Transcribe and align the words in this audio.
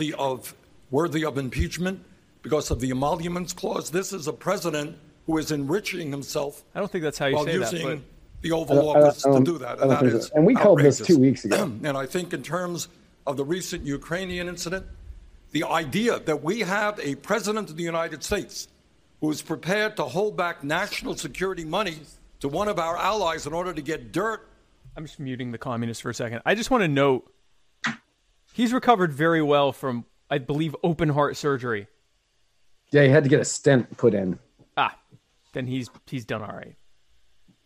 worthy 0.00 0.14
of 0.14 0.54
worthy 0.90 1.24
of 1.24 1.36
impeachment 1.38 2.02
because 2.42 2.70
of 2.70 2.80
the 2.80 2.90
emoluments 2.90 3.52
clause. 3.52 3.90
This 3.90 4.12
is 4.12 4.26
a 4.26 4.32
president 4.32 4.96
who 5.26 5.36
is 5.38 5.52
enriching 5.52 6.10
himself. 6.10 6.64
I 6.74 6.78
don't 6.78 6.90
think 6.90 7.04
that's 7.04 7.18
how 7.18 7.26
you 7.26 7.36
while 7.36 7.44
say 7.44 7.58
that. 7.58 7.72
using 7.72 7.86
But 7.86 7.98
the 8.42 8.52
Oval 8.52 8.88
Office 8.88 9.22
to 9.22 9.40
do 9.44 9.58
that. 9.58 9.76
I 9.76 9.80
don't 9.80 9.88
That 9.88 10.00
think 10.00 10.14
is 10.14 10.26
so. 10.26 10.34
And 10.34 10.46
we 10.46 10.54
called 10.54 10.80
this 10.80 10.98
two 10.98 11.18
weeks 11.18 11.44
ago. 11.44 11.64
and 11.84 11.96
I 11.96 12.06
think 12.06 12.32
in 12.32 12.42
terms 12.42 12.88
of 13.26 13.36
the 13.36 13.44
recent 13.44 13.84
Ukrainian 13.84 14.48
incident, 14.48 14.86
the 15.52 15.64
idea 15.64 16.18
that 16.20 16.42
we 16.42 16.60
have 16.60 16.98
a 17.00 17.16
president 17.16 17.68
of 17.68 17.76
the 17.76 17.82
United 17.82 18.24
States 18.24 18.68
who 19.20 19.30
is 19.30 19.42
prepared 19.42 19.96
to 19.96 20.04
hold 20.04 20.36
back 20.36 20.64
national 20.64 21.14
security 21.16 21.64
money 21.64 21.98
to 22.40 22.48
one 22.48 22.68
of 22.68 22.78
our 22.78 22.96
allies 22.96 23.46
in 23.46 23.52
order 23.52 23.74
to 23.74 23.82
get 23.82 24.12
dirt 24.12 24.46
I'm 24.96 25.06
just 25.06 25.20
muting 25.20 25.52
the 25.52 25.58
communist 25.58 26.02
for 26.02 26.10
a 26.10 26.14
second. 26.14 26.42
I 26.44 26.54
just 26.56 26.70
want 26.70 26.82
to 26.82 26.88
note 26.88 27.32
he's 28.52 28.72
recovered 28.72 29.12
very 29.12 29.42
well 29.42 29.72
from, 29.72 30.04
I 30.30 30.38
believe, 30.38 30.74
open 30.82 31.10
heart 31.10 31.36
surgery. 31.36 31.86
Yeah, 32.92 33.04
he 33.04 33.08
had 33.08 33.22
to 33.24 33.30
get 33.30 33.40
a 33.40 33.44
stent 33.44 33.96
put 33.96 34.14
in. 34.14 34.38
Ah, 34.76 34.96
then 35.52 35.66
he's 35.66 35.88
he's 36.06 36.24
done 36.24 36.42
all 36.42 36.54
right. 36.56 36.74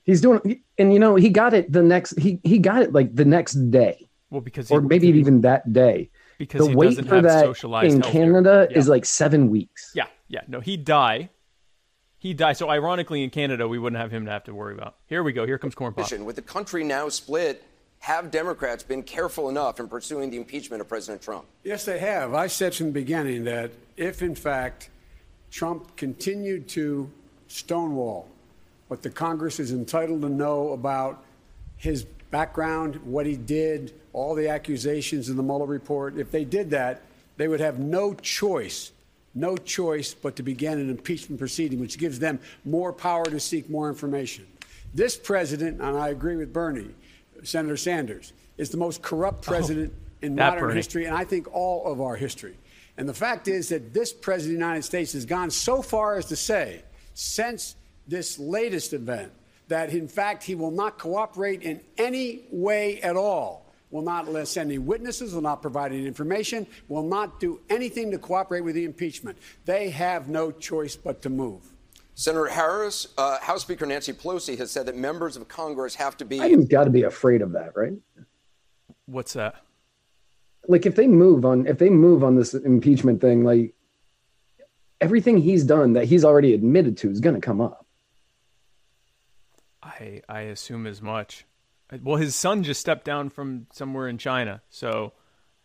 He's 0.02 0.20
doing, 0.20 0.62
and 0.76 0.92
you 0.92 0.98
know, 0.98 1.14
he 1.16 1.30
got 1.30 1.54
it 1.54 1.72
the 1.72 1.82
next. 1.82 2.18
He 2.18 2.40
he 2.44 2.58
got 2.58 2.82
it 2.82 2.92
like 2.92 3.14
the 3.14 3.24
next 3.24 3.54
day, 3.70 4.08
Well, 4.30 4.42
because 4.42 4.70
or 4.70 4.82
he, 4.82 4.86
maybe 4.86 5.08
even 5.08 5.40
that 5.40 5.72
day. 5.72 6.10
because 6.36 6.60
the 6.66 6.68
he 6.70 6.76
wait 6.76 6.86
doesn't 6.90 7.04
for 7.08 7.14
have 7.14 7.24
that 7.24 7.44
socialized 7.44 7.94
in 7.94 8.02
healthcare. 8.02 8.12
Canada 8.12 8.68
Yeah. 8.70 8.78
is 8.78 8.88
like 8.88 9.06
seven 9.06 9.48
weeks. 9.48 9.92
Yeah, 9.94 10.06
yeah. 10.28 10.42
No, 10.46 10.60
he'd 10.60 10.84
die. 10.84 11.30
He'd 12.18 12.36
die. 12.36 12.52
So 12.52 12.68
ironically, 12.68 13.22
in 13.22 13.30
Canada, 13.30 13.66
we 13.66 13.78
wouldn't 13.78 14.00
have 14.00 14.10
him 14.10 14.26
to 14.26 14.30
have 14.30 14.44
to 14.44 14.54
worry 14.54 14.74
about. 14.74 14.96
Here 15.06 15.22
we 15.22 15.32
go. 15.32 15.46
Here 15.46 15.56
comes 15.58 15.74
corn 15.74 15.94
pop. 15.94 16.10
With 16.10 16.36
the 16.36 16.42
country 16.42 16.84
now 16.84 17.08
split, 17.08 17.62
have 18.04 18.30
Democrats 18.30 18.82
been 18.82 19.02
careful 19.02 19.48
enough 19.48 19.80
in 19.80 19.88
pursuing 19.88 20.28
the 20.28 20.36
impeachment 20.36 20.78
of 20.78 20.86
President 20.86 21.22
Trump? 21.22 21.46
Yes, 21.62 21.86
they 21.86 21.98
have. 21.98 22.34
I 22.34 22.48
said 22.48 22.74
from 22.74 22.88
the 22.88 22.92
beginning 22.92 23.44
that 23.44 23.70
if, 23.96 24.20
in 24.20 24.34
fact, 24.34 24.90
Trump 25.50 25.96
continued 25.96 26.68
to 26.68 27.10
stonewall 27.48 28.28
what 28.88 29.00
the 29.00 29.08
Congress 29.08 29.58
is 29.58 29.72
entitled 29.72 30.20
to 30.20 30.28
know 30.28 30.72
about 30.72 31.24
his 31.78 32.04
background, 32.30 32.96
what 33.06 33.24
he 33.24 33.36
did, 33.36 33.94
all 34.12 34.34
the 34.34 34.48
accusations 34.50 35.30
in 35.30 35.38
the 35.38 35.42
Mueller 35.42 35.64
report, 35.64 36.18
if 36.18 36.30
they 36.30 36.44
did 36.44 36.68
that, 36.72 37.00
they 37.38 37.48
would 37.48 37.60
have 37.60 37.78
no 37.78 38.12
choice, 38.12 38.92
no 39.34 39.56
choice 39.56 40.12
but 40.12 40.36
to 40.36 40.42
begin 40.42 40.78
an 40.78 40.90
impeachment 40.90 41.38
proceeding, 41.38 41.80
which 41.80 41.96
gives 41.96 42.18
them 42.18 42.38
more 42.66 42.92
power 42.92 43.24
to 43.24 43.40
seek 43.40 43.70
more 43.70 43.88
information. 43.88 44.46
This 44.92 45.16
president, 45.16 45.80
and 45.80 45.96
I 45.96 46.10
agree 46.10 46.36
with 46.36 46.52
Bernie, 46.52 46.90
Senator 47.44 47.76
Sanders, 47.76 48.32
is 48.58 48.70
the 48.70 48.76
most 48.76 49.02
corrupt 49.02 49.44
oh, 49.46 49.52
president 49.52 49.92
in 50.22 50.34
modern 50.34 50.60
Bernie. 50.60 50.76
history, 50.76 51.04
and 51.04 51.14
I 51.14 51.24
think 51.24 51.52
all 51.52 51.90
of 51.90 52.00
our 52.00 52.16
history. 52.16 52.56
And 52.96 53.08
the 53.08 53.14
fact 53.14 53.48
is 53.48 53.68
that 53.70 53.92
this 53.92 54.12
president 54.12 54.54
of 54.54 54.60
the 54.60 54.66
United 54.66 54.82
States 54.82 55.12
has 55.12 55.26
gone 55.26 55.50
so 55.50 55.82
far 55.82 56.16
as 56.16 56.26
to 56.26 56.36
say, 56.36 56.82
since 57.14 57.76
this 58.06 58.38
latest 58.38 58.92
event, 58.92 59.32
that 59.68 59.90
in 59.90 60.08
fact 60.08 60.44
he 60.44 60.54
will 60.54 60.70
not 60.70 60.98
cooperate 60.98 61.62
in 61.62 61.80
any 61.98 62.42
way 62.50 63.00
at 63.00 63.16
all, 63.16 63.72
will 63.90 64.02
not 64.02 64.26
send 64.46 64.70
any 64.70 64.78
witnesses, 64.78 65.34
will 65.34 65.42
not 65.42 65.62
provide 65.62 65.92
any 65.92 66.06
information, 66.06 66.66
will 66.88 67.02
not 67.02 67.40
do 67.40 67.60
anything 67.70 68.10
to 68.10 68.18
cooperate 68.18 68.60
with 68.60 68.74
the 68.74 68.84
impeachment. 68.84 69.38
They 69.64 69.90
have 69.90 70.28
no 70.28 70.50
choice 70.50 70.96
but 70.96 71.22
to 71.22 71.30
move. 71.30 71.73
Senator 72.14 72.46
Harris, 72.46 73.08
uh, 73.18 73.38
House 73.40 73.62
Speaker 73.62 73.86
Nancy 73.86 74.12
Pelosi 74.12 74.56
has 74.58 74.70
said 74.70 74.86
that 74.86 74.96
members 74.96 75.36
of 75.36 75.48
Congress 75.48 75.96
have 75.96 76.16
to 76.18 76.24
be. 76.24 76.38
Biden's 76.38 76.68
got 76.68 76.84
to 76.84 76.90
be 76.90 77.02
afraid 77.02 77.42
of 77.42 77.52
that, 77.52 77.76
right? 77.76 77.92
What's 79.06 79.32
that? 79.32 79.56
Like 80.68 80.86
if 80.86 80.94
they 80.94 81.08
move 81.08 81.44
on, 81.44 81.66
if 81.66 81.78
they 81.78 81.90
move 81.90 82.24
on 82.24 82.36
this 82.36 82.54
impeachment 82.54 83.20
thing, 83.20 83.44
like 83.44 83.74
everything 85.00 85.38
he's 85.38 85.64
done 85.64 85.92
that 85.94 86.06
he's 86.06 86.24
already 86.24 86.54
admitted 86.54 86.96
to 86.98 87.10
is 87.10 87.20
going 87.20 87.34
to 87.34 87.40
come 87.40 87.60
up. 87.60 87.86
I 89.82 90.22
I 90.28 90.40
assume 90.42 90.86
as 90.86 91.02
much. 91.02 91.44
Well, 92.02 92.16
his 92.16 92.34
son 92.34 92.62
just 92.62 92.80
stepped 92.80 93.04
down 93.04 93.28
from 93.28 93.66
somewhere 93.72 94.08
in 94.08 94.18
China, 94.18 94.62
so 94.70 95.12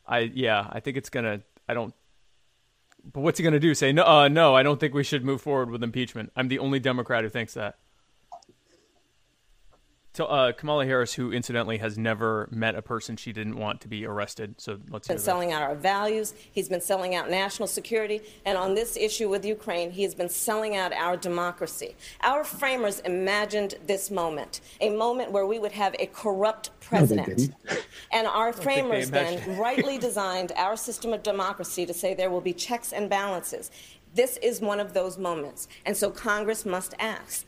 I 0.06 0.20
yeah, 0.20 0.68
I 0.70 0.80
think 0.80 0.98
it's 0.98 1.10
gonna. 1.10 1.42
I 1.68 1.74
don't. 1.74 1.94
But 3.04 3.22
what's 3.22 3.40
he 3.40 3.44
gonna 3.44 3.60
do? 3.60 3.74
Say 3.74 3.92
no? 3.92 4.04
Uh, 4.04 4.28
no, 4.28 4.56
I 4.56 4.64
don't 4.64 4.80
think 4.80 4.94
we 4.94 5.04
should 5.04 5.24
move 5.24 5.42
forward 5.42 5.70
with 5.70 5.84
impeachment. 5.84 6.32
I'm 6.36 6.48
the 6.48 6.60
only 6.60 6.80
Democrat 6.80 7.24
who 7.24 7.30
thinks 7.30 7.54
that. 7.56 7.78
So, 10.20 10.26
uh, 10.26 10.52
Kamala 10.52 10.86
Harris, 10.86 11.14
who 11.14 11.32
incidentally 11.32 11.78
has 11.78 11.98
never 11.98 12.50
met 12.52 12.76
a 12.76 12.82
person 12.82 13.16
she 13.16 13.32
didn't 13.32 13.56
want 13.56 13.80
to 13.80 13.88
be 13.88 14.06
arrested. 14.06 14.56
So 14.58 14.78
let's 14.90 15.08
hear 15.08 15.14
been 15.14 15.18
that. 15.18 15.24
selling 15.24 15.54
out 15.54 15.62
our 15.62 15.76
values. 15.76 16.34
He's 16.52 16.68
been 16.68 16.82
selling 16.82 17.16
out 17.16 17.30
national 17.30 17.70
security. 17.70 18.20
And 18.44 18.58
on 18.58 18.76
this 18.76 18.98
issue 18.98 19.30
with 19.30 19.46
Ukraine, 19.46 19.92
he 19.92 20.04
has 20.04 20.14
been 20.14 20.28
selling 20.28 20.76
out 20.76 20.92
our 20.92 21.16
democracy. 21.16 21.96
Our 22.20 22.44
framers 22.44 23.00
imagined 23.00 23.76
this 23.88 24.12
moment, 24.12 24.60
a 24.82 24.90
moment 24.90 25.32
where 25.32 25.46
we 25.46 25.58
would 25.58 25.72
have 25.72 25.96
a 26.00 26.08
corrupt 26.08 26.72
president. 26.82 27.38
didn't. 27.38 27.88
and 28.12 28.28
our 28.28 28.52
framers 28.66 29.10
then 29.10 29.58
rightly 29.58 29.98
designed 29.98 30.52
our 30.58 30.76
system 30.76 31.14
of 31.14 31.24
democracy 31.24 31.86
to 31.86 31.94
say 31.94 32.14
there 32.14 32.30
will 32.30 32.42
be 32.42 32.52
checks 32.52 32.92
and 32.92 33.10
balances. 33.10 33.72
This 34.16 34.36
is 34.42 34.60
one 34.60 34.82
of 34.82 34.94
those 34.94 35.18
moments. 35.18 35.70
And 35.86 35.96
so 35.96 36.12
Congress 36.12 36.66
must 36.66 36.94
act 37.00 37.46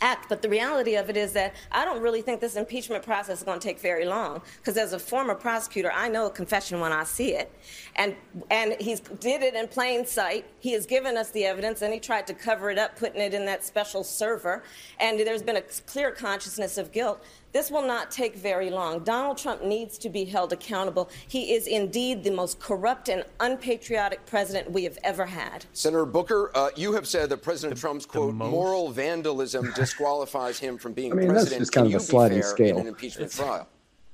act. 0.00 0.28
But 0.28 0.42
the 0.42 0.48
reality 0.48 0.96
of 0.96 1.10
it 1.10 1.16
is 1.16 1.32
that 1.32 1.54
I 1.70 1.84
don't 1.84 2.00
really 2.00 2.22
think 2.22 2.40
this 2.40 2.56
impeachment 2.56 3.04
process 3.04 3.38
is 3.38 3.44
going 3.44 3.60
to 3.60 3.66
take 3.66 3.78
very 3.80 4.04
long. 4.04 4.42
Because 4.56 4.76
as 4.76 4.92
a 4.92 4.98
former 4.98 5.34
prosecutor, 5.34 5.92
I 5.92 6.08
know 6.08 6.26
a 6.26 6.30
confession 6.30 6.80
when 6.80 6.92
I 6.92 7.04
see 7.04 7.34
it, 7.34 7.52
and 7.96 8.14
and 8.50 8.76
he's 8.80 9.00
did 9.00 9.42
it 9.42 9.54
in 9.54 9.68
plain 9.68 10.06
sight. 10.06 10.46
He 10.60 10.72
has 10.72 10.86
given 10.86 11.16
us 11.16 11.30
the 11.30 11.44
evidence, 11.44 11.82
and 11.82 11.92
he 11.92 12.00
tried 12.00 12.26
to 12.28 12.34
cover 12.34 12.70
it 12.70 12.78
up, 12.78 12.96
putting 12.96 13.20
it 13.20 13.34
in 13.34 13.44
that 13.46 13.64
special 13.64 14.04
server. 14.04 14.62
And 14.98 15.20
there's 15.20 15.42
been 15.42 15.56
a 15.56 15.62
clear 15.62 16.10
consciousness 16.10 16.78
of 16.78 16.92
guilt. 16.92 17.22
This 17.52 17.70
will 17.70 17.84
not 17.86 18.10
take 18.12 18.36
very 18.36 18.70
long. 18.70 19.00
Donald 19.02 19.36
Trump 19.36 19.64
needs 19.64 19.98
to 19.98 20.08
be 20.08 20.24
held 20.24 20.52
accountable. 20.52 21.10
He 21.26 21.52
is 21.54 21.66
indeed 21.66 22.22
the 22.22 22.30
most 22.30 22.60
corrupt 22.60 23.08
and 23.08 23.24
unpatriotic 23.40 24.24
president 24.24 24.70
we 24.70 24.84
have 24.84 24.96
ever 25.02 25.26
had. 25.26 25.64
Senator 25.72 26.06
Booker, 26.06 26.52
uh, 26.54 26.70
you 26.76 26.92
have 26.92 27.08
said 27.08 27.28
that 27.30 27.38
President 27.42 27.78
Trump's 27.80 28.06
quote 28.06 28.34
most- 28.34 28.50
moral 28.52 28.90
vandalism 28.90 29.72
disqualifies 29.76 30.60
him 30.60 30.78
from 30.78 30.92
being 30.92 31.10
I 31.12 31.16
mean, 31.16 31.28
that's 31.28 31.34
president. 31.50 31.60
just 31.62 31.72
kind 31.72 31.86
Can 31.88 31.96
of 31.96 32.02
a 32.02 32.04
sliding 32.04 32.42
scale. 32.42 32.76
in 32.76 32.82
an 32.82 32.86
impeachment 32.86 33.32
trial? 33.32 33.68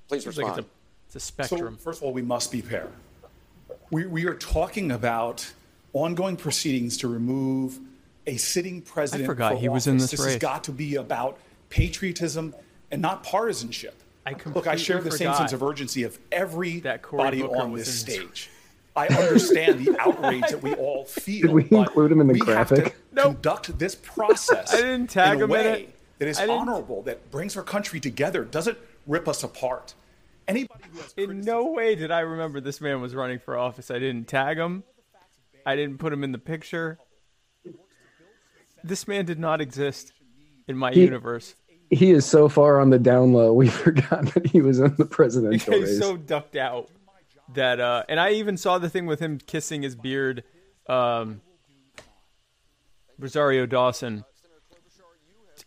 Please 0.08 0.22
Seems 0.24 0.38
like 0.38 0.46
respond. 0.46 0.58
it's 0.60 0.66
a, 0.66 0.70
it's 1.08 1.16
a 1.16 1.20
So, 1.20 1.44
spectrum. 1.44 1.76
first 1.76 2.00
of 2.00 2.04
all, 2.04 2.12
we 2.14 2.22
must 2.22 2.50
be 2.50 2.62
fair. 2.62 2.88
We, 3.90 4.06
we 4.06 4.24
are 4.26 4.34
talking 4.34 4.92
about 4.92 5.52
ongoing 5.92 6.36
proceedings 6.36 6.96
to 6.98 7.08
remove 7.08 7.78
a 8.26 8.38
sitting 8.38 8.80
president. 8.80 9.24
I 9.24 9.26
forgot 9.26 9.52
for 9.52 9.58
he 9.58 9.68
was 9.68 9.86
in 9.86 9.96
office. 9.96 10.10
this 10.12 10.20
This 10.20 10.26
has 10.32 10.36
got 10.38 10.64
to 10.64 10.72
be 10.72 10.96
about 10.96 11.38
patriotism 11.68 12.54
and 12.90 13.02
not 13.02 13.22
partisanship. 13.22 13.94
I 14.24 14.34
Look, 14.54 14.66
I 14.66 14.76
share 14.76 15.00
the 15.00 15.12
same 15.12 15.32
sense 15.34 15.52
of 15.52 15.62
urgency 15.62 16.02
of 16.02 16.18
that 16.30 17.00
Cory 17.02 17.26
everybody 17.28 17.42
on 17.42 17.72
this 17.74 18.00
stage. 18.00 18.50
I 18.96 19.06
understand 19.08 19.84
the 19.84 19.94
outrage 20.00 20.48
that 20.48 20.62
we 20.62 20.72
all 20.76 21.04
feel. 21.04 21.42
Did 21.42 21.50
we 21.52 21.68
include 21.70 22.10
him 22.10 22.20
in 22.20 22.26
the 22.28 22.32
we 22.32 22.38
have 22.40 22.68
to 22.70 22.74
graphic? 22.76 22.96
Nope. 23.12 23.34
conduct 23.34 23.78
this 23.78 23.94
process 23.94 24.72
I 24.74 24.78
didn't 24.78 25.08
tag 25.08 25.36
in 25.36 25.42
a 25.42 25.44
him 25.44 25.50
in 25.50 25.50
way 25.50 25.82
it. 25.82 25.94
that 26.18 26.28
is 26.28 26.40
honorable, 26.40 27.02
that 27.02 27.30
brings 27.30 27.56
our 27.56 27.62
country 27.62 28.00
together, 28.00 28.44
doesn't 28.44 28.78
rip 29.06 29.28
us 29.28 29.44
apart. 29.44 29.94
Anybody 30.48 30.84
who 30.92 30.98
has 31.00 31.12
In 31.16 31.40
no 31.42 31.66
way 31.66 31.94
did 31.94 32.10
I 32.10 32.20
remember 32.20 32.60
this 32.60 32.80
man 32.80 33.00
was 33.00 33.14
running 33.14 33.38
for 33.38 33.58
office. 33.58 33.90
I 33.90 33.98
didn't 33.98 34.28
tag 34.28 34.56
him. 34.56 34.82
I 35.66 35.76
didn't 35.76 35.98
put 35.98 36.12
him 36.12 36.24
in 36.24 36.32
the 36.32 36.38
picture. 36.38 36.98
This 38.82 39.06
man 39.08 39.24
did 39.24 39.38
not 39.38 39.60
exist 39.60 40.12
in 40.68 40.76
my 40.76 40.92
He- 40.92 41.02
universe. 41.02 41.54
He 41.90 42.10
is 42.10 42.26
so 42.26 42.48
far 42.48 42.80
on 42.80 42.90
the 42.90 42.98
down 42.98 43.32
low. 43.32 43.52
We 43.52 43.68
forgot 43.84 44.26
that 44.34 44.46
he 44.46 44.60
was 44.60 44.78
in 44.80 44.94
the 44.96 45.04
presidential 45.06 45.72
He's 45.74 45.82
race. 45.90 45.98
so 45.98 46.16
ducked 46.16 46.56
out 46.56 46.88
that 47.54 47.78
uh 47.78 48.02
and 48.08 48.18
I 48.18 48.32
even 48.32 48.56
saw 48.56 48.78
the 48.78 48.90
thing 48.90 49.06
with 49.06 49.20
him 49.20 49.38
kissing 49.38 49.82
his 49.82 49.94
beard 49.94 50.42
um 50.88 51.40
Rosario 53.18 53.66
Dawson 53.66 54.24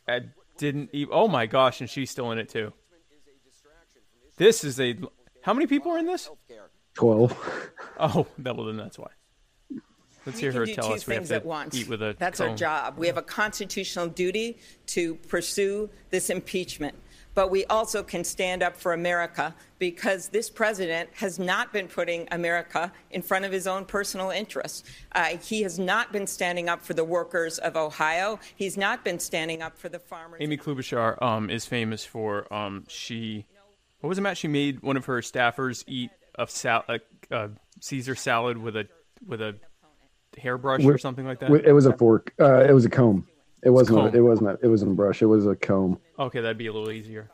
I 0.07 0.21
didn't 0.57 0.89
even 0.91 1.13
oh 1.13 1.29
my 1.29 1.45
gosh 1.45 1.79
and 1.79 1.89
she's 1.89 2.11
still 2.11 2.31
in 2.31 2.37
it 2.37 2.49
too 2.49 2.73
this 4.37 4.63
is 4.65 4.77
a 4.79 4.97
how 5.41 5.53
many 5.53 5.67
people 5.67 5.91
are 5.93 5.97
in 5.99 6.05
this 6.05 6.29
Twelve. 6.95 7.31
oh 7.97 8.27
double. 8.43 8.65
well 8.65 8.73
then 8.73 8.77
that's 8.77 8.99
why 8.99 9.07
let's 10.25 10.39
hear 10.39 10.51
her 10.51 10.65
tell 10.65 10.87
two 10.87 10.93
us 10.93 11.07
we 11.07 11.13
have 11.13 11.21
things 11.21 11.29
to 11.29 11.35
at 11.35 11.45
once. 11.45 11.75
eat 11.75 11.87
with 11.87 12.01
a 12.01 12.15
That's 12.17 12.39
our 12.39 12.55
job. 12.55 12.97
We 12.97 13.07
have 13.07 13.17
a 13.17 13.21
constitutional 13.21 14.07
duty 14.07 14.57
to 14.87 15.15
pursue 15.15 15.89
this 16.09 16.29
impeachment. 16.29 16.95
But 17.35 17.51
we 17.51 17.63
also 17.65 18.03
can 18.03 18.23
stand 18.23 18.63
up 18.63 18.75
for 18.75 18.91
America 18.91 19.55
because 19.77 20.29
this 20.29 20.49
president 20.49 21.09
has 21.13 21.39
not 21.39 21.71
been 21.71 21.87
putting 21.87 22.27
America 22.31 22.91
in 23.11 23.21
front 23.21 23.45
of 23.45 23.51
his 23.51 23.65
own 23.67 23.85
personal 23.85 24.29
interests. 24.31 24.83
Uh, 25.13 25.37
he 25.37 25.61
has 25.61 25.79
not 25.79 26.11
been 26.11 26.27
standing 26.27 26.67
up 26.67 26.83
for 26.83 26.95
the 26.95 27.03
workers 27.05 27.57
of 27.59 27.77
Ohio. 27.77 28.39
He's 28.55 28.77
not 28.77 29.05
been 29.05 29.19
standing 29.19 29.61
up 29.61 29.77
for 29.77 29.89
the 29.89 29.99
farmers. 29.99 30.39
Amy 30.41 30.57
Klobuchar 30.57 31.21
um, 31.21 31.49
is 31.49 31.65
famous 31.65 32.03
for 32.03 32.51
um, 32.53 32.83
she 32.89 33.45
what 34.01 34.09
was 34.09 34.17
it 34.17 34.21
Matt? 34.21 34.37
She 34.37 34.47
made 34.47 34.81
one 34.81 34.97
of 34.97 35.05
her 35.05 35.19
staffers 35.21 35.83
eat 35.87 36.11
a 36.35 36.47
sal- 36.47 36.85
a, 36.87 36.99
a 37.31 37.49
Caesar 37.81 38.15
salad 38.15 38.57
with 38.57 38.75
a 38.75 38.87
with 39.25 39.41
a 39.41 39.55
hairbrush 40.39 40.83
or 40.83 40.97
something 40.97 41.25
like 41.25 41.39
that? 41.39 41.51
It 41.51 41.73
was 41.73 41.85
a 41.85 41.93
fork. 41.93 42.33
Uh, 42.39 42.61
it 42.61 42.73
was 42.73 42.85
a 42.85 42.89
comb. 42.89 43.27
It 43.63 43.69
wasn't. 43.71 43.99
A, 44.15 44.17
it 44.17 44.21
wasn't. 44.21 44.49
A, 44.51 44.59
it 44.61 44.67
wasn't 44.67 44.91
a 44.91 44.95
brush. 44.95 45.21
It 45.21 45.25
was 45.27 45.45
a 45.45 45.55
comb. 45.55 45.99
Okay, 46.17 46.41
that'd 46.41 46.57
be 46.57 46.67
a 46.67 46.73
little 46.73 46.91
easier 46.91 47.29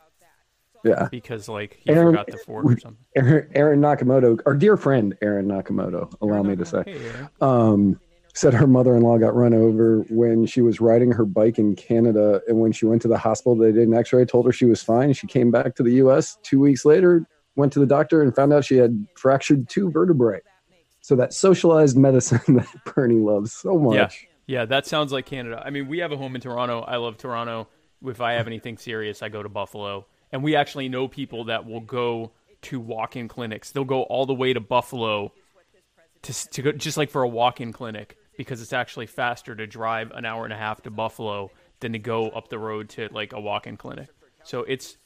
Yeah. 0.84 1.08
because 1.12 1.48
like 1.48 1.78
he 1.84 1.92
Aaron- 1.92 2.14
forgot 2.14 2.28
the 2.28 2.38
fork 2.38 2.66
or 2.66 2.80
something. 2.80 2.98
Aaron, 3.16 3.50
Aaron 3.54 3.80
Nakamoto, 3.82 4.40
our 4.46 4.56
dear 4.56 4.76
friend 4.78 5.16
Aaron 5.22 5.48
Nakamoto, 5.48 6.14
allow 6.22 6.42
me 6.44 6.56
to 6.56 6.66
say, 6.66 6.84
Hey, 6.86 7.00
um, 7.42 8.00
said 8.34 8.54
her 8.54 8.68
mother-in-law 8.68 9.18
got 9.20 9.34
run 9.36 9.54
over 9.54 10.00
when 10.10 10.46
she 10.46 10.62
was 10.62 10.82
riding 10.82 11.12
her 11.12 11.26
bike 11.26 11.58
in 11.60 11.76
Canada, 11.76 12.42
and 12.48 12.60
when 12.60 12.72
she 12.74 12.86
went 12.86 13.02
to 13.04 13.08
the 13.08 13.18
hospital, 13.18 13.56
they 13.56 13.72
did 13.72 13.88
an 13.88 13.94
X-ray, 13.94 14.26
told 14.26 14.46
her 14.46 14.52
she 14.52 14.66
was 14.66 14.84
fine. 14.84 15.14
She 15.14 15.26
came 15.28 15.52
back 15.52 15.74
to 15.76 15.84
the 15.84 15.92
U.S. 15.94 16.38
two 16.44 16.60
weeks 16.60 16.84
later, 16.86 17.26
went 17.56 17.72
to 17.74 17.80
the 17.80 17.86
doctor, 17.86 18.22
and 18.22 18.36
found 18.36 18.52
out 18.52 18.66
she 18.66 18.76
had 18.76 19.08
fractured 19.16 19.70
two 19.70 19.90
vertebrae. 19.90 20.42
So 21.06 21.16
that 21.18 21.36
socialized 21.36 21.96
medicine 21.96 22.42
that 22.56 22.68
Bernie 22.84 23.20
loves 23.20 23.54
so 23.54 23.78
much. 23.78 24.28
Yeah, 24.48 24.62
yeah, 24.62 24.66
that 24.66 24.88
sounds 24.88 25.12
like 25.12 25.28
Canada. 25.28 25.62
I 25.64 25.70
mean, 25.70 25.88
we 25.88 26.00
have 26.00 26.12
a 26.12 26.18
home 26.18 26.34
in 26.34 26.42
Toronto. 26.42 26.82
I 26.82 26.96
love 26.96 27.20
Toronto. 27.20 27.68
If 28.04 28.22
I 28.22 28.34
have 28.34 28.48
anything 28.48 28.80
serious, 28.80 29.22
I 29.22 29.30
go 29.30 29.44
to 29.44 29.48
Buffalo, 29.48 30.08
and 30.32 30.44
we 30.44 30.56
actually 30.56 30.90
know 30.90 31.08
people 31.08 31.44
that 31.44 31.68
will 31.68 31.82
go 31.82 32.32
to 32.64 32.80
walk-in 32.80 33.28
clinics. 33.28 33.70
They'll 33.70 33.84
go 33.84 34.02
all 34.02 34.26
the 34.26 34.34
way 34.34 34.54
to 34.54 34.60
Buffalo 34.60 35.32
to 36.24 36.50
to 36.50 36.62
go 36.64 36.72
just 36.72 36.98
like 36.98 37.12
for 37.12 37.22
a 37.22 37.28
walk-in 37.28 37.72
clinic 37.72 38.18
because 38.36 38.60
it's 38.60 38.74
actually 38.74 39.06
faster 39.06 39.56
to 39.56 39.68
drive 39.68 40.10
an 40.10 40.26
hour 40.26 40.44
and 40.44 40.54
a 40.54 40.58
half 40.58 40.82
to 40.82 40.90
Buffalo 40.90 41.52
than 41.82 41.94
to 41.94 42.00
go 42.00 42.30
up 42.30 42.50
the 42.50 42.58
road 42.58 42.90
to 42.90 43.10
like 43.12 43.32
a 43.32 43.40
walk-in 43.40 43.78
clinic. 43.78 44.08
So 44.44 44.62
it's 44.62 44.98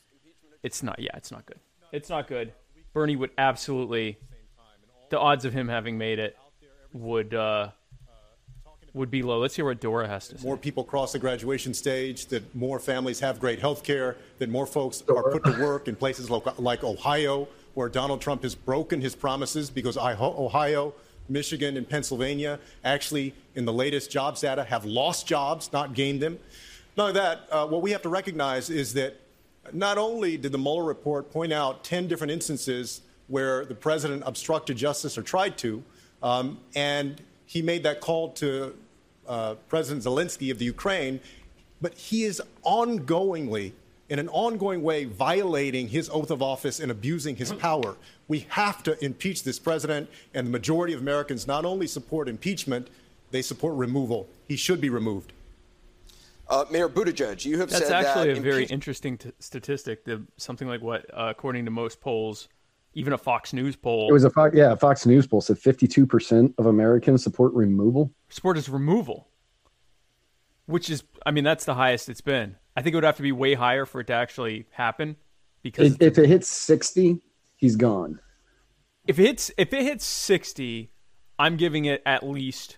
it's 0.64 0.82
not 0.82 0.98
yeah, 1.00 1.18
it's 1.18 1.30
not 1.30 1.46
good. 1.46 1.60
It's 1.92 2.10
not 2.10 2.30
good. 2.30 2.54
Bernie 2.94 3.18
would 3.18 3.32
absolutely 3.38 4.18
the 5.10 5.20
odds 5.20 5.46
of 5.46 5.54
him 5.54 5.68
having 5.68 5.98
made 5.98 6.20
it 6.20 6.38
would 6.94 7.34
uh 7.34 7.70
would 8.94 9.12
be 9.12 9.22
low. 9.22 9.40
Let's 9.40 9.56
hear 9.56 9.66
what 9.66 9.80
Dora 9.80 10.08
has 10.08 10.28
to 10.30 10.38
say. 10.38 10.46
more 10.46 10.58
people 10.58 10.84
cross 10.84 11.12
the 11.12 11.20
graduation 11.20 11.74
stage, 11.74 12.26
that 12.28 12.56
more 12.56 12.80
families 12.80 13.20
have 13.20 13.40
great 13.40 13.60
health 13.60 13.84
care, 13.84 14.18
that 14.40 14.50
more 14.50 14.66
folks 14.66 15.04
are 15.08 15.32
put 15.32 15.44
to 15.46 15.62
work 15.62 15.88
in 15.88 15.96
places 15.96 16.30
like, 16.30 16.60
like 16.60 16.84
Ohio, 16.84 17.48
where 17.76 17.90
Donald 17.90 18.22
Trump 18.22 18.44
has 18.44 18.56
broken 18.56 19.00
his 19.00 19.16
promises 19.16 19.70
because 19.70 19.98
Ohio, 19.98 20.94
Michigan, 21.28 21.78
and 21.78 21.88
Pennsylvania 21.88 22.60
actually, 22.84 23.34
in 23.56 23.66
the 23.66 23.74
latest 23.74 24.10
jobs 24.10 24.42
data, 24.42 24.64
have 24.64 24.86
lost 24.86 25.28
jobs, 25.28 25.72
not 25.72 25.94
gained 25.94 26.22
them. 26.22 26.40
Not 26.98 27.10
only 27.10 27.14
that, 27.14 27.48
uh, 27.52 27.68
what 27.68 27.82
we 27.82 27.92
have 27.92 28.02
to 28.02 28.10
recognize 28.10 28.70
is 28.70 28.94
that 28.96 29.20
not 29.72 29.98
only 29.98 30.36
did 30.36 30.52
the 30.52 30.58
Mueller 30.58 30.84
report 30.84 31.32
point 31.32 31.54
out 31.54 31.84
10 31.84 32.08
different 32.08 32.32
instances 32.32 33.02
where 33.30 33.64
the 33.64 33.76
president 33.76 34.24
obstructed 34.26 34.76
justice 34.76 35.18
or 35.18 35.22
tried 35.22 35.58
to, 35.60 35.84
um, 36.22 36.60
and 36.76 37.22
he 37.46 37.62
made 37.62 37.84
that 37.84 38.02
call 38.02 38.30
to 38.34 38.76
uh, 39.28 39.56
President 39.70 40.04
Zelensky 40.04 40.52
of 40.52 40.60
the 40.60 40.66
Ukraine, 40.66 41.20
but 41.82 41.94
he 41.94 42.24
is 42.24 42.42
ongoingly, 42.66 43.72
in 44.10 44.20
an 44.20 44.28
ongoing 44.30 44.82
way, 44.82 45.06
violating 45.06 45.88
his 45.88 46.10
oath 46.10 46.32
of 46.32 46.42
office 46.42 46.80
and 46.80 46.92
abusing 46.92 47.36
his 47.36 47.54
power. 47.54 47.96
We 48.28 48.46
have 48.50 48.84
to 48.84 49.04
impeach 49.04 49.44
this 49.44 49.60
president, 49.60 50.10
and 50.34 50.48
the 50.48 50.52
majority 50.52 50.94
of 50.94 51.02
Americans 51.02 51.48
not 51.48 51.64
only 51.64 51.88
support 51.88 52.28
impeachment, 52.28 52.90
they 53.32 53.42
support 53.42 53.76
removal. 53.76 54.28
He 54.48 54.56
should 54.56 54.82
be 54.82 54.90
removed. 54.90 55.34
Uh, 56.50 56.66
Mayor 56.72 56.90
Buttigieg, 56.90 57.46
you 57.46 57.60
have 57.60 57.70
That's 57.70 57.88
said 57.88 58.06
actually 58.06 58.34
that 58.34 58.40
a 58.40 58.42
very 58.42 58.66
interesting 58.66 59.20
t- 59.20 59.32
statistic. 59.40 60.04
The, 60.04 60.24
something 60.38 60.68
like 60.68 60.82
what, 60.82 61.06
uh, 61.14 61.28
according 61.30 61.66
to 61.66 61.72
most 61.72 62.02
polls, 62.02 62.50
even 62.94 63.14
a 63.14 63.18
Fox 63.18 63.54
News 63.54 63.76
poll, 63.76 64.10
It 64.10 64.14
was 64.14 64.24
a 64.24 64.30
Fox, 64.30 64.56
yeah, 64.56 64.72
a 64.72 64.76
Fox 64.78 65.06
News 65.06 65.28
poll 65.28 65.42
said 65.42 65.58
52% 65.58 66.54
of 66.58 66.66
Americans 66.66 67.24
support 67.24 67.54
removal. 67.54 68.12
support 68.30 68.58
is 68.58 68.68
removal, 68.70 69.28
which 70.66 70.90
is, 70.90 71.04
I 71.26 71.32
mean, 71.32 71.44
that's 71.44 71.66
the 71.66 71.76
highest 71.76 72.10
it's 72.10 72.22
been. 72.22 72.56
I 72.76 72.82
think 72.82 72.94
it 72.94 72.98
would 72.98 73.04
have 73.04 73.18
to 73.18 73.22
be 73.24 73.32
way 73.32 73.54
higher 73.54 73.86
for 73.86 74.02
it 74.02 74.08
to 74.08 74.14
actually 74.14 74.66
happen, 74.72 75.18
because 75.62 75.94
If, 75.96 76.02
if 76.02 76.18
it 76.18 76.28
hits 76.28 76.48
60, 76.48 77.22
he's 77.58 77.76
gone. 77.76 78.20
if 79.08 79.20
it 79.20 79.26
hits 79.26 79.52
if 79.58 79.74
it 79.74 79.84
hits 79.84 80.06
sixty, 80.06 80.92
I'm 81.38 81.58
giving 81.58 81.86
it 81.86 82.02
at 82.06 82.24
least 82.28 82.78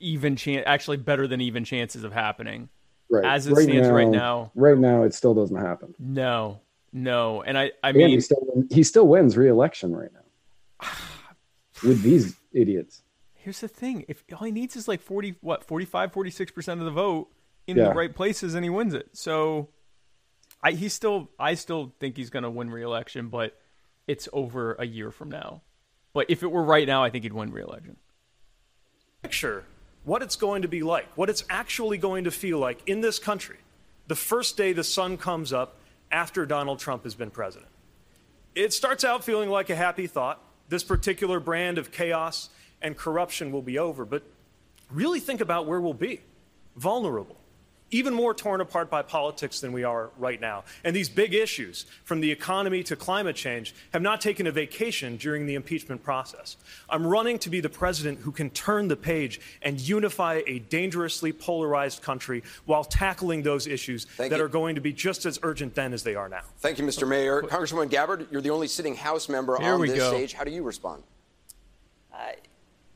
even 0.00 0.36
chance, 0.36 0.64
actually 0.66 0.96
better 0.98 1.26
than 1.26 1.40
even 1.40 1.64
chances 1.64 2.04
of 2.04 2.12
happening. 2.12 2.68
Right. 3.10 3.24
As 3.24 3.46
it 3.46 3.56
stands 3.56 3.88
right 3.88 4.08
now, 4.08 4.50
Right 4.54 4.76
now, 4.78 5.02
it 5.02 5.14
still 5.14 5.34
doesn't 5.34 5.56
happen. 5.56 5.94
no, 5.98 6.60
no, 6.94 7.42
and 7.42 7.58
I 7.58 7.72
I 7.82 7.88
And 7.90 7.98
mean 7.98 8.08
he 8.08 8.20
still, 8.20 8.64
he 8.70 8.82
still 8.82 9.06
wins 9.06 9.36
re-election 9.36 9.94
right 9.94 10.10
now. 10.12 10.88
With 11.84 12.00
these 12.02 12.34
idiots. 12.52 13.02
here's 13.34 13.60
the 13.60 13.68
thing 13.68 14.04
if 14.08 14.24
all 14.32 14.44
he 14.46 14.52
needs 14.52 14.74
is 14.76 14.88
like 14.88 15.02
40 15.02 15.34
what 15.42 15.64
45 15.64 16.12
46% 16.12 16.72
of 16.74 16.78
the 16.80 16.90
vote 16.90 17.28
in 17.66 17.76
Yeah. 17.76 17.88
the 17.88 17.94
right 17.94 18.14
places 18.14 18.54
and 18.54 18.64
he 18.64 18.70
wins 18.70 18.94
it. 18.94 19.08
So 19.12 19.68
i 20.62 20.70
he 20.72 20.88
still 20.88 21.28
i 21.38 21.52
still 21.54 21.92
think 22.00 22.16
he's 22.16 22.30
going 22.30 22.44
to 22.44 22.50
win 22.50 22.70
re-election 22.70 23.28
but 23.28 23.60
it's 24.06 24.28
over 24.32 24.74
a 24.78 24.86
year 24.86 25.10
from 25.10 25.30
now. 25.30 25.62
But 26.14 26.30
if 26.30 26.42
it 26.42 26.50
were 26.50 26.62
right 26.62 26.86
now 26.86 27.02
i 27.04 27.10
think 27.10 27.24
he'd 27.24 27.32
win 27.34 27.50
re-election. 27.52 27.96
Picture 29.22 29.64
what 30.04 30.20
it's 30.22 30.36
going 30.36 30.60
to 30.62 30.68
be 30.68 30.82
like, 30.82 31.06
what 31.16 31.30
it's 31.30 31.44
actually 31.48 31.96
going 31.96 32.24
to 32.24 32.30
feel 32.30 32.58
like 32.58 32.86
in 32.86 33.00
this 33.00 33.18
country. 33.18 33.56
The 34.06 34.14
first 34.14 34.56
day 34.58 34.72
the 34.74 34.84
sun 34.84 35.16
comes 35.16 35.50
up 35.52 35.76
after 36.14 36.46
Donald 36.46 36.78
Trump 36.78 37.02
has 37.02 37.16
been 37.16 37.28
president. 37.30 37.68
It 38.54 38.72
starts 38.72 39.02
out 39.02 39.24
feeling 39.24 39.50
like 39.50 39.68
a 39.68 39.74
happy 39.74 40.06
thought. 40.06 40.40
This 40.68 40.84
particular 40.84 41.40
brand 41.40 41.76
of 41.76 41.90
chaos 41.90 42.50
and 42.80 42.96
corruption 42.96 43.50
will 43.50 43.62
be 43.62 43.80
over, 43.80 44.04
but 44.04 44.22
really 44.92 45.18
think 45.18 45.40
about 45.40 45.66
where 45.66 45.80
we'll 45.80 45.92
be 45.92 46.20
vulnerable, 46.76 47.36
even 47.90 48.12
more 48.12 48.34
torn 48.34 48.60
apart 48.60 48.90
by 48.90 49.02
politics 49.02 49.60
than 49.60 49.72
we 49.72 49.84
are 49.84 50.10
right 50.18 50.40
now. 50.40 50.64
And 50.82 50.94
these 50.94 51.08
big 51.08 51.34
issues, 51.34 51.86
from 52.04 52.20
the 52.20 52.30
economy 52.30 52.82
to 52.84 52.96
climate 52.96 53.36
change, 53.36 53.74
have 53.92 54.02
not 54.02 54.20
taken 54.20 54.46
a 54.46 54.50
vacation 54.50 55.16
during 55.16 55.46
the 55.46 55.54
impeachment 55.54 56.02
process. 56.02 56.56
I'm 56.88 57.06
running 57.06 57.38
to 57.40 57.50
be 57.50 57.60
the 57.60 57.68
president 57.68 58.18
who 58.20 58.32
can 58.32 58.50
turn 58.50 58.88
the 58.88 58.96
page 58.96 59.40
and 59.62 59.80
unify 59.80 60.42
a 60.46 60.58
dangerously 60.58 61.32
polarized 61.32 62.02
country 62.02 62.42
while 62.64 62.84
tackling 62.84 63.42
those 63.42 63.66
issues 63.66 64.04
Thank 64.04 64.30
that 64.30 64.38
you. 64.38 64.44
are 64.44 64.48
going 64.48 64.74
to 64.74 64.80
be 64.80 64.92
just 64.92 65.24
as 65.26 65.38
urgent 65.42 65.74
then 65.74 65.92
as 65.92 66.02
they 66.02 66.14
are 66.14 66.28
now. 66.28 66.42
Thank 66.58 66.78
you, 66.78 66.84
Mr. 66.84 67.06
Mayor. 67.06 67.42
Congresswoman 67.42 67.90
Gabbard, 67.90 68.26
you're 68.30 68.42
the 68.42 68.50
only 68.50 68.68
sitting 68.68 68.96
House 68.96 69.28
member 69.28 69.56
Here 69.60 69.74
on 69.74 69.80
we 69.80 69.88
this 69.88 69.98
go. 69.98 70.10
stage. 70.10 70.32
How 70.32 70.44
do 70.44 70.50
you 70.50 70.62
respond? 70.62 71.02
Uh, 72.12 72.32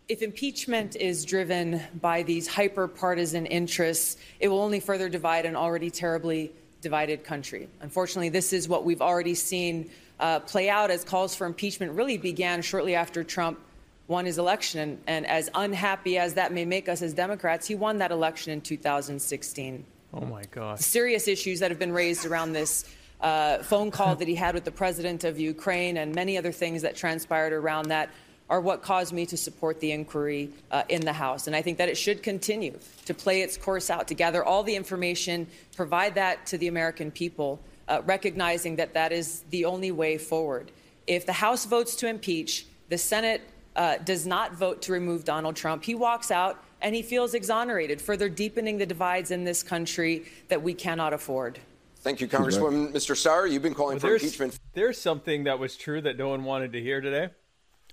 If 0.08 0.22
impeachment 0.22 0.96
is 0.96 1.27
driven 1.27 1.82
by 2.00 2.22
these 2.22 2.48
hyper 2.48 2.88
partisan 2.88 3.44
interests, 3.44 4.17
it 4.41 4.48
will 4.48 4.62
only 4.62 4.81
further 4.81 5.10
divide 5.10 5.44
an 5.44 5.55
already 5.55 5.91
terribly 5.91 6.50
divided 6.81 7.24
country. 7.24 7.69
Unfortunately, 7.82 8.31
this 8.31 8.55
is 8.55 8.70
what 8.70 8.86
we've 8.86 9.03
already 9.03 9.34
seen 9.34 9.91
uh, 10.19 10.41
play 10.41 10.70
out 10.70 10.91
as 10.91 11.05
calls 11.05 11.34
for 11.34 11.46
impeachment 11.46 11.93
really 11.93 12.17
began 12.17 12.62
shortly 12.62 12.94
after 12.94 13.22
Trump 13.22 13.60
won 14.06 14.24
his 14.24 14.38
election. 14.38 14.81
And, 14.81 14.98
and 15.06 15.27
as 15.27 15.50
unhappy 15.55 16.17
as 16.17 16.32
that 16.34 16.55
may 16.55 16.65
make 16.65 16.88
us 16.88 17.03
as 17.03 17.12
Democrats, 17.12 17.67
he 17.67 17.74
won 17.74 17.98
that 17.98 18.10
election 18.10 18.53
in 18.53 18.62
2016 18.62 19.84
oh 20.15 20.24
my 20.24 20.43
god 20.50 20.81
serious 20.81 21.29
issues 21.29 21.60
that 21.60 21.70
have 21.70 21.79
been 21.79 21.93
raised 21.93 22.24
around 22.24 22.55
this 22.55 22.86
uh, 23.20 23.58
phone 23.58 23.91
call 23.91 24.17
that 24.17 24.27
he 24.27 24.34
had 24.34 24.55
with 24.55 24.65
the 24.65 24.70
president 24.70 25.24
of 25.24 25.38
Ukraine 25.38 25.96
and 25.98 26.15
many 26.15 26.38
other 26.38 26.53
things 26.53 26.81
that 26.81 26.96
transpired 26.96 27.53
around 27.53 27.88
that 27.88 28.08
are 28.50 28.60
what 28.60 28.82
caused 28.82 29.12
me 29.12 29.26
to 29.26 29.36
support 29.36 29.81
the 29.81 29.93
inquiry 29.93 30.50
uh, 30.70 30.82
in 30.88 31.02
the 31.02 31.12
House. 31.12 31.46
And 31.46 31.55
I 31.55 31.62
think 31.62 31.78
that 31.78 31.88
it 31.88 31.96
should 31.96 32.22
continue 32.22 32.78
to 33.05 33.14
play 33.14 33.43
its 33.43 33.56
course 33.56 33.90
out, 33.90 34.08
to 34.08 34.14
gather 34.14 34.43
all 34.44 34.62
the 34.62 34.74
information, 34.74 35.46
provide 35.76 36.14
that 36.14 36.46
to 36.46 36.58
the 36.58 36.69
American 36.69 37.10
people, 37.10 37.60
uh, 37.88 38.00
recognizing 38.06 38.76
that 38.76 38.94
that 38.94 39.12
is 39.12 39.44
the 39.50 39.64
only 39.64 39.90
way 39.90 40.17
forward. 40.17 40.70
If 41.06 41.26
the 41.26 41.32
House 41.32 41.67
votes 41.67 41.94
to 41.96 42.08
impeach, 42.08 42.67
the 42.88 42.98
Senate 42.98 43.43
uh, 43.76 43.96
does 43.98 44.26
not 44.26 44.55
vote 44.55 44.82
to 44.82 44.93
remove 44.93 45.24
Donald 45.24 45.56
Trump, 45.56 45.84
he 45.84 45.94
walks 45.94 46.31
out 46.31 46.62
and 46.81 46.94
he 46.94 47.02
feels 47.02 47.34
exonerated, 47.34 48.00
further 48.00 48.28
deepening 48.28 48.78
the 48.78 48.86
divides 48.86 49.31
in 49.31 49.44
this 49.44 49.62
country 49.62 50.24
that 50.48 50.62
we 50.62 50.72
cannot 50.72 51.12
afford. 51.12 51.58
Thank 51.96 52.20
you, 52.20 52.28
Congresswoman. 52.28 52.93
Mr. 52.93 53.14
Steyer, 53.14 53.50
you've 53.50 53.62
been 53.62 53.74
calling 53.74 53.94
Well, 53.96 54.00
for 54.00 54.06
there's, 54.08 54.22
impeachment. 54.22 54.58
there's 54.72 55.00
something 55.00 55.44
that 55.44 55.58
was 55.58 55.76
true 55.76 56.00
that 56.02 56.17
no 56.17 56.28
one 56.28 56.44
wanted 56.44 56.72
to 56.72 56.81
hear 56.81 57.00
today 57.00 57.31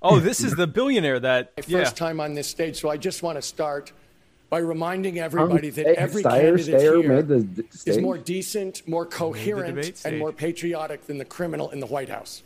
oh 0.01 0.19
this 0.19 0.41
is 0.43 0.55
the 0.55 0.67
billionaire 0.67 1.19
that 1.19 1.51
my 1.57 1.63
yeah 1.67 1.79
first 1.79 1.97
time 1.97 2.19
on 2.19 2.33
this 2.33 2.47
stage, 2.47 2.79
so 2.79 2.89
I 2.89 2.97
just 2.97 3.23
want 3.23 3.37
to 3.37 3.41
start 3.41 3.91
by 4.49 4.59
reminding 4.59 5.19
everybody 5.19 5.69
that 5.71 5.85
every 5.97 6.23
Steyer- 6.23 6.41
candidate 6.41 6.75
Steyer 6.81 7.01
here 7.01 7.09
made 7.23 7.27
the 7.27 7.65
is 7.85 7.97
more 7.97 8.17
decent, 8.17 8.87
more 8.87 9.05
coherent, 9.05 10.05
and 10.05 10.19
more 10.19 10.31
patriotic 10.31 11.07
than 11.07 11.17
the 11.17 11.25
criminal 11.25 11.69
in 11.71 11.79
the 11.79 11.87
White 11.87 12.09
House. 12.09 12.43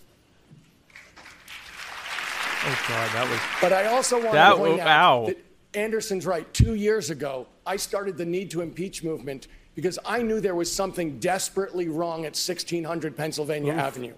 oh 2.66 2.86
god 2.88 3.10
that 3.14 3.30
was 3.30 3.40
But 3.62 3.74
I 3.74 3.86
also 3.88 4.20
want 4.20 4.34
That- 4.34 4.52
to 4.52 4.56
point 4.58 4.80
oh, 4.80 4.84
out 4.84 4.88
ow. 4.88 5.26
that 5.28 5.38
Anderson's 5.76 6.26
right. 6.26 6.52
Two 6.52 6.74
years 6.74 7.12
ago, 7.12 7.46
I 7.66 7.76
started 7.76 8.18
the 8.18 8.26
need 8.26 8.50
to 8.52 8.62
impeach 8.62 9.04
movement 9.04 9.48
because 9.76 10.00
I 10.04 10.24
knew 10.24 10.40
there 10.42 10.56
was 10.56 10.72
something 10.74 11.20
desperately 11.20 11.88
wrong 11.88 12.22
at 12.26 12.36
1600 12.36 13.16
Pennsylvania 13.16 13.74
Avenue. 13.74 14.14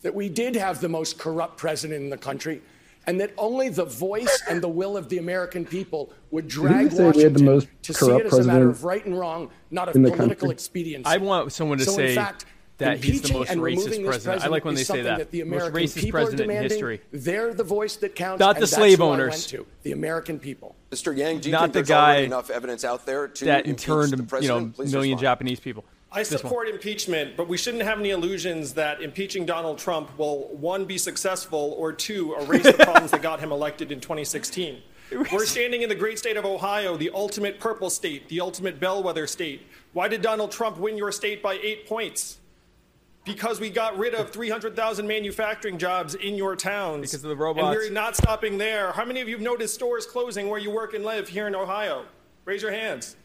That 0.00 0.14
we 0.14 0.30
did 0.30 0.56
have 0.56 0.80
the 0.80 0.88
most 0.88 1.18
corrupt 1.18 1.58
president 1.58 2.02
in 2.02 2.08
the 2.10 2.16
country, 2.16 2.62
and 3.06 3.20
that 3.20 3.32
only 3.38 3.68
the 3.68 3.84
voice 3.84 4.42
and 4.48 4.62
the 4.62 4.68
will 4.68 4.96
of 4.96 5.08
the 5.08 5.18
American 5.18 5.64
people 5.64 6.12
would 6.30 6.48
Didn't 6.48 6.62
drag 6.62 6.84
you 6.84 6.90
say 6.90 7.10
we 7.10 7.22
had 7.22 7.34
the 7.34 7.44
Washington 7.44 7.44
most 7.44 7.68
to 7.82 7.94
see 7.94 8.06
corrupt 8.06 8.26
it 8.26 8.32
as 8.32 8.38
a 8.38 8.44
matter 8.44 8.68
of 8.68 8.84
right 8.84 9.04
and 9.04 9.18
wrong, 9.18 9.50
not 9.70 9.88
of 9.88 9.96
in 9.96 10.02
the 10.02 10.10
political 10.10 10.48
country? 10.48 10.54
expediency. 10.54 11.04
I 11.06 11.18
want 11.18 11.52
someone 11.52 11.78
to 11.78 11.84
so 11.84 11.92
say 11.92 12.14
fact, 12.14 12.46
that 12.78 13.02
he's 13.04 13.22
the 13.22 13.32
most 13.34 13.50
racist 13.50 13.84
this 13.84 13.98
president. 14.06 14.42
I 14.44 14.48
like 14.48 14.64
when 14.64 14.74
they 14.74 14.80
say 14.82 15.02
something 15.02 15.04
that. 15.04 15.30
the 15.30 15.44
Most 15.44 15.72
racist 15.72 15.94
people 16.00 16.08
are 16.08 16.22
president 16.22 16.40
in 16.40 16.48
demanding. 16.48 16.70
history. 16.70 17.00
They're 17.12 17.54
the 17.54 17.62
voice 17.64 17.96
that 17.96 18.14
counts. 18.16 18.40
Not 18.40 18.48
and 18.50 18.56
the 18.56 18.60
that's 18.60 18.72
slave 18.72 18.98
who 18.98 19.04
I 19.04 19.08
owners. 19.12 19.30
went 19.30 19.42
to, 19.48 19.66
the 19.82 19.92
American 19.92 20.38
people. 20.40 20.74
Mr. 20.90 21.16
Yang, 21.16 21.38
do 21.40 21.48
you 21.48 21.52
Not 21.52 21.60
think 21.62 21.72
the 21.72 21.78
there's 21.78 21.88
guy 21.88 22.16
enough 22.18 22.50
evidence 22.50 22.84
out 22.84 23.06
there 23.06 23.28
to 23.28 23.44
that 23.44 23.66
impeach 23.66 23.88
interned, 23.88 24.12
the 24.12 24.40
you 24.40 24.48
know, 24.48 24.60
million 24.78 24.94
respond. 25.16 25.20
Japanese 25.20 25.60
people. 25.60 25.84
I 26.14 26.22
support 26.22 26.68
impeachment, 26.68 27.36
but 27.36 27.48
we 27.48 27.56
shouldn't 27.56 27.82
have 27.82 27.98
any 27.98 28.10
illusions 28.10 28.72
that 28.74 29.02
impeaching 29.02 29.44
Donald 29.44 29.78
Trump 29.78 30.16
will, 30.16 30.48
one, 30.56 30.84
be 30.84 30.96
successful, 30.96 31.74
or 31.76 31.92
two, 31.92 32.36
erase 32.40 32.62
the 32.62 32.72
problems 32.72 33.10
that 33.10 33.20
got 33.20 33.40
him 33.40 33.50
elected 33.50 33.90
in 33.90 34.00
2016. 34.00 34.80
We're 35.32 35.44
standing 35.44 35.82
in 35.82 35.88
the 35.88 35.94
great 35.94 36.18
state 36.18 36.36
of 36.36 36.44
Ohio, 36.44 36.96
the 36.96 37.10
ultimate 37.12 37.58
purple 37.58 37.90
state, 37.90 38.28
the 38.28 38.40
ultimate 38.40 38.78
bellwether 38.78 39.26
state. 39.26 39.66
Why 39.92 40.06
did 40.06 40.22
Donald 40.22 40.52
Trump 40.52 40.78
win 40.78 40.96
your 40.96 41.10
state 41.10 41.42
by 41.42 41.54
eight 41.54 41.88
points? 41.88 42.38
Because 43.24 43.58
we 43.58 43.70
got 43.70 43.98
rid 43.98 44.14
of 44.14 44.30
300,000 44.30 45.06
manufacturing 45.06 45.78
jobs 45.78 46.14
in 46.14 46.36
your 46.36 46.54
towns. 46.54 47.00
Because 47.02 47.24
of 47.24 47.30
the 47.30 47.36
robots. 47.36 47.64
And 47.64 47.76
we're 47.76 47.90
not 47.90 48.16
stopping 48.16 48.56
there. 48.58 48.92
How 48.92 49.04
many 49.04 49.20
of 49.20 49.28
you 49.28 49.34
have 49.34 49.42
noticed 49.42 49.74
stores 49.74 50.06
closing 50.06 50.48
where 50.48 50.60
you 50.60 50.70
work 50.70 50.94
and 50.94 51.04
live 51.04 51.28
here 51.28 51.48
in 51.48 51.54
Ohio? 51.54 52.04
Raise 52.44 52.62
your 52.62 52.72
hands. 52.72 53.16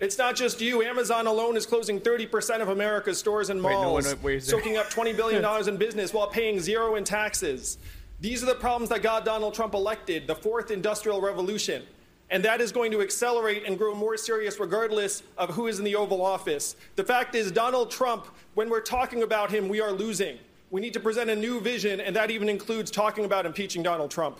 It's 0.00 0.16
not 0.16 0.34
just 0.34 0.60
you. 0.62 0.82
Amazon 0.82 1.26
alone 1.26 1.56
is 1.58 1.66
closing 1.66 2.00
30% 2.00 2.62
of 2.62 2.70
America's 2.70 3.18
stores 3.18 3.50
and 3.50 3.62
Wait, 3.62 3.72
no 3.72 3.82
malls, 3.82 4.06
one 4.06 4.22
raised 4.22 4.48
their- 4.48 4.58
soaking 4.58 4.78
up 4.78 4.86
$20 4.86 5.14
billion 5.14 5.68
in 5.68 5.76
business 5.76 6.14
while 6.14 6.26
paying 6.26 6.58
zero 6.58 6.94
in 6.96 7.04
taxes. 7.04 7.76
These 8.18 8.42
are 8.42 8.46
the 8.46 8.54
problems 8.54 8.88
that 8.90 9.02
got 9.02 9.24
Donald 9.24 9.54
Trump 9.54 9.74
elected, 9.74 10.26
the 10.26 10.34
fourth 10.34 10.70
industrial 10.70 11.20
revolution. 11.20 11.82
And 12.30 12.44
that 12.44 12.60
is 12.60 12.70
going 12.70 12.92
to 12.92 13.02
accelerate 13.02 13.64
and 13.66 13.76
grow 13.76 13.94
more 13.94 14.16
serious 14.16 14.58
regardless 14.60 15.22
of 15.36 15.50
who 15.50 15.66
is 15.66 15.78
in 15.78 15.84
the 15.84 15.96
Oval 15.96 16.24
Office. 16.24 16.76
The 16.96 17.04
fact 17.04 17.34
is, 17.34 17.50
Donald 17.50 17.90
Trump, 17.90 18.26
when 18.54 18.70
we're 18.70 18.80
talking 18.82 19.22
about 19.22 19.50
him, 19.50 19.68
we 19.68 19.80
are 19.80 19.90
losing. 19.90 20.38
We 20.70 20.80
need 20.80 20.92
to 20.94 21.00
present 21.00 21.28
a 21.28 21.34
new 21.36 21.60
vision, 21.60 22.00
and 22.00 22.14
that 22.14 22.30
even 22.30 22.48
includes 22.48 22.90
talking 22.90 23.24
about 23.24 23.46
impeaching 23.46 23.82
Donald 23.82 24.10
Trump. 24.12 24.38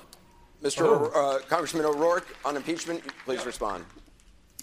Mr. 0.63 0.83
Oh. 0.83 1.11
Uh, 1.13 1.39
Congressman 1.41 1.85
O'Rourke, 1.85 2.29
on 2.45 2.57
impeachment, 2.57 3.03
please 3.25 3.45
respond. 3.45 3.85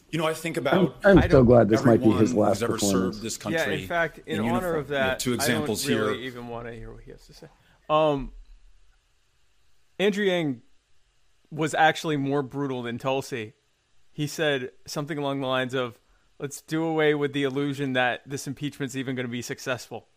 You 0.09 0.19
know, 0.19 0.25
I 0.25 0.33
think 0.33 0.57
I'm, 0.57 0.65
about 0.67 0.95
I'm 1.03 1.17
I 1.17 1.27
so 1.27 1.43
glad 1.43 1.67
this 1.69 1.83
might 1.83 2.01
be 2.01 2.11
his 2.11 2.33
last 2.33 2.63
ever 2.63 2.73
performance. 2.73 3.15
served 3.17 3.21
this 3.23 3.37
Yeah, 3.45 3.57
country. 3.57 3.81
in 3.81 3.87
fact, 3.87 4.19
in, 4.25 4.39
honor 4.39 4.47
uniform. 4.47 4.79
of 4.79 4.89
We 4.89 4.95
have 4.95 5.05
that, 5.05 5.19
two 5.19 5.33
examples 5.33 5.85
I 5.85 5.89
don't 5.89 5.99
really 5.99 6.17
here. 6.19 6.27
even 6.27 6.47
want 6.47 6.67
to 6.67 6.73
hear 6.73 6.93
what 6.93 7.03
he 7.03 7.11
has 7.11 7.25
to 7.27 7.33
say. 7.33 7.47
Um, 7.89 8.31
Andrew 9.99 10.25
Yang 10.25 10.61
was 11.51 11.73
actually 11.73 12.17
more 12.17 12.41
brutal 12.41 12.83
than 12.83 12.97
Tulsi. 12.97 13.53
He 14.11 14.27
said 14.27 14.71
something 14.85 15.17
along 15.17 15.41
the 15.41 15.47
lines 15.47 15.73
of, 15.73 15.99
"Let's 16.39 16.61
do 16.61 16.83
away 16.83 17.13
with 17.13 17.33
the 17.33 17.43
illusion 17.43 17.93
that 17.93 18.21
this 18.25 18.47
impeachment's 18.47 18.95
even 18.95 19.15
going 19.15 19.25
to 19.25 19.31
be 19.31 19.41
successful." 19.41 20.07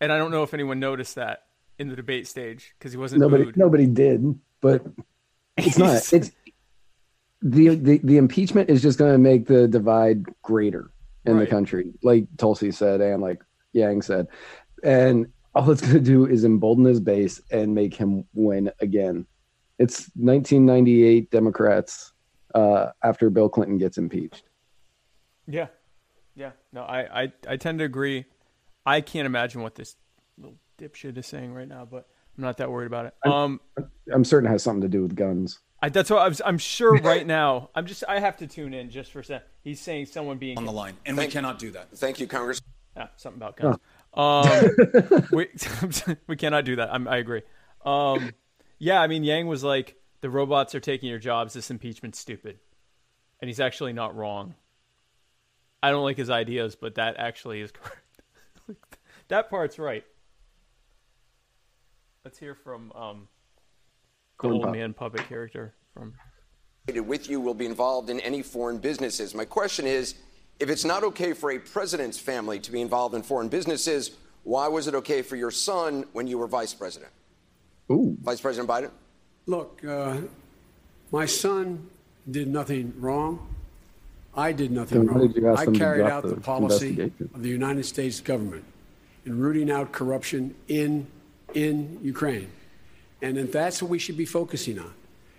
And 0.00 0.12
I 0.12 0.18
don't 0.18 0.30
know 0.30 0.42
if 0.42 0.54
anyone 0.54 0.80
noticed 0.80 1.14
that 1.16 1.44
in 1.78 1.88
the 1.88 1.96
debate 1.96 2.26
stage 2.26 2.74
because 2.78 2.92
he 2.92 2.98
wasn't 2.98 3.20
nobody 3.22 3.44
booed. 3.44 3.56
nobody 3.56 3.86
did 3.86 4.38
but 4.60 4.84
it's 5.56 5.78
not 5.78 5.96
it's 6.12 6.30
the, 7.42 7.76
the 7.76 7.98
the 8.04 8.16
impeachment 8.16 8.68
is 8.68 8.82
just 8.82 8.98
going 8.98 9.12
to 9.12 9.18
make 9.18 9.46
the 9.46 9.66
divide 9.66 10.24
greater 10.42 10.90
in 11.26 11.38
the 11.38 11.46
country 11.46 11.92
like 12.02 12.26
tulsi 12.38 12.70
said 12.70 13.00
and 13.00 13.22
like 13.22 13.42
yang 13.72 14.02
said 14.02 14.26
and 14.82 15.26
all 15.54 15.70
it's 15.70 15.80
going 15.80 15.92
to 15.92 16.00
do 16.00 16.26
is 16.26 16.44
embolden 16.44 16.84
his 16.84 16.98
base 16.98 17.40
and 17.50 17.74
make 17.74 17.94
him 17.94 18.24
win 18.34 18.70
again 18.80 19.26
it's 19.78 20.10
1998 20.16 21.30
democrats 21.30 22.12
uh, 22.54 22.88
after 23.04 23.30
bill 23.30 23.48
clinton 23.48 23.78
gets 23.78 23.96
impeached 23.98 24.44
Yeah, 25.50 25.66
yeah. 26.36 26.52
No, 26.72 26.82
I, 26.82 27.22
I, 27.22 27.32
I 27.48 27.56
tend 27.56 27.80
to 27.80 27.84
agree. 27.84 28.24
I 28.86 29.00
can't 29.00 29.26
imagine 29.26 29.62
what 29.62 29.74
this 29.74 29.96
little 30.38 30.56
dipshit 30.78 31.18
is 31.18 31.26
saying 31.26 31.52
right 31.52 31.68
now, 31.68 31.86
but 31.90 32.06
I'm 32.38 32.44
not 32.44 32.56
that 32.58 32.70
worried 32.70 32.86
about 32.86 33.06
it. 33.06 33.14
Um, 33.26 33.60
i'm 34.12 34.24
certain 34.24 34.48
it 34.48 34.52
has 34.52 34.62
something 34.62 34.82
to 34.82 34.88
do 34.88 35.02
with 35.02 35.14
guns 35.14 35.58
I, 35.82 35.88
that's 35.88 36.10
what 36.10 36.20
I 36.20 36.28
was, 36.28 36.42
I'm 36.44 36.58
sure 36.58 36.94
right 37.02 37.26
now. 37.26 37.70
I'm 37.74 37.86
just 37.86 38.04
I 38.08 38.20
have 38.20 38.36
to 38.38 38.46
tune 38.46 38.74
in 38.74 38.90
just 38.90 39.12
for 39.12 39.20
a 39.20 39.24
second. 39.24 39.46
He's 39.62 39.80
saying 39.80 40.06
someone 40.06 40.38
being 40.38 40.58
on 40.58 40.66
the 40.66 40.72
line, 40.72 40.96
and 41.06 41.16
Thank- 41.16 41.28
we 41.28 41.32
cannot 41.32 41.58
do 41.58 41.70
that. 41.72 41.90
Thank 41.96 42.20
you, 42.20 42.26
Congress. 42.26 42.60
Ah, 42.96 43.10
something 43.16 43.40
about 43.40 43.56
guns. 43.56 43.76
Um, 44.14 45.26
we 45.32 45.48
we 46.26 46.36
cannot 46.36 46.64
do 46.64 46.76
that. 46.76 46.92
I'm, 46.92 47.06
I 47.08 47.18
agree. 47.18 47.42
Um, 47.84 48.32
yeah, 48.78 49.00
I 49.00 49.06
mean 49.06 49.24
Yang 49.24 49.46
was 49.46 49.64
like 49.64 49.96
the 50.20 50.30
robots 50.30 50.74
are 50.74 50.80
taking 50.80 51.08
your 51.08 51.18
jobs. 51.18 51.54
This 51.54 51.70
impeachment's 51.70 52.18
stupid, 52.18 52.58
and 53.40 53.48
he's 53.48 53.60
actually 53.60 53.92
not 53.92 54.16
wrong. 54.16 54.54
I 55.82 55.90
don't 55.90 56.02
like 56.02 56.18
his 56.18 56.28
ideas, 56.28 56.76
but 56.76 56.96
that 56.96 57.16
actually 57.16 57.60
is 57.62 57.72
correct. 57.72 58.98
that 59.28 59.48
part's 59.48 59.78
right. 59.78 60.04
Let's 62.24 62.38
hear 62.38 62.54
from 62.54 62.92
um, 62.92 62.98
the 63.14 63.24
Corn 63.24 63.39
old 64.44 64.62
pop. 64.62 64.72
man 64.72 64.94
puppet 64.94 65.26
character 65.28 65.74
from 65.94 66.14
with 67.06 67.28
you 67.28 67.40
will 67.40 67.54
be 67.54 67.66
involved 67.66 68.10
in 68.10 68.18
any 68.20 68.42
foreign 68.42 68.78
businesses. 68.78 69.34
My 69.34 69.44
question 69.44 69.86
is 69.86 70.16
if 70.58 70.68
it's 70.68 70.84
not 70.84 71.04
okay 71.04 71.32
for 71.32 71.52
a 71.52 71.58
president's 71.58 72.18
family 72.18 72.58
to 72.60 72.72
be 72.72 72.80
involved 72.80 73.14
in 73.14 73.22
foreign 73.22 73.48
businesses, 73.48 74.10
why 74.42 74.66
was 74.68 74.88
it 74.88 74.94
okay 74.96 75.22
for 75.22 75.36
your 75.36 75.50
son 75.50 76.04
when 76.12 76.26
you 76.26 76.38
were 76.38 76.46
vice 76.46 76.74
president? 76.74 77.12
Ooh. 77.90 78.16
Vice 78.22 78.40
President 78.40 78.68
Biden? 78.68 78.90
Look, 79.46 79.82
uh, 79.84 80.18
my 81.10 81.26
son 81.26 81.88
did 82.30 82.48
nothing 82.48 82.94
wrong. 82.98 83.46
I 84.34 84.52
did 84.52 84.70
nothing 84.70 84.98
Then 84.98 85.06
why 85.08 85.20
wrong. 85.20 85.26
did 85.32 85.36
you 85.42 85.48
ask 85.48 85.68
I 85.68 85.72
carried 85.72 86.06
out 86.06 86.22
the 86.22 86.36
the 86.36 86.40
policy 86.40 87.12
of 87.34 87.42
the 87.42 87.48
United 87.48 87.84
States 87.84 88.20
government 88.20 88.64
in 89.26 89.38
rooting 89.40 89.70
out 89.70 89.90
corruption 89.92 90.54
in 90.68 91.06
in 91.52 91.98
Ukraine, 92.02 92.48
and 93.22 93.36
that's 93.52 93.82
what 93.82 93.90
we 93.90 93.98
should 93.98 94.16
be 94.16 94.24
focusing 94.24 94.78
on. 94.78 94.92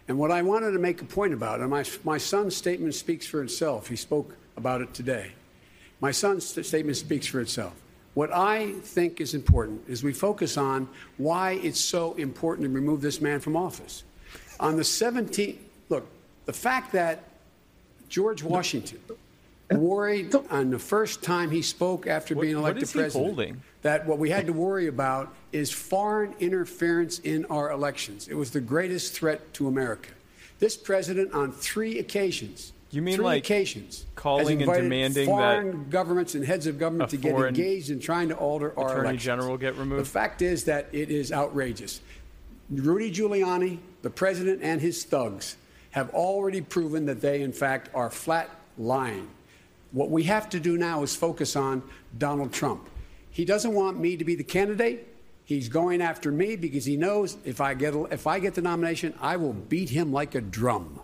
And 0.07 0.17
what 0.17 0.31
I 0.31 0.41
wanted 0.41 0.71
to 0.71 0.79
make 0.79 1.01
a 1.01 1.05
point 1.05 1.33
about, 1.33 1.59
and 1.61 1.69
my 1.69 1.83
my 2.03 2.17
son's 2.17 2.55
statement 2.55 2.95
speaks 2.95 3.25
for 3.25 3.43
itself. 3.43 3.87
He 3.87 3.95
spoke 3.95 4.35
about 4.57 4.81
it 4.81 4.93
today. 4.93 5.31
My 5.99 6.11
son's 6.11 6.45
st- 6.45 6.65
statement 6.65 6.97
speaks 6.97 7.27
for 7.27 7.39
itself. 7.39 7.73
What 8.13 8.33
I 8.33 8.73
think 8.81 9.21
is 9.21 9.33
important 9.33 9.83
is 9.87 10.03
we 10.03 10.11
focus 10.11 10.57
on 10.57 10.89
why 11.17 11.51
it's 11.63 11.79
so 11.79 12.13
important 12.15 12.65
to 12.67 12.73
remove 12.73 13.01
this 13.01 13.21
man 13.21 13.39
from 13.39 13.55
office. 13.55 14.03
On 14.59 14.75
the 14.75 14.83
17th, 14.83 15.57
look, 15.89 16.05
the 16.45 16.51
fact 16.53 16.91
that 16.91 17.23
George 18.09 18.43
Washington 18.43 18.99
worried 19.71 20.35
on 20.49 20.71
the 20.71 20.79
first 20.79 21.23
time 21.23 21.49
he 21.49 21.61
spoke 21.61 22.05
after 22.05 22.35
What- 22.35 22.41
being 22.41 22.55
what 22.55 22.63
elected 22.63 22.83
is 22.83 22.91
he 22.91 22.99
president 22.99 23.25
holding? 23.25 23.61
That 23.81 24.05
what 24.05 24.19
we 24.19 24.29
had 24.29 24.45
to 24.47 24.53
worry 24.53 24.87
about 24.87 25.33
is 25.51 25.71
foreign 25.71 26.33
interference 26.39 27.19
in 27.19 27.45
our 27.45 27.71
elections. 27.71 28.27
It 28.27 28.35
was 28.35 28.51
the 28.51 28.61
greatest 28.61 29.13
threat 29.13 29.53
to 29.55 29.67
America. 29.67 30.11
This 30.59 30.77
president, 30.77 31.33
on 31.33 31.51
three 31.51 31.97
occasions, 31.99 32.73
You 32.91 33.01
mean 33.01 33.15
three 33.15 33.25
like 33.25 33.43
occasions, 33.43 34.05
calling 34.15 34.61
and 34.61 34.71
demanding 34.71 35.25
foreign 35.25 35.89
governments 35.89 36.35
and 36.35 36.45
heads 36.45 36.67
of 36.67 36.77
government 36.77 37.09
to 37.11 37.17
get 37.17 37.33
engaged 37.33 37.89
in 37.89 37.99
trying 37.99 38.29
to 38.29 38.35
alter 38.35 38.71
our 38.77 38.89
attorney 38.89 39.01
elections. 39.09 39.23
general 39.23 39.57
get 39.57 39.75
removed? 39.77 40.01
The 40.01 40.09
fact 40.09 40.41
is 40.43 40.65
that 40.65 40.87
it 40.91 41.09
is 41.09 41.31
outrageous. 41.31 42.01
Rudy 42.69 43.11
Giuliani, 43.11 43.79
the 44.03 44.11
president, 44.11 44.61
and 44.61 44.79
his 44.79 45.03
thugs 45.03 45.57
have 45.91 46.11
already 46.13 46.61
proven 46.61 47.05
that 47.07 47.21
they, 47.21 47.41
in 47.41 47.51
fact, 47.51 47.89
are 47.93 48.09
flat 48.09 48.49
lying. 48.77 49.27
What 49.91 50.09
we 50.09 50.23
have 50.23 50.49
to 50.51 50.59
do 50.59 50.77
now 50.77 51.03
is 51.03 51.15
focus 51.15 51.55
on 51.55 51.83
Donald 52.17 52.53
Trump. 52.53 52.87
He 53.31 53.45
doesn't 53.45 53.73
want 53.73 53.99
me 53.99 54.17
to 54.17 54.25
be 54.25 54.35
the 54.35 54.43
candidate. 54.43 55.07
He's 55.45 55.69
going 55.69 56.01
after 56.01 56.31
me 56.31 56.55
because 56.55 56.85
he 56.85 56.97
knows 56.97 57.37
if 57.43 57.59
I 57.59 57.73
get 57.73 57.95
if 58.11 58.27
I 58.27 58.39
get 58.39 58.53
the 58.53 58.61
nomination, 58.61 59.13
I 59.19 59.37
will 59.37 59.53
beat 59.53 59.89
him 59.89 60.13
like 60.13 60.35
a 60.35 60.41
drum. 60.41 61.01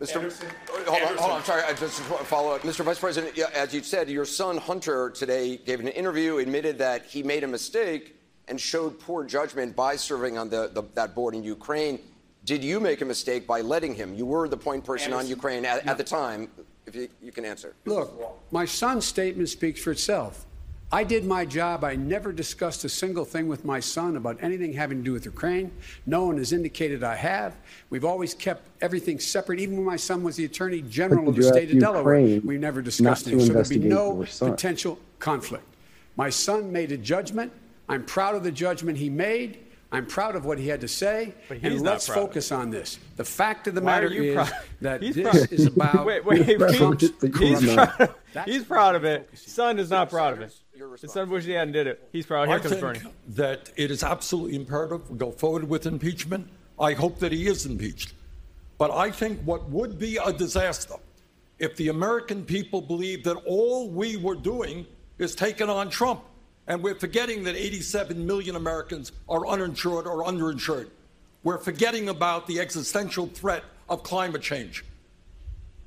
Mr. 0.00 0.32
Oh, 0.70 0.84
hold 0.86 1.02
on, 1.02 1.16
hold 1.16 1.30
on. 1.30 1.38
I'm 1.38 1.44
sorry. 1.44 1.62
I 1.62 1.72
just 1.72 2.00
want 2.10 2.20
to 2.20 2.26
follow 2.26 2.54
up. 2.54 2.62
Mr. 2.62 2.84
Vice 2.84 2.98
President, 2.98 3.38
as 3.54 3.72
you 3.72 3.82
said, 3.82 4.08
your 4.10 4.24
son 4.24 4.56
Hunter 4.58 5.10
today 5.10 5.56
gave 5.56 5.80
an 5.80 5.88
interview, 5.88 6.38
admitted 6.38 6.78
that 6.78 7.06
he 7.06 7.22
made 7.22 7.44
a 7.44 7.48
mistake 7.48 8.16
and 8.48 8.60
showed 8.60 8.98
poor 9.00 9.24
judgment 9.24 9.74
by 9.74 9.96
serving 9.96 10.36
on 10.36 10.50
the, 10.50 10.70
the, 10.74 10.82
that 10.94 11.14
board 11.14 11.34
in 11.34 11.42
Ukraine. 11.42 11.98
Did 12.44 12.62
you 12.62 12.80
make 12.80 13.00
a 13.00 13.04
mistake 13.04 13.46
by 13.46 13.62
letting 13.62 13.94
him? 13.94 14.14
You 14.14 14.26
were 14.26 14.48
the 14.48 14.56
point 14.56 14.84
person 14.84 15.14
on 15.14 15.26
Ukraine 15.26 15.64
at, 15.64 15.86
at 15.86 15.96
the 15.96 16.04
time. 16.04 16.48
If 16.86 16.94
you, 16.94 17.08
you 17.22 17.32
can 17.32 17.46
answer. 17.46 17.74
Look, 17.86 18.12
my 18.50 18.66
son's 18.66 19.06
statement 19.06 19.48
speaks 19.48 19.80
for 19.80 19.92
itself. 19.92 20.44
I 20.94 21.02
did 21.02 21.24
my 21.24 21.44
job. 21.44 21.82
I 21.82 21.96
never 21.96 22.30
discussed 22.32 22.84
a 22.84 22.88
single 22.88 23.24
thing 23.24 23.48
with 23.48 23.64
my 23.64 23.80
son 23.80 24.16
about 24.16 24.38
anything 24.40 24.72
having 24.72 24.98
to 24.98 25.02
do 25.04 25.12
with 25.12 25.24
Ukraine. 25.24 25.72
No 26.06 26.26
one 26.26 26.36
has 26.38 26.52
indicated 26.52 27.02
I 27.02 27.16
have. 27.16 27.56
We've 27.90 28.04
always 28.04 28.32
kept 28.32 28.68
everything 28.80 29.18
separate. 29.18 29.58
Even 29.58 29.76
when 29.78 29.84
my 29.86 29.96
son 29.96 30.22
was 30.22 30.36
the 30.36 30.44
Attorney 30.44 30.82
General 30.82 31.28
of 31.30 31.34
the 31.34 31.42
state 31.42 31.64
ask 31.64 31.74
of 31.74 31.80
Delaware, 31.80 32.20
Ukraine 32.20 32.46
we 32.46 32.58
never 32.58 32.80
discussed 32.80 33.24
to 33.26 33.36
it. 33.36 33.40
So 33.44 33.52
there'd 33.54 33.68
be 33.68 33.80
no 33.80 34.24
potential 34.38 35.00
conflict. 35.18 35.64
My 36.14 36.30
son 36.30 36.70
made 36.70 36.92
a 36.92 36.96
judgment. 36.96 37.50
I'm 37.88 38.04
proud 38.04 38.36
of 38.36 38.44
the 38.44 38.52
judgment 38.52 38.96
he 38.96 39.10
made. 39.10 39.58
I'm 39.90 40.06
proud 40.06 40.36
of 40.36 40.44
what 40.44 40.58
he 40.58 40.68
had 40.68 40.80
to 40.82 40.88
say, 40.88 41.34
But 41.48 41.58
he's 41.58 41.72
and 41.72 41.82
not 41.82 41.90
let's 41.92 42.06
proud 42.06 42.14
focus 42.14 42.52
on 42.52 42.70
this. 42.70 42.98
The 43.16 43.24
fact 43.24 43.66
of 43.66 43.74
the 43.74 43.80
Why 43.80 43.86
matter 44.00 44.08
you 44.12 44.22
is 44.30 44.34
proud? 44.34 44.52
that 44.80 45.02
He's 45.02 45.14
this 45.16 45.28
proud. 45.28 45.52
is 45.52 45.66
about 45.66 46.06
Wait, 46.10 46.24
wait, 46.24 46.44
He's 46.44 46.56
proud 46.56 46.74
Trump's 46.74 47.04
of 47.04 47.24
it, 47.24 47.36
he's 47.36 47.74
proud 47.74 48.00
of- 48.00 48.44
he's 48.46 48.64
proud 48.64 48.94
of 48.94 49.04
it. 49.04 49.28
Son 49.34 49.78
is 49.80 49.90
not 49.90 50.08
proud 50.10 50.32
of 50.34 50.40
it. 50.40 50.54
His 51.00 51.12
son 51.12 51.30
wished 51.30 51.46
he 51.46 51.52
hadn't 51.52 51.72
did 51.72 51.86
it. 51.86 52.08
He's 52.12 52.26
proud. 52.26 52.48
Here 52.48 52.56
I 52.56 52.60
comes 52.60 52.70
think 52.70 52.80
Bernie. 52.80 53.00
that 53.28 53.70
it 53.76 53.90
is 53.90 54.02
absolutely 54.02 54.56
imperative 54.56 55.10
we 55.10 55.18
go 55.18 55.30
forward 55.30 55.68
with 55.68 55.86
impeachment. 55.86 56.48
I 56.78 56.92
hope 56.92 57.18
that 57.20 57.32
he 57.32 57.46
is 57.46 57.66
impeached. 57.66 58.14
But 58.78 58.90
I 58.90 59.10
think 59.10 59.40
what 59.42 59.68
would 59.70 59.98
be 59.98 60.16
a 60.16 60.32
disaster 60.32 60.94
if 61.58 61.76
the 61.76 61.88
American 61.88 62.44
people 62.44 62.80
believe 62.80 63.24
that 63.24 63.36
all 63.46 63.88
we 63.88 64.16
were 64.16 64.34
doing 64.34 64.86
is 65.18 65.34
taking 65.34 65.68
on 65.68 65.90
Trump. 65.90 66.22
And 66.66 66.82
we're 66.82 66.94
forgetting 66.94 67.44
that 67.44 67.56
87 67.56 68.26
million 68.26 68.56
Americans 68.56 69.12
are 69.28 69.46
uninsured 69.46 70.06
or 70.06 70.24
underinsured. 70.24 70.88
We're 71.42 71.58
forgetting 71.58 72.08
about 72.08 72.46
the 72.46 72.58
existential 72.58 73.26
threat 73.26 73.64
of 73.88 74.02
climate 74.02 74.40
change. 74.40 74.84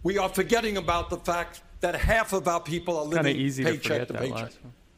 We 0.04 0.20
are 0.20 0.30
forgetting 0.30 0.78
about 0.78 1.10
the 1.10 1.18
fact 1.18 1.62
that 1.80 1.96
half 1.96 2.32
of 2.32 2.48
our 2.48 2.60
people 2.60 2.98
are 2.98 3.06
living 3.06 3.36
easy 3.36 3.64
to 3.64 3.72
paycheck 3.72 3.84
forget 3.84 4.08
to 4.08 4.14
that 4.14 4.22
paycheck. 4.22 4.52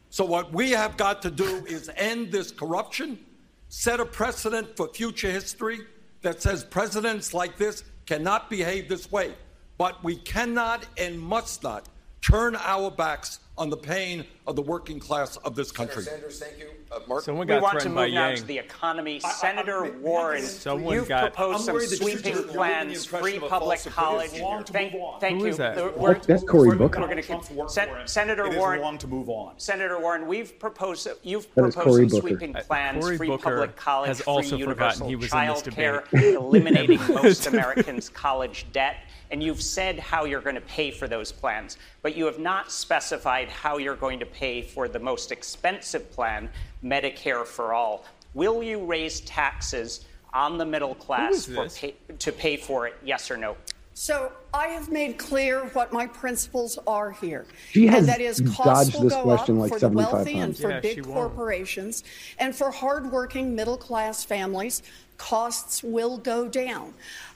So 0.09 0.25
what 0.25 0.51
we 0.51 0.71
have 0.71 0.97
got 0.97 1.21
to 1.21 1.31
do 1.31 1.65
is 1.67 1.89
end 1.95 2.31
this 2.31 2.51
corruption, 2.51 3.19
set 3.67 3.99
a 3.99 4.05
precedent 4.05 4.75
for 4.75 4.87
future 4.87 5.29
history 5.29 5.79
that 6.21 6.41
says 6.41 6.63
presidents 6.63 7.33
like 7.33 7.57
this 7.57 7.83
cannot 8.05 8.49
behave 8.49 8.89
this 8.89 9.11
way. 9.11 9.35
But 9.77 10.03
we 10.03 10.17
cannot 10.17 10.85
and 10.97 11.19
must 11.19 11.63
not 11.63 11.87
turn 12.21 12.55
our 12.55 12.91
backs 12.91 13.39
on 13.59 13.69
the 13.69 13.77
pain 13.77 14.25
of 14.47 14.55
the 14.55 14.61
working 14.61 14.99
class 14.99 15.35
of 15.37 15.53
this 15.53 15.71
country. 15.71 16.01
Senator 16.01 16.31
Sanders, 16.31 16.39
thank 16.39 16.57
you. 16.59 16.69
Uh, 16.91 16.99
Mark? 17.07 17.23
Someone 17.23 17.45
We 17.45 17.59
want 17.59 17.79
to 17.81 17.89
move 17.89 17.95
by 17.95 18.07
now 18.09 18.27
Yang. 18.29 18.37
to 18.37 18.43
the 18.45 18.57
economy. 18.57 19.19
Senator 19.19 19.91
Warren, 19.99 20.41
Someone 20.41 20.95
you've 20.95 21.07
got- 21.09 21.33
proposed 21.33 21.65
some 21.65 21.75
worried 21.75 21.89
that 21.89 21.99
you're- 21.99 22.11
sweeping 22.13 22.31
you're 22.31 22.41
giving 22.41 22.47
the 22.53 22.57
plans, 22.57 23.05
free 23.05 23.37
public 23.37 23.83
college. 23.85 24.27
opinion. 24.29 24.41
It's 24.47 24.51
wrong 24.51 24.63
to 24.63 24.73
Thank, 24.73 24.93
thank 25.19 25.39
you. 25.41 25.45
is 25.47 25.57
that? 25.57 25.75
The- 25.75 25.81
That- 25.83 25.97
we're- 25.99 26.19
that's 26.25 26.43
Cory 26.45 26.67
we're- 26.69 26.77
Booker. 26.79 27.01
we're 27.01 27.07
gonna 27.09 27.21
Trump's 27.21 27.49
con- 27.49 27.69
Sen- 27.69 27.89
for 27.89 27.97
him. 27.97 28.07
Senator 28.07 28.45
It 28.47 28.53
is 28.53 28.57
Warren, 28.57 28.79
wrong 28.81 28.97
to 28.97 29.07
move 29.07 29.29
on. 29.29 29.53
Senator 29.59 29.99
Warren, 29.99 30.25
we've 30.25 30.57
proposed 30.57 31.07
you've 31.21 31.53
That 31.53 31.65
is 31.65 31.75
proposed 31.75 31.97
some 31.99 32.07
Booker. 32.07 32.27
sweeping 32.29 32.55
Uh, 32.55 32.61
plans, 32.61 33.03
Cory 33.03 33.17
free 33.17 33.27
Booker 33.27 33.43
public 33.43 33.75
college, 33.75 34.07
has 34.07 34.21
free 34.21 34.25
also 34.33 34.55
universal 34.55 34.75
forgotten 35.05 35.09
he 35.09 35.15
was 35.15 35.25
in 35.25 35.29
child 35.31 35.63
this 35.65 35.73
care, 35.75 36.03
eliminating 36.13 36.99
most 37.09 37.45
Americans' 37.45 38.09
college 38.09 38.65
debt. 38.71 38.95
And 39.31 39.43
you've 39.43 39.61
said 39.61 39.99
how 39.99 40.25
you're 40.25 40.41
going 40.41 40.55
to 40.55 40.61
pay 40.61 40.89
for 40.91 41.07
those 41.07 41.31
plans, 41.31 41.77
but 42.01 42.15
you 42.17 42.25
have 42.25 42.39
not 42.39 42.71
specified 42.71 43.47
how 43.49 43.77
you're 43.77 43.95
going 43.95 44.19
to 44.19 44.25
pay 44.25 44.61
for 44.61 44.87
the 44.87 44.99
most 44.99 45.31
expensive 45.31 46.11
plan, 46.11 46.49
Medicare 46.83 47.45
for 47.45 47.73
all. 47.73 48.05
Will 48.33 48.63
you 48.63 48.83
raise 48.83 49.21
taxes 49.21 50.05
on 50.33 50.57
the 50.57 50.65
middle 50.65 50.95
class 50.95 51.45
for 51.45 51.67
pay, 51.69 51.95
to 52.17 52.31
pay 52.31 52.57
for 52.57 52.87
it? 52.87 52.95
Yes 53.03 53.29
or 53.29 53.37
no? 53.37 53.55
So 53.93 54.31
I 54.53 54.67
have 54.67 54.89
made 54.89 55.17
clear 55.17 55.65
what 55.73 55.91
my 55.91 56.07
principles 56.07 56.79
are 56.87 57.11
here. 57.11 57.45
She 57.71 57.85
has 57.87 57.99
and 57.99 58.07
that 58.07 58.21
is 58.21 58.39
costs 58.55 58.87
dodged 58.89 58.95
will 58.95 59.03
this 59.03 59.13
go 59.13 59.23
question 59.23 59.57
up 59.57 59.61
like 59.61 59.69
for 59.73 59.75
the 59.75 59.79
75 59.87 60.13
wealthy 60.13 60.39
and 60.39 60.57
for 60.57 60.69
Yeah, 60.69 60.81
she 60.81 60.95
big 60.95 61.05
won't. 61.05 61.13
corporations. 61.15 62.03
And 62.37 62.55
for 62.55 62.71
hardworking 62.71 63.53
middle 63.55 63.75
class 63.77 64.23
families, 64.23 64.83
costs 65.17 65.83
will 65.83 66.17
go 66.17 66.47
down. 66.47 66.93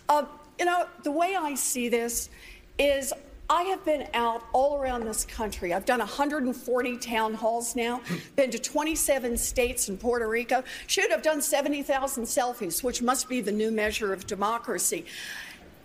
Uh, 0.07 0.23
you 0.59 0.65
know, 0.65 0.87
the 1.03 1.11
way 1.11 1.35
I 1.35 1.55
see 1.55 1.89
this 1.89 2.29
is 2.77 3.13
I 3.49 3.63
have 3.63 3.83
been 3.85 4.07
out 4.13 4.43
all 4.53 4.77
around 4.77 5.05
this 5.05 5.25
country. 5.25 5.73
I've 5.73 5.85
done 5.85 5.99
140 5.99 6.97
town 6.97 7.33
halls 7.33 7.75
now, 7.75 8.01
been 8.35 8.49
to 8.51 8.59
27 8.59 9.37
states 9.37 9.89
and 9.89 9.99
Puerto 9.99 10.27
Rico. 10.27 10.63
Should 10.87 11.11
have 11.11 11.21
done 11.21 11.41
70,000 11.41 12.23
selfies, 12.23 12.83
which 12.83 13.01
must 13.01 13.27
be 13.27 13.41
the 13.41 13.51
new 13.51 13.69
measure 13.69 14.13
of 14.13 14.25
democracy. 14.25 15.05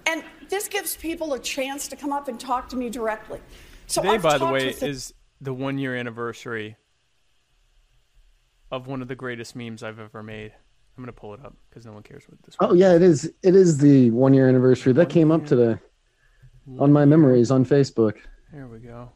And 0.06 0.24
this 0.48 0.68
gives 0.68 0.96
people 0.96 1.34
a 1.34 1.38
chance 1.38 1.88
to 1.88 1.96
come 1.96 2.12
up 2.12 2.28
and 2.28 2.38
talk 2.40 2.68
to 2.70 2.76
me 2.76 2.88
directly. 2.88 3.40
So 3.86 4.00
Today, 4.02 4.14
I've 4.14 4.22
by 4.22 4.38
the 4.38 4.46
way, 4.46 4.72
the- 4.72 4.86
is 4.86 5.12
the 5.40 5.52
one 5.52 5.78
year 5.78 5.94
anniversary 5.94 6.76
of 8.70 8.86
one 8.86 9.02
of 9.02 9.08
the 9.08 9.14
greatest 9.16 9.56
memes 9.56 9.82
I've 9.82 9.98
ever 9.98 10.22
made. 10.22 10.52
I'm 10.98 11.04
gonna 11.04 11.12
pull 11.12 11.32
it 11.32 11.44
up 11.44 11.54
because 11.70 11.86
no 11.86 11.92
one 11.92 12.02
cares 12.02 12.24
what 12.28 12.42
this. 12.42 12.56
Oh 12.58 12.74
yeah, 12.74 12.92
it 12.92 13.02
is. 13.02 13.32
It 13.44 13.54
is 13.54 13.78
the 13.78 14.10
one 14.10 14.34
year 14.34 14.48
anniversary 14.48 14.92
that 14.94 15.08
came 15.08 15.30
up 15.30 15.46
today 15.46 15.78
on 16.76 16.92
my 16.92 17.04
memories 17.04 17.52
on 17.52 17.64
Facebook. 17.64 18.16
There 18.52 18.66
we 18.66 18.80
go. 18.80 19.12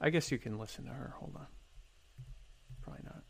I 0.00 0.08
guess 0.08 0.32
you 0.32 0.38
can 0.38 0.58
listen 0.58 0.84
to 0.84 0.90
her. 0.90 1.14
Hold 1.18 1.36
on. 1.36 1.46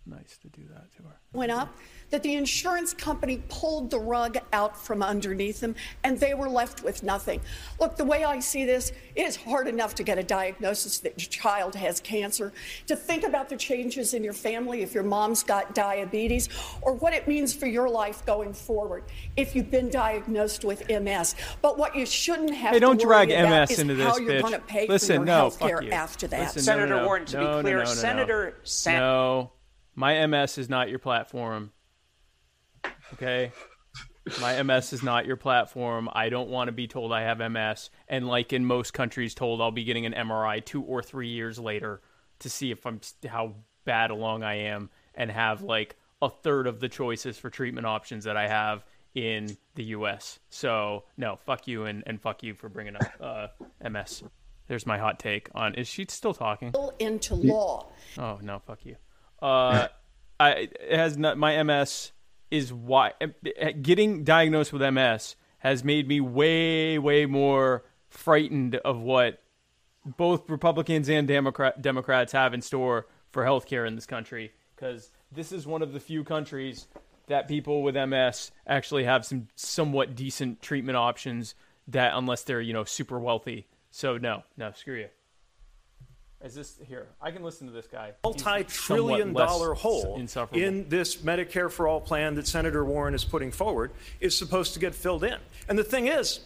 Probably 0.06 0.16
not 0.16 0.20
nice 0.20 0.38
to 0.38 0.48
do 0.48 0.62
that 0.72 0.92
to 0.96 1.02
her. 1.04 1.16
went 1.32 1.50
up 1.52 1.74
that 2.10 2.22
the 2.22 2.34
insurance 2.34 2.94
company 2.94 3.42
pulled 3.48 3.90
the 3.90 3.98
rug 3.98 4.38
out 4.52 4.76
from 4.76 5.02
underneath 5.02 5.60
them 5.60 5.74
and 6.04 6.20
they 6.20 6.34
were 6.34 6.48
left 6.48 6.84
with 6.84 7.02
nothing. 7.02 7.40
Look, 7.80 7.96
the 7.96 8.04
way 8.04 8.22
I 8.24 8.38
see 8.40 8.64
this, 8.64 8.92
it 9.16 9.22
is 9.22 9.34
hard 9.36 9.66
enough 9.66 9.94
to 9.96 10.02
get 10.04 10.18
a 10.18 10.22
diagnosis 10.22 10.98
that 10.98 11.20
your 11.20 11.28
child 11.28 11.74
has 11.74 12.00
cancer, 12.00 12.52
to 12.86 12.94
think 12.94 13.24
about 13.24 13.48
the 13.48 13.56
changes 13.56 14.14
in 14.14 14.22
your 14.22 14.32
family 14.32 14.82
if 14.82 14.94
your 14.94 15.02
mom's 15.02 15.42
got 15.42 15.74
diabetes, 15.74 16.48
or 16.82 16.92
what 16.92 17.12
it 17.14 17.26
means 17.26 17.52
for 17.54 17.66
your 17.66 17.88
life 17.88 18.24
going 18.26 18.52
forward 18.52 19.04
if 19.36 19.56
you've 19.56 19.70
been 19.70 19.90
diagnosed 19.90 20.64
with 20.64 20.88
MS. 20.88 21.34
But 21.62 21.78
what 21.78 21.96
you 21.96 22.06
shouldn't 22.06 22.54
have 22.54 22.74
Hey, 22.74 22.78
don't 22.80 23.00
to 23.00 23.06
worry 23.06 23.26
drag 23.26 23.30
about 23.30 23.60
MS 23.62 23.70
is 23.72 23.78
into 23.80 23.96
how 23.96 24.10
this, 24.12 24.20
you're 24.20 24.40
going 24.40 24.52
to 24.52 24.58
pay 24.60 24.86
Listen, 24.86 25.08
for 25.08 25.12
your 25.14 25.24
no, 25.24 25.32
health 25.34 25.58
fuck 25.58 25.68
care 25.68 25.82
you. 25.82 25.90
after 25.90 26.26
that. 26.28 26.54
Listen, 26.54 26.60
no, 26.60 26.62
Senator 26.64 26.86
no, 26.94 27.00
no. 27.00 27.06
Warren, 27.06 27.24
to 27.26 27.38
be 27.38 27.44
No, 27.44 27.50
no, 27.56 27.60
clear, 27.62 27.76
no, 27.78 27.82
no, 27.84 27.88
no. 27.88 27.94
Senator 27.94 28.54
San- 28.62 29.00
No, 29.00 29.50
my 29.94 30.26
MS 30.26 30.58
is 30.58 30.68
not 30.68 30.88
your 30.88 30.98
platform. 30.98 31.72
Okay, 33.14 33.52
my 34.40 34.62
MS 34.62 34.92
is 34.92 35.02
not 35.02 35.26
your 35.26 35.36
platform. 35.36 36.08
I 36.12 36.28
don't 36.28 36.48
want 36.48 36.68
to 36.68 36.72
be 36.72 36.86
told 36.86 37.12
I 37.12 37.22
have 37.22 37.38
MS, 37.38 37.90
and 38.08 38.26
like 38.26 38.52
in 38.52 38.64
most 38.64 38.92
countries, 38.94 39.34
told 39.34 39.60
I'll 39.60 39.70
be 39.70 39.84
getting 39.84 40.06
an 40.06 40.12
MRI 40.12 40.64
two 40.64 40.82
or 40.82 41.02
three 41.02 41.28
years 41.28 41.58
later 41.58 42.00
to 42.40 42.50
see 42.50 42.70
if 42.70 42.86
I'm 42.86 43.00
how 43.26 43.54
bad 43.84 44.10
along 44.10 44.42
I 44.42 44.54
am, 44.66 44.90
and 45.14 45.30
have 45.30 45.62
like 45.62 45.96
a 46.22 46.30
third 46.30 46.66
of 46.66 46.80
the 46.80 46.88
choices 46.88 47.38
for 47.38 47.50
treatment 47.50 47.86
options 47.86 48.24
that 48.24 48.36
I 48.36 48.48
have 48.48 48.84
in 49.14 49.56
the 49.74 49.84
U.S. 49.84 50.38
So 50.50 51.04
no, 51.16 51.38
fuck 51.44 51.68
you, 51.68 51.84
and, 51.84 52.02
and 52.06 52.20
fuck 52.20 52.42
you 52.42 52.54
for 52.54 52.68
bringing 52.68 52.96
up 52.96 53.12
uh, 53.20 53.88
MS. 53.88 54.24
There's 54.66 54.86
my 54.86 54.98
hot 54.98 55.18
take 55.18 55.50
on. 55.54 55.74
Is 55.74 55.88
she 55.88 56.06
still 56.08 56.34
talking? 56.34 56.72
into 56.98 57.34
law. 57.34 57.88
Oh 58.18 58.38
no, 58.42 58.60
fuck 58.66 58.84
you. 58.86 58.96
Uh, 59.44 59.88
I 60.40 60.50
it 60.50 60.96
has 60.96 61.18
not 61.18 61.36
my 61.36 61.62
MS 61.62 62.12
is 62.50 62.72
why 62.72 63.12
getting 63.82 64.24
diagnosed 64.24 64.72
with 64.72 64.80
MS 64.80 65.36
has 65.58 65.84
made 65.84 66.08
me 66.08 66.18
way 66.18 66.98
way 66.98 67.26
more 67.26 67.84
frightened 68.08 68.76
of 68.76 69.00
what 69.00 69.42
both 70.06 70.48
Republicans 70.48 71.10
and 71.10 71.28
Democrat 71.28 71.82
Democrats 71.82 72.32
have 72.32 72.54
in 72.54 72.62
store 72.62 73.06
for 73.32 73.44
healthcare 73.44 73.86
in 73.86 73.96
this 73.96 74.06
country 74.06 74.52
because 74.74 75.10
this 75.30 75.52
is 75.52 75.66
one 75.66 75.82
of 75.82 75.92
the 75.92 76.00
few 76.00 76.24
countries 76.24 76.88
that 77.26 77.46
people 77.46 77.82
with 77.82 77.96
MS 77.96 78.50
actually 78.66 79.04
have 79.04 79.26
some 79.26 79.48
somewhat 79.56 80.14
decent 80.14 80.62
treatment 80.62 80.96
options 80.96 81.54
that 81.88 82.12
unless 82.14 82.44
they're 82.44 82.62
you 82.62 82.72
know 82.72 82.84
super 82.84 83.18
wealthy. 83.18 83.66
So 83.90 84.16
no, 84.16 84.42
no, 84.56 84.72
screw 84.72 84.96
you. 85.00 85.08
Is 86.44 86.54
this 86.54 86.76
here? 86.86 87.06
I 87.22 87.30
can 87.30 87.42
listen 87.42 87.66
to 87.66 87.72
this 87.72 87.86
guy. 87.86 88.12
Multi-trillion 88.22 89.32
dollar 89.32 89.72
hole 89.72 90.20
in 90.52 90.86
this 90.90 91.16
Medicare 91.16 91.70
for 91.70 91.88
all 91.88 92.02
plan 92.02 92.34
that 92.34 92.46
Senator 92.46 92.84
Warren 92.84 93.14
is 93.14 93.24
putting 93.24 93.50
forward 93.50 93.92
is 94.20 94.36
supposed 94.36 94.74
to 94.74 94.78
get 94.80 94.94
filled 94.94 95.24
in. 95.24 95.38
And 95.70 95.78
the 95.78 95.84
thing 95.84 96.06
is, 96.06 96.40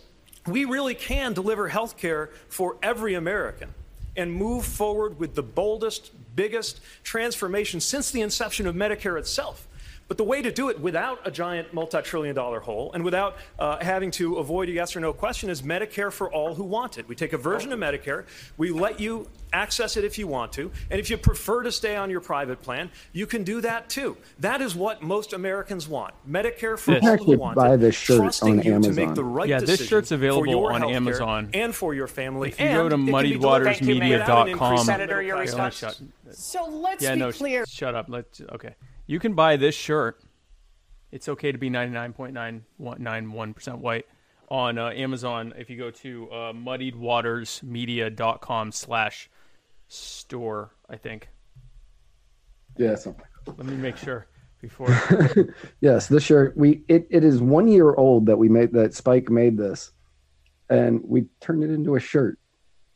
we 0.47 0.65
really 0.65 0.95
can 0.95 1.33
deliver 1.33 1.67
health 1.67 1.97
care 1.97 2.31
for 2.49 2.77
every 2.81 3.15
American 3.15 3.75
and 4.17 4.33
move 4.33 4.65
forward 4.65 5.19
with 5.19 5.35
the 5.35 5.43
boldest, 5.43 6.13
biggest 6.37 6.81
transformation 7.03 7.81
since 7.81 8.13
the 8.13 8.21
inception 8.21 8.69
of 8.69 8.77
Medicare 8.77 9.19
itself. 9.19 9.68
But 10.09 10.17
the 10.17 10.25
way 10.25 10.41
to 10.41 10.51
do 10.51 10.71
it 10.71 10.81
without 10.81 11.21
a 11.27 11.31
giant 11.31 11.75
multi 11.75 12.01
trillion 12.01 12.35
dollar 12.35 12.61
hole 12.61 12.91
and 12.95 13.05
without 13.05 13.37
uh, 13.59 13.77
having 13.85 14.11
to 14.13 14.37
avoid 14.39 14.71
a 14.71 14.73
yes 14.73 14.97
or 14.97 15.01
no 15.01 15.13
question 15.13 15.51
is 15.51 15.61
Medicare 15.61 16.11
for 16.11 16.33
all 16.33 16.55
who 16.55 16.65
want 16.65 16.97
it. 16.97 17.07
We 17.07 17.15
take 17.15 17.35
a 17.35 17.39
version 17.39 17.73
of 17.73 17.79
Medicare, 17.79 18.25
we 18.57 18.71
let 18.71 19.01
you 19.01 19.29
access 19.53 19.97
it 19.99 20.05
if 20.05 20.19
you 20.19 20.27
want 20.27 20.53
to, 20.53 20.71
and 20.91 20.99
if 20.99 21.11
you 21.11 21.19
prefer 21.19 21.63
to 21.63 21.71
stay 21.73 21.95
on 21.97 22.09
your 22.11 22.21
private 22.23 22.63
plan, 22.63 22.91
you 23.13 23.27
can 23.27 23.45
do 23.45 23.61
that 23.61 23.91
too. 23.91 24.17
That 24.41 24.63
is 24.63 24.75
what 24.75 25.03
most 25.03 25.35
Americans 25.35 25.87
want 25.87 26.15
Medicare 26.29 26.79
for 26.79 26.93
This. 26.95 27.05
all 27.05 27.17
who 27.19 27.37
want 27.37 27.57
buy 27.57 27.75
it, 27.75 27.77
this 27.77 27.95
shirt 27.95 28.19
trusting 28.19 28.49
on 28.51 28.57
you 28.59 28.63
to 28.65 28.73
Amazon. 28.77 28.95
make 28.95 29.15
the 29.15 29.25
right 29.25 29.49
Yeah, 29.49 29.61
this 29.61 29.87
shirt's 29.87 30.11
available 30.11 30.67
on 30.69 30.85
Amazon. 30.85 31.51
and 31.53 31.75
for 31.75 31.93
your 31.93 32.07
family. 32.07 32.49
If 32.49 32.59
you 32.61 32.67
go 32.67 32.89
to 32.89 32.95
it 32.95 32.99
can 33.79 33.87
be 33.87 33.99
delivered 33.99 34.21
without 34.21 34.47
muddywatersmedia.com. 34.49 34.79
Senator, 34.79 35.21
your 35.23 35.39
response? 35.39 35.77
shut- 35.77 36.01
So 36.31 36.65
let's 36.67 37.03
yeah, 37.03 37.13
be 37.13 37.21
no, 37.21 37.31
clear. 37.33 37.67
sh- 37.67 37.71
shut 37.73 37.95
up. 37.95 38.07
Let's 38.09 38.41
okay. 38.53 38.75
You 39.09 39.19
can 39.19 39.33
buy 39.33 39.57
this 39.57 39.75
shirt. 39.75 40.21
It's 41.11 41.29
okay 41.31 41.51
to 41.51 41.57
be 41.57 41.71
99.991% 41.71 43.79
white 43.79 44.05
on 44.51 44.77
uh, 44.77 44.91
Amazon 44.91 45.55
if 45.57 45.71
you 45.71 45.79
go 45.79 45.91
to 45.91 46.31
uh, 46.31 46.53
muddiedwatersmedia.com 46.53 48.73
slash 48.73 49.31
store, 49.89 50.75
I 50.91 50.99
think. 50.99 51.31
Yeah, 52.77 52.97
something. 52.97 53.25
Let 53.47 53.65
me 53.65 53.77
make 53.77 53.97
sure. 53.97 54.27
before. 54.61 54.95
yes, 55.81 56.09
this 56.09 56.25
shirt. 56.25 56.55
We 56.55 56.83
it, 56.89 57.07
it 57.09 57.25
is 57.25 57.41
one 57.41 57.67
year 57.67 57.95
old 57.95 58.27
that 58.27 58.37
we 58.37 58.51
made 58.51 58.75
that 58.75 58.93
Spike 58.93 59.31
made 59.31 59.57
this, 59.57 59.93
and 60.69 61.01
we 61.03 61.29
turned 61.41 61.65
it 61.65 61.71
into 61.71 61.97
a 61.97 62.01
shirt. 62.01 62.39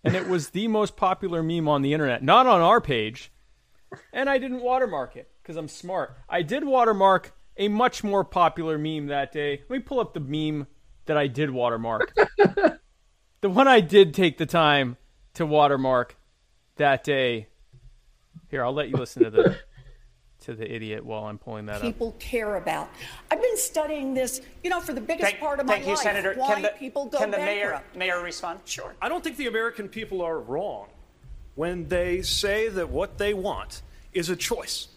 and 0.05 0.15
it 0.15 0.29
was 0.29 0.51
the 0.51 0.69
most 0.69 0.95
popular 0.95 1.43
meme 1.43 1.69
on 1.69 1.81
the 1.81 1.95
internet, 1.95 2.23
not 2.23 2.47
on 2.47 2.61
our 2.61 2.83
page. 2.83 3.33
And 4.13 4.29
I 4.29 4.37
didn't 4.37 4.61
watermark 4.61 5.17
it 5.17 5.32
because 5.43 5.57
I'm 5.57 5.69
smart. 5.69 6.17
I 6.29 6.43
did 6.43 6.65
watermark 6.65 7.33
a 7.57 7.69
much 7.69 8.03
more 8.03 8.25
popular 8.25 8.79
meme 8.79 9.07
that 9.09 9.33
day. 9.33 9.63
Let 9.69 9.71
me 9.71 9.81
pull 9.81 10.01
up 10.01 10.15
the 10.15 10.21
meme 10.21 10.67
that 11.07 11.17
I 11.17 11.27
did 11.27 11.51
watermark. 11.51 12.15
the 13.41 13.51
one 13.51 13.69
I 13.69 13.81
did 13.81 14.15
take 14.15 14.39
the 14.39 14.47
time 14.47 14.97
to 15.35 15.45
watermark 15.45 16.17
that 16.77 17.05
day. 17.05 17.49
Here, 18.49 18.65
I'll 18.65 18.73
let 18.73 18.89
you 18.89 18.97
listen 18.97 19.25
to 19.25 19.31
the 19.31 19.59
to 20.43 20.55
the 20.55 20.71
idiot 20.75 21.05
while 21.05 21.25
I'm 21.25 21.39
pulling 21.39 21.67
that 21.67 21.77
up. 21.77 21.83
people 21.83 22.17
care 22.19 22.57
about. 22.57 22.91
I've 23.31 23.41
been 23.41 23.57
studying 23.57 24.13
this, 24.13 24.41
you 24.65 24.71
know, 24.71 24.81
for 24.81 24.93
the 24.93 25.01
biggest 25.01 25.31
Thank, 25.31 25.41
part 25.41 25.61
of 25.61 25.67
my 25.67 25.75
life. 25.75 25.85
thank 25.85 25.87
you, 25.87 25.95
life. 25.95 26.03
Senator. 26.03 26.35
Why 26.35 26.55
can 26.55 26.63
the, 26.63 26.69
people 26.71 27.07
go 27.07 27.19
can 27.19 27.31
the 27.31 27.39
mayor, 27.39 27.81
mayor 27.95 28.21
respond? 28.21 28.61
Sure. 28.65 28.95
I 29.01 29.09
don't 29.09 29.23
think 29.23 29.37
the 29.37 29.47
American 29.47 29.89
people 29.89 30.21
are 30.21 30.41
wrong 30.41 30.89
when 31.55 31.89
they 31.89 32.23
say 32.23 32.69
that 32.69 32.89
what 32.89 33.19
they 33.19 33.35
want 33.35 33.83
is 34.13 34.31
a 34.31 34.37
choice. 34.37 34.89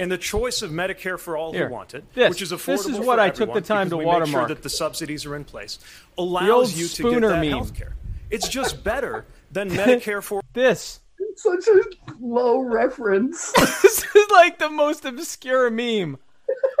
And 0.00 0.10
the 0.10 0.18
choice 0.18 0.62
of 0.62 0.70
Medicare 0.70 1.18
for 1.18 1.36
all 1.36 1.52
Here. 1.52 1.68
who 1.68 1.74
want 1.74 1.94
it, 1.94 2.04
This- 2.14 2.30
which 2.30 2.40
is 2.42 2.50
this 2.50 2.60
affordable 2.60 2.90
is 2.90 2.96
for 2.96 3.02
what 3.04 3.20
I 3.20 3.28
took 3.30 3.52
the 3.52 3.60
time 3.60 3.90
to 3.90 3.96
we 3.98 4.04
make 4.06 4.12
sure 4.12 4.20
watermark. 4.20 4.48
that 4.48 4.62
the 4.62 4.70
subsidies 4.70 5.26
are 5.26 5.36
in 5.36 5.44
place, 5.44 5.78
allows 6.16 6.76
you 6.78 6.88
to 6.88 7.02
get 7.12 7.20
that 7.20 7.40
meme. 7.40 7.50
health 7.50 7.74
care. 7.74 7.94
It's 8.30 8.48
just 8.48 8.82
better 8.84 9.26
than 9.52 9.68
Medicare 9.70 10.22
for 10.22 10.40
this. 10.54 11.00
Such 11.36 11.68
a 11.68 11.82
low 12.18 12.60
reference. 12.60 13.52
this 13.82 14.04
is 14.14 14.30
like 14.30 14.58
the 14.58 14.70
most 14.70 15.04
obscure 15.04 15.70
meme 15.70 16.16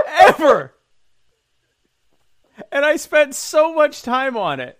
ever. 0.08 0.72
And 2.72 2.84
I 2.86 2.96
spent 2.96 3.34
so 3.34 3.74
much 3.74 4.02
time 4.02 4.36
on 4.36 4.60
it. 4.60 4.78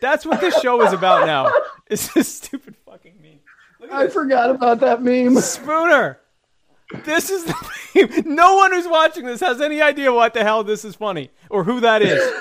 That's 0.00 0.24
what 0.24 0.40
this 0.40 0.58
show 0.60 0.80
is 0.86 0.92
about 0.92 1.26
now. 1.26 1.50
It's 1.90 2.06
this 2.14 2.32
stupid 2.32 2.76
fucking 2.86 3.14
meme. 3.20 3.90
I 3.90 4.06
forgot 4.06 4.48
about 4.50 4.78
that 4.78 5.02
meme. 5.02 5.34
Spooner. 5.40 6.19
This 7.04 7.30
is 7.30 7.44
the. 7.44 7.54
No 8.24 8.54
one 8.54 8.72
who's 8.72 8.86
watching 8.86 9.26
this 9.26 9.40
has 9.40 9.60
any 9.60 9.82
idea 9.82 10.12
what 10.12 10.32
the 10.32 10.44
hell 10.44 10.62
this 10.62 10.84
is 10.84 10.94
funny 10.94 11.30
or 11.50 11.64
who 11.64 11.80
that 11.80 12.02
is. 12.02 12.40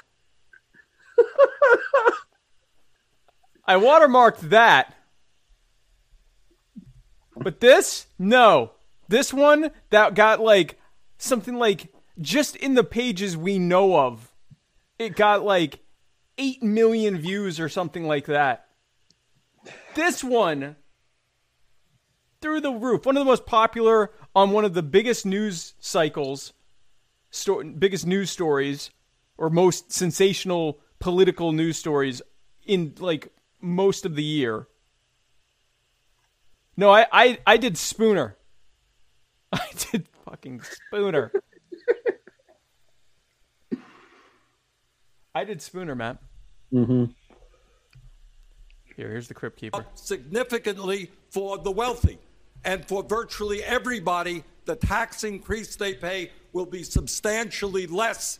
I 3.65 3.75
watermarked 3.75 4.49
that. 4.49 4.95
But 7.35 7.59
this, 7.59 8.05
no. 8.17 8.71
This 9.07 9.33
one 9.33 9.71
that 9.89 10.13
got 10.13 10.39
like 10.39 10.79
something 11.17 11.55
like 11.55 11.91
just 12.19 12.55
in 12.55 12.75
the 12.75 12.83
pages 12.83 13.35
we 13.35 13.59
know 13.59 13.97
of, 13.97 14.31
it 14.97 15.15
got 15.15 15.43
like 15.43 15.79
8 16.38 16.62
million 16.63 17.17
views 17.17 17.59
or 17.59 17.69
something 17.69 18.05
like 18.05 18.27
that. 18.27 18.67
This 19.95 20.23
one 20.23 20.75
through 22.41 22.62
the 22.62 22.71
roof. 22.71 23.05
One 23.05 23.17
of 23.17 23.21
the 23.21 23.29
most 23.29 23.45
popular 23.45 24.12
on 24.35 24.51
one 24.51 24.65
of 24.65 24.73
the 24.73 24.83
biggest 24.83 25.25
news 25.25 25.73
cycles, 25.79 26.53
sto- 27.31 27.63
biggest 27.63 28.05
news 28.05 28.29
stories, 28.29 28.91
or 29.37 29.49
most 29.49 29.91
sensational 29.91 30.79
political 30.99 31.51
news 31.51 31.77
stories 31.77 32.21
in 32.65 32.93
like 32.99 33.31
most 33.61 34.05
of 34.05 34.15
the 34.15 34.23
year. 34.23 34.67
No, 36.77 36.91
I, 36.91 37.07
I, 37.11 37.39
I 37.45 37.57
did 37.57 37.77
Spooner. 37.77 38.37
I 39.51 39.65
did 39.91 40.07
fucking 40.25 40.61
Spooner. 40.61 41.31
I 45.35 45.43
did 45.43 45.61
Spooner, 45.61 45.95
Matt. 45.95 46.17
Mm-hmm. 46.73 47.05
Here, 48.95 49.09
here's 49.09 49.27
the 49.27 49.33
Crypt 49.33 49.57
Keeper. 49.57 49.85
significantly 49.95 51.11
for 51.29 51.57
the 51.57 51.71
wealthy. 51.71 52.19
And 52.65 52.86
for 52.88 53.04
virtually 53.04 53.63
everybody, 53.63 54.43
the 54.65 54.76
tax 54.76 55.24
increase 55.24 55.76
they 55.76 55.93
pay 55.93 56.32
will 56.54 56.65
be 56.65 56.84
substantially 56.84 57.88
less, 57.88 58.39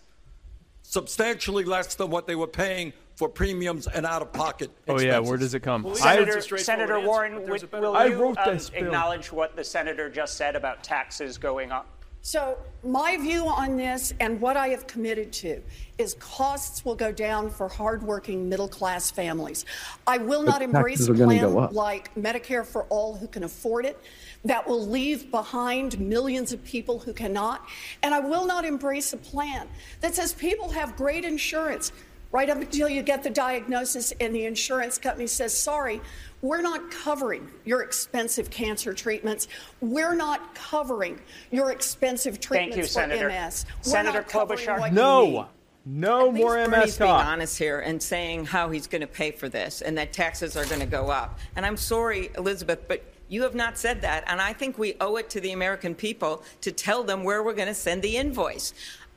substantially 0.82 1.64
less 1.64 1.96
than 1.96 2.10
what 2.10 2.28
they 2.28 2.36
were 2.36 2.48
paying 2.48 2.94
for 3.16 3.28
premiums 3.30 3.86
and 3.88 4.06
out 4.06 4.22
of 4.22 4.32
pocket. 4.32 4.72
expenses. 4.88 5.06
Oh 5.06 5.08
yeah, 5.08 5.20
where 5.20 5.38
does 5.38 5.54
it 5.54 5.62
come? 5.62 5.84
Well, 5.84 5.94
I- 5.96 6.16
Senator, 6.16 6.58
Senator 6.58 7.00
Warren, 7.02 7.48
would, 7.50 7.72
will 7.74 7.96
I 7.96 8.06
you 8.06 8.28
um, 8.30 8.36
this 8.46 8.70
bill. 8.70 8.86
acknowledge 8.86 9.32
what 9.32 9.56
the 9.56 9.64
senator 9.64 10.10
just 10.10 10.38
said 10.38 10.56
about 10.56 10.84
taxes 10.84 11.38
going 11.38 11.72
up? 11.72 11.88
So, 12.22 12.58
my 12.84 13.18
view 13.18 13.48
on 13.48 13.78
this 13.78 14.14
and 14.20 14.40
what 14.42 14.58
I 14.58 14.70
have 14.70 14.88
committed 14.88 15.32
to 15.34 15.62
is 15.98 16.16
costs 16.16 16.84
will 16.84 16.96
go 16.96 17.12
down 17.12 17.50
for 17.50 17.68
hardworking 17.68 18.48
middle 18.48 18.68
class 18.68 19.10
families. 19.10 19.66
I 20.06 20.18
will 20.18 20.46
But 20.46 20.52
not 20.52 20.62
embrace 20.62 21.08
a 21.08 21.14
plan 21.14 21.54
like 21.72 22.14
Medicare 22.16 22.66
for 22.66 22.84
all 22.84 23.16
who 23.16 23.28
can 23.28 23.44
afford 23.44 23.86
it 23.86 24.00
that 24.46 24.68
will 24.68 24.86
leave 24.86 25.32
behind 25.32 26.00
millions 26.00 26.54
of 26.54 26.64
people 26.64 27.00
who 27.00 27.14
cannot. 27.14 27.66
And 28.04 28.14
I 28.14 28.20
will 28.20 28.46
not 28.46 28.64
embrace 28.64 29.12
a 29.14 29.18
plan 29.18 29.68
that 30.02 30.16
says 30.16 30.34
people 30.34 30.70
have 30.70 30.96
great 30.96 31.26
insurance 31.26 31.92
right 32.32 32.50
up 32.50 32.58
until 32.58 32.89
you 32.89 33.02
get 33.02 33.24
the 33.24 33.30
diagnosis 33.30 34.13
and 34.20 34.34
the 34.34 34.46
insurance 34.46 34.98
company 34.98 35.28
says, 35.28 35.58
sorry, 35.58 36.00
we're 36.42 36.62
not 36.62 36.92
covering 36.92 37.50
your 37.65 37.82
expensive 37.82 38.50
cancer 38.50 38.94
treatments. 38.94 39.48
We're 39.82 40.15
not 40.15 40.56
covering 40.56 41.20
your 41.52 41.72
expensive 41.72 42.36
Thank 42.36 42.72
treatments 42.72 42.78
you, 42.78 42.84
for 42.84 42.89
Senator. 42.89 43.30
MS. 43.30 43.65
We're 43.78 43.84
Senator 43.84 44.20
not 44.20 44.28
covering 44.28 44.60
Klobuchar. 44.60 44.80
what 44.80 44.92
you. 44.92 44.96
No, 44.96 45.50
no 45.86 46.32
more 46.32 46.54
Bernie's 46.56 46.70
MS 46.70 46.98
being 46.98 47.10
talk. 47.10 47.26
honest 47.26 47.58
here 47.58 47.80
and 47.80 48.02
saying 48.02 48.46
how 48.46 48.70
he's 48.70 48.88
going 48.88 49.02
to 49.02 49.08
pay 49.08 49.32
for 49.32 49.50
this 49.50 49.82
and 49.82 49.98
that 49.98 50.13
taxes 50.13 50.56
are 50.56 50.65
going 50.65 50.82
to 50.82 50.86
go 50.86 51.10
up. 51.10 51.39
And 51.56 51.65
I'm 51.65 51.78
sorry, 51.78 52.30
Elizabeth, 52.38 52.88
but 52.88 53.04
you 53.28 53.44
have 53.44 53.56
not 53.56 53.78
said 53.78 54.02
that. 54.02 54.24
And 54.28 54.42
I 54.42 54.54
think 54.54 54.78
we 54.78 54.96
owe 55.02 55.15
it 55.18 55.30
to 55.32 55.42
the 55.42 55.52
American 55.52 55.96
people 55.96 56.44
to 56.62 56.72
tell 56.72 57.04
them 57.04 57.24
where 57.24 57.44
we're 57.44 57.54
going 57.54 57.68
to 57.68 57.74
send 57.74 58.02
the 58.02 58.18
invoice. 58.18 58.74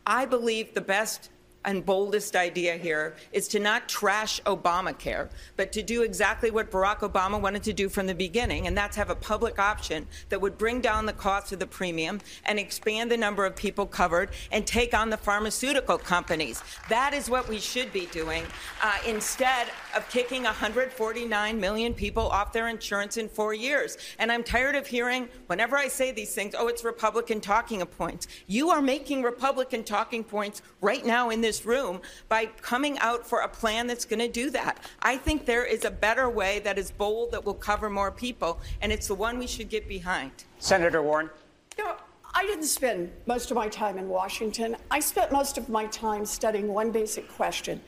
I 0.06 0.24
believe 0.24 0.74
the 0.74 0.80
best 0.80 1.30
and 1.64 1.84
boldest 1.84 2.36
idea 2.36 2.76
here 2.76 3.14
is 3.32 3.48
to 3.48 3.58
not 3.58 3.88
trash 3.88 4.40
Obamacare, 4.42 5.28
but 5.56 5.72
to 5.72 5.82
do 5.82 6.02
exactly 6.02 6.50
what 6.50 6.70
Barack 6.70 6.98
Obama 6.98 7.40
wanted 7.40 7.62
to 7.64 7.72
do 7.72 7.88
from 7.88 8.06
the 8.06 8.14
beginning, 8.14 8.66
and 8.66 8.76
that's 8.76 8.96
have 8.96 9.10
a 9.10 9.14
public 9.14 9.58
option 9.58 10.06
that 10.28 10.40
would 10.40 10.58
bring 10.58 10.80
down 10.80 11.06
the 11.06 11.12
cost 11.12 11.52
of 11.52 11.58
the 11.58 11.66
premium 11.66 12.20
and 12.44 12.58
expand 12.58 13.10
the 13.10 13.16
number 13.16 13.44
of 13.44 13.54
people 13.54 13.86
covered 13.86 14.30
and 14.50 14.66
take 14.66 14.94
on 14.94 15.10
the 15.10 15.16
pharmaceutical 15.16 15.98
companies. 15.98 16.62
That 16.88 17.14
is 17.14 17.30
what 17.30 17.48
we 17.48 17.58
should 17.58 17.92
be 17.92 18.06
doing 18.06 18.44
uh, 18.82 18.98
instead 19.06 19.68
of 19.94 20.08
kicking 20.08 20.44
149 20.44 21.60
million 21.60 21.94
people 21.94 22.28
off 22.28 22.52
their 22.52 22.68
insurance 22.68 23.16
in 23.16 23.28
four 23.28 23.54
years. 23.54 23.98
And 24.18 24.30
I'm 24.30 24.42
tired 24.42 24.74
of 24.74 24.86
hearing, 24.86 25.28
whenever 25.46 25.76
I 25.76 25.88
say 25.88 26.12
these 26.12 26.34
things, 26.34 26.54
oh, 26.56 26.68
it's 26.68 26.84
Republican 26.84 27.40
talking 27.40 27.84
points. 27.86 28.28
You 28.46 28.70
are 28.70 28.82
making 28.82 29.22
Republican 29.22 29.84
talking 29.84 30.24
points 30.24 30.62
right 30.80 31.04
now 31.04 31.30
in 31.30 31.40
this 31.40 31.64
room 31.64 32.00
by 32.28 32.46
coming 32.46 32.98
out 32.98 33.26
for 33.26 33.40
a 33.40 33.48
plan 33.48 33.86
that's 33.86 34.04
going 34.04 34.20
to 34.20 34.28
do 34.28 34.50
that. 34.50 34.78
I 35.02 35.16
think 35.16 35.46
there 35.46 35.64
is 35.64 35.84
a 35.84 35.90
better 35.90 36.28
way 36.28 36.60
that 36.60 36.78
is 36.78 36.90
bold 36.90 37.32
that 37.32 37.44
will 37.44 37.54
cover 37.54 37.90
more 37.90 38.10
people, 38.10 38.60
and 38.80 38.92
it's 38.92 39.08
the 39.08 39.14
one 39.14 39.38
we 39.38 39.46
should 39.46 39.68
get 39.68 39.88
behind. 39.88 40.32
Senator 40.58 41.02
Warren. 41.02 41.30
You 41.78 41.84
know, 41.84 41.96
I 42.34 42.46
didn't 42.46 42.64
spend 42.64 43.12
most 43.26 43.50
of 43.50 43.56
my 43.56 43.68
time 43.68 43.98
in 43.98 44.08
Washington. 44.08 44.76
I 44.90 45.00
spent 45.00 45.32
most 45.32 45.58
of 45.58 45.68
my 45.68 45.86
time 45.86 46.24
studying 46.24 46.68
one 46.68 46.90
basic 46.90 47.28
question, 47.30 47.80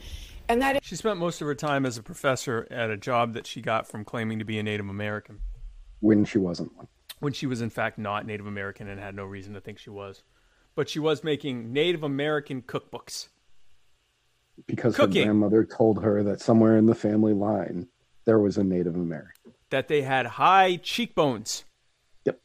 and 0.48 0.60
that 0.62 0.76
is 0.76 0.80
She 0.84 0.96
spent 0.96 1.18
most 1.18 1.40
of 1.40 1.46
her 1.46 1.54
time 1.54 1.86
as 1.86 1.96
a 1.98 2.02
professor 2.02 2.66
at 2.70 2.90
a 2.90 2.96
job 2.96 3.32
that 3.34 3.46
she 3.46 3.60
got 3.60 3.86
from 3.86 4.04
claiming 4.04 4.38
to 4.38 4.44
be 4.44 4.58
a 4.58 4.62
Native 4.62 4.88
American, 4.88 5.40
When 6.00 6.24
she 6.24 6.38
wasn't 6.38 6.76
one. 6.76 6.88
when 7.20 7.32
she 7.32 7.46
was 7.46 7.60
in 7.60 7.70
fact 7.70 7.98
not 7.98 8.26
Native 8.26 8.46
American 8.46 8.88
and 8.88 9.00
had 9.00 9.14
no 9.14 9.24
reason 9.24 9.54
to 9.54 9.60
think 9.60 9.78
she 9.78 9.90
was. 9.90 10.22
But 10.74 10.88
she 10.88 10.98
was 10.98 11.22
making 11.22 11.72
Native 11.72 12.02
American 12.02 12.60
cookbooks. 12.62 13.28
Because 14.66 14.94
Cooking. 14.96 15.22
her 15.22 15.24
grandmother 15.26 15.64
told 15.64 16.02
her 16.02 16.22
that 16.24 16.40
somewhere 16.40 16.76
in 16.76 16.86
the 16.86 16.94
family 16.94 17.32
line 17.32 17.88
there 18.24 18.38
was 18.38 18.56
a 18.58 18.64
Native 18.64 18.94
American. 18.96 19.52
that 19.70 19.88
they 19.88 20.02
had 20.02 20.26
high 20.26 20.76
cheekbones. 20.76 21.64
Yep. 22.24 22.40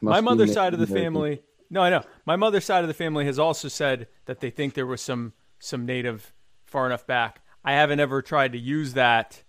My 0.00 0.10
Must 0.12 0.20
be 0.20 0.24
mother's 0.24 0.52
side 0.52 0.72
of 0.74 0.80
the 0.80 0.86
American. 0.86 1.04
family. 1.14 1.42
No, 1.70 1.82
I 1.82 1.90
know. 1.90 2.02
My 2.24 2.36
mother's 2.36 2.64
side 2.64 2.82
of 2.82 2.88
the 2.88 2.94
family 2.94 3.24
has 3.26 3.38
also 3.38 3.68
said 3.68 4.08
that 4.24 4.40
they 4.40 4.50
think 4.50 4.74
there 4.74 4.86
was 4.86 5.00
some 5.00 5.34
some 5.58 5.84
native 5.84 6.32
far 6.64 6.86
enough 6.86 7.06
back. 7.06 7.42
I 7.64 7.72
haven't 7.72 8.00
ever 8.00 8.22
tried 8.22 8.52
to 8.52 8.58
use 8.58 8.94
that 8.94 9.42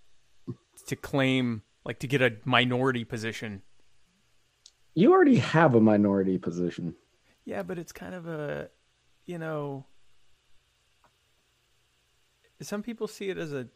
to 0.86 0.96
claim 0.96 1.62
like 1.84 1.98
to 2.00 2.06
get 2.06 2.20
a 2.20 2.36
minority 2.44 3.04
position. 3.04 3.62
You 4.94 5.12
already 5.12 5.36
have 5.36 5.74
a 5.74 5.80
minority 5.80 6.36
position. 6.36 6.94
Yeah, 7.44 7.62
but 7.62 7.78
it's 7.78 7.92
kind 7.92 8.14
of 8.14 8.26
a 8.26 8.68
you 9.24 9.38
know 9.38 9.86
some 12.60 12.82
people 12.82 13.08
see 13.08 13.30
it 13.30 13.38
as 13.38 13.52
a 13.52 13.66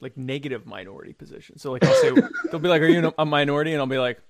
like 0.00 0.16
negative 0.16 0.66
minority 0.66 1.12
position. 1.12 1.58
So 1.58 1.72
like 1.72 1.84
I'll 1.84 1.94
say 1.94 2.10
they'll 2.50 2.60
be 2.60 2.68
like, 2.68 2.82
"Are 2.82 2.86
you 2.86 3.12
a 3.18 3.24
minority?" 3.24 3.72
And 3.72 3.80
I'll 3.80 3.86
be 3.86 3.98
like, 3.98 4.20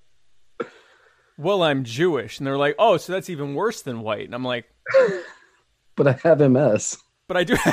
"Well, 1.37 1.63
I'm 1.63 1.83
Jewish," 1.83 2.37
and 2.39 2.47
they're 2.47 2.57
like, 2.57 2.75
"Oh, 2.79 2.97
so 2.97 3.13
that's 3.13 3.29
even 3.29 3.55
worse 3.55 3.81
than 3.81 4.01
white." 4.01 4.25
And 4.25 4.35
I'm 4.35 4.43
like, 4.45 4.65
But 5.95 6.07
I 6.07 6.11
have 6.23 6.39
MS. 6.39 6.97
"But 7.27 7.37
I 7.37 7.43
do." 7.43 7.55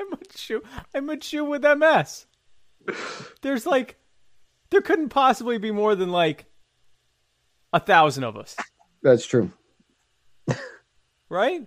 I'm 0.00 0.12
a 0.12 0.18
Jew. 0.34 0.62
I'm 0.94 1.08
a 1.10 1.16
Jew 1.16 1.44
with 1.44 1.62
MS. 1.64 2.26
There's 3.42 3.66
like, 3.66 3.96
there 4.70 4.80
couldn't 4.80 5.10
possibly 5.10 5.58
be 5.58 5.70
more 5.70 5.94
than 5.94 6.10
like 6.10 6.46
a 7.72 7.80
thousand 7.80 8.24
of 8.24 8.36
us, 8.36 8.56
That's 9.02 9.24
true. 9.26 9.52
right? 11.28 11.66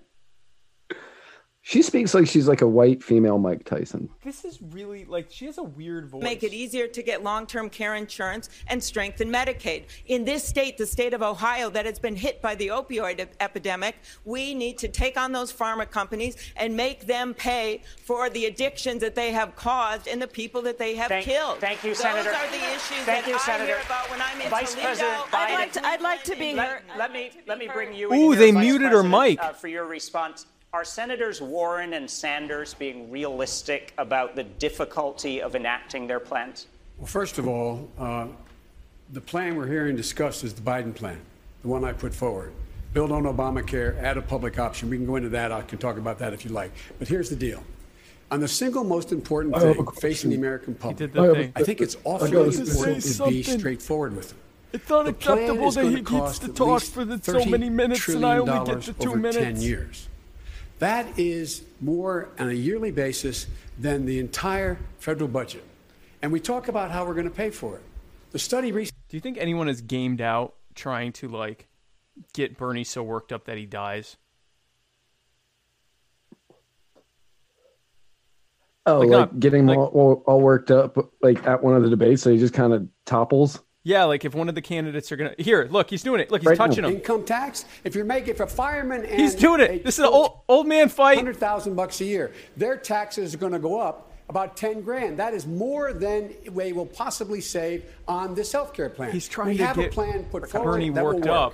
She 1.68 1.82
speaks 1.82 2.14
like 2.14 2.28
she's 2.28 2.48
like 2.48 2.62
a 2.62 2.68
white 2.68 3.02
female 3.04 3.40
Mike 3.40 3.66
Tyson. 3.66 4.08
This 4.24 4.46
is 4.46 4.62
really 4.62 5.04
like 5.06 5.32
she 5.32 5.48
has 5.48 5.58
a 5.58 5.64
weird 5.64 6.08
voice. 6.08 6.22
Make 6.22 6.44
it 6.44 6.54
easier 6.54 6.86
to 6.88 7.02
get 7.02 7.24
long 7.24 7.48
term 7.48 7.72
care 7.72 7.96
insurance 7.96 8.50
and 8.68 8.82
strengthen 8.84 9.32
Medicaid. 9.32 9.86
In 10.06 10.26
this 10.26 10.44
state, 10.44 10.78
the 10.78 10.86
state 10.86 11.16
of 11.16 11.24
Ohio, 11.24 11.72
that 11.72 11.88
has 11.88 11.98
been 11.98 12.16
hit 12.16 12.40
by 12.40 12.54
the 12.54 12.68
opioid 12.68 13.28
epidemic, 13.40 13.96
we 14.26 14.54
need 14.54 14.78
to 14.78 14.88
take 14.88 15.18
on 15.18 15.32
those 15.32 15.52
pharma 15.52 15.90
companies 15.90 16.38
and 16.56 16.78
make 16.78 17.08
them 17.08 17.34
pay 17.34 17.82
for 18.04 18.30
the 18.30 18.46
addictions 18.46 19.02
that 19.02 19.16
they 19.16 19.32
have 19.32 19.56
caused 19.56 20.08
and 20.08 20.22
the 20.22 20.28
people 20.28 20.62
that 20.62 20.78
they 20.78 20.94
have 20.94 21.08
Thank- 21.10 21.26
killed. 21.26 21.58
thank 21.58 21.84
you, 21.84 21.90
those 21.96 21.98
Senator. 22.00 22.30
are 22.30 22.48
the 22.52 22.58
issues 22.58 23.06
Thank 23.06 23.26
that 23.26 23.28
you, 23.28 23.34
I 23.38 23.40
Senator. 23.40 23.66
hear 23.66 23.82
about 23.88 24.08
when 24.12 24.22
I'm 24.22 24.40
in 24.40 24.52
Vice 24.52 24.76
Toledo. 24.76 24.90
President 24.90 25.34
I'd 25.34 25.50
Biden- 25.50 25.56
like 25.56 25.74
to, 25.74 25.86
I'd 25.88 26.02
like 26.02 26.24
to 26.26 26.36
be 26.36 26.54
let, 26.54 26.68
heard. 26.70 26.82
let 26.96 27.12
me 27.12 27.32
let 27.48 27.58
me 27.58 27.68
bring 27.74 27.96
you. 27.96 28.10
Ooh, 28.10 28.14
in 28.14 28.20
here, 28.20 28.36
they 28.36 28.52
Vice 28.52 28.64
muted 28.64 28.92
her 28.92 29.02
President, 29.02 29.30
mic. 29.30 29.42
uh, 29.42 29.54
for 29.54 29.68
your 29.68 29.86
response. 29.86 30.46
Are 30.74 30.84
Senators 30.84 31.42
Warren 31.42 31.94
and 31.94 32.10
Sanders 32.10 32.74
being 32.74 33.10
realistic 33.10 33.94
about 33.98 34.36
the 34.36 34.44
difficulty 34.44 35.42
of 35.42 35.56
enacting 35.56 36.06
their 36.06 36.20
plans? 36.20 36.68
Well, 36.98 37.08
first 37.08 37.38
of 37.38 37.48
all, 37.48 37.90
uh, 37.98 38.28
the 39.14 39.22
plan 39.22 39.56
we're 39.56 39.68
hearing 39.68 39.96
discussed 39.96 40.44
is 40.44 40.54
the 40.54 40.62
Biden 40.62 40.94
plan, 40.94 41.18
the 41.62 41.70
one 41.70 41.86
I 41.86 41.94
put 41.94 42.14
forward. 42.14 42.52
Build 42.94 43.14
on 43.14 43.24
Obamacare, 43.24 43.98
add 44.04 44.18
a 44.18 44.22
public 44.22 44.60
option. 44.60 44.90
We 44.90 44.98
can 44.98 45.06
go 45.06 45.16
into 45.16 45.30
that. 45.30 45.54
I 45.54 45.62
can 45.62 45.78
talk 45.78 45.98
about 45.98 46.20
that 46.20 46.34
if 46.34 46.44
you 46.44 46.52
like. 46.52 46.74
But 47.00 47.08
here's 47.08 47.30
the 47.30 47.38
deal. 47.38 47.64
On 48.32 48.42
the 48.42 48.48
single 48.50 48.84
most 48.84 49.14
important 49.14 49.56
I 49.56 49.60
thing 49.60 49.86
facing 49.98 50.32
the 50.32 50.36
American 50.36 50.76
public, 50.76 51.14
the 51.14 51.22
I 51.22 51.34
thing. 51.34 51.54
I 51.56 51.64
think 51.64 51.80
it's 51.80 51.96
awfully 52.04 52.32
I 52.32 52.34
gotta 52.34 52.62
important 52.62 53.02
to 53.02 53.28
be 53.30 53.44
straightforward 53.44 54.14
with 54.14 54.30
them. 54.30 54.40
It's 54.74 54.92
unacceptable 54.92 55.70
is 55.70 55.76
that 55.76 55.86
he 55.86 55.96
gets 55.96 56.10
cost 56.10 56.42
to 56.42 56.50
at 56.50 56.56
talk 56.56 56.82
for 56.82 57.06
the, 57.06 57.18
so 57.24 57.46
many 57.46 57.70
minutes, 57.70 58.10
and 58.10 58.26
I 58.26 58.40
only 58.40 58.74
get 58.74 58.82
the 58.82 58.94
two 58.94 59.12
over 59.12 59.18
minutes. 59.18 59.38
10 59.38 59.62
years. 59.62 60.10
That 60.80 61.18
is 61.18 61.64
more 61.80 62.30
on 62.38 62.50
a 62.50 62.54
yearly 62.54 62.92
basis 62.92 63.48
than 63.80 64.06
the 64.06 64.20
entire 64.20 64.78
federal 65.00 65.30
budget. 65.30 65.64
And 66.22 66.32
we 66.32 66.40
talk 66.40 66.68
about 66.68 66.92
how 66.92 67.06
we're 67.06 67.14
going 67.14 67.30
to 67.30 67.34
pay 67.36 67.50
for 67.50 67.76
it. 67.78 67.84
The 68.32 68.40
study 68.40 68.72
recently 68.72 69.00
Do 69.10 69.18
you 69.18 69.22
think 69.22 69.38
anyone 69.38 69.70
is 69.70 69.82
gamed 69.82 70.20
out 70.22 70.56
trying 70.74 71.14
to 71.14 71.30
like 71.30 71.68
get 72.34 72.58
Bernie 72.58 72.84
so 72.84 73.04
worked 73.04 73.32
up 73.32 73.46
that 73.46 73.58
he 73.58 73.66
dies? 73.66 74.18
Oh, 78.88 79.00
Like, 79.00 79.10
like, 79.10 79.20
not- 79.20 79.40
getting 79.40 79.66
like- 79.66 79.78
all, 79.78 79.86
all, 79.88 80.24
all 80.28 80.42
worked 80.42 80.70
up 80.72 80.98
like 81.22 81.46
at 81.48 81.64
one 81.64 81.76
of 81.76 81.84
the 81.84 81.90
debates, 81.90 82.22
so 82.22 82.32
he 82.32 82.38
just 82.38 82.54
kind 82.54 82.74
of 82.74 82.88
topples. 83.06 83.60
Yeah, 83.88 84.06
like 84.06 84.26
if 84.26 84.34
one 84.34 84.50
of 84.50 84.56
the 84.56 84.64
candidates 84.64 85.12
are 85.12 85.16
gonna 85.16 85.36
here, 85.38 85.68
look, 85.70 85.92
he's 85.92 86.02
doing 86.02 86.20
it. 86.20 86.32
Look, 86.32 86.42
he's 86.42 86.48
Right 86.50 86.58
now. 86.58 86.66
touching 86.66 86.84
him. 86.86 86.92
income 86.92 87.24
tax, 87.24 87.66
if 87.84 87.94
you're 87.94 88.04
making 88.04 88.34
for 88.34 88.44
a 88.44 88.48
fireman 88.48 89.06
and 89.06 89.22
He's 89.22 89.36
doing 89.36 89.62
it. 89.62 89.84
This 89.84 90.00
is 90.00 90.06
an 90.06 90.06
old 90.12 90.40
old 90.50 90.66
man 90.68 90.90
fight. 90.90 91.18
hundred 91.18 91.38
thousand 91.38 91.76
bucks 91.76 92.02
a 92.02 92.06
year, 92.06 92.32
their 92.58 92.78
taxes 92.78 93.36
are 93.36 93.38
going 93.38 93.52
to 93.54 93.60
go 93.60 93.80
up 93.80 94.12
about 94.28 94.58
ten 94.58 94.82
grand. 94.82 95.20
That 95.20 95.36
is 95.36 95.46
more 95.46 95.94
than 95.94 96.34
they 96.48 96.74
will 96.74 96.88
possibly 96.88 97.42
save 97.42 97.86
on 98.08 98.34
this 98.34 98.52
health 98.52 98.74
care 98.74 98.90
plan. 98.90 99.12
He's 99.12 99.28
trying 99.28 99.50
we 99.50 99.58
to 99.58 99.66
have 99.68 99.76
get 99.76 99.92
a 99.92 99.94
plan 99.94 100.24
put 100.32 100.50
forward 100.50 100.72
Bernie 100.72 100.90
that 100.90 101.04
worked 101.04 101.20
will 101.20 101.28
work. 101.28 101.54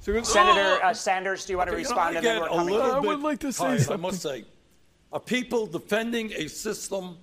So 0.00 0.12
he 0.12 0.24
Senator 0.24 0.84
uh, 0.84 0.92
Sanders, 0.92 1.46
do 1.46 1.52
you 1.52 1.58
want 1.58 1.70
to 1.70 1.76
respond? 1.76 2.00
I 2.00 2.12
and 2.18 2.22
get 2.22 2.36
a 2.38 2.62
little 2.64 2.78
to- 2.90 2.94
I 2.96 2.98
would 2.98 3.20
like 3.20 3.38
to 3.38 3.52
say 3.52 3.64
tired, 3.78 3.90
I 3.92 3.96
must 3.96 4.20
say, 4.20 4.44
of 5.12 5.24
people 5.24 5.66
defending 5.66 6.32
a 6.32 6.48
system 6.48 7.16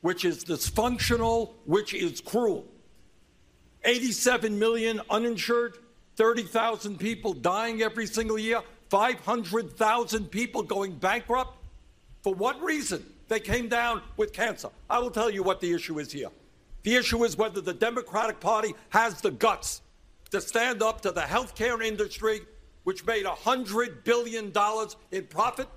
which 0.00 0.24
is 0.24 0.44
dysfunctional, 0.44 1.50
which 1.66 1.92
is 1.92 2.22
cruel. 2.22 2.66
87 3.84 4.58
million 4.58 5.00
uninsured, 5.10 5.78
30,000 6.16 6.98
people 6.98 7.32
dying 7.32 7.82
every 7.82 8.06
single 8.06 8.38
year, 8.38 8.62
500,000 8.88 10.30
people 10.30 10.62
going 10.62 10.92
bankrupt. 10.92 11.58
For 12.22 12.34
what 12.34 12.60
reason? 12.62 13.04
They 13.28 13.40
came 13.40 13.68
down 13.68 14.02
with 14.16 14.32
cancer. 14.32 14.68
I 14.88 14.98
will 14.98 15.10
tell 15.10 15.30
you 15.30 15.42
what 15.42 15.60
the 15.60 15.72
issue 15.72 15.98
is 15.98 16.12
here. 16.12 16.28
The 16.84 16.94
issue 16.94 17.24
is 17.24 17.36
whether 17.36 17.60
the 17.60 17.74
Democratic 17.74 18.38
Party 18.38 18.74
has 18.90 19.20
the 19.20 19.32
guts 19.32 19.82
to 20.30 20.40
stand 20.40 20.82
up 20.82 21.00
to 21.02 21.10
the 21.10 21.22
healthcare 21.22 21.84
industry, 21.84 22.40
which 22.84 23.04
made 23.04 23.24
$100 23.24 24.04
billion 24.04 24.52
in 25.10 25.24
profit, 25.26 25.68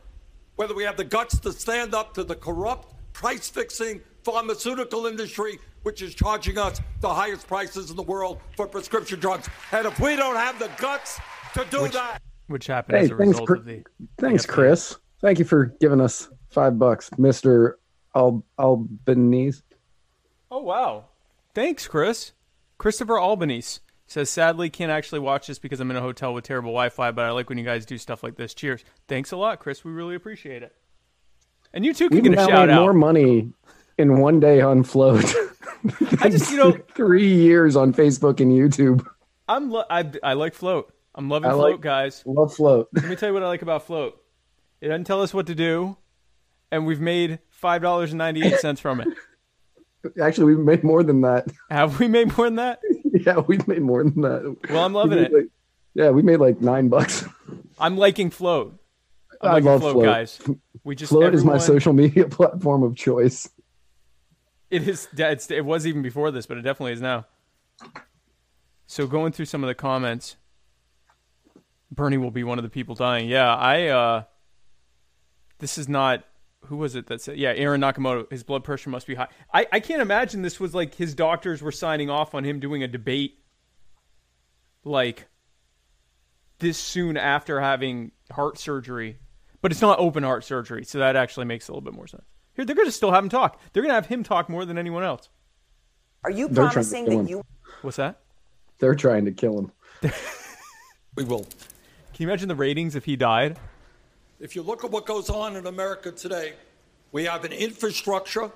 whether 0.56 0.76
we 0.76 0.84
have 0.84 0.98
the 0.98 1.04
guts 1.04 1.40
to 1.40 1.52
stand 1.52 1.96
up 1.96 2.14
to 2.14 2.24
the 2.24 2.36
corrupt, 2.36 2.94
price 3.14 3.50
fixing 3.50 4.02
pharmaceutical 4.24 5.08
industry, 5.08 5.60
which 5.84 6.02
is 6.02 6.14
charging 6.16 6.58
us 6.58 6.80
the 7.02 7.14
highest 7.14 7.48
prices 7.48 7.90
in 7.90 7.96
the 7.96 8.04
world 8.04 8.40
for 8.56 8.68
prescription 8.68 9.20
drugs. 9.20 9.48
And 9.72 9.86
if 9.88 10.00
we 10.00 10.16
don't 10.16 10.36
have 10.36 10.60
the 10.60 10.70
guts 10.78 11.20
to 11.54 11.66
do 11.70 11.88
that, 11.90 12.20
which 12.48 12.68
happened 12.68 12.98
Hey, 12.98 13.04
as 13.06 13.12
a 13.12 13.16
thanks, 13.18 13.30
result 13.40 13.50
Chri- 13.50 13.58
of 13.60 13.66
the 13.66 13.84
thanks, 14.18 14.46
the- 14.46 14.52
Chris. 14.52 14.98
Thank 15.22 15.38
you 15.40 15.46
for 15.46 15.66
giving 15.82 16.00
us 16.02 16.30
five 16.50 16.80
bucks, 16.80 17.10
Mister 17.18 17.78
Al- 18.16 18.44
Albanese. 18.58 19.62
Oh 20.52 20.62
wow. 20.64 21.06
Thanks, 21.54 21.88
Chris. 21.88 22.32
Christopher 22.78 23.20
Albanese 23.20 23.82
says 24.08 24.30
sadly 24.30 24.70
can't 24.70 24.92
actually 24.92 25.20
watch 25.20 25.48
this 25.48 25.60
because 25.60 25.80
I'm 25.80 25.92
in 25.92 25.98
a 25.98 26.02
hotel 26.02 26.34
with 26.34 26.44
terrible 26.46 26.70
Wi-Fi, 26.72 27.12
but 27.12 27.26
I 27.26 27.32
like 27.32 27.50
when 27.50 27.58
you 27.58 27.66
guys 27.66 27.86
do 27.86 27.98
stuff 27.98 28.24
like 28.24 28.36
this. 28.38 28.54
Cheers. 28.54 28.84
Thanks 29.08 29.32
a 29.32 29.38
lot, 29.38 29.60
Chris. 29.60 29.84
We 29.84 29.92
really 29.92 30.16
appreciate 30.16 30.64
it. 30.64 30.74
And 31.74 31.86
you 31.86 31.94
too 31.94 32.08
can 32.10 32.16
We've 32.16 32.24
get 32.24 32.34
a 32.34 32.36
now 32.38 32.48
shout 32.48 32.68
made 32.70 32.74
out. 32.74 32.82
more 32.82 32.94
money 32.94 33.52
in 34.00 34.20
one 34.20 34.40
day 34.40 34.62
on 34.62 34.84
Flote. 34.84 35.36
I 36.22 36.30
just 36.30 36.52
you 36.52 36.58
know 36.58 36.72
three 36.96 37.34
years 37.34 37.76
on 37.76 37.94
Facebook 37.94 38.40
and 38.40 38.52
YouTube. 38.52 39.06
I'm 39.48 39.70
lo- 39.72 39.86
I 39.90 40.10
I 40.24 40.34
like 40.34 40.54
Flote. 40.54 40.92
I'm 41.16 41.30
loving 41.30 41.50
I 41.50 41.54
Flote, 41.54 41.72
like- 41.74 41.82
guys. 41.82 42.24
Love 42.26 42.54
Flote. 42.54 42.88
Let 42.94 43.06
me 43.06 43.16
tell 43.16 43.30
you 43.30 43.34
what 43.34 43.44
I 43.44 43.48
like 43.48 43.62
about 43.62 43.86
Flote. 43.86 44.14
It 44.82 44.88
doesn't 44.88 45.06
tell 45.06 45.22
us 45.22 45.34
what 45.34 45.48
to 45.48 45.56
do, 45.56 45.98
and 46.72 46.86
we've 46.86 47.02
made 47.02 47.40
five 47.50 47.82
dollars 47.82 48.12
and 48.12 48.18
ninety 48.18 48.44
eight 48.46 48.60
cents 48.60 48.80
from 48.80 49.02
it. 49.02 49.08
Actually, 50.22 50.56
we've 50.56 50.66
made 50.66 50.84
more 50.84 51.04
than 51.04 51.22
that. 51.22 51.48
Have 51.70 52.00
we 52.00 52.08
made 52.08 52.38
more 52.38 52.48
than 52.48 52.56
that? 52.56 52.80
yeah, 53.26 53.40
we've 53.40 53.68
made 53.68 53.82
more 53.82 54.04
than 54.04 54.22
that. 54.22 54.56
Well, 54.70 54.86
I'm 54.86 54.94
loving 54.94 55.20
it. 55.20 55.34
like- 55.34 55.48
yeah, 55.96 56.12
we 56.12 56.22
made 56.22 56.38
like 56.38 56.62
nine 56.62 56.88
bucks. 56.88 57.26
I'm 57.80 57.98
liking 57.98 58.30
Flote. 58.30 58.80
I'm 59.42 59.50
I 59.50 59.54
liking 59.54 59.66
love 59.66 59.82
Flote, 59.82 59.94
Flote. 59.96 60.06
guys. 60.06 60.40
We 60.84 60.96
just 60.96 61.12
Flote 61.12 61.34
is 61.34 61.44
my 61.44 61.58
social 61.58 61.92
media 61.94 62.28
platform 62.30 62.84
of 62.84 62.96
choice. 62.96 63.50
It 64.70 64.88
is. 64.88 65.08
It 65.18 65.66
was 65.66 65.88
even 65.88 66.02
before 66.02 66.32
this, 66.32 66.46
but 66.46 66.58
it 66.58 66.62
definitely 66.62 66.94
is 66.94 67.02
now. 67.02 67.26
So 68.88 69.08
going 69.08 69.32
through 69.32 69.46
some 69.46 69.64
of 69.64 69.68
the 69.68 69.76
comments, 69.76 70.36
Bernie 71.92 72.18
will 72.18 72.32
be 72.32 72.44
one 72.44 72.60
of 72.60 72.64
the 72.64 72.70
people 72.70 72.96
dying. 72.96 73.28
Yeah, 73.28 73.54
I. 73.54 73.88
uh 73.88 74.24
This 75.60 75.78
is 75.78 75.88
not. 75.90 76.24
Who 76.66 76.78
was 76.78 76.96
it 76.96 77.08
that 77.08 77.22
said? 77.22 77.38
Yeah, 77.38 77.54
Aaron 77.56 77.82
Nakamoto. 77.82 78.30
His 78.32 78.44
blood 78.44 78.64
pressure 78.64 78.90
must 78.90 79.08
be 79.08 79.16
high. 79.16 79.30
I 79.54 79.66
I 79.72 79.80
can't 79.80 80.02
imagine 80.02 80.42
this 80.42 80.60
was 80.60 80.76
like 80.76 80.96
his 80.96 81.16
doctors 81.16 81.62
were 81.62 81.72
signing 81.72 82.10
off 82.10 82.36
on 82.36 82.44
him 82.44 82.60
doing 82.60 82.84
a 82.84 82.88
debate. 82.88 83.40
Like. 84.84 85.28
This 86.60 86.78
soon 86.78 87.16
after 87.16 87.62
having 87.62 88.12
heart 88.34 88.58
surgery, 88.58 89.18
but 89.62 89.72
it's 89.72 89.80
not 89.80 89.98
open 89.98 90.24
heart 90.24 90.44
surgery, 90.44 90.84
so 90.84 91.00
that 91.00 91.16
actually 91.16 91.46
makes 91.46 91.70
a 91.70 91.72
little 91.72 91.80
bit 91.80 91.94
more 91.94 92.06
sense. 92.06 92.26
Here, 92.60 92.66
they're 92.66 92.76
going 92.76 92.90
to 92.90 92.92
still 92.92 93.14
have 93.14 93.24
him 93.24 93.30
talk. 93.30 93.58
They're 93.72 93.82
going 93.82 93.92
to 93.92 93.96
have 93.96 94.08
him 94.08 94.22
talk 94.22 94.50
more 94.50 94.66
than 94.66 94.78
anyone 94.78 95.02
else. 95.02 95.30
Are 96.26 96.30
you 96.30 96.50
They're 96.50 96.56
trying 96.56 96.68
to 96.68 96.74
promising 96.74 97.06
that 97.06 97.12
him. 97.14 97.28
you 97.30 97.42
What's 97.84 97.96
that? 97.96 98.20
They're 98.80 98.96
trying 98.96 99.24
to 99.24 99.32
kill 99.32 99.58
him. 99.58 99.72
we 101.16 101.24
will. 101.24 101.44
Can 101.44 102.18
you 102.18 102.28
imagine 102.28 102.50
the 102.50 102.56
ratings 102.56 102.96
if 102.96 103.06
he 103.06 103.16
died? 103.16 103.58
If 104.42 104.58
you 104.58 104.62
look 104.62 104.84
at 104.84 104.92
what 104.92 105.06
goes 105.06 105.30
on 105.30 105.56
in 105.56 105.68
America 105.68 106.12
today, 106.12 106.52
we 107.14 107.24
have 107.24 107.46
an 107.46 107.54
infrastructure 107.54 108.52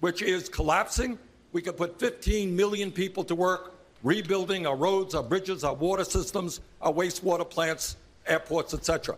which 0.00 0.20
is 0.20 0.48
collapsing. 0.48 1.16
We 1.52 1.62
could 1.62 1.76
put 1.76 2.00
15 2.00 2.56
million 2.56 2.90
people 2.90 3.22
to 3.22 3.36
work 3.36 3.74
rebuilding 4.02 4.66
our 4.66 4.74
roads, 4.74 5.14
our 5.14 5.22
bridges, 5.22 5.62
our 5.62 5.74
water 5.74 6.02
systems, 6.02 6.58
our 6.82 6.92
wastewater 6.92 7.48
plants, 7.48 7.98
airports, 8.26 8.74
etc. 8.74 9.16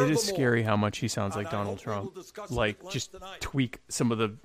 It 0.00 0.10
is 0.10 0.22
scary 0.22 0.62
how 0.62 0.76
much 0.76 0.98
he 0.98 1.08
sounds 1.08 1.36
like 1.36 1.50
Donald 1.50 1.78
Trump. 1.78 2.16
Like, 2.50 2.88
just 2.90 3.14
tweak 3.40 3.78
some 3.88 4.12
of 4.12 4.18
the 4.18 4.36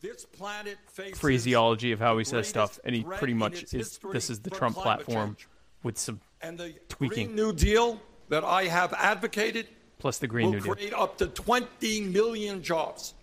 phraseology 1.15 1.91
of 1.91 1.99
how 1.99 2.17
he 2.17 2.23
says 2.23 2.47
stuff, 2.47 2.79
and 2.83 2.95
he 2.95 3.03
pretty 3.03 3.33
much 3.33 3.73
is. 3.73 3.99
This 4.11 4.29
is 4.29 4.39
the 4.39 4.49
Trump 4.49 4.75
platform 4.75 5.37
with 5.83 5.97
some 5.97 6.19
And 6.41 6.57
the 6.57 6.73
tweaking, 6.89 7.27
Green 7.27 7.35
New 7.35 7.53
Deal 7.53 7.99
that 8.29 8.43
I 8.43 8.65
have 8.65 8.93
advocated 8.93 9.67
plus 9.99 10.17
the 10.17 10.27
Green 10.27 10.47
will 10.47 10.53
New 10.53 10.59
Deal. 10.61 10.75
create 10.75 10.93
up 10.93 11.17
to 11.17 11.27
20 11.27 12.01
million 12.01 12.61
jobs. 12.61 13.13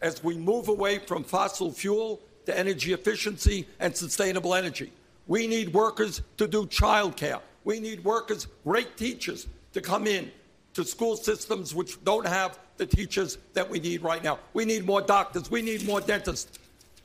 as 0.00 0.22
we 0.22 0.36
move 0.36 0.68
away 0.68 0.98
from 0.98 1.24
fossil 1.24 1.72
fuel 1.72 2.20
to 2.44 2.56
energy 2.56 2.92
efficiency 2.92 3.66
and 3.80 3.96
sustainable 3.96 4.54
energy. 4.54 4.92
We 5.26 5.46
need 5.46 5.72
workers 5.72 6.20
to 6.36 6.46
do 6.46 6.66
childcare. 6.66 7.40
We 7.64 7.80
need 7.80 8.04
workers, 8.04 8.46
great 8.64 8.98
teachers, 8.98 9.46
to 9.72 9.80
come 9.80 10.06
in 10.06 10.30
to 10.74 10.84
school 10.84 11.16
systems 11.16 11.74
which 11.74 12.02
don't 12.04 12.26
have 12.26 12.58
the 12.76 12.86
teachers 12.86 13.38
that 13.54 13.68
we 13.68 13.78
need 13.80 14.02
right 14.02 14.22
now. 14.22 14.38
We 14.52 14.64
need 14.64 14.84
more 14.84 15.00
doctors. 15.00 15.50
We 15.50 15.62
need 15.62 15.86
more 15.86 16.00
dentists. 16.00 16.58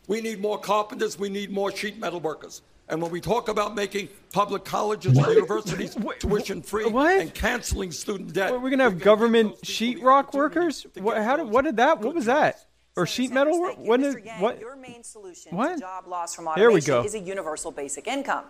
We 0.08 0.22
need 0.22 0.42
more 0.42 0.58
carpenters. 0.60 1.18
We 1.20 1.30
need 1.30 1.52
more 1.52 1.72
sheet 1.72 2.00
metal 2.00 2.20
workers. 2.20 2.64
And 2.90 3.00
when 3.00 3.12
we 3.12 3.22
talk 3.22 3.50
about 3.50 3.76
making 3.76 4.10
public 4.34 4.66
colleges 4.66 5.16
and 5.16 5.28
universities 5.28 5.96
tuition 6.20 6.64
free 6.64 6.86
and 6.92 7.32
canceling 7.36 7.92
student 7.92 8.34
debt, 8.34 8.52
We're 8.60 8.72
gonna 8.72 8.84
have 8.86 9.00
government 9.00 9.62
sheetrock 9.62 10.34
workers. 10.34 10.88
What? 10.96 11.18
How 11.18 11.38
did? 11.38 11.48
What 11.48 11.66
did 11.66 11.78
that? 11.78 12.00
What 12.00 12.16
was 12.16 12.26
that? 12.26 12.66
Or 12.96 13.06
sheet 13.06 13.32
metal? 13.32 13.60
work? 13.62 13.78
What? 13.78 14.02
Did, 14.02 14.16
what? 14.40 14.60
Your 14.60 14.76
main 14.76 15.04
solution 15.04 15.56
What? 15.56 15.76
to 15.76 15.80
job 15.80 16.08
loss 16.08 16.34
from 16.34 16.50
There 16.56 16.72
we 16.72 16.82
go. 16.82 17.04
is 17.04 17.14
a 17.14 17.20
universal 17.20 17.70
basic 17.72 18.08
income. 18.08 18.46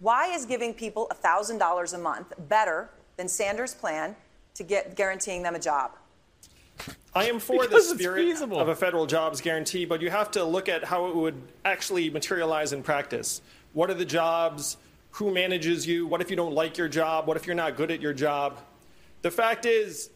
Why 0.00 0.26
is 0.34 0.44
giving 0.44 0.74
people 0.74 1.08
$1,000 1.24 1.94
a 1.94 1.98
month 1.98 2.32
better 2.48 2.90
than 3.16 3.28
Sanders' 3.28 3.74
plan 3.74 4.16
to 4.58 4.64
get 4.64 4.96
guaranteeing 4.96 5.42
them 5.44 5.54
a 5.54 5.58
job? 5.58 5.92
I 7.14 7.26
am 7.26 7.38
for 7.38 7.62
the 7.62 7.68
Because 7.68 7.92
it's 7.92 8.00
spirit 8.00 8.42
of 8.42 8.68
a 8.68 8.74
federal 8.74 9.06
jobs 9.06 9.40
guarantee, 9.40 9.84
but 9.84 10.02
you 10.02 10.10
have 10.10 10.32
to 10.32 10.44
look 10.44 10.68
at 10.68 10.84
how 10.84 11.06
it 11.06 11.16
would 11.16 11.40
actually 11.64 12.10
materialize 12.10 12.72
in 12.72 12.82
practice. 12.82 13.40
What 13.72 13.88
are 13.88 13.94
the 13.94 14.04
jobs? 14.04 14.76
Who 15.12 15.32
manages 15.32 15.86
you? 15.86 16.06
What 16.06 16.20
if 16.20 16.28
you 16.28 16.36
don't 16.36 16.54
like 16.54 16.76
your 16.76 16.88
job? 16.88 17.26
What 17.26 17.36
if 17.36 17.46
you're 17.46 17.56
not 17.56 17.76
good 17.76 17.90
at 17.90 18.00
your 18.00 18.12
job? 18.12 18.58
The 19.22 19.30
fact 19.30 19.64
is, 19.64 20.10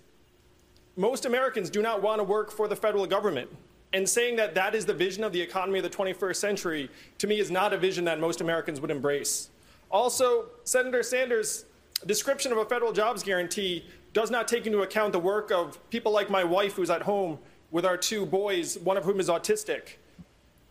most 0.96 1.24
Americans 1.24 1.70
do 1.70 1.80
not 1.80 2.02
want 2.02 2.18
to 2.18 2.24
work 2.24 2.50
for 2.50 2.66
the 2.66 2.76
federal 2.76 3.06
government. 3.06 3.48
And 3.92 4.08
saying 4.08 4.36
that 4.36 4.54
that 4.54 4.74
is 4.74 4.86
the 4.86 4.94
vision 4.94 5.22
of 5.22 5.32
the 5.32 5.40
economy 5.40 5.78
of 5.78 5.84
the 5.84 5.90
21st 5.90 6.36
century, 6.36 6.90
to 7.18 7.26
me, 7.26 7.38
is 7.38 7.50
not 7.50 7.72
a 7.72 7.78
vision 7.78 8.04
that 8.06 8.18
most 8.18 8.40
Americans 8.40 8.80
would 8.80 8.90
embrace. 8.90 9.50
Also, 9.90 10.46
Senator 10.64 11.02
Sanders' 11.02 11.66
description 12.06 12.52
of 12.52 12.58
a 12.58 12.64
federal 12.64 12.92
jobs 12.92 13.22
guarantee 13.22 13.84
does 14.12 14.30
not 14.30 14.46
take 14.48 14.66
into 14.66 14.82
account 14.82 15.12
the 15.12 15.18
work 15.18 15.50
of 15.50 15.78
people 15.90 16.12
like 16.12 16.30
my 16.30 16.44
wife, 16.44 16.74
who's 16.74 16.90
at 16.90 17.02
home 17.02 17.38
with 17.70 17.86
our 17.86 17.96
two 17.96 18.26
boys, 18.26 18.78
one 18.78 18.96
of 18.96 19.04
whom 19.04 19.18
is 19.20 19.28
autistic. 19.28 19.96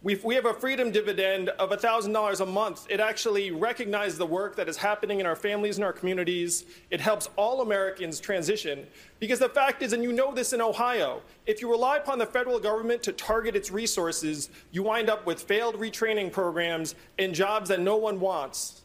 we 0.03 0.15
we 0.23 0.35
have 0.35 0.45
a 0.45 0.53
freedom 0.53 0.91
dividend 0.91 1.49
of 1.49 1.69
$1,000 1.69 2.39
a 2.39 2.45
month. 2.45 2.87
It 2.89 2.99
actually 2.99 3.51
recognizes 3.51 4.17
the 4.17 4.25
work 4.25 4.55
that 4.55 4.67
is 4.67 4.77
happening 4.77 5.19
in 5.19 5.25
our 5.25 5.35
families 5.35 5.77
and 5.77 5.85
our 5.85 5.93
communities. 5.93 6.65
It 6.89 6.99
helps 7.01 7.29
all 7.35 7.61
Americans 7.61 8.19
transition. 8.19 8.87
Because 9.19 9.39
the 9.39 9.49
fact 9.49 9.81
is, 9.83 9.93
and 9.93 10.03
you 10.03 10.11
know 10.11 10.33
this 10.33 10.53
in 10.53 10.61
Ohio, 10.61 11.21
if 11.45 11.61
you 11.61 11.69
rely 11.69 11.97
upon 11.97 12.17
the 12.19 12.25
federal 12.25 12.59
government 12.59 13.03
to 13.03 13.11
target 13.11 13.55
its 13.55 13.69
resources, 13.71 14.49
you 14.71 14.83
wind 14.83 15.09
up 15.09 15.25
with 15.25 15.41
failed 15.41 15.75
retraining 15.75 16.31
programs 16.31 16.95
and 17.19 17.33
jobs 17.33 17.69
that 17.69 17.79
no 17.79 17.97
one 17.97 18.19
wants. 18.19 18.81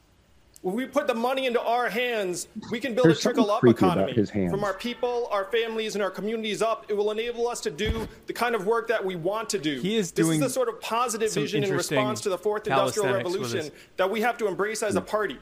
When 0.63 0.75
we 0.75 0.87
put 0.87 1.07
the 1.07 1.15
money 1.15 1.47
into 1.47 1.61
our 1.61 1.89
hands, 1.89 2.49
we 2.73 2.81
can 2.81 2.95
build 2.95 3.07
There's 3.07 3.19
a 3.21 3.23
trickle 3.23 3.51
up 3.51 3.61
something 3.61 3.75
creepy 3.75 3.87
about 3.87 4.11
economy. 4.11 4.49
From 4.51 4.65
our 4.65 4.75
people, 4.75 5.29
our 5.31 5.45
families, 5.45 5.95
and 5.95 6.03
our 6.03 6.11
communities 6.11 6.61
up, 6.61 6.87
it 6.89 6.95
will 6.95 7.11
enable 7.13 7.47
us 7.47 7.61
to 7.61 7.71
do 7.71 8.09
the 8.27 8.33
kind 8.33 8.55
of 8.55 8.67
work 8.67 8.89
that 8.89 9.05
we 9.05 9.15
want 9.15 9.49
to 9.51 9.59
do. 9.59 9.81
He 9.81 9.97
is 9.97 10.11
this 10.11 10.27
doing 10.27 10.41
is 10.41 10.47
the 10.49 10.51
sort 10.51 10.69
of 10.69 10.81
positive 10.81 11.33
vision 11.33 11.63
in 11.63 11.73
response 11.73 12.21
to 12.23 12.31
the 12.31 12.39
fourth 12.39 12.67
industrial 12.67 13.15
revolution 13.15 13.71
that 13.97 14.11
we 14.11 14.21
have 14.23 14.39
to 14.39 14.49
embrace 14.49 14.83
as 14.83 14.97
a 14.97 15.01
party. 15.01 15.39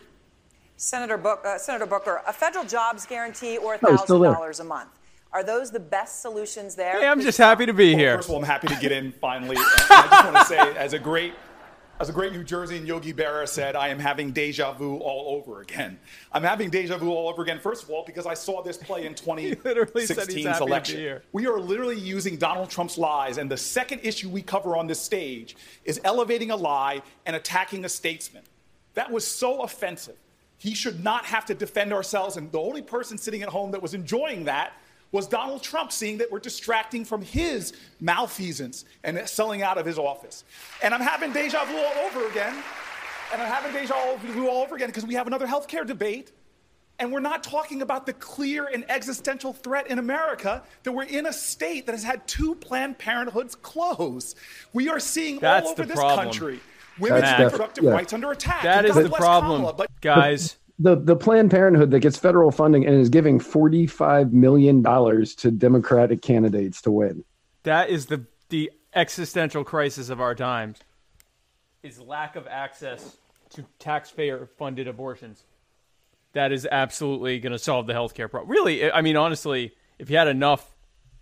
Senator, 0.77 1.17
Book, 1.17 1.43
uh, 1.47 1.57
Senator 1.57 1.87
Booker, 1.87 2.21
a 2.27 2.33
federal 2.33 2.65
jobs 2.65 3.07
guarantee 3.07 3.57
or 3.57 3.79
Oh, 3.83 3.93
he's 3.93 4.01
$1,000 4.01 4.61
a 4.61 4.65
month. 4.65 4.91
Are 5.33 5.43
those 5.43 5.71
the 5.71 5.81
best 5.81 6.21
solutions 6.23 6.75
there? 6.75 7.01
Hey, 7.01 7.09
I'm 7.09 7.21
just 7.21 7.39
happy 7.39 7.65
to 7.67 7.73
be 7.73 7.95
here. 7.95 8.17
First 8.17 8.29
of 8.29 8.35
all, 8.35 8.41
I'm 8.41 8.47
happy 8.47 8.69
to 8.69 8.77
get 8.77 8.93
in 8.93 9.13
finally. 9.21 9.57
I 9.59 10.09
just 10.11 10.25
want 10.25 10.37
to 10.37 10.45
say, 10.45 10.77
as 10.77 10.93
a 10.93 10.99
great, 10.99 11.33
as 12.05 12.11
a 12.11 12.13
great 12.13 12.35
New 12.35 12.45
Jerseyan, 12.45 12.87
Yogi 12.87 13.15
Berra 13.15 13.49
said, 13.49 13.75
I 13.75 13.89
am 13.89 13.99
having 13.99 14.31
deja 14.31 14.75
vu 14.75 14.99
all 14.99 15.37
over 15.37 15.63
again. 15.63 15.99
I'm 16.33 16.43
having 16.43 16.69
deja 16.69 16.99
vu 16.99 17.11
all 17.11 17.31
over 17.31 17.41
again. 17.41 17.59
First 17.59 17.83
of 17.83 17.89
all, 17.89 18.05
because 18.05 18.27
I 18.27 18.35
saw 18.35 18.63
this 18.63 18.77
play 18.77 19.07
in 19.07 19.15
literally 19.27 20.05
2016's 20.05 20.11
happy 20.19 20.27
to 20.27 20.35
be 20.35 20.67
election. 20.67 21.21
We 21.33 21.47
are 21.47 21.59
literally 21.59 21.99
using 21.99 22.37
Donald 22.37 22.69
Trump's 22.69 22.99
lies, 22.99 23.39
and 23.39 23.51
the 23.51 23.57
second 23.57 24.01
issue 24.03 24.29
we 24.29 24.43
cover 24.43 24.77
on 24.77 24.87
this 24.87 25.01
stage 25.01 25.57
is 25.87 25.99
elevating 26.05 26.51
a 26.51 26.57
lie 26.57 27.01
and 27.25 27.35
attacking 27.35 27.87
a 27.87 27.89
statesman. 27.89 28.43
That 28.93 29.11
was 29.11 29.27
so 29.27 29.63
offensive. 29.63 30.17
He 30.59 30.75
should 30.75 31.03
not 31.03 31.25
have 31.25 31.47
to 31.47 31.55
defend 31.55 31.95
ourselves, 31.95 32.37
and 32.37 32.53
the 32.53 32.61
only 32.61 32.83
person 32.83 33.17
sitting 33.17 33.41
at 33.41 33.49
home 33.49 33.71
that 33.71 33.81
was 33.81 33.95
enjoying 33.95 34.45
that 34.45 34.75
was 35.15 35.29
Donald 35.29 35.63
Trump, 35.63 35.93
seeing 35.93 36.19
that 36.19 36.31
we're 36.33 36.41
distracting 36.41 37.05
from 37.05 37.23
his 37.23 37.73
malfeasance 38.01 38.85
and 39.05 39.17
selling 39.29 39.63
out 39.63 39.79
of 39.79 39.87
his 39.87 39.97
office. 39.97 40.43
And 40.83 40.93
I'm 40.93 41.01
having 41.01 41.33
deja 41.33 41.65
vu 41.67 41.77
all 41.77 42.05
over 42.05 42.27
again. 42.27 42.53
And 43.33 43.41
I'm 43.41 43.49
having 43.49 43.73
deja 43.73 43.95
vu 44.17 44.49
all 44.49 44.63
over 44.63 44.75
again 44.75 44.89
because 44.89 45.07
we 45.07 45.15
have 45.15 45.29
another 45.29 45.47
healthcare 45.47 45.87
debate. 45.87 46.33
And 46.99 47.13
we're 47.13 47.21
not 47.21 47.45
talking 47.45 47.81
about 47.81 48.07
the 48.07 48.13
clear 48.15 48.67
and 48.67 48.85
existential 48.91 49.53
threat 49.53 49.87
in 49.87 50.01
America 50.01 50.65
that 50.83 50.91
we're 50.91 51.05
in 51.05 51.27
a 51.27 51.33
state 51.33 51.87
that 51.87 51.93
has 51.93 52.03
had 52.03 52.27
two 52.27 52.57
Planned 52.57 52.99
Parenthoods 52.99 53.55
close. 53.63 54.35
We 54.73 54.89
are 54.89 54.99
seeing 54.99 55.39
That's 55.39 55.65
all 55.65 55.73
over 55.73 55.83
the 55.83 55.89
this 55.89 55.97
problem. 55.99 56.27
country 56.27 56.61
women's 56.99 57.23
That's 57.23 57.39
def- 57.39 57.53
reproductive 57.53 57.85
yeah. 57.85 57.91
rights 57.91 58.13
under 58.13 58.33
attack. 58.33 58.63
That 58.65 58.85
And 58.85 58.97
is 58.97 59.11
the 59.11 59.11
problem, 59.11 59.59
Kamala, 59.59 59.75
but 59.75 60.01
guys. 60.01 60.57
The 60.79 60.97
the 60.97 61.17
Planned 61.17 61.51
Parenthood 61.51 61.91
that 61.93 62.01
gets 62.01 62.17
federal 62.17 62.51
funding 62.51 62.85
and 62.85 62.97
is 62.97 63.09
giving 63.09 63.39
forty 63.39 63.87
five 63.87 64.33
million 64.33 64.83
dollars 64.83 65.35
to 65.37 65.51
Democratic 65.51 66.21
candidates 66.21 66.83
to 66.83 66.91
win. 66.91 67.25
That 67.63 67.91
is 67.91 68.07
the 68.07 68.27
the 68.49 68.73
existential 68.95 69.65
crisis 69.65 70.09
of 70.09 70.21
our 70.21 70.35
times. 70.35 70.79
Is 71.83 72.01
lack 72.01 72.35
of 72.35 72.47
access 72.49 73.17
to 73.51 73.65
taxpayer 73.79 74.49
funded 74.59 74.89
abortions. 74.89 75.45
That 76.33 76.51
is 76.51 76.67
absolutely 76.71 77.39
going 77.39 77.53
to 77.53 77.59
solve 77.59 77.87
the 77.87 77.93
healthcare 77.93 78.29
problem. 78.29 78.51
Really, 78.51 78.91
I 78.91 79.03
mean, 79.03 79.17
honestly, 79.17 79.73
if 79.99 80.11
you 80.11 80.17
had 80.17 80.27
enough 80.27 80.75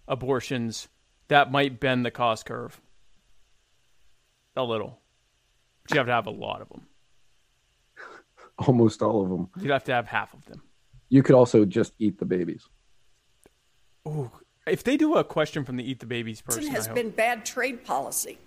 abortions, 0.09 0.89
that 1.29 1.53
might 1.53 1.79
bend 1.79 2.07
the 2.07 2.11
cost 2.11 2.47
curve 2.47 2.81
a 4.57 4.63
little. 4.63 4.99
But 5.83 5.93
you 5.93 5.99
have 5.99 6.07
to 6.07 6.13
have 6.13 6.27
a 6.27 6.31
lot 6.31 6.63
of 6.63 6.69
them. 6.71 6.87
Almost 8.67 9.03
all 9.03 9.23
of 9.23 9.29
them. 9.31 9.49
You'd 9.61 9.71
have 9.71 9.85
to 9.85 9.93
have 9.93 10.07
half 10.07 10.35
of 10.35 10.45
them. 10.47 10.63
You 11.09 11.23
could 11.23 11.35
also 11.35 11.65
just 11.65 11.93
eat 11.99 12.19
the 12.19 12.25
babies. 12.25 12.69
Ooh, 14.07 14.31
if 14.67 14.83
they 14.85 14.97
do 14.97 15.17
a 15.17 15.25
question 15.25 15.65
from 15.65 15.77
the 15.77 15.89
Eat 15.89 16.01
the 16.01 16.07
Babies 16.07 16.41
person, 16.41 16.67
has 16.69 16.87
I 16.87 16.91
hope. 16.91 16.97
been 16.97 17.11
bad 17.11 17.45
trade 17.45 17.85
policy. 17.85 18.39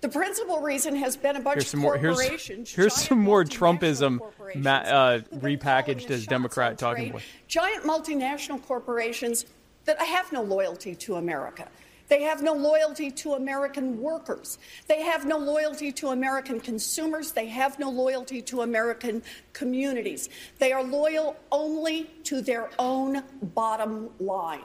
The 0.00 0.08
principal 0.08 0.60
reason 0.60 0.96
has 0.96 1.16
been 1.16 1.36
a 1.36 1.40
bunch 1.40 1.56
Here's 1.56 1.64
of 1.66 1.70
some 1.70 1.80
more. 1.80 1.96
Here's 1.98 2.18
corporations, 2.18 2.70
here's 2.74 2.94
giant 2.94 3.08
some 3.08 3.18
more 3.18 3.44
Trumpism, 3.44 4.18
ma- 4.56 4.70
uh, 4.78 5.18
repackaged 5.36 6.10
as 6.10 6.26
Democrat 6.26 6.78
talking 6.78 7.04
trade, 7.04 7.12
point. 7.12 7.24
giant 7.48 7.84
multinational 7.84 8.62
corporations 8.62 9.44
that 9.84 9.98
have 10.00 10.32
no 10.32 10.42
loyalty 10.42 10.94
to 10.94 11.16
America. 11.16 11.68
They 12.10 12.22
have 12.22 12.42
no 12.42 12.52
loyalty 12.52 13.12
to 13.12 13.34
American 13.34 14.00
workers. 14.00 14.58
They 14.88 15.00
have 15.02 15.26
no 15.26 15.38
loyalty 15.38 15.92
to 15.92 16.08
American 16.08 16.58
consumers. 16.58 17.30
They 17.30 17.46
have 17.46 17.78
no 17.78 17.88
loyalty 17.88 18.42
to 18.42 18.62
American 18.62 19.22
communities. 19.52 20.28
They 20.58 20.72
are 20.72 20.82
loyal 20.82 21.36
only 21.52 22.10
to 22.24 22.42
their 22.42 22.68
own 22.80 23.22
bottom 23.54 24.10
line. 24.18 24.64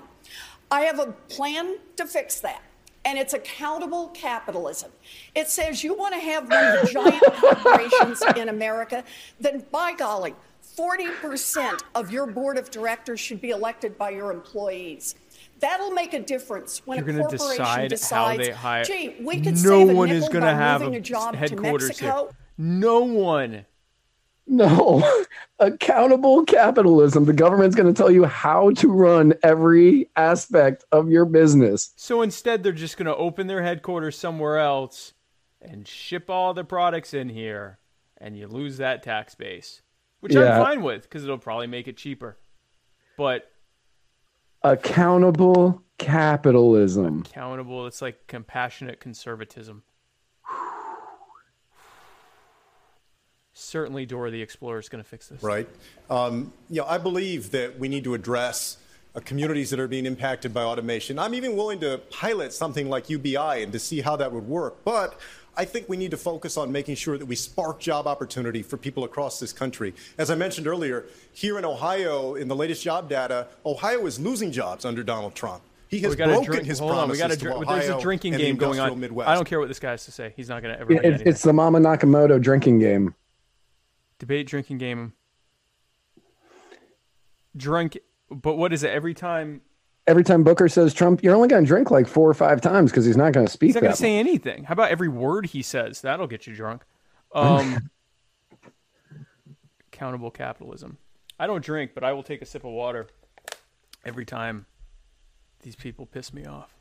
I 0.71 0.81
have 0.81 0.97
a 0.97 1.11
plan 1.29 1.77
to 1.97 2.07
fix 2.07 2.39
that. 2.41 2.63
And 3.05 3.19
it's 3.19 3.35
accountable 3.35 4.07
capitalism. 4.15 4.91
It 5.35 5.47
says 5.47 5.83
you 5.83 5.93
want 5.93 6.15
to 6.15 6.19
have 6.19 6.49
one 6.49 6.65
of 6.65 6.81
the 6.81 6.91
giant 6.91 7.23
corporations 7.35 8.23
in 8.35 8.49
America, 8.49 9.03
then 9.39 9.63
by 9.71 9.93
golly, 9.93 10.33
40% 10.75 11.83
of 11.93 12.11
your 12.11 12.25
board 12.25 12.57
of 12.57 12.71
directors 12.71 13.19
should 13.19 13.39
be 13.39 13.51
elected 13.51 13.99
by 13.99 14.09
your 14.09 14.31
employees. 14.31 15.13
That'll 15.59 15.91
make 15.91 16.13
a 16.13 16.19
difference 16.19 16.81
when 16.85 16.99
You're 16.99 17.09
a 17.09 17.21
corporation 17.21 17.57
decide 17.57 17.89
decides, 17.89 18.11
how 18.11 18.37
they 18.37 18.51
hire. 18.51 18.83
gee, 18.83 19.15
we 19.21 19.37
could 19.39 19.53
no 19.63 19.79
save 19.85 19.89
a 19.89 19.93
one 19.93 20.09
nickel 20.09 20.23
is 20.23 20.29
going 20.29 20.43
to 20.43 20.53
have 20.53 20.81
moving 20.81 20.95
a 20.95 20.97
a 20.97 21.01
job 21.01 21.31
to 21.33 21.37
headquarters 21.39 21.87
Mexico. 21.89 22.23
here. 22.23 22.35
No 22.57 22.99
one. 23.01 23.65
No, 24.47 25.01
accountable 25.59 26.43
capitalism. 26.45 27.25
The 27.25 27.33
government's 27.33 27.75
going 27.75 27.91
to 27.91 27.97
tell 27.97 28.11
you 28.11 28.25
how 28.25 28.71
to 28.71 28.91
run 28.91 29.33
every 29.41 30.09
aspect 30.15 30.83
of 30.91 31.09
your 31.09 31.25
business. 31.25 31.93
So 31.95 32.21
instead, 32.21 32.61
they're 32.61 32.71
just 32.71 32.97
going 32.97 33.07
to 33.07 33.15
open 33.15 33.47
their 33.47 33.63
headquarters 33.63 34.17
somewhere 34.17 34.59
else 34.59 35.13
and 35.61 35.87
ship 35.87 36.29
all 36.29 36.53
the 36.53 36.63
products 36.63 37.13
in 37.13 37.29
here, 37.29 37.79
and 38.17 38.37
you 38.37 38.47
lose 38.47 38.77
that 38.77 39.01
tax 39.01 39.33
base, 39.33 39.81
which 40.19 40.35
Yeah. 40.35 40.59
I'm 40.59 40.63
fine 40.63 40.83
with 40.83 41.03
because 41.03 41.23
it'll 41.23 41.39
probably 41.39 41.65
make 41.67 41.87
it 41.87 41.97
cheaper. 41.97 42.37
But 43.17 43.49
Accountable 44.65 45.83
capitalism. 45.99 47.19
accountable, 47.19 47.85
it's 47.85 48.01
like 48.01 48.25
compassionate 48.25 48.99
conservatism. 48.99 49.83
Certainly, 53.53 54.07
Dora 54.07 54.31
the 54.31 54.41
Explorer 54.41 54.79
is 54.79 54.89
going 54.89 55.03
to 55.03 55.07
fix 55.07 55.27
this. 55.27 55.43
right? 55.43 55.69
Um, 56.09 56.51
you 56.69 56.81
know, 56.81 56.87
I 56.87 56.97
believe 56.97 57.51
that 57.51 57.77
we 57.77 57.87
need 57.87 58.03
to 58.05 58.15
address 58.15 58.77
uh, 59.15 59.19
communities 59.19 59.69
that 59.69 59.79
are 59.79 59.87
being 59.87 60.07
impacted 60.07 60.51
by 60.51 60.63
automation. 60.63 61.19
I'm 61.19 61.35
even 61.35 61.55
willing 61.55 61.79
to 61.81 61.99
pilot 62.09 62.51
something 62.51 62.89
like 62.89 63.07
UBI 63.07 63.61
and 63.63 63.71
to 63.71 63.77
see 63.77 64.01
how 64.01 64.15
that 64.15 64.31
would 64.31 64.47
work. 64.47 64.83
But 64.83 65.19
I 65.57 65.65
think 65.65 65.87
we 65.87 65.97
need 65.97 66.11
to 66.11 66.17
focus 66.17 66.57
on 66.57 66.71
making 66.71 66.95
sure 66.95 67.17
that 67.17 67.25
we 67.25 67.35
spark 67.35 67.79
job 67.79 68.07
opportunity 68.07 68.61
for 68.61 68.77
people 68.77 69.03
across 69.03 69.39
this 69.39 69.53
country. 69.53 69.93
As 70.17 70.29
I 70.29 70.35
mentioned 70.35 70.67
earlier, 70.67 71.05
here 71.33 71.57
in 71.57 71.65
Ohio, 71.65 72.35
in 72.35 72.47
the 72.47 72.55
latest 72.55 72.83
job 72.83 73.09
data, 73.09 73.47
Ohio 73.65 74.05
is 74.05 74.19
losing 74.19 74.51
jobs 74.51 74.83
under 74.85 75.03
Donald 75.03 75.33
Trump. 75.35 75.61
He 75.87 75.99
has 76.01 76.15
broken 76.15 76.43
drink, 76.43 76.65
his 76.65 76.79
hold 76.79 76.91
on, 76.91 77.09
we 77.09 77.17
promises 77.17 77.41
gotta 77.43 77.57
to 77.57 77.63
Ohio 77.63 77.79
There's 77.79 77.89
a 77.89 78.01
drinking 78.01 78.33
and 78.33 78.41
the 78.41 78.45
game 78.47 78.55
going 78.57 78.71
industrial 78.71 78.93
on. 78.95 78.99
Midwest. 78.99 79.29
I 79.29 79.35
don't 79.35 79.45
care 79.47 79.59
what 79.59 79.67
this 79.67 79.79
guy 79.79 79.91
has 79.91 80.03
to 80.05 80.11
say. 80.11 80.33
He's 80.35 80.49
not 80.49 80.61
going 80.61 80.73
to 80.73 80.79
ever. 80.81 80.91
It- 80.91 81.03
win 81.03 81.13
it's, 81.13 81.23
it's 81.23 81.41
the 81.43 81.53
Mama 81.53 81.79
Nakamoto 81.79 82.41
drinking 82.41 82.79
game. 82.79 83.13
debate 84.19 84.47
drinking 84.47 84.79
game. 84.79 85.13
Drink, 87.55 87.97
but 88.29 88.57
what 88.57 88.73
is 88.73 88.83
it? 88.83 88.89
Every 88.91 89.13
time 89.13 89.61
Every 90.07 90.23
time 90.23 90.43
Booker 90.43 90.69
says 90.69 90.93
Trump, 90.93 91.23
you're 91.23 91.35
only 91.35 91.47
going 91.47 91.63
to 91.63 91.67
drink 91.67 91.89
like 91.89 92.07
four 92.07 92.29
or 92.29 92.33
five 92.33 92.61
times 92.61 92.91
because 92.91 93.05
he's 93.05 93.17
not 93.17 93.33
going 93.33 93.45
to 93.45 93.51
speak 93.51 93.69
he's 93.69 93.75
not 93.75 93.81
going 93.81 93.93
to 93.93 93.97
say 93.97 94.17
anything. 94.17 94.63
How 94.63 94.73
about 94.73 94.91
every 94.91 95.07
word 95.07 95.47
he 95.47 95.63
says? 95.63 96.01
That'll 96.01 96.27
get 96.27 96.45
you 96.45 96.55
drunk. 96.55 96.83
Um, 97.33 97.89
accountable 99.91 100.29
capitalism. 100.29 100.97
I 101.39 101.47
don't 101.47 101.63
drink, 101.63 101.91
but 101.95 102.03
I 102.03 102.13
will 102.13 102.23
take 102.23 102.41
a 102.41 102.45
sip 102.45 102.63
of 102.63 102.71
water 102.71 103.07
every 104.05 104.25
time 104.25 104.67
these 105.63 105.75
people 105.75 106.05
piss 106.05 106.33
me 106.33 106.45
off. 106.45 106.75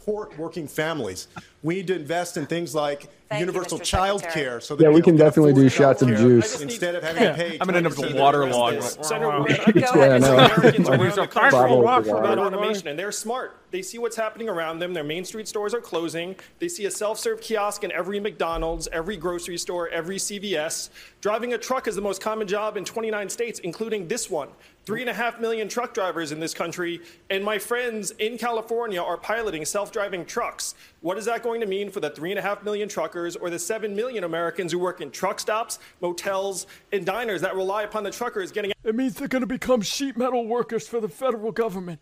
Support 0.00 0.36
working 0.38 0.66
families. 0.66 1.28
We 1.62 1.74
need 1.76 1.86
to 1.88 1.94
invest 1.96 2.36
in 2.38 2.46
things 2.46 2.74
like 2.74 3.08
Thank 3.28 3.40
universal 3.40 3.78
Mr. 3.78 3.82
child 3.84 4.20
Secretary. 4.22 4.44
care 4.46 4.60
so 4.60 4.74
that 4.74 4.82
Yeah, 4.82 4.90
we 4.90 5.02
can 5.02 5.16
definitely 5.16 5.52
do 5.52 5.68
shots 5.68 6.00
of 6.02 6.08
juice. 6.08 6.60
instead 6.60 6.94
of 6.94 7.02
having 7.04 7.22
Yeah, 7.22 7.30
to 7.32 7.34
pay. 7.36 7.58
I'm 7.60 7.66
gonna 7.66 7.78
end 7.78 7.86
up 7.86 7.96
with 7.98 8.10
of 8.10 8.16
waterlogged. 8.16 8.82
Senator 9.04 9.26
Go 9.30 9.38
Warren, 9.40 9.52
ahead. 9.52 9.82
Americans 9.84 10.18
I 10.18 10.18
know. 10.18 10.36
around 10.36 10.84
the 10.84 10.96
There's 10.96 11.18
a 11.18 11.26
country 11.26 11.50
bottle 11.50 11.82
talk 11.82 12.06
about 12.06 12.38
automation, 12.38 12.88
and 12.88 12.98
they're 12.98 13.12
smart. 13.12 13.56
They 13.70 13.82
see 13.82 13.98
what's 13.98 14.16
happening 14.16 14.48
around 14.48 14.80
them. 14.80 14.94
Their 14.94 15.04
main 15.04 15.24
street 15.24 15.46
stores 15.46 15.74
are 15.74 15.80
closing. 15.80 16.34
They 16.58 16.68
see 16.68 16.86
a 16.86 16.90
self-serve 16.90 17.40
kiosk 17.40 17.84
in 17.84 17.92
every 17.92 18.18
McDonald's, 18.18 18.88
every 18.90 19.16
grocery 19.16 19.58
store, 19.58 19.88
every 19.90 20.16
CVS. 20.16 20.88
Driving 21.20 21.52
a 21.54 21.58
truck 21.58 21.86
is 21.86 21.94
the 21.94 22.02
most 22.02 22.20
common 22.20 22.48
job 22.48 22.76
in 22.76 22.84
29 22.84 23.28
states, 23.28 23.60
including 23.60 24.08
this 24.08 24.28
one. 24.28 24.48
Three 24.86 25.02
and 25.02 25.10
a 25.10 25.14
half 25.14 25.38
million 25.38 25.68
truck 25.68 25.94
drivers 25.94 26.32
in 26.32 26.40
this 26.40 26.52
country, 26.54 27.00
and 27.28 27.44
my 27.44 27.58
friends 27.58 28.10
in 28.12 28.38
California 28.38 29.00
are 29.00 29.18
piloting 29.18 29.64
self-driving 29.64 29.99
trucks. 30.26 30.74
What 31.00 31.18
is 31.18 31.26
that 31.26 31.42
going 31.42 31.60
to 31.60 31.66
mean 31.66 31.90
for 31.90 32.00
the 32.00 32.10
three 32.10 32.30
and 32.30 32.38
a 32.38 32.42
half 32.42 32.62
million 32.62 32.88
truckers 32.88 33.36
or 33.36 33.50
the 33.50 33.58
seven 33.58 33.94
million 33.94 34.24
Americans 34.24 34.72
who 34.72 34.78
work 34.78 35.00
in 35.00 35.10
truck 35.10 35.38
stops, 35.38 35.78
motels, 36.00 36.66
and 36.92 37.04
diners 37.04 37.42
that 37.42 37.54
rely 37.54 37.82
upon 37.82 38.02
the 38.04 38.10
truckers 38.10 38.50
getting 38.50 38.72
It 38.82 38.94
means 38.94 39.14
they're 39.14 39.28
going 39.28 39.42
to 39.42 39.46
become 39.46 39.82
sheet 39.82 40.16
metal 40.16 40.46
workers 40.46 40.88
for 40.88 41.00
the 41.00 41.08
federal 41.08 41.52
government. 41.52 42.00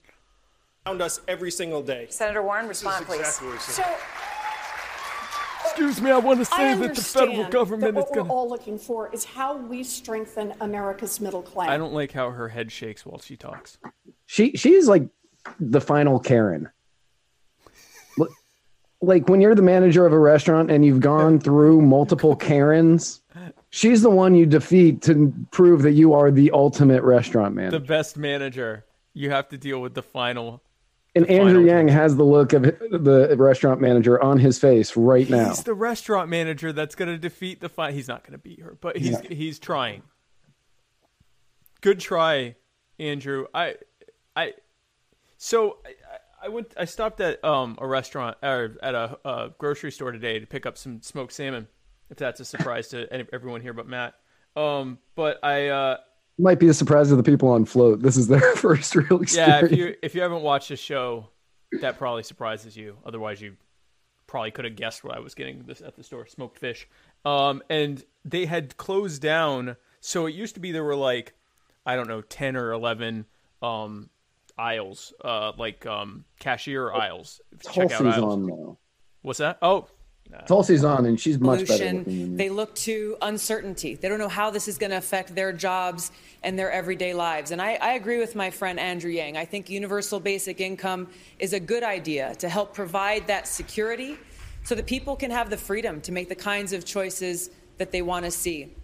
around 0.86 1.02
us 1.02 1.20
every 1.26 1.50
single 1.50 1.82
day? 1.82 2.06
Senator 2.10 2.42
Warren, 2.42 2.68
respond, 2.68 3.06
please. 3.06 3.26
So 3.26 3.84
Excuse 5.64 6.00
me, 6.00 6.10
I 6.10 6.18
want 6.18 6.40
to 6.40 6.44
say 6.44 6.74
that 6.74 6.94
the 6.94 7.02
federal 7.02 7.30
understand 7.30 7.52
government 7.52 7.94
that 7.94 8.00
is 8.00 8.04
what 8.06 8.14
going 8.14 8.28
we're 8.28 8.34
all 8.34 8.48
looking 8.48 8.78
for 8.78 9.12
is 9.12 9.24
how 9.24 9.56
we 9.56 9.84
strengthen 9.84 10.54
America's 10.60 11.20
middle 11.20 11.42
class. 11.42 11.68
I 11.68 11.76
don't 11.76 11.92
like 11.92 12.10
how 12.10 12.30
her 12.30 12.48
head 12.48 12.72
shakes 12.72 13.04
while 13.04 13.20
she 13.20 13.36
talks. 13.36 13.78
She 14.26 14.52
she's 14.52 14.88
like 14.88 15.08
the 15.60 15.80
final 15.80 16.18
Karen. 16.18 16.68
Like 19.00 19.28
when 19.28 19.40
you're 19.40 19.54
the 19.54 19.62
manager 19.62 20.06
of 20.06 20.12
a 20.12 20.18
restaurant 20.18 20.70
and 20.70 20.84
you've 20.84 21.00
gone 21.00 21.38
through 21.38 21.82
multiple 21.82 22.34
Karens, 22.34 23.20
she's 23.70 24.02
the 24.02 24.10
one 24.10 24.34
you 24.34 24.44
defeat 24.44 25.02
to 25.02 25.32
prove 25.52 25.82
that 25.82 25.92
you 25.92 26.14
are 26.14 26.30
the 26.30 26.50
ultimate 26.50 27.02
restaurant 27.02 27.54
man. 27.54 27.70
The 27.70 27.78
best 27.78 28.16
manager, 28.16 28.84
you 29.14 29.30
have 29.30 29.48
to 29.50 29.58
deal 29.58 29.80
with 29.80 29.94
the 29.94 30.02
final. 30.02 30.62
And 31.14 31.26
the 31.26 31.30
Andrew 31.30 31.60
final- 31.64 31.66
Yang 31.66 31.88
has 31.88 32.16
the 32.16 32.24
look 32.24 32.52
of 32.52 32.62
the 32.62 33.34
restaurant 33.38 33.80
manager 33.80 34.20
on 34.22 34.38
his 34.38 34.58
face 34.58 34.96
right 34.96 35.28
now. 35.30 35.48
He's 35.50 35.62
the 35.62 35.74
restaurant 35.74 36.28
manager 36.28 36.72
that's 36.72 36.94
going 36.94 37.08
to 37.08 37.18
defeat 37.18 37.60
the 37.60 37.68
fight. 37.68 37.94
He's 37.94 38.08
not 38.08 38.24
going 38.24 38.32
to 38.32 38.38
beat 38.38 38.60
her, 38.60 38.76
but 38.80 38.96
he's 38.96 39.18
he's 39.20 39.58
trying. 39.60 40.02
Good 41.80 42.00
try, 42.00 42.56
Andrew. 42.98 43.46
I 43.54 43.76
I 44.34 44.54
so 45.36 45.78
I, 46.42 46.48
went 46.48 46.74
I 46.76 46.84
stopped 46.84 47.20
at 47.20 47.42
um 47.44 47.76
a 47.80 47.86
restaurant 47.86 48.36
or 48.42 48.76
at 48.82 48.94
a, 48.94 49.18
a 49.24 49.50
grocery 49.58 49.92
store 49.92 50.12
today 50.12 50.38
to 50.38 50.46
pick 50.46 50.66
up 50.66 50.78
some 50.78 51.02
smoked 51.02 51.32
salmon. 51.32 51.68
If 52.10 52.16
that's 52.16 52.40
a 52.40 52.44
surprise 52.44 52.88
to 52.88 53.12
any, 53.12 53.26
everyone 53.32 53.60
here 53.60 53.72
but 53.72 53.86
Matt. 53.86 54.14
Um, 54.56 54.98
but 55.14 55.38
I 55.42 55.68
uh 55.68 55.96
Might 56.38 56.58
be 56.58 56.68
a 56.68 56.74
surprise 56.74 57.08
to 57.08 57.16
the 57.16 57.22
people 57.22 57.48
on 57.48 57.64
Flote. 57.64 58.02
This 58.02 58.16
is 58.16 58.28
their 58.28 58.40
first 58.56 58.94
real 58.94 59.20
experience. 59.20 59.34
yeah, 59.34 59.64
if 59.64 59.72
you 59.72 59.94
if 60.02 60.14
you 60.14 60.22
haven't 60.22 60.42
watched 60.42 60.68
the 60.68 60.76
show, 60.76 61.28
that 61.80 61.98
probably 61.98 62.22
surprises 62.22 62.76
you. 62.76 62.96
Otherwise, 63.04 63.40
you 63.40 63.56
probably 64.26 64.50
could 64.50 64.64
have 64.64 64.76
guessed 64.76 65.04
what 65.04 65.16
I 65.16 65.20
was 65.20 65.34
getting 65.34 65.64
this 65.64 65.80
at 65.80 65.96
the 65.96 66.02
store: 66.02 66.26
smoked 66.26 66.58
fish. 66.58 66.88
Um, 67.24 67.62
and 67.68 68.02
they 68.24 68.46
had 68.46 68.76
closed 68.76 69.20
down. 69.22 69.76
So 70.00 70.26
it 70.26 70.34
used 70.34 70.54
to 70.54 70.60
be 70.60 70.72
there 70.72 70.84
were 70.84 70.96
like 70.96 71.34
I 71.84 71.96
don't 71.96 72.08
know, 72.08 72.22
ten 72.22 72.56
or 72.56 72.72
eleven 72.72 73.26
um 73.60 74.10
aisles, 74.58 75.12
uh, 75.24 75.52
like 75.56 75.86
um 75.86 76.24
cashier 76.38 76.92
aisles, 76.92 77.40
checkout 77.58 77.90
Tulsi's 77.90 78.00
aisles. 78.00 78.34
on 78.34 78.46
now. 78.46 78.78
What's 79.22 79.38
that? 79.38 79.58
Oh, 79.62 79.88
Tulsi's 80.46 80.84
on, 80.84 81.06
and 81.06 81.18
she's 81.18 81.38
much 81.38 81.66
better 81.66 81.84
looking 81.84 82.04
than 82.04 82.30
you. 82.32 82.36
They 82.36 82.50
look 82.50 82.74
to 82.76 83.16
uncertainty. 83.22 83.94
They 83.94 84.08
don't 84.08 84.18
know 84.18 84.28
how 84.28 84.50
this 84.50 84.68
is 84.68 84.78
going 84.78 84.90
to 84.90 84.98
affect 84.98 85.34
their 85.34 85.52
jobs 85.52 86.10
and 86.42 86.58
their 86.58 86.70
everyday 86.70 87.14
lives. 87.14 87.50
And 87.50 87.62
I, 87.62 87.74
I 87.74 87.92
agree 87.94 88.18
with 88.18 88.34
my 88.34 88.50
friend 88.50 88.78
Andrew 88.78 89.10
Yang. 89.10 89.36
I 89.36 89.44
think 89.44 89.70
universal 89.70 90.20
basic 90.20 90.60
income 90.60 91.08
is 91.38 91.52
a 91.52 91.60
good 91.60 91.82
idea 91.82 92.34
to 92.36 92.48
help 92.48 92.74
provide 92.74 93.26
that 93.26 93.48
security 93.48 94.18
so 94.64 94.74
that 94.74 94.86
people 94.86 95.16
can 95.16 95.30
have 95.30 95.50
the 95.50 95.56
freedom 95.56 96.00
to 96.02 96.12
make 96.12 96.28
the 96.28 96.34
kinds 96.34 96.72
of 96.72 96.84
choices 96.84 97.50
that 97.78 97.90
they 97.90 98.02
want 98.02 98.24
to 98.24 98.30
see. 98.30 98.74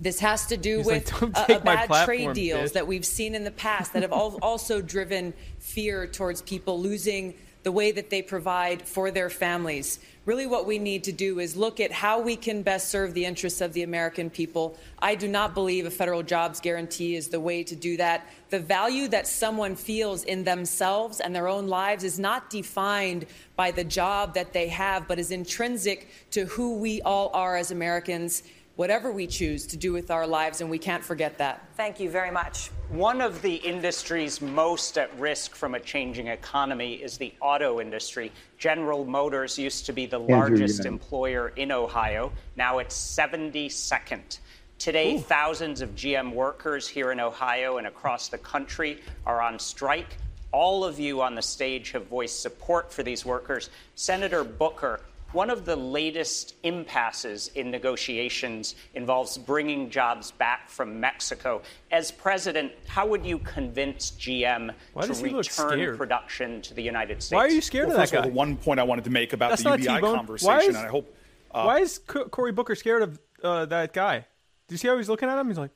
This 0.00 0.20
has 0.20 0.46
to 0.46 0.56
do 0.56 0.78
He's 0.78 0.86
with 0.86 1.22
like, 1.22 1.50
uh, 1.50 1.58
bad 1.60 1.86
platform, 1.88 2.04
trade 2.04 2.32
deals 2.34 2.70
bitch." 2.70 2.72
that 2.74 2.86
we've 2.86 3.04
seen 3.06 3.34
in 3.34 3.44
the 3.44 3.50
past 3.50 3.92
that 3.94 4.02
have 4.02 4.12
al- 4.12 4.38
also 4.42 4.80
driven 4.80 5.34
fear 5.58 6.06
towards 6.06 6.42
people 6.42 6.80
losing 6.80 7.34
the 7.64 7.72
way 7.72 7.90
that 7.90 8.08
they 8.08 8.22
provide 8.22 8.82
for 8.82 9.10
their 9.10 9.28
families. 9.28 9.98
Really, 10.24 10.46
what 10.46 10.66
we 10.66 10.78
need 10.78 11.04
to 11.04 11.12
do 11.12 11.38
is 11.40 11.56
look 11.56 11.80
at 11.80 11.90
how 11.90 12.20
we 12.20 12.36
can 12.36 12.62
best 12.62 12.90
serve 12.90 13.14
the 13.14 13.24
interests 13.24 13.60
of 13.60 13.72
the 13.72 13.82
American 13.82 14.30
people. 14.30 14.78
I 14.98 15.14
do 15.14 15.26
not 15.26 15.54
believe 15.54 15.86
a 15.86 15.90
federal 15.90 16.22
jobs 16.22 16.60
guarantee 16.60 17.16
is 17.16 17.28
the 17.28 17.40
way 17.40 17.64
to 17.64 17.74
do 17.74 17.96
that. 17.96 18.26
The 18.50 18.60
value 18.60 19.08
that 19.08 19.26
someone 19.26 19.74
feels 19.74 20.24
in 20.24 20.44
themselves 20.44 21.20
and 21.20 21.34
their 21.34 21.48
own 21.48 21.66
lives 21.66 22.04
is 22.04 22.18
not 22.18 22.50
defined 22.50 23.26
by 23.56 23.70
the 23.70 23.84
job 23.84 24.34
that 24.34 24.52
they 24.52 24.68
have, 24.68 25.08
but 25.08 25.18
is 25.18 25.30
intrinsic 25.30 26.08
to 26.32 26.44
who 26.44 26.78
we 26.78 27.00
all 27.02 27.30
are 27.32 27.56
as 27.56 27.70
Americans, 27.70 28.42
whatever 28.78 29.10
we 29.10 29.26
choose 29.26 29.66
to 29.66 29.76
do 29.76 29.92
with 29.92 30.08
our 30.08 30.24
lives, 30.24 30.60
and 30.60 30.70
we 30.70 30.78
can't 30.78 31.02
forget 31.04 31.36
that. 31.38 31.68
Thank 31.76 31.98
you 31.98 32.08
very 32.08 32.30
much. 32.30 32.70
One 32.90 33.20
of 33.20 33.42
the 33.42 33.56
industries 33.56 34.40
most 34.40 34.96
at 34.96 35.18
risk 35.18 35.56
from 35.56 35.74
a 35.74 35.80
changing 35.80 36.28
economy 36.28 36.94
is 36.94 37.18
the 37.18 37.34
auto 37.40 37.80
industry. 37.80 38.30
General 38.56 39.04
Motors 39.04 39.58
used 39.58 39.86
to 39.86 39.92
be 39.92 40.06
the 40.06 40.20
Andrew 40.20 40.36
largest 40.36 40.84
Yang. 40.84 40.92
employer 40.92 41.52
in 41.56 41.72
Ohio. 41.72 42.30
Now 42.54 42.78
it's 42.78 42.96
72nd. 42.96 44.38
Today, 44.78 45.18
thousands 45.18 45.80
of 45.80 45.96
GM 45.96 46.32
workers 46.32 46.86
here 46.86 47.10
in 47.10 47.18
Ohio 47.18 47.78
and 47.78 47.88
across 47.88 48.28
the 48.28 48.38
country 48.38 49.02
are 49.26 49.42
on 49.42 49.58
strike. 49.58 50.18
All 50.52 50.84
of 50.84 51.00
you 51.00 51.20
on 51.20 51.34
the 51.34 51.42
stage 51.42 51.90
have 51.90 52.06
voiced 52.06 52.40
support 52.40 52.92
for 52.92 53.02
these 53.02 53.26
workers. 53.26 53.70
Senator 53.96 54.44
Booker, 54.44 55.00
one 55.32 55.50
of 55.50 55.64
the 55.66 55.76
latest 55.76 56.54
impasses 56.62 57.50
in 57.54 57.70
negotiations 57.70 58.74
involves 58.94 59.36
bringing 59.36 59.90
jobs 59.90 60.30
back 60.30 60.68
from 60.70 60.98
Mexico. 60.98 61.60
As 61.90 62.10
president, 62.10 62.72
how 62.86 63.06
would 63.06 63.26
you 63.26 63.38
convince 63.40 64.12
GM 64.12 64.70
Why 64.94 65.02
to 65.02 65.08
does 65.08 65.20
he 65.20 65.28
look 65.30 65.44
return 65.44 65.96
production 65.98 66.62
to 66.62 66.74
the 66.74 66.82
United 66.82 67.22
States? 67.22 67.32
why 67.36 67.44
are 67.44 67.50
you 67.50 67.60
scared 67.60 67.88
Well, 67.88 67.96
of 67.96 68.02
first 68.02 68.12
that 68.12 68.18
of 68.18 68.24
guy? 68.24 68.28
all, 68.28 68.32
the 68.32 68.36
one 68.36 68.56
point 68.56 68.80
I 68.80 68.84
wanted 68.84 69.04
to 69.04 69.10
make 69.10 69.32
about 69.34 69.50
That's 69.50 69.62
the 69.62 69.70
not 69.70 69.80
UBI 69.80 69.94
T-Bone. 69.96 70.16
conversation, 70.16 70.46
Why 70.54 70.60
is- 70.62 70.68
and 70.68 70.76
I 70.78 70.88
hope 70.88 71.14
uh, 71.50 71.62
Why 71.64 71.78
is 71.80 71.98
Co- 71.98 72.28
Cory 72.28 72.52
Booker 72.52 72.74
scared 72.74 73.02
of 73.02 73.20
uh, 73.42 73.66
that 73.66 73.92
guy? 73.92 74.20
Do 74.66 74.74
you 74.74 74.78
see 74.78 74.88
how 74.88 74.96
he's 74.96 75.08
looking 75.08 75.28
at 75.28 75.38
him? 75.38 75.48
He's 75.48 75.58
like, 75.58 75.70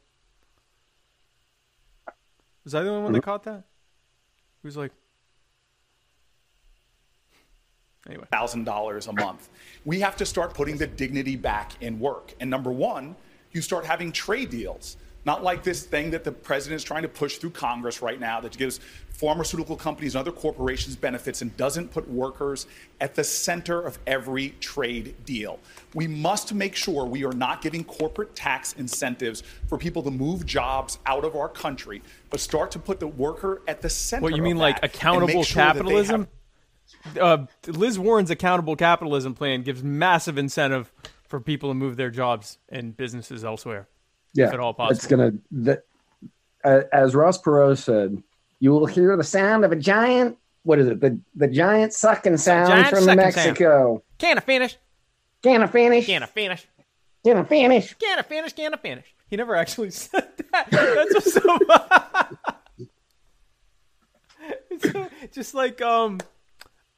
was 2.65 2.75
I 2.75 2.83
the 2.83 2.91
only 2.91 3.03
one 3.03 3.13
that 3.13 3.23
caught 3.23 3.43
that? 3.45 3.65
He 4.63 4.67
was 4.69 4.77
like, 4.77 4.93
anyway. 8.09 8.25
thousand 8.31 8.65
dollars 8.65 9.07
a 9.07 9.13
month. 9.13 9.49
We 9.85 10.01
have 10.01 10.17
to 10.17 10.27
start 10.27 10.55
putting 10.55 10.77
the 10.77 10.87
dignity 10.87 11.37
back 11.37 11.73
in 11.81 11.99
work. 11.99 12.35
And 12.41 12.51
number 12.51 12.73
one, 12.73 13.17
you 13.53 13.61
start 13.61 13.85
having 13.85 14.13
trade 14.13 14.51
deals. 14.51 14.97
Not 15.25 15.45
like 15.45 15.63
this 15.63 15.85
thing 15.85 16.11
that 16.11 16.25
the 16.25 16.33
president 16.33 16.81
is 16.81 16.85
trying 16.85 17.03
to 17.03 17.09
push 17.09 17.37
through 17.37 17.51
Congress 17.51 18.03
right 18.03 18.19
now 18.19 18.41
that 18.41 18.59
gives 18.59 18.81
pharmaceutical 19.09 19.77
companies 19.77 20.17
and 20.17 20.21
other 20.21 20.33
corporations 20.33 20.97
benefits 20.97 21.43
and 21.43 21.57
doesn't 21.57 21.93
put 21.93 22.09
workers 22.11 22.67
at 23.01 23.15
the 23.15 23.23
center 23.23 23.81
of 23.81 24.01
every 24.09 24.49
trade 24.59 25.15
deal. 25.25 25.61
We 25.95 26.09
must 26.09 26.53
make 26.53 26.75
sure 26.75 27.05
we 27.05 27.25
are 27.25 27.33
not 27.33 27.63
giving 27.63 27.85
corporate 27.85 28.35
tax 28.35 28.73
incentives 28.73 29.45
for 29.69 29.79
people 29.79 30.03
to 30.03 30.11
move 30.11 30.45
jobs 30.45 30.99
out 31.07 31.25
of 31.25 31.37
our 31.37 31.49
country, 31.49 32.03
but 32.31 32.41
start 32.41 32.73
to 32.73 32.81
put 32.81 32.99
the 32.99 33.07
worker 33.07 33.63
at 33.69 33.81
the 33.81 33.91
center. 33.91 34.23
What 34.23 34.35
you 34.35 34.43
mean, 34.43 34.57
like 34.57 34.81
that 34.81 34.85
and 34.87 34.93
make 34.93 34.97
accountable 34.97 35.45
sure 35.45 35.63
capitalism? 35.63 36.27
Uh, 37.21 37.47
Liz 37.67 37.99
Warren's 37.99 38.31
accountable 38.31 38.77
capitalism 38.77 39.35
plan 39.35 39.63
gives 39.63 39.83
massive 39.83 40.39
incentive 40.39 40.93
for 41.29 41.41
people 41.41 41.71
to 41.71 41.75
move 41.75 41.97
their 41.97 42.11
jobs 42.11 42.59
and 42.69 42.97
businesses 42.97 43.45
elsewhere, 43.45 43.89
Yeah, 44.35 44.49
if 44.49 44.53
at 44.55 44.61
all 44.61 44.75
possible. 44.75 44.97
it's 44.97 45.07
gonna. 45.07 45.33
That, 45.51 45.85
uh, 46.65 46.83
as 46.93 47.15
Ross 47.15 47.41
Perot 47.41 47.79
said, 47.79 48.23
you 48.61 48.71
will 48.71 48.87
hear 48.87 49.17
the 49.17 49.25
sound 49.25 49.65
of 49.65 49.73
a 49.73 49.77
giant. 49.77 50.37
What 50.63 50.79
is 50.79 50.87
it? 50.87 51.01
The 51.01 51.19
the 51.35 51.49
giant 51.49 51.93
sucking 51.93 52.37
sound 52.37 52.69
giant 52.69 52.89
from 52.91 53.01
sucking 53.05 53.17
Mexico. 53.17 54.03
Can 54.19 54.39
I 54.39 54.41
finish? 54.41 54.77
Can 55.43 55.63
I 55.63 55.67
finish? 55.67 56.07
Can 56.07 56.23
I 56.23 56.27
finish? 56.27 56.67
Can 57.25 57.37
I 57.39 57.43
finish? 57.45 57.95
Can 57.95 58.19
I 58.19 58.23
finish? 58.23 58.53
Can 58.53 58.75
I 58.75 58.77
finish? 58.77 59.15
He 59.29 59.37
never 59.37 59.57
actually 59.57 59.91
said 59.93 60.29
that. 60.53 60.71
That's 60.71 61.15
what's 61.15 61.33
so. 61.33 61.59
So- 64.81 65.09
just 65.33 65.55
like 65.55 65.81
um, 65.83 66.19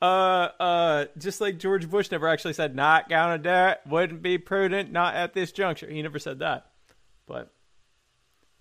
uh, 0.03 0.49
uh, 0.61 1.05
just 1.18 1.40
like 1.40 1.59
George 1.59 1.88
Bush 1.88 2.11
never 2.11 2.28
actually 2.28 2.53
said 2.53 2.74
not 2.74 3.09
gonna 3.09 3.38
do 3.38 3.51
it. 3.51 3.80
Wouldn't 3.86 4.22
be 4.22 4.38
prudent. 4.38 4.92
Not 4.92 5.14
at 5.14 5.34
this 5.34 5.53
juncture. 5.53 5.88
He 5.88 6.03
never 6.03 6.18
said 6.18 6.40
that. 6.40 6.66
But 7.26 7.51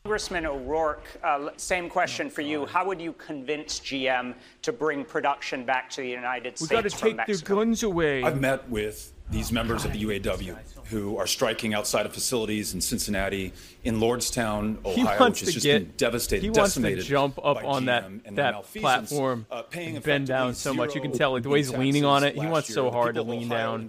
Congressman 0.03 0.45
O'Rourke, 0.45 1.07
uh, 1.23 1.49
same 1.55 1.89
question 1.89 2.29
for 2.29 2.41
you. 2.41 2.65
How 2.65 2.85
would 2.85 2.99
you 2.99 3.13
convince 3.13 3.79
GM 3.79 4.35
to 4.61 4.73
bring 4.73 5.05
production 5.05 5.63
back 5.63 5.89
to 5.91 6.01
the 6.01 6.09
United 6.09 6.59
we 6.59 6.65
States 6.65 6.71
got 6.71 6.83
to 6.83 6.89
from 6.89 7.17
take 7.17 7.25
their 7.25 7.37
guns 7.37 7.83
away. 7.83 8.21
I've 8.21 8.41
met 8.41 8.69
with 8.69 9.12
these 9.29 9.51
members 9.51 9.85
of 9.85 9.93
the 9.93 10.03
UAW 10.03 10.55
who 10.89 11.17
are 11.17 11.25
striking 11.25 11.73
outside 11.73 12.05
of 12.05 12.13
facilities 12.13 12.73
in 12.73 12.81
Cincinnati, 12.81 13.51
in 13.83 13.99
Lordstown, 13.99 14.77
Ohio, 14.85 15.29
which 15.29 15.39
has 15.39 15.53
just 15.53 15.63
get- 15.65 15.79
been 15.79 15.93
devastated, 15.97 16.43
he 16.43 16.49
wants 16.49 16.73
to 16.75 16.81
decimated. 16.81 17.05
jump 17.05 17.39
up 17.43 17.63
on 17.63 17.85
that- 17.85 18.03
GM 18.03 18.21
and 18.25 18.37
that 18.37 18.63
platform 18.73 19.45
uh, 19.49 19.63
and 19.73 20.03
bend 20.03 20.27
down 20.27 20.53
so 20.53 20.73
much. 20.73 20.93
You 20.93 21.01
can 21.01 21.11
tell, 21.13 21.31
like, 21.31 21.43
the 21.43 21.49
way 21.49 21.59
he's 21.59 21.71
leaning 21.71 22.05
on 22.05 22.23
it, 22.23 22.35
he 22.35 22.45
wants 22.45 22.69
year. 22.69 22.75
so 22.75 22.91
hard 22.91 23.15
to 23.15 23.23
lean 23.23 23.51
Ohio 23.51 23.77
down, 23.77 23.87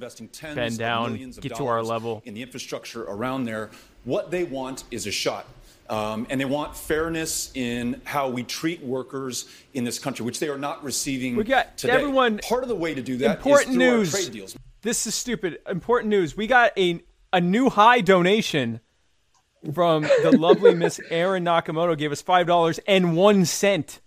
bend 0.54 0.78
down, 0.78 1.30
get 1.40 1.56
to 1.56 1.66
our 1.66 1.82
level. 1.82 2.22
in 2.24 2.34
the 2.34 2.42
infrastructure 2.42 3.02
around 3.02 3.44
there. 3.44 3.70
What 4.04 4.30
they 4.30 4.44
want 4.44 4.84
is 4.90 5.06
a 5.06 5.10
shot. 5.10 5.46
Um, 5.90 6.26
and 6.30 6.40
they 6.40 6.46
want 6.46 6.74
fairness 6.74 7.50
in 7.54 8.00
how 8.04 8.30
we 8.30 8.42
treat 8.42 8.82
workers 8.82 9.44
in 9.74 9.84
this 9.84 9.98
country, 9.98 10.24
which 10.24 10.38
they 10.38 10.48
are 10.48 10.56
not 10.56 10.82
receiving 10.82 11.36
We 11.36 11.44
got 11.44 11.76
today. 11.76 11.92
everyone. 11.92 12.38
Part 12.38 12.62
of 12.62 12.70
the 12.70 12.74
way 12.74 12.94
to 12.94 13.02
do 13.02 13.18
that 13.18 13.30
is 13.40 13.44
important 13.44 13.68
through 13.74 13.78
news. 13.98 14.14
our 14.14 14.20
trade 14.22 14.32
deals. 14.32 14.56
This 14.84 15.06
is 15.06 15.14
stupid. 15.14 15.58
Important 15.66 16.10
news. 16.10 16.36
We 16.36 16.46
got 16.46 16.78
a 16.78 17.02
a 17.32 17.40
new 17.40 17.70
high 17.70 18.02
donation 18.02 18.80
from 19.72 20.02
the 20.02 20.36
lovely 20.38 20.74
Miss 20.76 21.00
Erin 21.08 21.42
Nakamoto. 21.42 21.96
Gave 21.96 22.12
us 22.12 22.20
five 22.20 22.46
dollars 22.46 22.78
and 22.86 23.16
one 23.16 23.46
cent. 23.46 24.02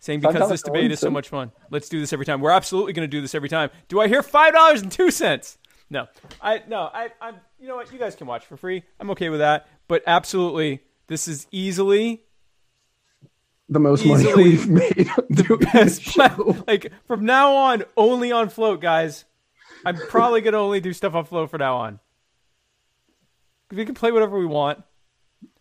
Saying 0.00 0.18
because 0.18 0.48
this 0.48 0.62
debate 0.62 0.90
is 0.90 0.98
so 0.98 1.10
much 1.10 1.28
fun. 1.28 1.52
Let's 1.70 1.88
do 1.88 2.00
this 2.00 2.12
every 2.12 2.26
time. 2.26 2.40
We're 2.40 2.50
absolutely 2.50 2.92
going 2.92 3.08
to 3.08 3.16
do 3.16 3.20
this 3.20 3.36
every 3.36 3.48
time. 3.48 3.70
Do 3.86 4.00
I 4.00 4.08
hear 4.08 4.24
five 4.24 4.52
dollars 4.52 4.82
and 4.82 4.90
two 4.90 5.12
cents? 5.12 5.58
No, 5.88 6.08
I 6.40 6.62
no, 6.66 6.90
I, 6.92 7.10
I'm. 7.20 7.36
You 7.60 7.68
know 7.68 7.76
what? 7.76 7.92
You 7.92 8.00
guys 8.00 8.16
can 8.16 8.26
watch 8.26 8.44
for 8.44 8.56
free. 8.56 8.82
I'm 8.98 9.12
okay 9.12 9.28
with 9.28 9.38
that. 9.38 9.68
But 9.86 10.02
absolutely, 10.08 10.80
this 11.06 11.28
is 11.28 11.46
easily 11.52 12.24
The 13.68 13.78
most 13.78 14.04
money 14.04 14.34
we've 14.34 14.68
made 14.68 15.08
this 15.30 15.46
best 15.72 16.02
show. 16.02 16.64
like 16.66 16.90
from 17.06 17.24
now 17.24 17.54
on 17.54 17.84
only 17.96 18.32
on 18.32 18.48
Flote 18.48 18.80
guys 18.80 19.24
i'm 19.84 19.96
probably 20.08 20.40
gonna 20.40 20.58
only 20.58 20.80
do 20.80 20.92
stuff 20.92 21.14
on 21.14 21.24
Flote 21.24 21.50
from 21.50 21.58
now 21.60 21.76
on. 21.76 22.00
We 23.70 23.84
can 23.86 23.94
play 23.94 24.12
whatever 24.12 24.38
we 24.38 24.46
want. 24.46 24.82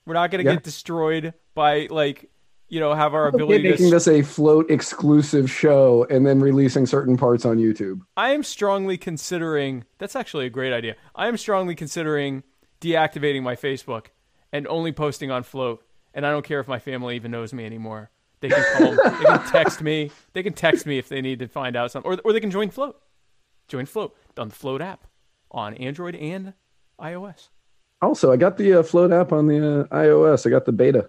We're 0.05 0.15
not 0.15 0.31
gonna 0.31 0.43
Yeah. 0.43 0.53
get 0.55 0.63
destroyed 0.63 1.33
by 1.53 1.87
like 1.89 2.29
you 2.67 2.79
know 2.79 2.93
have 2.93 3.13
our 3.13 3.27
Okay, 3.27 3.35
ability 3.35 3.63
making 3.69 3.85
to 3.85 3.91
this 3.91 4.07
a 4.07 4.21
Flote 4.21 4.69
exclusive 4.69 5.49
show 5.49 6.05
and 6.09 6.25
then 6.25 6.39
releasing 6.39 6.85
certain 6.85 7.17
parts 7.17 7.45
on 7.45 7.57
YouTube. 7.57 8.01
i 8.17 8.31
am 8.31 8.43
strongly 8.43 8.97
considering 8.97 9.83
that's 9.97 10.15
actually 10.15 10.45
a 10.45 10.49
great 10.49 10.73
idea. 10.73 10.95
I 11.15 11.27
am 11.27 11.37
strongly 11.37 11.75
considering 11.75 12.43
deactivating 12.81 13.43
my 13.43 13.55
facebook 13.55 14.07
and 14.51 14.67
only 14.67 14.91
posting 14.91 15.31
on 15.31 15.43
Flote. 15.43 15.83
And 16.13 16.25
i 16.25 16.31
don't 16.31 16.43
care 16.45 16.59
if 16.59 16.67
my 16.67 16.79
family 16.79 17.15
even 17.15 17.31
knows 17.31 17.53
me 17.53 17.65
anymore. 17.65 18.09
They 18.41 18.49
can 18.49 18.63
call 18.77 18.91
they 18.95 19.25
can 19.25 19.43
text 19.51 19.81
me. 19.81 20.11
They 20.33 20.43
can 20.43 20.53
text 20.53 20.85
me 20.85 20.97
if 20.97 21.07
they 21.07 21.21
need 21.21 21.39
to 21.39 21.47
find 21.47 21.75
out 21.75 21.91
something 21.91 22.11
or, 22.11 22.17
or 22.25 22.33
they 22.33 22.39
can 22.41 22.51
join 22.51 22.69
Flote 22.69 22.95
join 23.71 23.85
Flote 23.85 24.13
on 24.37 24.49
the 24.49 24.55
Flote 24.55 24.81
app 24.81 25.07
on 25.51 25.73
android 25.75 26.15
and 26.15 26.53
ios 26.99 27.47
Also, 28.01 28.31
I 28.31 28.37
got 28.37 28.57
the 28.57 28.73
uh, 28.79 28.83
Flote 28.83 29.11
app 29.13 29.31
on 29.31 29.47
the 29.47 29.81
uh, 29.91 29.95
iOS. 29.95 30.45
I 30.45 30.49
got 30.49 30.65
the 30.65 30.71
beta. 30.71 31.07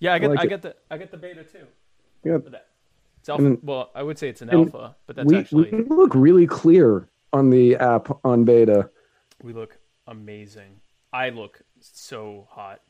yeah 0.00 0.14
i 0.14 0.18
get 0.18 0.30
like 0.30 0.40
I 0.40 0.46
get 0.46 0.62
the 0.62 0.74
i 0.90 0.96
get 0.96 1.10
the 1.10 1.16
beta 1.18 1.44
too 1.44 1.66
Yeah. 2.24 2.38
it's 3.18 3.28
alpha, 3.28 3.58
well 3.62 3.90
i 3.94 4.02
would 4.02 4.18
say 4.18 4.28
it's 4.28 4.40
an 4.42 4.50
alpha 4.50 4.96
but 5.06 5.16
that's 5.16 5.30
we, 5.30 5.38
actually 5.38 5.70
we 5.72 5.84
look 5.84 6.14
really 6.14 6.46
clear 6.46 7.08
on 7.32 7.50
the 7.50 7.76
app 7.76 8.06
on 8.24 8.44
beta. 8.44 8.88
we 9.42 9.52
look 9.52 9.78
amazing 10.06 10.80
i 11.12 11.28
look 11.28 11.60
so 11.80 12.46
hot 12.50 12.80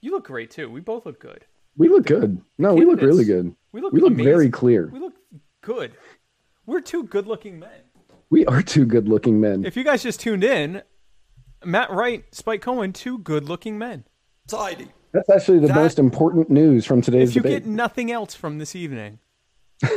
you 0.00 0.10
look 0.12 0.24
great 0.26 0.50
too 0.50 0.70
we 0.70 0.80
both 0.80 1.04
look 1.06 1.20
good 1.20 1.44
We 1.76 1.88
look 1.88 2.06
good. 2.06 2.40
No, 2.58 2.74
we 2.74 2.84
look 2.84 3.00
really 3.02 3.24
good. 3.24 3.54
we 3.72 3.80
look 3.82 3.92
we 3.92 4.00
look 4.00 4.12
amazing. 4.12 4.32
very 4.32 4.50
clear. 4.50 4.82
we 4.92 4.98
look 4.98 5.14
good 5.62 5.92
we're 6.66 6.80
two 6.92 7.02
good 7.04 7.26
looking 7.26 7.58
men 7.58 7.80
We 8.30 8.46
are 8.46 8.62
two 8.62 8.84
good 8.86 9.08
looking 9.08 9.40
men. 9.40 9.64
If 9.64 9.76
you 9.76 9.82
guys 9.84 10.02
just 10.02 10.20
tuned 10.20 10.44
in, 10.44 10.82
Matt 11.64 11.90
Wright, 11.90 12.24
Spike 12.32 12.62
Cohen, 12.62 12.92
two 12.92 13.18
good-looking 13.18 13.76
men. 13.76 14.04
Society. 14.48 14.88
That's 15.12 15.28
actually 15.28 15.58
the 15.58 15.74
most 15.74 15.98
important 15.98 16.48
news 16.48 16.86
from 16.86 17.02
today's 17.02 17.30
If 17.30 17.34
you 17.36 17.42
debate. 17.42 17.64
get 17.64 17.70
nothing 17.70 18.12
else 18.12 18.34
from 18.36 18.58
this 18.58 18.76
evening, 18.76 19.18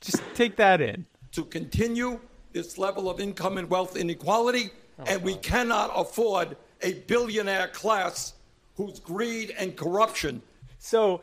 just 0.00 0.22
take 0.34 0.56
that 0.56 0.80
in. 0.80 1.06
to 1.32 1.44
continue 1.44 2.20
this 2.52 2.78
level 2.78 3.10
of 3.10 3.20
income 3.20 3.58
and 3.58 3.68
wealth 3.68 3.96
inequality, 3.96 4.70
and 5.06 5.22
we 5.22 5.34
cannot 5.34 5.90
afford 5.94 6.56
a 6.82 6.94
billionaire 7.08 7.68
class 7.68 8.34
whose 8.76 9.00
greed 9.00 9.52
and 9.58 9.76
corruption. 9.76 10.40
So, 10.78 11.20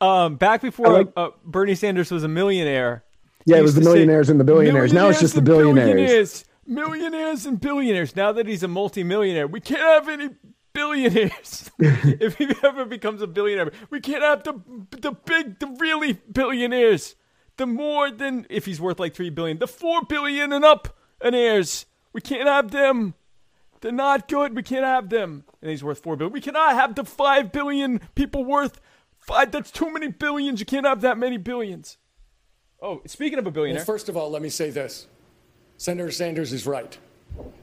um, 0.00 0.34
back 0.36 0.60
before 0.60 0.88
like- 0.92 1.12
uh, 1.16 1.30
Bernie 1.44 1.74
Sanders 1.76 2.10
was 2.10 2.24
a 2.24 2.28
millionaire. 2.28 3.04
Yeah, 3.48 3.58
it 3.58 3.62
was 3.62 3.74
the 3.74 3.80
millionaires 3.80 4.28
and 4.30 4.38
the 4.38 4.44
billionaires. 4.44 4.92
Now 4.92 5.08
it's 5.08 5.20
just 5.20 5.34
the 5.34 5.42
billionaires. 5.42 5.96
Millionaires, 5.96 6.44
millionaires 6.66 7.46
and 7.46 7.60
billionaires. 7.60 8.14
Now 8.14 8.32
that 8.32 8.46
he's 8.46 8.62
a 8.62 8.68
multimillionaire, 8.68 9.46
we 9.46 9.60
can't 9.60 9.80
have 9.80 10.08
any 10.08 10.30
billionaires. 10.72 11.70
if 11.78 12.36
he 12.36 12.48
ever 12.62 12.84
becomes 12.84 13.22
a 13.22 13.26
billionaire, 13.26 13.72
we 13.90 14.00
can't 14.00 14.22
have 14.22 14.44
the 14.44 14.60
the 14.90 15.12
big, 15.12 15.58
the 15.58 15.66
really 15.78 16.14
billionaires. 16.30 17.14
The 17.56 17.66
more 17.66 18.10
than 18.10 18.46
if 18.50 18.66
he's 18.66 18.80
worth 18.80 19.00
like 19.00 19.14
three 19.14 19.30
billion, 19.30 19.58
the 19.58 19.66
four 19.66 20.02
billion 20.02 20.52
and 20.52 20.64
up 20.64 20.96
and 21.20 21.34
heirs. 21.34 21.86
We 22.12 22.20
can't 22.20 22.48
have 22.48 22.70
them. 22.70 23.14
They're 23.80 23.92
not 23.92 24.28
good. 24.28 24.56
We 24.56 24.62
can't 24.62 24.84
have 24.84 25.08
them. 25.08 25.44
And 25.60 25.70
he's 25.70 25.84
worth 25.84 26.00
four 26.00 26.16
billion. 26.16 26.32
We 26.32 26.40
cannot 26.40 26.74
have 26.74 26.94
the 26.94 27.04
five 27.04 27.52
billion 27.52 28.00
people 28.14 28.44
worth 28.44 28.80
five. 29.18 29.52
That's 29.52 29.70
too 29.70 29.92
many 29.92 30.08
billions. 30.08 30.60
You 30.60 30.66
can't 30.66 30.86
have 30.86 31.00
that 31.02 31.18
many 31.18 31.36
billions. 31.36 31.98
Oh, 32.80 33.00
speaking 33.06 33.38
of 33.38 33.46
a 33.46 33.50
billionaire, 33.50 33.80
Well, 33.80 33.84
first 33.86 34.08
of 34.08 34.16
all, 34.16 34.30
let 34.30 34.42
me 34.42 34.48
say 34.48 34.70
this 34.70 35.06
Senator 35.76 36.10
Sanders 36.10 36.52
is 36.52 36.66
right. 36.66 36.96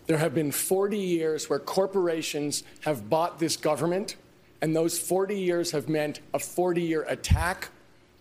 There 0.08 0.18
have 0.18 0.34
been 0.36 0.52
40 0.52 0.98
years 0.98 1.50
where 1.50 1.60
corporations 1.60 2.64
have 2.82 3.10
bought 3.10 3.40
this 3.40 3.58
government, 3.58 4.16
and 4.62 4.76
those 4.76 5.00
40 5.00 5.38
years 5.40 5.72
have 5.72 5.90
meant 5.90 6.20
a 6.34 6.40
40 6.40 6.82
year 6.82 7.04
attack 7.08 7.70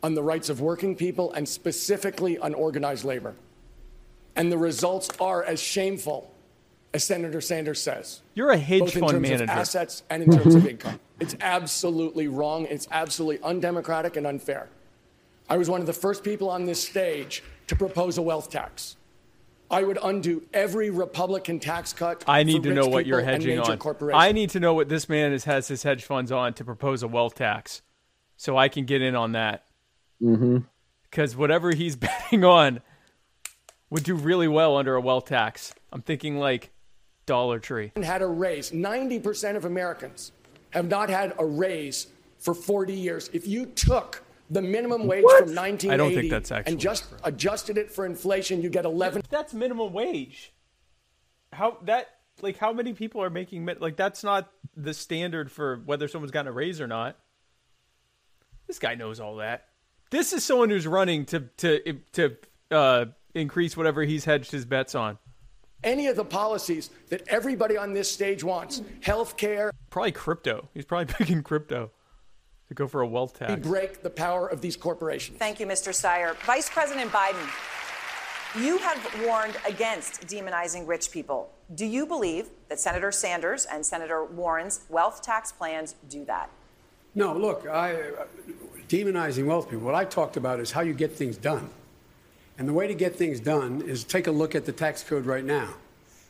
on 0.03 0.15
the 0.15 0.23
rights 0.23 0.49
of 0.49 0.61
working 0.61 0.95
people 0.95 1.33
and 1.33 1.49
specifically 1.49 2.39
on 2.39 2.55
organized 2.55 3.05
labor. 3.05 3.35
And 4.37 4.51
the 4.51 4.59
results 4.59 5.09
are 5.21 5.43
as 5.45 5.61
shameful 5.61 6.31
as 6.93 7.05
Senator 7.05 7.41
Sanders 7.41 7.81
says. 7.81 8.21
You're 8.35 8.51
a 8.51 8.57
hedge 8.59 8.81
both 8.81 8.95
in 8.97 9.01
fund 9.01 9.13
terms 9.13 9.23
manager. 9.23 9.45
of 9.45 9.51
assets 9.51 10.03
and 10.11 10.23
in 10.23 10.31
terms 10.31 10.55
of 10.55 10.67
income. 10.67 11.01
It's 11.21 11.37
absolutely 11.41 12.29
wrong. 12.29 12.67
It's 12.67 12.89
absolutely 12.91 13.45
undemocratic 13.45 14.17
and 14.17 14.27
unfair. 14.27 14.69
I 15.49 15.57
was 15.57 15.69
one 15.69 15.81
of 15.81 15.87
the 15.87 15.93
first 15.93 16.25
people 16.25 16.49
on 16.49 16.65
this 16.65 16.83
stage 16.83 17.43
to 17.67 17.77
propose 17.77 18.19
a 18.19 18.23
wealth 18.23 18.51
tax. 18.51 18.97
I 19.71 19.83
would 19.83 19.99
undo 20.03 20.43
every 20.53 20.91
Republican 20.91 21.59
tax 21.59 21.93
cut. 21.93 22.25
I 22.27 22.43
need 22.43 22.63
for 22.63 22.69
to 22.69 22.75
know 22.75 22.87
what 22.87 23.07
you're 23.07 23.23
hedging 23.23 23.59
on. 23.59 23.79
I 24.15 24.33
need 24.33 24.51
to 24.51 24.61
know 24.61 24.75
what 24.75 24.89
this 24.89 25.09
man 25.09 25.33
is, 25.33 25.45
has 25.45 25.69
his 25.69 25.83
hedge 25.83 26.05
funds 26.05 26.31
on 26.31 26.55
to 26.55 26.65
propose 26.65 27.03
a 27.03 27.09
wealth 27.09 27.35
tax, 27.35 27.83
so 28.37 28.57
I 28.57 28.69
can 28.69 28.85
get 28.85 29.03
in 29.03 29.15
on 29.15 29.33
that. 29.33 29.65
Mm-hmm. 30.23 30.59
Because 31.11 31.37
whatever 31.37 31.73
he's 31.73 31.97
betting 31.97 32.45
on 32.45 32.83
would 33.91 34.05
do 34.05 34.15
really 34.15 34.49
well 34.49 34.77
under 34.77 34.97
a 34.97 35.01
wealth 35.01 35.27
tax. 35.27 35.75
I'm 35.93 36.03
thinking 36.03 36.39
like 36.39 36.71
Dollar 37.27 37.59
Tree. 37.59 37.93
had 38.03 38.23
a 38.23 38.27
raise. 38.27 38.71
90% 38.71 39.57
of 39.57 39.65
Americans 39.65 40.33
have 40.71 40.89
not 40.89 41.09
had 41.09 41.33
a 41.39 41.47
raise 41.47 42.09
for 42.39 42.55
40 42.55 42.93
years. 42.93 43.31
If 43.33 43.47
you 43.47 43.67
took 43.67 44.24
the 44.51 44.63
minimum 44.63 45.07
wage 45.07 45.25
What? 45.25 45.45
from 45.47 45.55
1980 45.55 45.91
I 45.91 45.97
don't 45.97 46.15
think 46.15 46.31
that's 46.31 46.53
actually 46.53 46.73
and 46.73 46.81
just 46.81 47.07
adjusted 47.25 47.79
it 47.79 47.91
for 47.91 48.07
inflation, 48.07 48.63
you 48.63 48.69
get 48.69 48.85
11. 48.85 49.23
That's 49.31 49.55
minimum 49.55 49.93
wage. 49.93 50.53
How 51.53 51.79
that 51.85 52.09
like 52.43 52.59
how 52.59 52.73
many 52.73 52.93
people 52.93 53.23
are 53.23 53.31
making 53.31 53.67
like 53.81 53.97
that's 53.97 54.25
not 54.25 54.51
the 54.77 54.93
standard 54.93 55.51
for 55.51 55.81
whether 55.85 56.09
someone's 56.09 56.33
gotten 56.33 56.49
a 56.49 56.53
raise 56.53 56.81
or 56.81 56.87
not. 56.87 57.17
This 58.67 58.79
guy 58.79 58.95
knows 58.95 59.21
all 59.21 59.37
that. 59.37 59.69
This 60.11 60.33
is 60.33 60.45
someone 60.45 60.71
who's 60.71 60.87
running 60.87 61.25
to 61.27 61.41
to 61.59 62.01
to 62.13 62.37
uh, 62.71 63.07
increase 63.35 63.77
whatever 63.77 64.03
he's 64.03 64.25
hedged 64.25 64.51
his 64.51 64.65
bets 64.65 64.95
on. 64.95 65.19
Any 65.83 66.07
of 66.07 66.17
the 66.17 66.25
policies 66.25 66.91
that 67.11 67.23
everybody 67.29 67.77
on 67.77 67.93
this 67.93 68.11
stage 68.11 68.43
wants, 68.43 68.81
health 69.03 69.37
care, 69.37 69.71
Probably 69.91 70.13
crypto. 70.13 70.69
He's 70.75 70.85
probably 70.85 71.13
picking 71.19 71.43
crypto 71.43 71.91
to 72.75 72.83
go 72.83 72.89
for 72.89 73.01
a 73.01 73.07
wealth 73.07 73.39
tax. 73.39 73.51
we 73.51 73.57
break 73.57 74.03
the 74.03 74.11
power 74.11 74.47
of 74.49 74.61
these 74.61 74.77
corporations. 74.77 75.39
Thank 75.39 75.61
you, 75.61 75.67
Mr. 75.67 75.91
Steyer. 75.91 76.37
Vice 76.45 76.69
President 76.69 77.11
Biden, 77.11 77.47
you 78.63 78.79
have 78.79 79.23
warned 79.25 79.57
against 79.67 80.27
demonizing 80.27 80.87
rich 80.87 81.11
people. 81.11 81.51
Do 81.75 81.87
you 81.87 82.07
believe 82.07 82.49
that 82.69 82.81
Senator 82.81 83.13
Sanders 83.13 83.65
and 83.65 83.85
Senator 83.85 84.25
Warren's 84.25 84.81
wealth 84.89 85.23
tax 85.23 85.53
plans 85.53 85.95
do 86.09 86.25
that? 86.27 86.51
No, 87.15 87.33
look, 87.37 87.67
I, 87.69 87.95
uh, 87.95 88.27
demonizing 88.89 89.47
wealth 89.47 89.71
people, 89.71 89.85
what 89.85 89.95
I 89.95 90.05
talked 90.05 90.37
about 90.37 90.61
is 90.61 90.73
how 90.73 90.81
you 90.81 90.93
get 90.93 91.13
things 91.13 91.37
done. 91.37 91.71
And 92.59 92.69
the 92.69 92.73
way 92.73 92.87
to 92.87 92.95
get 92.95 93.17
things 93.17 93.41
done 93.41 93.83
is 93.83 94.05
take 94.05 94.27
a 94.27 94.33
look 94.33 94.55
at 94.55 94.65
the 94.65 94.73
tax 94.73 95.03
code 95.03 95.27
right 95.27 95.45
now. 95.45 95.75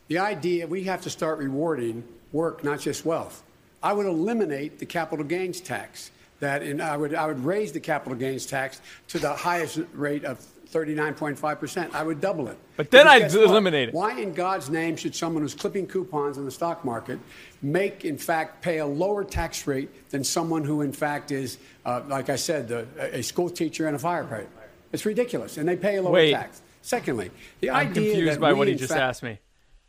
The 0.07 0.19
idea 0.19 0.67
we 0.67 0.83
have 0.83 1.01
to 1.01 1.09
start 1.09 1.39
rewarding 1.39 2.03
work, 2.31 2.63
not 2.63 2.79
just 2.79 3.05
wealth. 3.05 3.43
I 3.81 3.93
would 3.93 4.05
eliminate 4.05 4.79
the 4.79 4.85
capital 4.85 5.25
gains 5.25 5.61
tax. 5.61 6.11
That 6.39 6.61
and 6.63 6.81
I 6.81 6.97
would 6.97 7.13
I 7.13 7.27
would 7.27 7.43
raise 7.43 7.71
the 7.71 7.79
capital 7.79 8.17
gains 8.17 8.45
tax 8.45 8.81
to 9.09 9.19
the 9.19 9.33
highest 9.33 9.79
rate 9.93 10.25
of 10.25 10.39
39.5 10.71 11.59
percent. 11.59 11.95
I 11.95 12.03
would 12.03 12.19
double 12.19 12.49
it. 12.49 12.57
But 12.75 12.91
then 12.91 13.07
I'd 13.07 13.19
guess 13.19 13.35
what? 13.35 13.45
eliminate 13.45 13.89
it. 13.89 13.95
Why 13.95 14.19
in 14.19 14.33
God's 14.33 14.69
name 14.69 14.97
should 14.97 15.15
someone 15.15 15.43
who's 15.43 15.53
clipping 15.55 15.87
coupons 15.87 16.37
in 16.37 16.43
the 16.43 16.51
stock 16.51 16.83
market 16.83 17.19
make, 17.61 18.03
in 18.03 18.17
fact, 18.17 18.61
pay 18.61 18.79
a 18.79 18.85
lower 18.85 19.23
tax 19.23 19.65
rate 19.65 20.09
than 20.09 20.23
someone 20.23 20.65
who, 20.65 20.81
in 20.81 20.91
fact, 20.91 21.31
is, 21.31 21.57
uh, 21.85 22.01
like 22.07 22.29
I 22.29 22.35
said, 22.35 22.67
the, 22.67 22.85
a 22.99 23.23
school 23.23 23.49
teacher 23.49 23.87
and 23.87 23.95
a 23.95 23.99
firefighter? 23.99 24.47
It's 24.91 25.05
ridiculous, 25.05 25.57
and 25.57 25.67
they 25.67 25.77
pay 25.77 25.95
a 25.97 26.01
lower 26.01 26.13
Wait. 26.13 26.31
tax. 26.31 26.61
Secondly, 26.81 27.31
the 27.61 27.69
I'm 27.71 27.87
idea 27.87 28.13
confused 28.13 28.39
by 28.41 28.53
what 28.53 28.67
he 28.67 28.75
just 28.75 28.89
fact- 28.91 29.01
asked 29.01 29.23
me. 29.23 29.39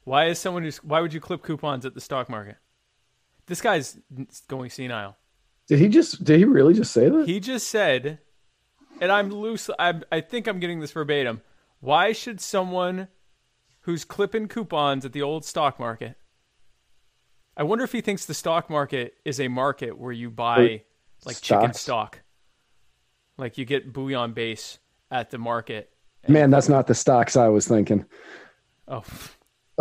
Why 0.04 0.26
is 0.26 0.38
someone 0.38 0.62
who's 0.62 0.76
why 0.84 1.00
would 1.00 1.12
you 1.12 1.20
clip 1.20 1.42
coupons 1.42 1.84
at 1.84 1.94
the 1.94 2.00
stock 2.00 2.28
market? 2.28 2.56
This 3.46 3.60
guy's 3.60 3.98
going 4.46 4.70
senile. 4.70 5.16
Did 5.68 5.78
he 5.80 5.88
just? 5.88 6.22
Did 6.22 6.38
he 6.38 6.44
really 6.44 6.74
just 6.74 6.92
say 6.92 7.08
that? 7.08 7.26
He 7.26 7.40
just 7.40 7.68
said, 7.68 8.20
and 9.00 9.10
I'm 9.10 9.30
loose. 9.30 9.68
I 9.78 10.00
I 10.12 10.20
think 10.20 10.46
I'm 10.46 10.60
getting 10.60 10.80
this 10.80 10.92
verbatim. 10.92 11.42
Why 11.80 12.12
should 12.12 12.40
someone 12.40 13.08
who's 13.80 14.04
clipping 14.04 14.48
coupons 14.48 15.04
at 15.04 15.12
the 15.12 15.22
old 15.22 15.44
stock 15.44 15.78
market? 15.78 16.16
I 17.56 17.62
wonder 17.62 17.84
if 17.84 17.92
he 17.92 18.00
thinks 18.00 18.26
the 18.26 18.34
stock 18.34 18.68
market 18.68 19.14
is 19.24 19.40
a 19.40 19.48
market 19.48 19.98
where 19.98 20.12
you 20.12 20.30
buy 20.30 20.82
like 21.24 21.40
chicken 21.40 21.72
stock, 21.72 22.20
like 23.38 23.58
you 23.58 23.64
get 23.64 23.92
bouillon 23.92 24.32
base 24.34 24.78
at 25.10 25.30
the 25.30 25.38
market. 25.38 25.90
Man, 26.28 26.50
that's 26.50 26.68
not 26.68 26.86
the 26.86 26.94
stocks 26.94 27.36
I 27.36 27.48
was 27.48 27.66
thinking. 27.66 28.04
Oh, 28.88 29.04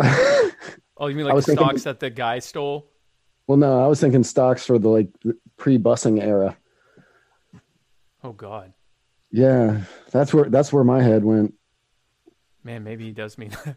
oh, 0.96 1.06
you 1.06 1.14
mean 1.14 1.26
like 1.26 1.36
the 1.36 1.42
thinking- 1.42 1.66
stocks 1.66 1.82
that 1.84 2.00
the 2.00 2.10
guy 2.10 2.38
stole? 2.38 2.90
Well, 3.46 3.58
no, 3.58 3.84
I 3.84 3.86
was 3.86 4.00
thinking 4.00 4.24
stocks 4.24 4.66
for 4.66 4.78
the 4.78 4.88
like 4.88 5.08
pre-busing 5.56 6.20
era. 6.22 6.56
Oh 8.24 8.32
God, 8.32 8.72
Yeah, 9.30 9.82
that's 10.10 10.34
where 10.34 10.46
that's 10.50 10.72
where 10.72 10.82
my 10.84 11.00
head 11.02 11.24
went. 11.24 11.54
man, 12.64 12.82
maybe 12.82 13.04
he 13.04 13.12
does 13.12 13.38
mean 13.38 13.50
that. 13.64 13.76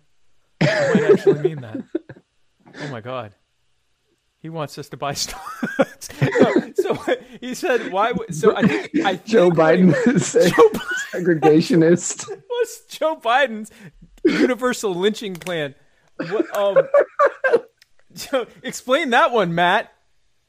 he 0.95 1.01
might 1.01 1.11
actually 1.11 1.41
mean 1.41 1.61
that. 1.61 1.77
Oh 2.81 2.87
my 2.89 3.01
God. 3.01 3.33
He 4.41 4.47
wants 4.49 4.77
us 4.77 4.87
to 4.89 4.97
buy 4.97 5.13
stocks. 5.13 6.09
No, 6.21 6.71
so 6.75 6.97
he 7.41 7.53
said, 7.53 7.91
"Why?" 7.91 8.11
would- 8.13 8.33
So 8.33 8.55
I 8.55 8.65
think 8.65 8.89
I 9.05 9.15
think 9.17 9.25
Joe 9.25 9.49
Biden 9.51 9.93
is 10.07 10.33
a 10.35 10.49
segregationist. 11.13 12.29
What's 12.47 12.85
Joe 12.85 13.17
Biden's 13.17 13.69
universal 14.23 14.93
lynching 14.95 15.35
plan. 15.35 15.75
What, 16.17 16.57
um, 16.57 16.77
Explain 18.63 19.11
that 19.11 19.31
one, 19.31 19.53
Matt, 19.53 19.91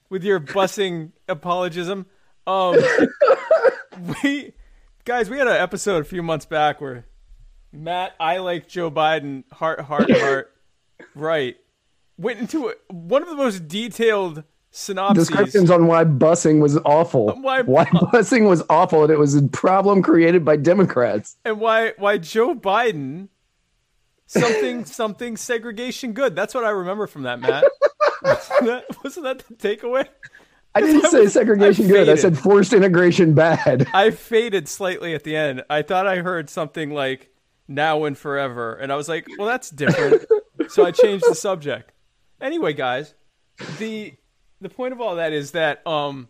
with 0.08 0.24
your 0.24 0.40
bussing 0.40 1.12
apologism. 1.28 2.06
Um, 2.46 2.76
we 4.24 4.52
guys, 5.04 5.30
we 5.30 5.38
had 5.38 5.46
an 5.46 5.56
episode 5.56 6.00
a 6.00 6.04
few 6.04 6.22
months 6.22 6.46
back 6.46 6.80
where 6.80 7.06
Matt, 7.72 8.14
I 8.18 8.38
like 8.38 8.68
Joe 8.68 8.90
Biden, 8.90 9.44
heart, 9.52 9.80
heart, 9.80 10.10
heart, 10.10 10.52
right, 11.14 11.56
went 12.18 12.40
into 12.40 12.68
a, 12.68 12.74
one 12.92 13.22
of 13.22 13.28
the 13.28 13.36
most 13.36 13.68
detailed 13.68 14.42
synopses. 14.72 15.28
Descriptions 15.28 15.70
on 15.70 15.86
why 15.86 16.04
busing 16.04 16.60
was 16.60 16.76
awful. 16.78 17.30
Why- 17.40 17.62
busing 17.62 18.48
was 18.48 18.62
awful, 18.68 19.04
and 19.04 19.12
it 19.12 19.18
was 19.18 19.34
a 19.36 19.42
problem 19.48 20.02
created 20.02 20.44
by 20.44 20.56
Democrats. 20.56 21.36
and 21.44 21.60
why 21.60 21.92
why 21.98 22.18
Joe 22.18 22.54
Biden 22.54 23.28
something 24.30 24.84
something 24.84 25.36
segregation 25.36 26.12
good. 26.12 26.36
That's 26.36 26.54
what 26.54 26.64
I 26.64 26.70
remember 26.70 27.06
from 27.06 27.22
that, 27.22 27.40
Matt. 27.40 27.64
wasn't, 28.22 28.60
that, 28.66 28.84
wasn't 29.02 29.24
that 29.24 29.38
the 29.46 29.54
takeaway? 29.54 30.06
I 30.74 30.80
didn't 30.80 31.10
say 31.10 31.26
segregation 31.26 31.86
I 31.86 31.88
good. 31.88 32.08
I 32.08 32.14
said 32.14 32.38
forced 32.38 32.72
integration 32.72 33.34
bad. 33.34 33.88
I 33.92 34.10
faded 34.10 34.68
slightly 34.68 35.14
at 35.14 35.24
the 35.24 35.36
end. 35.36 35.64
I 35.68 35.82
thought 35.82 36.06
I 36.06 36.18
heard 36.18 36.48
something 36.48 36.90
like 36.90 37.30
now 37.66 38.04
and 38.04 38.16
forever, 38.16 38.74
and 38.74 38.92
I 38.92 38.96
was 38.96 39.08
like, 39.08 39.26
well, 39.36 39.48
that's 39.48 39.70
different. 39.70 40.24
so 40.68 40.84
I 40.84 40.92
changed 40.92 41.24
the 41.28 41.34
subject. 41.34 41.92
Anyway, 42.40 42.72
guys, 42.72 43.14
the 43.78 44.14
the 44.60 44.68
point 44.68 44.92
of 44.92 45.00
all 45.00 45.16
that 45.16 45.32
is 45.32 45.52
that 45.52 45.84
um, 45.86 46.28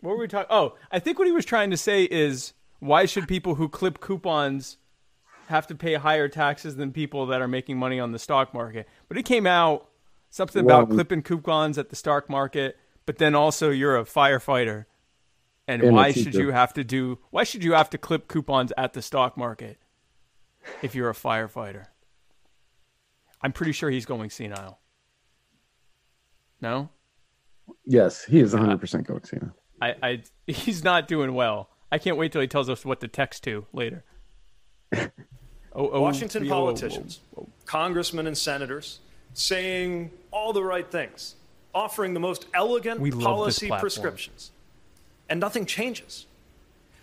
what 0.00 0.16
were 0.16 0.22
we 0.22 0.28
talking? 0.28 0.48
Oh, 0.50 0.74
I 0.90 0.98
think 0.98 1.18
what 1.18 1.26
he 1.26 1.32
was 1.32 1.44
trying 1.44 1.70
to 1.70 1.76
say 1.76 2.04
is 2.04 2.52
why 2.80 3.06
should 3.06 3.28
people 3.28 3.54
who 3.54 3.68
clip 3.68 4.00
coupons 4.00 4.78
have 5.52 5.66
to 5.68 5.74
pay 5.74 5.94
higher 5.94 6.28
taxes 6.28 6.76
than 6.76 6.92
people 6.92 7.26
that 7.26 7.40
are 7.40 7.48
making 7.48 7.78
money 7.78 8.00
on 8.00 8.10
the 8.12 8.18
stock 8.18 8.52
market? 8.52 8.88
But 9.08 9.18
it 9.18 9.24
came 9.24 9.46
out 9.46 9.88
something 10.30 10.64
about 10.64 10.90
clipping 10.90 11.22
coupons 11.22 11.78
at 11.78 11.90
the 11.90 11.96
stock 11.96 12.28
market, 12.28 12.76
but 13.06 13.18
then 13.18 13.34
also 13.34 13.70
you're 13.70 13.96
a 13.96 14.04
firefighter. 14.04 14.86
And, 15.68 15.82
And 15.82 15.94
why 15.94 16.10
should 16.10 16.34
you 16.34 16.50
have 16.50 16.72
to 16.74 16.82
do 16.82 17.20
why 17.30 17.44
should 17.44 17.62
you 17.62 17.74
have 17.74 17.88
to 17.90 17.98
clip 17.98 18.26
coupons 18.26 18.72
at 18.76 18.94
the 18.94 19.02
stock 19.02 19.36
market 19.36 19.78
if 20.82 20.94
you're 20.94 21.08
a 21.08 21.14
firefighter? 21.14 21.86
I'm 23.40 23.52
pretty 23.52 23.72
sure 23.72 23.88
he's 23.88 24.06
going 24.06 24.30
senile. 24.30 24.80
No? 26.60 26.90
Yes, 27.84 28.24
he 28.24 28.40
is 28.40 28.52
100 28.52 28.78
percent 28.78 29.06
going 29.06 29.24
senile. 29.24 29.54
I, 29.80 29.94
I 30.02 30.22
he's 30.46 30.82
not 30.82 31.06
doing 31.06 31.34
well. 31.34 31.70
I 31.92 31.98
can't 31.98 32.16
wait 32.16 32.32
till 32.32 32.40
he 32.40 32.48
tells 32.48 32.68
us 32.68 32.84
what 32.84 33.00
to 33.00 33.08
text 33.08 33.44
to 33.44 33.66
later. 33.72 34.04
Oh, 35.74 35.88
oh, 35.90 36.00
Washington 36.02 36.42
oh, 36.42 36.46
oh, 36.46 36.48
oh, 36.48 36.60
politicians, 36.60 37.20
congressmen 37.64 38.26
and 38.26 38.36
senators, 38.36 39.00
saying 39.32 40.10
all 40.30 40.52
the 40.52 40.62
right 40.62 40.90
things, 40.90 41.36
offering 41.74 42.12
the 42.14 42.20
most 42.20 42.46
elegant 42.52 43.20
policy 43.20 43.68
prescriptions, 43.68 44.50
and 45.28 45.40
nothing 45.40 45.64
changes. 45.64 46.26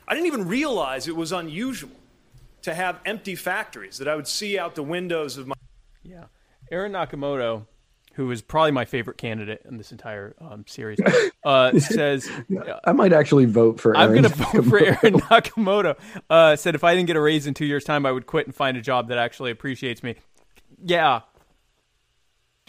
I 0.08 0.14
didn't 0.14 0.28
even 0.28 0.48
realize 0.48 1.08
it 1.08 1.16
was 1.16 1.32
unusual 1.32 1.92
to 2.64 2.74
have 2.74 3.00
empty 3.06 3.36
factories 3.36 3.98
that 3.98 4.08
I 4.08 4.16
would 4.16 4.28
see 4.28 4.60
out 4.60 4.76
the 4.76 4.84
windows 4.84 5.38
of 5.38 5.48
my. 5.48 5.56
Yeah. 6.04 6.26
Aaron 6.72 6.92
Nakamoto, 6.92 7.66
who 8.20 8.30
is 8.32 8.42
probably 8.42 8.72
my 8.72 8.84
favorite 8.84 9.18
candidate 9.18 9.62
in 9.64 9.78
this 9.78 9.94
entire 9.94 10.36
um, 10.42 10.66
series, 10.68 11.00
uh, 11.46 11.80
says 11.80 12.30
I 12.86 12.92
might 12.92 13.14
actually 13.14 13.46
vote 13.46 13.80
for. 13.80 13.96
I'm 13.96 14.10
Aaron 14.10 14.24
going 14.24 14.34
to 14.34 14.44
vote 14.44 14.66
for 14.66 14.78
Aaron 14.78 14.98
Nakamoto. 15.22 15.98
Uh, 16.30 16.58
said 16.58 16.76
if 16.76 16.84
I 16.84 16.96
didn't 16.96 17.08
get 17.08 17.16
a 17.16 17.22
raise 17.22 17.48
in 17.48 17.54
two 17.54 17.66
years' 17.66 17.86
time, 17.86 18.06
I 18.06 18.12
would 18.12 18.26
quit 18.26 18.46
and 18.46 18.54
find 18.54 18.76
a 18.76 18.82
job 18.82 19.08
that 19.08 19.18
actually 19.18 19.52
appreciates 19.52 20.04
me. 20.04 20.16
Yeah, 20.84 21.22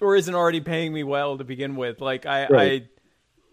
or 0.01 0.14
isn't 0.14 0.32
already 0.32 0.61
paying 0.61 0.92
me 0.92 1.03
well 1.03 1.36
to 1.36 1.42
begin 1.42 1.74
with. 1.74 2.01
Like 2.01 2.26
I, 2.26 2.46
Right. 2.46 2.82
I, 2.84 2.88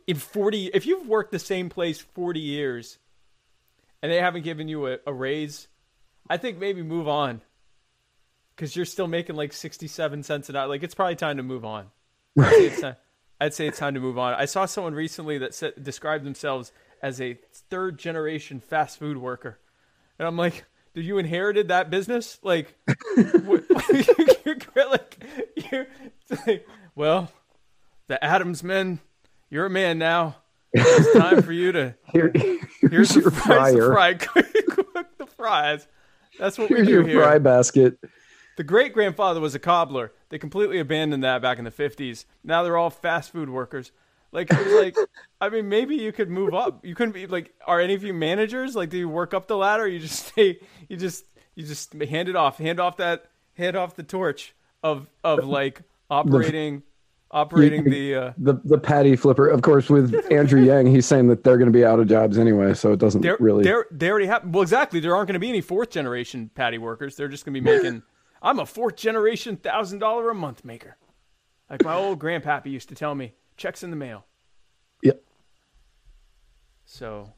in 0.05 0.17
forty, 0.17 0.67
if 0.67 0.85
you've 0.85 1.07
worked 1.07 1.31
the 1.31 1.39
same 1.39 1.67
place 1.67 1.99
forty 1.99 2.41
years, 2.41 2.99
and 4.03 4.11
they 4.11 4.17
haven't 4.17 4.43
given 4.43 4.67
you 4.67 4.85
a, 4.85 4.99
a 5.07 5.11
raise, 5.11 5.67
I 6.29 6.37
think 6.37 6.59
maybe 6.59 6.83
move 6.83 7.07
on. 7.07 7.41
Because 8.57 8.75
you're 8.75 8.85
still 8.85 9.07
making 9.07 9.35
like 9.35 9.53
sixty-seven 9.53 10.23
cents 10.23 10.49
an 10.49 10.55
hour. 10.55 10.67
Like 10.67 10.81
it's 10.83 10.95
probably 10.95 11.15
time 11.15 11.37
to 11.37 11.43
move 11.43 11.63
on. 11.63 11.85
I'd 12.37 12.49
say 12.49 12.65
it's 12.65 12.81
time, 12.81 12.95
I'd 13.39 13.53
say 13.53 13.67
it's 13.67 13.77
time 13.77 13.93
to 13.93 13.99
move 13.99 14.17
on. 14.17 14.33
I 14.33 14.45
saw 14.45 14.65
someone 14.65 14.95
recently 14.95 15.37
that 15.37 15.53
said, 15.53 15.73
described 15.81 16.25
themselves 16.25 16.71
as 17.01 17.21
a 17.21 17.37
third 17.69 17.99
generation 17.99 18.59
fast 18.59 18.97
food 18.97 19.17
worker, 19.17 19.59
and 20.17 20.27
I'm 20.27 20.37
like, 20.37 20.65
did 20.95 21.05
you 21.05 21.19
inherited 21.19 21.67
that 21.67 21.91
business? 21.91 22.39
Like, 22.41 22.75
what, 23.45 23.63
you're, 24.45 24.55
like 24.89 25.23
you're, 25.71 25.87
like, 26.47 26.67
well, 26.95 27.31
the 28.07 28.23
Adams 28.25 28.63
men, 28.63 28.99
you're 29.51 29.67
a 29.67 29.69
man 29.69 29.99
now. 29.99 30.37
It's 30.73 31.13
time 31.13 31.43
for 31.43 31.51
you 31.53 31.71
to. 31.73 31.95
Here, 32.11 32.31
here's 32.81 33.09
the 33.09 33.21
your 33.21 33.31
fries. 33.31 33.73
The 33.73 33.79
fryer. 33.79 33.93
fry, 33.93 34.13
cook 34.15 35.17
the 35.19 35.27
fries. 35.27 35.87
That's 36.39 36.57
what 36.57 36.69
Here's 36.69 36.81
we 36.81 36.85
do 36.87 36.91
Here's 36.93 37.07
your 37.07 37.07
here. 37.07 37.23
fry 37.23 37.37
basket. 37.39 37.97
The 38.57 38.63
great 38.63 38.91
grandfather 38.91 39.39
was 39.39 39.55
a 39.55 39.59
cobbler. 39.59 40.11
They 40.29 40.39
completely 40.39 40.79
abandoned 40.79 41.23
that 41.23 41.41
back 41.43 41.59
in 41.59 41.63
the 41.63 41.71
50s. 41.71 42.25
Now 42.43 42.63
they're 42.63 42.75
all 42.75 42.89
fast 42.89 43.31
food 43.31 43.49
workers. 43.49 43.91
Like, 44.31 44.51
like, 44.51 44.97
I 45.41 45.49
mean, 45.49 45.69
maybe 45.69 45.95
you 45.95 46.11
could 46.11 46.29
move 46.29 46.53
up. 46.55 46.83
You 46.83 46.95
couldn't 46.95 47.13
be 47.13 47.27
like, 47.27 47.53
are 47.65 47.79
any 47.79 47.93
of 47.93 48.03
you 48.03 48.15
managers? 48.15 48.75
Like, 48.75 48.89
do 48.89 48.97
you 48.97 49.07
work 49.07 49.35
up 49.35 49.47
the 49.47 49.55
ladder? 49.55 49.83
Or 49.83 49.87
you 49.87 49.99
just 49.99 50.27
stay, 50.27 50.59
you 50.89 50.97
just, 50.97 51.25
you 51.55 51.65
just 51.65 51.93
hand 51.93 52.29
it 52.29 52.35
off, 52.35 52.57
hand 52.57 52.79
off 52.79 52.97
that, 52.97 53.27
hand 53.53 53.75
off 53.75 53.95
the 53.95 54.03
torch 54.03 54.55
of, 54.81 55.07
of 55.23 55.45
like 55.45 55.83
operating, 56.09 56.81
operating 57.29 57.83
the, 57.83 58.15
uh, 58.15 58.33
the 58.39 58.59
the 58.63 58.77
patty 58.77 59.15
flipper. 59.15 59.47
Of 59.47 59.61
course, 59.61 59.87
with 59.87 60.15
Andrew 60.31 60.61
Yang, 60.65 60.87
he's 60.87 61.05
saying 61.05 61.27
that 61.27 61.43
they're 61.43 61.57
going 61.57 61.71
to 61.71 61.77
be 61.77 61.85
out 61.85 61.99
of 61.99 62.07
jobs 62.07 62.39
anyway, 62.39 62.73
so 62.73 62.91
it 62.91 62.99
doesn't 62.99 63.21
they're, 63.21 63.37
really. 63.39 63.63
they're, 63.63 63.85
they 63.91 64.09
already 64.09 64.27
have, 64.27 64.43
well, 64.45 64.63
exactly. 64.63 64.99
There 64.99 65.15
aren't 65.15 65.27
going 65.27 65.33
to 65.33 65.39
be 65.39 65.49
any 65.49 65.61
fourth 65.61 65.91
generation 65.91 66.49
patty 66.55 66.79
workers. 66.79 67.15
They're 67.15 67.27
just 67.27 67.45
going 67.45 67.53
to 67.53 67.61
be 67.61 67.65
making, 67.65 68.03
I'm 68.41 68.59
a 68.59 68.65
fourth 68.65 68.95
generation 68.95 69.57
thousand 69.57 69.99
dollar 69.99 70.29
a 70.29 70.35
month 70.35 70.63
maker. 70.65 70.97
Like 71.69 71.83
my 71.83 71.95
old 71.95 72.19
grandpappy 72.19 72.67
used 72.67 72.89
to 72.89 72.95
tell 72.95 73.13
me, 73.15 73.33
checks 73.57 73.83
in 73.83 73.89
the 73.89 73.95
mail. 73.97 74.25
Yep. 75.03 75.21
So 76.85 77.33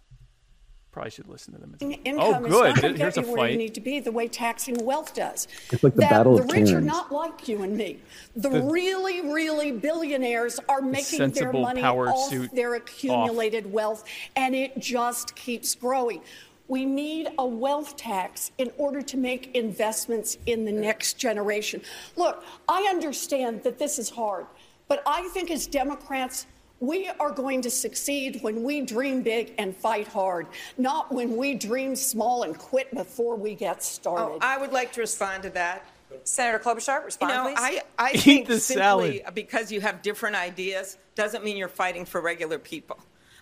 probably 0.91 1.11
should 1.11 1.27
listen 1.27 1.53
to 1.53 1.59
them. 1.59 1.75
In- 1.79 2.19
oh, 2.19 2.27
Income 2.29 2.45
is 2.45 2.51
good. 2.51 2.75
not 2.75 2.77
Here's 2.97 3.15
get 3.15 3.23
a 3.23 3.27
you 3.27 3.33
where 3.35 3.49
you 3.49 3.57
need 3.57 3.73
to 3.75 3.81
be 3.81 3.99
the 3.99 4.11
way 4.11 4.27
taxing 4.27 4.83
wealth 4.85 5.13
does. 5.13 5.47
It's 5.71 5.83
like 5.83 5.93
the 5.93 6.01
that 6.01 6.09
Battle 6.09 6.35
the 6.37 6.43
of 6.43 6.51
rich 6.51 6.71
are 6.71 6.81
not 6.81 7.11
like 7.11 7.47
you 7.47 7.61
and 7.63 7.77
me. 7.77 7.99
The, 8.35 8.49
The- 8.49 8.61
really, 8.63 9.21
really 9.31 9.71
billionaires 9.71 10.59
are 10.67 10.81
making 10.81 11.31
their 11.31 11.53
money 11.53 11.81
power 11.81 12.09
off 12.09 12.29
suit 12.29 12.53
their 12.53 12.75
accumulated 12.75 13.71
wealth, 13.71 14.03
and 14.35 14.55
it 14.55 14.77
just 14.79 15.35
keeps 15.35 15.73
growing. 15.75 16.21
We 16.69 16.85
need 16.85 17.29
a 17.39 17.45
wealth 17.45 17.97
tax 17.97 18.51
in 18.59 18.71
order 18.77 19.01
to 19.01 19.17
make 19.17 19.55
investments 19.55 20.37
in 20.45 20.65
the 20.65 20.71
next 20.71 21.15
generation. 21.15 21.81
Look, 22.15 22.43
I 22.69 22.87
understand 22.89 23.63
that 23.63 23.79
this 23.79 23.97
is 23.97 24.09
hard, 24.11 24.45
but 24.87 25.01
I 25.05 25.27
think 25.29 25.49
as 25.49 25.65
Democrats, 25.65 26.45
we 26.79 27.09
are 27.19 27.31
going 27.31 27.63
to 27.63 27.71
succeed 27.71 28.39
when 28.41 28.63
we 28.63 28.81
dream 28.81 29.23
big 29.23 29.53
and 29.57 29.75
fight 29.75 30.07
hard, 30.07 30.45
not 30.77 31.11
when 31.11 31.35
we 31.35 31.55
dream 31.55 31.95
small 31.95 32.43
and 32.43 32.57
quit 32.57 32.93
before 32.93 33.35
we 33.35 33.55
get 33.55 33.83
started. 33.83 34.35
Oh, 34.35 34.39
I 34.39 34.59
would 34.59 34.71
like 34.71 34.93
to 34.93 35.01
respond 35.01 35.43
to 35.43 35.49
that. 35.49 35.85
Senator 36.23 36.59
Klobuchar, 36.59 37.03
respond, 37.03 37.31
you 37.31 37.37
know, 37.37 37.43
please. 37.45 37.81
I, 37.97 38.07
I 38.07 38.11
Eat 38.13 38.19
think 38.21 38.47
the 38.47 38.59
simply 38.59 39.19
salad. 39.19 39.35
because 39.35 39.71
you 39.71 39.81
have 39.81 40.01
different 40.01 40.35
ideas 40.35 40.97
doesn't 41.15 41.43
mean 41.43 41.57
you're 41.57 41.67
fighting 41.67 42.05
for 42.05 42.21
regular 42.21 42.59
people. 42.59 42.99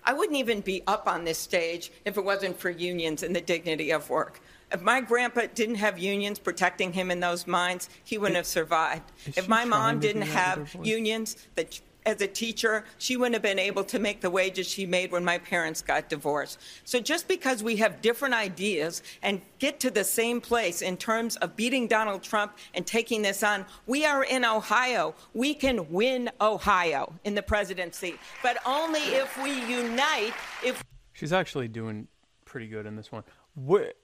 I 0.08 0.14
wouldn't 0.14 0.38
even 0.38 0.62
be 0.62 0.84
up 0.88 1.06
on 1.06 1.26
this 1.26 1.38
stage 1.38 1.92
if 2.06 2.16
it 2.18 2.24
wasn't 2.24 2.58
for 2.58 2.70
unions 2.70 3.24
and 3.24 3.36
the 3.36 3.42
dignity 3.42 3.92
of 3.92 4.10
work. 4.10 4.40
If 4.72 4.82
my 4.82 5.02
grandpa 5.02 5.48
didn't 5.54 5.76
have 5.76 6.00
unions 6.00 6.40
protecting 6.40 6.94
him 6.94 7.12
in 7.12 7.20
those 7.20 7.46
mines, 7.46 7.90
he 8.06 8.18
wouldn't 8.18 8.38
have 8.38 8.48
survived. 8.48 9.12
If 9.26 9.50
my 9.50 9.66
mom 9.66 10.00
didn't 10.00 10.24
have 10.24 10.74
unions 10.82 11.36
that 11.56 11.82
as 12.08 12.22
a 12.22 12.28
teacher, 12.28 12.86
she 12.98 13.18
wouldn't 13.18 13.36
have 13.36 13.44
been 13.44 13.60
able 13.60 13.84
to 13.84 14.00
make 14.00 14.22
the 14.22 14.30
wages 14.30 14.66
she 14.66 14.86
made 14.86 15.12
when 15.12 15.26
my 15.26 15.38
parents 15.38 15.82
got 15.82 16.10
divorced. 16.10 16.58
So 16.86 17.02
just 17.02 17.28
because 17.28 17.62
we 17.62 17.76
have 17.76 18.02
different 18.02 18.34
ideas 18.34 19.04
and 19.22 19.42
get 19.60 19.82
to 19.82 19.92
the 19.92 20.06
same 20.06 20.40
place 20.40 20.82
in 20.82 20.96
terms 20.96 21.36
of 21.36 21.56
beating 21.58 21.86
Donald 21.86 22.24
Trump 22.24 22.58
and 22.74 22.88
taking 22.88 23.22
this 23.22 23.44
on, 23.44 23.66
we 23.86 24.06
are 24.06 24.24
in 24.24 24.46
Ohio. 24.46 25.14
We 25.34 25.54
can 25.54 25.92
win 25.92 26.32
Ohio 26.40 27.14
in 27.26 27.36
the 27.36 27.44
presidency, 27.44 28.16
but 28.42 28.58
only 28.66 29.02
if 29.02 29.42
we 29.44 29.52
unite, 29.66 30.34
if 30.64 30.82
She's 31.12 31.34
actually 31.34 31.68
doing 31.68 32.08
pretty 32.46 32.68
good 32.68 32.86
in 32.86 32.96
this 32.96 33.12
one. 33.12 33.24
What, 33.54 33.98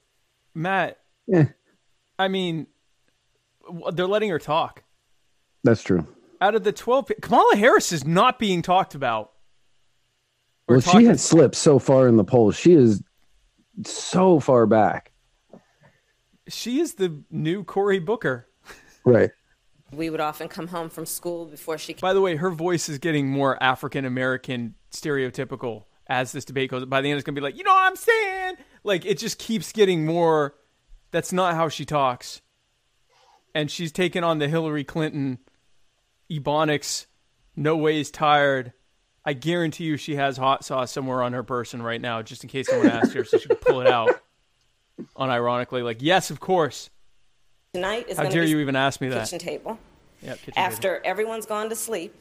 Matt? 0.54 0.98
Yeah. 1.26 1.46
I 2.18 2.28
mean, 2.28 2.66
they're 3.92 4.06
letting 4.06 4.28
her 4.28 4.38
talk. 4.38 4.82
That's 5.62 5.82
true. 5.82 6.06
Out 6.44 6.54
of 6.54 6.62
the 6.62 6.72
twelve, 6.72 7.10
Kamala 7.22 7.56
Harris 7.56 7.90
is 7.90 8.04
not 8.06 8.38
being 8.38 8.60
talked 8.60 8.94
about. 8.94 9.32
Or 10.68 10.74
Well, 10.74 10.80
she 10.82 10.90
talking- 10.90 11.06
has 11.06 11.24
slipped 11.24 11.54
so 11.54 11.78
far 11.78 12.06
in 12.06 12.16
the 12.16 12.24
polls. 12.24 12.54
She 12.54 12.74
is 12.74 13.02
so 13.86 14.40
far 14.40 14.66
back. 14.66 15.12
She 16.46 16.80
is 16.80 16.96
the 16.96 17.22
new 17.30 17.64
Cory 17.64 17.98
Booker. 17.98 18.46
Right. 19.06 19.30
We 19.90 20.10
would 20.10 20.20
often 20.20 20.48
come 20.48 20.66
home 20.68 20.90
from 20.90 21.06
school 21.06 21.46
before 21.46 21.78
she 21.78 21.94
Came. 21.94 22.00
By 22.02 22.12
the 22.12 22.20
way, 22.20 22.36
her 22.36 22.50
voice 22.50 22.90
is 22.90 22.98
getting 22.98 23.26
more 23.30 23.56
African 23.62 24.04
American 24.04 24.74
stereotypical 24.92 25.84
as 26.08 26.32
this 26.32 26.44
debate 26.44 26.70
goes. 26.70 26.84
By 26.84 27.00
the 27.00 27.08
end, 27.10 27.16
it's 27.16 27.24
gonna 27.24 27.36
be 27.36 27.40
like, 27.40 27.56
you 27.56 27.64
know 27.64 27.72
what 27.72 27.86
I'm 27.86 27.96
saying? 27.96 28.56
Like 28.82 29.06
it 29.06 29.16
just 29.18 29.38
keeps 29.38 29.72
getting 29.72 30.04
more. 30.04 30.54
That's 31.10 31.32
not 31.32 31.54
how 31.54 31.70
she 31.70 31.86
talks. 31.86 32.42
And 33.54 33.70
she's 33.70 33.92
taken 33.92 34.22
on 34.22 34.40
the 34.40 34.48
Hillary 34.48 34.84
Clinton, 34.84 35.38
Ebonics, 36.30 37.06
no 37.56 37.76
ways 37.76 38.10
tired. 38.10 38.72
I 39.24 39.32
guarantee 39.32 39.84
you, 39.84 39.96
she 39.96 40.16
has 40.16 40.36
hot 40.36 40.64
sauce 40.64 40.92
somewhere 40.92 41.22
on 41.22 41.32
her 41.32 41.42
person 41.42 41.82
right 41.82 42.00
now, 42.00 42.22
just 42.22 42.44
in 42.44 42.50
case 42.50 42.68
someone 42.68 42.88
asks 42.88 43.14
her, 43.14 43.24
so 43.24 43.38
she 43.38 43.48
can 43.48 43.56
pull 43.56 43.80
it 43.80 43.86
out. 43.86 44.20
Unironically, 45.16 45.82
like, 45.82 46.00
yes, 46.00 46.30
of 46.30 46.40
course. 46.40 46.90
tonight 47.72 48.08
is 48.08 48.16
How 48.16 48.28
dare 48.28 48.44
be 48.44 48.50
you 48.50 48.60
even 48.60 48.76
ask 48.76 49.00
me 49.00 49.08
that? 49.08 49.24
kitchen 49.24 49.38
table. 49.38 49.78
Yep, 50.22 50.38
kitchen 50.38 50.54
after 50.56 51.00
everyone's 51.04 51.46
gone 51.46 51.68
to 51.70 51.74
sleep 51.74 52.14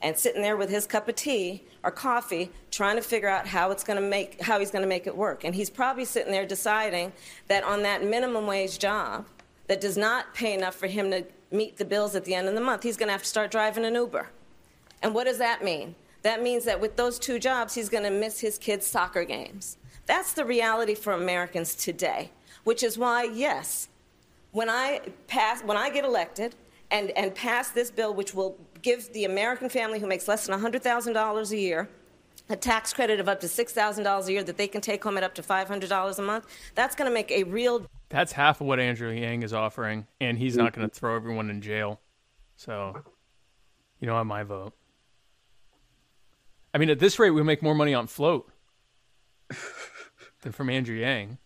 and 0.00 0.16
sitting 0.16 0.42
there 0.42 0.56
with 0.56 0.70
his 0.70 0.86
cup 0.86 1.08
of 1.08 1.14
tea 1.14 1.64
or 1.82 1.90
coffee 1.90 2.50
trying 2.70 2.96
to 2.96 3.02
figure 3.02 3.28
out 3.28 3.46
how 3.46 3.70
it's 3.70 3.84
going 3.84 4.00
to 4.00 4.06
make 4.06 4.40
how 4.40 4.58
he's 4.58 4.70
going 4.70 4.82
to 4.82 4.88
make 4.88 5.06
it 5.06 5.16
work 5.16 5.44
and 5.44 5.54
he's 5.54 5.70
probably 5.70 6.04
sitting 6.04 6.32
there 6.32 6.46
deciding 6.46 7.12
that 7.48 7.64
on 7.64 7.82
that 7.82 8.04
minimum 8.04 8.46
wage 8.46 8.78
job 8.78 9.26
that 9.66 9.80
does 9.80 9.96
not 9.96 10.34
pay 10.34 10.52
enough 10.52 10.74
for 10.74 10.86
him 10.86 11.10
to 11.10 11.24
meet 11.54 11.76
the 11.76 11.84
bills 11.84 12.14
at 12.14 12.24
the 12.24 12.34
end 12.34 12.48
of 12.48 12.54
the 12.54 12.60
month. 12.60 12.82
He's 12.82 12.96
going 12.96 13.08
to 13.08 13.12
have 13.12 13.22
to 13.22 13.28
start 13.28 13.50
driving 13.50 13.84
an 13.84 13.94
uber. 13.94 14.30
And 15.02 15.14
what 15.14 15.24
does 15.24 15.38
that 15.38 15.62
mean? 15.62 15.94
That 16.22 16.42
means 16.42 16.64
that 16.64 16.80
with 16.80 16.96
those 16.96 17.18
two 17.18 17.38
jobs 17.38 17.74
he's 17.74 17.88
going 17.88 18.04
to 18.04 18.10
miss 18.10 18.40
his 18.40 18.58
kids 18.58 18.86
soccer 18.86 19.24
games. 19.24 19.76
That's 20.06 20.34
the 20.34 20.44
reality 20.44 20.94
for 20.94 21.14
americans 21.14 21.74
today 21.74 22.30
which 22.64 22.82
is 22.82 22.98
why 22.98 23.24
yes 23.24 23.88
when 24.54 24.70
I 24.70 25.00
pass, 25.26 25.62
when 25.62 25.76
I 25.76 25.90
get 25.90 26.04
elected 26.04 26.54
and, 26.92 27.10
and 27.10 27.34
pass 27.34 27.70
this 27.70 27.90
bill, 27.90 28.14
which 28.14 28.34
will 28.34 28.56
give 28.82 29.12
the 29.12 29.24
American 29.24 29.68
family 29.68 29.98
who 29.98 30.06
makes 30.06 30.28
less 30.28 30.46
than 30.46 30.58
$100,000 30.58 31.50
a 31.50 31.56
year 31.56 31.88
a 32.48 32.56
tax 32.56 32.92
credit 32.92 33.20
of 33.20 33.28
up 33.28 33.40
to 33.40 33.46
$6,000 33.46 34.26
a 34.26 34.32
year 34.32 34.42
that 34.42 34.56
they 34.56 34.68
can 34.68 34.80
take 34.80 35.02
home 35.02 35.16
at 35.16 35.22
up 35.22 35.34
to 35.34 35.42
$500 35.42 36.18
a 36.18 36.22
month, 36.22 36.46
that's 36.74 36.94
going 36.94 37.10
to 37.10 37.14
make 37.14 37.30
a 37.30 37.44
real 37.44 37.86
That's 38.10 38.32
half 38.32 38.60
of 38.60 38.66
what 38.66 38.78
Andrew 38.78 39.10
Yang 39.10 39.42
is 39.44 39.52
offering, 39.52 40.06
and 40.20 40.38
he's 40.38 40.56
not 40.56 40.72
going 40.72 40.88
to 40.88 40.94
throw 40.94 41.16
everyone 41.16 41.50
in 41.50 41.60
jail. 41.62 42.00
So, 42.56 43.02
you 43.98 44.06
know, 44.06 44.16
I 44.16 44.22
my 44.22 44.42
vote. 44.42 44.72
I 46.72 46.78
mean, 46.78 46.90
at 46.90 46.98
this 46.98 47.18
rate, 47.18 47.30
we 47.30 47.42
make 47.42 47.62
more 47.62 47.74
money 47.74 47.94
on 47.94 48.06
Flote 48.08 48.50
than 50.42 50.52
from 50.52 50.68
Andrew 50.68 50.96
Yang. 50.96 51.38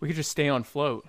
We 0.00 0.08
could 0.08 0.16
just 0.16 0.30
stay 0.30 0.48
on 0.48 0.62
Flote. 0.62 1.08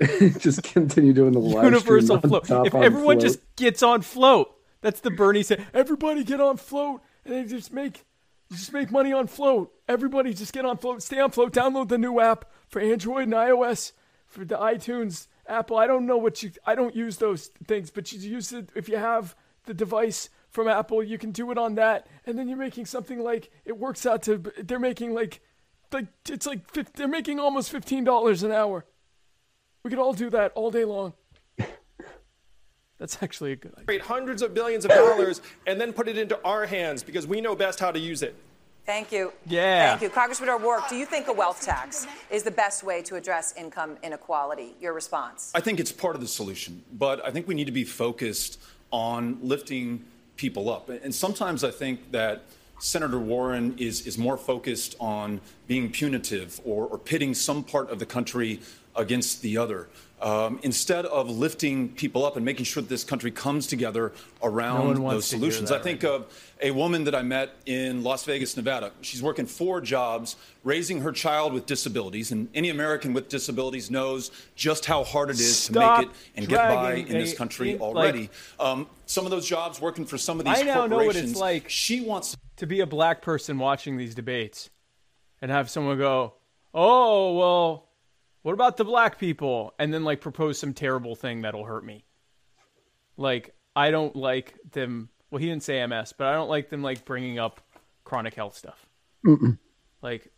just 0.38 0.62
continue 0.62 1.12
doing 1.12 1.32
the 1.32 1.40
live 1.40 1.64
Universal 1.64 2.18
stream 2.18 2.30
Flote. 2.30 2.44
nonstop 2.44 2.66
If 2.66 2.74
on 2.74 2.84
everyone 2.84 3.16
Flote. 3.16 3.22
just 3.22 3.56
gets 3.56 3.82
on 3.82 4.02
Flote, 4.02 4.46
that's 4.80 5.00
the 5.00 5.10
Bernie 5.10 5.42
said. 5.42 5.66
Everybody 5.74 6.24
get 6.24 6.40
on 6.40 6.56
Flote, 6.56 7.02
and 7.24 7.34
they 7.34 7.44
just 7.44 7.72
make 7.72 8.04
just 8.52 8.72
make 8.72 8.90
money 8.90 9.12
on 9.12 9.26
Flote. 9.26 9.70
Everybody 9.88 10.34
just 10.34 10.52
get 10.52 10.64
on 10.64 10.76
Flote. 10.76 11.02
Stay 11.02 11.20
on 11.20 11.30
Flote. 11.30 11.52
Download 11.52 11.88
the 11.88 11.98
new 11.98 12.20
app 12.20 12.50
for 12.68 12.80
Android 12.80 13.24
and 13.24 13.32
iOS 13.32 13.92
for 14.26 14.44
the 14.44 14.56
iTunes, 14.56 15.28
Apple. 15.46 15.76
I 15.76 15.86
don't 15.86 16.06
know 16.06 16.16
what 16.16 16.42
you. 16.42 16.50
I 16.64 16.74
don't 16.74 16.94
use 16.94 17.18
those 17.18 17.50
things, 17.66 17.90
but 17.90 18.12
you 18.12 18.18
use 18.18 18.52
it 18.52 18.70
if 18.74 18.88
you 18.88 18.96
have 18.96 19.36
the 19.66 19.74
device 19.74 20.30
from 20.48 20.68
Apple. 20.68 21.02
You 21.02 21.18
can 21.18 21.30
do 21.30 21.50
it 21.50 21.58
on 21.58 21.76
that, 21.76 22.06
and 22.26 22.38
then 22.38 22.48
you're 22.48 22.58
making 22.58 22.86
something 22.86 23.20
like 23.20 23.50
it 23.64 23.78
works 23.78 24.04
out 24.06 24.22
to. 24.24 24.38
They're 24.58 24.78
making 24.78 25.14
like 25.14 25.40
like 25.92 26.06
it's 26.28 26.46
like 26.46 26.72
they're 26.94 27.08
making 27.08 27.38
almost 27.38 27.70
fifteen 27.70 28.04
dollars 28.04 28.42
an 28.42 28.52
hour. 28.52 28.84
We 29.82 29.90
could 29.90 29.98
all 29.98 30.12
do 30.12 30.30
that 30.30 30.52
all 30.54 30.70
day 30.70 30.84
long. 30.84 31.14
That's 33.00 33.22
actually 33.22 33.52
a 33.52 33.56
good 33.56 33.72
idea. 33.72 33.86
Create 33.86 34.02
hundreds 34.02 34.42
of 34.42 34.52
billions 34.52 34.84
of 34.84 34.90
dollars 34.90 35.40
and 35.66 35.80
then 35.80 35.92
put 35.92 36.06
it 36.06 36.18
into 36.18 36.38
our 36.44 36.66
hands 36.66 37.02
because 37.02 37.26
we 37.26 37.40
know 37.40 37.56
best 37.56 37.80
how 37.80 37.90
to 37.90 37.98
use 37.98 38.22
it. 38.22 38.36
Thank 38.84 39.10
you. 39.10 39.32
Yeah. 39.46 39.90
Thank 39.90 40.02
you. 40.02 40.10
Congressman 40.10 40.50
O'Rourke, 40.50 40.88
do 40.88 40.96
you 40.96 41.06
think 41.06 41.28
a 41.28 41.32
wealth 41.32 41.62
tax 41.62 42.06
is 42.30 42.42
the 42.42 42.50
best 42.50 42.82
way 42.82 43.02
to 43.02 43.16
address 43.16 43.54
income 43.56 43.96
inequality? 44.02 44.74
Your 44.80 44.92
response? 44.92 45.50
I 45.54 45.60
think 45.60 45.80
it's 45.80 45.92
part 45.92 46.14
of 46.14 46.20
the 46.20 46.28
solution, 46.28 46.82
but 46.92 47.24
I 47.24 47.30
think 47.30 47.48
we 47.48 47.54
need 47.54 47.66
to 47.66 47.72
be 47.72 47.84
focused 47.84 48.60
on 48.90 49.38
lifting 49.42 50.04
people 50.36 50.68
up. 50.68 50.90
And 50.90 51.14
sometimes 51.14 51.64
I 51.64 51.70
think 51.70 52.12
that 52.12 52.42
Senator 52.80 53.18
Warren 53.18 53.76
is, 53.78 54.06
is 54.06 54.18
more 54.18 54.36
focused 54.36 54.94
on 55.00 55.40
being 55.68 55.90
punitive 55.90 56.60
or, 56.64 56.86
or 56.86 56.98
pitting 56.98 57.32
some 57.34 57.62
part 57.62 57.90
of 57.90 57.98
the 57.98 58.06
country 58.06 58.60
against 58.96 59.42
the 59.42 59.56
other. 59.56 59.88
Um, 60.22 60.60
instead 60.62 61.06
of 61.06 61.30
lifting 61.30 61.88
people 61.88 62.26
up 62.26 62.36
and 62.36 62.44
making 62.44 62.66
sure 62.66 62.82
that 62.82 62.90
this 62.90 63.04
country 63.04 63.30
comes 63.30 63.66
together 63.66 64.12
around 64.42 64.98
wants 65.02 65.14
those 65.14 65.26
solutions. 65.26 65.70
I 65.72 65.78
think 65.78 66.04
of 66.04 66.26
a 66.60 66.72
woman 66.72 67.04
that 67.04 67.14
I 67.14 67.22
met 67.22 67.54
in 67.64 68.02
Las 68.02 68.24
Vegas, 68.24 68.54
Nevada. 68.54 68.92
She's 69.00 69.22
working 69.22 69.46
four 69.46 69.80
jobs, 69.80 70.36
raising 70.62 71.00
her 71.00 71.12
child 71.12 71.54
with 71.54 71.64
disabilities, 71.64 72.32
and 72.32 72.48
any 72.54 72.68
American 72.68 73.14
with 73.14 73.30
disabilities 73.30 73.90
knows 73.90 74.30
just 74.54 74.84
how 74.84 75.04
hard 75.04 75.30
it 75.30 75.40
is 75.40 75.56
Stop 75.56 76.00
to 76.00 76.06
make 76.06 76.14
it 76.14 76.20
and 76.36 76.48
get 76.48 76.68
by 76.68 76.94
in 76.96 77.08
this 77.18 77.32
country 77.32 77.72
like- 77.72 77.80
already. 77.80 78.28
um, 78.58 78.86
some 79.06 79.24
of 79.24 79.30
those 79.30 79.46
jobs 79.48 79.80
working 79.80 80.04
for 80.04 80.18
some 80.18 80.38
of 80.38 80.44
these 80.44 80.58
I 80.58 80.62
now 80.64 80.86
know 80.86 80.98
what 80.98 81.16
it's 81.16 81.36
like. 81.36 81.70
She 81.70 82.02
wants 82.02 82.36
to 82.56 82.66
be 82.66 82.80
a 82.80 82.86
black 82.86 83.22
person 83.22 83.58
watching 83.58 83.96
these 83.96 84.14
debates 84.14 84.68
and 85.40 85.50
have 85.50 85.70
someone 85.70 85.96
go, 85.96 86.34
"Oh, 86.74 87.36
well, 87.38 87.86
what 88.42 88.52
about 88.52 88.76
the 88.76 88.84
black 88.84 89.18
people?" 89.18 89.74
and 89.78 89.92
then 89.92 90.04
like 90.04 90.20
propose 90.20 90.58
some 90.58 90.74
terrible 90.74 91.14
thing 91.14 91.42
that'll 91.42 91.64
hurt 91.64 91.84
me. 91.84 92.04
Like 93.16 93.54
I 93.76 93.90
don't 93.90 94.14
like 94.16 94.58
them. 94.72 95.08
Well, 95.30 95.38
he 95.38 95.46
didn't 95.46 95.62
say 95.62 95.84
MS, 95.86 96.12
but 96.16 96.26
I 96.26 96.32
don't 96.32 96.48
like 96.48 96.70
them 96.70 96.82
like 96.82 97.04
bringing 97.04 97.38
up 97.38 97.60
chronic 98.04 98.34
health 98.34 98.56
stuff. 98.56 98.86
Mm-mm. 99.24 99.58
Like, 100.02 100.32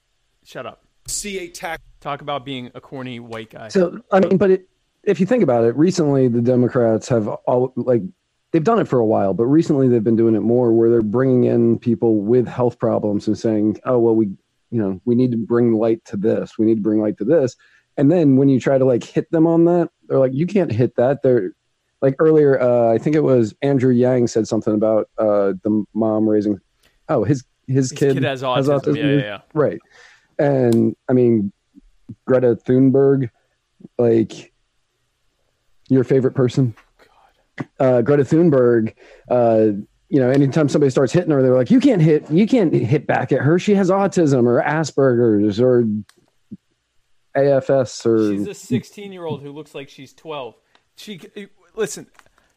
shut 0.45 0.67
up. 0.67 0.85
See 1.07 1.39
a 1.39 1.49
tax. 1.49 1.83
Talk 2.01 2.21
about 2.21 2.45
being 2.45 2.71
a 2.75 2.81
corny 2.81 3.21
white 3.21 3.51
guy. 3.51 3.69
So 3.69 4.01
I 4.11 4.21
mean, 4.21 4.37
but 4.37 4.51
it, 4.51 4.69
if 5.05 5.21
you 5.21 5.27
think 5.27 5.43
about 5.43 5.65
it, 5.65 5.77
recently 5.77 6.29
the 6.29 6.43
Democrats 6.43 7.09
have 7.09 7.29
all 7.29 7.73
like 7.77 8.03
they've 8.51 8.63
done 8.63 8.79
it 8.79 8.89
for 8.89 8.99
a 8.99 9.07
while, 9.07 9.35
but 9.35 9.47
recently 9.47 9.89
they've 9.89 10.05
been 10.05 10.17
doing 10.17 10.35
it 10.35 10.41
more, 10.41 10.73
where 10.73 10.91
they're 10.91 11.03
bringing 11.03 11.45
in 11.45 11.79
people 11.79 12.21
with 12.21 12.47
health 12.47 12.79
problems 12.79 13.27
and 13.27 13.39
saying, 13.39 13.81
"Oh 13.85 13.99
well, 13.99 14.15
we 14.15 14.27
you 14.71 14.81
know 14.81 15.01
we 15.05 15.15
need 15.15 15.31
to 15.33 15.39
bring 15.39 15.75
light 15.75 16.05
to 16.07 16.17
this. 16.17 16.59
We 16.59 16.67
need 16.67 16.77
to 16.77 16.83
bring 16.83 17.01
light 17.01 17.19
to 17.19 17.25
this." 17.25 17.57
And 17.97 18.11
then 18.11 18.37
when 18.37 18.49
you 18.49 18.59
try 18.59 18.79
to 18.79 18.85
like 18.85 19.05
hit 19.05 19.31
them 19.31 19.47
on 19.47 19.65
that, 19.67 19.91
they're 20.09 20.19
like, 20.19 20.33
"You 20.35 20.47
can't 20.47 20.73
hit 20.73 20.97
that." 20.97 21.23
They're 21.23 21.53
like 22.01 22.17
earlier, 22.19 22.61
uh, 22.61 22.93
I 22.93 22.99
think 22.99 23.15
it 23.17 23.23
was 23.23 23.55
Andrew 23.63 23.93
Yang 23.93 24.27
said 24.29 24.49
something 24.49 24.75
about 24.75 25.09
uh, 25.19 25.53
the 25.63 25.85
mom 25.95 26.29
raising. 26.29 26.61
Oh, 27.09 27.25
his 27.25 27.45
his, 27.69 27.93
kid 27.93 28.23
has 28.23 28.43
autism. 28.43 28.97
Yeah, 28.97 29.05
yeah, 29.05 29.17
yeah. 29.17 29.41
Right. 29.55 29.81
And 30.39 30.97
I 31.09 31.13
mean, 31.13 31.53
Greta 32.27 32.57
Thunberg, 32.57 33.31
like 33.99 34.53
your 35.89 36.05
favorite 36.05 36.35
person? 36.35 36.75
Uh, 37.79 38.03
Greta 38.03 38.25
Thunberg, 38.25 38.95
uh, 39.31 39.69
you 40.09 40.21
know, 40.21 40.31
anytime 40.31 40.69
somebody 40.69 40.91
starts 40.91 41.13
hitting 41.13 41.31
her, 41.31 41.43
they're 41.43 41.55
like, 41.55 41.71
you 41.71 41.81
can't 41.81 42.03
hit, 42.03 42.29
you 42.31 42.47
can't 42.47 42.73
hit 42.73 43.07
back 43.07 43.31
at 43.31 43.41
her. 43.41 43.59
She 43.59 43.75
has 43.75 43.91
autism 43.91 44.45
or 44.47 44.63
Asperger's 44.63 45.61
or 45.61 45.85
AFS 47.37 48.07
or. 48.07 48.33
She's 48.33 48.47
a 48.47 48.55
16 48.55 49.13
year 49.13 49.25
old 49.25 49.43
who 49.43 49.53
looks 49.53 49.75
like 49.75 49.89
she's 49.89 50.13
12. 50.13 50.55
She 50.97 51.21
eh, 51.37 51.47
listen. 51.75 52.07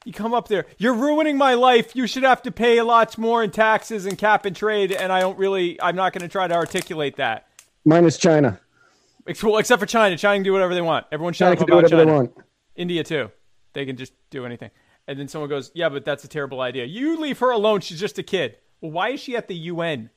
You 0.04 0.14
come 0.14 0.36
up 0.36 0.48
there. 0.48 0.68
You're 0.78 0.94
ruining 0.94 1.36
my 1.36 1.56
life. 1.56 1.96
You 1.96 2.06
should 2.06 2.22
have 2.22 2.44
to 2.44 2.52
pay 2.52 2.80
lots 2.84 3.18
more 3.18 3.44
in 3.44 3.50
taxes 3.50 4.06
and 4.06 4.16
cap 4.18 4.46
and 4.46 4.56
trade. 4.56 4.92
And 4.92 5.12
I 5.12 5.20
don't 5.20 5.38
really. 5.38 5.82
I'm 5.82 5.96
not 5.96 6.14
going 6.14 6.22
to 6.22 6.28
try 6.28 6.48
to 6.48 6.54
articulate 6.54 7.16
that. 7.16 7.48
minus 7.86 8.18
China. 8.18 8.60
Well, 9.42 9.58
except 9.58 9.80
for 9.80 9.88
China. 9.88 10.16
China 10.18 10.36
can 10.36 10.44
do 10.44 10.54
whatever 10.54 10.76
they 10.76 10.82
want. 10.82 11.08
Everyone 11.12 11.34
shut 11.34 11.48
China 11.48 11.54
up 11.54 11.58
can 11.58 11.68
do 11.68 11.74
about 11.74 11.84
whatever 11.84 12.06
they 12.06 12.12
want. 12.12 12.38
India 12.76 13.04
too. 13.04 13.32
They 13.74 13.86
can 13.86 13.98
just 13.98 14.14
do 14.30 14.46
anything. 14.46 14.70
And 15.08 15.20
then 15.20 15.28
someone 15.28 15.50
goes, 15.50 15.72
"Yeah, 15.74 15.90
but 15.90 16.06
that's 16.06 16.24
a 16.24 16.28
terrible 16.28 16.62
idea. 16.62 16.86
You 16.86 17.20
leave 17.20 17.40
her 17.40 17.50
alone. 17.50 17.82
She's 17.82 18.00
just 18.00 18.20
a 18.20 18.24
kid." 18.24 18.58
Well, 18.82 18.92
why 18.92 19.10
is 19.10 19.20
she 19.20 19.36
at 19.36 19.48
the 19.48 19.56
UN? 19.56 20.12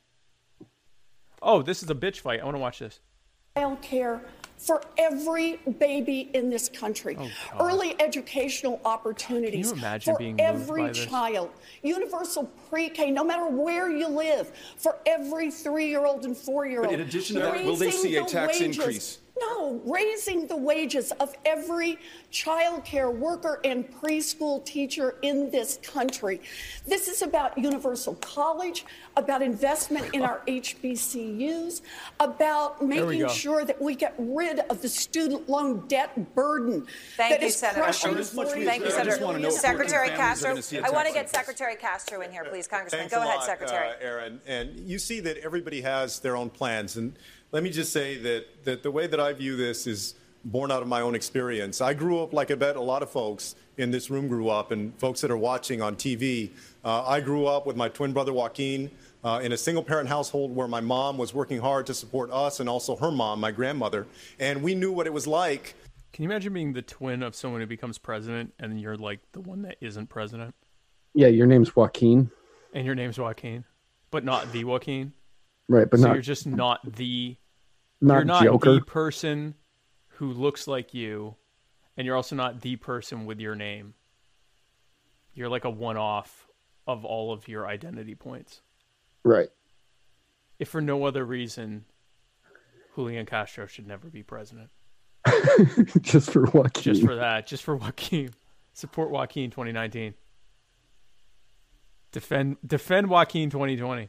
Oh, 1.40 1.62
this 1.62 1.82
is 1.82 1.88
a 1.88 1.94
bitch 1.94 2.20
fight. 2.20 2.40
I 2.40 2.44
want 2.44 2.56
to 2.56 2.60
watch 2.60 2.80
this. 2.80 3.00
child 3.56 3.80
care 3.80 4.20
for 4.58 4.82
every 4.98 5.56
baby 5.78 6.30
in 6.34 6.50
this 6.50 6.68
country. 6.68 7.16
Oh, 7.18 7.30
Early 7.60 7.94
educational 8.00 8.80
opportunities 8.84 9.68
Can 9.70 9.78
you 9.78 9.82
imagine 9.84 10.14
for 10.14 10.18
being 10.18 10.30
moved 10.36 10.40
every 10.42 10.82
by 10.82 10.88
this? 10.88 11.06
child. 11.06 11.50
Universal 11.82 12.50
pre-K, 12.68 13.10
no 13.10 13.24
matter 13.24 13.46
where 13.48 13.90
you 13.90 14.08
live, 14.08 14.50
for 14.76 14.96
every 15.06 15.50
three-year-old 15.50 16.24
and 16.24 16.36
four-year-old. 16.36 16.88
But 16.90 16.94
in 17.00 17.06
addition 17.06 17.36
to 17.36 17.42
that, 17.42 17.64
will 17.64 17.76
they 17.76 17.90
see 17.90 18.16
a 18.16 18.24
tax 18.24 18.60
wages- 18.60 18.78
increase? 18.78 19.18
No, 19.40 19.80
raising 19.84 20.46
the 20.46 20.56
wages 20.56 21.12
of 21.12 21.34
every 21.44 21.98
child 22.30 22.84
care 22.84 23.10
worker 23.10 23.60
and 23.64 23.88
preschool 24.00 24.64
teacher 24.64 25.16
in 25.22 25.50
this 25.50 25.78
country. 25.82 26.40
This 26.86 27.08
is 27.08 27.22
about 27.22 27.56
universal 27.56 28.14
college, 28.16 28.84
about 29.16 29.42
investment 29.42 30.14
in 30.14 30.22
our 30.22 30.40
HBCUs, 30.46 31.82
about 32.20 32.84
making 32.84 33.28
sure 33.28 33.64
that 33.64 33.80
we 33.80 33.94
get 33.94 34.14
rid 34.18 34.60
of 34.70 34.82
the 34.82 34.88
student 34.88 35.48
loan 35.48 35.86
debt 35.88 36.34
burden 36.34 36.86
Thank 37.16 37.34
that 37.34 37.40
you, 37.40 37.48
is 37.48 37.56
Senator. 37.56 37.82
crushing 37.82 38.14
Thank 38.14 38.84
you, 38.84 38.90
40 38.90 38.90
Senator. 38.90 39.50
Secretary 39.50 40.10
are 40.10 40.16
Castro. 40.16 40.50
gonna 40.50 40.62
see 40.62 40.78
a 40.78 40.86
I 40.86 40.90
want 40.90 41.06
to 41.08 41.14
get. 41.14 41.28
Secretary 41.30 41.76
Castro 41.76 42.20
in 42.22 42.32
here, 42.32 42.44
please. 42.44 42.66
Congressman, 42.66 43.00
Thanks 43.02 43.14
go 43.14 43.20
a 43.20 43.24
ahead, 43.24 43.36
lot, 43.38 43.46
Secretary. 43.46 43.88
Uh, 43.90 43.94
Aaron. 44.00 44.40
And 44.46 44.78
you 44.88 44.98
see 44.98 45.20
that 45.20 45.38
everybody 45.38 45.80
has 45.82 46.20
their 46.20 46.36
own 46.36 46.50
plans. 46.50 46.96
And 46.96 47.18
let 47.52 47.62
me 47.62 47.70
just 47.70 47.92
say 47.92 48.16
that, 48.18 48.64
that 48.64 48.82
the 48.82 48.90
way 48.90 49.06
that 49.06 49.20
I 49.20 49.32
view 49.32 49.56
this 49.56 49.86
is 49.86 50.14
born 50.44 50.70
out 50.70 50.82
of 50.82 50.88
my 50.88 51.00
own 51.00 51.14
experience. 51.14 51.80
I 51.80 51.94
grew 51.94 52.20
up 52.20 52.32
like 52.32 52.50
I 52.50 52.54
bet 52.54 52.76
a 52.76 52.80
lot 52.80 53.02
of 53.02 53.10
folks 53.10 53.54
in 53.76 53.90
this 53.90 54.10
room 54.10 54.28
grew 54.28 54.48
up, 54.48 54.72
and 54.72 54.98
folks 54.98 55.20
that 55.20 55.30
are 55.30 55.36
watching 55.36 55.80
on 55.80 55.96
TV. 55.96 56.50
Uh, 56.84 57.04
I 57.06 57.20
grew 57.20 57.46
up 57.46 57.66
with 57.66 57.76
my 57.76 57.88
twin 57.88 58.12
brother 58.12 58.32
Joaquin. 58.32 58.90
Uh, 59.24 59.40
in 59.42 59.50
a 59.50 59.56
single 59.56 59.82
parent 59.82 60.08
household 60.08 60.54
where 60.54 60.68
my 60.68 60.80
mom 60.80 61.18
was 61.18 61.34
working 61.34 61.60
hard 61.60 61.84
to 61.84 61.92
support 61.92 62.30
us 62.30 62.60
and 62.60 62.68
also 62.68 62.94
her 62.94 63.10
mom, 63.10 63.40
my 63.40 63.50
grandmother. 63.50 64.06
And 64.38 64.62
we 64.62 64.76
knew 64.76 64.92
what 64.92 65.08
it 65.08 65.12
was 65.12 65.26
like 65.26 65.74
Can 66.12 66.22
you 66.22 66.30
imagine 66.30 66.52
being 66.52 66.72
the 66.72 66.82
twin 66.82 67.24
of 67.24 67.34
someone 67.34 67.60
who 67.60 67.66
becomes 67.66 67.98
president 67.98 68.54
and 68.60 68.80
you're 68.80 68.96
like 68.96 69.18
the 69.32 69.40
one 69.40 69.62
that 69.62 69.76
isn't 69.80 70.06
president? 70.06 70.54
Yeah, 71.14 71.26
your 71.26 71.48
name's 71.48 71.74
Joaquin. 71.74 72.30
And 72.72 72.86
your 72.86 72.94
name's 72.94 73.18
Joaquin, 73.18 73.64
but 74.12 74.24
not 74.24 74.52
the 74.52 74.62
Joaquin. 74.62 75.12
Right, 75.68 75.88
but 75.90 76.00
so 76.00 76.06
not- 76.08 76.14
you're 76.14 76.22
just 76.22 76.46
not 76.46 76.80
the 76.96 77.36
Not 78.00 78.14
you're 78.16 78.24
not 78.24 78.42
Joker. 78.44 78.74
the 78.74 78.80
person 78.80 79.54
who 80.08 80.32
looks 80.32 80.66
like 80.66 80.94
you, 80.94 81.36
and 81.96 82.06
you're 82.06 82.16
also 82.16 82.34
not 82.36 82.60
the 82.60 82.76
person 82.76 83.26
with 83.26 83.38
your 83.40 83.54
name. 83.54 83.94
You're 85.34 85.48
like 85.48 85.64
a 85.64 85.70
one-off 85.70 86.46
of 86.86 87.04
all 87.04 87.32
of 87.32 87.46
your 87.48 87.66
identity 87.66 88.14
points. 88.14 88.62
Right. 89.24 89.48
If 90.58 90.68
for 90.68 90.80
no 90.80 91.04
other 91.04 91.24
reason, 91.24 91.84
Julian 92.94 93.26
Castro 93.26 93.66
should 93.66 93.86
never 93.86 94.08
be 94.08 94.22
president. 94.24 94.70
Just 96.00 96.30
for 96.30 96.42
Joaquin. 96.46 96.82
Just 96.82 97.04
for 97.04 97.14
that. 97.16 97.46
Just 97.46 97.62
for 97.62 97.76
Joaquin. 97.76 98.30
Support 98.72 99.10
Joaquin 99.10 99.50
2019. 99.50 100.14
Defend 102.10 102.56
defend 102.66 103.08
Joaquin 103.10 103.50
2020. 103.50 104.08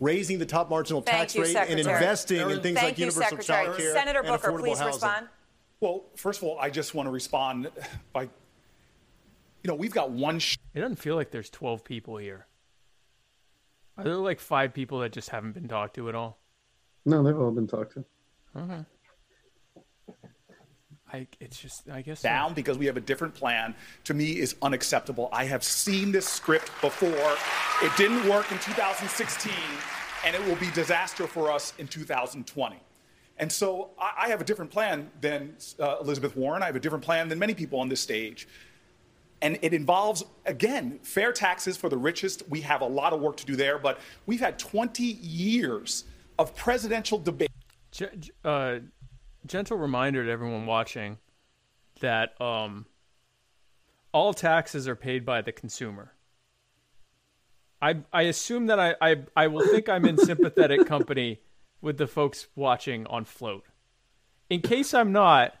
raising 0.00 0.38
the 0.38 0.46
top 0.46 0.70
marginal 0.70 1.00
Thank 1.02 1.18
tax 1.18 1.34
you, 1.34 1.42
rate, 1.42 1.56
and 1.56 1.80
investing 1.80 2.38
in 2.48 2.60
things 2.60 2.76
Thank 2.78 2.90
like 2.90 2.98
you, 2.98 3.06
universal 3.06 3.38
Secretary. 3.38 3.64
child 3.66 3.76
care 3.76 3.92
Senator 3.92 4.18
and 4.20 4.28
Booker, 4.28 4.52
affordable 4.52 4.60
please 4.60 4.78
housing. 4.78 4.92
respond. 4.94 5.28
Well, 5.80 6.04
first 6.16 6.40
of 6.42 6.48
all, 6.48 6.58
I 6.60 6.70
just 6.70 6.94
want 6.94 7.08
to 7.08 7.10
respond 7.10 7.70
by, 8.12 8.22
you 8.22 8.28
know, 9.64 9.74
we've 9.74 9.92
got 9.92 10.10
one. 10.10 10.38
Sh- 10.38 10.56
It 10.74 10.80
doesn't 10.80 10.96
feel 10.96 11.16
like 11.16 11.30
there's 11.32 11.50
12 11.50 11.82
people 11.84 12.16
here. 12.18 12.46
Are 13.98 14.04
there 14.04 14.14
like 14.14 14.38
five 14.40 14.72
people 14.72 15.00
that 15.00 15.12
just 15.12 15.30
haven't 15.30 15.52
been 15.52 15.68
talked 15.68 15.94
to 15.96 16.08
at 16.08 16.14
all? 16.14 16.38
No, 17.04 17.22
they've 17.22 17.38
all 17.38 17.50
been 17.50 17.66
talked 17.66 17.94
to. 17.94 18.04
Okay. 18.56 18.84
I 21.14 21.26
it's 21.38 21.58
just 21.58 21.88
I 21.88 22.02
guess 22.02 22.20
so. 22.20 22.28
down 22.28 22.54
because 22.54 22.76
we 22.76 22.86
have 22.86 22.96
a 22.96 23.00
different 23.00 23.34
plan 23.34 23.74
to 24.04 24.14
me 24.14 24.32
is 24.38 24.56
unacceptable. 24.62 25.28
I 25.32 25.44
have 25.44 25.62
seen 25.62 26.10
this 26.10 26.26
script 26.26 26.70
before. 26.80 27.36
It 27.82 27.96
didn't 27.96 28.28
work 28.28 28.50
in 28.50 28.58
2016, 28.58 29.52
and 30.24 30.34
it 30.34 30.44
will 30.44 30.56
be 30.56 30.70
disaster 30.72 31.26
for 31.26 31.52
us 31.52 31.72
in 31.78 31.86
2020. 31.86 32.76
And 33.38 33.50
so 33.50 33.90
I, 33.98 34.24
I 34.24 34.28
have 34.28 34.40
a 34.40 34.44
different 34.44 34.70
plan 34.70 35.10
than 35.20 35.56
uh, 35.78 35.96
Elizabeth 36.00 36.36
Warren. 36.36 36.62
I 36.62 36.66
have 36.66 36.76
a 36.76 36.80
different 36.80 37.04
plan 37.04 37.28
than 37.28 37.38
many 37.38 37.54
people 37.54 37.78
on 37.78 37.88
this 37.88 38.00
stage. 38.00 38.48
And 39.40 39.58
it 39.60 39.74
involves, 39.74 40.24
again, 40.46 40.98
fair 41.02 41.32
taxes 41.32 41.76
for 41.76 41.88
the 41.88 41.98
richest. 41.98 42.48
We 42.48 42.60
have 42.62 42.80
a 42.80 42.86
lot 42.86 43.12
of 43.12 43.20
work 43.20 43.36
to 43.38 43.46
do 43.46 43.56
there, 43.56 43.78
but 43.78 43.98
we've 44.26 44.40
had 44.40 44.58
20 44.58 45.02
years 45.02 46.04
of 46.38 46.56
presidential 46.56 47.18
debate. 47.18 47.50
Uh, 48.44 48.78
gentle 49.46 49.76
reminder 49.76 50.24
to 50.24 50.30
everyone 50.30 50.66
watching 50.66 51.18
that 52.00 52.40
um, 52.40 52.86
all 54.12 54.34
taxes 54.34 54.88
are 54.88 54.96
paid 54.96 55.24
by 55.24 55.42
the 55.42 55.52
consumer. 55.52 56.12
I 57.80 57.96
I 58.12 58.22
assume 58.22 58.66
that 58.66 58.80
I, 58.80 58.94
I 59.00 59.16
I 59.36 59.46
will 59.48 59.66
think 59.66 59.88
I'm 59.88 60.06
in 60.06 60.16
sympathetic 60.18 60.86
company 60.86 61.40
with 61.80 61.98
the 61.98 62.06
folks 62.06 62.48
watching 62.56 63.06
on 63.06 63.24
Flote. 63.24 63.66
In 64.48 64.60
case 64.60 64.94
I'm 64.94 65.12
not, 65.12 65.54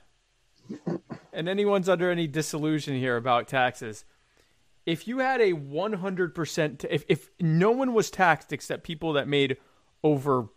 and 1.32 1.48
anyone's 1.48 1.88
under 1.88 2.10
any 2.10 2.26
disillusion 2.26 2.98
here 2.98 3.16
about 3.16 3.48
taxes, 3.48 4.04
if 4.86 5.06
you 5.08 5.18
had 5.18 5.40
a 5.40 5.52
100% 5.52 6.78
t- 6.78 6.88
if 6.90 7.04
if 7.08 7.30
no 7.40 7.70
one 7.70 7.92
was 7.92 8.10
taxed 8.10 8.52
except 8.52 8.84
people 8.84 9.12
that 9.14 9.28
made 9.28 9.56
over 10.02 10.48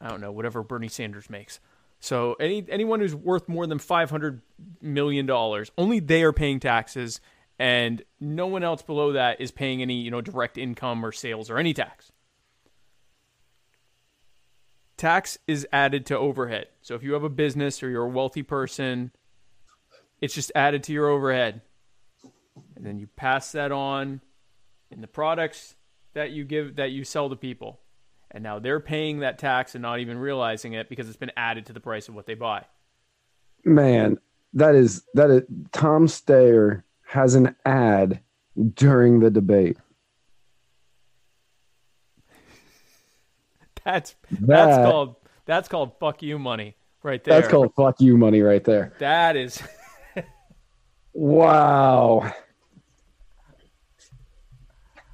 I 0.00 0.08
don't 0.08 0.20
know 0.20 0.32
whatever 0.32 0.62
Bernie 0.62 0.88
Sanders 0.88 1.28
makes 1.28 1.60
So 2.00 2.34
any 2.40 2.64
anyone 2.68 3.00
who's 3.00 3.14
worth 3.14 3.48
more 3.48 3.66
than 3.66 3.78
five 3.78 4.10
hundred 4.10 4.40
million 4.80 5.26
dollars, 5.26 5.70
only 5.76 6.00
they 6.00 6.22
are 6.22 6.32
paying 6.32 6.58
taxes, 6.58 7.20
and 7.58 8.02
no 8.18 8.46
one 8.46 8.62
else 8.62 8.82
below 8.82 9.12
that 9.12 9.40
is 9.40 9.50
paying 9.50 9.82
any 9.82 10.00
you 10.00 10.10
know 10.10 10.22
direct 10.22 10.56
income 10.56 11.04
or 11.04 11.12
sales 11.12 11.50
or 11.50 11.58
any 11.58 11.74
tax. 11.74 12.10
Tax 14.96 15.38
is 15.46 15.66
added 15.72 16.06
to 16.06 16.18
overhead. 16.18 16.68
So 16.80 16.94
if 16.94 17.02
you 17.02 17.12
have 17.12 17.24
a 17.24 17.30
business 17.30 17.82
or 17.82 17.90
you're 17.90 18.04
a 18.04 18.08
wealthy 18.08 18.42
person, 18.42 19.12
it's 20.20 20.34
just 20.34 20.52
added 20.54 20.82
to 20.84 20.92
your 20.92 21.08
overhead, 21.08 21.60
and 22.76 22.84
then 22.84 22.98
you 22.98 23.08
pass 23.08 23.52
that 23.52 23.72
on 23.72 24.22
in 24.90 25.02
the 25.02 25.06
products 25.06 25.76
that 26.14 26.30
you 26.30 26.44
give 26.44 26.76
that 26.76 26.92
you 26.92 27.04
sell 27.04 27.28
to 27.28 27.36
people 27.36 27.78
and 28.30 28.42
now 28.42 28.58
they're 28.58 28.80
paying 28.80 29.20
that 29.20 29.38
tax 29.38 29.74
and 29.74 29.82
not 29.82 30.00
even 30.00 30.18
realizing 30.18 30.72
it 30.74 30.88
because 30.88 31.08
it's 31.08 31.16
been 31.16 31.32
added 31.36 31.66
to 31.66 31.72
the 31.72 31.80
price 31.80 32.08
of 32.08 32.14
what 32.14 32.26
they 32.26 32.34
buy. 32.34 32.64
Man, 33.64 34.18
that 34.54 34.74
is 34.74 35.04
that 35.14 35.30
is 35.30 35.42
Tom 35.72 36.06
Steyer 36.06 36.82
has 37.06 37.34
an 37.34 37.54
ad 37.64 38.20
during 38.74 39.20
the 39.20 39.30
debate. 39.30 39.76
That's 43.84 44.14
That- 44.30 44.46
that's 44.46 44.76
called 44.90 45.16
that's 45.46 45.68
called 45.68 45.98
fuck 45.98 46.22
you 46.22 46.38
money 46.38 46.76
right 47.02 47.22
there. 47.24 47.40
That's 47.40 47.50
called 47.50 47.74
fuck 47.74 48.00
you 48.00 48.16
money 48.16 48.42
right 48.42 48.62
there. 48.62 48.92
That 48.98 49.36
is 49.36 49.60
Wow. 51.12 52.30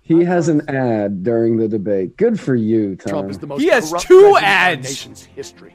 He 0.07 0.23
has 0.23 0.49
an 0.49 0.69
ad 0.71 1.25
during 1.25 1.57
the 1.57 1.67
debate. 1.67 2.17
Good 2.17 2.39
for 2.39 2.55
you, 2.55 2.95
Tom. 2.95 3.11
Trump 3.11 3.31
is 3.31 3.39
the 3.39 3.47
most 3.49 3.61
He 3.61 3.67
has 3.69 3.91
two 3.91 3.97
president 3.97 4.29
in 4.29 4.35
our 4.35 4.39
ads. 4.45 4.83
nation's 4.89 5.25
history. 5.25 5.75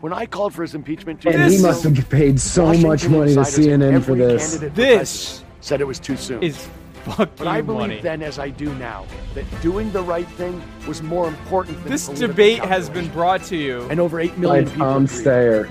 When 0.00 0.12
I 0.12 0.26
called 0.26 0.52
for 0.52 0.62
his 0.62 0.74
impeachment 0.74 1.20
two 1.22 1.28
and 1.28 1.38
years 1.38 1.52
he 1.52 1.58
ago, 1.58 1.68
must 1.68 1.84
have 1.84 2.10
paid 2.10 2.40
so 2.40 2.64
Washington 2.64 2.88
much 2.88 3.08
money 3.08 3.34
to 3.34 3.38
insiders 3.40 3.66
and 3.66 3.82
CNN 3.82 4.02
for 4.04 4.12
every 4.12 4.18
this. 4.26 4.50
candidate 4.58 4.70
for 4.70 4.76
This 4.76 4.98
president 5.38 5.64
said 5.64 5.80
it 5.80 5.84
was 5.86 6.00
too 6.00 6.16
soon. 6.16 6.42
is 6.42 6.68
fuck 7.04 7.30
but 7.36 7.46
I 7.46 7.60
believe 7.60 7.88
money. 7.88 8.00
then, 8.00 8.20
as 8.22 8.40
I 8.40 8.50
do 8.50 8.74
now, 8.74 9.06
that 9.34 9.44
doing 9.62 9.92
the 9.92 10.02
right 10.02 10.28
thing 10.30 10.60
was 10.88 11.00
more 11.02 11.28
important 11.28 11.80
than 11.84 11.92
This 11.92 12.06
political 12.06 12.28
debate 12.28 12.58
has 12.64 12.86
been 12.90 13.06
calculation. 13.06 13.12
brought 13.14 13.42
to 13.44 13.56
you. 13.56 13.86
and 13.90 14.00
over 14.00 14.18
eight 14.18 14.32
By 14.34 14.38
million 14.40 14.64
people 14.66 14.86
Tom 14.86 15.04
agreed. 15.04 15.24
Steyer. 15.24 15.70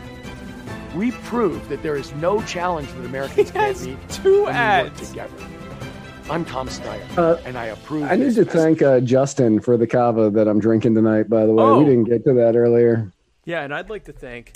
We 0.96 1.12
proved 1.12 1.68
that 1.68 1.84
there 1.84 1.98
is 1.98 2.14
no 2.16 2.42
challenge 2.44 2.88
that 2.94 3.04
Americans 3.06 3.52
can't 3.52 3.66
has 3.68 3.86
meet 3.86 4.10
two 4.10 4.44
when 4.46 4.46
we 4.46 4.52
ads. 4.52 5.00
work 5.02 5.10
together. 5.10 5.34
I'm 6.30 6.44
Tom 6.44 6.68
Steyer, 6.68 7.18
Uh, 7.18 7.40
and 7.46 7.56
I 7.58 7.66
approve. 7.68 8.04
I 8.04 8.16
need 8.16 8.34
to 8.36 8.42
message. 8.42 8.48
thank 8.50 8.82
uh, 8.82 9.00
Justin 9.00 9.60
for 9.60 9.78
the 9.78 9.86
cava 9.86 10.30
that 10.32 10.48
I'm 10.48 10.60
drinking 10.60 10.96
tonight, 10.96 11.30
by 11.30 11.46
the 11.46 11.54
way. 11.54 11.64
Oh. 11.64 11.80
We 11.80 11.86
didn't 11.86 12.06
get 12.06 12.24
to 12.26 12.34
that 12.34 12.56
earlier. 12.56 13.12
Yeah, 13.46 13.62
and 13.62 13.74
I'd 13.74 13.92
like 13.92 14.06
to 14.06 14.12
thank 14.14 14.54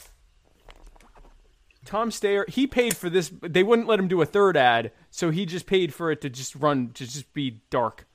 Tom 1.86 2.10
Steyer. 2.10 2.50
He 2.50 2.66
paid 2.66 2.98
for 2.98 3.08
this. 3.10 3.32
They 3.42 3.62
wouldn't 3.62 3.88
let 3.88 4.00
him 4.00 4.08
do 4.08 4.20
a 4.22 4.26
third 4.26 4.58
ad, 4.58 4.92
so 5.12 5.30
he 5.30 5.46
just 5.46 5.68
paid 5.68 5.94
for 5.94 6.12
it 6.12 6.22
to 6.22 6.30
just 6.30 6.56
run 6.56 6.90
to 6.96 7.06
just 7.06 7.32
be 7.36 7.62
dark, 7.70 8.08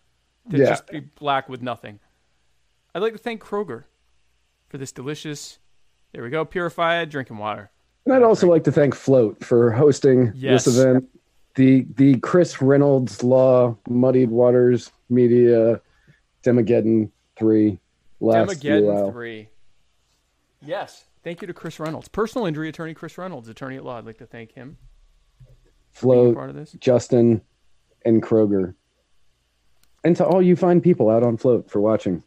to 0.51 0.59
Yeah. 0.59 0.67
just 0.71 0.89
be 0.89 1.01
black 1.01 1.49
with 1.49 1.63
nothing. 1.63 2.01
I'd 2.93 3.03
like 3.03 3.13
to 3.13 3.19
thank 3.19 3.41
Kroger 3.41 3.85
for 4.69 4.79
this 4.79 4.91
delicious. 4.91 5.59
There 6.13 6.25
we 6.25 6.31
go, 6.31 6.45
purified 6.45 7.09
drinking 7.11 7.39
water. 7.39 7.71
And 8.05 8.15
I'd 8.15 8.23
also 8.25 8.49
like 8.49 8.65
to 8.65 8.73
thank 8.73 8.95
Flote 8.95 9.45
for 9.45 9.71
hosting 9.71 10.33
Yes. 10.35 10.65
this 10.65 10.77
event. 10.79 11.09
The 11.55 11.87
the 11.95 12.19
Chris 12.19 12.61
Reynolds 12.61 13.23
Law 13.23 13.77
Muddied 13.89 14.31
Waters 14.31 14.91
Media 15.09 15.81
Demageddon 16.43 17.11
three 17.37 17.79
last 18.21 18.61
Demageddon 18.61 19.13
three. 19.13 19.49
Yes, 20.61 21.05
thank 21.23 21.43
you 21.43 21.47
to 21.47 21.55
Chris 21.55 21.79
Reynolds, 21.79 22.09
personal 22.09 22.47
injury 22.47 22.69
attorney 22.69 22.95
Chris 22.95 23.17
Reynolds, 23.19 23.49
attorney 23.49 23.77
at 23.77 23.85
law. 23.85 23.99
I'd 23.99 24.07
like 24.07 24.19
to 24.19 24.27
thank 24.27 24.53
him. 24.53 24.79
Flote, 25.93 26.35
part 26.35 26.51
of 26.51 26.57
this. 26.57 26.73
Justin, 26.73 27.41
and 28.05 28.23
Kroger. 28.23 28.75
And 30.03 30.17
to 30.17 30.25
all 30.25 30.43
you 30.43 30.57
fine 30.57 30.81
people 30.81 31.09
out 31.09 31.23
on 31.23 31.37
Flote 31.37 31.71
for 31.71 31.81
watching. 31.81 32.23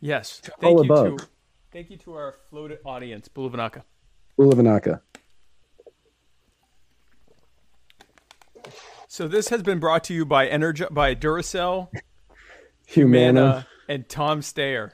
Yes, 0.00 0.40
all 0.46 0.56
thank 0.60 0.78
you 0.78 0.84
above. 0.84 1.18
to 1.18 1.26
thank 1.72 1.90
you 1.90 1.96
to 1.98 2.14
our 2.14 2.36
floated 2.48 2.78
audience, 2.84 3.28
Buluvanaka. 3.28 3.82
Ulavanaka. 4.38 5.00
So 9.12 9.26
this 9.26 9.48
has 9.48 9.60
been 9.64 9.80
brought 9.80 10.04
to 10.04 10.14
you 10.14 10.24
by 10.24 10.46
Energi- 10.48 10.94
by 10.94 11.16
Duracell, 11.16 11.88
Humana, 12.86 13.40
Mana, 13.42 13.66
and 13.88 14.08
Tom 14.08 14.40
Steyer. 14.40 14.92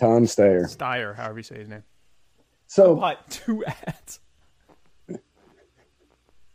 Tom 0.00 0.24
Steyer. 0.24 0.62
Steyer, 0.74 1.14
however 1.14 1.40
you 1.40 1.42
say 1.42 1.58
his 1.58 1.68
name. 1.68 1.82
So 2.66 2.94
But 2.96 3.28
two 3.28 3.66
ads. 3.66 4.20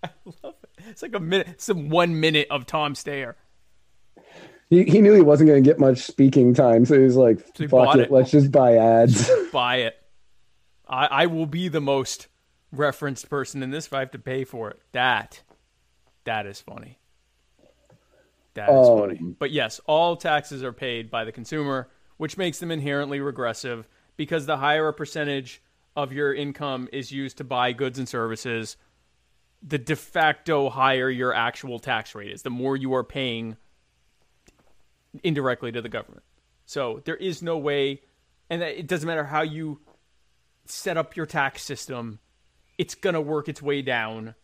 I 0.03 0.09
love 0.43 0.55
it. 0.63 0.69
It's 0.89 1.03
like 1.03 1.13
a 1.13 1.19
minute, 1.19 1.61
some 1.61 1.89
one 1.89 2.19
minute 2.19 2.47
of 2.49 2.65
Tom 2.65 2.95
Steyer. 2.95 3.35
he, 4.71 4.83
he 4.83 4.99
knew 4.99 5.13
he 5.13 5.21
wasn't 5.21 5.49
going 5.49 5.63
to 5.63 5.69
get 5.69 5.79
much 5.79 5.99
speaking 5.99 6.55
time, 6.55 6.83
so 6.83 6.95
he 6.97 7.03
was 7.03 7.15
like, 7.15 7.37
So 7.41 7.45
he 7.59 7.67
"Fuck 7.67 7.93
it, 7.93 8.01
it. 8.01 8.11
let's 8.11 8.31
just 8.31 8.51
buy 8.51 8.75
ads." 8.77 9.29
Buy 9.51 9.75
it. 9.77 9.95
I, 10.87 11.05
I 11.05 11.25
will 11.27 11.45
be 11.45 11.67
the 11.67 11.79
most 11.79 12.27
referenced 12.71 13.29
person 13.29 13.61
in 13.61 13.69
this 13.69 13.85
if 13.85 13.93
I 13.93 13.99
have 13.99 14.11
to 14.11 14.19
pay 14.19 14.45
for 14.45 14.71
it. 14.71 14.79
That, 14.93 15.43
that 16.23 16.47
is 16.47 16.59
funny. 16.59 16.97
That 18.55 18.69
is 18.69 18.87
Um, 18.87 18.99
funny. 18.99 19.35
But 19.39 19.51
yes, 19.51 19.79
all 19.85 20.15
taxes 20.15 20.63
are 20.63 20.73
paid 20.73 21.09
by 21.09 21.25
the 21.25 21.31
consumer, 21.31 21.89
which 22.17 22.37
makes 22.37 22.59
them 22.59 22.71
inherently 22.71 23.19
regressive 23.19 23.87
because 24.15 24.45
the 24.45 24.57
higher 24.57 24.87
a 24.87 24.93
percentage 24.93 25.61
of 25.95 26.13
your 26.13 26.33
income 26.33 26.87
is 26.91 27.11
used 27.11 27.37
to 27.37 27.43
buy 27.43 27.71
goods 27.71 27.97
and 27.99 28.07
services, 28.07 28.77
the 29.61 29.77
de 29.77 29.95
facto 29.95 30.69
higher 30.69 31.09
your 31.09 31.33
actual 31.33 31.79
tax 31.79 32.13
rate 32.13 32.31
is. 32.31 32.41
The 32.43 32.49
more 32.49 32.75
you 32.77 32.93
are 32.93 33.03
paying 33.03 33.57
indirectly 35.23 35.71
to 35.71 35.81
the 35.81 35.89
government. 35.89 36.23
So 36.65 37.01
there 37.05 37.15
is 37.15 37.41
no 37.41 37.57
way, 37.57 38.01
and 38.49 38.61
it 38.61 38.87
doesn't 38.87 39.07
matter 39.07 39.25
how 39.25 39.41
you 39.41 39.81
set 40.65 40.97
up 40.97 41.15
your 41.15 41.25
tax 41.25 41.63
system, 41.63 42.19
it's 42.77 42.95
going 42.95 43.13
to 43.13 43.21
work 43.21 43.47
its 43.47 43.61
way 43.61 43.81
down 43.81 44.35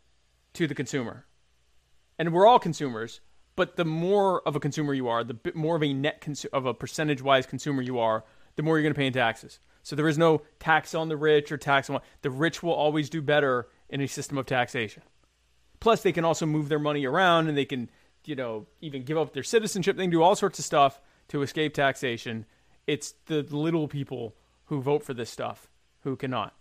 to 0.54 0.68
the 0.68 0.76
consumer. 0.76 1.26
And 2.18 2.34
we're 2.34 2.46
all 2.46 2.60
consumers, 2.60 3.22
but 3.60 3.76
the 3.76 3.84
more 3.84 4.42
of 4.48 4.56
a 4.56 4.60
consumer 4.62 4.94
you 4.94 5.10
are, 5.10 5.22
the 5.22 5.34
bit 5.34 5.54
more 5.54 5.76
of 5.76 5.84
a 5.84 5.92
net 5.92 6.22
consu- 6.22 6.46
of 6.54 6.66
a 6.66 6.74
percentage 6.74 7.22
wise 7.22 7.46
consumer 7.46 7.82
you 7.82 8.00
are, 8.00 8.24
the 8.56 8.64
more 8.64 8.78
you're 8.78 8.84
going 8.84 8.94
to 8.94 8.98
pay 8.98 9.06
in 9.06 9.12
taxes. 9.12 9.60
So 9.84 9.98
there 9.98 10.08
is 10.08 10.18
no 10.18 10.44
tax 10.62 10.96
on 10.96 11.10
the 11.10 11.18
rich 11.18 11.52
or 11.52 11.58
tax 11.58 11.90
on 11.90 12.00
the 12.22 12.30
rich 12.30 12.64
will 12.64 12.72
always 12.72 13.10
do 13.10 13.22
better 13.22 13.68
in 13.90 14.00
a 14.00 14.08
system 14.08 14.38
of 14.38 14.46
taxation. 14.46 15.04
Plus, 15.82 16.02
they 16.04 16.14
can 16.14 16.24
also 16.24 16.46
move 16.46 16.70
their 16.70 16.80
money 16.80 17.06
around 17.06 17.50
and 17.50 17.58
they 17.58 17.66
can, 17.66 17.90
you 18.24 18.34
know, 18.34 18.66
even 18.80 19.04
give 19.04 19.18
up 19.18 19.34
their 19.34 19.44
citizenship. 19.44 19.98
They 19.98 20.04
can 20.04 20.10
do 20.10 20.24
all 20.24 20.38
sorts 20.38 20.58
of 20.58 20.64
stuff 20.64 21.02
to 21.28 21.42
escape 21.42 21.74
taxation. 21.74 22.46
It's 22.88 23.14
the 23.26 23.42
little 23.42 23.90
people 23.90 24.38
who 24.68 24.82
vote 24.82 25.04
for 25.04 25.14
this 25.14 25.30
stuff 25.30 25.68
who 26.06 26.16
cannot. 26.16 26.56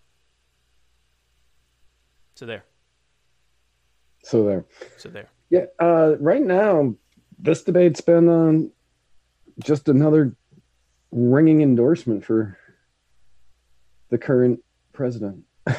So 2.35 2.45
there. 2.45 2.65
so 4.25 4.43
there. 4.43 4.65
So 4.97 5.09
there. 5.11 5.29
Yeah, 5.51 5.67
uh, 5.79 6.17
right 6.21 6.43
now, 6.43 6.95
this 7.39 7.63
debate's 7.63 8.01
been 8.01 8.29
um, 8.29 8.71
just 9.65 9.89
another 9.89 10.37
ringing 11.11 11.63
endorsement 11.63 12.25
for 12.25 12.59
the 14.11 14.19
current 14.19 14.61
president. 14.93 15.45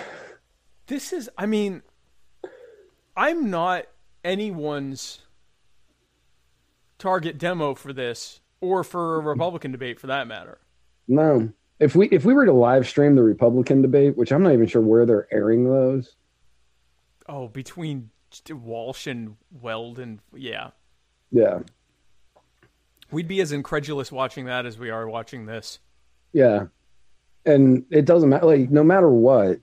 This 0.88 1.14
is, 1.14 1.30
I 1.38 1.46
mean, 1.46 1.84
I'm 3.16 3.52
not 3.52 3.86
anyone's 4.24 5.20
target 6.98 7.38
demo 7.38 7.76
for 7.76 7.94
this 7.94 8.42
or 8.60 8.84
for 8.84 9.18
a 9.18 9.20
Republican 9.20 9.72
debate 9.72 10.00
for 10.00 10.08
that 10.08 10.26
matter. 10.26 10.58
No, 11.08 11.54
if 11.80 11.96
we 11.96 12.08
if 12.10 12.26
we 12.26 12.34
were 12.34 12.48
to 12.48 12.54
live 12.54 12.88
stream 12.88 13.16
the 13.16 13.22
Republican 13.22 13.84
debate, 13.84 14.18
which 14.18 14.32
I'm 14.32 14.42
not 14.42 14.54
even 14.54 14.66
sure 14.66 14.82
where 14.82 15.06
they're 15.06 15.28
airing 15.32 15.66
those, 15.66 16.16
Oh, 17.28 17.48
between 17.48 18.10
Walsh 18.50 19.08
and 19.08 19.36
Weld 19.52 20.00
and 20.00 20.20
yeah. 20.36 20.72
yeah, 21.32 21.60
We'd 23.12 23.28
be 23.28 23.42
as 23.42 23.52
incredulous 23.52 24.12
watching 24.12 24.46
that 24.46 24.66
as 24.66 24.78
we 24.78 24.90
are 24.90 25.08
watching 25.10 25.46
this. 25.46 25.80
yeah, 26.34 26.66
and 27.46 27.86
it 27.90 28.06
doesn't 28.06 28.30
matter. 28.30 28.46
Like 28.46 28.70
no 28.70 28.84
matter 28.84 29.10
what, 29.10 29.60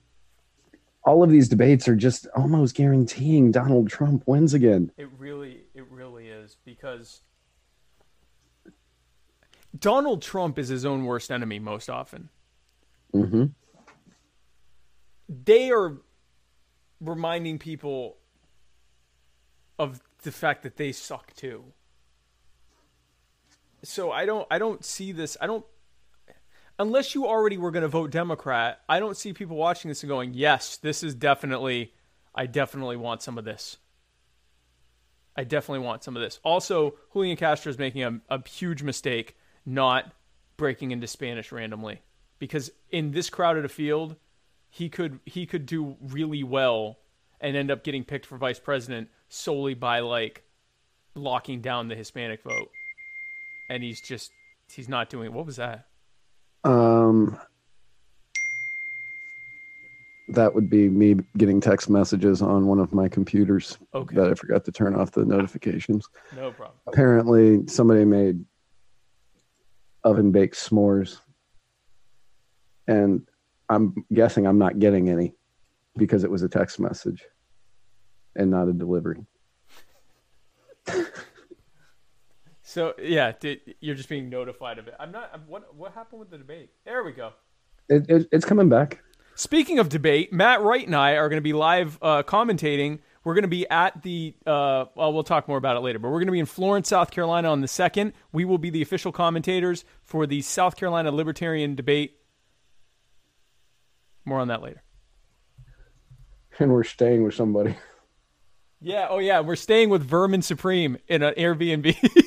all 1.05 1.23
of 1.23 1.29
these 1.29 1.47
debates 1.47 1.87
are 1.87 1.95
just 1.95 2.27
almost 2.35 2.75
guaranteeing 2.75 3.51
Donald 3.51 3.89
Trump 3.89 4.23
wins 4.25 4.53
again. 4.53 4.91
It 4.97 5.09
really, 5.17 5.61
it 5.73 5.89
really 5.89 6.27
is 6.27 6.57
because 6.65 7.21
Donald 9.77 10.21
Trump 10.21 10.59
is 10.59 10.67
his 10.67 10.85
own 10.85 11.05
worst 11.05 11.31
enemy 11.31 11.59
most 11.59 11.89
often. 11.89 12.29
Mm-hmm. 13.13 13.45
They 15.29 15.71
are 15.71 15.97
reminding 16.99 17.59
people 17.59 18.17
of 19.79 20.01
the 20.23 20.31
fact 20.31 20.63
that 20.63 20.77
they 20.77 20.91
suck 20.91 21.33
too. 21.35 21.63
So 23.83 24.11
I 24.11 24.25
don't, 24.25 24.47
I 24.49 24.57
don't 24.57 24.83
see 24.83 25.11
this. 25.11 25.37
I 25.39 25.47
don't. 25.47 25.65
unless 26.79 27.15
you 27.15 27.27
already 27.27 27.57
were 27.57 27.71
going 27.71 27.83
to 27.83 27.87
vote 27.87 28.11
Democrat, 28.11 28.81
I 28.89 28.99
don't 28.99 29.15
see 29.15 29.33
people 29.33 29.55
watching 29.55 29.89
this 29.89 30.03
and 30.03 30.09
going, 30.09 30.33
"Yes, 30.33 30.77
this 30.77 31.03
is 31.03 31.15
definitely 31.15 31.93
I 32.33 32.45
definitely 32.47 32.97
want 32.97 33.21
some 33.21 33.37
of 33.37 33.45
this." 33.45 33.77
I 35.35 35.43
definitely 35.43 35.85
want 35.85 36.03
some 36.03 36.15
of 36.15 36.21
this. 36.21 36.39
Also, 36.43 36.95
Julian 37.13 37.37
Castro 37.37 37.69
is 37.69 37.77
making 37.77 38.03
a, 38.03 38.19
a 38.27 38.47
huge 38.47 38.81
mistake 38.81 39.37
not 39.67 40.11
breaking 40.57 40.89
into 40.89 41.05
Spanish 41.05 41.51
randomly 41.51 42.01
because 42.39 42.71
in 42.89 43.11
this 43.11 43.29
crowded 43.29 43.63
a 43.63 43.69
field, 43.69 44.15
he 44.69 44.89
could 44.89 45.19
he 45.25 45.45
could 45.45 45.67
do 45.67 45.95
really 46.01 46.43
well 46.43 46.97
and 47.39 47.55
end 47.55 47.69
up 47.69 47.83
getting 47.83 48.03
picked 48.03 48.25
for 48.25 48.37
vice 48.37 48.59
president 48.59 49.09
solely 49.29 49.73
by 49.73 49.99
like 49.99 50.43
locking 51.15 51.61
down 51.61 51.87
the 51.87 51.95
Hispanic 51.95 52.43
vote. 52.43 52.69
And 53.69 53.83
he's 53.83 54.01
just 54.01 54.31
he's 54.71 54.89
not 54.89 55.09
doing 55.09 55.33
what 55.33 55.45
was 55.45 55.57
that? 55.57 55.87
Um, 56.63 57.37
that 60.29 60.53
would 60.53 60.69
be 60.69 60.89
me 60.89 61.15
getting 61.37 61.61
text 61.61 61.89
messages 61.89 62.41
on 62.41 62.67
one 62.67 62.79
of 62.79 62.93
my 62.93 63.07
computers 63.07 63.77
Okay. 63.93 64.15
that 64.15 64.27
I 64.31 64.33
forgot 64.33 64.65
to 64.65 64.71
turn 64.71 64.95
off 64.95 65.11
the 65.11 65.23
notifications. 65.25 66.07
No 66.35 66.51
problem. 66.51 66.77
Apparently, 66.87 67.65
somebody 67.67 68.03
made 68.05 68.43
oven 70.03 70.31
baked 70.31 70.55
s'mores, 70.55 71.19
and 72.87 73.27
I'm 73.69 74.05
guessing 74.13 74.45
I'm 74.45 74.57
not 74.57 74.79
getting 74.79 75.09
any 75.09 75.33
because 75.97 76.23
it 76.23 76.31
was 76.31 76.43
a 76.43 76.49
text 76.49 76.79
message 76.79 77.25
and 78.37 78.49
not 78.49 78.67
a 78.67 78.73
delivery. 78.73 79.25
So 82.67 82.93
yeah, 83.01 83.31
you're 83.79 83.95
just 83.95 84.09
being 84.09 84.29
notified 84.29 84.77
of 84.77 84.89
it. 84.89 84.93
I'm 84.99 85.09
not. 85.09 85.31
I'm, 85.33 85.43
what 85.47 85.73
what 85.73 85.93
happened 85.93 86.19
with 86.19 86.29
the 86.29 86.37
debate? 86.37 86.69
There 86.83 87.01
we 87.01 87.13
go. 87.13 87.31
It, 87.87 88.09
it, 88.09 88.27
it's 88.31 88.43
coming 88.43 88.67
back. 88.67 89.01
Speaking 89.35 89.79
of 89.79 89.87
debate, 89.87 90.33
Matt 90.33 90.61
Wright 90.61 90.85
and 90.85 90.93
I 90.93 91.13
are 91.13 91.29
going 91.29 91.37
to 91.37 91.41
be 91.41 91.53
live 91.53 91.97
uh, 92.01 92.23
commentating. 92.23 92.99
We're 93.23 93.35
going 93.35 93.43
to 93.43 93.47
be 93.47 93.67
at 93.69 94.03
the. 94.03 94.35
Uh, 94.45 94.85
well, 94.95 95.13
we'll 95.13 95.23
talk 95.23 95.47
more 95.47 95.57
about 95.57 95.77
it 95.77 95.79
later. 95.79 95.97
But 95.97 96.09
we're 96.09 96.19
going 96.19 96.27
to 96.27 96.33
be 96.33 96.39
in 96.39 96.45
Florence, 96.45 96.89
South 96.89 97.09
Carolina, 97.09 97.49
on 97.49 97.61
the 97.61 97.69
second. 97.69 98.11
We 98.33 98.43
will 98.43 98.57
be 98.57 98.69
the 98.69 98.81
official 98.81 99.13
commentators 99.13 99.85
for 100.03 100.27
the 100.27 100.41
South 100.41 100.75
Carolina 100.75 101.11
Libertarian 101.11 101.73
debate. 101.73 102.19
More 104.25 104.39
on 104.39 104.49
that 104.49 104.61
later. 104.61 104.83
And 106.59 106.73
we're 106.73 106.83
staying 106.83 107.23
with 107.23 107.33
somebody. 107.33 107.77
Yeah. 108.81 109.07
Oh 109.09 109.19
yeah. 109.19 109.39
We're 109.41 109.55
staying 109.55 109.89
with 109.89 110.03
Vermin 110.03 110.41
Supreme 110.41 110.97
in 111.07 111.23
an 111.23 111.33
Airbnb. 111.35 111.95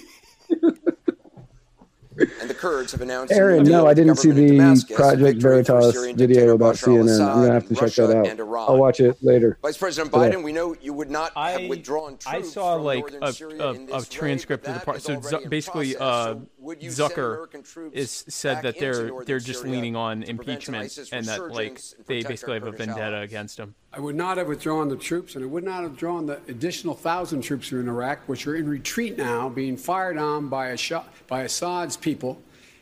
And 2.20 2.50
the 2.50 2.54
Kurds 2.54 2.92
have 2.92 3.00
announced. 3.00 3.32
Aaron, 3.32 3.64
no, 3.64 3.86
I 3.86 3.94
didn't 3.94 4.16
see 4.16 4.30
the 4.30 4.48
Damascus, 4.48 4.96
Project 4.96 5.40
victory 5.40 5.64
for 5.64 5.80
Veritas 5.80 6.12
video 6.16 6.54
about 6.54 6.74
CNN. 6.74 7.20
I'm 7.20 7.40
gonna 7.40 7.52
have 7.52 7.68
to 7.68 7.74
check 7.74 7.82
Russia 7.82 8.06
that 8.06 8.40
out. 8.40 8.68
I'll 8.68 8.76
watch 8.76 9.00
it 9.00 9.16
later. 9.22 9.58
Vice 9.62 9.78
President 9.78 10.12
today. 10.12 10.36
Biden, 10.36 10.42
we 10.42 10.52
know 10.52 10.76
you 10.80 10.92
would 10.92 11.10
not 11.10 11.32
have 11.36 11.68
withdrawn 11.68 12.18
troops 12.18 12.26
I 12.26 12.42
saw 12.42 12.76
from 12.76 12.84
like 12.84 13.00
northern 13.00 13.22
a, 13.22 13.32
Syria 13.32 13.62
a, 13.62 13.74
in 13.74 13.82
a 13.82 13.86
this 13.86 14.08
transcript 14.08 14.66
way, 14.66 14.74
of 14.74 14.80
the 14.80 14.84
part. 14.84 15.02
So 15.02 15.12
is 15.12 15.18
already 15.18 15.36
Zu- 15.36 15.42
in 15.44 15.48
basically, 15.48 15.96
uh, 15.96 16.00
So 16.00 16.46
would 16.58 16.82
you 16.82 16.90
send 16.90 17.12
Zucker 17.12 17.92
is 17.92 18.24
said 18.28 18.62
that 18.62 18.78
they're 18.78 19.24
they're 19.24 19.38
just 19.38 19.62
Syria 19.62 19.74
leaning 19.74 19.96
on 19.96 20.20
to 20.22 20.30
impeachment 20.30 20.98
and 21.12 21.26
that 21.26 21.50
like 21.50 21.80
they 22.06 22.22
basically 22.22 22.54
have 22.54 22.66
a 22.66 22.72
vendetta 22.72 23.16
allies? 23.16 23.24
against 23.24 23.58
him. 23.58 23.74
I 23.92 23.98
would 23.98 24.14
not 24.14 24.36
have 24.38 24.46
withdrawn 24.46 24.88
the 24.88 24.96
troops, 24.96 25.34
and 25.34 25.44
I 25.44 25.48
would 25.48 25.64
not 25.64 25.82
have 25.82 25.96
drawn 25.96 26.26
the 26.26 26.40
additional 26.46 26.94
thousand 26.94 27.42
troops 27.42 27.68
who 27.68 27.78
are 27.78 27.80
in 27.80 27.88
Iraq, 27.88 28.20
which 28.26 28.46
are 28.46 28.54
in 28.54 28.68
retreat 28.68 29.18
now, 29.18 29.48
being 29.48 29.76
fired 29.76 30.16
on 30.16 30.48
by, 30.48 30.68
a 30.68 30.76
shot, 30.76 31.12
by 31.26 31.42
Assad's 31.42 31.96
people, 31.96 32.09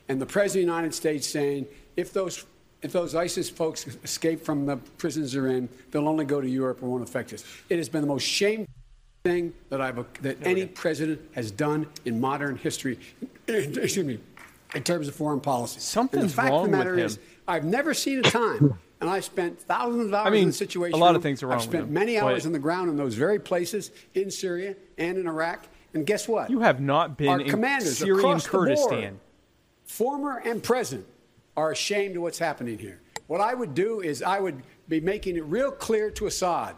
and 0.09 0.21
the 0.21 0.27
President 0.27 0.65
of 0.65 0.67
the 0.69 0.77
United 0.77 0.95
States 0.95 1.27
saying, 1.27 1.67
if 1.97 2.13
those 2.13 2.45
if 2.81 2.93
those 2.93 3.15
ISIS 3.15 3.51
folks 3.51 3.87
escape 4.05 4.45
from 4.45 4.65
the 4.65 4.77
prisons 4.77 5.33
they're 5.33 5.49
in, 5.49 5.69
they'll 5.91 6.07
only 6.07 6.25
go 6.25 6.41
to 6.41 6.49
Europe 6.49 6.81
and 6.81 6.91
won't 6.91 7.03
affect 7.03 7.33
us. 7.33 7.45
It 7.69 7.77
has 7.79 7.89
been 7.89 8.03
the 8.03 8.07
most 8.07 8.23
shameful 8.23 8.73
thing 9.25 9.53
that 9.69 9.81
I've 9.81 9.97
that 10.23 10.39
oh, 10.41 10.49
any 10.49 10.67
president 10.67 11.21
has 11.33 11.51
done 11.51 11.89
in 12.05 12.21
modern 12.21 12.57
history. 12.57 12.99
Excuse 13.49 14.05
me, 14.05 14.21
in 14.75 14.83
terms 14.83 15.09
of 15.09 15.15
foreign 15.15 15.41
policy. 15.41 15.81
Something's 15.81 16.23
and 16.23 16.31
the 16.31 16.35
fact 16.35 16.51
wrong 16.51 16.67
of 16.67 16.71
the 16.71 16.77
with 16.77 16.87
matter 16.87 16.99
is. 16.99 17.19
I've 17.49 17.65
never 17.65 17.95
seen 17.95 18.19
a 18.19 18.23
time, 18.23 18.79
and 19.01 19.09
I 19.09 19.21
spent 19.21 19.59
thousands 19.59 20.07
of 20.07 20.15
hours 20.15 20.31
mean, 20.33 20.43
in 20.43 20.49
the 20.49 20.55
situation. 20.55 20.95
a 20.95 21.03
lot 21.03 21.17
of 21.17 21.23
things 21.23 21.43
are 21.43 21.47
wrong 21.47 21.57
I've 21.57 21.65
spent 21.65 21.91
many 21.91 22.19
hours 22.19 22.43
but- 22.43 22.49
on 22.49 22.53
the 22.53 22.59
ground 22.59 22.91
in 22.91 22.97
those 22.97 23.15
very 23.15 23.39
places 23.39 23.91
in 24.15 24.31
Syria 24.31 24.77
and 24.99 25.19
in 25.19 25.27
Iraq. 25.27 25.67
And 25.99 26.07
guess 26.07 26.29
what? 26.29 26.49
You 26.49 26.61
have 26.61 26.81
not 26.81 27.19
been 27.19 27.29
Our 27.29 27.41
in 27.41 27.51
commanders 27.51 27.99
Syrian 27.99 28.21
across 28.21 28.45
the 28.45 28.53
board, 28.53 28.69
Kurdistan. 28.69 29.21
former 29.85 30.39
and 30.39 30.63
present, 30.63 31.05
are 31.57 31.73
ashamed 31.73 32.15
of 32.15 32.23
what's 32.23 32.39
happening 32.39 32.79
here. 32.79 33.01
What 33.27 33.41
I 33.41 33.53
would 33.53 33.75
do 33.75 34.01
is 34.01 34.23
I 34.23 34.39
would 34.39 34.63
be 34.89 35.01
making 35.01 35.37
it 35.37 35.45
real 35.47 35.73
clear 35.73 36.09
to 36.13 36.29
Assad 36.29 36.77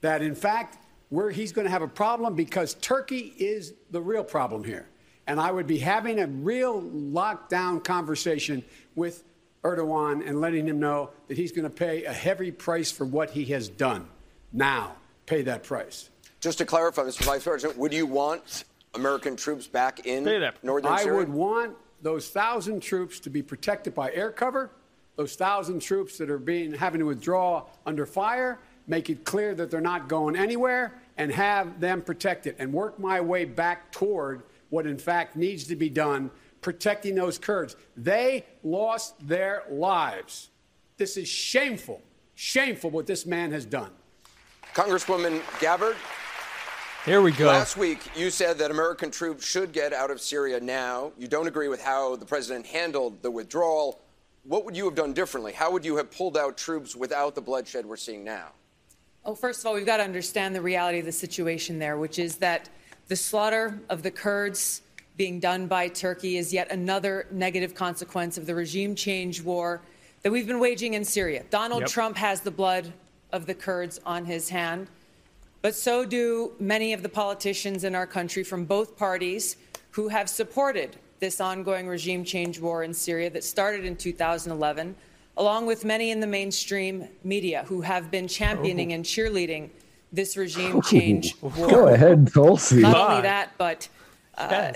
that, 0.00 0.22
in 0.22 0.34
fact, 0.34 0.78
where 1.10 1.30
he's 1.30 1.52
going 1.52 1.66
to 1.66 1.70
have 1.70 1.82
a 1.82 1.88
problem 1.88 2.34
because 2.34 2.74
Turkey 2.74 3.34
is 3.36 3.74
the 3.90 4.00
real 4.00 4.24
problem 4.24 4.64
here. 4.64 4.88
And 5.26 5.38
I 5.38 5.50
would 5.50 5.66
be 5.66 5.78
having 5.78 6.18
a 6.20 6.26
real 6.26 6.80
lockdown 6.80 7.84
conversation 7.84 8.64
with 8.94 9.22
Erdogan 9.62 10.26
and 10.26 10.40
letting 10.40 10.66
him 10.66 10.80
know 10.80 11.10
that 11.28 11.36
he's 11.36 11.52
going 11.52 11.64
to 11.64 11.70
pay 11.70 12.04
a 12.04 12.12
heavy 12.12 12.50
price 12.50 12.90
for 12.90 13.04
what 13.04 13.28
he 13.28 13.44
has 13.46 13.68
done. 13.68 14.08
Now, 14.50 14.96
pay 15.26 15.42
that 15.42 15.62
price. 15.62 16.08
Just 16.40 16.56
to 16.58 16.64
clarify, 16.64 17.02
Mr. 17.02 17.22
Vice 17.24 17.44
President, 17.44 17.78
would 17.78 17.92
you 17.92 18.06
want 18.06 18.64
American 18.94 19.36
troops 19.36 19.66
back 19.66 20.06
in 20.06 20.24
northern 20.62 20.96
Syria? 20.98 21.14
I 21.14 21.18
would 21.18 21.28
want 21.28 21.76
those 22.00 22.30
thousand 22.30 22.80
troops 22.80 23.20
to 23.20 23.30
be 23.30 23.42
protected 23.42 23.94
by 23.94 24.10
air 24.12 24.30
cover. 24.30 24.70
Those 25.16 25.36
thousand 25.36 25.80
troops 25.80 26.16
that 26.16 26.30
are 26.30 26.38
being 26.38 26.72
having 26.72 27.00
to 27.00 27.06
withdraw 27.06 27.66
under 27.84 28.06
fire, 28.06 28.58
make 28.86 29.10
it 29.10 29.24
clear 29.24 29.54
that 29.54 29.70
they're 29.70 29.82
not 29.82 30.08
going 30.08 30.34
anywhere, 30.34 30.94
and 31.18 31.30
have 31.30 31.78
them 31.78 32.00
protected, 32.00 32.56
and 32.58 32.72
work 32.72 32.98
my 32.98 33.20
way 33.20 33.44
back 33.44 33.92
toward 33.92 34.42
what 34.70 34.86
in 34.86 34.96
fact 34.96 35.36
needs 35.36 35.64
to 35.64 35.76
be 35.76 35.90
done, 35.90 36.30
protecting 36.62 37.14
those 37.14 37.38
Kurds. 37.38 37.76
They 37.98 38.46
lost 38.62 39.14
their 39.28 39.64
lives. 39.68 40.48
This 40.96 41.18
is 41.18 41.28
shameful, 41.28 42.00
shameful 42.34 42.88
what 42.88 43.06
this 43.06 43.26
man 43.26 43.52
has 43.52 43.66
done. 43.66 43.90
Congresswoman 44.74 45.42
Gabbard, 45.60 45.96
Here 47.06 47.22
we 47.22 47.32
go. 47.32 47.46
last 47.46 47.78
week 47.78 47.98
you 48.14 48.30
said 48.30 48.58
that 48.58 48.70
American 48.70 49.10
troops 49.10 49.46
should 49.46 49.72
get 49.72 49.94
out 49.94 50.10
of 50.10 50.20
Syria 50.20 50.60
now. 50.60 51.12
You 51.18 51.28
don't 51.28 51.46
agree 51.46 51.68
with 51.68 51.82
how 51.82 52.16
the 52.16 52.26
president 52.26 52.66
handled 52.66 53.22
the 53.22 53.30
withdrawal. 53.30 54.02
What 54.44 54.66
would 54.66 54.76
you 54.76 54.84
have 54.84 54.94
done 54.94 55.14
differently? 55.14 55.52
How 55.52 55.70
would 55.70 55.82
you 55.84 55.96
have 55.96 56.10
pulled 56.10 56.36
out 56.36 56.58
troops 56.58 56.94
without 56.94 57.34
the 57.34 57.40
bloodshed 57.40 57.86
we're 57.86 57.96
seeing 57.96 58.22
now? 58.22 58.48
Oh, 59.24 59.34
first 59.34 59.60
of 59.60 59.66
all, 59.66 59.74
we've 59.74 59.86
got 59.86 59.96
to 59.96 60.02
understand 60.02 60.54
the 60.54 60.60
reality 60.60 60.98
of 60.98 61.06
the 61.06 61.12
situation 61.12 61.78
there, 61.78 61.96
which 61.96 62.18
is 62.18 62.36
that 62.36 62.68
the 63.08 63.16
slaughter 63.16 63.78
of 63.88 64.02
the 64.02 64.10
Kurds 64.10 64.82
being 65.16 65.40
done 65.40 65.66
by 65.66 65.88
Turkey 65.88 66.36
is 66.36 66.52
yet 66.52 66.70
another 66.70 67.26
negative 67.30 67.74
consequence 67.74 68.36
of 68.36 68.44
the 68.46 68.54
regime 68.54 68.94
change 68.94 69.42
war 69.42 69.80
that 70.22 70.30
we've 70.30 70.46
been 70.46 70.60
waging 70.60 70.94
in 70.94 71.04
Syria. 71.04 71.44
Donald 71.50 71.80
Yep. 71.82 71.90
Trump 71.90 72.16
has 72.18 72.42
the 72.42 72.50
blood 72.50 72.92
of 73.32 73.46
the 73.46 73.54
Kurds 73.54 74.00
on 74.04 74.24
his 74.26 74.50
hand, 74.50 74.86
but 75.62 75.74
so 75.74 76.04
do 76.04 76.52
many 76.58 76.92
of 76.92 77.02
the 77.02 77.08
politicians 77.08 77.84
in 77.84 77.94
our 77.94 78.06
country 78.06 78.42
from 78.44 78.64
both 78.64 78.96
parties 78.96 79.56
who 79.90 80.08
have 80.08 80.28
supported 80.28 80.96
this 81.18 81.40
ongoing 81.40 81.86
regime 81.86 82.24
change 82.24 82.60
war 82.60 82.82
in 82.82 82.94
Syria 82.94 83.28
that 83.30 83.44
started 83.44 83.84
in 83.84 83.96
2011, 83.96 84.94
along 85.36 85.66
with 85.66 85.84
many 85.84 86.10
in 86.10 86.20
the 86.20 86.26
mainstream 86.26 87.06
media 87.24 87.64
who 87.66 87.82
have 87.82 88.10
been 88.10 88.26
championing 88.26 88.92
Oh. 88.92 88.94
and 88.96 89.04
cheerleading 89.04 89.68
this 90.12 90.36
regime 90.36 90.80
change 90.82 91.36
war. 91.42 91.68
Go 91.68 91.88
ahead, 91.88 92.32
Tulsi. 92.32 92.80
Not 92.80 93.10
only 93.10 93.22
that, 93.22 93.50
but 93.58 93.88
uh, 94.38 94.72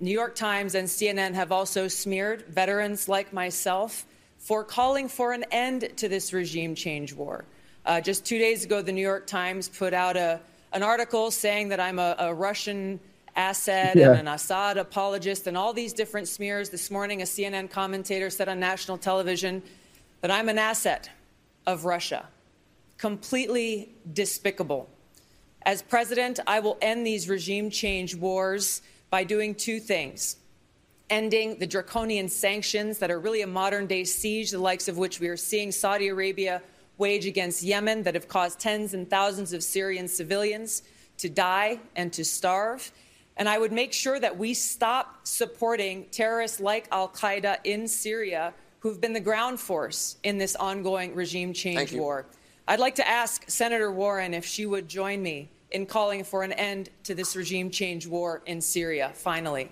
New 0.00 0.10
York 0.10 0.34
Times 0.34 0.74
and 0.74 0.88
CNN 0.88 1.34
have 1.34 1.52
also 1.52 1.88
smeared 1.88 2.42
veterans 2.48 3.08
like 3.08 3.32
myself 3.32 4.06
for 4.38 4.64
calling 4.64 5.08
for 5.08 5.32
an 5.32 5.44
end 5.50 5.88
to 5.96 6.08
this 6.08 6.32
regime 6.32 6.74
change 6.74 7.12
war. 7.12 7.44
Uh, 7.86 8.00
just 8.00 8.24
two 8.24 8.38
days 8.38 8.64
ago, 8.64 8.82
the 8.82 8.90
New 8.90 9.00
York 9.00 9.28
Times 9.28 9.68
put 9.68 9.94
out 9.94 10.16
a, 10.16 10.40
an 10.72 10.82
article 10.82 11.30
saying 11.30 11.68
that 11.68 11.78
I'm 11.78 12.00
a, 12.00 12.16
a 12.18 12.34
Russian 12.34 12.98
asset 13.36 13.96
Yeah. 13.96 14.10
and 14.10 14.20
an 14.20 14.28
Assad 14.28 14.76
apologist 14.76 15.46
and 15.46 15.56
all 15.56 15.72
these 15.72 15.92
different 15.92 16.26
smears. 16.26 16.68
This 16.68 16.90
morning, 16.90 17.22
a 17.22 17.24
CNN 17.24 17.70
commentator 17.70 18.28
said 18.28 18.48
on 18.48 18.58
national 18.58 18.98
television 18.98 19.62
that 20.20 20.32
I'm 20.32 20.48
an 20.48 20.58
asset 20.58 21.08
of 21.64 21.84
Russia. 21.84 22.26
Completely 22.98 23.94
despicable. 24.12 24.88
As 25.62 25.80
president, 25.80 26.40
I 26.44 26.58
will 26.58 26.78
end 26.82 27.06
these 27.06 27.28
regime 27.28 27.70
change 27.70 28.16
wars 28.16 28.82
by 29.10 29.22
doing 29.22 29.54
two 29.54 29.78
things 29.78 30.36
ending 31.08 31.56
the 31.60 31.66
draconian 31.68 32.28
sanctions 32.28 32.98
that 32.98 33.12
are 33.12 33.20
really 33.20 33.42
a 33.42 33.46
modern 33.46 33.86
day 33.86 34.02
siege, 34.02 34.50
the 34.50 34.58
likes 34.58 34.88
of 34.88 34.98
which 34.98 35.20
we 35.20 35.28
are 35.28 35.36
seeing 35.36 35.70
Saudi 35.70 36.08
Arabia 36.08 36.60
wage 36.98 37.26
against 37.26 37.62
Yemen, 37.62 38.02
that 38.04 38.14
have 38.14 38.28
caused 38.28 38.58
tens 38.58 38.94
and 38.94 39.08
thousands 39.08 39.52
of 39.52 39.62
Syrian 39.62 40.08
civilians 40.08 40.82
to 41.18 41.28
die 41.28 41.80
and 41.94 42.12
to 42.12 42.24
starve, 42.24 42.92
And 43.36 43.48
I 43.48 43.58
would 43.58 43.72
make 43.72 43.92
sure 43.92 44.18
that 44.18 44.36
we 44.36 44.54
stop 44.54 45.26
supporting 45.26 46.06
terrorists 46.10 46.58
like 46.58 46.88
Al 46.90 47.08
Qaeda 47.08 47.58
in 47.64 47.86
Syria, 47.86 48.54
who've 48.80 49.00
been 49.00 49.12
the 49.12 49.20
ground 49.20 49.60
force 49.60 50.16
in 50.22 50.38
this 50.38 50.56
ongoing 50.56 51.14
regime 51.14 51.52
change 51.52 51.92
war. 51.92 52.26
I'd 52.66 52.80
like 52.80 52.94
to 52.96 53.06
ask 53.06 53.48
Senator 53.48 53.92
Warren 53.92 54.32
if 54.32 54.44
she 54.44 54.64
would 54.64 54.88
join 54.88 55.22
me 55.22 55.50
in 55.70 55.84
calling 55.84 56.24
for 56.24 56.42
an 56.42 56.52
end 56.52 56.88
to 57.04 57.14
this 57.14 57.36
regime 57.36 57.70
change 57.70 58.06
war 58.06 58.42
in 58.46 58.60
Syria, 58.60 59.12
finally. 59.14 59.70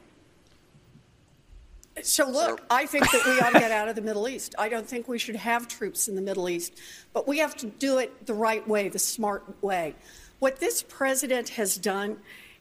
So, 2.02 2.28
look, 2.28 2.62
I 2.70 2.86
think 2.86 3.10
that 3.12 3.24
we 3.24 3.38
ought 3.40 3.52
to 3.52 3.60
get 3.60 3.70
out 3.70 3.88
of 3.88 3.94
the 3.94 4.02
Middle 4.02 4.28
East. 4.28 4.54
I 4.58 4.68
don't 4.68 4.86
think 4.86 5.06
we 5.06 5.18
should 5.18 5.36
have 5.36 5.68
troops 5.68 6.08
in 6.08 6.16
the 6.16 6.22
Middle 6.22 6.48
East, 6.48 6.74
but 7.12 7.28
we 7.28 7.38
have 7.38 7.56
to 7.58 7.66
do 7.66 7.98
it 7.98 8.26
the 8.26 8.34
right 8.34 8.66
way, 8.66 8.88
the 8.88 8.98
smart 8.98 9.44
way. 9.62 9.94
What 10.40 10.58
this 10.58 10.82
president 10.82 11.50
has 11.50 11.78
done 11.78 12.18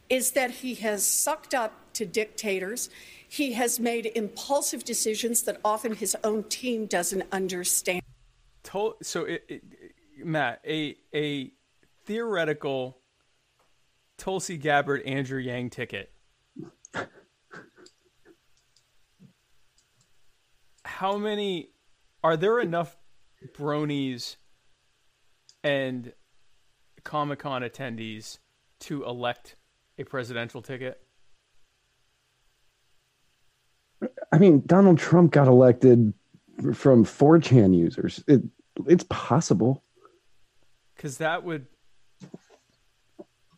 is 0.08 0.32
that 0.32 0.50
he 0.50 0.74
has 0.76 1.04
sucked 1.04 1.52
up 1.52 1.72
to 1.94 2.06
dictators. 2.06 2.90
He 3.28 3.52
has 3.54 3.80
made 3.80 4.12
impulsive 4.14 4.84
decisions 4.84 5.42
that 5.42 5.58
often 5.64 5.96
his 5.96 6.16
own 6.22 6.44
team 6.44 6.86
doesn't 6.86 7.24
understand. 7.32 8.02
So, 9.02 9.24
it, 9.24 9.44
it, 9.48 9.62
Matt, 10.24 10.60
a 10.64 10.96
a 11.12 11.52
theoretical 12.04 12.98
Tulsi 14.16 14.56
Gabbard 14.56 15.02
Andrew 15.02 15.40
Yang 15.40 15.70
ticket. 15.70 16.13
How 20.94 21.16
many 21.16 21.70
are 22.22 22.36
there 22.36 22.60
enough 22.60 22.96
bronies 23.52 24.36
and 25.64 26.12
Comic 27.02 27.40
Con 27.40 27.62
attendees 27.62 28.38
to 28.78 29.04
elect 29.04 29.56
a 29.98 30.04
presidential 30.04 30.62
ticket? 30.62 31.02
I 34.30 34.38
mean, 34.38 34.62
Donald 34.66 34.98
Trump 34.98 35.32
got 35.32 35.48
elected 35.48 36.14
from 36.74 37.04
4chan 37.04 37.76
users. 37.76 38.22
It, 38.28 38.42
it's 38.86 39.04
possible. 39.10 39.82
Because 40.94 41.18
that 41.18 41.42
would. 41.42 41.66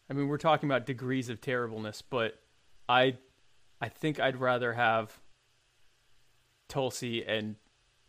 I 0.08 0.14
mean, 0.14 0.28
we're 0.28 0.38
talking 0.38 0.70
about 0.70 0.86
degrees 0.86 1.28
of 1.28 1.42
terribleness, 1.42 2.00
but 2.00 2.40
I, 2.88 3.18
I 3.78 3.90
think 3.90 4.20
I'd 4.20 4.40
rather 4.40 4.72
have 4.72 5.20
Tulsi 6.68 7.24
and 7.24 7.56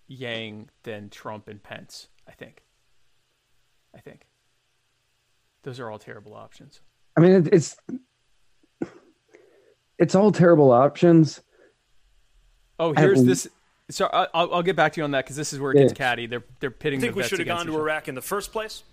Yang 0.07 0.69
than 0.83 1.09
Trump 1.09 1.47
and 1.47 1.61
Pence. 1.61 2.07
I 2.27 2.31
think. 2.31 2.63
I 3.95 3.99
think. 3.99 4.25
Those 5.63 5.79
are 5.79 5.89
all 5.89 5.99
terrible 5.99 6.33
options. 6.33 6.81
I 7.17 7.21
mean, 7.21 7.49
it's 7.51 7.75
it's 9.97 10.15
all 10.15 10.31
terrible 10.31 10.71
options. 10.71 11.41
Oh, 12.79 12.93
here's 12.93 13.23
this. 13.23 13.47
So 13.89 14.07
I- 14.11 14.27
I'll, 14.33 14.53
I'll 14.55 14.63
get 14.63 14.75
back 14.75 14.93
to 14.93 14.99
you 15.01 15.03
on 15.03 15.11
that 15.11 15.25
because 15.25 15.35
this 15.35 15.51
is 15.53 15.59
where 15.59 15.71
it 15.71 15.77
gets 15.77 15.91
Yeah. 15.93 15.97
catty. 15.97 16.25
They're 16.27 16.43
they're 16.59 16.71
pitting. 16.71 16.99
I 16.99 17.01
think 17.01 17.13
the 17.15 17.17
we 17.21 17.27
should 17.27 17.39
have 17.39 17.47
gone 17.47 17.65
to. 17.65 17.75
Iraq 17.77 18.07
in 18.07 18.15
the 18.15 18.21
first 18.21 18.51
place. 18.51 18.83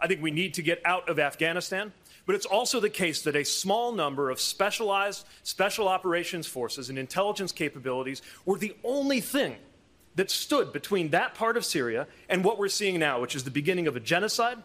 I 0.00 0.06
think 0.06 0.22
we 0.22 0.30
need 0.30 0.54
to 0.54 0.62
get 0.62 0.80
out 0.84 1.08
of 1.08 1.18
Afghanistan. 1.18 1.92
But 2.30 2.36
it's 2.36 2.46
also 2.46 2.78
the 2.78 2.88
case 2.88 3.22
that 3.22 3.34
a 3.34 3.44
small 3.44 3.90
number 3.90 4.30
of 4.30 4.40
specialized 4.40 5.26
special 5.42 5.88
operations 5.88 6.46
forces 6.46 6.88
and 6.88 6.96
intelligence 6.96 7.50
capabilities 7.50 8.22
were 8.44 8.56
the 8.56 8.76
only 8.84 9.20
thing 9.20 9.56
that 10.14 10.30
stood 10.30 10.72
between 10.72 11.10
that 11.10 11.34
part 11.34 11.56
of 11.56 11.64
Syria 11.64 12.06
and 12.28 12.44
what 12.44 12.56
we're 12.56 12.68
seeing 12.68 13.00
now, 13.00 13.20
which 13.20 13.34
is 13.34 13.42
the 13.42 13.50
beginning 13.50 13.88
of 13.88 13.96
a 13.96 13.98
genocide 13.98 14.58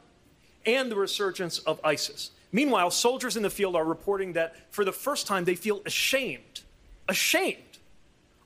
and 0.63 0.91
the 0.91 0.95
resurgence 0.95 1.57
of 1.57 1.81
ISIS. 1.83 2.29
Meanwhile, 2.51 2.91
soldiers 2.91 3.35
in 3.35 3.41
the 3.41 3.49
field 3.49 3.75
are 3.75 3.83
reporting 3.83 4.33
that 4.33 4.71
for 4.71 4.85
the 4.85 4.91
first 4.91 5.25
time 5.25 5.45
they 5.45 5.55
feel 5.55 5.81
ashamed, 5.87 6.61
ashamed 7.09 7.79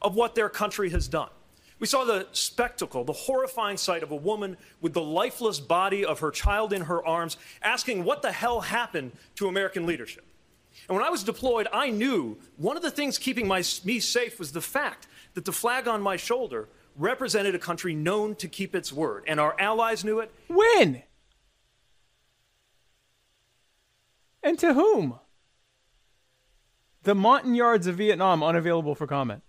of 0.01 0.15
what 0.15 0.33
their 0.35 0.47
country 0.47 0.91
has 0.91 1.09
done. 1.09 1.27
We 1.80 1.88
saw 1.88 2.03
the 2.03 2.27
spectacle, 2.34 3.06
the 3.06 3.14
horrifying 3.14 3.77
sight 3.77 4.03
of 4.03 4.11
a 4.11 4.15
woman 4.15 4.57
with 4.81 4.93
the 4.93 5.01
lifeless 5.01 5.60
body 5.60 6.03
of 6.03 6.19
her 6.19 6.30
child 6.30 6.73
in 6.73 6.81
her 6.84 7.06
arms 7.06 7.38
asking 7.61 8.03
what 8.03 8.22
the 8.22 8.34
hell 8.34 8.61
happened 8.61 9.14
to 9.35 9.47
American 9.47 9.85
leadership. 9.85 10.26
And 10.88 10.97
when 10.97 11.06
I 11.06 11.10
was 11.10 11.23
deployed, 11.23 11.68
I 11.72 11.89
knew 11.89 12.38
one 12.57 12.76
of 12.76 12.84
the 12.84 12.91
things 12.91 13.18
keeping 13.18 13.47
my, 13.47 13.64
me 13.85 13.99
safe 13.99 14.39
was 14.39 14.51
the 14.51 14.61
fact 14.61 15.07
that 15.34 15.45
the 15.45 15.51
flag 15.51 15.88
on 15.88 16.01
my 16.01 16.18
shoulder 16.18 16.68
represented 16.97 17.56
a 17.56 17.60
country 17.60 17.95
known 17.95 18.35
to 18.35 18.47
keep 18.47 18.76
its 18.76 18.91
word. 18.91 19.23
And 19.26 19.39
our 19.39 19.56
allies 19.60 20.03
knew 20.03 20.19
it. 20.19 20.31
When? 20.47 21.03
And 24.43 24.60
to 24.60 24.73
whom? 24.73 25.19
The 27.03 27.15
Montagnards 27.15 27.88
of 27.88 27.95
Vietnam 27.95 28.43
unavailable 28.43 28.95
for 28.95 29.07
comment. 29.07 29.43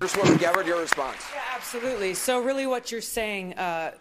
Congresswoman 0.00 0.38
Gabbard, 0.38 0.64
your 0.68 0.80
response. 0.80 1.16
Yeah, 1.34 1.40
absolutely. 1.56 2.14
So, 2.14 2.40
really, 2.40 2.68
what 2.68 2.92
you're 2.92 3.00
saying, 3.00 3.54
uh, 3.54 3.94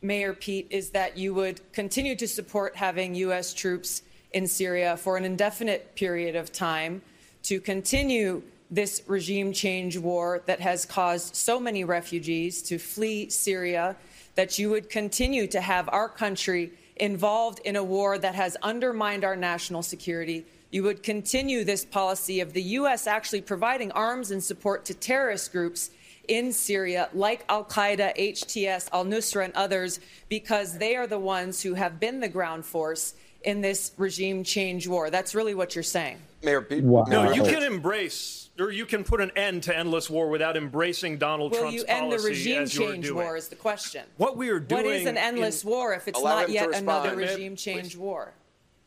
Mayor 0.00 0.32
Pete, 0.32 0.68
is 0.70 0.90
that 0.90 1.18
you 1.18 1.34
would 1.34 1.72
continue 1.72 2.14
to 2.14 2.28
support 2.28 2.76
having 2.76 3.16
U.S. 3.16 3.52
troops 3.52 4.02
in 4.30 4.46
Syria 4.46 4.96
for 4.96 5.16
an 5.16 5.24
indefinite 5.24 5.96
period 5.96 6.36
of 6.36 6.52
time 6.52 7.02
to 7.42 7.60
continue 7.60 8.44
this 8.70 9.02
regime 9.08 9.52
change 9.52 9.98
war 9.98 10.40
that 10.46 10.60
has 10.60 10.86
caused 10.86 11.34
so 11.34 11.58
many 11.58 11.82
refugees 11.82 12.62
to 12.62 12.78
flee 12.78 13.28
Syria, 13.28 13.96
that 14.36 14.56
you 14.56 14.70
would 14.70 14.88
continue 14.88 15.48
to 15.48 15.60
have 15.60 15.88
our 15.88 16.08
country 16.08 16.70
involved 16.94 17.58
in 17.64 17.74
a 17.74 17.82
war 17.82 18.18
that 18.18 18.36
has 18.36 18.56
undermined 18.62 19.24
our 19.24 19.34
national 19.34 19.82
security. 19.82 20.46
You 20.70 20.84
would 20.84 21.02
continue 21.02 21.64
this 21.64 21.84
policy 21.84 22.40
of 22.40 22.52
the 22.52 22.62
U.S. 22.62 23.06
actually 23.06 23.40
providing 23.40 23.90
arms 23.92 24.30
and 24.30 24.42
support 24.42 24.84
to 24.84 24.94
terrorist 24.94 25.50
groups 25.50 25.90
in 26.28 26.52
Syria, 26.52 27.08
like 27.12 27.44
Al 27.48 27.64
Qaeda, 27.64 28.16
HTS, 28.16 28.88
Al 28.92 29.04
Nusra, 29.04 29.44
and 29.46 29.54
others, 29.54 29.98
because 30.28 30.78
they 30.78 30.94
are 30.94 31.08
the 31.08 31.18
ones 31.18 31.60
who 31.60 31.74
have 31.74 31.98
been 31.98 32.20
the 32.20 32.28
ground 32.28 32.64
force 32.64 33.14
in 33.42 33.60
this 33.62 33.92
regime 33.96 34.44
change 34.44 34.86
war. 34.86 35.10
That's 35.10 35.34
really 35.34 35.54
what 35.54 35.74
you're 35.74 35.82
saying. 35.82 36.18
Mayor 36.44 36.62
Pete. 36.62 36.84
Wow. 36.84 37.04
No, 37.08 37.32
you 37.32 37.42
can 37.42 37.64
embrace, 37.64 38.50
or 38.60 38.70
you 38.70 38.86
can 38.86 39.02
put 39.02 39.20
an 39.20 39.32
end 39.34 39.64
to 39.64 39.76
endless 39.76 40.08
war 40.08 40.28
without 40.28 40.56
embracing 40.56 41.18
Donald 41.18 41.50
Will 41.50 41.60
Trump's 41.62 41.76
you 41.78 41.84
end 41.88 42.12
the 42.12 42.18
regime 42.18 42.68
change 42.68 43.06
doing. 43.06 43.16
war? 43.16 43.36
Is 43.36 43.48
the 43.48 43.56
question. 43.56 44.04
What 44.18 44.36
we 44.36 44.50
are 44.50 44.60
doing 44.60 44.84
What 44.84 44.92
is 44.94 45.06
an 45.06 45.16
endless 45.16 45.64
in- 45.64 45.70
war 45.70 45.94
if 45.94 46.06
it's 46.06 46.18
Allow 46.18 46.42
not 46.42 46.50
yet 46.50 46.72
another 46.74 47.16
regime 47.16 47.56
change 47.56 47.96
war? 47.96 48.34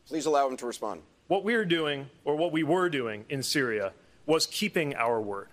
Please 0.08 0.24
allow 0.24 0.48
him 0.48 0.56
to 0.56 0.66
respond. 0.66 1.02
What 1.28 1.44
we 1.44 1.54
are 1.54 1.64
doing, 1.64 2.10
or 2.24 2.36
what 2.36 2.52
we 2.52 2.62
were 2.62 2.88
doing 2.88 3.24
in 3.28 3.42
Syria, 3.42 3.92
was 4.26 4.46
keeping 4.46 4.94
our 4.94 5.20
word. 5.20 5.48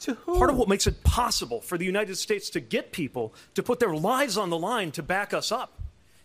To 0.00 0.14
who? 0.14 0.38
Part 0.38 0.50
of 0.50 0.56
what 0.56 0.68
makes 0.68 0.86
it 0.86 1.04
possible 1.04 1.60
for 1.60 1.76
the 1.76 1.84
United 1.84 2.16
States 2.16 2.48
to 2.50 2.60
get 2.60 2.90
people 2.90 3.34
to 3.54 3.62
put 3.62 3.80
their 3.80 3.94
lives 3.94 4.38
on 4.38 4.48
the 4.48 4.58
line 4.58 4.90
to 4.92 5.02
back 5.02 5.34
us 5.34 5.52
up 5.52 5.78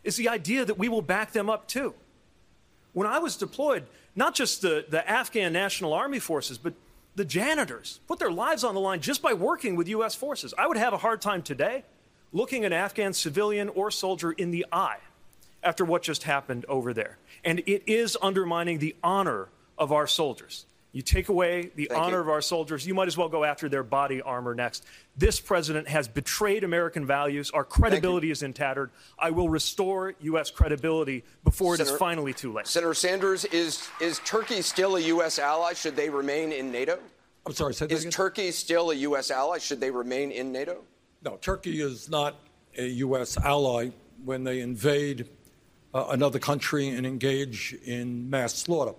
is 0.03 0.15
the 0.15 0.29
idea 0.29 0.63
that 0.63 0.77
we 0.77 0.87
will 0.87 1.01
back 1.01 1.33
them 1.33 1.49
up 1.49 1.67
too. 1.67 1.93
When 2.93 3.07
I 3.07 3.19
was 3.19 3.35
deployed, 3.35 3.85
not 4.15 4.33
just 4.33 4.61
the, 4.61 4.85
the 4.87 5.07
Afghan 5.09 5.51
National 5.51 5.93
Army 5.93 6.19
forces, 6.19 6.57
but 6.57 6.73
the 7.15 7.25
janitors 7.25 7.99
put 8.07 8.19
their 8.19 8.31
lives 8.31 8.63
on 8.63 8.73
the 8.73 8.79
line 8.79 9.01
just 9.01 9.21
by 9.21 9.33
working 9.33 9.75
with 9.75 9.89
U.S. 9.89 10.15
forces. 10.15 10.53
I 10.57 10.67
would 10.67 10.77
have 10.77 10.93
a 10.93 10.97
hard 10.97 11.21
time 11.21 11.41
today 11.41 11.83
looking 12.31 12.63
an 12.63 12.71
Afghan 12.71 13.11
civilian 13.11 13.67
or 13.69 13.91
soldier 13.91 14.31
in 14.31 14.51
the 14.51 14.65
eye 14.71 14.99
after 15.65 15.83
what 15.83 16.03
just 16.03 16.23
happened 16.23 16.65
over 16.69 16.93
there. 16.93 17.17
And 17.43 17.59
it 17.59 17.83
is 17.87 18.15
undermining 18.21 18.79
the 18.79 18.95
honor 19.03 19.49
of 19.77 19.91
our 19.91 20.07
soldiers. 20.07 20.65
You 20.93 21.01
take 21.01 21.27
away 21.27 21.71
the 21.75 21.87
Thank 21.89 22.01
honor 22.01 22.17
you. 22.17 22.21
of 22.21 22.29
our 22.29 22.41
soldiers, 22.41 22.87
you 22.87 22.93
might 22.93 23.09
as 23.09 23.17
well 23.17 23.27
go 23.27 23.43
after 23.43 23.67
their 23.67 23.83
body 23.83 24.21
armor 24.21 24.55
next. 24.55 24.85
This 25.17 25.41
president 25.41 25.89
has 25.89 26.07
betrayed 26.07 26.63
American 26.63 27.05
values. 27.05 27.51
Our 27.51 27.65
credibility 27.65 28.31
is 28.31 28.43
in 28.43 28.53
tattered. 28.53 28.91
I 29.19 29.31
will 29.31 29.49
restore 29.49 30.13
U.S. 30.21 30.51
credibility 30.51 31.25
before 31.43 31.75
it 31.75 31.81
is 31.81 31.91
finally 31.91 32.31
too 32.33 32.53
late. 32.53 32.65
Senator 32.67 32.93
Sanders, 32.93 33.43
is 33.43 33.89
is 33.99 34.19
Turkey 34.19 34.61
still 34.61 34.95
a 34.95 35.01
U.S. 35.01 35.37
ally? 35.37 35.73
Should 35.73 35.97
they 35.97 36.09
remain 36.09 36.53
in 36.53 36.71
NATO? 36.71 36.97
I'm 37.45 37.53
sorry, 37.53 37.73
say 37.73 37.87
that 37.87 37.93
Is 37.93 38.03
again? 38.03 38.11
Turkey 38.13 38.51
still 38.51 38.91
a 38.91 38.95
U.S. 38.95 39.31
ally? 39.31 39.57
Should 39.57 39.81
they 39.81 39.91
remain 39.91 40.31
in 40.31 40.53
NATO? 40.53 40.77
No, 41.25 41.35
Turkey 41.41 41.81
is 41.81 42.09
not 42.09 42.39
a 42.77 42.85
U.S. 42.85 43.35
ally 43.37 43.89
when 44.23 44.45
they 44.45 44.61
invade 44.61 45.27
uh, 45.95 46.07
another 46.09 46.37
country 46.39 46.89
and 46.89 47.07
engage 47.07 47.73
in 47.85 48.29
mass 48.29 48.53
slaughter. 48.53 48.93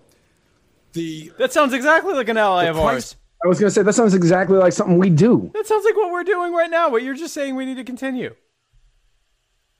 The 0.94 1.30
That 1.38 1.52
sounds 1.52 1.74
exactly 1.74 2.14
like 2.14 2.28
an 2.28 2.38
ally 2.38 2.64
of 2.64 2.76
price- 2.76 2.94
ours. 3.12 3.16
I 3.44 3.48
was 3.48 3.60
going 3.60 3.68
to 3.68 3.74
say 3.74 3.82
that 3.82 3.92
sounds 3.92 4.14
exactly 4.14 4.56
like 4.56 4.72
something 4.72 4.96
we 4.98 5.10
do. 5.10 5.50
That 5.52 5.66
sounds 5.66 5.84
like 5.84 5.94
what 5.94 6.10
we're 6.10 6.24
doing 6.24 6.54
right 6.54 6.70
now. 6.70 6.88
What 6.88 7.02
you're 7.02 7.14
just 7.14 7.34
saying 7.34 7.54
we 7.54 7.66
need 7.66 7.76
to 7.76 7.84
continue. 7.84 8.34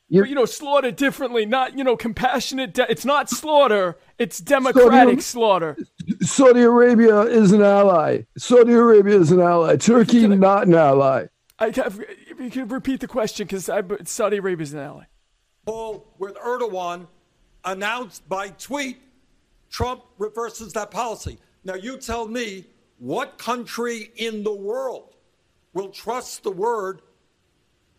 You're- 0.08 0.24
But, 0.24 0.28
you 0.28 0.34
know, 0.34 0.44
slaughter 0.44 0.92
differently, 0.92 1.46
not 1.46 1.76
you 1.76 1.82
know 1.82 1.96
compassionate. 1.96 2.74
De- 2.74 2.88
it's 2.90 3.06
not 3.06 3.30
slaughter. 3.30 3.96
It's 4.18 4.38
democratic 4.40 5.22
slaughter. 5.22 5.78
Saudi 6.20 6.60
Arabia 6.62 7.22
is 7.22 7.50
an 7.52 7.62
ally. 7.62 8.24
Saudi 8.36 8.72
Arabia 8.74 9.18
is 9.18 9.32
an 9.32 9.40
ally. 9.40 9.76
Turkey, 9.76 10.28
not 10.28 10.66
an 10.66 10.74
ally. 10.74 11.26
I 11.58 11.70
have, 11.70 11.98
if 12.28 12.38
you 12.38 12.50
could 12.50 12.70
repeat 12.70 13.00
the 13.00 13.08
question 13.08 13.46
because 13.46 13.70
Saudi 14.04 14.36
Arabia 14.36 14.62
is 14.62 14.74
an 14.74 14.80
ally. 14.80 15.04
Poll 15.66 16.06
with 16.18 16.36
Erdogan 16.36 17.06
announced 17.64 18.26
by 18.28 18.48
tweet, 18.50 18.98
Trump 19.68 20.02
reverses 20.16 20.72
that 20.72 20.90
policy. 20.90 21.38
Now, 21.64 21.74
you 21.74 21.98
tell 21.98 22.28
me 22.28 22.64
what 22.98 23.36
country 23.36 24.12
in 24.16 24.44
the 24.44 24.54
world 24.54 25.16
will 25.74 25.88
trust 25.88 26.44
the 26.44 26.52
word 26.52 27.02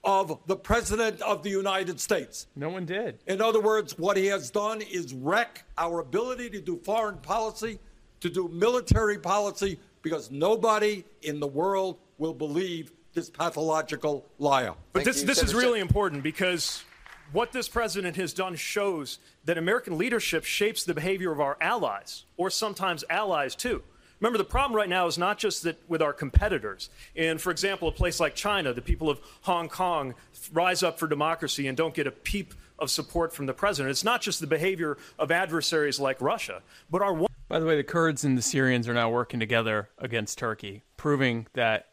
of 0.03 0.39
the 0.47 0.55
President 0.55 1.21
of 1.21 1.43
the 1.43 1.49
United 1.49 1.99
States? 1.99 2.47
No 2.55 2.69
one 2.69 2.85
did. 2.85 3.19
In 3.27 3.41
other 3.41 3.59
words, 3.59 3.99
what 3.99 4.15
he 4.15 4.27
has 4.27 4.49
done 4.49 4.81
is 4.81 5.13
wreck 5.13 5.65
our 5.77 5.99
ability 5.99 6.49
to 6.51 6.61
do 6.61 6.77
foreign 6.77 7.17
policy, 7.17 7.77
to 8.21 8.29
do 8.29 8.47
military 8.47 9.19
policy, 9.19 9.77
because 10.01 10.31
nobody 10.31 11.03
in 11.23 11.41
the 11.41 11.47
world 11.47 11.97
will 12.17 12.33
believe 12.33 12.93
this 13.13 13.29
pathological 13.29 14.25
liar. 14.39 14.73
But 14.93 15.03
this, 15.03 15.23
this 15.23 15.43
is 15.43 15.53
really 15.53 15.81
important 15.81 16.23
because 16.23 16.83
what 17.31 17.51
this 17.51 17.67
president 17.67 18.15
has 18.15 18.33
done 18.33 18.55
shows 18.55 19.19
that 19.45 19.57
American 19.57 19.97
leadership 19.97 20.43
shapes 20.43 20.83
the 20.83 20.93
behavior 20.93 21.31
of 21.31 21.39
our 21.39 21.57
allies, 21.61 22.25
or 22.37 22.49
sometimes 22.49 23.03
allies 23.09 23.55
too. 23.55 23.83
Remember, 24.19 24.37
the 24.37 24.43
problem 24.43 24.75
right 24.75 24.89
now 24.89 25.05
is 25.05 25.17
not 25.17 25.37
just 25.37 25.63
that 25.63 25.77
with 25.87 26.01
our 26.01 26.13
competitors. 26.13 26.89
In, 27.15 27.37
for 27.37 27.51
example, 27.51 27.87
a 27.87 27.91
place 27.91 28.19
like 28.19 28.33
China, 28.33 28.73
the 28.73 28.81
people 28.81 29.09
of 29.09 29.19
Hong 29.41 29.69
Kong 29.69 30.15
rise 30.51 30.81
up 30.81 30.97
for 30.97 31.07
democracy 31.07 31.67
and 31.67 31.77
don't 31.77 31.93
get 31.93 32.07
a 32.07 32.11
peep 32.11 32.53
of 32.79 32.89
support 32.89 33.31
from 33.33 33.45
the 33.45 33.53
president. 33.53 33.91
It's 33.91 34.03
not 34.03 34.21
just 34.21 34.39
the 34.39 34.47
behavior 34.47 34.97
of 35.19 35.31
adversaries 35.31 35.99
like 35.99 36.19
Russia, 36.19 36.63
but 36.89 37.01
our. 37.01 37.13
One- 37.13 37.29
By 37.47 37.59
the 37.59 37.65
way, 37.67 37.75
the 37.77 37.83
Kurds 37.83 38.23
and 38.23 38.35
the 38.37 38.41
Syrians 38.41 38.87
are 38.87 38.93
now 38.93 39.09
working 39.09 39.39
together 39.39 39.89
against 39.99 40.39
Turkey, 40.39 40.83
proving 40.95 41.45
that 41.53 41.87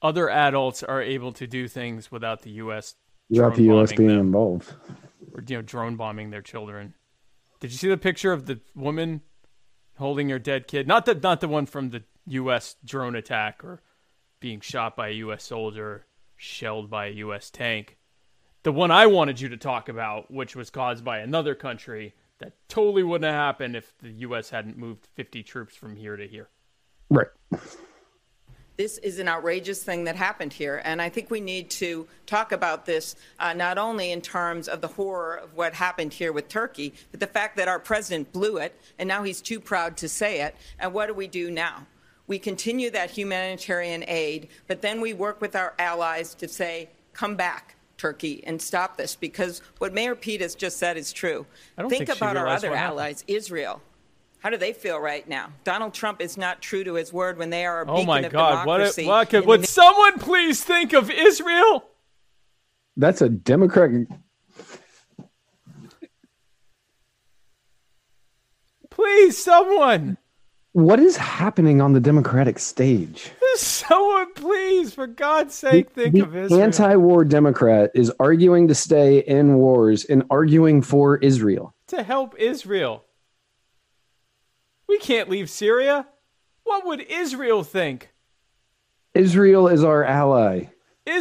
other 0.00 0.28
adults 0.28 0.82
are 0.82 1.00
able 1.00 1.32
to 1.32 1.46
do 1.46 1.68
things 1.68 2.10
without 2.10 2.42
the 2.42 2.50
U.S. 2.50 2.96
Without 3.30 3.54
the 3.54 3.62
U.S. 3.64 3.92
being 3.92 4.08
them, 4.08 4.18
involved. 4.18 4.72
or 5.32 5.42
you 5.46 5.56
know, 5.56 5.62
drone 5.62 5.96
bombing 5.96 6.30
their 6.30 6.42
children. 6.42 6.94
Did 7.60 7.72
you 7.72 7.78
see 7.78 7.88
the 7.88 7.96
picture 7.96 8.32
of 8.32 8.46
the 8.46 8.60
woman 8.74 9.22
holding 9.96 10.28
her 10.28 10.38
dead 10.38 10.66
kid? 10.66 10.86
Not 10.86 11.06
the 11.06 11.14
not 11.14 11.40
the 11.40 11.48
one 11.48 11.66
from 11.66 11.90
the 11.90 12.02
U.S. 12.26 12.76
drone 12.84 13.14
attack 13.16 13.64
or 13.64 13.80
being 14.40 14.60
shot 14.60 14.96
by 14.96 15.08
a 15.08 15.12
U.S. 15.12 15.44
soldier, 15.44 16.06
shelled 16.36 16.90
by 16.90 17.06
a 17.06 17.12
U.S. 17.12 17.50
tank. 17.50 17.98
The 18.64 18.72
one 18.72 18.90
I 18.90 19.06
wanted 19.06 19.40
you 19.40 19.48
to 19.50 19.56
talk 19.56 19.88
about, 19.88 20.30
which 20.30 20.54
was 20.54 20.70
caused 20.70 21.04
by 21.04 21.18
another 21.18 21.54
country, 21.54 22.14
that 22.38 22.54
totally 22.68 23.02
wouldn't 23.02 23.30
have 23.30 23.34
happened 23.34 23.76
if 23.76 23.92
the 23.98 24.10
U.S. 24.10 24.50
hadn't 24.50 24.76
moved 24.76 25.06
50 25.14 25.42
troops 25.42 25.74
from 25.74 25.96
here 25.96 26.16
to 26.16 26.26
here. 26.26 26.48
Right. 27.08 27.28
This 28.78 28.96
is 28.98 29.18
an 29.18 29.28
outrageous 29.28 29.82
thing 29.84 30.04
that 30.04 30.16
happened 30.16 30.52
here, 30.52 30.80
and 30.84 31.02
I 31.02 31.10
think 31.10 31.30
we 31.30 31.40
need 31.40 31.68
to 31.70 32.06
talk 32.24 32.52
about 32.52 32.86
this 32.86 33.16
uh, 33.38 33.52
not 33.52 33.76
only 33.76 34.12
in 34.12 34.22
terms 34.22 34.66
of 34.66 34.80
the 34.80 34.88
horror 34.88 35.36
of 35.36 35.54
what 35.54 35.74
happened 35.74 36.14
here 36.14 36.32
with 36.32 36.48
Turkey, 36.48 36.94
but 37.10 37.20
the 37.20 37.26
fact 37.26 37.56
that 37.58 37.68
our 37.68 37.78
president 37.78 38.32
blew 38.32 38.56
it, 38.56 38.74
and 38.98 39.06
now 39.06 39.24
he's 39.24 39.42
too 39.42 39.60
proud 39.60 39.98
to 39.98 40.08
say 40.08 40.40
it. 40.40 40.56
And 40.78 40.94
what 40.94 41.06
do 41.06 41.14
we 41.14 41.26
do 41.26 41.50
now? 41.50 41.86
We 42.26 42.38
continue 42.38 42.88
that 42.90 43.10
humanitarian 43.10 44.04
aid, 44.08 44.48
but 44.66 44.80
then 44.80 45.02
we 45.02 45.12
work 45.12 45.42
with 45.42 45.54
our 45.54 45.74
allies 45.78 46.34
to 46.36 46.48
say, 46.48 46.88
come 47.12 47.36
back. 47.36 47.76
Turkey 47.98 48.42
and 48.44 48.60
stop 48.60 48.96
this 48.96 49.14
because 49.14 49.62
what 49.78 49.94
Mayor 49.94 50.16
Pete 50.16 50.40
has 50.40 50.56
just 50.56 50.76
said 50.78 50.96
is 50.96 51.12
true. 51.12 51.46
I 51.78 51.82
don't 51.82 51.88
Think 51.88 52.08
think 52.08 52.18
about 52.18 52.36
our 52.36 52.48
other 52.48 52.74
happened. 52.74 52.98
allies, 52.98 53.22
Israel. 53.28 53.80
How 54.42 54.50
do 54.50 54.56
they 54.56 54.72
feel 54.72 54.98
right 54.98 55.26
now? 55.28 55.52
Donald 55.62 55.94
Trump 55.94 56.20
is 56.20 56.36
not 56.36 56.60
true 56.60 56.82
to 56.82 56.94
his 56.94 57.12
word 57.12 57.38
when 57.38 57.50
they 57.50 57.64
are 57.64 57.82
a 57.82 57.90
Oh 57.90 57.94
beacon 57.94 58.06
my 58.06 58.20
of 58.20 58.32
God! 58.32 58.66
What? 58.66 58.78
democracy. 58.78 59.04
A, 59.04 59.06
what 59.06 59.30
could, 59.30 59.42
in 59.44 59.48
would 59.48 59.62
the 59.62 59.66
someone 59.68 60.18
please 60.18 60.64
think 60.64 60.92
of 60.92 61.10
Israel? 61.10 61.84
That's 62.96 63.22
a 63.22 63.28
Democrat. 63.28 63.90
Please, 68.90 69.38
someone. 69.38 70.18
What 70.72 70.98
is 70.98 71.16
happening 71.16 71.80
on 71.80 71.92
the 71.92 72.00
Democratic 72.00 72.58
stage? 72.58 73.30
Someone, 73.56 74.32
please, 74.32 74.94
for 74.94 75.06
God's 75.06 75.54
sake, 75.54 75.90
think 75.90 76.14
the 76.14 76.22
of 76.22 76.34
Israel. 76.34 76.62
anti-war 76.62 77.24
Democrat 77.24 77.90
is 77.94 78.10
arguing 78.18 78.68
to 78.68 78.74
stay 78.74 79.18
in 79.18 79.56
wars 79.56 80.06
and 80.06 80.24
arguing 80.30 80.80
for 80.80 81.18
Israel. 81.18 81.74
to 81.88 82.02
help 82.02 82.34
Israel. 82.38 83.04
We 84.92 84.98
can't 84.98 85.30
leave 85.30 85.48
Syria. 85.48 86.06
What 86.64 86.84
would 86.84 87.00
Israel 87.00 87.64
think? 87.64 88.10
Israel 89.14 89.66
is 89.66 89.82
our 89.82 90.04
ally. 90.04 90.66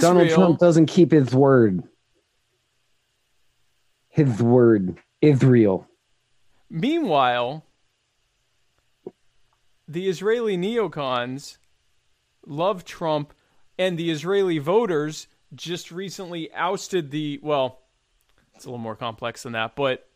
Donald 0.02 0.30
Trump 0.30 0.60
doesn't 0.60 0.88
keep 0.88 1.14
his 1.14 1.34
word. 1.34 1.82
His 4.10 4.42
word, 4.42 4.98
Israel. 5.22 5.88
Meanwhile, 6.70 7.64
the 9.88 10.10
Israeli 10.10 10.58
neocons 10.58 11.56
love 12.46 12.84
Trump, 12.84 13.32
and 13.80 13.98
the 13.98 14.12
Israeli 14.12 14.58
voters 14.58 15.28
just 15.56 15.94
recently 15.94 16.52
ousted 16.52 17.10
the. 17.10 17.40
Well, 17.42 17.80
it's 18.54 18.66
a 18.66 18.68
little 18.68 18.80
more 18.80 18.98
complex 18.98 19.44
than 19.44 19.54
that, 19.54 19.78
but 19.78 20.10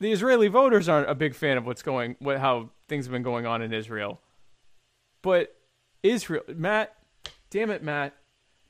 the 0.00 0.12
Israeli 0.12 0.48
voters 0.48 0.88
aren't 0.88 1.10
a 1.10 1.14
big 1.14 1.34
fan 1.34 1.56
of 1.56 1.66
what's 1.66 1.82
going, 1.82 2.16
what 2.18 2.38
how 2.38 2.70
things 2.88 3.06
have 3.06 3.12
been 3.12 3.22
going 3.22 3.46
on 3.46 3.62
in 3.62 3.72
Israel. 3.72 4.20
But 5.22 5.56
Israel, 6.02 6.42
Matt, 6.48 6.94
damn 7.50 7.70
it, 7.70 7.82
Matt, 7.82 8.14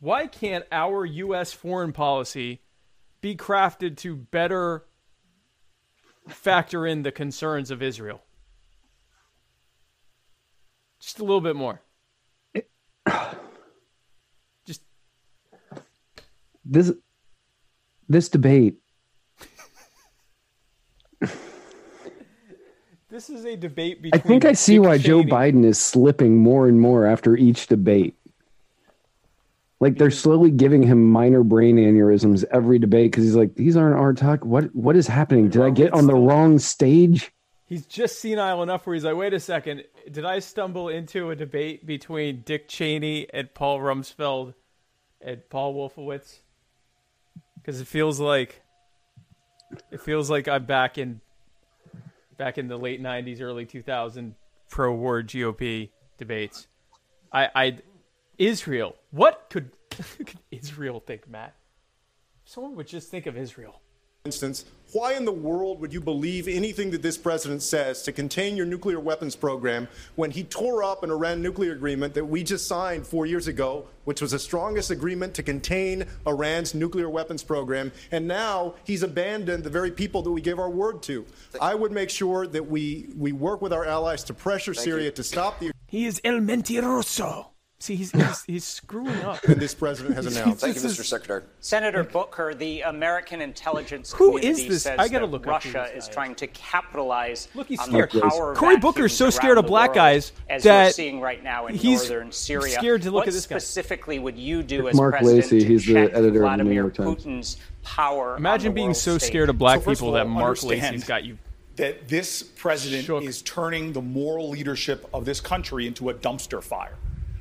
why 0.00 0.26
can't 0.26 0.64
our 0.70 1.04
U.S. 1.04 1.52
foreign 1.52 1.92
policy 1.92 2.60
be 3.20 3.34
crafted 3.34 3.96
to 3.98 4.16
better 4.16 4.84
factor 6.28 6.86
in 6.86 7.02
the 7.02 7.12
concerns 7.12 7.70
of 7.70 7.82
Israel? 7.82 8.22
Just 11.00 11.18
a 11.18 11.24
little 11.24 11.40
bit 11.40 11.56
more. 11.56 11.80
Just 14.64 14.82
This 16.64 16.92
this 18.08 18.28
debate 18.28 18.78
this 23.16 23.30
is 23.30 23.47
a 23.47 23.56
debate 23.56 24.02
between. 24.02 24.20
I 24.20 24.22
think 24.22 24.44
I 24.44 24.52
see 24.52 24.78
why 24.78 24.98
Joe 24.98 25.22
Biden 25.22 25.64
is 25.64 25.80
slipping 25.80 26.36
more 26.36 26.68
and 26.68 26.78
more 26.78 27.06
after 27.06 27.34
each 27.34 27.66
debate. 27.66 28.14
Like 29.80 29.97
they're 29.97 30.10
slowly 30.10 30.51
giving 30.51 30.82
him 30.82 31.10
minor 31.10 31.43
brain 31.43 31.76
aneurysms 31.76 32.44
every 32.51 32.78
debate 32.78 33.12
because 33.12 33.24
he's 33.24 33.34
like, 33.34 33.55
these 33.55 33.74
aren't 33.74 33.97
our 33.97 34.12
talk. 34.12 34.44
What 34.44 34.74
what 34.74 34.97
is 34.97 35.06
happening? 35.06 35.48
Did 35.48 35.62
I 35.62 35.70
get 35.70 35.94
on 35.94 36.06
the 36.06 36.14
wrong 36.14 36.59
stage? 36.59 37.32
He's 37.64 37.86
just 37.86 38.20
senile 38.20 38.62
enough 38.62 38.86
where 38.86 38.94
he's 38.94 39.05
like, 39.05 39.16
wait 39.16 39.32
a 39.32 39.40
second, 39.40 39.84
did 40.10 40.26
I 40.26 40.38
stumble 40.38 40.90
into 40.90 41.30
a 41.30 41.36
debate 41.36 41.86
between 41.86 42.43
Dick 42.43 42.68
Cheney 42.68 43.28
and 43.32 43.52
Paul 43.55 43.80
Rumsfeld 43.80 44.55
and 45.22 45.40
Paul 45.48 45.74
Wolfowitz? 45.74 46.40
Because 47.56 47.80
it 47.80 47.86
feels 47.86 48.20
like 48.20 48.62
it 49.90 50.02
feels 50.02 50.28
like 50.28 50.48
I'm 50.48 50.66
back 50.66 50.98
in 50.98 51.22
back 52.36 52.58
in 52.58 52.68
the 52.68 52.76
late 52.76 53.02
'90s, 53.02 53.40
early 53.40 53.64
2000 53.64 54.34
pro-war 54.68 55.22
GOP 55.22 55.90
debates. 56.18 56.66
I, 57.32 57.48
I 57.54 57.78
Israel. 58.38 58.96
What 59.10 59.46
could, 59.50 59.70
could 59.90 60.40
Israel 60.50 61.00
think, 61.00 61.28
Matt? 61.28 61.54
Someone 62.44 62.76
would 62.76 62.86
just 62.86 63.10
think 63.10 63.26
of 63.26 63.36
Israel. 63.36 63.80
Instance, 64.26 64.64
why 64.92 65.12
in 65.14 65.24
the 65.24 65.32
world 65.32 65.80
would 65.80 65.92
you 65.92 66.00
believe 66.00 66.48
anything 66.48 66.90
that 66.90 67.02
this 67.02 67.18
president 67.18 67.62
says 67.62 68.02
to 68.02 68.12
contain 68.12 68.56
your 68.56 68.66
nuclear 68.66 68.98
weapons 68.98 69.36
program 69.36 69.88
when 70.14 70.30
he 70.30 70.42
tore 70.42 70.82
up 70.82 71.02
an 71.02 71.10
Iran 71.10 71.42
nuclear 71.42 71.72
agreement 71.72 72.14
that 72.14 72.24
we 72.24 72.42
just 72.42 72.66
signed 72.66 73.06
four 73.06 73.26
years 73.26 73.46
ago, 73.46 73.86
which 74.04 74.20
was 74.20 74.30
the 74.30 74.38
strongest 74.38 74.90
agreement 74.90 75.34
to 75.34 75.42
contain 75.42 76.06
Iran's 76.26 76.74
nuclear 76.74 77.10
weapons 77.10 77.42
program, 77.42 77.92
and 78.10 78.26
now 78.26 78.74
he's 78.84 79.02
abandoned 79.02 79.64
the 79.64 79.70
very 79.70 79.90
people 79.90 80.22
that 80.22 80.30
we 80.30 80.40
gave 80.40 80.58
our 80.58 80.70
word 80.70 81.02
to? 81.04 81.24
I 81.60 81.74
would 81.74 81.92
make 81.92 82.10
sure 82.10 82.46
that 82.46 82.66
we, 82.66 83.08
we 83.16 83.32
work 83.32 83.62
with 83.62 83.72
our 83.72 83.84
allies 83.84 84.24
to 84.24 84.34
pressure 84.34 84.74
Syria 84.74 85.10
to 85.12 85.22
stop 85.22 85.60
the. 85.60 85.72
He 85.88 86.06
is 86.06 86.20
El 86.24 86.40
Mentiroso. 86.40 87.48
See, 87.86 87.94
he's 87.94 88.10
he's, 88.12 88.44
he's 88.44 88.64
screwing 88.64 89.22
up. 89.22 89.44
And 89.44 89.60
this 89.60 89.72
president 89.72 90.16
has 90.16 90.26
announced. 90.36 90.60
Thank 90.60 90.74
you, 90.74 90.82
Mr. 90.82 91.04
Secretary. 91.04 91.44
Senator 91.60 92.02
Booker, 92.02 92.52
the 92.52 92.80
American 92.80 93.40
intelligence 93.40 94.12
Who 94.14 94.32
community 94.32 94.48
is 94.64 94.68
this? 94.68 94.82
says 94.82 94.98
I 94.98 95.06
gotta 95.08 95.26
look 95.26 95.46
up 95.46 95.52
Russia 95.64 95.84
is 95.94 96.08
guy 96.08 96.14
trying 96.14 96.34
to 96.36 96.48
capitalize 96.48 97.46
Look, 97.54 97.68
he's 97.68 97.78
on 97.78 97.86
scared. 97.90 98.10
the 98.10 98.20
power 98.22 98.54
Cory 98.56 98.74
vacuums 98.74 98.82
Booker's 98.82 99.16
so 99.16 99.30
scared 99.30 99.58
of 99.58 99.66
black 99.66 99.94
guys 99.94 100.32
as 100.50 100.64
that 100.64 100.86
we're 100.86 100.90
seeing 100.90 101.20
right 101.20 101.44
now 101.44 101.66
in 101.68 101.76
he's 101.76 102.00
northern 102.10 102.32
Syria. 102.32 102.72
scared 102.74 103.02
to 103.02 103.10
look 103.12 103.20
what 103.20 103.28
at 103.28 103.34
this 103.34 103.46
guy. 103.46 103.58
specifically 103.58 104.18
would 104.18 104.36
you 104.36 104.64
do 104.64 104.88
as 104.88 104.96
Mark 104.96 105.14
president 105.14 105.44
Lacey, 105.44 105.60
to 105.60 105.66
he's 105.66 105.86
the 105.86 105.92
check 105.94 106.10
editor 106.10 106.16
of 106.18 106.24
the 106.24 106.30
New 106.32 106.40
Vladimir 106.40 106.74
York 106.74 106.94
Times. 106.94 107.24
Putin's 107.24 107.56
power? 107.84 108.32
on 108.32 108.38
Imagine 108.38 108.72
the 108.72 108.74
being 108.74 108.86
world 108.88 108.96
so 108.96 109.18
stage? 109.18 109.30
scared 109.30 109.48
of 109.48 109.58
black 109.58 109.82
So 109.82 109.90
people 109.92 110.08
of 110.08 110.14
that 110.14 110.26
Mark 110.26 110.58
understand 110.64 110.82
Lacey's 110.96 111.04
got 111.06 111.24
you. 111.24 111.38
that 111.76 112.08
this 112.08 112.42
president 112.42 113.08
is 113.24 113.42
turning 113.42 113.92
the 113.92 114.02
moral 114.02 114.48
leadership 114.50 115.08
of 115.14 115.24
this 115.24 115.40
country 115.40 115.86
into 115.86 116.10
a 116.10 116.14
dumpster 116.14 116.60
fire. 116.62 116.94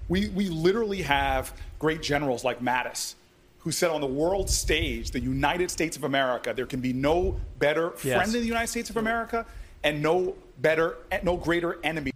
We, 0.07 0.29
we 0.29 0.49
literally 0.49 1.01
have 1.01 1.53
great 1.79 2.01
generals 2.01 2.43
like 2.43 2.61
Mattis, 2.61 3.15
who 3.59 3.71
said 3.71 3.89
on 3.89 4.01
the 4.01 4.07
world 4.07 4.49
stage, 4.49 5.11
the 5.11 5.19
United 5.19 5.71
States 5.71 5.97
of 5.97 6.03
America, 6.03 6.53
there 6.55 6.65
can 6.67 6.81
be 6.81 6.93
no 6.93 7.39
better 7.57 7.93
Yes. 8.03 8.15
friend 8.17 8.35
in 8.35 8.41
the 8.41 8.47
United 8.47 8.67
States 8.67 8.89
of 8.89 8.97
America 8.97 9.45
and 9.83 10.01
no 10.01 10.35
better, 10.59 10.97
no 11.23 11.37
greater 11.37 11.79
enemy. 11.83 12.11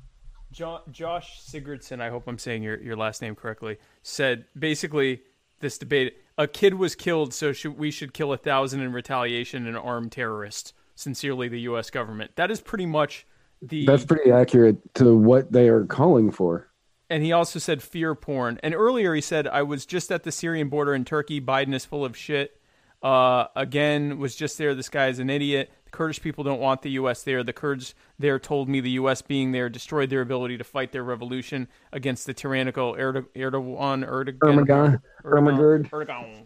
Jo- 0.52 0.82
Josh 0.91 1.41
Sigurdson, 1.41 2.02
I 2.02 2.10
hope 2.10 2.28
I'm 2.28 2.38
saying 2.40 2.64
your, 2.64 2.80
your 2.80 2.95
last 2.95 3.22
name 3.22 3.36
correctly, 3.36 3.78
said 4.03 4.45
basically 4.57 5.22
this 5.60 5.78
debate 5.78 6.18
a 6.38 6.48
kid 6.48 6.76
was 6.76 6.95
killed, 6.95 7.34
so 7.34 7.52
should, 7.52 7.78
we 7.78 7.91
should 7.91 8.14
kill 8.14 8.32
a 8.32 8.38
thousand 8.38 8.82
in 8.82 8.94
retaliation 8.94 9.68
and 9.68 9.78
arm 9.78 10.10
terrorists. 10.10 10.74
Sincerely, 10.95 11.48
the 11.48 11.61
U.S. 11.61 11.90
government. 11.90 12.32
That 12.36 12.52
is 12.52 12.60
pretty 12.60 12.86
much 12.86 13.26
the. 13.61 13.86
That's 13.86 14.03
pretty 14.03 14.32
accurate 14.32 14.76
to 14.95 15.16
what 15.16 15.49
they 15.52 15.70
are 15.70 15.86
calling 15.86 16.30
for. 16.30 16.68
And 17.10 17.23
he 17.23 17.31
also 17.31 17.57
said 17.60 17.81
fear 17.81 18.14
porn. 18.14 18.60
And 18.61 18.76
earlier 18.76 19.15
he 19.15 19.22
said, 19.22 19.48
I 19.48 19.64
was 19.64 19.86
just 19.86 20.11
at 20.11 20.23
the 20.23 20.31
Syrian 20.31 20.69
border 20.69 20.94
in 20.94 21.06
Turkey. 21.06 21.41
Biden 21.41 21.73
is 21.73 21.86
full 21.86 22.06
of 22.06 22.15
shit. 22.15 22.60
Uh, 23.02 23.45
again, 23.56 24.19
was 24.19 24.36
just 24.36 24.57
there. 24.57 24.76
This 24.76 24.90
guy 24.90 25.07
is 25.07 25.19
an 25.19 25.30
idiot. 25.30 25.72
The 25.86 25.91
Kurdish 25.91 26.22
people 26.22 26.44
don't 26.44 26.60
want 26.60 26.81
the 26.81 26.91
U.S. 26.91 27.23
there. 27.23 27.44
The 27.44 27.53
Kurds 27.53 27.95
there 28.19 28.38
told 28.38 28.68
me 28.69 28.81
the 28.81 28.91
U.S. 28.91 29.22
being 29.22 29.53
there 29.53 29.69
destroyed 29.69 30.10
their 30.10 30.22
ability 30.22 30.57
to 30.57 30.64
fight 30.64 30.91
their 30.91 31.03
revolution 31.03 31.68
against 31.94 32.26
the 32.26 32.34
tyrannical 32.34 32.94
Erdo- 32.95 33.26
Erdogan. 33.36 34.07
Erdogan. 34.07 35.02
Ermagerd. 35.23 35.90
Erdogan. 35.90 36.45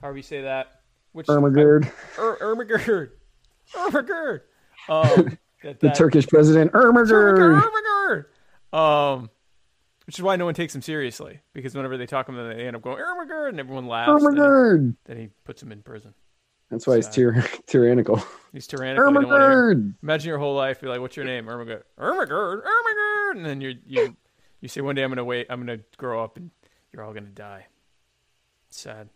However 0.00 0.16
you 0.16 0.22
say 0.22 0.42
that. 0.42 0.80
Which 1.12 1.26
Ermagerd. 1.26 1.90
Er, 2.18 2.38
Ermagerd. 2.40 3.10
Ermagerd. 3.74 4.40
Um, 4.88 5.36
that, 5.62 5.80
The 5.80 5.90
Turkish 5.90 6.26
president 6.28 6.72
Ermagerd. 6.72 7.60
Ermagerd. 8.72 8.78
Um, 8.78 9.30
which 10.08 10.18
is 10.18 10.22
why 10.22 10.36
no 10.36 10.46
one 10.46 10.54
takes 10.54 10.74
him 10.74 10.80
seriously 10.80 11.40
because 11.52 11.74
whenever 11.74 11.98
they 11.98 12.06
talk 12.06 12.26
him, 12.30 12.34
they 12.36 12.66
end 12.66 12.74
up 12.74 12.80
going 12.80 12.96
Ermagerd, 12.96 13.50
and 13.50 13.60
everyone 13.60 13.86
laughs. 13.86 14.10
Ermagerd. 14.24 14.96
Then 15.04 15.18
he 15.18 15.28
puts 15.44 15.62
him 15.62 15.70
in 15.70 15.82
prison. 15.82 16.14
That's 16.70 16.86
why 16.86 16.96
he's 16.96 17.08
tyr- 17.08 17.44
tyrannical. 17.66 18.22
He's 18.54 18.66
tyrannical. 18.66 19.06
you 19.06 19.20
don't 19.20 19.28
wanna 19.28 19.38
hear- 19.50 19.74
Ermagerd. 19.74 19.94
Imagine 20.02 20.28
your 20.30 20.38
whole 20.38 20.54
life. 20.54 20.78
You're 20.80 20.90
like, 20.90 21.02
"What's 21.02 21.14
your 21.14 21.26
name?" 21.26 21.44
Ermagerd. 21.44 21.82
Ermagerd. 21.98 22.62
Ermagerd. 22.62 23.36
And 23.36 23.44
then 23.44 23.60
you 23.60 23.74
you 23.86 24.16
you 24.62 24.68
say 24.68 24.80
one 24.80 24.94
day 24.94 25.02
I'm 25.02 25.10
gonna 25.10 25.24
wait. 25.26 25.46
I'm 25.50 25.60
gonna 25.60 25.80
grow 25.98 26.24
up 26.24 26.38
and 26.38 26.50
you're 26.90 27.04
all 27.04 27.12
gonna 27.12 27.26
die. 27.26 27.66
It's 28.68 28.80
sad. 28.80 29.10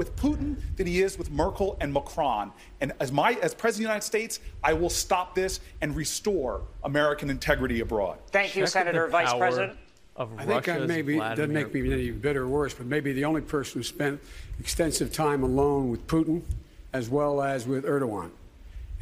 With 0.00 0.16
Putin 0.16 0.56
than 0.76 0.86
he 0.86 1.02
is 1.02 1.18
with 1.18 1.30
Merkel 1.30 1.76
and 1.78 1.92
Macron. 1.92 2.52
And 2.80 2.90
as 3.00 3.12
my 3.12 3.32
as 3.42 3.52
president 3.54 3.68
of 3.68 3.76
the 3.76 3.82
United 3.82 4.06
States, 4.06 4.40
I 4.64 4.72
will 4.72 4.88
stop 4.88 5.34
this 5.34 5.60
and 5.82 5.94
restore 5.94 6.62
American 6.84 7.28
integrity 7.28 7.80
abroad. 7.80 8.16
Thank 8.32 8.56
you, 8.56 8.66
Senator 8.66 9.08
Vice 9.08 9.34
President. 9.34 9.78
Of 10.16 10.32
I 10.38 10.46
think 10.46 10.68
I 10.70 10.78
maybe 10.78 11.18
doesn't 11.18 11.52
make 11.52 11.74
me 11.74 11.92
any 11.92 12.10
better 12.12 12.44
or 12.44 12.48
worse, 12.48 12.72
but 12.72 12.86
maybe 12.86 13.12
the 13.12 13.26
only 13.26 13.42
person 13.42 13.80
who 13.80 13.82
spent 13.82 14.22
extensive 14.58 15.12
time 15.12 15.42
alone 15.42 15.90
with 15.90 16.06
Putin, 16.06 16.40
as 16.94 17.10
well 17.10 17.42
as 17.42 17.66
with 17.66 17.84
Erdogan. 17.84 18.30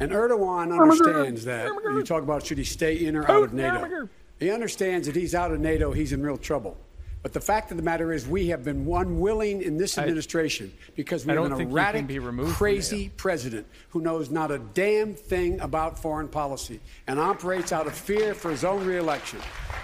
And 0.01 0.11
Erdogan 0.11 0.77
understands 0.77 1.45
that. 1.45 1.67
You 1.67 2.03
talk 2.03 2.23
about 2.23 2.45
should 2.45 2.57
he 2.57 2.65
stay 2.65 3.05
in 3.05 3.15
or 3.15 3.29
out 3.31 3.43
of 3.43 3.53
NATO. 3.53 4.09
He 4.37 4.51
understands 4.51 5.07
that 5.07 5.15
he's 5.15 5.33
out 5.33 5.53
of 5.53 5.61
NATO, 5.61 5.93
he's 5.93 6.11
in 6.11 6.21
real 6.21 6.37
trouble. 6.37 6.75
But 7.21 7.33
the 7.33 7.41
fact 7.41 7.69
of 7.71 7.77
the 7.77 7.83
matter 7.83 8.13
is, 8.13 8.25
we 8.25 8.47
have 8.47 8.63
been 8.63 8.87
unwilling 8.89 9.61
in 9.61 9.77
this 9.77 9.97
administration 9.97 10.71
because 10.95 11.25
we 11.25 11.33
I 11.33 11.35
have 11.35 11.43
don't 11.43 11.51
an 11.51 11.57
think 11.57 11.71
erratic, 11.71 12.07
be 12.07 12.19
removed 12.19 12.55
crazy 12.55 13.11
president 13.17 13.67
who 13.89 13.99
knows 13.99 14.29
not 14.29 14.51
a 14.51 14.59
damn 14.59 15.13
thing 15.13 15.59
about 15.59 15.99
foreign 15.99 16.29
policy 16.29 16.79
and 17.07 17.19
operates 17.19 17.73
out 17.73 17.87
of 17.87 17.93
fear 17.93 18.33
for 18.33 18.51
his 18.51 18.63
own 18.63 18.85
reelection. 18.85 19.39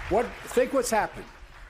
What 0.08 0.26
think 0.46 0.72
what's 0.72 0.90
happened? 0.90 1.26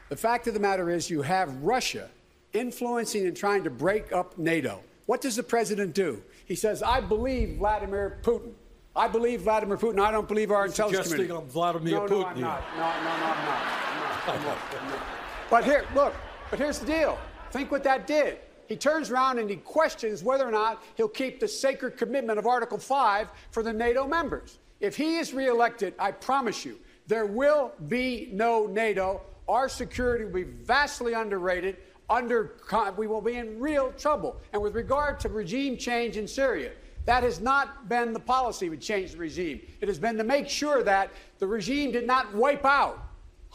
The 0.08 0.16
fact 0.16 0.46
of 0.46 0.54
the 0.54 0.60
matter 0.60 0.88
is, 0.88 1.10
you 1.10 1.22
have 1.22 1.52
Russia 1.56 2.08
influencing 2.52 3.26
and 3.26 3.36
trying 3.36 3.64
to 3.64 3.70
break 3.70 4.12
up 4.12 4.38
NATO. 4.38 4.80
What 5.06 5.20
does 5.20 5.34
the 5.34 5.42
president 5.42 5.94
do? 5.94 6.22
He 6.44 6.54
says, 6.54 6.80
"I 6.80 7.00
believe 7.00 7.58
Vladimir 7.58 8.18
Putin." 8.22 8.52
I 8.94 9.08
believe 9.08 9.42
Vladimir 9.42 9.76
Putin. 9.76 10.00
I 10.00 10.10
don't 10.10 10.26
believe 10.26 10.50
our 10.50 10.64
intelligence 10.64 11.08
suggesting 11.08 11.26
community. 11.28 11.46
I'm 11.46 11.52
Vladimir 11.52 11.92
no, 11.92 12.00
Putin 12.06 12.08
No, 12.08 12.26
I'm 12.26 12.40
not. 12.40 12.62
No, 12.72 12.78
no, 12.78 12.86
no, 12.86 12.88
I'm 12.88 13.44
not. 13.44 13.66
I'm 13.66 14.00
not. 14.00 14.28
I'm 14.28 14.42
not. 14.42 14.58
I'm 14.80 14.88
not. 14.88 15.15
But 15.50 15.64
here, 15.64 15.84
look. 15.94 16.14
But 16.50 16.58
here's 16.58 16.78
the 16.78 16.86
deal. 16.86 17.18
Think 17.50 17.70
what 17.70 17.84
that 17.84 18.06
did. 18.06 18.38
He 18.68 18.76
turns 18.76 19.10
around 19.10 19.38
and 19.38 19.48
he 19.48 19.56
questions 19.56 20.24
whether 20.24 20.46
or 20.46 20.50
not 20.50 20.82
he'll 20.96 21.08
keep 21.08 21.38
the 21.38 21.46
sacred 21.46 21.96
commitment 21.96 22.38
of 22.38 22.46
Article 22.46 22.78
5 22.78 23.28
for 23.50 23.62
the 23.62 23.72
NATO 23.72 24.06
members. 24.06 24.58
If 24.80 24.96
he 24.96 25.18
is 25.18 25.32
reelected, 25.32 25.94
I 25.98 26.10
promise 26.10 26.64
you, 26.64 26.78
there 27.06 27.26
will 27.26 27.72
be 27.88 28.28
no 28.32 28.66
NATO. 28.66 29.22
Our 29.48 29.68
security 29.68 30.24
will 30.24 30.32
be 30.32 30.42
vastly 30.42 31.12
underrated. 31.12 31.76
Under, 32.10 32.54
we 32.96 33.06
will 33.06 33.20
be 33.20 33.36
in 33.36 33.60
real 33.60 33.92
trouble. 33.92 34.36
And 34.52 34.60
with 34.60 34.74
regard 34.74 35.20
to 35.20 35.28
regime 35.28 35.76
change 35.76 36.16
in 36.16 36.26
Syria, 36.26 36.72
that 37.04 37.22
has 37.22 37.40
not 37.40 37.88
been 37.88 38.12
the 38.12 38.20
policy 38.20 38.68
to 38.68 38.76
change 38.76 39.12
the 39.12 39.18
regime. 39.18 39.60
It 39.80 39.86
has 39.86 39.98
been 39.98 40.16
to 40.16 40.24
make 40.24 40.48
sure 40.48 40.82
that 40.82 41.10
the 41.38 41.46
regime 41.46 41.92
did 41.92 42.06
not 42.06 42.34
wipe 42.34 42.64
out 42.64 43.05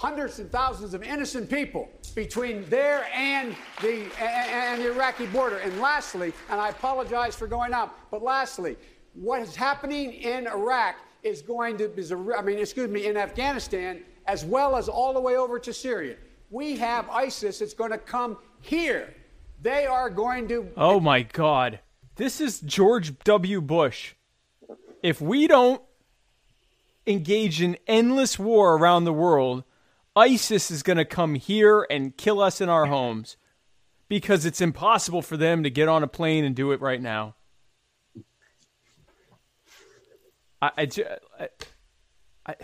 hundreds 0.01 0.39
and 0.39 0.51
thousands 0.51 0.95
of 0.95 1.03
innocent 1.03 1.47
people 1.47 1.87
between 2.15 2.67
there 2.71 3.07
and 3.13 3.55
the 3.83 4.09
and, 4.19 4.81
the 4.81 4.91
Iraqi 4.91 5.27
border. 5.27 5.57
And 5.57 5.79
lastly, 5.79 6.33
and 6.49 6.59
I 6.59 6.69
apologize 6.69 7.35
for 7.35 7.45
going 7.45 7.71
out, 7.71 7.93
but 8.09 8.23
lastly, 8.23 8.77
what 9.13 9.43
is 9.43 9.55
happening 9.55 10.13
in 10.13 10.47
Iraq 10.47 10.95
is 11.21 11.43
going 11.43 11.77
to 11.77 11.93
is 11.95 12.11
I 12.11 12.41
mean, 12.41 12.57
excuse 12.57 12.89
me, 12.89 13.05
in 13.05 13.15
Afghanistan 13.15 14.01
as 14.25 14.43
well 14.43 14.75
as 14.75 14.89
all 14.89 15.13
the 15.13 15.21
way 15.21 15.37
over 15.37 15.59
to 15.59 15.71
Syria. 15.71 16.15
We 16.49 16.77
have 16.77 17.07
ISIS 17.09 17.59
that's 17.59 17.75
going 17.75 17.91
to 17.91 17.99
come 17.99 18.37
here. 18.59 19.13
They 19.61 19.85
are 19.85 20.09
going 20.09 20.47
to 20.47 20.67
Oh 20.77 20.99
my 20.99 21.21
God. 21.21 21.79
This 22.15 22.41
is 22.41 22.59
George 22.59 23.19
W. 23.19 23.61
Bush. 23.61 24.15
If 25.03 25.21
we 25.21 25.45
don't 25.45 25.81
engage 27.05 27.61
in 27.61 27.77
endless 27.85 28.39
war 28.39 28.75
around 28.75 29.05
the 29.05 29.13
world, 29.13 29.63
ISIS 30.15 30.71
is 30.71 30.83
going 30.83 30.97
to 30.97 31.05
come 31.05 31.35
here 31.35 31.85
and 31.89 32.15
kill 32.17 32.41
us 32.41 32.59
in 32.59 32.69
our 32.69 32.87
homes 32.87 33.37
because 34.09 34.45
it's 34.45 34.59
impossible 34.59 35.21
for 35.21 35.37
them 35.37 35.63
to 35.63 35.69
get 35.69 35.87
on 35.87 36.03
a 36.03 36.07
plane 36.07 36.43
and 36.43 36.55
do 36.55 36.71
it 36.71 36.81
right 36.81 37.01
now. 37.01 37.35
I, 40.61 40.71
I, 40.77 40.87
I, 41.39 41.49
I 42.45 42.55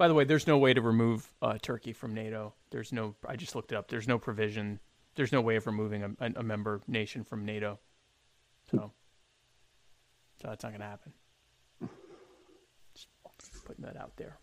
by 0.00 0.08
the 0.08 0.14
way, 0.14 0.24
there's 0.24 0.46
no 0.46 0.56
way 0.56 0.72
to 0.72 0.80
remove 0.80 1.30
uh, 1.42 1.58
Turkey 1.60 1.92
from 1.92 2.14
NATO. 2.14 2.54
There's 2.70 2.90
no. 2.90 3.14
I 3.28 3.36
just 3.36 3.54
looked 3.54 3.70
it 3.70 3.74
up. 3.76 3.88
There's 3.88 4.08
no 4.08 4.18
provision. 4.18 4.80
There's 5.14 5.30
no 5.30 5.42
way 5.42 5.56
of 5.56 5.66
removing 5.66 6.02
a, 6.02 6.32
a, 6.36 6.42
member 6.42 6.80
nation 6.88 7.22
from 7.22 7.44
NATO. 7.44 7.78
So, 8.70 8.92
so 10.40 10.48
that's 10.48 10.62
not 10.62 10.70
going 10.70 10.80
to 10.80 10.86
happen. 10.86 11.12
Just 12.94 13.08
putting 13.66 13.84
that 13.84 13.98
out 13.98 14.16
there. 14.16 14.38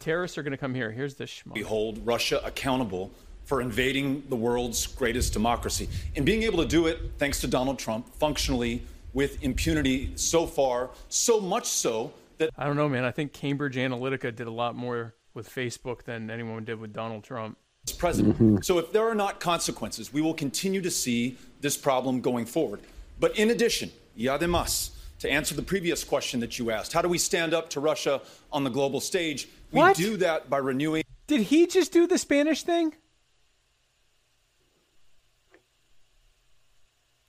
Terrorists 0.00 0.38
are 0.38 0.42
going 0.42 0.52
to 0.52 0.56
come 0.56 0.74
here. 0.74 0.90
Here's 0.90 1.14
the 1.14 1.24
schmuck. 1.24 1.54
We 1.54 1.60
hold 1.60 2.04
Russia 2.06 2.40
accountable 2.42 3.10
for 3.44 3.60
invading 3.60 4.24
the 4.30 4.36
world's 4.36 4.86
greatest 4.86 5.34
democracy. 5.34 5.88
And 6.16 6.24
being 6.24 6.42
able 6.44 6.58
to 6.58 6.68
do 6.68 6.86
it, 6.86 7.12
thanks 7.18 7.40
to 7.42 7.46
Donald 7.46 7.78
Trump, 7.78 8.12
functionally 8.14 8.82
with 9.12 9.42
impunity 9.42 10.12
so 10.14 10.46
far, 10.46 10.90
so 11.10 11.38
much 11.38 11.66
so 11.66 12.14
that. 12.38 12.48
I 12.56 12.64
don't 12.64 12.76
know, 12.76 12.88
man. 12.88 13.04
I 13.04 13.10
think 13.10 13.34
Cambridge 13.34 13.76
Analytica 13.76 14.34
did 14.34 14.46
a 14.46 14.50
lot 14.50 14.74
more 14.74 15.14
with 15.34 15.48
Facebook 15.48 16.04
than 16.04 16.30
anyone 16.30 16.64
did 16.64 16.80
with 16.80 16.94
Donald 16.94 17.22
Trump. 17.22 17.58
As 17.86 17.92
president. 17.92 18.34
Mm-hmm. 18.36 18.56
So 18.62 18.78
if 18.78 18.92
there 18.92 19.06
are 19.06 19.14
not 19.14 19.38
consequences, 19.38 20.12
we 20.12 20.22
will 20.22 20.34
continue 20.34 20.80
to 20.80 20.90
see 20.90 21.36
this 21.60 21.76
problem 21.76 22.22
going 22.22 22.46
forward. 22.46 22.80
But 23.18 23.36
in 23.36 23.50
addition, 23.50 23.90
y 24.16 24.24
además, 24.24 24.92
to 25.18 25.30
answer 25.30 25.54
the 25.54 25.62
previous 25.62 26.04
question 26.04 26.40
that 26.40 26.58
you 26.58 26.70
asked, 26.70 26.94
how 26.94 27.02
do 27.02 27.08
we 27.08 27.18
stand 27.18 27.52
up 27.52 27.68
to 27.70 27.80
Russia 27.80 28.22
on 28.50 28.64
the 28.64 28.70
global 28.70 29.00
stage? 29.00 29.48
We 29.72 29.78
What? 29.78 29.96
do 29.96 30.16
that 30.18 30.50
by 30.50 30.58
renewing. 30.58 31.04
Did 31.26 31.42
he 31.42 31.66
just 31.66 31.92
do 31.92 32.06
the 32.06 32.18
Spanish 32.18 32.62
thing? 32.62 32.94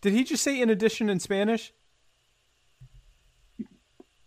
Did 0.01 0.13
he 0.13 0.23
just 0.23 0.43
say 0.43 0.59
in 0.59 0.69
addition 0.69 1.09
in 1.09 1.19
Spanish? 1.19 1.73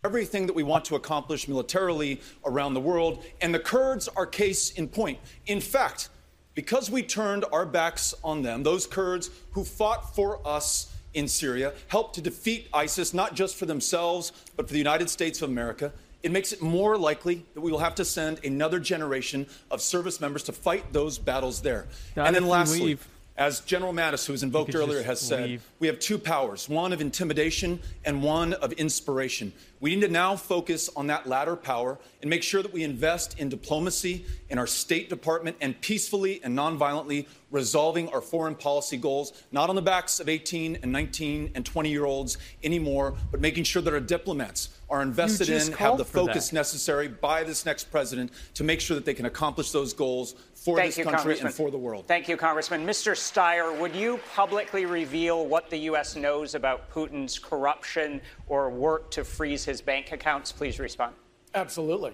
everything 0.05 0.45
that 0.45 0.53
we 0.53 0.61
want 0.61 0.85
to 0.85 0.93
accomplish 0.95 1.47
militarily 1.47 2.21
around 2.45 2.75
the 2.75 2.79
world, 2.79 3.25
and 3.41 3.51
the 3.51 3.59
Kurds 3.59 4.07
are 4.09 4.27
case 4.27 4.69
in 4.69 4.87
point. 4.87 5.17
In 5.47 5.59
fact, 5.59 6.09
because 6.53 6.91
we 6.91 7.01
turned 7.01 7.43
our 7.51 7.65
backs 7.65 8.13
on 8.23 8.43
them, 8.43 8.61
those 8.61 8.85
Kurds 8.85 9.31
who 9.53 9.63
fought 9.63 10.15
for 10.15 10.47
us 10.47 10.93
in 11.15 11.27
Syria 11.27 11.73
helped 11.87 12.13
to 12.15 12.21
defeat 12.21 12.67
ISIS, 12.71 13.15
not 13.15 13.33
just 13.33 13.55
for 13.55 13.65
themselves, 13.65 14.31
but 14.55 14.67
for 14.67 14.73
the 14.73 14.77
United 14.77 15.09
States 15.09 15.41
of 15.41 15.49
America. 15.49 15.91
It 16.25 16.31
makes 16.31 16.51
it 16.51 16.59
more 16.59 16.97
likely 16.97 17.45
that 17.53 17.61
we 17.61 17.71
will 17.71 17.77
have 17.77 17.93
to 17.95 18.03
send 18.03 18.43
another 18.43 18.79
generation 18.79 19.45
of 19.69 19.79
service 19.79 20.19
members 20.19 20.41
to 20.45 20.53
fight 20.53 20.91
those 20.91 21.19
battles 21.19 21.61
there. 21.61 21.85
Not 22.15 22.25
and 22.25 22.35
then 22.35 22.47
lastly, 22.47 22.79
leave. 22.79 23.07
As 23.37 23.59
General 23.59 23.91
Mattis, 23.91 24.25
who 24.25 24.31
was 24.31 24.43
invoked 24.43 24.73
earlier, 24.73 25.03
has 25.03 25.19
said, 25.19 25.49
leave. 25.49 25.69
we 25.79 25.87
have 25.87 25.99
two 25.99 26.17
powers 26.17 26.69
one 26.69 26.93
of 26.93 27.01
intimidation 27.01 27.81
and 28.05 28.23
one 28.23 28.53
of 28.53 28.71
inspiration. 28.73 29.51
We 29.81 29.93
need 29.93 30.01
to 30.03 30.07
now 30.07 30.37
focus 30.37 30.89
on 30.95 31.07
that 31.07 31.27
latter 31.27 31.57
power 31.57 31.99
and 32.21 32.29
make 32.29 32.43
sure 32.43 32.63
that 32.63 32.71
we 32.71 32.83
invest 32.83 33.37
in 33.37 33.49
diplomacy, 33.49 34.25
in 34.49 34.57
our 34.57 34.65
State 34.65 35.09
Department, 35.09 35.57
and 35.59 35.79
peacefully 35.81 36.41
and 36.43 36.57
nonviolently 36.57 37.27
resolving 37.51 38.07
our 38.09 38.21
foreign 38.21 38.55
policy 38.55 38.97
goals, 38.97 39.33
not 39.51 39.69
on 39.69 39.75
the 39.75 39.81
backs 39.81 40.19
of 40.21 40.29
18 40.29 40.79
and 40.81 40.91
19 40.91 41.51
and 41.55 41.65
20 41.65 41.89
year 41.89 42.05
olds 42.05 42.37
anymore, 42.63 43.15
but 43.31 43.41
making 43.41 43.65
sure 43.65 43.81
that 43.81 43.93
our 43.93 43.99
diplomats 43.99 44.69
are 44.89 45.01
invested 45.01 45.49
in, 45.49 45.73
have 45.73 45.97
the 45.97 46.05
for 46.05 46.19
that. 46.19 46.27
focus 46.27 46.53
necessary 46.53 47.07
by 47.07 47.43
this 47.43 47.65
next 47.65 47.91
president 47.91 48.31
to 48.53 48.63
make 48.63 48.79
sure 48.79 48.95
that 48.95 49.05
they 49.05 49.13
can 49.13 49.25
accomplish 49.25 49.71
those 49.71 49.93
goals 49.93 50.35
for 50.65 50.77
Thank 50.77 50.89
this 50.89 50.97
you, 50.97 51.03
country 51.03 51.19
Congressman. 51.19 51.47
and 51.47 51.55
for 51.55 51.69
the 51.69 51.77
world. 51.77 52.07
Thank 52.07 52.27
you, 52.27 52.35
Congressman. 52.37 52.87
Mr. 52.87 53.11
Steyer, 53.11 53.79
would 53.79 53.95
you 53.95 54.19
publicly 54.33 54.87
reveal 54.87 55.45
what 55.45 55.69
the 55.69 55.77
U.S. 55.77 56.15
knows 56.15 56.55
about 56.55 56.89
Putin's 56.89 57.37
corruption 57.37 58.19
or 58.47 58.71
work 58.71 59.11
to 59.11 59.23
freeze 59.23 59.63
his 59.63 59.79
bank 59.79 60.11
accounts? 60.11 60.51
Please 60.51 60.79
respond. 60.79 61.13
Absolutely. 61.53 62.13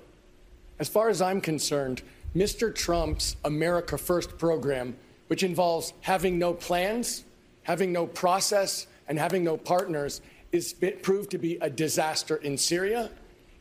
As 0.79 0.89
far 0.89 1.07
as 1.07 1.21
I'm 1.21 1.39
concerned, 1.39 2.01
Mr. 2.35 2.75
Trump's 2.75 3.37
America 3.45 3.97
First 3.97 4.37
program, 4.37 4.97
which 5.27 5.43
involves 5.43 5.93
having 6.01 6.37
no 6.37 6.53
plans, 6.53 7.23
having 7.63 7.93
no 7.93 8.05
process, 8.05 8.87
and 9.07 9.17
having 9.17 9.45
no 9.45 9.55
partners, 9.55 10.21
is 10.51 10.75
proved 11.01 11.31
to 11.31 11.37
be 11.37 11.55
a 11.61 11.69
disaster 11.69 12.35
in 12.35 12.57
Syria. 12.57 13.11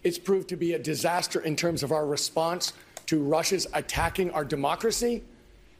It's 0.03 0.19
proved 0.19 0.49
to 0.49 0.57
be 0.57 0.73
a 0.73 0.79
disaster 0.81 1.41
in 1.41 1.55
terms 1.55 1.85
of 1.85 1.93
our 1.93 2.07
response 2.07 2.73
to 3.11 3.21
Russia's 3.21 3.67
attacking 3.75 4.31
our 4.31 4.45
democracy. 4.45 5.25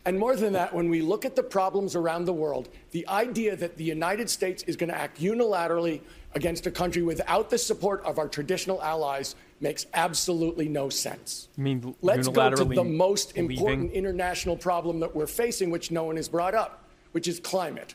And 0.05 0.19
more 0.19 0.35
than 0.35 0.53
that, 0.55 0.75
when 0.75 0.91
we 0.91 1.01
look 1.01 1.25
at 1.25 1.37
the 1.37 1.45
problems 1.45 1.95
around 1.95 2.25
the 2.25 2.33
world, 2.33 2.69
the 2.91 3.07
idea 3.07 3.55
that 3.55 3.77
the 3.77 3.85
United 3.85 4.29
States 4.29 4.65
is 4.65 4.75
going 4.75 4.89
to 4.89 4.99
act 4.99 5.21
unilaterally 5.21 6.01
against 6.35 6.67
a 6.67 6.73
country 6.73 7.03
without 7.03 7.49
the 7.49 7.57
support 7.57 8.03
of 8.05 8.19
our 8.19 8.27
traditional 8.27 8.83
allies 8.83 9.37
makes 9.61 9.87
absolutely 9.95 10.69
no 10.69 10.89
sense. 10.89 11.49
I 11.57 11.61
mean, 11.61 11.95
Let's 12.03 12.27
go 12.27 12.51
to 12.51 12.65
the 12.65 12.83
most 12.83 13.37
leaving? 13.37 13.57
important 13.57 13.93
international 13.93 14.57
problem 14.57 14.99
that 14.99 15.15
we're 15.15 15.29
facing, 15.29 15.71
which 15.71 15.93
no 15.93 16.03
one 16.03 16.17
has 16.17 16.29
brought 16.29 16.57
up, 16.57 16.83
which 17.13 17.29
is 17.29 17.39
climate. 17.39 17.95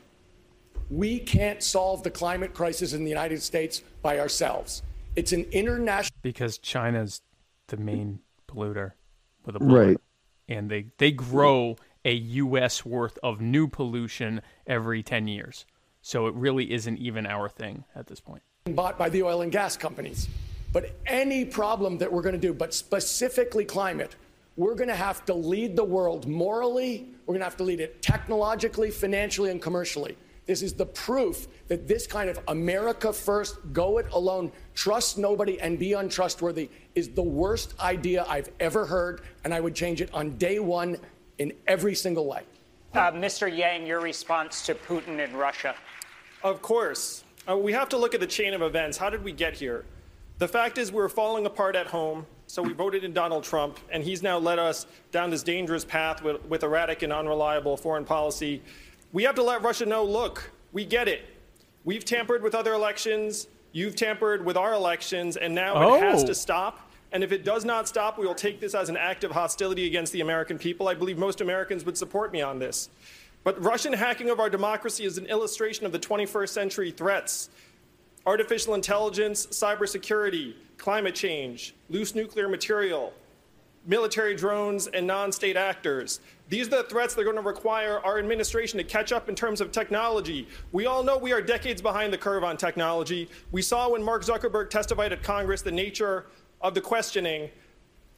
We 0.90 1.20
can't 1.20 1.62
solve 1.62 2.04
the 2.04 2.12
climate 2.12 2.54
crisis 2.54 2.94
in 2.94 3.04
the 3.04 3.10
United 3.10 3.42
States 3.42 3.82
by 4.02 4.18
ourselves. 4.18 4.82
It's 5.18 5.34
an 5.34 5.44
international. 5.52 6.18
because 6.22 6.58
China's 6.58 7.22
the 7.68 7.76
main 7.76 8.20
polluter 8.48 8.94
with 9.46 9.56
a 9.56 9.60
Right. 9.60 9.98
and 10.48 10.70
they 10.70 10.88
they 10.98 11.12
grow 11.12 11.76
a 12.04 12.14
U.S. 12.14 12.86
worth 12.86 13.18
of 13.24 13.42
new 13.42 13.68
pollution 13.68 14.42
every 14.68 15.02
ten 15.04 15.28
years. 15.28 15.66
So 16.02 16.28
it 16.28 16.36
really 16.36 16.72
isn't 16.72 16.98
even 17.00 17.26
our 17.26 17.50
thing 17.50 17.84
at 17.96 18.08
this 18.08 18.20
point. 18.20 18.44
bought 18.66 18.98
by 18.98 19.10
the 19.10 19.24
oil 19.24 19.42
and 19.42 19.52
gas 19.52 19.76
companies. 19.78 20.28
But 20.72 20.92
any 21.06 21.46
problem 21.46 21.98
that 22.00 22.12
we're 22.12 22.22
going 22.22 22.36
to 22.36 22.42
do, 22.42 22.54
but 22.54 22.74
specifically 22.74 23.64
climate, 23.66 24.16
we're 24.56 24.76
going 24.76 24.90
to 24.90 24.96
have 24.96 25.26
to 25.26 25.34
lead 25.34 25.76
the 25.76 25.84
world 25.84 26.28
morally, 26.28 27.08
we're 27.26 27.34
going 27.34 27.40
to 27.40 27.46
have 27.46 27.58
to 27.58 27.64
lead 27.64 27.80
it 27.80 28.02
technologically, 28.02 28.92
financially, 28.92 29.52
and 29.52 29.62
commercially. 29.62 30.18
This 30.46 30.62
is 30.62 30.74
the 30.74 30.86
proof 30.86 31.48
that 31.68 31.88
this 31.88 32.06
kind 32.06 32.30
of 32.30 32.40
America 32.48 33.12
first, 33.12 33.58
go 33.74 33.98
it 33.98 34.06
alone, 34.12 34.52
trust 34.76 35.18
nobody, 35.18 35.60
and 35.60 35.80
be 35.80 35.94
untrustworthy 35.94 36.70
is 36.94 37.10
the 37.10 37.24
worst 37.24 37.74
idea 37.80 38.26
I've 38.28 38.52
ever 38.60 38.86
heard, 38.86 39.22
and 39.44 39.54
I 39.54 39.60
would 39.60 39.74
change 39.74 40.02
it 40.02 40.14
on 40.14 40.38
day 40.38 40.60
one 40.60 40.98
in 41.40 41.52
every 41.66 41.96
single 41.96 42.28
way. 42.28 42.44
Uh, 42.94 43.12
Mr. 43.12 43.54
Yang, 43.54 43.88
your 43.88 44.02
response 44.02 44.66
to 44.68 44.76
Putin 44.76 45.24
and 45.24 45.34
Russia. 45.34 45.76
Of 46.44 46.62
course. 46.62 47.24
Uh, 47.50 47.58
we 47.58 47.74
have 47.74 47.90
to 47.90 47.98
look 47.98 48.14
at 48.14 48.20
the 48.20 48.28
chain 48.28 48.54
of 48.54 48.62
events. 48.62 48.98
How 48.98 49.10
did 49.10 49.24
we 49.24 49.32
get 49.32 49.56
here? 49.56 49.84
The 50.38 50.48
fact 50.48 50.78
is, 50.78 50.92
we're 50.92 51.10
falling 51.10 51.46
apart 51.46 51.76
at 51.76 51.88
home, 51.88 52.26
so 52.48 52.62
we 52.62 52.74
voted 52.74 53.04
in 53.04 53.14
Donald 53.14 53.44
Trump, 53.44 53.80
and 53.92 54.04
he's 54.04 54.22
now 54.22 54.38
led 54.38 54.60
us 54.60 54.86
down 55.12 55.30
this 55.30 55.44
dangerous 55.44 55.84
path 55.84 56.22
with, 56.22 56.44
with 56.46 56.64
erratic 56.64 57.02
and 57.02 57.12
unreliable 57.12 57.78
foreign 57.78 58.06
policy. 58.06 58.62
We 59.16 59.24
have 59.24 59.36
to 59.36 59.44
let 59.44 59.62
Russia 59.62 59.86
know 59.86 60.04
look, 60.04 60.52
we 60.74 60.84
get 60.84 61.08
it. 61.08 61.22
We've 61.86 62.04
tampered 62.04 62.44
with 62.44 62.54
other 62.54 62.74
elections, 62.74 63.48
you've 63.72 63.96
tampered 63.96 64.44
with 64.44 64.58
our 64.58 64.74
elections, 64.74 65.38
and 65.38 65.56
now 65.56 65.96
it 65.96 66.02
has 66.02 66.24
Oh. 66.24 66.28
to 66.28 66.36
stop. 66.36 66.92
And 67.14 67.24
if 67.24 67.32
it 67.32 67.46
does 67.46 67.64
not 67.64 67.88
stop, 67.88 68.18
we 68.18 68.28
will 68.28 68.36
take 68.36 68.60
this 68.60 68.76
as 68.76 68.90
an 68.90 68.98
act 68.98 69.24
of 69.24 69.32
hostility 69.32 69.86
against 69.86 70.12
the 70.12 70.20
American 70.20 70.58
people. 70.58 70.90
I 70.90 70.96
believe 70.96 71.18
most 71.18 71.40
Americans 71.40 71.86
would 71.86 71.98
support 71.98 72.34
me 72.34 72.42
on 72.42 72.60
this. 72.60 72.90
But 73.46 73.64
Russian 73.64 73.94
hacking 73.94 74.30
of 74.30 74.42
our 74.42 74.50
democracy 74.50 75.06
is 75.06 75.18
an 75.18 75.28
illustration 75.28 75.86
of 75.86 75.94
the 75.94 76.00
21st 76.00 76.54
century 76.54 76.92
threats 76.92 77.50
artificial 78.28 78.74
intelligence, 78.74 79.48
cybersecurity, 79.48 80.56
climate 80.78 81.16
change, 81.16 81.74
loose 81.90 82.16
nuclear 82.16 82.50
material, 82.50 83.14
military 83.86 84.36
drones, 84.36 84.88
and 84.88 85.08
non 85.08 85.32
state 85.32 85.56
actors. 85.56 86.20
These 86.48 86.68
are 86.68 86.84
the 86.84 86.84
threats 86.84 87.16
that 87.16 87.22
are 87.22 87.24
going 87.24 87.38
to 87.38 87.42
require 87.42 88.00
our 88.06 88.20
administration 88.20 88.78
to 88.78 88.84
catch 88.84 89.12
up 89.12 89.30
in 89.30 89.36
terms 89.36 89.62
of 89.62 89.72
technology. 89.72 90.48
We 90.72 90.86
all 90.86 91.04
know 91.04 91.18
we 91.18 91.34
are 91.34 91.42
decades 91.42 91.82
behind 91.82 92.14
the 92.14 92.20
curve 92.20 92.44
on 92.44 92.56
technology. 92.56 93.30
We 93.52 93.64
saw 93.64 93.90
when 93.90 94.04
Mark 94.04 94.24
Zuckerberg 94.24 94.70
testified 94.70 95.12
at 95.12 95.24
Congress 95.24 95.64
the 95.64 95.72
nature 95.72 96.28
of 96.62 96.76
the 96.76 96.82
questioning. 96.82 97.50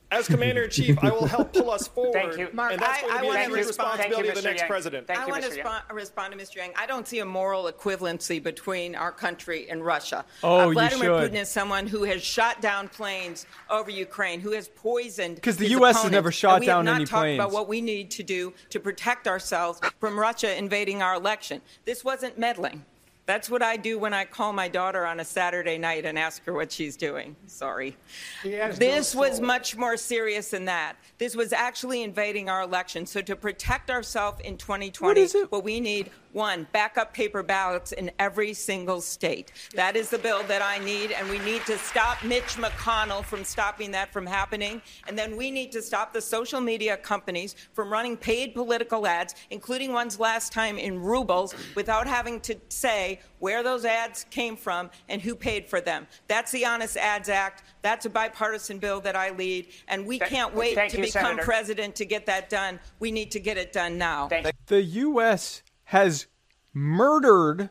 As 0.09 0.25
Commander 0.27 0.63
in 0.63 0.69
Chief, 0.69 0.97
I 1.03 1.09
will 1.11 1.25
help 1.25 1.51
pull 1.51 1.69
us 1.69 1.85
forward. 1.95 2.13
Thank 2.13 2.37
you. 2.37 2.47
Mark, 2.53 2.71
and 2.71 2.81
that's 2.81 2.99
I- 2.99 3.01
going 3.01 3.13
to 3.15 3.21
be 3.21 3.27
wanna 3.27 3.39
huge 3.45 3.57
respond- 3.67 3.99
Thank 3.99 4.11
you, 4.11 4.17
responsibility 4.17 4.29
of 4.29 4.35
the 4.35 4.41
next 4.41 4.61
Yang. 4.61 4.67
president. 4.69 5.07
Thank 5.07 5.19
I 5.19 5.25
you, 5.25 5.31
want 5.31 5.43
to 5.43 5.49
Mr. 5.49 5.55
Yang. 5.57 5.65
respond, 5.65 5.83
respond 5.91 6.33
to 6.33 6.39
Mr. 6.39 6.55
Yang. 6.55 6.73
I 6.77 6.85
don't 6.85 7.05
see 7.07 7.19
a 7.19 7.25
moral 7.25 7.65
equivalency 7.69 8.41
between 8.41 8.95
our 8.95 9.11
country 9.11 9.69
and 9.69 9.85
Russia. 9.85 10.23
Oh, 10.43 10.59
uh, 10.61 10.67
you 10.67 10.73
Vladimir 10.73 11.03
should. 11.19 11.31
Putin 11.33 11.35
is 11.41 11.49
someone 11.49 11.87
who 11.87 12.03
has 12.03 12.23
shot 12.23 12.61
down 12.61 12.87
planes 12.87 13.45
over 13.69 13.91
Ukraine, 13.91 14.39
who 14.39 14.53
has 14.53 14.69
poisoned. 14.69 15.35
Because 15.35 15.57
the 15.57 15.65
his 15.65 15.73
US 15.79 16.01
has 16.03 16.11
never 16.11 16.31
shot 16.31 16.55
And 16.55 16.61
we 16.61 16.67
have 16.67 16.85
not 16.85 17.05
talked 17.05 17.29
about 17.31 17.51
what 17.51 17.67
we 17.67 17.81
need 17.81 18.09
to 18.11 18.23
do 18.23 18.53
to 18.69 18.79
protect 18.79 19.27
ourselves 19.27 19.81
from 19.99 20.17
Russia 20.17 20.57
invading 20.57 21.01
our 21.01 21.15
election. 21.15 21.61
This 21.83 22.05
wasn't 22.05 22.37
meddling. 22.39 22.85
That's 23.27 23.49
what 23.49 23.61
I 23.61 23.75
do 23.75 23.99
when 23.99 24.13
I 24.13 24.23
call 24.23 24.53
my 24.53 24.69
daughter 24.69 25.05
on 25.05 25.19
a 25.19 25.25
Saturday 25.25 25.77
night 25.77 26.05
and 26.05 26.17
ask 26.17 26.45
her 26.45 26.53
what 26.53 26.71
she's 26.71 26.95
doing. 26.95 27.35
Sorry. 27.45 27.97
This 28.41 29.13
no 29.13 29.19
was 29.19 29.41
much 29.41 29.75
more 29.75 29.97
serious 29.97 30.51
than 30.51 30.63
that. 30.65 30.95
This 31.17 31.35
was 31.35 31.51
actually 31.51 32.03
invading 32.03 32.49
our 32.49 32.61
election. 32.61 33.05
So 33.05 33.21
to 33.21 33.35
protect 33.35 33.91
ourselves 33.91 34.39
in 34.45 34.55
2020, 34.55 35.19
is 35.19 35.35
what 35.49 35.65
we 35.65 35.81
need 35.81 36.09
one, 36.37 36.67
backup 36.71 37.13
paper 37.13 37.41
ballots 37.41 37.91
in 37.91 38.11
every 38.19 38.53
single 38.53 39.01
state. 39.01 39.51
That 39.73 39.95
is 39.95 40.09
the 40.11 40.19
bill 40.19 40.43
that 40.43 40.61
I 40.61 40.77
need, 40.77 41.11
and 41.11 41.27
we 41.29 41.39
need 41.39 41.65
to 41.65 41.77
stop 41.79 42.23
Mitch 42.23 42.55
McConnell 42.57 43.23
from 43.25 43.43
stopping 43.43 43.89
that 43.91 44.13
from 44.13 44.25
happening. 44.25 44.81
And 45.07 45.17
then 45.17 45.35
we 45.35 45.49
need 45.49 45.71
to 45.71 45.81
stop 45.81 46.13
the 46.13 46.21
social 46.21 46.61
media 46.61 46.95
companies 46.95 47.55
from 47.73 47.91
running 47.91 48.15
paid 48.15 48.53
political 48.53 49.07
ads, 49.07 49.33
including 49.49 49.91
ones 49.93 50.19
last 50.19 50.53
time 50.53 50.77
in 50.77 51.01
rubles, 51.01 51.55
without 51.75 52.05
having 52.05 52.39
to 52.41 52.55
say 52.69 53.19
where 53.39 53.63
those 53.63 53.83
ads 53.83 54.25
came 54.29 54.55
from 54.55 54.91
and 55.09 55.21
who 55.21 55.35
paid 55.35 55.67
for 55.67 55.81
them. 55.81 56.05
That's 56.27 56.51
the 56.51 56.65
Honest 56.65 56.97
Ads 56.97 57.29
Act. 57.29 57.63
That's 57.81 58.05
a 58.05 58.09
bipartisan 58.11 58.77
bill 58.77 59.01
that 59.01 59.15
I 59.15 59.31
lead, 59.31 59.67
and 59.87 60.05
we 60.05 60.19
Thank- 60.19 60.31
can't 60.31 60.53
wait 60.55 60.75
thank 60.75 60.91
to 60.91 60.97
you, 60.97 61.03
become 61.05 61.23
Senator. 61.25 61.43
president 61.43 61.95
to 61.95 62.05
get 62.05 62.27
that 62.27 62.49
done. 62.49 62.79
We 62.99 63.11
need 63.11 63.31
to 63.31 63.39
get 63.39 63.57
it 63.57 63.73
done 63.73 63.97
now. 63.97 64.27
Thank 64.27 64.47
The 64.67 64.83
U.S. 64.83 65.63
has 65.87 66.27
murdered 66.73 67.69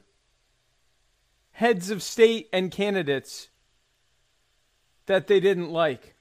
heads 1.52 1.90
of 1.90 2.02
state 2.02 2.48
and 2.50 2.70
candidates 2.70 3.50
that 5.04 5.26
they 5.26 5.38
didn't 5.38 5.70
like. 5.70 6.14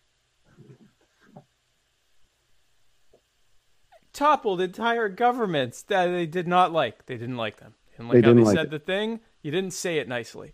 Toppled 4.11 4.59
entire 4.59 5.07
governments 5.07 5.83
that 5.83 6.07
they 6.07 6.25
did 6.25 6.47
not 6.49 6.73
like. 6.73 7.05
They 7.05 7.17
didn't 7.17 7.37
like 7.37 7.57
them. 7.57 7.75
They 7.91 7.97
didn't 7.97 8.07
like 8.09 8.13
They 8.13 8.21
how 8.21 8.27
didn't 8.27 8.37
they 8.43 8.47
like 8.47 8.55
said 8.57 8.65
it. 8.67 8.71
the 8.71 8.79
thing. 8.79 9.19
You 9.41 9.51
didn't 9.51 9.71
say 9.71 9.97
it 9.97 10.09
nicely. 10.09 10.53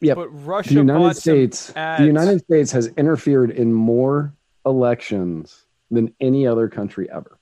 Yep. 0.00 0.16
But 0.16 0.28
Russia 0.28 0.70
the 0.70 0.74
United 0.76 1.16
States, 1.16 1.66
the 1.72 2.04
United 2.06 2.40
States 2.40 2.72
has 2.72 2.86
interfered 2.96 3.50
in 3.50 3.74
more 3.74 4.32
elections 4.64 5.66
than 5.90 6.14
any 6.20 6.46
other 6.46 6.68
country 6.68 7.10
ever. 7.10 7.37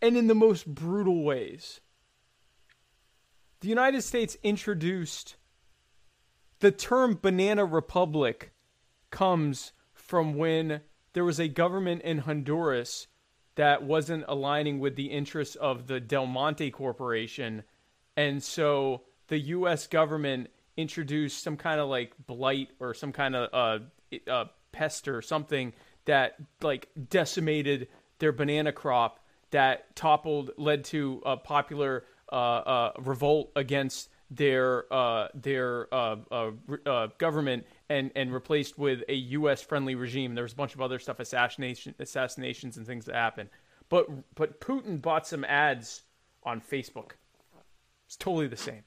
And 0.00 0.16
in 0.16 0.26
the 0.26 0.34
most 0.34 0.66
brutal 0.66 1.22
ways. 1.24 1.80
The 3.60 3.68
United 3.68 4.02
States 4.02 4.36
introduced 4.42 5.36
the 6.60 6.70
term 6.70 7.18
banana 7.20 7.64
republic 7.64 8.52
comes 9.10 9.72
from 9.92 10.34
when 10.34 10.80
there 11.12 11.24
was 11.24 11.38
a 11.38 11.48
government 11.48 12.02
in 12.02 12.18
Honduras 12.18 13.06
that 13.54 13.82
wasn't 13.82 14.24
aligning 14.28 14.78
with 14.78 14.94
the 14.96 15.06
interests 15.06 15.56
of 15.56 15.86
the 15.86 16.00
Del 16.00 16.26
Monte 16.26 16.70
Corporation. 16.70 17.64
And 18.16 18.42
so 18.42 19.02
the 19.28 19.38
US 19.38 19.86
government 19.86 20.48
introduced 20.76 21.42
some 21.42 21.56
kind 21.56 21.80
of 21.80 21.88
like 21.88 22.12
blight 22.26 22.68
or 22.78 22.94
some 22.94 23.12
kind 23.12 23.34
of 23.34 23.48
uh, 23.52 24.30
uh, 24.30 24.44
pest 24.70 25.08
or 25.08 25.22
something 25.22 25.72
that 26.04 26.36
like 26.62 26.88
decimated 27.08 27.88
their 28.20 28.32
banana 28.32 28.72
crop 28.72 29.18
that 29.50 29.94
toppled 29.96 30.50
led 30.56 30.84
to 30.84 31.22
a 31.24 31.36
popular 31.36 32.04
uh, 32.30 32.34
uh, 32.34 32.92
revolt 32.98 33.50
against 33.56 34.10
their 34.30 34.92
uh, 34.92 35.28
their 35.34 35.92
uh, 35.92 36.16
uh, 36.30 36.50
uh, 36.86 37.08
government 37.18 37.66
and 37.88 38.10
and 38.14 38.32
replaced 38.32 38.78
with 38.78 39.02
a 39.08 39.14
U.S. 39.14 39.62
friendly 39.62 39.94
regime. 39.94 40.34
There 40.34 40.44
was 40.44 40.52
a 40.52 40.56
bunch 40.56 40.74
of 40.74 40.82
other 40.82 40.98
stuff, 40.98 41.20
assassination 41.20 41.94
assassinations 41.98 42.76
and 42.76 42.86
things 42.86 43.06
that 43.06 43.14
happened. 43.14 43.48
But 43.88 44.34
but 44.34 44.60
Putin 44.60 45.00
bought 45.00 45.26
some 45.26 45.44
ads 45.44 46.02
on 46.42 46.60
Facebook. 46.60 47.12
It's 48.06 48.16
totally 48.16 48.46
the 48.46 48.56
same. 48.56 48.82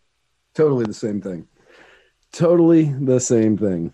Totally 0.54 0.86
the 0.86 0.94
same 0.94 1.22
thing. 1.22 1.48
Totally 2.32 2.84
the 2.84 3.20
same 3.20 3.58
thing. 3.58 3.94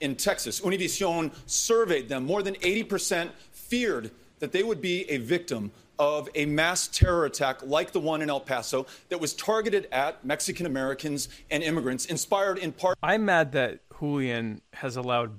in 0.00 0.16
Texas. 0.16 0.60
Univision 0.60 1.32
surveyed 1.46 2.08
them. 2.08 2.26
More 2.26 2.42
than 2.42 2.54
80% 2.56 3.30
feared 3.52 4.10
that 4.42 4.50
they 4.50 4.64
would 4.64 4.80
be 4.82 5.08
a 5.08 5.18
victim 5.18 5.70
of 6.00 6.28
a 6.34 6.44
mass 6.46 6.88
terror 6.88 7.24
attack 7.26 7.64
like 7.64 7.92
the 7.92 8.00
one 8.00 8.20
in 8.22 8.28
El 8.28 8.40
Paso 8.40 8.84
that 9.08 9.20
was 9.20 9.34
targeted 9.34 9.86
at 9.92 10.24
Mexican 10.24 10.66
Americans 10.66 11.28
and 11.48 11.62
immigrants, 11.62 12.06
inspired 12.06 12.58
in 12.58 12.72
part. 12.72 12.98
I'm 13.04 13.24
mad 13.24 13.52
that 13.52 13.78
Julian 14.00 14.60
has 14.72 14.96
allowed 14.96 15.38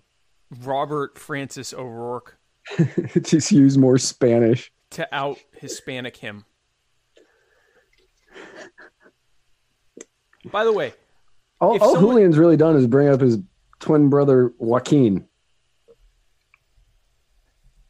Robert 0.62 1.20
Francis 1.20 1.74
O'Rourke 1.74 2.38
Just 3.24 3.52
use 3.52 3.78
more 3.78 3.98
Spanish. 3.98 4.72
to 4.92 5.06
out 5.14 5.38
Hispanic 5.52 6.16
him. 6.16 6.46
By 10.50 10.64
the 10.64 10.72
way, 10.72 10.94
All, 11.60 11.72
all 11.82 11.96
someone- 11.96 12.02
Julian's 12.14 12.38
really 12.38 12.56
done 12.56 12.78
is 12.78 12.88
bring 12.88 13.10
up 13.10 13.20
his 13.20 13.38
twin 13.82 14.10
brother 14.10 14.54
Joaquin. 14.60 15.28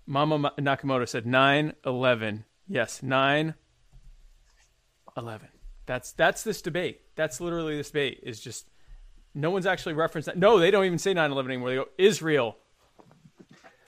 Mama 0.06 0.52
Nakamoto 0.58 1.08
said 1.08 1.26
9 1.26 1.74
11. 1.86 2.46
Yes, 2.68 3.04
9 3.04 3.54
11. 5.18 5.48
That's 5.86 6.12
that's 6.14 6.44
this 6.44 6.62
debate. 6.62 7.02
That's 7.16 7.42
literally 7.42 7.78
this 7.78 7.90
debate 7.90 8.22
is 8.24 8.40
just 8.40 8.70
no 9.34 9.50
one's 9.50 9.66
actually 9.66 9.94
referenced 9.94 10.28
that. 10.28 10.38
No, 10.38 10.60
they 10.60 10.72
don't 10.72 10.86
even 10.86 11.00
say 11.00 11.14
9 11.14 11.32
11 11.32 11.52
anymore. 11.52 11.70
They 11.70 11.76
go 11.76 11.86
Israel. 11.98 12.58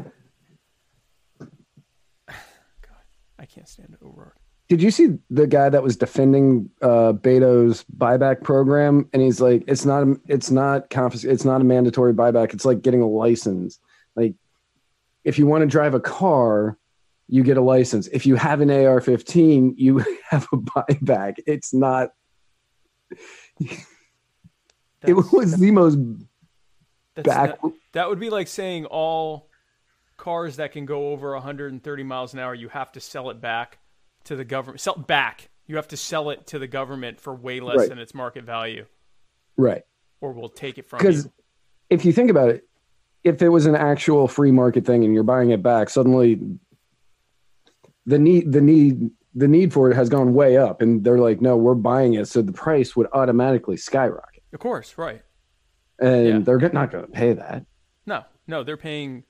God, 2.27 2.97
I 3.39 3.45
can't 3.45 3.67
stand 3.67 3.95
O'Rourke. 4.03 4.35
Did 4.67 4.81
you 4.81 4.89
see 4.89 5.19
the 5.29 5.45
guy 5.45 5.69
that 5.69 5.83
was 5.83 5.95
defending 5.95 6.71
uh, 6.81 7.13
Beto's 7.13 7.85
buyback 7.95 8.41
program? 8.41 9.07
And 9.13 9.21
he's 9.21 9.39
like, 9.39 9.63
"It's 9.67 9.85
not, 9.85 10.07
it's 10.27 10.49
not 10.49 10.89
confis- 10.89 11.29
It's 11.29 11.45
not 11.45 11.61
a 11.61 11.63
mandatory 11.63 12.15
buyback. 12.15 12.51
It's 12.51 12.65
like 12.65 12.81
getting 12.81 13.01
a 13.01 13.07
license. 13.07 13.79
Like, 14.15 14.33
if 15.25 15.37
you 15.37 15.45
want 15.47 15.63
to 15.63 15.65
drive 15.67 15.93
a 15.93 15.99
car, 15.99 16.77
you 17.27 17.43
get 17.43 17.57
a 17.57 17.61
license. 17.61 18.07
If 18.07 18.25
you 18.25 18.35
have 18.35 18.61
an 18.61 18.69
AR-15, 18.69 19.73
you 19.75 19.97
have 20.29 20.47
a 20.53 20.57
buyback. 20.57 21.35
It's 21.45 21.73
not. 21.73 22.11
it 23.59 25.13
was 25.13 25.57
the 25.57 25.71
most 25.71 25.97
That's 27.15 27.27
back. 27.27 27.61
not- 27.63 27.73
that 27.93 28.09
would 28.09 28.19
be 28.19 28.29
like 28.29 28.47
saying 28.47 28.85
all 28.85 29.49
cars 30.17 30.57
that 30.57 30.71
can 30.71 30.85
go 30.85 31.09
over 31.09 31.33
130 31.33 32.03
miles 32.03 32.33
an 32.33 32.39
hour, 32.39 32.53
you 32.53 32.69
have 32.69 32.91
to 32.93 32.99
sell 32.99 33.29
it 33.29 33.41
back 33.41 33.79
to 34.25 34.35
the 34.35 34.45
government. 34.45 34.81
Sell 34.81 34.95
it 34.95 35.07
back. 35.07 35.49
You 35.67 35.77
have 35.77 35.87
to 35.89 35.97
sell 35.97 36.29
it 36.29 36.45
to 36.47 36.59
the 36.59 36.67
government 36.67 37.19
for 37.19 37.33
way 37.33 37.59
less 37.59 37.77
Right. 37.77 37.89
than 37.89 37.97
its 37.99 38.13
market 38.13 38.43
value, 38.43 38.85
right. 39.57 39.81
or 40.21 40.31
we'll 40.33 40.49
take 40.49 40.77
it 40.77 40.87
from 40.87 40.99
Because 40.99 41.27
if 41.89 42.05
you 42.05 42.13
think 42.13 42.29
about 42.29 42.49
it, 42.49 42.67
if 43.25 43.41
it 43.41 43.49
was 43.49 43.65
an 43.65 43.75
actual 43.75 44.27
free 44.27 44.51
market 44.51 44.85
thing 44.85 45.03
and 45.03 45.13
you're 45.13 45.23
buying 45.23 45.49
it 45.49 45.61
back, 45.61 45.89
suddenly 45.89 46.39
the 48.05 48.19
need 48.19 48.51
the 48.51 48.61
need 48.61 49.09
the 49.33 49.47
need 49.47 49.73
for 49.73 49.91
it 49.91 49.95
has 49.95 50.07
gone 50.07 50.33
way 50.33 50.55
up, 50.55 50.81
and 50.81 51.03
they're 51.03 51.17
like, 51.17 51.41
no, 51.41 51.57
we're 51.57 51.73
buying 51.75 52.13
it, 52.13 52.25
so 52.29 52.41
the 52.41 52.53
price 52.53 52.95
would 52.95 53.07
automatically 53.11 53.75
skyrocket, 53.75 54.41
Of 54.53 54.61
course, 54.61 54.97
right? 54.97 55.21
and 55.99 56.27
Yeah. 56.27 56.39
they're 56.39 56.69
not 56.69 56.89
going 56.91 57.05
to 57.05 57.11
pay 57.11 57.33
that. 57.33 57.65
No, 58.05 58.23
no, 58.47 58.63
they're 58.63 58.77
paying 58.77 59.23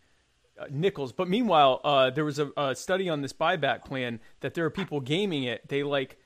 uh, 0.60 0.66
nickels. 0.70 1.12
But 1.12 1.28
meanwhile, 1.28 1.82
uh, 1.84 2.10
there 2.12 2.26
was 2.26 2.38
a, 2.38 2.52
a 2.58 2.76
study 2.76 3.10
on 3.10 3.22
this 3.22 3.34
buyback 3.34 3.84
plan 3.86 4.20
that 4.42 4.54
there 4.54 4.66
are 4.66 4.70
people 4.70 5.00
gaming 5.00 5.44
it. 5.44 5.68
They 5.70 5.82
like 5.84 6.18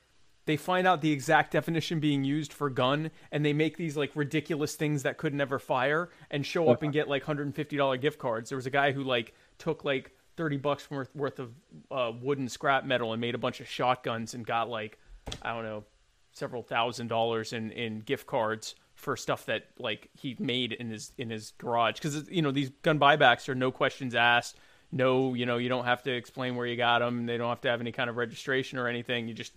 they 0.46 0.56
find 0.56 0.86
out 0.86 1.00
the 1.00 1.12
exact 1.12 1.52
definition 1.52 2.00
being 2.00 2.24
used 2.24 2.52
for 2.52 2.70
gun, 2.70 3.10
and 3.30 3.44
they 3.44 3.52
make 3.52 3.76
these 3.76 3.96
like 3.96 4.10
ridiculous 4.14 4.74
things 4.74 5.02
that 5.02 5.18
could 5.18 5.34
never 5.34 5.58
fire, 5.58 6.10
and 6.30 6.44
show 6.44 6.70
up 6.70 6.82
and 6.82 6.92
get 6.92 7.08
like 7.08 7.22
hundred 7.22 7.46
and 7.46 7.54
fifty 7.54 7.76
dollar 7.76 7.96
gift 7.96 8.18
cards. 8.18 8.50
There 8.50 8.56
was 8.56 8.66
a 8.66 8.70
guy 8.70 8.92
who 8.92 9.04
like 9.04 9.34
took 9.58 9.84
like 9.84 10.12
thirty 10.36 10.56
bucks 10.56 10.90
worth 10.90 11.14
worth 11.14 11.38
of 11.38 11.52
uh, 11.90 12.12
wooden 12.20 12.48
scrap 12.48 12.84
metal 12.84 13.12
and 13.12 13.20
made 13.20 13.34
a 13.34 13.38
bunch 13.38 13.60
of 13.60 13.68
shotguns 13.68 14.34
and 14.34 14.46
got 14.46 14.68
like 14.68 14.98
I 15.42 15.52
don't 15.52 15.64
know 15.64 15.84
several 16.32 16.62
thousand 16.62 17.08
dollars 17.08 17.52
in 17.52 17.70
in 17.72 18.00
gift 18.00 18.26
cards 18.26 18.74
for 18.94 19.16
stuff 19.16 19.46
that 19.46 19.64
like 19.78 20.08
he 20.14 20.36
made 20.38 20.72
in 20.72 20.90
his 20.90 21.12
in 21.18 21.30
his 21.30 21.52
garage. 21.58 21.94
Because 21.94 22.28
you 22.30 22.42
know 22.42 22.50
these 22.50 22.70
gun 22.82 22.98
buybacks 22.98 23.48
are 23.48 23.54
no 23.54 23.70
questions 23.70 24.14
asked. 24.14 24.56
No 24.92 25.34
you 25.34 25.46
know 25.46 25.56
you 25.56 25.68
don't 25.68 25.84
have 25.84 26.02
to 26.04 26.12
explain 26.12 26.56
where 26.56 26.66
you 26.66 26.76
got 26.76 26.98
them 27.00 27.26
they 27.26 27.36
don't 27.36 27.48
have 27.48 27.60
to 27.62 27.68
have 27.68 27.80
any 27.80 27.92
kind 27.92 28.10
of 28.10 28.16
registration 28.16 28.78
or 28.78 28.88
anything. 28.88 29.28
You 29.28 29.34
just 29.34 29.52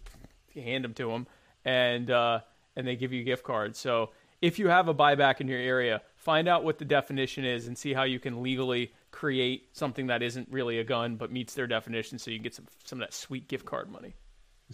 hand 0.62 0.84
them 0.84 0.94
to 0.94 1.10
them 1.10 1.28
and 1.66 2.12
uh 2.12 2.40
and 2.76 2.88
they 2.88 2.96
give 2.96 3.14
you 3.14 3.24
gift 3.24 3.44
cards 3.44 3.80
so 3.80 4.10
if 4.42 4.60
you 4.60 4.68
have 4.68 4.88
a 4.88 4.94
buyback 4.94 5.42
in 5.42 5.48
your 5.48 5.60
area 5.60 6.02
find 6.16 6.48
out 6.48 6.64
what 6.64 6.78
the 6.78 6.86
definition 6.86 7.46
is 7.46 7.68
and 7.68 7.78
see 7.78 7.94
how 7.94 8.04
you 8.04 8.20
can 8.20 8.42
legally 8.44 8.92
create 9.12 9.70
something 9.74 10.08
that 10.08 10.22
isn't 10.22 10.48
really 10.52 10.80
a 10.80 10.84
gun 10.84 11.16
but 11.16 11.32
meets 11.32 11.54
their 11.54 11.68
definition 11.68 12.18
so 12.20 12.32
you 12.32 12.38
can 12.38 12.44
get 12.44 12.56
some 12.56 12.66
some 12.84 13.02
of 13.02 13.08
that 13.08 13.14
sweet 13.14 13.48
gift 13.48 13.66
card 13.66 13.90
money 13.92 14.14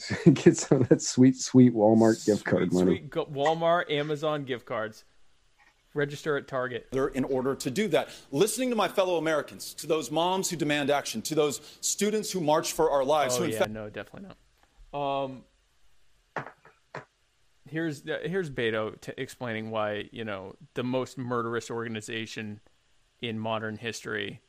get 0.34 0.58
some 0.58 0.82
of 0.82 0.90
that 0.90 1.02
sweet, 1.02 1.36
sweet 1.36 1.74
Walmart 1.74 2.26
gift 2.26 2.46
card 2.46 2.72
money. 2.72 2.86
Sweet 2.86 3.10
go- 3.10 3.26
Walmart, 3.26 3.92
Amazon 3.92 4.46
gift 4.46 4.66
cards. 4.66 5.04
Register 5.96 6.38
at 6.38 6.48
Target. 6.48 6.88
in 7.16 7.24
order 7.24 7.56
to 7.56 7.72
do 7.72 7.88
that. 7.88 8.10
Listening 8.32 8.70
to 8.70 8.76
my 8.76 8.88
fellow 8.88 9.18
Americans, 9.18 9.74
to 9.74 9.88
those 9.88 10.12
moms 10.12 10.50
who 10.50 10.56
demand 10.56 10.92
action, 10.92 11.22
to 11.24 11.34
those 11.34 11.62
students 11.82 12.32
who 12.32 12.40
march 12.40 12.74
for 12.74 12.92
our 12.92 13.04
lives, 13.04 13.38
Oh 13.38 13.44
who 13.44 13.50
yeah, 13.50 13.60
fact 13.60 13.72
no, 13.72 13.90
definitely 13.90 14.30
not. 14.30 15.24
Um, 15.26 15.44
here's 17.68 18.04
here's 18.24 18.50
Beto 18.50 19.00
t- 19.00 19.14
explaining 19.18 19.72
why 19.72 20.10
you 20.12 20.24
know 20.26 20.56
the 20.74 20.84
most 20.84 21.18
murderous 21.18 21.70
organization 21.70 22.60
in 23.22 23.38
modern 23.40 23.78
history, 23.78 24.42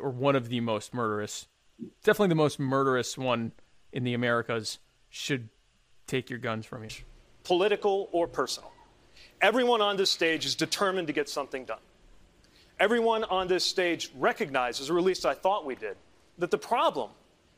or 0.00 0.10
one 0.10 0.36
of 0.36 0.48
the 0.48 0.60
most 0.60 0.92
murderous, 0.92 1.46
definitely 2.04 2.28
the 2.28 2.34
most 2.34 2.58
murderous 2.58 3.16
one 3.16 3.52
in 3.92 4.04
the 4.04 4.14
Americas, 4.14 4.78
should 5.08 5.48
take 6.06 6.28
your 6.28 6.38
guns 6.38 6.66
from 6.66 6.84
you. 6.84 6.90
political 7.44 8.08
or 8.12 8.26
personal. 8.28 8.72
Everyone 9.40 9.80
on 9.80 9.96
this 9.96 10.10
stage 10.10 10.44
is 10.44 10.54
determined 10.54 11.06
to 11.06 11.12
get 11.12 11.28
something 11.28 11.64
done. 11.64 11.78
Everyone 12.78 13.24
on 13.24 13.48
this 13.48 13.64
stage 13.64 14.10
recognizes, 14.16 14.90
or 14.90 14.98
at 14.98 15.04
least 15.04 15.24
I 15.24 15.32
thought 15.32 15.64
we 15.64 15.74
did, 15.74 15.96
that 16.38 16.50
the 16.50 16.58
problem 16.58 17.10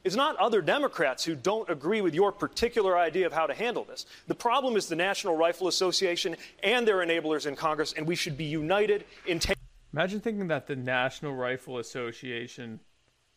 is 0.05 0.17
not 0.17 0.37
other 0.37 0.63
Democrats 0.63 1.25
who 1.25 1.35
don't 1.35 1.69
agree 1.69 2.01
with 2.01 2.15
your 2.15 2.33
particular 2.33 2.97
idea 2.97 3.27
of 3.27 3.33
how 3.33 3.47
to 3.47 3.55
handle 3.55 3.85
this. 3.85 4.07
The 4.27 4.35
problem 4.35 4.77
is 4.77 4.87
the 4.87 4.97
National 4.97 5.37
Rifle 5.37 5.69
Association 5.69 6.37
and 6.63 6.87
their 6.87 6.99
enablers 6.99 7.47
in 7.47 7.57
Congress, 7.57 7.93
and 7.93 8.07
we 8.07 8.15
should 8.15 8.37
be 8.37 8.45
united 8.45 9.05
in 9.27 9.39
taking. 9.39 9.63
Imagine 9.93 10.21
thinking 10.21 10.49
that 10.49 10.67
the 10.67 10.77
National 10.77 11.35
Rifle 11.35 11.79
Association 11.79 12.81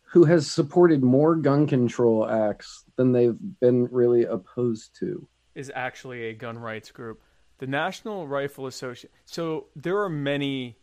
Who 0.04 0.26
has 0.26 0.52
supported 0.52 1.04
more 1.04 1.36
gun 1.36 1.66
control 1.66 2.30
acts 2.30 2.84
than 2.98 3.12
they've 3.12 3.38
been 3.60 3.88
really 3.92 4.26
opposed 4.26 4.96
to? 5.00 5.28
is 5.56 5.72
actually 5.76 6.28
a 6.30 6.34
gun 6.34 6.58
rights 6.58 6.92
group. 6.92 7.22
The 7.58 7.68
National 7.68 8.28
Rifle 8.28 8.68
Association. 8.68 9.10
So 9.26 9.68
there 9.76 10.02
are 10.02 10.10
many 10.10 10.78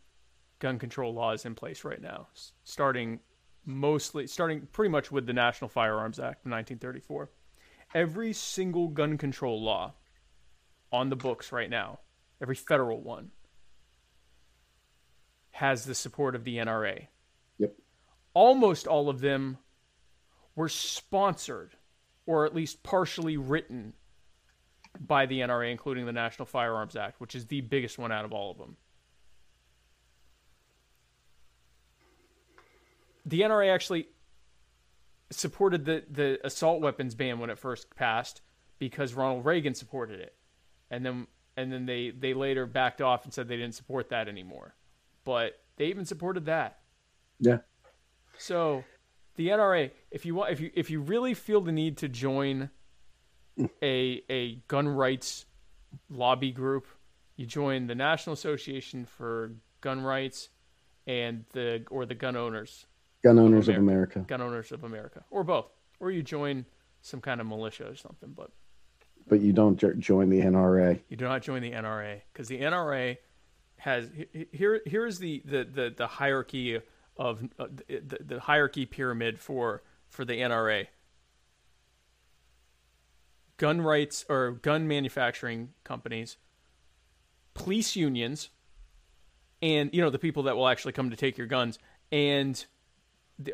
gun 0.59 0.77
control 0.77 1.13
laws 1.13 1.45
in 1.45 1.55
place 1.55 1.83
right 1.83 2.01
now, 2.01 2.27
starting 2.63 3.19
mostly, 3.69 4.27
starting 4.27 4.67
pretty 4.71 4.89
much 4.89 5.11
with 5.11 5.25
the 5.25 5.33
National 5.33 5.69
Firearms 5.69 6.19
Act 6.19 6.45
of 6.45 6.51
1934. 6.51 7.29
Every 7.93 8.33
single 8.33 8.87
gun 8.87 9.17
control 9.17 9.61
law 9.61 9.93
on 10.91 11.09
the 11.09 11.15
books 11.15 11.51
right 11.51 11.69
now, 11.69 11.99
every 12.41 12.55
federal 12.55 13.01
one, 13.01 13.31
has 15.51 15.85
the 15.85 15.95
support 15.95 16.35
of 16.35 16.43
the 16.43 16.57
NRA. 16.57 17.07
Yep. 17.57 17.73
Almost 18.33 18.87
all 18.87 19.09
of 19.09 19.19
them 19.19 19.57
were 20.55 20.69
sponsored 20.69 21.75
or 22.25 22.45
at 22.45 22.53
least 22.53 22.83
partially 22.83 23.37
written 23.37 23.93
by 24.99 25.25
the 25.25 25.39
NRA, 25.39 25.71
including 25.71 26.05
the 26.05 26.11
National 26.11 26.45
Firearms 26.45 26.95
Act, 26.95 27.19
which 27.19 27.35
is 27.35 27.45
the 27.47 27.61
biggest 27.61 27.97
one 27.97 28.11
out 28.11 28.25
of 28.25 28.33
all 28.33 28.51
of 28.51 28.57
them. 28.57 28.77
The 33.29 33.41
NRA 33.41 33.71
actually 33.71 34.07
supported 35.29 35.85
the, 35.85 36.03
the 36.09 36.39
assault 36.43 36.81
weapons 36.81 37.13
ban 37.13 37.37
when 37.39 37.51
it 37.51 37.59
first 37.59 37.95
passed 37.95 38.41
because 38.79 39.13
Ronald 39.13 39.45
Reagan 39.45 39.75
supported 39.75 40.19
it. 40.19 40.35
And 40.89 41.05
then 41.05 41.27
and 41.55 41.71
then 41.71 41.85
they, 41.85 42.11
they 42.11 42.33
later 42.33 42.65
backed 42.65 43.01
off 43.01 43.25
and 43.25 43.33
said 43.33 43.47
they 43.47 43.57
didn't 43.57 43.75
support 43.75 44.09
that 44.09 44.27
anymore. 44.27 44.75
But 45.25 45.59
they 45.75 45.87
even 45.87 46.05
supported 46.05 46.45
that. 46.45 46.79
Yeah. 47.39 47.57
So 48.37 48.85
the 49.35 49.49
NRA, 49.49 49.91
if 50.09 50.25
you 50.25 50.35
want, 50.35 50.51
if 50.51 50.59
you 50.59 50.71
if 50.73 50.89
you 50.89 51.01
really 51.01 51.33
feel 51.33 51.61
the 51.61 51.71
need 51.71 51.97
to 51.97 52.07
join 52.07 52.69
a 53.83 54.23
a 54.29 54.55
gun 54.67 54.87
rights 54.87 55.45
lobby 56.09 56.51
group, 56.51 56.87
you 57.35 57.45
join 57.45 57.87
the 57.87 57.95
National 57.95 58.33
Association 58.33 59.05
for 59.05 59.51
Gun 59.81 60.01
Rights 60.01 60.49
and 61.05 61.43
the 61.51 61.85
or 61.91 62.05
the 62.05 62.15
Gun 62.15 62.35
Owners 62.35 62.85
Gun 63.23 63.37
Owners 63.39 63.67
of 63.67 63.75
America. 63.75 64.19
Gun 64.27 64.41
Owners 64.41 64.71
of 64.71 64.83
America, 64.83 65.23
or 65.29 65.43
both, 65.43 65.67
or 65.99 66.11
you 66.11 66.23
join 66.23 66.65
some 67.01 67.19
kind 67.21 67.41
of 67.41 67.47
militia 67.47 67.89
or 67.89 67.95
something. 67.95 68.31
But 68.35 68.51
But 69.27 69.41
you 69.41 69.53
don't 69.53 69.77
join 69.99 70.29
the 70.29 70.41
NRA. 70.41 70.99
you 71.09 71.17
do 71.17 71.25
not 71.25 71.41
join 71.41 71.61
the 71.61 71.71
NRA 71.71 72.21
because 72.31 72.47
the 72.47 72.59
NRA 72.61 73.17
has 73.77 74.09
he- 74.15 74.27
he- 74.33 74.47
here 74.51 74.81
here 74.85 75.05
is 75.05 75.19
the 75.19 75.41
the 75.45 75.63
the, 75.65 75.93
the 75.95 76.07
hierarchy 76.07 76.79
of 77.17 77.43
uh, 77.59 77.67
the, 77.87 78.17
the, 78.25 78.39
hierarchy 78.39 78.85
pyramid 78.85 79.39
for 79.39 79.83
for 80.07 80.23
the 80.23 80.39
NRA. 80.39 80.87
Gun 83.57 83.81
rights 83.81 84.25
or 84.29 84.51
gun 84.51 84.87
manufacturing 84.87 85.73
companies, 85.83 86.37
police 87.53 87.93
unions, 87.97 88.49
and 89.61 89.89
you 89.93 90.01
know 90.01 90.09
the 90.09 90.19
people 90.19 90.43
that 90.43 90.55
will 90.55 90.67
actually 90.69 90.93
come 90.93 91.09
to 91.09 91.17
take 91.17 91.37
your 91.37 91.47
guns, 91.47 91.77
and 92.09 92.65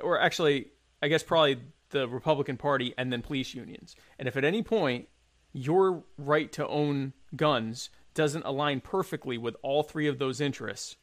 or 0.02 0.20
actually, 0.20 0.68
I 1.02 1.08
guess 1.08 1.24
probably 1.24 1.60
the 1.90 2.08
Republican 2.08 2.58
Party 2.58 2.94
and 2.98 3.12
then 3.12 3.22
police 3.22 3.54
unions. 3.54 3.96
And 4.20 4.28
if 4.28 4.36
at 4.38 4.44
any 4.44 4.64
point 4.64 5.08
your 5.54 6.04
right 6.18 6.52
to 6.54 6.68
own 6.68 7.14
guns 7.36 7.90
doesn't 8.14 8.46
align 8.46 8.82
perfectly 8.82 9.38
with 9.38 9.56
all 9.62 9.84
three 9.84 10.08
of 10.08 10.20
those 10.20 10.42
interests, 10.42 10.96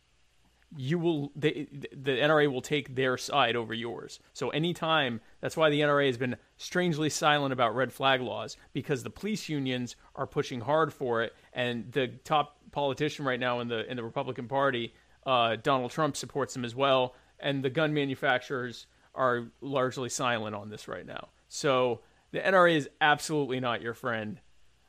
you 0.76 0.98
will 0.98 1.32
they, 1.36 1.68
the 1.92 2.12
NRA 2.12 2.50
will 2.50 2.62
take 2.62 2.94
their 2.94 3.18
side 3.18 3.56
over 3.56 3.74
yours. 3.74 4.20
So 4.32 4.50
anytime 4.50 5.20
that's 5.40 5.56
why 5.56 5.70
the 5.70 5.80
NRA 5.80 6.06
has 6.06 6.16
been 6.16 6.36
strangely 6.56 7.10
silent 7.10 7.52
about 7.52 7.74
red 7.74 7.92
flag 7.92 8.20
laws 8.20 8.56
because 8.72 9.02
the 9.02 9.10
police 9.10 9.48
unions 9.48 9.96
are 10.14 10.26
pushing 10.26 10.60
hard 10.60 10.92
for 10.92 11.22
it, 11.22 11.34
and 11.52 11.92
the 11.92 12.09
top 12.24 12.59
politician 12.72 13.24
right 13.24 13.40
now 13.40 13.60
in 13.60 13.68
the 13.68 13.88
in 13.90 13.96
the 13.96 14.04
Republican 14.04 14.48
Party, 14.48 14.94
uh, 15.26 15.56
Donald 15.56 15.90
Trump 15.90 16.16
supports 16.16 16.54
them 16.54 16.64
as 16.64 16.74
well, 16.74 17.14
and 17.43 17.62
the 17.62 17.70
gun 17.70 17.93
manufacturers 17.93 18.86
are 19.14 19.48
largely 19.60 20.09
silent 20.09 20.55
on 20.55 20.70
this 20.70 20.89
right 20.89 21.05
now. 21.05 21.28
So 21.48 22.01
the 22.31 22.40
NRA 22.40 22.77
is 22.77 22.89
absolutely 23.01 23.60
not 23.60 23.82
your 23.82 23.94
friend. 23.94 24.40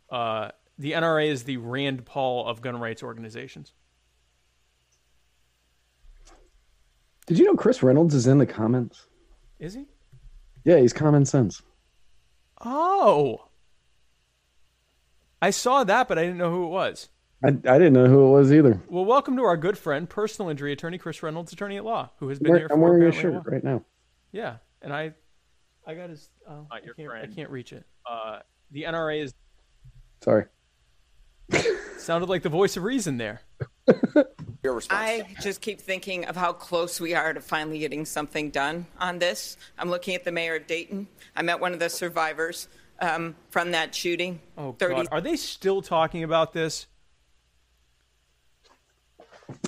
Uh, 0.09 0.49
the 0.77 0.93
NRA 0.93 1.27
is 1.27 1.43
the 1.43 1.57
Rand 1.57 2.05
Paul 2.05 2.47
of 2.47 2.61
gun 2.61 2.79
rights 2.79 3.03
organizations. 3.03 3.73
Did 7.25 7.39
you 7.39 7.45
know 7.45 7.55
Chris 7.55 7.83
Reynolds 7.83 8.13
is 8.13 8.27
in 8.27 8.37
the 8.37 8.45
comments? 8.45 9.07
Is 9.59 9.73
he? 9.73 9.85
Yeah, 10.63 10.77
he's 10.77 10.93
common 10.93 11.25
sense. 11.25 11.61
Oh. 12.63 13.47
I 15.41 15.49
saw 15.49 15.83
that, 15.83 16.07
but 16.07 16.17
I 16.17 16.23
didn't 16.23 16.37
know 16.37 16.51
who 16.51 16.65
it 16.65 16.69
was. 16.69 17.09
I, 17.43 17.47
I 17.49 17.51
didn't 17.51 17.93
know 17.93 18.07
who 18.07 18.25
it 18.27 18.31
was 18.31 18.53
either. 18.53 18.81
Well, 18.87 19.05
welcome 19.05 19.35
to 19.37 19.43
our 19.43 19.57
good 19.57 19.77
friend, 19.77 20.09
personal 20.09 20.49
injury 20.49 20.71
attorney 20.71 20.97
Chris 20.97 21.21
Reynolds, 21.21 21.51
attorney 21.51 21.77
at 21.77 21.83
law, 21.83 22.09
who 22.19 22.29
has 22.29 22.39
been 22.39 22.51
Wear- 22.51 22.59
here. 22.59 22.67
I'm 22.71 22.77
for 22.77 22.83
wearing 22.83 23.01
his 23.01 23.17
a 23.17 23.21
shirt 23.21 23.33
while. 23.33 23.43
right 23.45 23.63
now. 23.63 23.83
Yeah, 24.31 24.57
and 24.81 24.93
I, 24.93 25.13
I 25.85 25.93
got 25.93 26.09
his. 26.09 26.29
Oh, 26.47 26.65
Not 26.71 26.85
your 26.85 26.93
I 26.93 26.97
can't, 26.97 27.09
friend. 27.09 27.31
I 27.31 27.35
can't 27.35 27.49
reach 27.49 27.73
it. 27.73 27.85
Uh, 28.09 28.39
the 28.71 28.83
NRA 28.83 29.23
is 29.23 29.33
Sorry. 30.21 30.45
sounded 31.97 32.29
like 32.29 32.43
the 32.43 32.49
voice 32.49 32.77
of 32.77 32.83
reason 32.83 33.17
there. 33.17 33.41
Your 34.63 34.75
response. 34.75 34.97
I 35.01 35.27
just 35.41 35.59
keep 35.59 35.81
thinking 35.81 36.23
of 36.23 36.37
how 36.37 36.53
close 36.53 37.01
we 37.01 37.13
are 37.13 37.33
to 37.33 37.41
finally 37.41 37.79
getting 37.79 38.05
something 38.05 38.49
done 38.49 38.85
on 38.97 39.19
this. 39.19 39.57
I'm 39.77 39.89
looking 39.89 40.15
at 40.15 40.23
the 40.23 40.31
mayor 40.31 40.55
of 40.55 40.67
Dayton. 40.67 41.07
I 41.35 41.41
met 41.41 41.59
one 41.59 41.73
of 41.73 41.79
the 41.79 41.89
survivors 41.89 42.69
um, 43.01 43.35
from 43.49 43.71
that 43.71 43.93
shooting. 43.93 44.39
Oh 44.57 44.71
30 44.79 44.95
God, 44.95 45.07
are 45.11 45.19
they 45.19 45.35
still 45.35 45.81
talking 45.81 46.23
about 46.23 46.53
this? 46.53 46.87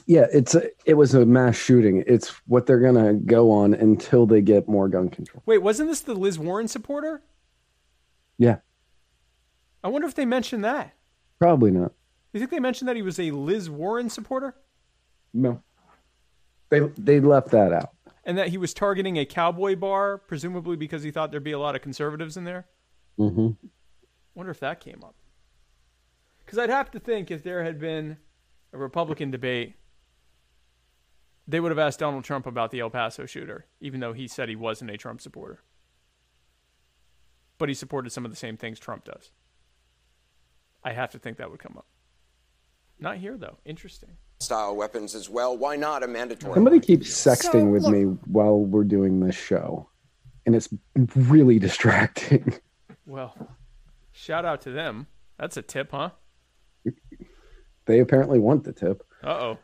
Yeah, 0.06 0.28
it's 0.32 0.56
a, 0.56 0.70
it 0.86 0.94
was 0.96 1.14
a 1.14 1.26
mass 1.26 1.56
shooting. 1.56 2.04
It's 2.08 2.30
what 2.48 2.66
they're 2.66 2.80
gonna 2.80 3.14
go 3.14 3.52
on 3.52 3.74
until 3.74 4.26
they 4.26 4.42
get 4.42 4.68
more 4.68 4.88
gun 4.88 5.10
control. 5.10 5.42
Wait, 5.46 5.60
wasn't 5.60 5.90
this 5.90 6.02
the 6.02 6.14
Liz 6.14 6.38
Warren 6.40 6.68
supporter? 6.68 7.22
Yeah, 8.38 8.58
I 9.84 9.88
wonder 9.88 10.08
if 10.08 10.16
they 10.16 10.26
mentioned 10.26 10.64
that. 10.66 10.94
probably 11.40 11.72
not. 11.72 11.94
You 12.34 12.40
think 12.40 12.52
they 12.52 12.60
mentioned 12.60 12.88
that 12.90 12.96
he 12.98 13.02
was 13.02 13.20
a 13.20 13.32
Liz 13.32 13.70
Warren 13.70 14.10
supporter 14.10 14.56
No, 15.34 15.62
they 16.70 16.82
they 16.98 17.20
left 17.20 17.50
that 17.52 17.72
out. 17.72 17.92
and 18.26 18.38
that 18.38 18.50
he 18.50 18.58
was 18.58 18.74
targeting 18.74 19.18
a 19.18 19.26
cowboy 19.26 19.76
bar, 19.76 20.18
presumably 20.18 20.76
because 20.76 21.02
he 21.04 21.12
thought 21.12 21.32
there'd 21.32 21.44
be 21.44 21.54
a 21.54 21.60
lot 21.60 21.76
of 21.76 21.82
conservatives 21.82 22.36
in 22.38 22.44
there? 22.44 22.68
Mm-hmm. 23.18 23.52
Wonder 24.34 24.52
if 24.52 24.60
that 24.60 24.82
came 24.82 25.02
up. 25.04 25.16
Because 26.46 26.60
I'd 26.60 26.70
have 26.70 26.92
to 26.92 27.00
think 27.00 27.32
if 27.32 27.42
there 27.42 27.64
had 27.64 27.80
been 27.80 28.18
a 28.76 28.78
Republican 28.78 29.32
debate, 29.32 29.74
they 31.48 31.60
would 31.60 31.72
have 31.72 31.80
asked 31.80 32.00
Donald 32.00 32.24
Trump 32.26 32.46
about 32.46 32.72
the 32.72 32.82
El 32.82 32.90
Paso 32.90 33.26
shooter, 33.26 33.66
even 33.80 34.00
though 34.02 34.14
he 34.14 34.28
said 34.28 34.50
he 34.50 34.56
wasn't 34.56 34.92
a 34.92 34.98
Trump 34.98 35.22
supporter. 35.22 35.62
But 37.58 37.70
he 37.70 37.76
supported 37.76 38.10
some 38.12 38.26
of 38.26 38.32
the 38.32 38.38
same 38.38 38.58
things 38.58 38.78
Trump 38.80 39.06
does. 39.06 39.32
I 40.84 40.92
have 40.92 41.12
to 41.12 41.20
think 41.20 41.38
that 41.38 41.50
would 41.50 41.60
come 41.60 41.76
up. 41.78 41.86
Not 43.00 43.18
here, 43.18 43.38
though. 43.38 43.58
Interesting. 43.66 44.10
Style 44.42 44.76
weapons 44.76 45.16
as 45.16 45.30
well. 45.30 45.58
Why 45.58 45.78
not 45.78 46.04
a 46.04 46.08
mandatory? 46.08 46.54
Somebody 46.54 46.80
keeps 46.82 47.10
sexting 47.10 47.52
So, 47.52 47.66
with 47.66 47.84
look- 47.84 47.94
me 47.94 48.04
while 48.26 48.60
we're 48.60 48.84
doing 48.84 49.22
this 49.22 49.36
show, 49.36 49.90
and 50.46 50.54
it's 50.54 50.68
really 51.16 51.60
distracting. 51.68 52.54
Well, 53.06 53.36
shout 54.12 54.44
out 54.46 54.62
to 54.62 54.72
them. 54.72 55.08
That's 55.40 55.56
a 55.56 55.62
tip, 55.62 55.92
huh? 55.92 56.10
They 57.86 58.00
apparently 58.00 58.40
want 58.40 58.64
the 58.64 58.74
tip. 58.74 59.04
Uh 59.24 59.30
oh. 59.30 59.58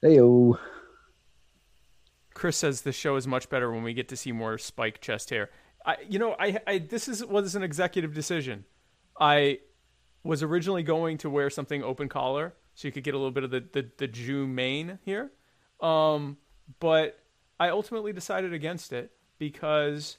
Hey 0.00 0.20
oh. 0.20 0.58
Chris 2.34 2.56
says 2.56 2.80
the 2.80 2.92
show 2.92 3.16
is 3.16 3.26
much 3.26 3.48
better 3.48 3.70
when 3.70 3.82
we 3.82 3.94
get 3.94 4.08
to 4.08 4.16
see 4.16 4.32
more 4.32 4.58
spike 4.58 5.00
chest 5.00 5.30
hair. 5.30 5.50
I, 5.84 5.96
you 6.08 6.18
know, 6.18 6.34
I, 6.38 6.58
I 6.66 6.78
this 6.78 7.08
is 7.08 7.24
was 7.24 7.54
an 7.54 7.62
executive 7.62 8.14
decision. 8.14 8.64
I 9.18 9.60
was 10.24 10.42
originally 10.42 10.82
going 10.82 11.18
to 11.18 11.30
wear 11.30 11.50
something 11.50 11.82
open 11.82 12.08
collar 12.08 12.54
so 12.74 12.88
you 12.88 12.92
could 12.92 13.04
get 13.04 13.14
a 13.14 13.16
little 13.16 13.32
bit 13.32 13.44
of 13.44 13.50
the 13.50 13.64
the, 13.72 13.88
the 13.98 14.08
Jew 14.08 14.46
mane 14.46 14.98
here, 15.04 15.30
um, 15.80 16.36
but 16.80 17.18
I 17.60 17.68
ultimately 17.68 18.12
decided 18.12 18.52
against 18.52 18.92
it 18.92 19.12
because 19.38 20.18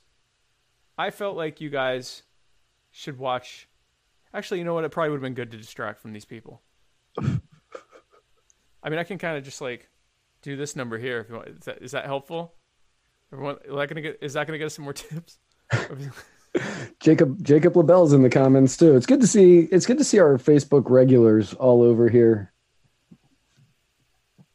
I 0.98 1.10
felt 1.10 1.36
like 1.36 1.61
you 1.61 1.70
guys 1.70 2.24
should 2.91 3.18
watch. 3.18 3.68
Actually, 4.34 4.60
you 4.60 4.65
know 4.65 4.74
what? 4.74 4.84
It 4.84 4.91
probably 4.91 5.10
would 5.11 5.18
have 5.18 5.24
been 5.24 5.34
good 5.34 5.52
to 5.52 5.57
distract 5.57 5.99
from 5.99 6.14
these 6.14 6.26
people. 6.26 6.61
I 7.19 8.90
mean, 8.90 8.99
I 8.99 9.03
can 9.03 9.18
kind 9.18 9.38
of 9.38 9.44
just 9.44 9.61
like 9.61 9.90
do 10.41 10.56
this 10.56 10.76
number 10.76 10.98
here 10.98 11.19
if 11.19 11.30
you 11.30 11.35
want. 11.35 11.48
Is 11.48 11.65
that, 11.65 11.81
is 11.81 11.91
that 11.91 12.06
helpful? 12.06 12.53
Everyone, 13.31 13.56
is 13.65 13.76
that 13.76 13.90
gonna 13.90 14.02
get? 14.02 14.19
Is 14.22 14.34
that 14.34 14.45
gonna 14.48 14.57
get 14.57 14.65
us 14.65 14.76
some 14.76 14.84
more 14.84 14.94
tips? 14.94 15.38
Jacob 16.99 17.44
Jacob 17.44 17.73
LaBelle's 17.76 18.14
in 18.14 18.22
the 18.22 18.30
comments 18.30 18.77
too. 18.77 18.95
It's 18.95 19.06
good 19.07 19.22
to 19.22 19.27
see 19.27 19.61
it's 19.72 19.85
good 19.85 19.98
to 19.98 20.03
see 20.03 20.19
our 20.19 20.38
Facebook 20.38 20.90
regulars 20.90 21.53
all 21.56 21.81
over 21.81 22.10
here. 22.10 22.53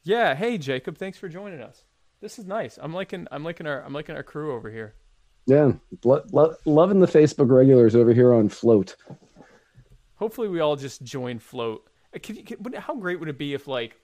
yeah. 0.05 0.35
Hey, 0.35 0.59
Jacob. 0.59 0.97
Thanks 0.97 1.19
for 1.19 1.29
joining 1.29 1.61
us. 1.61 1.83
This 2.21 2.39
is 2.39 2.47
nice. 2.47 2.79
I'm 2.81 2.93
liking. 2.93 3.27
I'm 3.33 3.43
liking 3.45 3.67
our. 3.67 3.83
I'm 3.85 3.93
liking 3.93 4.15
our 4.15 4.23
crew 4.23 4.55
over 4.55 4.71
here. 4.71 4.95
Yeah, 5.47 5.73
lo- 6.05 6.25
lo- 6.31 6.55
loving 6.67 7.01
the 7.01 7.07
Facebook 7.07 7.51
regulars 7.51 7.97
over 7.97 8.13
here 8.13 8.35
on 8.35 8.49
Flote. 8.51 8.95
Hopefully, 10.17 10.49
we 10.49 10.61
all 10.61 10.77
just 10.77 11.03
join 11.03 11.39
Flote. 11.39 11.81
Could 12.13 12.37
you, 12.37 12.45
could, 12.45 12.75
how 12.75 12.95
great 12.95 13.21
would 13.21 13.29
it 13.29 13.39
be 13.39 13.55
if 13.55 13.69
like 13.69 13.97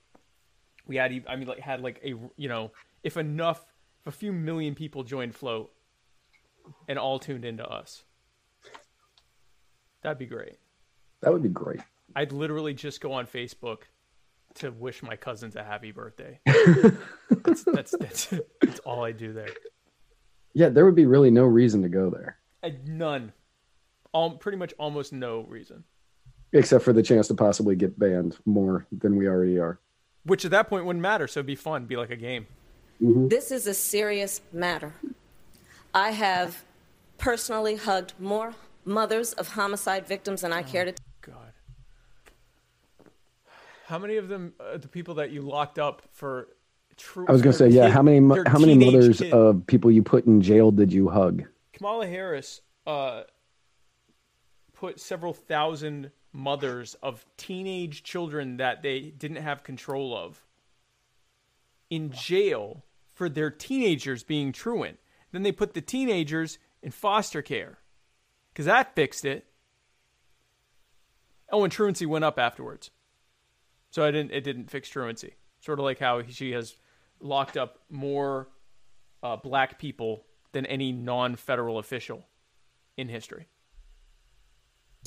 we 0.86 0.96
had? 0.96 1.12
I 1.28 1.36
mean, 1.36 1.48
like 1.48 1.60
had 1.60 1.80
like 1.80 2.00
a 2.04 2.14
you 2.36 2.48
know 2.48 2.72
if 3.02 3.16
enough 3.16 3.64
if 4.00 4.06
a 4.06 4.16
few 4.16 4.32
million 4.32 4.74
people 4.74 5.02
joined 5.02 5.34
Flote 5.34 5.70
and 6.88 6.98
all 6.98 7.18
tuned 7.18 7.44
into 7.44 7.66
us. 7.66 8.04
That'd 10.02 10.18
be 10.18 10.26
great. 10.26 10.58
That 11.22 11.32
would 11.32 11.42
be 11.42 11.48
great. 11.48 11.80
I'd 12.14 12.32
literally 12.32 12.74
just 12.74 13.00
go 13.00 13.12
on 13.12 13.26
Facebook 13.26 13.84
to 14.56 14.70
wish 14.70 15.02
my 15.02 15.16
cousins 15.16 15.56
a 15.56 15.64
happy 15.64 15.90
birthday. 15.90 16.38
that's, 16.46 17.64
that's, 17.64 17.94
that's, 17.98 18.34
that's 18.60 18.78
all 18.80 19.02
I 19.04 19.12
do 19.12 19.32
there. 19.32 19.48
Yeah, 20.52 20.68
there 20.68 20.84
would 20.84 20.94
be 20.94 21.06
really 21.06 21.30
no 21.30 21.44
reason 21.44 21.82
to 21.82 21.88
go 21.88 22.10
there 22.10 22.36
Uh, 22.62 22.70
none. 22.86 23.32
All, 24.12 24.36
pretty 24.36 24.58
much 24.58 24.72
almost 24.78 25.12
no 25.12 25.44
reason. 25.48 25.84
Except 26.54 26.84
for 26.84 26.92
the 26.92 27.02
chance 27.02 27.28
to 27.28 27.34
possibly 27.34 27.76
get 27.76 27.98
banned 27.98 28.38
more 28.46 28.86
than 28.90 29.16
we 29.16 29.28
already 29.28 29.58
are. 29.58 29.78
Which 30.24 30.44
at 30.44 30.50
that 30.52 30.68
point 30.68 30.86
wouldn't 30.86 31.02
matter, 31.02 31.26
so 31.26 31.40
it'd 31.40 31.46
be 31.46 31.54
fun, 31.54 31.84
be 31.84 31.96
like 31.96 32.10
a 32.10 32.16
game. 32.16 32.46
This 33.00 33.50
is 33.50 33.66
a 33.66 33.74
serious 33.74 34.40
matter. 34.52 34.94
I 35.92 36.12
have 36.12 36.64
personally 37.18 37.76
hugged 37.76 38.14
more 38.18 38.54
mothers 38.84 39.32
of 39.34 39.48
homicide 39.48 40.06
victims 40.06 40.40
than 40.40 40.52
I 40.52 40.62
care 40.62 40.86
to. 40.86 40.94
God. 41.20 41.52
How 43.86 43.98
many 43.98 44.16
of 44.16 44.28
them, 44.28 44.54
uh, 44.58 44.78
the 44.78 44.88
people 44.88 45.14
that 45.16 45.30
you 45.30 45.42
locked 45.42 45.78
up 45.78 46.02
for 46.12 46.48
True, 46.96 47.26
I 47.28 47.32
was 47.32 47.42
going 47.42 47.52
to 47.52 47.58
say, 47.58 47.68
they're 47.68 47.88
yeah. 47.88 47.90
How 47.92 48.02
many 48.02 48.20
mo- 48.20 48.44
how 48.46 48.58
many 48.58 48.78
mothers 48.78 49.18
kids. 49.18 49.34
of 49.34 49.66
people 49.66 49.90
you 49.90 50.02
put 50.02 50.26
in 50.26 50.40
jail 50.40 50.70
did 50.70 50.92
you 50.92 51.08
hug? 51.08 51.42
Kamala 51.72 52.06
Harris 52.06 52.60
uh, 52.86 53.22
put 54.74 55.00
several 55.00 55.32
thousand 55.32 56.12
mothers 56.34 56.94
of 57.02 57.24
teenage 57.36 58.02
children 58.02 58.58
that 58.58 58.82
they 58.82 59.00
didn't 59.00 59.36
have 59.36 59.62
control 59.62 60.14
of 60.14 60.44
in 61.88 62.10
jail 62.10 62.84
for 63.14 63.28
their 63.28 63.50
teenagers 63.50 64.24
being 64.24 64.52
truant. 64.52 64.98
Then 65.30 65.44
they 65.44 65.52
put 65.52 65.74
the 65.74 65.80
teenagers 65.80 66.58
in 66.82 66.90
foster 66.90 67.40
care 67.40 67.78
because 68.52 68.66
that 68.66 68.94
fixed 68.94 69.24
it. 69.24 69.46
Oh, 71.50 71.62
and 71.62 71.72
truancy 71.72 72.04
went 72.04 72.24
up 72.24 72.38
afterwards. 72.38 72.90
So 73.90 74.04
I 74.04 74.10
didn't. 74.10 74.32
It 74.32 74.42
didn't 74.42 74.70
fix 74.70 74.88
truancy. 74.88 75.34
Sort 75.60 75.78
of 75.78 75.84
like 75.84 76.00
how 76.00 76.22
she 76.28 76.52
has 76.52 76.74
locked 77.20 77.56
up 77.56 77.78
more 77.88 78.48
uh, 79.22 79.36
black 79.36 79.78
people 79.78 80.24
than 80.52 80.66
any 80.66 80.92
non-federal 80.92 81.78
official 81.78 82.26
in 82.96 83.08
history. 83.08 83.46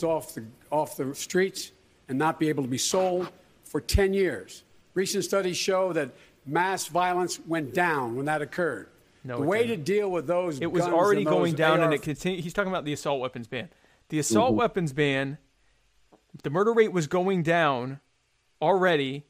Off 0.03 0.34
the, 0.36 0.44
off 0.72 0.98
the 0.98 1.14
streets 1.15 1.72
and 2.10 2.18
not 2.18 2.40
be 2.40 2.49
able 2.49 2.64
to 2.64 2.69
be 2.69 2.78
sold 2.78 3.30
for 3.64 3.82
10 3.82 4.14
years. 4.14 4.64
Recent 4.94 5.24
studies 5.24 5.57
show 5.57 5.94
that 5.94 6.11
mass 6.45 6.88
violence 6.88 7.40
went 7.48 7.74
down 7.74 8.15
when 8.15 8.26
that 8.26 8.41
occurred. 8.41 8.90
No, 9.24 9.40
the 9.40 9.44
way 9.45 9.68
didn't. 9.68 9.86
to 9.86 9.91
deal 9.94 10.10
with 10.10 10.26
those 10.28 10.60
It 10.61 10.72
was 10.72 10.84
already 10.84 11.26
going 11.26 11.53
down, 11.56 11.82
and 11.82 11.94
it 11.94 12.02
continued. 12.02 12.44
He's 12.44 12.53
talking 12.53 12.72
about 12.72 12.86
the 12.86 12.94
assault 12.94 13.19
weapons 13.19 13.48
ban. 13.48 13.69
The 14.10 14.19
assault 14.19 14.53
Mhm. 14.53 14.57
weapons 14.57 14.94
ban, 14.94 15.38
the 16.44 16.49
murder 16.49 16.72
rate 16.74 16.94
was 16.94 17.07
going 17.07 17.44
down 17.44 17.99
already. 18.61 19.26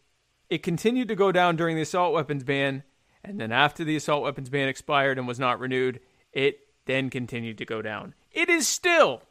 It 0.50 0.62
continued 0.62 1.08
to 1.08 1.16
go 1.16 1.32
down 1.32 1.56
during 1.56 1.76
the 1.76 1.82
assault 1.82 2.14
weapons 2.14 2.44
ban, 2.44 2.84
and 3.24 3.40
then 3.40 3.52
after 3.52 3.84
the 3.84 3.96
assault 3.96 4.24
weapons 4.24 4.50
ban 4.50 4.68
expired 4.68 5.18
and 5.18 5.28
was 5.28 5.40
not 5.40 5.60
renewed, 5.60 6.00
it 6.32 6.60
then 6.86 7.10
continued 7.10 7.58
to 7.58 7.66
go 7.66 7.82
down. 7.82 8.14
It 8.32 8.50
is 8.50 8.68
still 8.68 9.24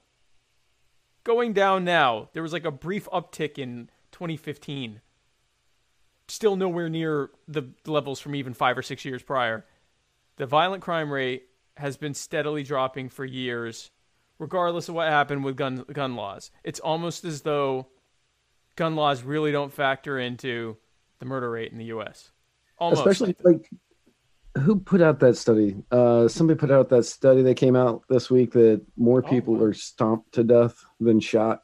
going 1.26 1.52
down 1.52 1.84
now. 1.84 2.30
There 2.32 2.42
was 2.42 2.52
like 2.52 2.64
a 2.64 2.70
brief 2.70 3.08
uptick 3.12 3.58
in 3.58 3.90
2015. 4.12 5.00
Still 6.28 6.56
nowhere 6.56 6.88
near 6.88 7.30
the 7.48 7.64
levels 7.84 8.20
from 8.20 8.34
even 8.34 8.54
five 8.54 8.78
or 8.78 8.82
six 8.82 9.04
years 9.04 9.22
prior. 9.22 9.66
The 10.36 10.46
violent 10.46 10.82
crime 10.82 11.12
rate 11.12 11.48
has 11.76 11.96
been 11.96 12.14
steadily 12.14 12.62
dropping 12.62 13.08
for 13.08 13.24
years, 13.24 13.90
regardless 14.38 14.88
of 14.88 14.94
what 14.94 15.08
happened 15.08 15.44
with 15.44 15.56
gun 15.56 15.84
gun 15.92 16.14
laws. 16.14 16.50
It's 16.64 16.80
almost 16.80 17.24
as 17.24 17.42
though 17.42 17.88
gun 18.76 18.94
laws 18.94 19.22
really 19.22 19.52
don't 19.52 19.72
factor 19.72 20.18
into 20.18 20.76
the 21.18 21.26
murder 21.26 21.50
rate 21.50 21.72
in 21.72 21.78
the 21.78 21.86
U.S. 21.86 22.30
Almost. 22.78 23.06
Especially 23.06 23.34
like 23.42 23.68
who 24.62 24.76
put 24.80 25.00
out 25.00 25.20
that 25.20 25.36
study? 25.36 25.76
Uh, 25.90 26.28
somebody 26.28 26.58
put 26.58 26.70
out 26.70 26.88
that 26.90 27.04
study 27.04 27.42
that 27.42 27.56
came 27.56 27.76
out 27.76 28.02
this 28.08 28.30
week 28.30 28.52
that 28.52 28.82
more 28.96 29.22
Oh, 29.24 29.28
people 29.28 29.62
are 29.62 29.72
stomped 29.74 30.32
to 30.32 30.44
death 30.44 30.84
than 31.00 31.20
shot. 31.20 31.62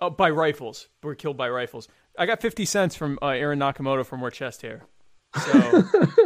Oh, 0.00 0.10
by 0.10 0.30
rifles. 0.30 0.88
Were 1.02 1.14
killed 1.14 1.36
by 1.36 1.48
rifles. 1.48 1.88
I 2.18 2.26
got 2.26 2.40
50 2.40 2.64
cents 2.64 2.94
from 2.96 3.18
uh, 3.22 3.28
Aaron 3.28 3.58
Nakamoto 3.58 4.04
from 4.04 4.20
More 4.20 4.30
Chest 4.30 4.62
Hair. 4.62 4.82
So, 5.40 5.82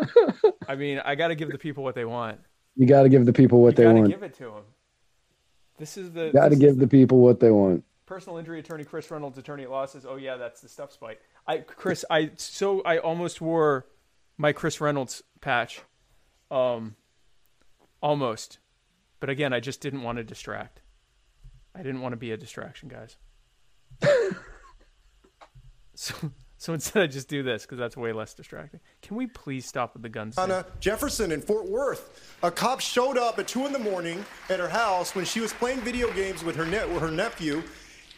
I 0.69 0.75
mean, 0.75 1.01
I 1.05 1.15
got 1.15 1.29
to 1.29 1.35
give 1.35 1.51
the 1.51 1.59
people 1.59 1.83
what 1.85 1.95
they 1.95 2.05
want. 2.05 2.41
You 2.77 2.87
got 2.87 3.03
to 3.05 3.09
give 3.09 3.25
the 3.27 3.33
people 3.33 3.63
what 3.63 3.71
you 3.71 3.77
they 3.77 3.83
got 3.85 3.93
to 3.93 3.99
want. 4.01 4.11
give 4.11 4.23
it 4.23 4.35
to 4.35 4.45
them. 4.45 4.63
This 5.79 5.97
is 5.97 6.13
the 6.13 6.31
Got 6.33 6.49
to 6.51 6.57
give 6.57 6.79
the 6.79 6.89
people 6.89 7.19
what 7.21 7.41
they 7.41 7.51
want. 7.51 7.85
personal 8.05 8.37
injury 8.39 8.59
attorney 8.59 8.85
Chris 8.85 9.11
Reynolds, 9.11 9.39
attorney 9.39 9.63
at 9.63 9.71
law, 9.71 9.87
says, 9.87 10.05
"Oh 10.07 10.17
yeah, 10.17 10.37
that's 10.37 10.61
the 10.61 10.69
stuff 10.69 10.93
spike." 10.93 11.21
I 11.47 11.59
Chris, 11.59 12.05
I 12.11 12.33
so 12.37 12.83
I 12.83 12.99
almost 12.99 13.41
wore 13.41 13.87
my 14.39 14.53
Chris 14.53 14.81
Reynolds 14.81 15.23
patch, 15.41 15.83
um, 16.51 16.97
almost, 18.01 18.59
but 19.21 19.29
again, 19.29 19.53
I 19.53 19.61
just 19.61 19.81
didn't 19.81 20.03
want 20.03 20.19
to 20.19 20.25
distract. 20.25 20.81
I 21.75 21.83
didn't 21.83 22.01
want 22.01 22.13
to 22.13 22.17
be 22.17 22.33
a 22.33 22.37
distraction, 22.37 22.89
guys. 22.89 23.17
so 25.95 26.15
so 26.61 26.75
instead, 26.75 27.05
I 27.05 27.07
just 27.07 27.29
do 27.29 27.45
this 27.45 27.63
because 27.63 27.79
that's 27.79 27.97
way 27.97 28.13
less 28.13 28.35
distracting. 28.35 28.81
Can 29.01 29.17
we 29.17 29.29
please 29.29 29.65
stop 29.65 29.95
with 29.95 30.03
the 30.03 30.09
guns? 30.09 30.37
Anna 30.37 30.67
Jefferson 30.81 31.31
in 31.31 31.41
Fort 31.41 31.69
Worth. 31.69 32.37
A 32.43 32.51
cop 32.51 32.81
showed 32.81 33.17
up 33.17 33.39
at 33.39 33.47
2 33.47 33.67
in 33.67 33.73
the 33.73 33.79
morning 33.79 34.25
at 34.51 34.59
her 34.59 34.69
house 34.69 35.15
when 35.15 35.25
she 35.25 35.39
was 35.39 35.53
playing 35.53 35.81
video 35.83 36.13
games 36.13 36.43
with 36.43 36.57
her, 36.57 36.67
ne- 36.67 36.87
with 36.93 37.01
her 37.01 37.13
nephew. 37.13 37.63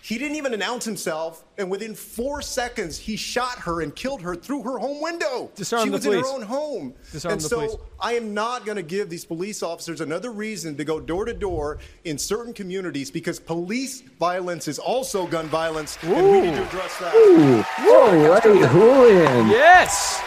He 0.02 0.16
didn't 0.16 0.36
even 0.36 0.54
announce 0.54 0.84
himself, 0.86 1.44
and 1.58 1.70
within 1.70 1.94
four 1.94 2.40
seconds, 2.40 2.96
he 2.98 3.16
shot 3.16 3.58
her 3.58 3.82
and 3.82 3.94
killed 3.94 4.22
her 4.22 4.34
through 4.34 4.62
her 4.62 4.78
home 4.78 5.00
window. 5.02 5.50
Disarm 5.54 5.84
she 5.84 5.88
the 5.90 5.96
was 5.96 6.06
in 6.06 6.12
her 6.14 6.26
own 6.26 6.42
home. 6.42 6.94
Disarm 7.12 7.32
and 7.32 7.40
the 7.40 7.48
so 7.48 7.56
police. 7.56 7.76
I 8.00 8.14
am 8.14 8.32
not 8.32 8.64
going 8.64 8.76
to 8.76 8.82
give 8.82 9.10
these 9.10 9.26
police 9.26 9.62
officers 9.62 10.00
another 10.00 10.32
reason 10.32 10.74
to 10.78 10.84
go 10.84 11.00
door 11.00 11.26
to 11.26 11.34
door 11.34 11.78
in 12.04 12.16
certain 12.16 12.54
communities 12.54 13.10
because 13.10 13.38
police 13.38 14.00
violence 14.18 14.68
is 14.68 14.78
also 14.78 15.26
gun 15.26 15.46
violence, 15.48 15.98
and 16.02 16.12
we 16.12 16.40
need 16.40 16.54
to 16.56 16.66
address 16.66 16.98
that. 16.98 17.14
Ooh, 17.14 17.62
all 17.92 18.30
right, 18.30 18.42
Julian. 18.42 19.48
Yes. 19.48 20.22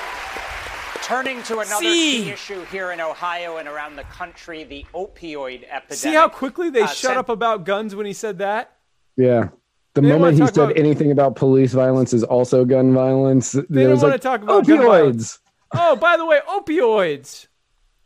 Turning 1.01 1.41
to 1.43 1.59
another 1.59 1.81
See. 1.83 2.23
key 2.25 2.29
issue 2.29 2.63
here 2.65 2.91
in 2.91 3.01
Ohio 3.01 3.57
and 3.57 3.67
around 3.67 3.95
the 3.97 4.03
country, 4.05 4.63
the 4.63 4.85
opioid 4.93 5.63
epidemic. 5.69 5.93
See 5.97 6.13
how 6.13 6.29
quickly 6.29 6.69
they 6.69 6.83
Uh, 6.83 6.87
shut 6.87 6.97
Sen- 7.11 7.17
up 7.17 7.27
about 7.29 7.65
guns 7.65 7.93
when 7.95 8.05
he 8.05 8.13
said 8.13 8.37
that? 8.37 8.77
Yeah. 9.17 9.49
The 9.93 10.01
They 10.01 10.07
moment 10.09 10.39
he 10.39 10.45
said 10.47 10.57
about- 10.57 10.77
anything 10.77 11.11
about 11.11 11.35
police 11.35 11.73
violence 11.73 12.13
is 12.13 12.23
also 12.23 12.65
gun 12.65 12.93
violence, 12.93 13.51
They 13.51 13.61
there 13.69 13.83
don't 13.83 13.91
was 13.91 14.01
want 14.01 14.11
like 14.13 14.21
to 14.21 14.27
talk 14.27 14.41
about 14.41 14.63
opioids. 14.65 15.39
Oh, 15.71 15.95
by 15.95 16.17
the 16.17 16.25
way, 16.25 16.39
opioids. 16.47 17.47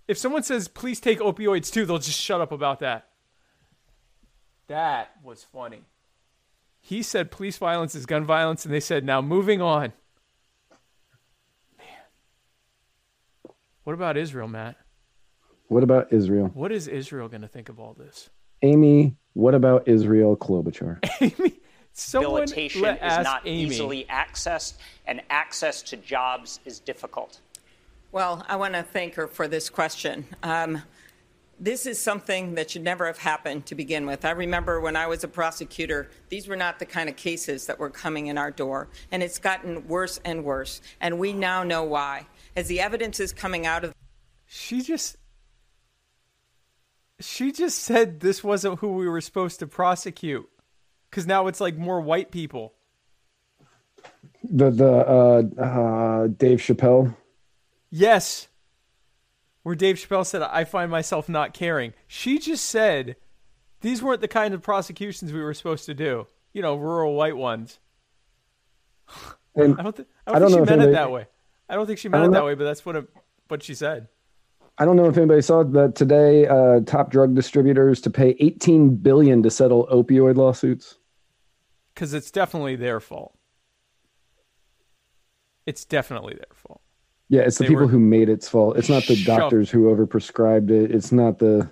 If 0.07 0.17
someone 0.17 0.43
says 0.43 0.67
please 0.67 0.99
take 0.99 1.19
opioids 1.19 1.71
too, 1.71 1.85
they'll 1.85 1.97
just 1.97 2.19
shut 2.19 2.41
up 2.41 2.51
about 2.51 2.79
that. 2.79 3.07
That 4.67 5.11
was 5.23 5.43
funny. 5.45 5.83
He 6.81 7.01
said 7.03 7.31
police 7.31 7.57
violence 7.57 7.95
is 7.95 8.05
gun 8.05 8.25
violence, 8.25 8.63
and 8.65 8.73
they 8.73 8.79
said 8.79 9.05
now 9.05 9.21
moving 9.21 9.61
on. 9.61 9.93
Man, 11.77 11.87
what 13.83 13.93
about 13.93 14.17
Israel, 14.17 14.47
Matt? 14.47 14.75
What 15.67 15.83
about 15.83 16.11
Israel? 16.13 16.51
What 16.53 16.71
is 16.71 16.87
Israel 16.87 17.27
going 17.27 17.41
to 17.41 17.47
think 17.47 17.67
of 17.69 17.79
all 17.79 17.93
this? 17.93 18.29
Amy, 18.61 19.15
what 19.33 19.53
about 19.53 19.87
Israel 19.87 20.35
Klobuchar? 20.37 20.99
Someone 21.19 21.57
Rehabilitation 22.13 22.81
let 22.81 23.03
is 23.03 23.23
not 23.23 23.41
Amy. 23.45 23.63
easily 23.63 24.05
accessed, 24.09 24.75
and 25.05 25.21
access 25.29 25.81
to 25.83 25.97
jobs 25.97 26.59
is 26.65 26.79
difficult. 26.79 27.39
Well, 28.11 28.45
I 28.47 28.55
want 28.55 28.73
to 28.75 28.83
thank 28.83 29.15
her 29.15 29.27
for 29.27 29.47
this 29.47 29.69
question. 29.69 30.25
Um, 30.43 30.81
this 31.59 31.85
is 31.85 31.99
something 31.99 32.55
that 32.55 32.71
should 32.71 32.83
never 32.83 33.07
have 33.07 33.17
happened 33.17 33.65
to 33.65 33.75
begin 33.75 34.05
with. 34.05 34.25
I 34.25 34.31
remember 34.31 34.79
when 34.79 34.95
I 34.95 35.07
was 35.07 35.23
a 35.23 35.27
prosecutor, 35.27 36.09
these 36.29 36.47
were 36.47 36.55
not 36.55 36.77
the 36.77 36.85
kind 36.85 37.09
of 37.09 37.15
cases 37.15 37.65
that 37.65 37.79
were 37.79 37.89
coming 37.89 38.27
in 38.27 38.37
our 38.37 38.51
door, 38.51 38.89
and 39.11 39.23
it's 39.23 39.39
gotten 39.39 39.87
worse 39.87 40.19
and 40.23 40.43
worse. 40.43 40.81
And 41.01 41.17
we 41.17 41.33
now 41.33 41.63
know 41.63 41.83
why. 41.83 42.27
As 42.55 42.67
the 42.67 42.79
evidence 42.79 43.19
is 43.19 43.33
coming 43.33 43.65
out 43.65 43.83
of 43.83 43.93
She 44.45 44.81
just 44.81 45.17
she 47.19 47.51
just 47.51 47.79
said 47.79 48.19
this 48.19 48.43
wasn't 48.43 48.79
who 48.79 48.93
we 48.93 49.07
were 49.07 49.21
supposed 49.21 49.59
to 49.59 49.67
prosecute 49.67 50.47
because 51.09 51.25
now 51.27 51.47
it's 51.47 51.59
like 51.61 51.77
more 51.77 51.99
white 52.01 52.31
people. 52.31 52.73
The 54.43 54.69
the 54.69 54.91
uh, 54.91 55.61
uh, 55.61 56.27
Dave 56.27 56.59
Chappelle. 56.59 57.15
Yes, 57.89 58.47
where 59.63 59.75
Dave 59.75 59.95
Chappelle 59.97 60.25
said, 60.25 60.41
"I 60.41 60.63
find 60.63 60.89
myself 60.91 61.27
not 61.27 61.53
caring." 61.53 61.93
She 62.07 62.39
just 62.39 62.65
said 62.65 63.15
these 63.81 64.01
weren't 64.01 64.21
the 64.21 64.27
kind 64.27 64.53
of 64.53 64.61
prosecutions 64.61 65.33
we 65.33 65.41
were 65.41 65.53
supposed 65.53 65.85
to 65.85 65.93
do. 65.93 66.27
You 66.53 66.61
know, 66.61 66.75
rural 66.75 67.13
white 67.15 67.37
ones. 67.37 67.79
And 69.55 69.79
I 69.79 69.83
don't, 69.83 69.95
th- 69.95 70.07
I 70.25 70.31
I 70.33 70.39
don't, 70.39 70.51
don't 70.51 70.51
think 70.51 70.51
she 70.51 70.57
meant 70.57 70.69
it 70.69 70.71
anybody- 70.73 70.91
that 70.93 71.11
way. 71.11 71.27
I 71.69 71.75
don't 71.75 71.87
think 71.87 71.99
she 71.99 72.09
meant 72.09 72.25
it 72.25 72.31
that 72.31 72.39
know- 72.39 72.45
way, 72.45 72.55
but 72.55 72.63
that's 72.65 72.85
what 72.85 72.95
it, 72.95 73.07
what 73.47 73.63
she 73.63 73.73
said. 73.73 74.07
I 74.79 74.85
don't 74.85 74.95
know 74.95 75.07
if 75.07 75.17
anybody 75.17 75.41
saw 75.41 75.63
that 75.63 75.95
today. 75.95 76.45
Uh, 76.47 76.81
top 76.81 77.09
drug 77.09 77.33
distributors 77.33 77.99
to 78.01 78.09
pay 78.09 78.35
18 78.39 78.95
billion 78.97 79.41
to 79.43 79.49
settle 79.49 79.87
opioid 79.87 80.35
lawsuits. 80.35 80.97
Because 81.93 82.13
it's 82.13 82.29
definitely 82.29 82.75
their 82.75 82.99
fault. 82.99 83.35
It's 85.65 85.83
definitely 85.83 86.35
their 86.35 86.53
fault. 86.53 86.81
Yeah, 87.29 87.41
it's 87.41 87.57
the 87.57 87.65
They 87.65 87.69
people 87.69 87.87
who 87.87 87.99
made 87.99 88.29
its 88.29 88.47
fault. 88.47 88.77
It's 88.77 88.87
not 88.87 89.03
the 89.07 89.15
shoved- 89.15 89.39
doctors 89.39 89.69
who 89.69 89.93
overprescribed 89.93 90.69
it. 90.69 90.91
It's 90.91 91.11
not 91.11 91.39
the 91.39 91.69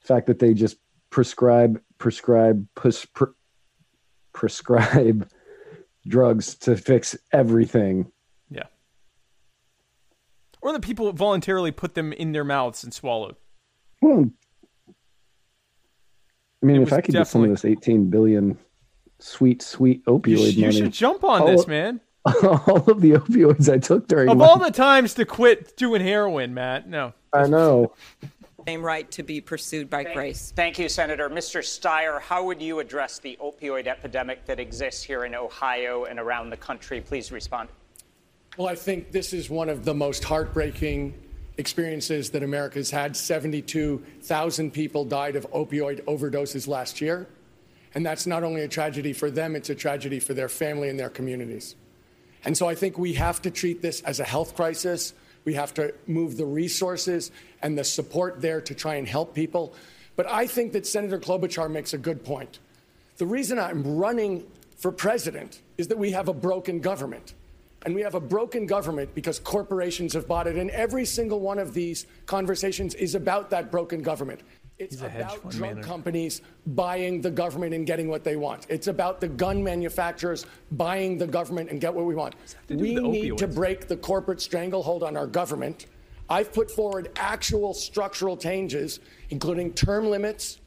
fact 0.00 0.26
that 0.26 0.38
they 0.38 0.54
just 0.54 0.78
prescribe 1.10 1.80
prescribe 1.98 2.66
pres- 2.74 3.06
pre- 3.06 3.32
prescribe 4.32 5.28
drugs 6.06 6.54
to 6.56 6.76
fix 6.76 7.16
everything. 7.32 8.10
Yeah. 10.66 10.70
Or 10.70 10.72
the 10.72 10.80
people 10.80 11.12
voluntarily 11.12 11.70
put 11.70 11.94
them 11.94 12.12
in 12.12 12.32
their 12.32 12.44
mouths 12.44 12.82
and 12.84 12.92
swallowed. 12.92 13.36
Well, 14.02 14.30
I 16.62 16.66
mean, 16.66 16.76
It 16.76 16.82
if 16.82 16.92
I 16.92 17.00
could 17.00 17.14
get 17.14 17.26
some 17.28 17.44
of 17.44 17.50
this 17.50 17.64
18 17.64 18.10
billion 18.10 18.58
sweet, 19.18 19.62
sweet 19.62 20.04
opioid 20.06 20.26
You, 20.28 20.36
sh- 20.50 20.54
you 20.56 20.66
money, 20.66 20.76
should 20.76 20.92
jump 20.92 21.24
on 21.24 21.42
all 21.42 21.46
this, 21.46 21.62
of- 21.62 21.68
man. 21.68 22.00
all 22.42 22.90
of 22.90 23.00
the 23.00 23.12
opioids 23.12 23.72
I 23.72 23.78
took 23.78 24.08
during 24.08 24.28
Of 24.28 24.38
my- 24.38 24.46
all 24.46 24.58
the 24.58 24.70
times 24.72 25.14
to 25.14 25.24
quit 25.24 25.76
doing 25.76 26.02
heroin, 26.02 26.54
Matt, 26.54 26.88
no. 26.88 27.12
I 27.32 27.46
know. 27.46 27.92
Same 28.66 28.82
right 28.82 29.08
to 29.12 29.22
be 29.22 29.40
pursued 29.40 29.88
by 29.88 30.02
grace. 30.02 30.52
Thank 30.56 30.76
you, 30.80 30.88
Senator. 30.88 31.30
Mr. 31.30 31.60
Steyer, 31.60 32.20
how 32.20 32.44
would 32.44 32.60
you 32.60 32.80
address 32.80 33.20
the 33.20 33.38
opioid 33.40 33.86
epidemic 33.86 34.44
that 34.46 34.58
exists 34.58 35.04
here 35.04 35.24
in 35.24 35.36
Ohio 35.36 36.04
and 36.06 36.18
around 36.18 36.50
the 36.50 36.56
country? 36.56 37.00
Please 37.00 37.30
respond. 37.30 37.68
Well, 38.56 38.68
I 38.68 38.74
think 38.74 39.12
this 39.12 39.34
is 39.34 39.50
one 39.50 39.68
of 39.68 39.84
the 39.84 39.92
most 39.92 40.24
heartbreaking 40.24 41.12
experiences 41.58 42.30
that 42.30 42.42
America 42.42 42.78
has 42.78 42.90
had. 42.90 43.14
72,000 43.14 44.70
people 44.70 45.04
died 45.04 45.36
of 45.36 45.50
opioid 45.50 46.02
overdoses 46.04 46.66
last 46.66 47.02
year. 47.02 47.26
And 47.94 48.04
that's 48.04 48.26
not 48.26 48.44
only 48.44 48.62
a 48.62 48.68
tragedy 48.68 49.12
for 49.12 49.30
them, 49.30 49.56
it's 49.56 49.68
a 49.68 49.74
tragedy 49.74 50.20
for 50.20 50.32
their 50.32 50.48
family 50.48 50.88
and 50.88 50.98
their 50.98 51.10
communities. 51.10 51.76
And 52.46 52.56
so 52.56 52.66
I 52.66 52.74
think 52.74 52.96
we 52.96 53.12
have 53.14 53.42
to 53.42 53.50
treat 53.50 53.82
this 53.82 54.00
as 54.02 54.20
a 54.20 54.24
health 54.24 54.56
crisis. 54.56 55.12
We 55.44 55.52
have 55.52 55.74
to 55.74 55.92
move 56.06 56.38
the 56.38 56.46
resources 56.46 57.32
and 57.60 57.76
the 57.76 57.84
support 57.84 58.40
there 58.40 58.62
to 58.62 58.74
try 58.74 58.94
and 58.94 59.06
help 59.06 59.34
people. 59.34 59.74
But 60.16 60.30
I 60.30 60.46
think 60.46 60.72
that 60.72 60.86
Senator 60.86 61.18
Klobuchar 61.18 61.70
makes 61.70 61.92
a 61.92 61.98
good 61.98 62.24
point. 62.24 62.58
The 63.18 63.26
reason 63.26 63.58
I'm 63.58 63.98
running 63.98 64.46
for 64.78 64.92
president 64.92 65.60
is 65.76 65.88
that 65.88 65.98
we 65.98 66.12
have 66.12 66.28
a 66.28 66.34
broken 66.34 66.80
government. 66.80 67.34
And 67.86 67.94
we 67.94 68.02
have 68.02 68.16
a 68.16 68.20
broken 68.20 68.66
government 68.66 69.14
because 69.14 69.38
corporations 69.38 70.12
have 70.14 70.26
bought 70.26 70.48
it. 70.48 70.56
And 70.56 70.70
every 70.70 71.04
single 71.04 71.38
one 71.38 71.60
of 71.60 71.72
these 71.72 72.06
conversations 72.26 72.96
is 72.96 73.14
about 73.14 73.48
that 73.50 73.70
broken 73.70 74.02
government. 74.02 74.40
It's 74.76 75.00
about 75.00 75.48
drug 75.50 75.82
companies 75.82 76.42
buying 76.66 77.20
the 77.20 77.30
government 77.30 77.74
and 77.74 77.86
getting 77.86 78.08
what 78.08 78.24
they 78.24 78.34
want. 78.34 78.66
It's 78.68 78.88
about 78.88 79.20
the 79.20 79.28
gun 79.28 79.62
manufacturers 79.62 80.46
buying 80.72 81.16
the 81.16 81.28
government 81.28 81.70
and 81.70 81.80
get 81.80 81.94
what 81.94 82.06
we 82.06 82.16
want. 82.16 82.34
We 82.68 82.96
need 82.96 83.38
to 83.38 83.46
break 83.46 83.86
the 83.86 83.96
corporate 83.96 84.40
stranglehold 84.40 85.04
on 85.04 85.16
our 85.16 85.28
government. 85.28 85.86
I've 86.28 86.52
put 86.52 86.68
forward 86.68 87.12
actual 87.14 87.72
structural 87.72 88.36
changes, 88.36 88.98
including 89.30 89.72
term 89.74 90.10
limits, 90.10 90.60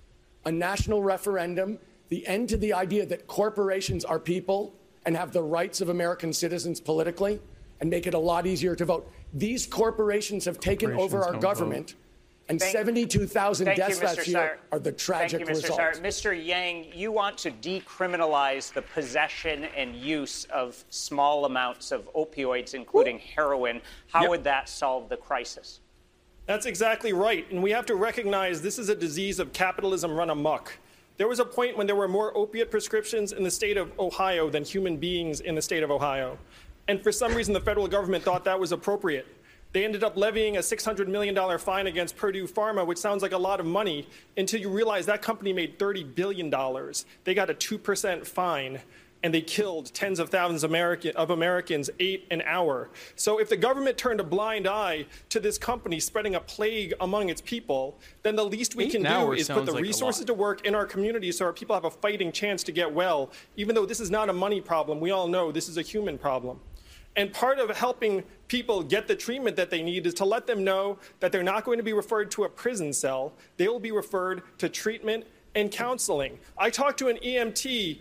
a 0.45 0.51
national 0.53 1.03
referendum, 1.03 1.79
the 2.07 2.25
end 2.25 2.47
to 2.49 2.57
the 2.57 2.71
idea 2.71 3.05
that 3.07 3.27
corporations 3.27 4.05
are 4.05 4.19
people 4.19 4.78
and 5.05 5.15
have 5.15 5.31
the 5.31 5.41
rights 5.41 5.81
of 5.81 5.89
American 5.89 6.34
citizens 6.34 6.80
politically, 6.80 7.39
and 7.80 7.89
make 7.89 8.07
it 8.07 8.13
a 8.13 8.19
lot 8.19 8.45
easier 8.45 8.76
to 8.76 8.85
vote. 8.85 9.11
These 9.34 9.65
corporations 9.65 10.45
have 10.45 10.59
taken 10.59 10.91
over 10.93 11.23
our 11.23 11.31
don't 11.34 11.41
government, 11.41 11.95
and 12.49 12.59
72,000 12.61 13.65
Thank 13.65 13.77
you, 13.77 13.84
deaths 13.84 13.99
Mr. 13.99 14.03
last 14.03 14.27
year 14.27 14.38
Steyer. 14.39 14.57
are 14.73 14.80
the 14.80 14.91
tragic 14.91 15.45
Thank 15.45 15.49
you, 15.49 15.55
Mr. 15.55 15.61
result. 15.63 15.80
Steyer. 15.80 16.01
Mr. 16.01 16.45
Yang, 16.45 16.88
you 16.95 17.11
want 17.11 17.38
to 17.38 17.51
decriminalize 17.51 18.73
the 18.73 18.81
possession 18.81 19.65
and 19.77 19.95
use 19.95 20.45
of 20.45 20.84
small 20.89 21.45
amounts 21.45 21.91
of 21.91 22.11
opioids, 22.15 22.73
including 22.73 23.19
heroin. 23.19 23.81
How 24.07 24.21
Yep. 24.21 24.30
would 24.31 24.43
that 24.45 24.67
solve 24.67 25.09
the 25.09 25.17
crisis? 25.17 25.80
That's 26.47 26.65
exactly 26.65 27.13
right. 27.13 27.49
And 27.51 27.61
we 27.61 27.69
have 27.69 27.85
to 27.85 27.95
recognize 27.95 28.63
this 28.63 28.80
is 28.80 28.89
a 28.89 28.95
disease 28.95 29.39
of 29.39 29.53
capitalism 29.53 30.11
run 30.11 30.31
amok. 30.31 30.73
There 31.19 31.27
was 31.27 31.39
a 31.39 31.45
point 31.45 31.75
when 31.75 31.85
there 31.85 31.97
were 31.97 32.07
more 32.07 32.35
opiate 32.37 32.71
prescriptions 32.71 33.33
in 33.33 33.43
the 33.43 33.51
state 33.51 33.75
of 33.75 33.91
Ohio 33.99 34.49
than 34.49 34.63
human 34.63 34.95
beings 34.95 35.41
in 35.41 35.53
the 35.53 35.61
state 35.61 35.83
of 35.83 35.91
Ohio. 35.91 36.39
And 36.87 37.03
for 37.03 37.11
some 37.11 37.35
reason, 37.35 37.53
the 37.53 37.59
federal 37.59 37.89
government 37.89 38.23
thought 38.23 38.45
that 38.45 38.57
was 38.57 38.71
appropriate. 38.71 39.27
They 39.73 39.83
ended 39.83 40.01
up 40.01 40.15
levying 40.15 40.55
a 40.55 40.61
$600 40.61 41.07
million 41.07 41.59
fine 41.59 41.87
against 41.87 42.15
Purdue 42.15 42.47
Pharma, 42.47 42.87
which 42.87 42.99
sounds 42.99 43.21
like 43.21 43.33
a 43.33 43.37
lot 43.37 43.59
of 43.59 43.65
money, 43.65 44.07
until 44.37 44.61
you 44.61 44.69
realize 44.69 45.05
that 45.07 45.21
company 45.21 45.51
made 45.51 45.77
$30 45.77 46.15
billion. 46.15 46.49
They 47.25 47.33
got 47.33 47.49
a 47.49 47.53
2% 47.53 48.25
fine, 48.25 48.79
and 49.23 49.33
they 49.33 49.41
killed 49.41 49.93
tens 49.93 50.19
of 50.19 50.29
thousands 50.29 50.63
American, 50.63 51.15
of 51.15 51.29
Americans 51.29 51.89
eight 51.99 52.25
an 52.31 52.41
hour. 52.43 52.89
So 53.15 53.39
if 53.39 53.49
the 53.49 53.57
government 53.57 53.97
turned 53.97 54.19
a 54.19 54.23
blind 54.23 54.67
eye 54.67 55.05
to 55.29 55.39
this 55.39 55.57
company 55.57 55.99
spreading 55.99 56.35
a 56.35 56.39
plague 56.39 56.93
among 57.01 57.29
its 57.29 57.41
people, 57.41 57.99
then 58.23 58.35
the 58.35 58.45
least 58.45 58.75
we 58.75 58.85
Eight 58.85 58.91
can 58.91 59.03
do 59.03 59.33
is 59.33 59.49
put 59.49 59.65
the 59.65 59.73
like 59.73 59.83
resources 59.83 60.25
to 60.25 60.33
work 60.33 60.65
in 60.65 60.73
our 60.73 60.85
communities 60.85 61.37
so 61.37 61.45
our 61.45 61.53
people 61.53 61.75
have 61.75 61.85
a 61.85 61.91
fighting 61.91 62.31
chance 62.31 62.63
to 62.63 62.71
get 62.71 62.91
well. 62.91 63.31
Even 63.57 63.75
though 63.75 63.85
this 63.85 63.99
is 63.99 64.09
not 64.09 64.29
a 64.29 64.33
money 64.33 64.61
problem, 64.61 64.99
we 64.99 65.11
all 65.11 65.27
know 65.27 65.51
this 65.51 65.67
is 65.67 65.77
a 65.77 65.81
human 65.81 66.17
problem. 66.17 66.59
And 67.15 67.33
part 67.33 67.59
of 67.59 67.69
helping 67.75 68.23
people 68.47 68.81
get 68.83 69.07
the 69.07 69.15
treatment 69.15 69.55
that 69.57 69.69
they 69.69 69.81
need 69.81 70.05
is 70.05 70.13
to 70.15 70.25
let 70.25 70.47
them 70.47 70.63
know 70.63 70.99
that 71.19 71.31
they're 71.31 71.43
not 71.43 71.65
going 71.65 71.77
to 71.77 71.83
be 71.83 71.93
referred 71.93 72.31
to 72.31 72.45
a 72.45 72.49
prison 72.49 72.93
cell. 72.93 73.33
They 73.57 73.67
will 73.67 73.79
be 73.79 73.91
referred 73.91 74.43
to 74.59 74.69
treatment 74.69 75.25
and 75.55 75.71
counseling. 75.71 76.39
I 76.57 76.69
talked 76.69 76.99
to 76.99 77.07
an 77.07 77.17
EMT 77.17 77.99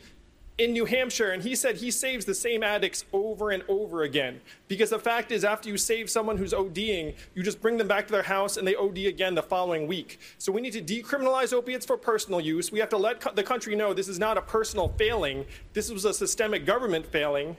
in 0.59 0.73
New 0.73 0.85
Hampshire, 0.85 1.31
and 1.31 1.43
he 1.43 1.55
said 1.55 1.77
he 1.77 1.91
saves 1.91 2.25
the 2.25 2.35
same 2.35 2.65
addicts 2.65 3.05
over 3.13 3.51
and 3.51 3.63
over 3.69 4.03
again. 4.03 4.41
Because 4.67 4.91
the 4.91 4.99
fact 4.99 5.31
is, 5.31 5.45
after 5.45 5.69
you 5.69 5.77
save 5.77 6.11
someone 6.11 6.37
who's 6.37 6.53
ODing, 6.53 7.15
you 7.35 7.45
just 7.45 7.63
bring 7.63 7.77
them 7.77 7.87
back 7.87 8.07
to 8.09 8.13
their 8.13 8.25
house 8.25 8.57
and 8.57 8.67
they 8.67 8.75
OD 8.75 8.99
again 8.99 9.37
the 9.37 9.43
following 9.43 9.87
week. 9.87 10.19
So 10.39 10.51
we 10.51 10.61
need 10.61 10.73
to 10.73 10.83
decriminalize 10.83 11.53
opiates 11.53 11.87
for 11.87 11.97
personal 11.97 12.41
use. 12.41 12.73
We 12.73 12.81
have 12.81 12.89
to 12.89 12.97
let 12.97 13.21
co- 13.21 13.33
the 13.33 13.45
country 13.45 13.77
know 13.77 13.95
this 13.95 14.09
is 14.09 14.19
not 14.19 14.37
a 14.37 14.43
personal 14.43 14.89
failing, 14.99 15.47
this 15.75 15.91
was 15.91 16.05
a 16.05 16.13
systemic 16.13 16.67
government 16.67 17.07
failing. 17.07 17.57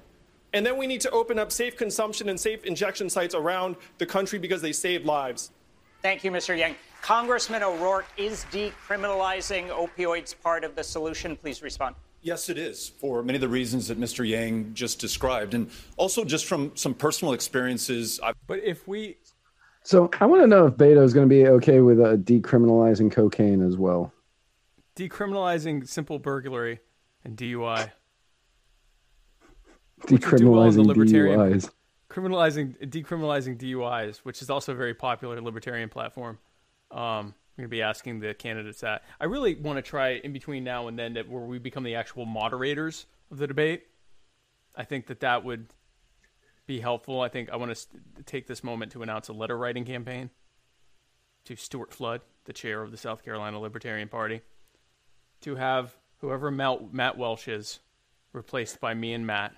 And 0.52 0.66
then 0.66 0.78
we 0.78 0.88
need 0.88 1.02
to 1.02 1.12
open 1.12 1.40
up 1.40 1.52
safe 1.52 1.78
consumption 1.78 2.28
and 2.28 2.40
safe 2.40 2.66
injection 2.66 3.10
sites 3.10 3.36
around 3.36 3.76
the 4.00 4.06
country 4.06 4.40
because 4.40 4.62
they 4.62 4.74
save 4.74 5.06
lives. 5.06 5.52
Thank 6.02 6.24
you, 6.24 6.32
Mr. 6.32 6.58
Yang. 6.58 6.76
Congressman 7.02 7.64
O'Rourke, 7.64 8.08
is 8.18 8.46
decriminalizing 8.52 9.70
opioids 9.70 10.36
part 10.42 10.64
of 10.64 10.76
the 10.76 10.84
solution? 10.84 11.36
Please 11.36 11.62
respond. 11.62 11.96
Yes, 12.22 12.50
it 12.50 12.58
is, 12.58 12.90
for 12.90 13.24
many 13.24 13.38
of 13.38 13.41
the 13.41 13.48
reasons 13.48 13.88
that 13.88 14.00
Mr. 14.00 14.28
Yang 14.28 14.74
just 14.74 15.00
described. 15.00 15.54
And 15.54 15.70
also 15.98 16.26
just 16.26 16.46
from 16.46 16.76
some 16.76 16.94
personal 16.94 17.34
experiences. 17.34 18.20
I've- 18.22 18.38
But 18.48 18.60
if 18.64 18.88
we 18.88 19.18
So 19.84 20.10
I 20.20 20.26
want 20.26 20.41
to 20.44 20.48
know 20.48 20.66
if 20.68 20.74
Beto 20.76 21.02
is 21.04 21.14
going 21.14 21.28
to 21.28 21.34
be 21.34 21.48
okay 21.48 21.80
with 21.80 22.00
uh, 22.02 22.18
decriminalizing 22.18 23.12
cocaine 23.12 23.62
as 23.62 23.78
well. 23.78 24.12
decriminalizing 24.98 25.88
simple 25.88 26.20
burglary 26.20 26.82
and 27.24 27.38
DUI, 27.38 27.90
Which 30.10 30.26
would 30.30 30.38
do 30.40 30.52
well 30.52 30.70
Decriminalizing 30.70 30.86
DUIs. 30.94 31.72
criminalizing 32.10 32.90
decriminalizing 32.90 33.58
DUIs, 33.58 34.18
which 34.20 34.41
is 34.41 34.50
also 34.50 34.74
a 34.74 34.76
very 34.76 34.94
popular 34.94 35.40
libertarian 35.41 35.88
platform. 35.88 36.38
Um, 36.91 36.98
I'm 37.00 37.34
going 37.60 37.69
to 37.69 37.76
be 37.76 37.81
asking 37.81 38.19
the 38.19 38.34
candidates 38.34 38.81
that. 38.81 39.03
I 39.19 39.26
really 39.26 39.56
want 39.56 39.77
to 39.77 39.81
try 39.81 40.11
in 40.11 40.34
between 40.34 40.64
now 40.64 40.88
and 40.88 40.98
then 40.98 41.14
that 41.14 41.30
where 41.30 41.44
we 41.44 41.60
become 41.60 41.84
the 41.84 41.95
actual 41.95 42.26
moderators 42.26 43.06
of 43.31 43.38
the 43.38 43.48
debate. 43.48 43.88
I 44.76 44.84
think 44.84 45.07
that 45.07 45.19
that 45.19 45.44
would 45.44 45.68
be 46.65 46.80
helpful. 46.80 47.22
I 47.22 47.30
think 47.30 47.49
I 47.49 47.57
want 47.57 47.76
to 47.76 48.23
take 48.23 48.48
this 48.48 48.64
moment 48.64 48.91
to 48.94 49.03
announce 49.03 49.27
a 49.27 49.34
letter 49.34 49.57
writing 49.57 49.86
campaign 49.86 50.30
to 51.45 51.56
Stuart 51.56 51.94
Flood, 51.94 52.22
the 52.45 52.53
chair 52.53 52.81
of 52.81 52.91
the 52.91 52.98
South 52.98 53.23
Carolina 53.23 53.60
Libertarian 53.60 54.07
Party, 54.07 54.41
to 55.41 55.56
have 55.56 55.95
whoever 56.19 56.52
Matt, 56.52 56.94
Matt 56.94 57.18
Welch 57.18 57.48
is 57.48 57.80
replaced 58.34 58.80
by 58.80 58.94
me 58.94 59.14
and 59.14 59.26
Matt 59.26 59.53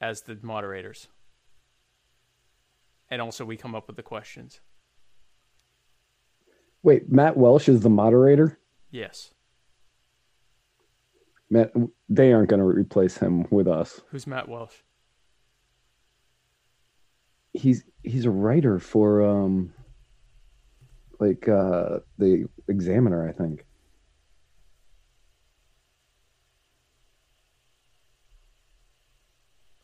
as 0.00 0.22
the 0.22 0.38
moderators. 0.42 1.08
And 3.10 3.22
also, 3.22 3.44
we 3.44 3.56
come 3.56 3.74
up 3.74 3.86
with 3.86 3.96
the 3.96 4.02
questions. 4.02 4.60
Wait, 6.86 7.10
Matt 7.10 7.36
Welch 7.36 7.68
is 7.68 7.80
the 7.80 7.90
moderator. 7.90 8.60
Yes. 8.92 9.34
Matt, 11.50 11.72
they 12.08 12.32
aren't 12.32 12.48
going 12.48 12.60
to 12.60 12.64
replace 12.64 13.16
him 13.18 13.44
with 13.50 13.66
us. 13.66 14.00
Who's 14.12 14.24
Matt 14.24 14.48
Welch? 14.48 14.84
He's 17.52 17.82
he's 18.04 18.24
a 18.24 18.30
writer 18.30 18.78
for 18.78 19.20
um, 19.24 19.74
like 21.18 21.48
uh, 21.48 21.98
the 22.18 22.48
Examiner, 22.68 23.28
I 23.28 23.32
think. 23.32 23.66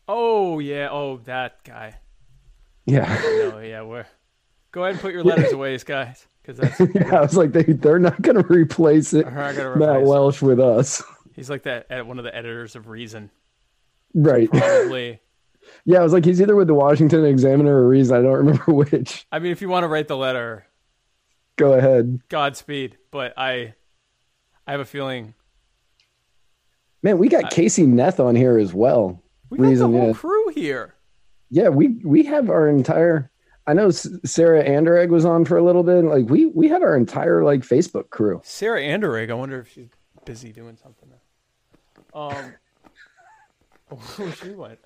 Oh 0.07 0.59
yeah. 0.59 0.87
Oh, 0.89 1.17
that 1.25 1.65
guy. 1.65 1.95
Yeah. 2.85 3.21
No, 3.21 3.59
yeah. 3.59 3.81
We're 3.81 4.05
go 4.71 4.83
ahead 4.83 4.93
and 4.93 5.01
put 5.01 5.11
your 5.11 5.25
letters 5.25 5.51
away, 5.51 5.77
guys, 5.79 6.27
because 6.43 6.57
that's 6.57 6.79
yeah, 6.95 7.17
I 7.17 7.21
was 7.21 7.37
like, 7.37 7.53
they 7.53 7.63
they're 7.63 7.99
not 7.99 8.21
going 8.21 8.35
to 8.35 8.45
replace 8.47 9.13
it. 9.13 9.25
They're 9.25 9.33
not 9.33 9.55
gonna 9.55 9.75
Matt 9.77 9.89
replace. 9.97 10.07
Welch 10.07 10.41
with 10.41 10.59
us, 10.59 11.01
he's 11.35 11.49
like 11.49 11.63
that 11.63 11.87
at 11.89 12.05
one 12.05 12.17
of 12.17 12.23
the 12.25 12.35
editors 12.35 12.75
of 12.75 12.87
Reason. 12.87 13.31
right? 14.13 14.49
Probably. 14.49 15.19
yeah, 15.85 15.99
I 15.99 16.03
was 16.03 16.13
like, 16.13 16.25
he's 16.25 16.41
either 16.41 16.55
with 16.55 16.67
the 16.67 16.73
Washington 16.73 17.25
Examiner 17.25 17.75
or 17.75 17.87
Reason. 17.87 18.15
I 18.15 18.21
don't 18.21 18.33
remember 18.33 18.63
which. 18.73 19.25
I 19.31 19.39
mean, 19.39 19.51
if 19.51 19.61
you 19.61 19.69
want 19.69 19.83
to 19.83 19.87
write 19.87 20.07
the 20.07 20.17
letter, 20.17 20.67
Go 21.55 21.73
ahead, 21.73 22.19
Godspeed. 22.29 22.97
But 23.11 23.33
I, 23.37 23.75
I 24.65 24.71
have 24.71 24.79
a 24.79 24.85
feeling 24.85 25.35
man. 27.01 27.17
We 27.17 27.29
got 27.29 27.51
Casey 27.51 27.85
Neth 27.85 28.19
on 28.19 28.35
here 28.35 28.57
as 28.57 28.73
well. 28.73 29.21
we 29.49 29.57
got 29.59 29.67
Reason, 29.67 29.91
the 29.91 29.97
whole 29.97 30.07
yeah. 30.07 30.13
crew 30.13 30.47
here. 30.49 30.95
Yeah, 31.49 31.69
we 31.69 31.89
we 32.03 32.23
have 32.23 32.49
our 32.49 32.67
entire. 32.67 33.29
I 33.65 33.73
know 33.73 33.89
Sarah 33.91 34.63
Anderegg 34.63 35.09
was 35.09 35.25
on 35.25 35.45
for 35.45 35.57
a 35.57 35.63
little 35.63 35.83
bit. 35.83 36.03
Like 36.03 36.25
we 36.29 36.47
we 36.47 36.67
had 36.67 36.83
our 36.83 36.95
entire 36.97 37.43
like 37.43 37.61
Facebook 37.61 38.09
crew. 38.09 38.41
Sarah 38.43 38.81
Anderegg. 38.81 39.29
I 39.31 39.33
wonder 39.35 39.59
if 39.59 39.71
she's 39.71 39.89
busy 40.25 40.51
doing 40.51 40.77
something. 40.81 41.09
Um, 42.13 42.53
Where 44.17 44.31
she 44.41 44.49
went. 44.51 44.79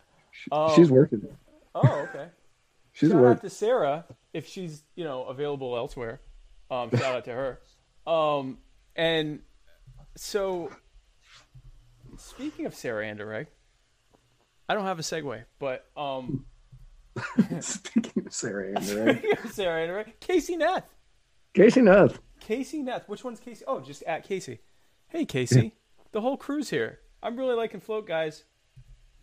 she's 0.76 0.90
Um, 0.90 0.96
working. 0.96 1.28
Oh, 1.76 2.08
okay. 2.10 2.28
She's 2.94 3.10
shout 3.12 3.20
working. 3.22 3.36
out 3.38 3.42
to 3.42 3.50
Sarah 3.52 4.06
if 4.34 4.48
she's 4.48 4.84
you 4.96 5.04
know 5.04 5.26
available 5.26 5.78
elsewhere. 5.78 6.20
Um, 6.72 6.90
shout 6.90 7.16
out 7.18 7.26
to 7.26 7.32
her. 7.32 7.60
Um, 8.12 8.58
and 8.96 9.42
so 10.16 10.72
speaking 12.18 12.66
of 12.66 12.74
Sarah 12.74 13.06
Anderegg, 13.06 13.46
I 14.68 14.74
don't 14.74 14.86
have 14.86 14.98
a 14.98 15.04
segue, 15.04 15.44
but 15.60 15.86
um, 15.96 16.46
Speaking 17.60 18.26
of 18.26 18.34
Sarah 18.34 18.74
Anderegg. 18.74 19.18
speaking 19.20 19.46
of 19.46 19.52
Sarah 19.52 19.88
Anderegg, 19.88 20.14
Casey 20.20 20.58
Neff. 20.58 20.84
Casey 21.54 21.82
Neff. 21.82 22.20
Casey 22.40 22.82
Neff. 22.82 23.08
Which 23.10 23.24
one's 23.24 23.40
Casey? 23.40 23.64
Oh, 23.68 23.80
just 23.80 24.04
at 24.04 24.24
Casey. 24.24 24.60
Hey, 25.08 25.26
Casey. 25.26 25.74
The 26.12 26.22
whole 26.22 26.38
crew's 26.38 26.70
here. 26.70 27.00
I'm 27.22 27.36
really 27.36 27.56
liking 27.56 27.80
Flote, 27.80 28.08
guys. 28.08 28.44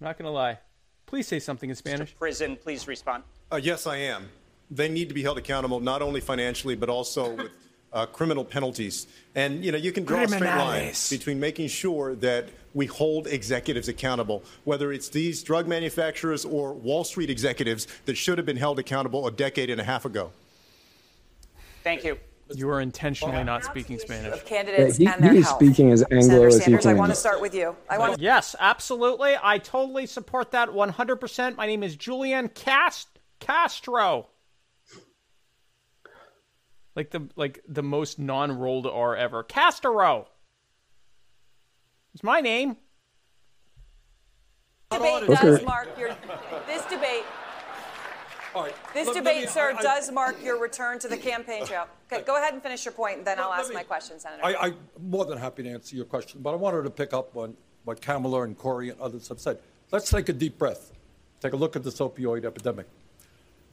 I'm 0.00 0.06
not 0.06 0.18
gonna 0.18 0.30
lie. 0.30 0.58
Please 1.06 1.26
say 1.26 1.38
something 1.38 1.70
in 1.70 1.76
Spanish. 1.76 2.14
Prison, 2.16 2.56
please 2.56 2.88
respond. 2.88 3.22
Uh, 3.52 3.56
yes, 3.56 3.86
I 3.86 3.96
am. 3.96 4.28
They 4.70 4.88
need 4.88 5.08
to 5.08 5.14
be 5.14 5.22
held 5.22 5.38
accountable 5.38 5.80
not 5.80 6.02
only 6.02 6.20
financially 6.20 6.74
but 6.74 6.88
also 6.88 7.34
with 7.34 7.52
uh, 7.94 8.04
criminal 8.06 8.44
penalties. 8.44 9.06
And 9.34 9.64
you 9.64 9.72
know, 9.72 9.78
you 9.78 9.92
can 9.92 10.04
draw 10.04 10.22
a 10.22 10.28
straight 10.28 10.42
line 10.42 10.92
between 11.10 11.40
making 11.40 11.68
sure 11.68 12.14
that 12.16 12.48
we 12.74 12.86
hold 12.86 13.26
executives 13.28 13.88
accountable, 13.88 14.42
whether 14.64 14.92
it's 14.92 15.08
these 15.08 15.42
drug 15.42 15.68
manufacturers 15.68 16.44
or 16.44 16.72
Wall 16.74 17.04
Street 17.04 17.30
executives 17.30 17.86
that 18.06 18.16
should 18.16 18.36
have 18.36 18.46
been 18.46 18.56
held 18.56 18.78
accountable 18.80 19.26
a 19.26 19.30
decade 19.30 19.70
and 19.70 19.80
a 19.80 19.84
half 19.84 20.04
ago. 20.04 20.32
Thank 21.84 22.04
you. 22.04 22.18
You 22.54 22.68
are 22.68 22.80
intentionally 22.80 23.42
not 23.42 23.64
speaking 23.64 23.98
Spanish. 23.98 24.34
Of 24.34 24.44
candidates 24.44 24.98
Yeah, 24.98 25.10
he- 25.10 25.14
and 25.14 25.24
their 25.24 25.32
he 25.32 25.38
is 25.38 25.46
health. 25.46 25.56
speaking 25.62 25.92
as 25.92 26.02
Anglo 26.02 26.20
Senator 26.20 26.46
as 26.48 26.54
he 26.56 26.60
Sanders, 26.62 26.86
I 26.86 26.92
want 26.94 27.10
to 27.10 27.16
start 27.16 27.40
with 27.40 27.54
you. 27.54 27.74
I 27.88 27.96
want 27.98 28.16
to 28.16 28.20
Yes, 28.20 28.54
absolutely. 28.60 29.34
I 29.42 29.58
totally 29.58 30.06
support 30.06 30.50
that 30.50 30.68
100%. 30.68 31.56
My 31.56 31.66
name 31.66 31.82
is 31.82 31.96
Julian 31.96 32.48
Cast- 32.50 33.08
Castro. 33.40 34.26
Like 36.96 37.10
the 37.10 37.28
like 37.36 37.60
the 37.68 37.82
most 37.82 38.18
non-rolled 38.18 38.86
R 38.86 39.16
ever. 39.16 39.42
Castro. 39.42 40.28
It's 42.14 42.22
my 42.22 42.40
name. 42.40 42.76
debate 44.90 45.24
Okay. 45.24 45.34
does 45.34 45.64
mark 45.64 45.88
your 45.98 46.10
this 46.68 46.84
debate 46.86 47.24
this 48.92 49.06
let- 49.06 49.06
let 49.06 49.14
debate, 49.14 49.40
me- 49.42 49.46
sir, 49.48 49.72
I- 49.72 49.78
I- 49.78 49.82
does 49.82 50.12
mark 50.12 50.40
your 50.40 50.60
return 50.60 51.00
to 51.00 51.08
the 51.08 51.16
campaign 51.16 51.66
trail. 51.66 51.88
Okay, 52.12 52.22
go 52.22 52.36
ahead 52.36 52.54
and 52.54 52.62
finish 52.62 52.84
your 52.84 52.92
point, 52.92 53.18
and 53.18 53.26
then 53.26 53.40
I'll 53.40 53.52
ask 53.52 53.72
my 53.72 53.82
question, 53.82 54.20
Senator. 54.20 54.44
I, 54.44 54.54
I'm 54.54 54.76
more 55.00 55.24
than 55.24 55.38
happy 55.38 55.64
to 55.64 55.70
answer 55.70 55.96
your 55.96 56.04
question, 56.04 56.40
but 56.40 56.52
I 56.52 56.56
wanted 56.56 56.84
to 56.84 56.90
pick 56.90 57.12
up 57.12 57.36
on 57.36 57.56
what 57.82 58.00
Kamala 58.00 58.42
and 58.42 58.56
Cory 58.56 58.90
and 58.90 59.00
others 59.00 59.26
have 59.26 59.40
said. 59.40 59.58
Let's 59.90 60.08
take 60.08 60.28
a 60.28 60.32
deep 60.32 60.56
breath. 60.56 60.92
Take 61.40 61.52
a 61.52 61.56
look 61.56 61.74
at 61.74 61.82
this 61.82 61.98
opioid 61.98 62.44
epidemic. 62.44 62.86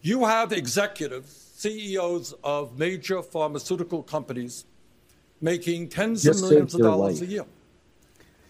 You 0.01 0.25
have 0.25 0.51
executives, 0.51 1.50
CEOs 1.61 2.33
of 2.43 2.77
major 2.79 3.21
pharmaceutical 3.21 4.01
companies 4.01 4.65
making 5.41 5.89
tens 5.89 6.23
Just 6.23 6.43
of 6.43 6.49
millions 6.49 6.73
of 6.73 6.81
dollars 6.81 7.21
life. 7.21 7.29
a 7.29 7.31
year. 7.31 7.45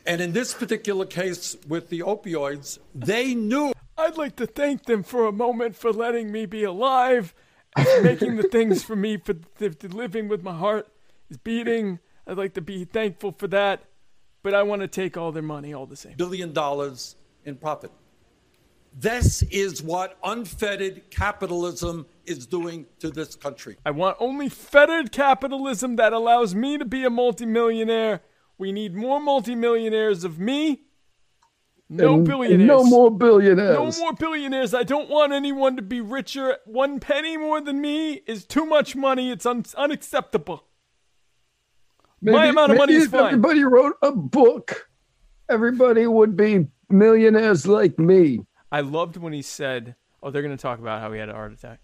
And 0.05 0.21
in 0.21 0.31
this 0.31 0.53
particular 0.53 1.05
case 1.05 1.57
with 1.67 1.89
the 1.89 1.99
opioids, 1.99 2.79
they 2.95 3.35
knew. 3.35 3.73
I'd 3.97 4.17
like 4.17 4.35
to 4.37 4.47
thank 4.47 4.85
them 4.85 5.03
for 5.03 5.27
a 5.27 5.31
moment 5.31 5.75
for 5.75 5.91
letting 5.91 6.31
me 6.31 6.45
be 6.45 6.63
alive, 6.63 7.33
and 7.75 8.03
making 8.03 8.37
the 8.37 8.43
things 8.43 8.83
for 8.83 8.95
me 8.95 9.17
for 9.17 9.33
the, 9.57 9.69
the 9.69 9.89
living 9.89 10.27
with 10.27 10.41
my 10.41 10.53
heart 10.57 10.87
is 11.29 11.37
beating. 11.37 11.99
I'd 12.25 12.37
like 12.37 12.53
to 12.55 12.61
be 12.61 12.85
thankful 12.85 13.33
for 13.37 13.47
that, 13.49 13.83
but 14.41 14.53
I 14.53 14.63
want 14.63 14.81
to 14.81 14.87
take 14.87 15.17
all 15.17 15.31
their 15.31 15.43
money 15.43 15.73
all 15.73 15.85
the 15.85 15.95
same. 15.97 16.15
billion 16.17 16.51
dollars 16.53 17.15
in 17.45 17.55
profit. 17.57 17.91
This 18.93 19.41
is 19.43 19.81
what 19.81 20.17
unfettered 20.23 21.09
capitalism 21.09 22.05
is 22.25 22.45
doing 22.45 22.85
to 22.99 23.09
this 23.09 23.35
country. 23.35 23.77
I 23.85 23.91
want 23.91 24.17
only 24.19 24.49
fettered 24.49 25.11
capitalism 25.11 25.95
that 25.95 26.11
allows 26.13 26.53
me 26.53 26.77
to 26.77 26.85
be 26.85 27.05
a 27.05 27.09
multimillionaire. 27.09 28.21
We 28.57 28.71
need 28.71 28.93
more 28.93 29.19
multimillionaires 29.21 30.23
of 30.23 30.39
me. 30.39 30.81
No 31.89 32.07
And- 32.09 32.15
and 32.19 32.27
billionaires. 32.27 32.67
no 32.67 32.83
more 32.83 33.11
billionaires. 33.11 33.97
No 33.97 34.03
more 34.03 34.13
billionaires. 34.13 34.73
I 34.73 34.83
don't 34.83 35.09
want 35.09 35.33
anyone 35.33 35.75
to 35.77 35.81
be 35.81 35.99
richer. 36.01 36.57
One 36.65 36.99
penny 36.99 37.37
more 37.37 37.59
than 37.61 37.81
me 37.81 38.21
is 38.27 38.45
too 38.45 38.65
much 38.65 38.95
money. 38.95 39.31
It's 39.31 39.45
un- 39.45 39.65
unacceptable. 39.77 40.63
My 42.21 42.45
amount 42.47 42.71
of 42.73 42.77
money 42.77 42.93
maybe 42.93 43.01
is 43.01 43.05
if 43.05 43.11
fine. 43.11 43.25
Everybody 43.27 43.63
wrote 43.63 43.95
a 44.01 44.11
book. 44.11 44.89
Everybody 45.49 46.07
would 46.07 46.37
be 46.37 46.67
millionaires 46.89 47.65
like 47.67 47.97
me. 47.97 48.45
I 48.71 48.81
loved 48.81 49.17
when 49.17 49.33
he 49.33 49.41
said, 49.41 49.95
"Oh, 50.23 50.31
they're 50.31 50.41
going 50.41 50.55
to 50.55 50.61
talk 50.61 50.79
about 50.79 51.01
how 51.01 51.11
he 51.11 51.19
had 51.19 51.29
a 51.29 51.33
heart 51.33 51.53
attack." 51.53 51.79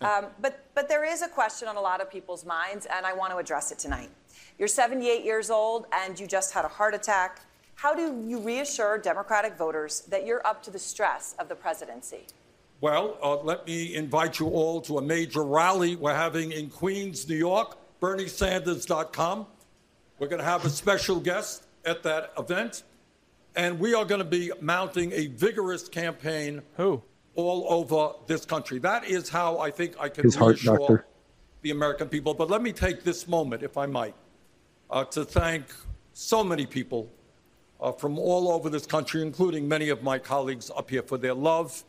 Um, 0.00 0.26
but, 0.40 0.66
but 0.74 0.88
there 0.88 1.04
is 1.04 1.22
a 1.22 1.28
question 1.28 1.66
on 1.66 1.76
a 1.76 1.80
lot 1.80 2.00
of 2.00 2.10
people's 2.10 2.44
minds, 2.44 2.86
and 2.86 3.06
I 3.06 3.12
want 3.14 3.32
to 3.32 3.38
address 3.38 3.72
it 3.72 3.78
tonight. 3.78 4.10
You're 4.58 4.68
78 4.68 5.24
years 5.24 5.50
old, 5.50 5.86
and 5.92 6.18
you 6.18 6.26
just 6.26 6.52
had 6.52 6.64
a 6.64 6.68
heart 6.68 6.94
attack. 6.94 7.40
How 7.74 7.94
do 7.94 8.22
you 8.26 8.40
reassure 8.40 8.98
Democratic 8.98 9.56
voters 9.56 10.02
that 10.02 10.26
you're 10.26 10.46
up 10.46 10.62
to 10.64 10.70
the 10.70 10.78
stress 10.78 11.34
of 11.38 11.48
the 11.48 11.54
presidency? 11.54 12.26
Well, 12.80 13.16
uh, 13.22 13.36
let 13.36 13.66
me 13.66 13.94
invite 13.94 14.38
you 14.38 14.48
all 14.48 14.80
to 14.82 14.98
a 14.98 15.02
major 15.02 15.42
rally 15.42 15.96
we're 15.96 16.14
having 16.14 16.52
in 16.52 16.68
Queens, 16.68 17.28
New 17.28 17.36
York, 17.36 17.78
BernieSanders.com. 18.00 19.46
We're 20.18 20.28
going 20.28 20.40
to 20.40 20.44
have 20.44 20.64
a 20.64 20.70
special 20.70 21.18
guest 21.18 21.64
at 21.84 22.02
that 22.02 22.32
event, 22.38 22.82
and 23.56 23.78
we 23.78 23.94
are 23.94 24.04
going 24.04 24.18
to 24.20 24.24
be 24.24 24.50
mounting 24.60 25.12
a 25.12 25.28
vigorous 25.28 25.88
campaign. 25.88 26.62
Who? 26.76 27.02
All 27.34 27.66
over 27.68 28.12
this 28.26 28.44
country. 28.44 28.78
That 28.78 29.04
is 29.04 29.28
how 29.28 29.58
I 29.58 29.70
think 29.70 29.94
I 29.98 30.08
can 30.08 30.24
His 30.24 30.34
heart 30.34 30.56
reassure 30.56 30.78
doctor. 30.78 31.06
the 31.62 31.70
American 31.70 32.08
people. 32.08 32.34
But 32.34 32.50
let 32.50 32.62
me 32.62 32.72
take 32.72 33.04
this 33.04 33.26
moment, 33.26 33.62
if 33.62 33.76
I 33.76 33.86
might, 33.86 34.14
uh, 34.90 35.04
to 35.06 35.24
thank 35.24 35.64
so 36.12 36.44
many 36.44 36.66
people 36.66 37.10
uh, 37.80 37.92
from 37.92 38.18
all 38.18 38.50
over 38.52 38.70
this 38.70 38.86
country, 38.86 39.22
including 39.22 39.66
many 39.66 39.88
of 39.88 40.02
my 40.02 40.18
colleagues 40.18 40.70
up 40.76 40.90
here, 40.90 41.02
for 41.02 41.18
their 41.18 41.34
love, 41.34 41.84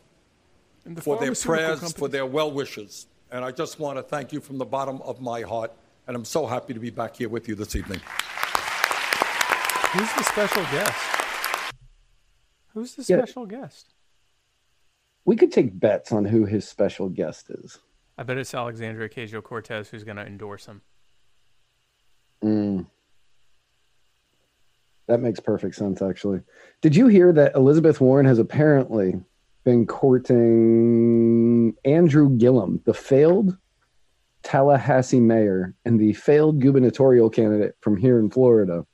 the 0.84 1.02
for 1.02 1.18
their 1.20 1.34
prayers, 1.34 1.80
companies. 1.80 1.94
for 1.94 2.08
their 2.08 2.26
well 2.26 2.52
wishes. 2.52 3.08
And 3.32 3.44
I 3.44 3.52
just 3.52 3.80
want 3.80 3.98
to 3.98 4.04
thank 4.04 4.32
you 4.32 4.40
from 4.40 4.58
the 4.58 4.66
bottom 4.66 5.02
of 5.02 5.22
my 5.22 5.42
heart. 5.42 5.72
And 6.08 6.16
I'm 6.16 6.26
so 6.26 6.46
happy 6.46 6.74
to 6.74 6.80
be 6.80 6.92
back 6.92 7.18
here 7.18 7.30
with 7.30 7.48
you 7.48 7.56
this 7.56 7.76
evening. 7.76 8.00
Who's 9.94 10.14
the 10.14 10.24
special 10.24 10.64
guest? 10.64 11.15
Who's 12.76 12.94
the 12.96 13.04
Yeah. 13.08 13.20
special 13.20 13.46
guest? 13.46 13.94
We 15.24 15.36
could 15.38 15.52
take 15.52 15.80
bets 15.80 16.12
on 16.12 16.26
who 16.26 16.46
his 16.46 16.68
special 16.68 17.10
guest 17.10 17.50
is. 17.50 17.80
I 18.18 18.24
bet 18.24 18.38
it's 18.38 18.54
Alexandria 18.54 19.10
Ocasio 19.10 19.42
Cortez 19.42 19.90
who's 19.90 20.04
going 20.04 20.18
to 20.18 20.26
endorse 20.28 20.68
him. 20.68 20.82
Mm. 22.44 22.86
That 25.08 25.22
makes 25.22 25.40
perfect 25.40 25.76
sense, 25.76 26.02
actually. 26.02 26.42
Did 26.82 26.96
you 26.96 27.08
hear 27.08 27.32
that 27.34 27.56
Elizabeth 27.56 28.02
Warren 28.02 28.26
has 28.26 28.40
apparently 28.40 29.16
been 29.64 29.88
courting 29.88 31.76
Andrew 31.86 32.30
Gillum, 32.38 32.82
the 32.86 32.94
failed 32.94 33.58
Tallahassee 34.44 35.20
mayor 35.22 35.74
and 35.86 36.00
the 36.00 36.14
failed 36.14 36.60
gubernatorial 36.60 37.30
candidate 37.30 37.76
from 37.82 37.96
here 37.98 38.20
in 38.20 38.30
Florida, 38.30 38.86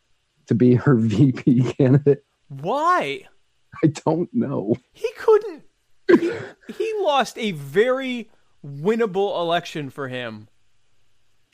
to 0.46 0.56
be 0.56 0.76
her 0.76 0.96
VP 1.00 1.74
candidate? 1.74 2.24
Why? 2.48 3.28
I 3.84 3.88
don't 3.88 4.30
know. 4.34 4.76
He 4.94 5.10
couldn't. 5.18 5.64
He, 6.08 6.32
he 6.74 6.94
lost 7.00 7.38
a 7.38 7.52
very 7.52 8.30
winnable 8.66 9.40
election 9.40 9.90
for 9.90 10.08
him 10.08 10.48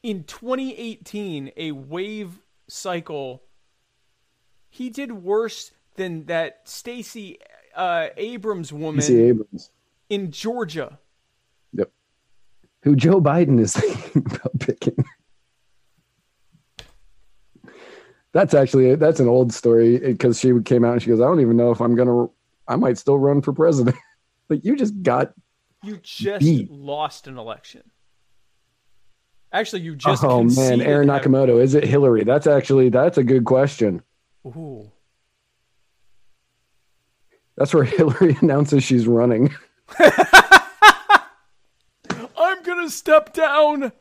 in 0.04 0.24
2018, 0.24 1.52
a 1.58 1.72
wave 1.72 2.40
cycle. 2.68 3.44
He 4.70 4.90
did 4.90 5.12
worse 5.12 5.72
than 5.96 6.26
that 6.26 6.62
Stacey 6.66 7.40
uh, 7.76 8.08
Abrams 8.18 8.72
woman 8.72 9.02
Stacey 9.02 9.22
Abrams. 9.24 9.72
in 10.10 10.32
Georgia. 10.32 11.00
Yep. 11.74 11.92
Who 12.84 12.96
Joe 12.96 13.22
Biden 13.22 13.60
is 13.60 13.74
thinking 13.76 14.26
about 14.26 14.60
picking. 14.60 14.96
That's 18.38 18.54
actually 18.54 18.94
that's 18.94 19.20
an 19.20 19.28
old 19.28 19.52
story 19.52 19.98
because 19.98 20.40
she 20.40 20.54
came 20.64 20.86
out 20.86 20.94
and 20.94 21.02
she 21.02 21.08
goes, 21.08 21.20
I 21.20 21.24
don't 21.24 21.42
even 21.42 21.58
know 21.58 21.72
if 21.72 21.82
I'm 21.82 21.96
gonna. 21.96 22.28
I 22.68 22.76
might 22.76 23.00
still 23.00 23.18
run 23.18 23.42
for 23.42 23.52
president. 23.52 23.98
like 24.50 24.64
you 24.64 24.76
just 24.76 25.02
got. 25.02 25.34
You 25.82 25.98
just 26.04 26.42
Beat. 26.42 26.70
lost 26.70 27.26
an 27.26 27.40
election. 27.40 27.82
Actually, 29.52 29.82
you 29.82 29.96
just 29.96 30.24
oh 30.24 30.44
man, 30.44 30.82
Aaron 30.82 31.08
Nakamoto. 31.08 31.60
Is 31.60 31.74
it 31.74 31.84
Hillary? 31.84 32.24
That's 32.26 32.46
actually 32.46 32.90
that's 32.90 33.18
a 33.18 33.24
good 33.24 33.46
question. 33.46 34.04
Ooh. 34.46 34.92
That's 37.56 37.74
where 37.74 37.84
Hillary 37.86 38.38
announces 38.40 38.84
she's 38.84 39.08
running. 39.08 39.52
I'm 42.38 42.62
gonna 42.62 42.92
step 42.92 43.34
down. 43.34 43.92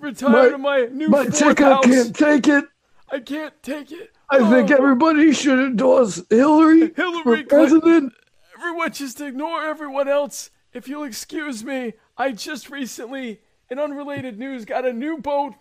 Retire 0.00 0.50
to 0.50 0.58
my 0.58 0.86
new 0.92 1.08
my 1.08 1.26
fourth 1.26 1.58
house. 1.58 1.84
can't 1.84 2.14
take 2.14 2.48
it. 2.48 2.64
I 3.08 3.20
can't 3.20 3.54
take 3.62 3.92
it. 3.92 4.12
I 4.28 4.50
think 4.50 4.70
everybody 4.70 5.32
should 5.32 5.58
endorse 5.58 6.22
Hillary, 6.28 6.92
Hillary 6.94 7.42
for 7.42 7.48
president. 7.48 8.12
Everyone 8.58 8.92
just 8.92 9.20
ignore 9.20 9.62
everyone 9.62 10.08
else. 10.08 10.50
If 10.72 10.88
you'll 10.88 11.04
excuse 11.04 11.64
me, 11.64 11.94
I 12.16 12.32
just 12.32 12.68
recently, 12.68 13.40
in 13.70 13.78
unrelated 13.78 14.38
news, 14.38 14.64
got 14.64 14.84
a 14.84 14.92
new 14.92 15.18
boat 15.18 15.54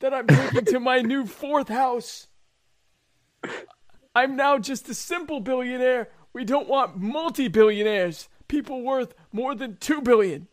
that 0.00 0.12
I'm 0.12 0.26
taking 0.26 0.64
to 0.66 0.80
my 0.80 1.00
new 1.00 1.26
fourth 1.26 1.68
house. 1.68 2.26
I'm 4.14 4.34
now 4.36 4.58
just 4.58 4.88
a 4.88 4.94
simple 4.94 5.40
billionaire. 5.40 6.08
We 6.32 6.44
don't 6.44 6.68
want 6.68 6.96
multi-billionaires. 6.96 8.28
People 8.48 8.82
worth 8.82 9.14
more 9.32 9.54
than 9.54 9.76
two 9.76 10.00
billion. 10.00 10.48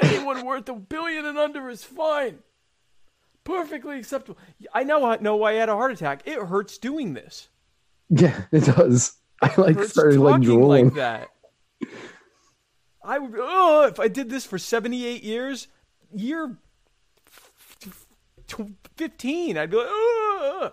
Anyone 0.00 0.46
worth 0.46 0.68
a 0.68 0.74
billion 0.74 1.26
and 1.26 1.36
under 1.36 1.68
is 1.68 1.82
fine. 1.82 2.38
Perfectly 3.44 3.98
acceptable. 3.98 4.38
I 4.74 4.84
now 4.84 5.16
know 5.20 5.36
why 5.36 5.52
I 5.52 5.54
had 5.54 5.68
a 5.68 5.74
heart 5.74 5.92
attack. 5.92 6.22
It 6.26 6.38
hurts 6.38 6.78
doing 6.78 7.14
this. 7.14 7.48
Yeah, 8.12 8.42
it 8.50 8.64
does. 8.64 9.18
I 9.40 9.54
like 9.56 9.76
hurts 9.76 9.92
started 9.92 10.18
like 10.18 10.42
drooling. 10.42 10.86
like 10.86 10.94
that. 10.94 11.28
I 13.04 13.20
would. 13.20 13.32
Oh, 13.36 13.86
if 13.86 14.00
I 14.00 14.08
did 14.08 14.28
this 14.28 14.44
for 14.44 14.58
seventy-eight 14.58 15.22
years, 15.22 15.68
year 16.12 16.58
fifteen, 18.96 19.56
I'd 19.56 19.70
be 19.70 19.76
like, 19.76 19.86
oh, 19.88 20.72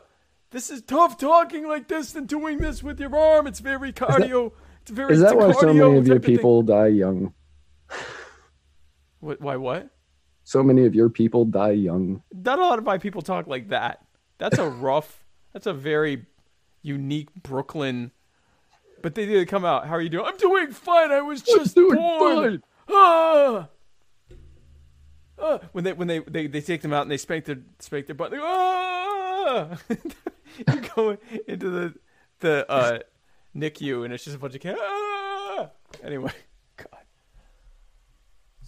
this 0.49 0.71
is 0.71 0.81
tough 0.81 1.19
talking 1.19 1.67
like 1.67 1.87
this 1.87 2.13
than 2.13 2.25
doing 2.25 2.57
this 2.57 2.81
with 2.81 2.99
your 2.99 3.15
arm. 3.15 3.45
It's 3.45 3.59
very 3.59 3.93
cardio. 3.93 4.53
it's 4.81 4.89
very. 4.89 5.13
Is 5.13 5.21
that 5.21 5.37
why 5.37 5.51
so 5.51 5.73
many 5.73 5.97
of 5.97 6.07
your 6.07 6.19
people 6.19 6.63
die 6.63 6.87
young? 6.87 7.33
What, 9.19 9.41
why? 9.41 9.57
What? 9.57 9.89
So 10.47 10.63
many 10.63 10.85
of 10.85 10.95
your 10.95 11.09
people 11.09 11.43
die 11.43 11.71
young. 11.71 12.23
Not 12.33 12.57
a 12.57 12.61
lot 12.61 12.79
of 12.79 12.85
my 12.85 12.97
people 12.97 13.21
talk 13.21 13.47
like 13.47 13.67
that. 13.67 14.05
That's 14.37 14.57
a 14.57 14.69
rough. 14.87 15.25
that's 15.51 15.65
a 15.65 15.73
very 15.73 16.25
unique 16.81 17.27
Brooklyn. 17.43 18.11
But 19.01 19.15
they 19.15 19.25
did 19.25 19.45
come 19.49 19.65
out. 19.65 19.87
How 19.87 19.95
are 19.95 20.01
you 20.01 20.07
doing? 20.07 20.25
I'm 20.25 20.37
doing 20.37 20.71
fine. 20.71 21.11
I 21.11 21.19
was 21.19 21.41
just 21.41 21.75
doing 21.75 21.97
born. 21.97 22.63
Ah! 22.89 23.67
Ah! 25.37 25.59
When 25.73 25.83
they 25.83 25.91
when 25.91 26.07
they, 26.07 26.19
they 26.19 26.47
they 26.47 26.61
take 26.61 26.81
them 26.81 26.93
out 26.93 27.01
and 27.01 27.11
they 27.11 27.17
spank 27.17 27.43
their 27.43 27.59
spank 27.79 28.05
their 28.05 28.15
butt. 28.15 28.31
They 28.31 28.37
go, 28.37 28.43
ah! 28.45 29.77
you 29.89 30.89
go 30.95 31.17
into 31.45 31.69
the 31.69 31.93
the 32.39 32.71
uh, 32.71 32.99
NICU 33.55 34.05
and 34.05 34.13
it's 34.13 34.23
just 34.23 34.37
a 34.37 34.39
bunch 34.39 34.55
of 34.55 34.61
kids. 34.61 34.79
Ah! 34.81 35.71
Anyway, 36.01 36.31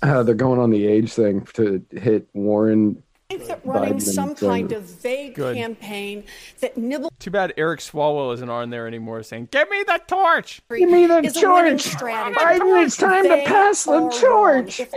Uh, 0.01 0.23
they're 0.23 0.35
going 0.35 0.59
on 0.59 0.69
the 0.69 0.87
age 0.87 1.13
thing 1.13 1.41
to 1.53 1.83
hit 1.91 2.27
Warren. 2.33 3.03
I 3.31 3.35
think 3.37 3.47
that 3.47 3.61
running 3.65 3.95
Biden 3.95 4.01
some 4.01 4.29
and 4.29 4.37
kind 4.39 4.71
of 4.71 4.83
vague 4.83 5.35
Good. 5.35 5.55
campaign 5.55 6.23
that 6.61 6.77
nibble. 6.77 7.11
too 7.19 7.29
bad 7.29 7.53
Eric 7.57 7.79
Swalwell 7.79 8.33
isn't 8.33 8.49
on 8.49 8.71
there 8.71 8.87
anymore, 8.87 9.21
saying, 9.21 9.49
"Give 9.51 9.69
me 9.69 9.83
the 9.85 10.01
torch." 10.07 10.61
Give 10.69 10.89
me 10.89 11.05
the 11.05 11.19
is 11.19 11.43
a 11.43 11.47
winning 11.51 11.77
strategy. 11.77 12.39
Biden, 12.39 12.83
it's 12.85 12.97
time 12.97 13.25
to 13.25 13.43
pass 13.45 13.83
the 13.83 14.09
torch. 14.19 14.77
Give 14.77 14.91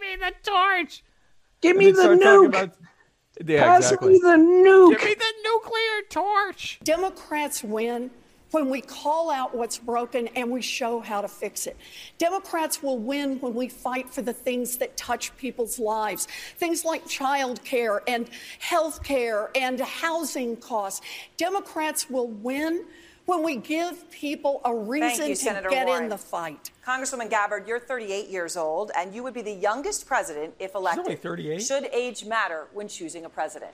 me 0.00 0.16
the 0.18 0.32
torch. 0.42 1.04
Give 1.60 1.76
me 1.76 1.90
the 1.90 2.02
nuke. 2.02 2.46
about- 2.48 2.74
yeah, 3.44 3.64
Pass 3.64 3.84
exactly. 3.92 4.12
me 4.14 4.18
the 4.20 4.28
nuke. 4.36 4.90
Give 4.98 5.04
me 5.04 5.14
the 5.14 5.32
nuclear 5.44 6.02
torch. 6.08 6.78
Democrats 6.84 7.62
win 7.64 8.10
when 8.52 8.68
we 8.68 8.80
call 8.80 9.30
out 9.30 9.54
what's 9.54 9.78
broken 9.78 10.28
and 10.28 10.50
we 10.50 10.62
show 10.62 11.00
how 11.00 11.20
to 11.20 11.28
fix 11.28 11.66
it. 11.66 11.76
Democrats 12.18 12.82
will 12.82 12.98
win 12.98 13.40
when 13.40 13.54
we 13.54 13.68
fight 13.68 14.08
for 14.08 14.22
the 14.22 14.32
things 14.32 14.76
that 14.76 14.96
touch 14.96 15.36
people's 15.36 15.78
lives, 15.78 16.28
things 16.58 16.84
like 16.84 17.06
child 17.08 17.64
care 17.64 18.02
and 18.06 18.28
health 18.60 19.02
care 19.02 19.50
and 19.54 19.80
housing 19.80 20.56
costs. 20.56 21.00
Democrats 21.36 22.08
will 22.08 22.28
win 22.28 22.84
when 23.24 23.42
we 23.42 23.56
give 23.56 24.10
people 24.10 24.60
a 24.64 24.74
reason 24.74 25.10
Thank 25.10 25.28
you, 25.28 25.34
to 25.34 25.40
Senator 25.40 25.70
get 25.70 25.86
Warren. 25.86 26.04
in 26.04 26.08
the 26.10 26.18
fight. 26.18 26.72
Congresswoman 26.84 27.30
Gabbard, 27.30 27.68
you're 27.68 27.78
38 27.78 28.28
years 28.28 28.56
old, 28.56 28.90
and 28.96 29.14
you 29.14 29.22
would 29.22 29.32
be 29.32 29.42
the 29.42 29.52
youngest 29.52 30.06
president 30.06 30.54
if 30.58 30.74
elected. 30.74 31.04
only 31.04 31.16
38. 31.16 31.62
Should 31.62 31.86
age 31.92 32.24
matter 32.24 32.66
when 32.72 32.88
choosing 32.88 33.24
a 33.24 33.28
president? 33.28 33.70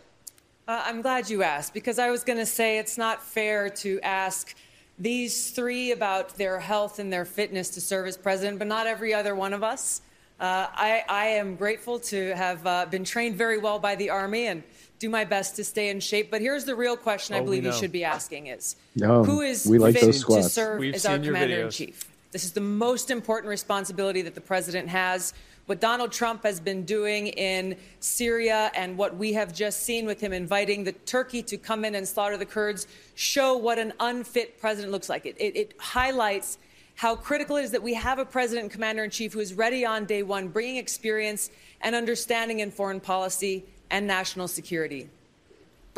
Uh, 0.69 0.83
I'm 0.85 1.01
glad 1.01 1.31
you 1.31 1.43
asked 1.43 1.73
because 1.73 1.99
I 1.99 2.11
was 2.11 2.23
going 2.23 2.39
to 2.39 2.47
say 2.47 2.79
it's 2.79 2.99
not 2.99 3.23
fair 3.23 3.71
to 3.71 3.99
ask 4.03 4.55
these 4.99 5.51
three 5.51 5.93
about 5.93 6.37
their 6.37 6.59
health 6.59 6.99
and 6.99 7.13
their 7.13 7.25
fitness 7.25 7.71
to 7.71 7.81
serve 7.81 8.07
as 8.07 8.17
president, 8.17 8.59
but 8.59 8.69
not 8.69 8.87
every 8.87 9.15
other 9.15 9.35
one 9.35 9.53
of 9.53 9.63
us. 9.63 10.03
Uh, 10.41 10.69
I, 10.73 11.03
I 11.09 11.27
am 11.27 11.57
grateful 11.57 11.99
to 12.01 12.35
have 12.35 12.65
uh, 12.67 12.87
been 12.87 13.05
trained 13.05 13.37
very 13.37 13.59
well 13.59 13.79
by 13.79 13.97
the 13.97 14.11
Army 14.11 14.47
and 14.47 14.63
do 14.99 15.09
my 15.09 15.25
best 15.25 15.57
to 15.57 15.65
stay 15.65 15.89
in 15.89 16.01
shape. 16.01 16.31
But 16.31 16.41
here's 16.41 16.65
the 16.65 16.77
real 16.77 16.97
question 16.97 17.35
I 17.35 17.39
Oh, 17.39 17.43
we 17.43 17.47
believe 17.47 17.65
you 17.65 17.73
should 17.73 17.93
be 17.93 18.05
asking 18.05 18.47
is 18.47 18.77
No, 18.95 19.25
who 19.25 19.41
is 19.41 19.67
we 19.67 19.79
like 19.79 19.95
fit 19.95 20.13
to 20.13 20.43
serve 20.43 20.81
We've 20.81 20.95
as 20.95 21.07
our 21.07 21.17
seen 21.17 21.25
your 21.25 21.35
commander 21.35 21.63
in 21.63 21.71
chief? 21.71 22.09
This 22.31 22.45
is 22.45 22.53
the 22.53 22.61
most 22.61 23.11
important 23.11 23.49
responsibility 23.51 24.23
that 24.23 24.35
the 24.35 24.41
president 24.41 24.89
has. 24.89 25.33
What 25.69 25.81
Donald 25.81 26.13
Trump 26.13 26.45
has 26.45 26.61
been 26.61 26.85
doing 26.85 27.27
in 27.27 27.77
Syria 28.01 28.71
and 28.75 28.97
what 28.97 29.17
we 29.17 29.35
have 29.35 29.55
just 29.55 29.83
seen 29.83 30.07
with 30.07 30.19
him 30.19 30.33
inviting 30.33 30.83
the 30.83 30.93
Turkey 30.93 31.43
to 31.43 31.59
come 31.59 31.85
in 31.85 31.95
and 31.95 32.09
slaughter 32.09 32.39
the 32.39 32.47
Kurds 32.47 32.87
show 33.15 33.55
what 33.55 33.79
an 33.79 33.93
unfit 34.01 34.59
president 34.59 34.93
looks 34.93 35.11
like. 35.11 35.27
It, 35.27 35.37
it, 35.39 35.57
it 35.57 35.75
highlights 35.79 36.57
how 36.95 37.15
critical 37.15 37.59
it 37.59 37.65
is 37.65 37.71
that 37.73 37.83
we 37.83 37.93
have 37.93 38.19
a 38.19 38.25
president 38.25 38.65
and 38.65 38.73
commander 38.73 39.05
in 39.05 39.11
chief 39.11 39.35
who 39.35 39.41
is 39.41 39.53
ready 39.53 39.85
on 39.85 40.07
day 40.07 40.23
one, 40.23 40.49
bringing 40.49 40.79
experience 40.79 41.51
and 41.83 41.95
understanding 41.95 42.61
in 42.61 42.71
foreign 42.71 42.99
policy 42.99 43.63
and 43.91 44.07
national 44.07 44.49
security 44.49 45.11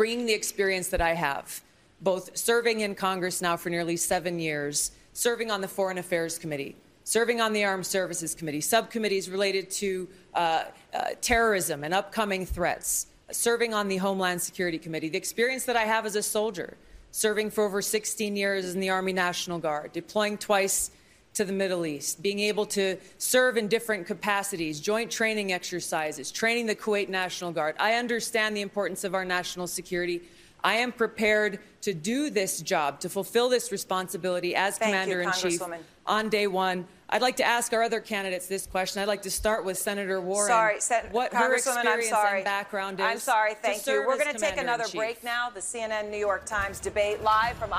bringing 0.00 0.24
the 0.24 0.32
experience 0.32 0.88
that 0.88 1.02
I 1.02 1.12
have, 1.12 1.60
both 2.00 2.34
serving 2.34 2.80
in 2.80 2.94
Congress 2.94 3.42
now 3.42 3.58
for 3.58 3.68
nearly 3.68 3.98
seven 3.98 4.38
years, 4.38 4.92
serving 5.12 5.50
on 5.50 5.60
the 5.60 5.68
Foreign 5.68 5.98
Affairs 5.98 6.38
Committee, 6.38 6.74
serving 7.04 7.40
on 7.40 7.52
the 7.52 7.64
Armed 7.64 7.86
Services 7.86 8.34
Committee, 8.34 8.60
subcommittees 8.60 9.28
related 9.30 9.70
to 9.70 10.08
uh, 10.34 10.64
uh, 10.92 11.04
terrorism 11.20 11.84
and 11.84 11.94
upcoming 11.94 12.46
threats, 12.46 13.06
serving 13.32 13.74
on 13.74 13.88
the 13.88 13.96
Homeland 13.96 14.40
Security 14.40 14.78
Committee, 14.78 15.08
the 15.08 15.18
experience 15.18 15.64
that 15.64 15.76
I 15.76 15.84
have 15.84 16.06
as 16.06 16.16
a 16.16 16.22
soldier, 16.22 16.76
serving 17.10 17.50
for 17.50 17.64
over 17.64 17.82
16 17.82 18.36
years 18.36 18.74
in 18.74 18.80
the 18.80 18.90
Army 18.90 19.12
National 19.12 19.58
Guard, 19.58 19.92
deploying 19.92 20.38
twice 20.38 20.90
to 21.34 21.44
the 21.44 21.52
Middle 21.52 21.86
East, 21.86 22.22
being 22.22 22.40
able 22.40 22.66
to 22.66 22.96
serve 23.18 23.56
in 23.56 23.68
different 23.68 24.06
capacities, 24.06 24.80
joint 24.80 25.10
training 25.10 25.52
exercises, 25.52 26.30
training 26.30 26.66
the 26.66 26.74
Kuwait 26.74 27.08
National 27.08 27.52
Guard. 27.52 27.76
I 27.78 27.94
understand 27.94 28.56
the 28.56 28.62
importance 28.62 29.04
of 29.04 29.14
our 29.14 29.24
national 29.24 29.66
security. 29.68 30.22
I 30.62 30.74
am 30.76 30.92
prepared 30.92 31.60
to 31.82 31.94
do 31.94 32.30
this 32.30 32.60
job, 32.60 33.00
to 33.00 33.08
fulfill 33.08 33.48
this 33.48 33.72
responsibility 33.72 34.54
as 34.54 34.78
Thank 34.78 34.90
you, 34.90 35.14
Commander 35.14 35.22
in 35.22 35.32
Chief 35.32 35.62
on 36.06 36.28
day 36.28 36.46
one. 36.46 36.86
I'd 37.08 37.22
like 37.22 37.36
to 37.36 37.44
ask 37.44 37.72
our 37.72 37.82
other 37.82 38.00
candidates 38.00 38.46
this 38.46 38.66
question. 38.66 39.02
I'd 39.02 39.08
like 39.08 39.22
to 39.22 39.30
start 39.30 39.64
with 39.64 39.76
Senator 39.76 40.20
Warren. 40.20 40.48
Sorry, 40.48 40.80
Sen- 40.80 41.06
what 41.10 41.32
her 41.32 41.46
I'm 41.46 41.54
experience 41.54 42.08
sorry. 42.08 42.38
and 42.38 42.44
background 42.44 43.00
is. 43.00 43.06
I'm 43.06 43.18
sorry. 43.18 43.54
to 43.54 43.60
Thank 43.60 43.86
you. 43.86 44.04
We're 44.06 44.16
going 44.18 44.32
to 44.32 44.38
take 44.38 44.58
another 44.58 44.84
break 44.94 45.24
now. 45.24 45.50
The 45.50 45.60
CNN 45.60 46.10
New 46.10 46.18
York 46.18 46.46
Times 46.46 46.78
debate 46.78 47.22
live 47.22 47.56
from. 47.56 47.72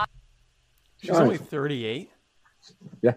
She's 0.98 1.12
only 1.12 1.38
38. 1.38 2.12
Yeah. 3.02 3.14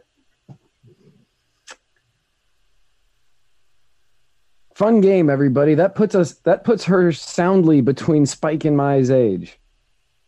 Fun 4.74 5.00
game, 5.00 5.30
everybody. 5.30 5.74
That 5.74 5.94
puts 5.94 6.16
us 6.16 6.34
that 6.40 6.64
puts 6.64 6.84
her 6.84 7.12
soundly 7.12 7.80
between 7.80 8.26
Spike 8.26 8.64
and 8.64 8.76
Maya's 8.76 9.10
age. 9.10 9.58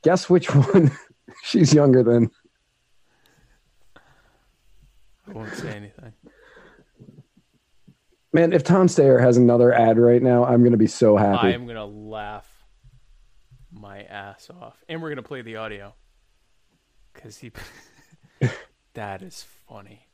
Guess 0.02 0.30
which 0.30 0.54
one 0.54 0.92
she's 1.42 1.74
younger 1.74 2.04
than. 2.04 2.30
I 5.28 5.32
won't 5.32 5.52
say 5.52 5.70
anything. 5.70 6.12
Man, 8.32 8.52
if 8.52 8.62
Tom 8.62 8.86
Steyer 8.86 9.20
has 9.20 9.36
another 9.36 9.72
ad 9.72 9.98
right 9.98 10.22
now, 10.22 10.44
I'm 10.44 10.62
gonna 10.62 10.76
be 10.76 10.86
so 10.86 11.16
happy. 11.16 11.48
I 11.48 11.50
am 11.50 11.66
gonna 11.66 11.84
laugh 11.84 12.48
my 13.72 14.02
ass 14.02 14.48
off, 14.60 14.76
and 14.88 15.02
we're 15.02 15.08
gonna 15.08 15.22
play 15.22 15.42
the 15.42 15.56
audio 15.56 15.92
because 17.12 17.38
he. 17.38 17.50
that 18.94 19.22
is 19.22 19.44
funny. 19.66 20.06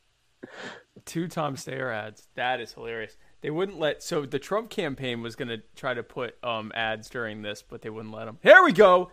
Two 1.05 1.27
Tom 1.27 1.55
Steyer 1.55 1.93
ads. 1.93 2.27
That 2.33 2.59
is 2.61 2.73
hilarious. 2.73 3.15
They 3.43 3.51
wouldn't 3.51 3.77
let. 3.77 4.01
So 4.01 4.25
the 4.25 4.39
Trump 4.39 4.69
campaign 4.71 5.21
was 5.21 5.35
gonna 5.35 5.57
try 5.75 5.93
to 5.93 6.01
put 6.01 6.41
um 6.43 6.71
ads 6.73 7.09
during 7.09 7.41
this, 7.43 7.61
but 7.61 7.81
they 7.83 7.89
wouldn't 7.91 8.13
let 8.15 8.25
them. 8.25 8.39
Here 8.41 8.63
we 8.63 8.71
go. 8.71 9.11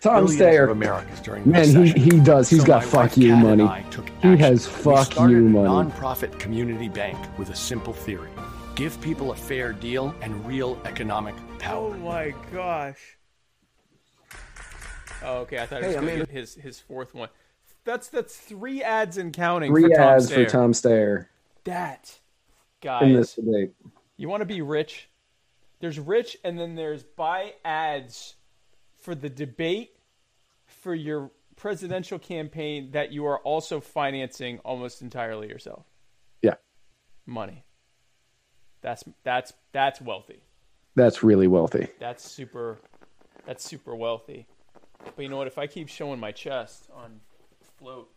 Tom 0.00 0.26
Billions 0.26 0.40
Steyer. 0.40 0.62
of 0.64 0.70
Americans 0.70 1.20
during 1.20 1.42
the 1.42 1.50
Man, 1.50 1.68
he, 1.68 1.76
recession. 1.76 2.00
he 2.02 2.20
does. 2.20 2.48
He's 2.48 2.60
So 2.60 2.66
got 2.66 2.84
fuck 2.84 2.94
wife, 2.94 3.18
you 3.18 3.32
Kat, 3.34 3.42
money. 3.42 3.62
and 3.64 3.70
I 3.72 3.82
took 3.90 4.08
He 4.22 4.36
has 4.36 4.64
fuck 4.64 5.10
started 5.10 5.32
you 5.32 5.38
a 5.38 5.50
money. 5.50 5.90
nonprofit 5.90 6.38
community 6.38 6.88
bank 6.88 7.18
with 7.36 7.50
a 7.50 7.56
simple 7.56 7.92
theory: 7.92 8.30
give 8.76 8.98
people 9.00 9.32
a 9.32 9.36
fair 9.36 9.72
deal 9.72 10.14
and 10.22 10.46
real 10.46 10.80
economic 10.84 11.34
power. 11.58 11.92
Oh 11.92 11.98
my 11.98 12.32
gosh. 12.52 13.18
Oh, 15.24 15.38
okay. 15.38 15.58
I 15.58 15.66
thought 15.66 15.80
Hey, 15.82 15.86
it 15.86 15.88
was 15.88 15.94
gonna 15.96 16.06
mean- 16.06 16.18
get 16.20 16.30
his 16.30 16.54
his 16.54 16.78
fourth 16.78 17.12
one. 17.12 17.28
That's 17.84 18.08
that's 18.08 18.36
three 18.36 18.82
ads 18.84 19.16
and 19.18 19.32
counting. 19.32 19.72
Three 19.72 19.82
for 19.82 19.88
Tom 19.96 20.00
ads 20.00 20.30
Steyer. 20.30 20.44
for 20.44 20.50
Tom 20.50 20.72
Steyer 20.72 21.26
That 21.64 21.80
in 21.90 22.04
this 22.04 22.20
guys, 22.80 23.34
debate. 23.34 23.72
you 24.16 24.28
want 24.28 24.40
to 24.40 24.46
be 24.46 24.62
rich? 24.62 25.08
There's 25.80 25.98
rich, 25.98 26.36
and 26.44 26.58
then 26.58 26.74
there's 26.74 27.02
buy 27.04 27.54
ads 27.64 28.34
for 28.96 29.14
the 29.14 29.28
debate 29.28 29.92
for 30.66 30.94
your 30.94 31.30
presidential 31.56 32.18
campaign 32.18 32.90
that 32.92 33.12
you 33.12 33.26
are 33.26 33.38
also 33.40 33.80
financing 33.80 34.58
almost 34.60 35.02
entirely 35.02 35.48
yourself. 35.48 35.84
Yeah, 36.42 36.54
Money. 37.26 37.64
That's 38.80 39.04
that's 39.24 39.52
that's 39.72 40.00
wealthy. 40.00 40.42
that's 40.94 41.22
really 41.22 41.46
wealthy. 41.46 41.88
That's 41.98 42.24
super. 42.24 42.78
That's 43.46 43.64
super 43.64 43.94
wealthy. 43.96 44.46
But 45.04 45.22
you 45.22 45.28
know 45.28 45.36
what? 45.36 45.46
If 45.46 45.58
I 45.58 45.66
keep 45.66 45.88
showing 45.88 46.20
my 46.20 46.32
chest 46.32 46.88
on 46.94 47.20
Flote, 47.78 48.08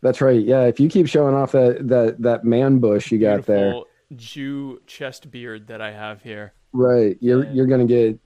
That's 0.00 0.20
right. 0.20 0.40
Yeah, 0.40 0.62
if 0.66 0.80
you 0.80 0.88
keep 0.88 1.08
showing 1.08 1.34
off 1.34 1.52
that 1.52 1.88
that 1.88 2.22
that 2.22 2.44
man 2.44 2.78
bush 2.78 3.10
you 3.12 3.18
got 3.18 3.46
there, 3.46 3.74
Jew 4.16 4.80
chest 4.86 5.30
beard 5.30 5.66
that 5.68 5.80
I 5.80 5.92
have 5.92 6.22
here, 6.22 6.54
right? 6.72 7.16
You're 7.20 7.44
you're 7.46 7.66
gonna 7.66 7.86
get 7.86 8.18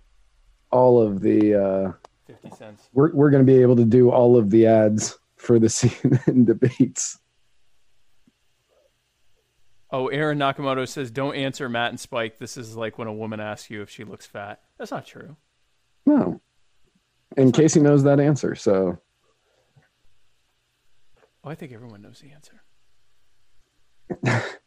all 0.70 1.00
of 1.00 1.20
the. 1.20 1.54
uh 1.54 1.92
fifty 2.26 2.50
cents. 2.50 2.88
We're 2.92 3.12
we're 3.14 3.30
gonna 3.30 3.44
be 3.44 3.60
able 3.62 3.76
to 3.76 3.84
do 3.84 4.10
all 4.10 4.36
of 4.36 4.50
the 4.50 4.66
ads 4.66 5.18
for 5.36 5.58
the 5.58 5.66
CNN 5.68 6.46
debates. 6.46 7.18
Oh, 9.92 10.08
Aaron 10.08 10.38
Nakamoto 10.38 10.86
says, 10.88 11.10
"Don't 11.10 11.36
answer 11.36 11.68
Matt 11.68 11.90
and 11.90 12.00
Spike. 12.00 12.38
This 12.38 12.56
is 12.56 12.76
like 12.76 12.98
when 12.98 13.06
a 13.08 13.12
woman 13.14 13.38
asks 13.40 13.70
you 13.70 13.82
if 13.82 13.90
she 13.90 14.04
looks 14.04 14.26
fat. 14.26 14.60
That's 14.78 14.90
not 14.90 15.06
true. 15.06 15.36
No, 16.04 16.40
and 17.36 17.54
Casey 17.54 17.80
knows 17.80 18.02
that 18.04 18.18
answer, 18.20 18.54
so 18.54 18.98
Oh, 21.44 21.50
I 21.50 21.54
think 21.54 21.70
everyone 21.72 22.02
knows 22.02 22.20
the 22.20 22.32
answer. 22.32 22.62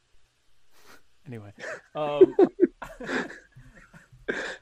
anyway, 1.30 1.54
um, 1.96 2.36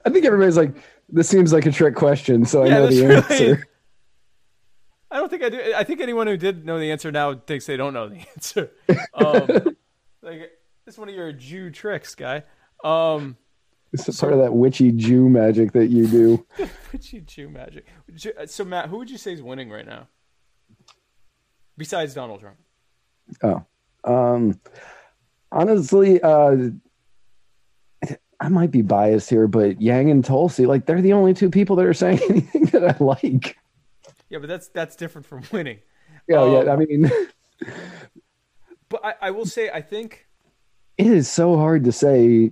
I 0.05 0.09
think 0.09 0.25
everybody's 0.25 0.57
like, 0.57 0.75
"This 1.09 1.27
seems 1.27 1.51
like 1.53 1.65
a 1.65 1.71
trick 1.71 1.95
question," 1.95 2.45
so 2.45 2.63
I 2.63 2.67
Yeah, 2.67 2.79
know 2.79 2.87
the 2.87 3.05
right. 3.07 3.31
answer. 3.31 3.67
I 5.11 5.17
don't 5.17 5.29
think 5.29 5.43
I 5.43 5.49
do. 5.49 5.73
I 5.75 5.83
think 5.85 6.01
anyone 6.01 6.27
who 6.27 6.35
did 6.37 6.65
know 6.65 6.79
the 6.79 6.91
answer 6.91 7.11
now 7.11 7.33
thinks 7.35 7.65
they 7.65 7.77
don't 7.77 7.93
know 7.93 8.09
the 8.09 8.25
answer. 8.35 8.71
Um, 9.13 9.75
like 10.21 10.51
it's 10.85 10.97
one 10.97 11.07
of 11.09 11.15
your 11.15 11.31
Jew 11.31 11.69
tricks, 11.71 12.13
guy. 12.15 12.43
Um, 12.83 13.37
It's 13.93 14.07
a 14.09 14.13
part 14.13 14.33
of 14.33 14.39
that 14.39 14.53
witchy 14.53 14.91
Jew 14.91 15.29
magic 15.29 15.71
that 15.73 15.87
you 15.87 16.07
do. 16.07 16.45
witchy 16.91 17.21
Jew 17.21 17.49
magic. 17.49 17.85
So 18.47 18.63
Matt, 18.65 18.89
who 18.89 18.97
would 18.97 19.09
you 19.09 19.17
say 19.17 19.31
is 19.33 19.41
winning 19.41 19.69
right 19.69 19.85
now? 19.85 20.07
Besides 21.77 22.13
Donald 22.13 22.41
Trump. 22.41 22.57
Oh, 23.43 23.63
um, 24.03 24.59
honestly, 25.51 26.21
uh, 26.21 26.69
I 28.39 28.49
might 28.49 28.71
be 28.71 28.81
biased 28.83 29.29
here, 29.29 29.47
but 29.47 29.81
Yang 29.81 30.11
and 30.11 30.23
Tulsi, 30.25 30.65
like 30.65 30.85
they're 30.85 31.01
the 31.01 31.13
only 31.13 31.33
two 31.33 31.49
people 31.49 31.75
that 31.77 31.85
are 31.85 31.93
saying 31.93 32.19
anything 32.29 32.65
that 32.65 32.83
I 32.83 33.03
like. 33.03 33.57
Yeah, 34.29 34.39
but 34.39 34.47
that's 34.47 34.67
that's 34.69 34.95
different 34.95 35.25
from 35.25 35.43
winning. 35.51 35.79
Yeah, 36.27 36.45
yeah. 36.45 36.71
I 36.71 36.73
Um, 36.73 36.79
mean, 36.79 37.11
But 38.89 39.03
I, 39.03 39.13
I 39.21 39.31
will 39.31 39.45
say, 39.45 39.69
I 39.69 39.81
think 39.81 40.27
it 40.97 41.07
is 41.07 41.29
so 41.29 41.57
hard 41.57 41.83
to 41.85 41.91
say. 41.91 42.51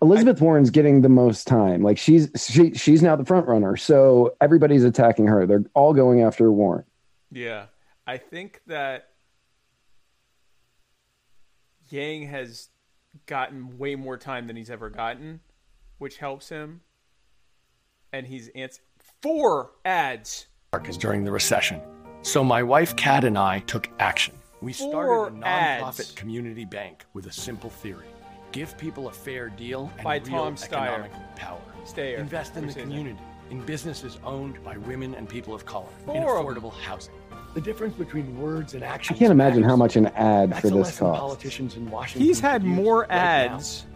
Elizabeth 0.00 0.40
Warren's 0.40 0.70
getting 0.70 1.00
the 1.00 1.08
most 1.08 1.48
time. 1.48 1.82
Like 1.82 1.98
she's 1.98 2.30
she 2.36 2.72
she's 2.74 3.02
now 3.02 3.16
the 3.16 3.24
front 3.24 3.48
runner, 3.48 3.76
so 3.76 4.36
everybody's 4.40 4.84
attacking 4.84 5.26
her. 5.26 5.44
They're 5.46 5.64
all 5.74 5.92
going 5.92 6.22
after 6.22 6.52
Warren. 6.52 6.84
Yeah, 7.32 7.66
I 8.06 8.18
think 8.18 8.60
that 8.68 9.08
Yang 11.88 12.26
has 12.28 12.68
gotten 13.26 13.78
way 13.78 13.94
more 13.94 14.16
time 14.16 14.46
than 14.46 14.56
he's 14.56 14.70
ever 14.70 14.90
gotten, 14.90 15.40
which 15.98 16.18
helps 16.18 16.48
him. 16.48 16.80
And 18.12 18.26
he's 18.26 18.48
ans- 18.48 18.80
four 19.22 19.72
ads. 19.84 20.46
Is 20.86 20.96
during 20.98 21.24
the 21.24 21.32
recession. 21.32 21.80
So 22.22 22.44
my 22.44 22.62
wife 22.62 22.94
Kat 22.96 23.24
and 23.24 23.38
I 23.38 23.60
took 23.60 23.88
action. 23.98 24.34
We 24.60 24.72
started 24.72 25.40
a 25.42 25.46
ads. 25.46 25.82
nonprofit 25.82 26.16
community 26.16 26.64
bank 26.64 27.04
with 27.14 27.26
a 27.26 27.32
simple 27.32 27.70
theory. 27.70 28.06
Give 28.52 28.76
people 28.76 29.08
a 29.08 29.12
fair 29.12 29.48
deal 29.50 29.90
and 29.96 30.04
By 30.04 30.16
real 30.16 30.24
Tom 30.26 30.56
Steyer. 30.56 30.72
economic 31.06 31.12
power. 31.36 31.60
Steyer. 31.84 32.18
Invest 32.18 32.56
in 32.56 32.66
the 32.66 32.72
saying 32.72 32.88
that? 32.88 32.94
community, 32.94 33.20
in 33.50 33.60
businesses 33.64 34.18
owned 34.24 34.62
by 34.64 34.76
women 34.78 35.14
and 35.14 35.28
people 35.28 35.54
of 35.54 35.64
color, 35.64 35.88
in 36.00 36.04
Four 36.06 36.38
of 36.38 36.44
affordable 36.44 36.72
housing. 36.72 37.14
The 37.54 37.60
difference 37.60 37.94
between 37.96 38.38
words 38.40 38.74
and 38.74 38.84
action. 38.84 39.16
I 39.16 39.18
can't 39.18 39.32
imagine 39.32 39.62
how 39.62 39.74
much 39.76 39.96
an 39.96 40.06
ad 40.08 40.50
That's 40.50 40.60
for 40.60 40.66
a 40.68 40.70
this 40.70 40.78
lesson 40.78 41.06
costs. 41.06 41.20
politicians 41.20 41.76
in 41.76 41.90
Washington. 41.90 42.26
He's 42.26 42.40
had 42.40 42.62
more 42.62 43.00
right 43.00 43.08
now. 43.08 43.14
ads 43.54 43.86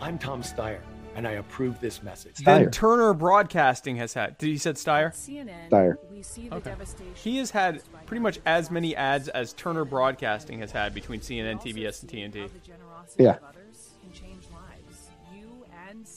I'm 0.00 0.18
Tom 0.18 0.42
Steyer, 0.42 0.80
and 1.14 1.28
I 1.28 1.32
approve 1.32 1.78
this 1.80 2.02
message. 2.02 2.38
Then 2.38 2.70
Turner 2.72 3.14
Broadcasting 3.14 3.96
has 3.96 4.14
had. 4.14 4.36
Did 4.38 4.48
he 4.48 4.58
said 4.58 4.74
Steyer? 4.76 5.12
CNN. 5.12 5.68
Steyer. 5.70 6.52
Okay. 6.52 6.74
He 7.14 7.38
has 7.38 7.50
had 7.52 7.82
pretty 8.06 8.20
much 8.20 8.40
as 8.44 8.70
many 8.70 8.96
ads 8.96 9.28
as 9.28 9.52
Turner 9.52 9.84
Broadcasting 9.84 10.58
has 10.58 10.72
had 10.72 10.92
between 10.92 11.20
CNN, 11.20 11.60
TBS, 11.62 12.02
and 12.02 12.10
TNT. 12.10 12.50
Yeah. 13.18 13.36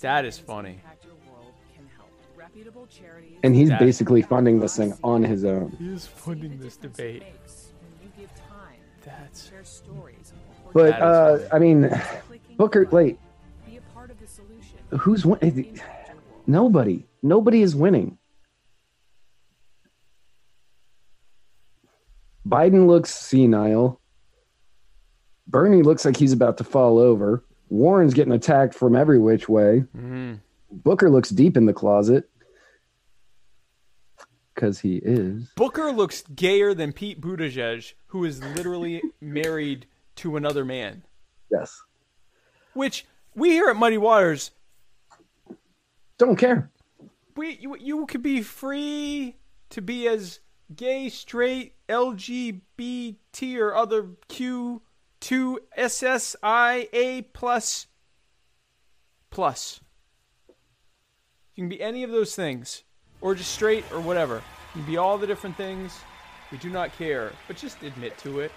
That 0.02 0.26
is 0.26 0.40
funny. 0.40 0.80
And 3.44 3.56
he's 3.56 3.70
basically 3.72 4.22
funding 4.22 4.60
this 4.60 4.78
thing 4.78 4.94
on 5.04 5.24
his 5.24 5.46
own. 5.46 5.76
He 5.80 5.90
is 5.94 6.08
funding 6.08 6.60
this 6.60 6.78
debate. 6.78 7.24
That's. 9.04 9.52
But 10.74 10.88
That 10.92 10.98
is 10.98 11.04
uh, 11.04 11.48
funny. 11.50 11.52
I 11.52 11.60
mean, 11.60 12.02
Booker, 12.58 12.86
wait, 12.92 13.20
who's 15.00 15.26
win- 15.26 15.80
Nobody. 16.48 17.06
Nobody 17.22 17.62
is 17.62 17.76
winning. 17.76 18.18
Biden 22.48 22.88
looks 22.88 23.14
senile. 23.14 24.00
Bernie 25.48 25.82
looks 25.82 26.06
like 26.06 26.18
he's 26.18 26.34
about 26.34 26.58
to 26.58 26.64
fall 26.64 27.00
over. 27.00 27.44
Warren's 27.70 28.14
getting 28.14 28.34
attacked 28.34 28.74
from 28.76 28.96
every 28.96 29.18
which 29.20 29.50
way. 29.50 29.84
Mhm. 29.96 30.40
Booker 30.72 31.10
looks 31.10 31.30
deep 31.30 31.58
in 31.58 31.66
the 31.66 31.74
closet 31.74 32.30
because 34.56 34.80
he 34.80 35.02
is. 35.04 35.50
Booker 35.56 35.92
looks 35.92 36.24
gayer 36.34 36.74
than 36.74 36.94
Pete 36.94 37.22
Buttigieg, 37.22 37.94
who 38.08 38.24
is 38.24 38.42
literally 38.42 39.02
married 39.22 39.86
to 40.16 40.38
another 40.38 40.66
man. 40.66 41.04
Yes. 41.52 41.82
Which 42.74 43.06
we 43.36 43.52
here 43.52 43.68
at 43.68 43.76
Muddy 43.76 43.98
Waters 43.98 44.52
don't 46.18 46.38
care. 46.38 46.72
We 47.36 47.58
you, 47.58 47.76
you 47.78 48.06
could 48.06 48.24
be 48.24 48.42
free 48.42 49.36
to 49.70 49.82
be 49.82 50.08
as 50.08 50.40
gay, 50.74 51.10
straight, 51.10 51.74
LGBT, 51.90 53.58
or 53.58 53.76
other 53.76 54.10
Q 54.28 54.82
two 55.20 55.60
SSIA 55.78 57.26
plus 57.34 57.88
plus. 59.30 59.82
You 61.56 61.64
can 61.64 61.70
be 61.70 61.82
any 61.82 62.04
of 62.04 62.12
those 62.12 62.36
things, 62.36 62.84
or 63.26 63.34
just 63.34 63.52
straight 63.52 63.84
or 63.92 64.00
whatever. 64.00 64.36
You 64.76 64.82
can 64.84 64.92
be 64.92 64.98
all 64.98 65.18
the 65.18 65.26
different 65.26 65.58
things. 65.58 66.00
We 66.52 66.60
do 66.60 66.70
not 66.70 66.96
care, 66.96 67.32
but 67.48 67.58
just 67.58 67.82
admit 67.82 68.16
to 68.20 68.40
it. 68.42 68.52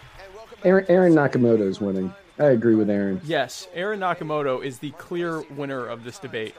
Aaron, 0.62 0.84
Aaron 0.90 1.14
Nakamoto 1.14 1.62
is 1.66 1.80
winning. 1.80 2.12
I 2.38 2.48
agree 2.50 2.74
with 2.74 2.90
Aaron. 2.90 3.18
Yes, 3.24 3.66
Aaron 3.72 4.00
Nakamoto 4.00 4.62
is 4.62 4.78
the 4.78 4.90
clear 4.92 5.40
winner 5.52 5.86
of 5.86 6.04
this 6.04 6.18
debate. 6.18 6.54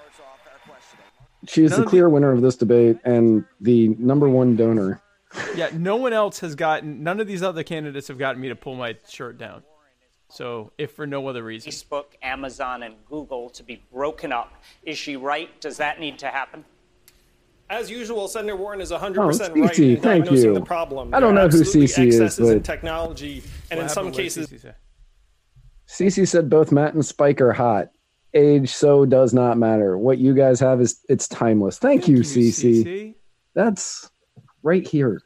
She 1.47 1.63
is 1.63 1.71
None 1.71 1.81
the 1.81 1.83
of 1.83 1.85
the- 1.85 1.89
clear 1.91 2.09
winner 2.09 2.31
of 2.31 2.41
this 2.41 2.55
debate 2.55 2.97
and 3.05 3.45
the 3.61 3.89
number 3.99 4.27
one 4.27 4.55
donor. 4.55 5.01
Yeah, 5.55 5.69
no 5.73 5.95
one 5.95 6.11
else 6.11 6.39
has 6.39 6.55
gotten. 6.55 7.03
None 7.03 7.19
of 7.19 7.27
these 7.27 7.43
other 7.43 7.61
candidates 7.61 8.07
have 8.07 8.17
gotten 8.17 8.41
me 8.41 8.49
to 8.49 8.55
pull 8.55 8.73
my 8.75 8.97
shirt 9.07 9.37
down. 9.37 9.61
So, 10.29 10.71
if 10.79 10.91
for 10.93 11.05
no 11.05 11.27
other 11.27 11.43
reason, 11.43 11.71
Facebook, 11.71 12.05
Amazon, 12.23 12.81
and 12.83 12.95
Google 13.07 13.49
to 13.51 13.63
be 13.63 13.83
broken 13.93 14.31
up. 14.33 14.51
Is 14.83 14.97
she 14.97 15.15
right? 15.15 15.49
Does 15.61 15.77
that 15.77 15.99
need 15.99 16.17
to 16.19 16.27
happen? 16.27 16.65
As 17.69 17.89
usual, 17.91 18.27
Senator 18.27 18.55
Warren 18.55 18.81
is 18.81 18.91
100% 18.91 19.17
Oh, 19.17 19.27
right 19.27 19.79
in 19.79 20.01
thank 20.01 20.31
you. 20.31 20.53
the 20.55 20.61
problem. 20.61 21.13
I 21.13 21.19
don't 21.19 21.35
know 21.35 21.47
who 21.47 21.63
CC 21.63 22.07
is, 22.07 22.19
excesses 22.19 22.49
in 22.49 22.57
but- 22.57 22.65
technology, 22.65 23.43
and 23.69 23.77
What 23.77 23.83
in 23.83 23.89
some 23.89 24.05
happened? 24.07 24.15
What 24.15 24.15
did 24.15 24.23
cases, 24.23 24.73
Cece 25.87 26.11
say? 26.13 26.25
Said 26.25 26.49
both 26.49 26.71
Matt 26.71 26.95
and 26.95 27.05
Spike 27.05 27.41
are 27.41 27.53
hot. 27.53 27.89
Age 28.33 28.69
so 28.71 29.05
does 29.05 29.33
not 29.33 29.57
matter. 29.57 29.97
What 29.97 30.17
you 30.19 30.33
guys 30.35 30.59
have 30.59 30.81
is 30.81 30.99
it's 31.09 31.27
timeless. 31.27 31.77
Thank, 31.79 32.07
you, 32.07 32.17
CC. 32.17 32.83
Cece. 32.83 33.15
That's 33.55 34.09
right 34.63 34.87
here. 34.87 35.21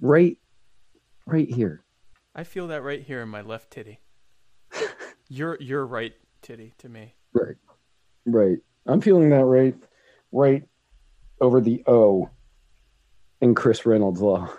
Right 0.00 0.38
right 1.26 1.48
here. 1.52 1.84
I 2.34 2.44
feel 2.44 2.68
that 2.68 2.82
right 2.82 3.02
here 3.02 3.20
in 3.22 3.28
my 3.28 3.42
left 3.42 3.70
titty. 3.70 4.00
you're 5.28 5.58
you're 5.60 5.84
right 5.86 6.14
titty 6.40 6.72
to 6.78 6.88
me. 6.88 7.14
Right. 7.34 7.56
Right. 8.24 8.58
I'm 8.86 9.00
feeling 9.02 9.28
that 9.30 9.44
right 9.44 9.74
right 10.32 10.62
over 11.40 11.60
the 11.60 11.82
O 11.86 12.30
in 13.40 13.54
Chris 13.54 13.86
Reynolds 13.86 14.20
law. 14.20 14.50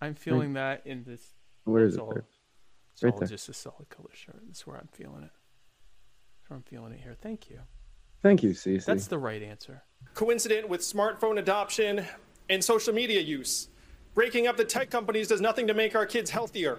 I'm 0.00 0.14
feeling 0.14 0.54
that 0.54 0.82
in 0.86 1.04
this. 1.04 1.34
Where 1.64 1.84
is 1.84 1.94
it 1.96 2.00
all- 2.00 2.12
It's 2.12 3.02
Right 3.02 3.12
all 3.12 3.18
there. 3.18 3.28
just 3.28 3.48
a 3.48 3.52
solid 3.54 3.88
color 3.88 4.10
shirt. 4.12 4.40
That's 4.46 4.66
where 4.66 4.76
I'm 4.76 4.88
feeling 4.92 5.22
it. 5.24 5.30
That's 6.40 6.50
where 6.50 6.56
I'm 6.58 6.62
feeling 6.62 6.92
it 6.92 7.00
here. 7.00 7.14
Thank 7.20 7.50
you. 7.50 7.60
Thank 8.22 8.42
you, 8.42 8.50
Cece. 8.50 8.84
That's 8.84 9.06
the 9.08 9.18
right 9.18 9.42
answer. 9.42 9.82
coincident 10.14 10.68
with 10.68 10.80
smartphone 10.82 11.38
adoption, 11.38 12.04
and 12.50 12.62
social 12.62 12.92
media 12.94 13.20
use. 13.20 13.68
Breaking 14.14 14.46
up 14.46 14.56
the 14.56 14.64
tech 14.64 14.90
companies 14.90 15.28
does 15.28 15.40
nothing 15.40 15.66
to 15.66 15.74
make 15.74 15.96
our 15.96 16.04
kids 16.06 16.30
healthier. 16.30 16.78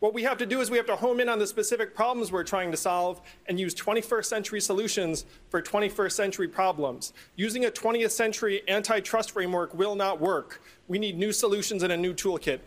What 0.00 0.14
we 0.14 0.22
have 0.22 0.38
to 0.38 0.46
do 0.46 0.62
is 0.62 0.70
we 0.70 0.78
have 0.78 0.86
to 0.86 0.96
home 0.96 1.20
in 1.20 1.28
on 1.28 1.38
the 1.38 1.46
specific 1.46 1.94
problems 1.94 2.32
we're 2.32 2.42
trying 2.42 2.70
to 2.70 2.76
solve 2.76 3.20
and 3.46 3.60
use 3.60 3.74
21st 3.74 4.24
century 4.24 4.60
solutions 4.60 5.26
for 5.50 5.60
21st 5.60 6.12
century 6.12 6.48
problems. 6.48 7.12
Using 7.36 7.66
a 7.66 7.70
20th 7.70 8.10
century 8.10 8.62
antitrust 8.66 9.32
framework 9.32 9.74
will 9.74 9.94
not 9.94 10.18
work. 10.18 10.62
We 10.88 10.98
need 10.98 11.18
new 11.18 11.32
solutions 11.32 11.82
and 11.82 11.92
a 11.92 11.98
new 11.98 12.14
toolkit. 12.14 12.60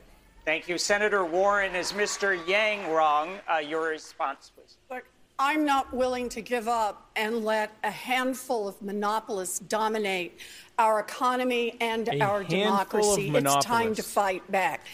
Thank 0.46 0.70
you. 0.70 0.78
Senator 0.78 1.26
Warren, 1.26 1.74
is 1.74 1.92
Mr. 1.94 2.40
Yang 2.48 2.92
wrong? 2.92 3.40
Uh, 3.52 3.58
your 3.58 3.90
response, 3.90 4.52
please. 4.56 4.78
Look, 4.92 5.06
I'm 5.40 5.66
not 5.66 5.92
willing 5.92 6.30
to 6.30 6.42
give 6.42 6.68
up 6.68 7.10
and 7.16 7.44
let 7.44 7.72
a 7.84 7.90
handful 7.90 8.68
of 8.68 8.80
monopolists 8.80 9.58
dominate 9.58 10.38
our 10.78 11.00
economy 11.00 11.78
and 11.82 12.08
A 12.10 12.22
our 12.22 12.44
democracy. 12.44 13.32
It's 13.34 13.66
time 13.66 13.96
to 13.96 14.04
fight 14.04 14.50
back. 14.52 14.86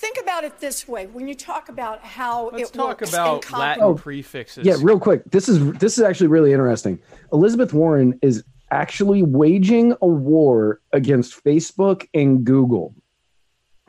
Think 0.00 0.16
about 0.22 0.44
it 0.44 0.58
this 0.60 0.88
way: 0.88 1.06
when 1.08 1.28
you 1.28 1.34
talk 1.34 1.68
about 1.68 2.02
how 2.02 2.48
Let's 2.54 2.70
it 2.70 2.72
talk 2.72 3.00
works 3.02 3.12
about 3.12 3.34
in 3.34 3.40
com- 3.42 3.60
Latin 3.60 3.82
Oh, 3.82 3.94
prefixes. 3.94 4.64
Yeah, 4.64 4.76
real 4.80 4.98
quick. 4.98 5.22
This 5.30 5.46
is 5.46 5.72
this 5.74 5.98
is 5.98 6.04
actually 6.04 6.28
really 6.28 6.52
interesting. 6.52 6.98
Elizabeth 7.34 7.74
Warren 7.74 8.18
is 8.22 8.42
actually 8.70 9.22
waging 9.22 9.94
a 10.00 10.06
war 10.06 10.80
against 10.94 11.44
Facebook 11.44 12.06
and 12.14 12.44
Google. 12.44 12.94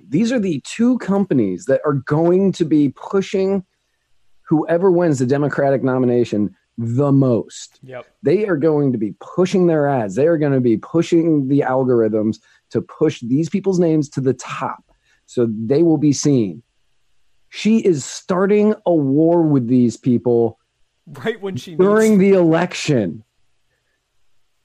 These 0.06 0.34
are 0.34 0.40
the 0.40 0.62
two 0.66 0.98
companies 0.98 1.64
that 1.66 1.80
are 1.86 1.94
going 1.94 2.52
to 2.54 2.66
be 2.66 2.90
pushing 2.90 3.64
whoever 4.50 4.92
wins 4.92 5.20
the 5.20 5.26
Democratic 5.26 5.82
nomination 5.82 6.54
the 6.78 7.14
most. 7.14 7.80
Yep. 7.84 8.06
They 8.22 8.46
are 8.48 8.58
going 8.58 8.92
to 8.92 8.98
be 8.98 9.16
pushing 9.22 9.68
their 9.68 9.88
ads. 9.88 10.16
They 10.16 10.28
are 10.28 10.38
going 10.38 10.52
to 10.52 10.60
be 10.60 10.76
pushing 10.76 11.48
the 11.48 11.62
algorithms 11.62 12.40
to 12.72 12.82
push 12.82 13.22
these 13.22 13.48
people's 13.48 13.80
names 13.80 14.10
to 14.10 14.20
the 14.20 14.34
top 14.34 14.91
so 15.32 15.48
they 15.50 15.82
will 15.82 15.98
be 15.98 16.12
seen. 16.12 16.62
She 17.48 17.78
is 17.78 18.04
starting 18.04 18.76
a 18.86 18.94
war 18.94 19.42
with 19.44 19.68
these 19.68 19.96
people 19.96 20.60
Right 21.08 21.42
when 21.42 21.56
she 21.56 21.76
during 21.76 22.18
the 22.18 22.32
election. 22.32 23.24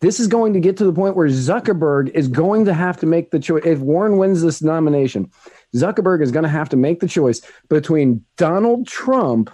This 0.01 0.19
is 0.19 0.27
going 0.27 0.55
to 0.55 0.61
get 0.61 0.77
to 0.79 0.85
the 0.85 0.93
point 0.93 1.15
where 1.15 1.29
Zuckerberg 1.29 2.09
is 2.11 2.27
going 2.27 2.65
to 2.65 2.75
have 2.75 2.97
to 2.99 3.07
make 3.07 3.31
the 3.31 3.39
choice. 3.39 3.63
If 3.65 3.79
Warren 3.79 4.19
wins 4.19 4.43
this 4.43 4.61
nomination, 4.61 5.31
Zuckerberg 5.77 6.21
is 6.21 6.33
going 6.33 6.43
to 6.43 6.49
have 6.49 6.69
to 6.71 6.77
make 6.77 6.99
the 6.99 7.07
choice 7.07 7.43
between 7.69 8.25
Donald 8.37 8.89
Trump 8.89 9.51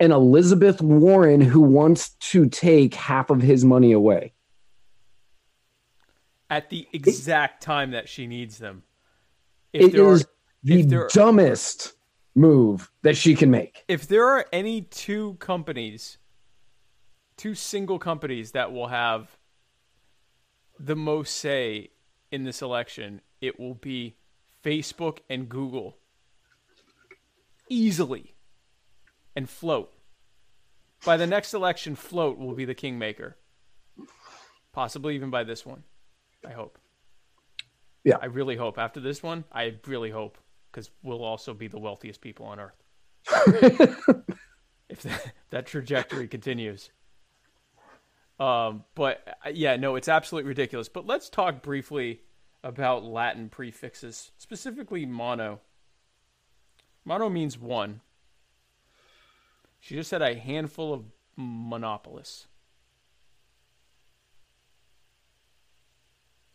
and 0.00 0.14
Elizabeth 0.14 0.80
Warren, 0.80 1.42
who 1.42 1.60
wants 1.60 2.14
to 2.30 2.48
take 2.48 2.94
half 2.94 3.28
of 3.28 3.42
his 3.42 3.66
money 3.66 3.92
away. 3.92 4.32
at 6.48 6.70
the 6.70 6.86
exact 6.92 7.62
time 7.62 7.90
that 7.92 8.08
she 8.08 8.26
needs 8.26 8.58
them. 8.58 8.82
It 9.72 9.92
there 9.92 10.06
are- 10.08 10.18
the 10.62 10.80
if 10.80 10.88
there- 10.88 11.08
dumbest 11.12 11.94
move 12.34 12.90
that 13.02 13.16
she 13.16 13.34
can 13.34 13.50
make. 13.50 13.84
if 13.88 14.06
there 14.06 14.26
are 14.26 14.46
any 14.52 14.82
two 14.82 15.34
companies, 15.34 16.18
two 17.36 17.54
single 17.54 17.98
companies 17.98 18.52
that 18.52 18.72
will 18.72 18.88
have 18.88 19.38
the 20.78 20.96
most 20.96 21.36
say 21.36 21.90
in 22.30 22.44
this 22.44 22.62
election, 22.62 23.20
it 23.40 23.58
will 23.60 23.74
be 23.74 24.16
Facebook 24.64 25.18
and 25.28 25.48
Google. 25.48 25.98
Easily. 27.68 28.34
And 29.34 29.48
Flote. 29.48 29.92
By 31.04 31.16
the 31.16 31.26
next 31.26 31.52
election, 31.54 31.96
Flote 31.96 32.38
will 32.38 32.54
be 32.54 32.64
the 32.64 32.74
kingmaker. 32.74 33.36
Possibly 34.72 35.14
even 35.14 35.30
by 35.30 35.44
this 35.44 35.64
one. 35.66 35.84
I 36.46 36.52
hope. 36.52 36.78
Yeah. 38.04 38.16
I 38.20 38.26
really 38.26 38.56
hope. 38.56 38.78
After 38.78 39.00
this 39.00 39.22
one, 39.22 39.44
I 39.52 39.76
really 39.86 40.10
hope. 40.10 40.38
Because 40.70 40.90
we'll 41.02 41.22
also 41.22 41.52
be 41.52 41.68
the 41.68 41.78
wealthiest 41.78 42.22
people 42.22 42.46
on 42.46 42.58
earth. 42.58 42.82
if 44.88 45.02
that, 45.02 45.32
that 45.50 45.66
trajectory 45.66 46.26
continues. 46.26 46.90
Um, 48.40 48.84
but 48.94 49.36
uh, 49.44 49.50
yeah, 49.52 49.76
no, 49.76 49.96
it's 49.96 50.08
absolutely 50.08 50.48
ridiculous. 50.48 50.88
But 50.88 51.06
let's 51.06 51.28
talk 51.28 51.62
briefly 51.62 52.22
about 52.64 53.04
Latin 53.04 53.48
prefixes, 53.48 54.32
specifically 54.38 55.04
mono. 55.04 55.60
Mono 57.04 57.28
means 57.28 57.58
one. 57.58 58.00
She 59.80 59.94
just 59.94 60.08
said 60.08 60.22
a 60.22 60.34
handful 60.34 60.94
of 60.94 61.04
monopolists. 61.36 62.46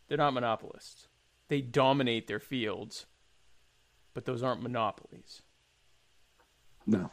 They're 0.08 0.16
not 0.16 0.32
monopolists. 0.32 1.08
They 1.48 1.60
dominate 1.60 2.26
their 2.28 2.40
fields, 2.40 3.06
but 4.14 4.24
those 4.26 4.42
aren't 4.42 4.62
monopolies. 4.62 5.42
No, 6.86 7.10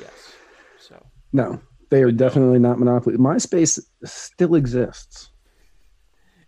Yes. 0.00 0.32
So 0.80 1.04
no, 1.32 1.60
they 1.90 2.02
are 2.02 2.12
definitely 2.12 2.58
not 2.58 2.78
monopoly. 2.78 3.16
MySpace 3.16 3.80
still 4.04 4.54
exists. 4.54 5.30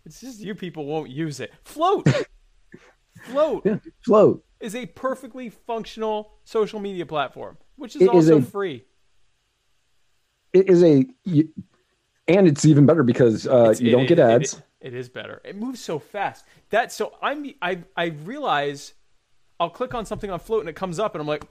it's 0.05 0.21
just 0.21 0.39
you 0.39 0.55
people 0.55 0.85
won't 0.85 1.09
use 1.09 1.39
it. 1.39 1.51
Flote. 1.63 2.05
Flote 3.25 3.65
Yeah, 3.65 3.77
Flote. 4.05 4.43
is 4.61 4.75
a 4.75 4.85
perfectly 4.85 5.49
functional 5.49 6.31
social 6.45 6.79
media 6.79 7.05
platform, 7.05 7.57
which 7.75 7.95
is 7.97 8.01
It 8.01 8.13
is 8.13 8.29
also 8.29 8.37
a- 8.37 8.41
free. 8.41 8.85
It 10.53 10.69
is 10.69 10.83
a, 10.83 11.05
and 12.29 12.47
it's 12.47 12.63
even 12.65 12.85
better 12.85 13.03
because 13.03 13.45
uh, 13.47 13.73
you 13.79 13.89
it- 13.89 13.91
don't 13.91 14.05
get 14.07 14.19
it- 14.19 14.21
it- 14.21 14.31
ads. 14.31 14.61
it 14.81 14.93
is 14.93 15.09
better. 15.09 15.41
It 15.43 15.55
moves 15.57 15.79
so 15.81 15.99
fast. 15.99 16.45
That 16.69 16.91
so 16.91 17.13
I'm 17.21 17.51
I 17.61 17.83
I 17.97 18.05
realize 18.05 18.93
I'll 19.59 19.69
click 19.69 19.93
on 19.93 20.05
something 20.05 20.29
on 20.31 20.39
Flote 20.39 20.61
and 20.61 20.69
it 20.69 20.75
comes 20.75 20.99
up 20.99 21.15
and 21.15 21.21
I'm 21.21 21.27
like 21.27 21.43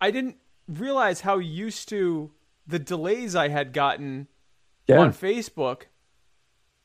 I 0.00 0.10
didn't 0.10 0.36
realize 0.68 1.20
how 1.20 1.38
used 1.38 1.88
to 1.90 2.32
the 2.66 2.78
delays 2.78 3.34
I 3.34 3.48
had 3.48 3.72
gotten 3.72 4.28
Yeah. 4.86 4.98
on 4.98 5.12
Facebook. 5.12 5.82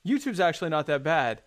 YouTube's 0.05 0.39
actually 0.39 0.69
not 0.69 0.85
that 0.87 1.03
bad. 1.03 1.41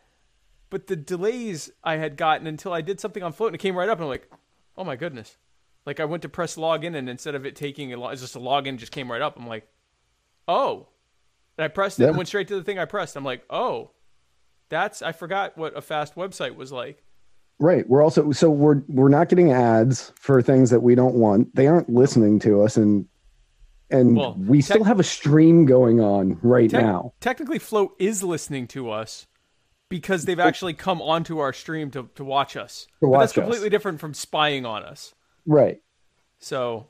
But 0.68 0.86
the 0.86 0.96
delays 0.96 1.70
I 1.82 1.96
had 1.96 2.16
gotten 2.16 2.46
until 2.46 2.72
I 2.72 2.80
did 2.80 3.00
something 3.00 3.22
on 3.22 3.32
Flote 3.32 3.48
and 3.48 3.54
it 3.56 3.58
came 3.58 3.76
right 3.76 3.88
up 3.88 3.98
and 3.98 4.04
I'm 4.04 4.08
like, 4.10 4.30
"Oh 4.76 4.84
my 4.84 4.94
goodness." 4.96 5.36
Like 5.86 5.98
I 5.98 6.04
went 6.04 6.22
to 6.22 6.28
press 6.28 6.56
login 6.56 6.94
and 6.94 7.08
instead 7.08 7.34
of 7.34 7.44
it 7.46 7.56
taking 7.56 7.92
a 7.92 7.96
lo- 7.96 8.10
it's 8.10 8.20
just 8.20 8.36
a 8.36 8.40
login 8.40 8.76
just 8.76 8.92
came 8.92 9.10
right 9.10 9.22
up. 9.22 9.36
I'm 9.36 9.46
like, 9.48 9.66
"Oh." 10.50 10.88
And 11.56 11.64
I 11.64 11.68
pressed 11.68 12.00
it 12.00 12.08
and 12.08 12.16
went 12.16 12.28
straight 12.28 12.48
to 12.48 12.56
the 12.56 12.64
thing 12.64 12.78
I 12.78 12.84
pressed. 12.84 13.16
I'm 13.16 13.24
like, 13.24 13.44
"Oh." 13.48 13.92
That's 14.70 15.02
I 15.02 15.12
forgot 15.12 15.58
what 15.58 15.76
a 15.76 15.82
fast 15.82 16.14
website 16.14 16.54
was 16.54 16.70
like. 16.70 17.02
Right. 17.58 17.86
We're 17.88 18.02
also 18.02 18.30
so 18.32 18.50
we're 18.50 18.82
we're 18.88 19.08
not 19.08 19.28
getting 19.28 19.52
ads 19.52 20.12
for 20.16 20.40
things 20.40 20.70
that 20.70 20.80
we 20.80 20.94
don't 20.94 21.16
want. 21.16 21.54
They 21.54 21.66
aren't 21.66 21.90
listening 21.90 22.38
to 22.40 22.62
us, 22.62 22.76
and 22.76 23.06
and 23.90 24.16
Well, 24.16 24.36
we 24.38 24.62
still 24.62 24.84
have 24.84 25.00
a 25.00 25.04
stream 25.04 25.66
going 25.66 26.00
on 26.00 26.38
right 26.42 26.70
Tec- 26.70 26.82
now. 26.82 27.12
Technically, 27.20 27.58
Flote 27.58 27.92
is 27.98 28.22
listening 28.22 28.68
to 28.68 28.90
us 28.90 29.26
because 29.88 30.24
they've 30.24 30.38
oh. 30.38 30.44
actually 30.44 30.74
come 30.74 31.02
onto 31.02 31.38
our 31.38 31.52
stream 31.52 31.90
to, 31.90 32.08
to 32.14 32.24
watch 32.24 32.56
us. 32.56 32.86
To 33.00 33.08
but 33.08 33.18
that's 33.18 33.32
us. 33.32 33.34
completely 33.34 33.68
different 33.68 33.98
from 34.00 34.14
spying 34.14 34.64
on 34.64 34.84
us. 34.84 35.14
Right. 35.44 35.82
So, 36.38 36.88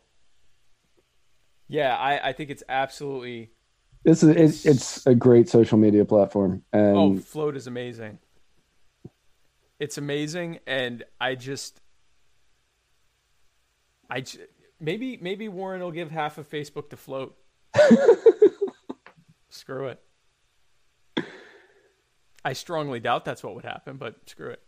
yeah, 1.71 1.97
I, 1.97 2.31
I 2.31 2.33
think 2.33 2.51
it's 2.51 2.65
absolutely. 2.69 3.53
This 4.05 4.23
is 4.25 4.31
it's, 4.31 4.67
it's 4.67 5.07
a 5.07 5.15
great 5.15 5.49
social 5.49 5.79
media 5.79 6.05
platform, 6.05 6.65
and 6.73 6.97
oh, 6.97 7.17
Flote 7.19 7.57
is 7.57 7.69
amazing. 7.69 8.19
It's 9.79 9.97
amazing, 9.97 10.59
and 10.67 11.05
I 11.21 11.37
just, 11.37 11.81
I 14.11 14.25
maybe 14.81 15.17
maybe 15.21 15.49
Warren 15.49 15.81
will 15.81 15.93
give 15.93 16.11
half 16.11 16.39
of 16.39 16.51
Facebook 16.51 16.91
to 16.91 16.97
Flote. 16.97 17.37
Screw 19.49 19.87
it. 19.89 20.03
I 22.45 22.55
strongly 22.55 22.99
doubt 22.99 23.25
that's 23.25 23.45
what 23.45 23.55
would 23.55 23.65
happen, 23.65 23.97
but 23.97 24.29
screw 24.29 24.51
it. 24.51 24.63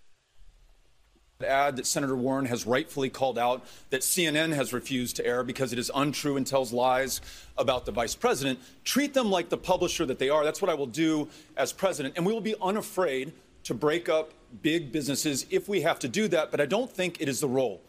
Ad 1.44 1.76
that 1.76 1.86
Senator 1.86 2.16
Warren 2.16 2.46
has 2.46 2.66
rightfully 2.66 3.10
called 3.10 3.38
out 3.38 3.64
that 3.90 4.02
CNN 4.02 4.52
has 4.54 4.72
refused 4.72 5.16
to 5.16 5.26
air 5.26 5.42
because 5.42 5.72
it 5.72 5.78
is 5.78 5.90
untrue 5.94 6.36
and 6.36 6.46
tells 6.46 6.72
lies 6.72 7.20
about 7.58 7.86
the 7.86 7.92
vice 7.92 8.14
president. 8.14 8.58
Treat 8.84 9.14
them 9.14 9.30
like 9.30 9.48
the 9.48 9.56
publisher 9.56 10.06
that 10.06 10.18
they 10.18 10.28
are. 10.28 10.44
That's 10.44 10.62
what 10.62 10.70
I 10.70 10.74
will 10.74 10.86
do 10.86 11.28
as 11.56 11.72
president. 11.72 12.14
And 12.16 12.26
we 12.26 12.32
will 12.32 12.40
be 12.40 12.54
unafraid 12.60 13.32
to 13.64 13.74
break 13.74 14.08
up 14.08 14.32
big 14.62 14.92
businesses 14.92 15.46
if 15.50 15.68
we 15.68 15.82
have 15.82 15.98
to 16.00 16.08
do 16.08 16.28
that. 16.28 16.50
But 16.50 16.60
I 16.60 16.66
don't 16.66 16.90
think 16.90 17.20
it 17.20 17.28
is 17.28 17.40
the 17.40 17.48
role 17.48 17.80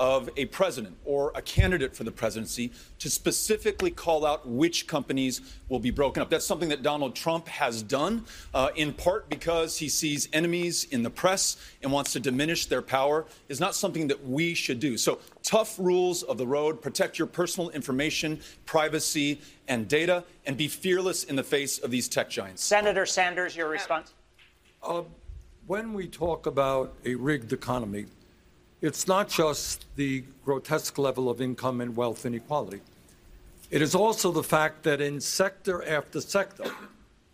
of 0.00 0.30
a 0.38 0.46
president 0.46 0.96
or 1.04 1.30
a 1.34 1.42
candidate 1.42 1.94
for 1.94 2.04
the 2.04 2.10
presidency 2.10 2.72
to 2.98 3.10
specifically 3.10 3.90
call 3.90 4.24
out 4.24 4.48
which 4.48 4.86
companies 4.86 5.42
will 5.68 5.78
be 5.78 5.90
broken 5.90 6.22
up. 6.22 6.30
That's 6.30 6.46
something 6.46 6.70
that 6.70 6.82
Donald 6.82 7.14
Trump 7.14 7.46
has 7.48 7.82
done, 7.82 8.24
uh, 8.54 8.70
in 8.76 8.94
part 8.94 9.28
because 9.28 9.76
he 9.76 9.90
sees 9.90 10.26
enemies 10.32 10.84
in 10.84 11.02
the 11.02 11.10
press 11.10 11.58
and 11.82 11.92
wants 11.92 12.14
to 12.14 12.20
diminish 12.20 12.64
their 12.64 12.80
power, 12.80 13.26
is 13.50 13.60
not 13.60 13.74
something 13.74 14.08
that 14.08 14.26
we 14.26 14.54
should 14.54 14.80
do. 14.80 14.96
So, 14.96 15.18
tough 15.42 15.78
rules 15.78 16.22
of 16.22 16.38
the 16.38 16.46
road, 16.46 16.80
protect 16.80 17.18
your 17.18 17.28
personal 17.28 17.68
information, 17.68 18.40
privacy, 18.64 19.38
and 19.68 19.86
data, 19.86 20.24
and 20.46 20.56
be 20.56 20.66
fearless 20.66 21.24
in 21.24 21.36
the 21.36 21.44
face 21.44 21.78
of 21.78 21.90
these 21.90 22.08
tech 22.08 22.30
giants. 22.30 22.64
Senator 22.64 23.04
Sanders, 23.04 23.54
your 23.54 23.68
response? 23.68 24.14
Uh, 24.82 25.02
when 25.66 25.92
we 25.92 26.08
talk 26.08 26.46
about 26.46 26.94
a 27.04 27.14
rigged 27.16 27.52
economy, 27.52 28.06
it's 28.82 29.06
not 29.06 29.28
just 29.28 29.84
the 29.96 30.24
grotesque 30.44 30.98
level 30.98 31.28
of 31.28 31.40
income 31.40 31.80
and 31.80 31.96
wealth 31.96 32.24
inequality. 32.24 32.80
It 33.70 33.82
is 33.82 33.94
also 33.94 34.32
the 34.32 34.42
fact 34.42 34.82
that 34.84 35.00
in 35.00 35.20
sector 35.20 35.86
after 35.86 36.20
sector, 36.20 36.70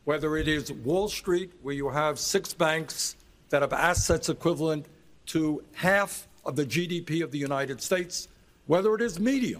whether 0.04 0.36
it 0.36 0.48
is 0.48 0.72
Wall 0.72 1.08
Street, 1.08 1.52
where 1.62 1.74
you 1.74 1.88
have 1.88 2.18
six 2.18 2.52
banks 2.52 3.16
that 3.50 3.62
have 3.62 3.72
assets 3.72 4.28
equivalent 4.28 4.86
to 5.26 5.62
half 5.74 6.28
of 6.44 6.56
the 6.56 6.66
GDP 6.66 7.22
of 7.22 7.30
the 7.30 7.38
United 7.38 7.80
States, 7.80 8.28
whether 8.66 8.94
it 8.94 9.00
is 9.00 9.18
media. 9.18 9.58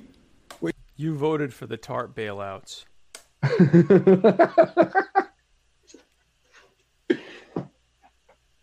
You 0.98 1.14
voted 1.14 1.52
for 1.52 1.66
the 1.66 1.76
TARP 1.76 2.14
bailouts. 2.14 2.86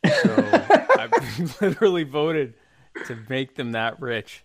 so 0.04 0.36
I 0.98 1.10
literally 1.62 2.04
voted 2.04 2.56
to 3.08 3.18
make 3.30 3.56
them 3.56 3.72
that 3.74 4.00
rich. 4.02 4.44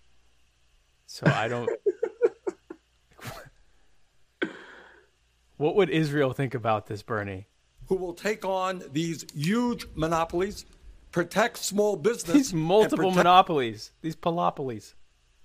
So 1.07 1.27
I 1.27 1.49
don't. 1.49 1.71
what 5.57 5.75
would 5.77 5.91
Israel 5.91 6.33
think 6.33 6.55
about 6.55 6.87
this, 6.87 7.03
Bernie? 7.03 7.47
Who 7.87 7.97
will 7.97 8.13
take 8.15 8.45
on 8.45 8.83
these 8.93 9.25
huge 9.35 9.87
monopolies, 9.95 10.67
protect 11.11 11.57
small 11.57 11.97
business, 11.97 12.35
These 12.35 12.55
multiple 12.55 12.97
protect- 13.11 13.17
monopolies, 13.17 13.93
these 14.03 14.15
polopolies, 14.17 14.95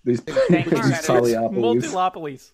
These, 0.03 0.19
Thank 0.21 0.69
these 0.69 0.80
polyopolies. 0.81 1.53
multilopolies. 1.53 2.51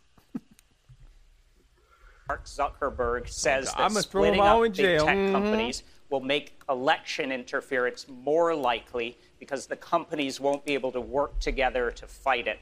Mark 2.28 2.46
Zuckerberg 2.46 3.28
says 3.28 3.66
that 3.66 3.80
I'm 3.80 3.94
gonna 3.94 4.04
throw 4.04 4.22
'em 4.22 4.28
splitting 4.36 4.40
all 4.40 4.60
up 4.60 4.66
in 4.68 4.72
big 4.74 4.76
jail. 4.76 5.06
tech 5.08 5.18
Mhm. 5.18 5.32
companies 5.32 5.84
will 6.10 6.20
make 6.22 6.60
election 6.70 7.32
interference 7.32 8.08
more 8.10 8.56
likely 8.56 9.18
because 9.40 9.68
the 9.68 9.76
companies 9.76 10.40
won't 10.40 10.66
be 10.66 10.74
able 10.74 10.92
to 10.92 11.02
work 11.02 11.40
together 11.40 11.92
to 11.92 12.08
fight 12.08 12.48
it. 12.48 12.60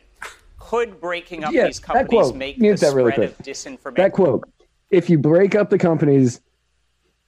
Could 0.59 0.99
breaking 0.99 1.43
up 1.43 1.53
Yeah, 1.53 1.65
these 1.65 1.79
companies 1.79 2.09
quote. 2.09 2.35
make 2.35 2.59
the 2.59 2.73
that 2.73 2.93
really 2.93 3.11
spread 3.11 3.35
quick. 3.35 3.39
of 3.39 3.45
disinformation? 3.45 3.95
That 3.95 4.11
quote. 4.11 4.43
If 4.89 5.09
you 5.09 5.17
break 5.17 5.55
up 5.55 5.69
the 5.69 5.77
companies, 5.77 6.41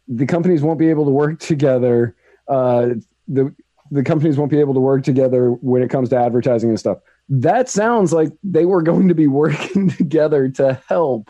the 0.08 0.26
companies 0.26 0.62
won't 0.62 0.80
be 0.80 0.90
able 0.90 1.06
to 1.06 1.12
work 1.12 1.40
together. 1.40 2.16
Uh, 2.48 2.96
the 3.28 3.54
the 3.92 4.04
companies 4.04 4.38
won't 4.38 4.52
be 4.52 4.60
able 4.60 4.74
to 4.74 4.80
work 4.80 5.04
together 5.04 5.52
when 5.52 5.82
it 5.82 5.90
comes 5.90 6.10
to 6.10 6.16
advertising 6.16 6.70
and 6.70 6.80
stuff. 6.80 7.00
That 7.28 7.70
sounds 7.70 8.14
like 8.14 8.32
they 8.44 8.66
were 8.66 8.82
going 8.84 9.08
to 9.08 9.16
be 9.16 9.28
working 9.28 9.90
together 9.98 10.50
to 10.50 10.80
help 10.88 11.30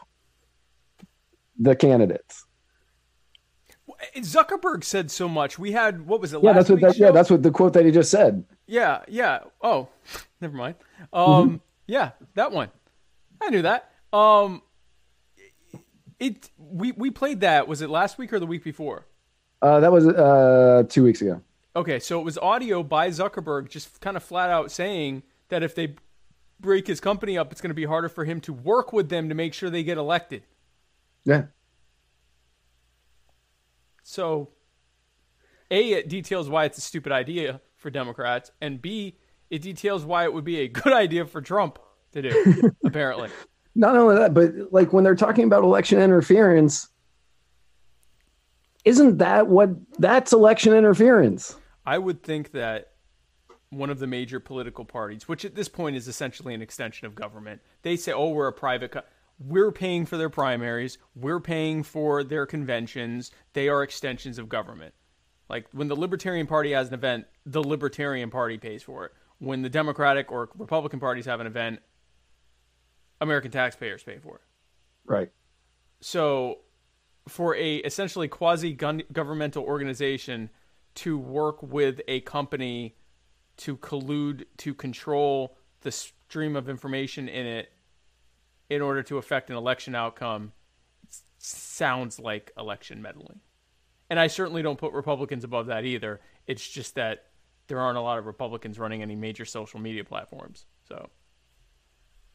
the 1.58 1.76
candidates. 1.76 2.46
Zuckerberg 4.18 4.84
said 4.84 5.12
so 5.12 5.28
much. 5.28 5.60
We 5.60 5.72
had 5.72 6.06
what 6.06 6.22
was 6.22 6.34
it? 6.34 6.44
Yeah, 6.44 6.54
that's 6.54 6.70
what 6.70 6.82
that, 6.82 6.98
yeah, 6.98 7.12
that's 7.12 7.30
what 7.30 7.44
the 7.44 7.52
quote 7.52 7.74
that 7.74 7.86
he 7.86 7.92
just 7.92 8.12
said. 8.12 8.46
Yeah, 8.68 9.04
yeah. 9.08 9.40
Oh, 9.62 9.90
never 10.42 10.56
mind. 10.56 10.76
Mm-hmm. 11.14 11.32
Um, 11.32 11.62
yeah, 11.88 12.12
that 12.36 12.52
one. 12.52 12.70
I 13.42 13.50
knew 13.50 13.62
that. 13.62 13.92
Um, 14.14 14.62
it 16.20 16.50
we 16.58 16.92
we 16.94 17.12
played 17.12 17.42
that. 17.42 17.68
Was 17.68 17.82
it 17.82 17.90
last 17.90 18.18
week 18.18 18.34
or 18.34 18.40
the 18.40 18.48
week 18.48 18.64
before? 18.64 19.06
Uh, 19.62 19.80
that 19.80 19.92
was 19.92 20.08
uh, 20.08 20.84
two 20.88 21.04
weeks 21.04 21.22
ago. 21.22 21.42
Okay, 21.76 22.00
so 22.00 22.20
it 22.20 22.24
was 22.24 22.38
audio 22.38 22.82
by 22.84 23.10
Zuckerberg, 23.10 23.70
just 23.70 24.02
kind 24.02 24.18
of 24.18 24.24
flat 24.24 24.50
out 24.50 24.72
saying 24.72 25.24
that 25.50 25.64
if 25.64 25.76
they 25.76 25.96
break 26.60 26.88
his 26.88 27.00
company 27.00 27.38
up, 27.38 27.52
it's 27.52 27.62
going 27.62 27.70
to 27.70 27.76
be 27.76 27.86
harder 27.86 28.10
for 28.10 28.26
him 28.26 28.42
to 28.42 28.54
work 28.54 28.92
with 28.92 29.10
them 29.10 29.30
to 29.30 29.36
make 29.36 29.54
sure 29.54 29.70
they 29.70 29.84
get 29.84 29.98
elected. 29.98 30.44
Yeah. 31.26 31.44
So, 34.10 34.50
A, 35.70 35.92
it 35.92 36.10
details 36.10 36.50
why 36.50 36.66
it's 36.66 36.80
a 36.80 36.82
stupid 36.82 37.12
idea 37.12 37.62
for 37.78 37.92
Democrats, 37.92 38.50
and 38.60 38.82
B, 38.82 39.20
it 39.52 39.62
details 39.62 40.04
why 40.04 40.24
it 40.24 40.34
would 40.34 40.44
be 40.44 40.62
a 40.62 40.68
good 40.68 40.94
idea 40.94 41.28
for 41.28 41.44
Trump 41.44 41.78
to 42.14 42.24
do, 42.24 42.72
apparently. 42.84 43.30
Not 43.76 43.96
only 43.96 44.16
that, 44.16 44.34
but 44.34 44.74
like 44.74 44.94
when 44.94 45.04
they're 45.04 45.14
talking 45.14 45.44
about 45.44 45.64
election 45.64 46.02
interference, 46.02 46.88
isn't 48.84 49.20
that 49.20 49.46
what 49.46 49.70
that's 50.00 50.34
election 50.34 50.74
interference? 50.74 51.56
I 51.86 52.00
would 52.00 52.24
think 52.24 52.52
that 52.54 52.94
one 53.70 53.92
of 53.92 54.00
the 54.00 54.08
major 54.08 54.40
political 54.40 54.86
parties, 54.86 55.28
which 55.28 55.46
at 55.46 55.54
this 55.54 55.70
point 55.70 55.96
is 55.96 56.08
essentially 56.08 56.56
an 56.56 56.64
extension 56.64 57.06
of 57.06 57.14
government, 57.14 57.62
they 57.84 57.96
say, 57.96 58.12
"Oh, 58.12 58.30
we're 58.30 58.48
a 58.48 58.54
private. 58.54 58.92
Co- 58.92 59.04
we're 59.40 59.72
paying 59.72 60.06
for 60.06 60.18
their 60.18 60.30
primaries. 60.30 60.98
We're 61.16 61.40
paying 61.40 61.84
for 61.84 62.24
their 62.24 62.46
conventions. 62.46 63.32
They 63.54 63.70
are 63.70 63.84
extensions 63.84 64.38
of 64.38 64.50
government." 64.50 64.94
Like 65.50 65.68
when 65.72 65.88
the 65.88 65.96
Libertarian 65.96 66.48
Party 66.48 66.72
has 66.74 66.90
an 66.90 66.94
event, 66.94 67.26
the 67.46 67.64
Libertarian 67.64 68.30
Party 68.30 68.58
pays 68.58 68.84
for 68.84 69.06
it. 69.06 69.14
When 69.40 69.62
the 69.62 69.70
Democratic 69.70 70.32
or 70.32 70.50
Republican 70.56 71.00
parties 71.00 71.26
have 71.26 71.40
an 71.40 71.48
event, 71.48 71.80
American 73.22 73.52
taxpayers 73.52 74.04
pay 74.04 74.20
for 74.20 74.36
it. 74.36 74.42
Right. 75.06 75.32
So, 76.02 76.60
for 77.28 77.56
a 77.56 77.78
essentially 77.78 78.28
quasi 78.28 78.74
governmental 78.74 79.64
organization 79.64 80.50
to 80.96 81.18
work 81.18 81.62
with 81.62 82.02
a 82.08 82.22
company 82.22 82.96
to 83.58 83.78
collude 83.78 84.46
to 84.58 84.74
control 84.74 85.58
the 85.82 85.92
stream 85.92 86.56
of 86.56 86.70
information 86.70 87.28
in 87.28 87.46
it 87.46 87.72
in 88.70 88.82
order 88.82 89.04
to 89.04 89.18
affect 89.18 89.50
an 89.50 89.56
election 89.56 89.96
outcome 89.96 90.52
sounds 91.38 92.20
like 92.20 92.52
election 92.58 93.02
meddling. 93.02 93.40
And 94.10 94.20
I 94.20 94.28
certainly 94.28 94.62
don't 94.62 94.78
put 94.78 94.94
Republicans 94.94 95.44
above 95.44 95.68
that 95.68 95.86
either. 95.86 96.20
It's 96.48 96.68
just 96.68 96.96
that 96.96 97.26
there 97.68 97.80
aren't 97.80 97.98
a 97.98 98.02
lot 98.02 98.18
of 98.18 98.26
Republicans 98.26 98.80
running 98.80 99.02
any 99.02 99.16
major 99.16 99.46
social 99.46 99.80
media 99.80 100.04
platforms. 100.04 100.66
So, 100.88 101.10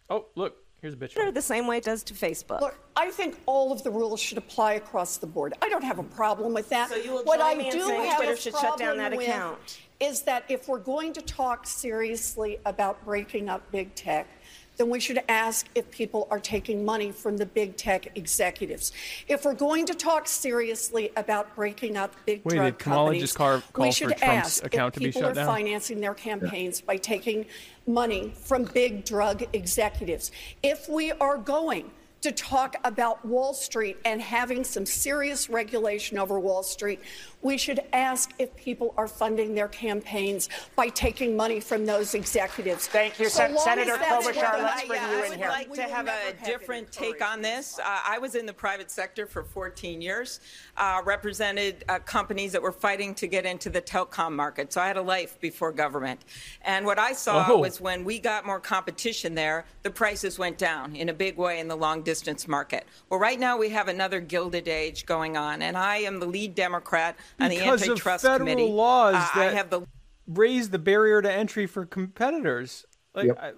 oh, 0.09 0.27
look, 0.36 0.56
here's 0.81 0.94
a 0.94 0.97
bitch. 0.97 1.35
The 1.35 1.43
same 1.43 1.66
way 1.66 1.78
it 1.78 1.85
does 1.85 2.05
to 2.05 2.15
Facebook. 2.15 2.61
Look, 2.61 2.78
I 2.94 3.11
think 3.11 3.40
all 3.47 3.73
of 3.73 3.82
the 3.82 3.90
rules 3.90 4.20
should 4.20 4.39
apply 4.39 4.74
across 4.74 5.16
the 5.16 5.27
board. 5.27 5.55
I 5.61 5.69
don't 5.69 5.82
have 5.82 5.98
a 5.98 6.05
problem 6.05 6.55
with 6.55 6.69
that. 6.69 6.90
So 6.90 6.97
you 6.97 7.12
will 7.12 7.24
what 7.24 7.40
join 7.40 7.48
I 7.48 7.55
me 7.56 7.66
in 7.66 7.73
do 7.73 7.86
saying 7.86 8.09
have 8.09 8.16
Twitter 8.19 8.32
a 8.32 8.36
should 8.36 8.52
shut 8.52 8.78
down 8.78 8.97
problem 8.97 8.98
that 8.98 9.16
with 9.16 9.27
account. 9.27 9.81
Is 10.01 10.23
that 10.23 10.44
if 10.48 10.69
we're 10.69 10.78
going 10.78 11.12
to 11.15 11.23
talk 11.23 11.66
seriously 11.66 12.59
about 12.65 13.05
breaking 13.05 13.48
up 13.48 13.69
big 13.73 13.94
tech, 13.94 14.28
then 14.76 14.90
we 14.90 15.01
should 15.01 15.20
ask 15.28 15.66
if 15.74 15.90
people 15.90 16.26
are 16.30 16.40
taking 16.40 16.84
money 16.84 17.12
from 17.12 17.36
the 17.36 17.46
big 17.46 17.76
tech 17.76 18.16
executives. 18.16 18.92
If 19.28 19.44
we're 19.44 19.55
going 19.55 19.86
to 19.86 19.94
talk 19.94 20.26
seriously 20.26 21.10
about 21.16 21.55
breaking 21.55 21.96
up 21.96 22.14
big 22.26 22.42
Wait, 22.44 22.56
drug 22.56 22.78
companies, 22.78 23.32
call- 23.32 23.62
call 23.72 23.86
we 23.86 23.92
should 23.92 24.20
ask 24.22 24.64
if 24.64 24.94
people 24.94 25.24
are 25.24 25.34
down? 25.34 25.46
financing 25.46 26.01
their 26.01 26.14
campaigns 26.14 26.80
by 26.80 26.96
taking 26.96 27.46
money 27.86 28.32
from 28.42 28.64
big 28.64 29.05
drug 29.05 29.44
executives. 29.52 30.32
If 30.62 30.88
we 30.88 31.12
are 31.12 31.38
going 31.38 31.90
to 32.24 32.32
talk 32.32 32.76
about 32.84 33.22
Wall 33.22 33.52
Street 33.52 33.98
and 34.06 34.18
having 34.20 34.64
some 34.64 34.86
serious 34.86 35.51
regulation 35.51 36.16
over 36.16 36.40
Wall 36.40 36.62
Street, 36.62 36.98
we 37.42 37.59
should 37.59 37.80
ask 37.92 38.30
if 38.38 38.56
people 38.56 38.94
are 38.96 39.06
funding 39.06 39.55
their 39.55 39.68
campaigns 39.68 40.48
by 40.74 40.88
taking 40.88 41.36
money 41.36 41.60
from 41.60 41.84
those 41.84 42.14
executives. 42.14 42.86
Thank 42.86 43.18
you, 43.20 43.26
So 43.28 43.40
Sen- 43.40 43.55
long 43.55 43.62
Senator 43.64 43.96
Klobuchar. 43.98 44.62
Let's 44.62 44.82
I- 44.84 44.86
bring 44.86 45.01
yeah, 45.02 45.10
you 45.10 45.16
I 45.18 45.24
in 45.24 45.30
would 45.32 45.38
here. 45.38 45.48
like 45.48 45.68
like 45.68 45.74
to 45.74 45.82
have 45.94 46.09
a 46.09 46.32
different 46.46 46.90
take 46.90 47.22
on 47.22 47.42
this. 47.42 47.78
Uh, 47.78 47.82
I 47.84 48.18
was 48.18 48.34
in 48.36 48.46
the 48.46 48.55
private 48.55 48.90
sector 48.90 49.26
for 49.26 49.44
14 49.44 50.01
years, 50.01 50.40
uh, 50.78 51.02
represented 51.05 51.84
uh, 51.90 51.98
companies 51.98 52.52
that 52.52 52.62
were 52.62 52.72
fighting 52.72 53.14
to 53.16 53.26
get 53.26 53.44
into 53.44 53.68
the 53.68 53.82
telecom 53.82 54.32
market. 54.32 54.72
So 54.72 54.80
I 54.80 54.86
had 54.86 54.96
a 54.96 55.02
life 55.02 55.38
before 55.40 55.72
government. 55.72 56.22
And 56.62 56.86
what 56.86 56.98
I 56.98 57.12
saw 57.12 57.44
Oh. 57.46 57.59
was 57.59 57.82
when 57.82 58.02
we 58.02 58.18
got 58.18 58.46
more 58.46 58.60
competition 58.60 59.34
there, 59.34 59.66
the 59.82 59.90
prices 59.90 60.38
went 60.38 60.56
down 60.56 60.96
in 60.96 61.10
a 61.10 61.12
big 61.14 61.36
way 61.36 61.59
in 61.60 61.68
the 61.68 61.76
long 61.76 61.98
distance 62.01 62.14
market. 62.49 62.86
Well, 63.11 63.19
right 63.20 63.39
now 63.39 63.57
we 63.57 63.70
have 63.70 63.89
another 63.89 64.20
gilded 64.20 64.69
age 64.69 65.07
going 65.07 65.36
on, 65.36 65.62
and 65.62 65.77
I 65.77 65.99
am 65.99 66.20
the 66.20 66.27
lead 66.27 66.55
Democrat 66.55 67.16
on 67.41 67.49
the 67.51 67.57
because 67.59 67.82
of 67.82 67.89
antitrust 67.91 68.24
federal 68.24 68.39
committee. 68.51 68.69
laws 68.70 69.15
Uh, 69.16 69.28
that 69.35 69.49
I 69.49 69.53
have 69.55 69.70
the 69.70 69.82
raise 70.27 70.70
the 70.70 70.78
barrier 70.78 71.20
to 71.23 71.31
entry 71.31 71.66
for 71.66 71.85
competitors. 71.85 72.86
Like, 73.15 73.27
Yep. 73.27 73.39
I, 73.41 73.53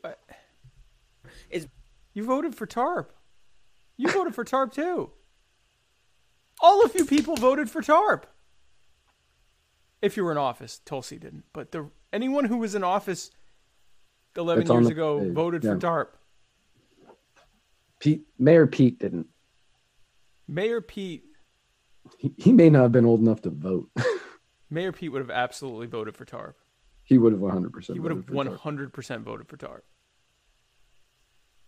What? 0.00 0.20
Is- 1.50 1.68
you 2.12 2.24
voted 2.24 2.54
for 2.54 2.66
TARP? 2.66 3.12
You 3.96 4.10
voted 4.10 4.34
for 4.34 4.44
TARP 4.44 4.72
too. 4.72 5.10
All 6.60 6.84
of 6.84 6.94
you 6.94 7.04
people 7.04 7.36
voted 7.36 7.70
for 7.70 7.82
TARP. 7.82 8.26
If 10.00 10.16
you 10.16 10.24
were 10.24 10.32
in 10.32 10.38
office, 10.38 10.80
Tulsi 10.84 11.18
didn't, 11.18 11.44
but 11.52 11.70
the 11.70 11.88
anyone 12.12 12.44
who 12.46 12.56
was 12.58 12.74
in 12.74 12.82
office 12.82 13.30
eleven 14.36 14.62
It's 14.62 14.70
years 14.70 14.86
the 14.86 14.92
ago 14.92 15.20
page, 15.20 15.32
voted 15.32 15.62
yeah. 15.64 15.74
for 15.74 15.78
TARP. 15.78 16.16
Pete, 18.02 18.26
Mayor 18.36 18.66
Pete 18.66 18.98
didn't. 18.98 19.28
Mayor 20.48 20.80
Pete, 20.80 21.22
He, 22.18 22.34
he 22.36 22.52
may 22.52 22.68
not 22.68 22.82
have 22.82 22.92
been 22.92 23.04
old 23.06 23.20
enough 23.20 23.42
to 23.42 23.50
vote. 23.50 23.88
Mayor 24.70 24.90
Pete 24.90 25.12
would 25.12 25.20
have 25.20 25.30
absolutely 25.30 25.86
voted 25.86 26.16
for 26.16 26.24
TARP. 26.24 26.54
he 27.04 27.16
would 27.16 27.32
have 27.32 27.40
100%. 27.40 27.92
He 27.92 28.00
would 28.00 28.10
have 28.10 28.24
voted 28.24 28.52
for 28.54 28.58
hundred 28.58 28.92
percent 28.92 29.22
voted 29.22 29.46
for 29.46 29.56
TARP, 29.56 29.82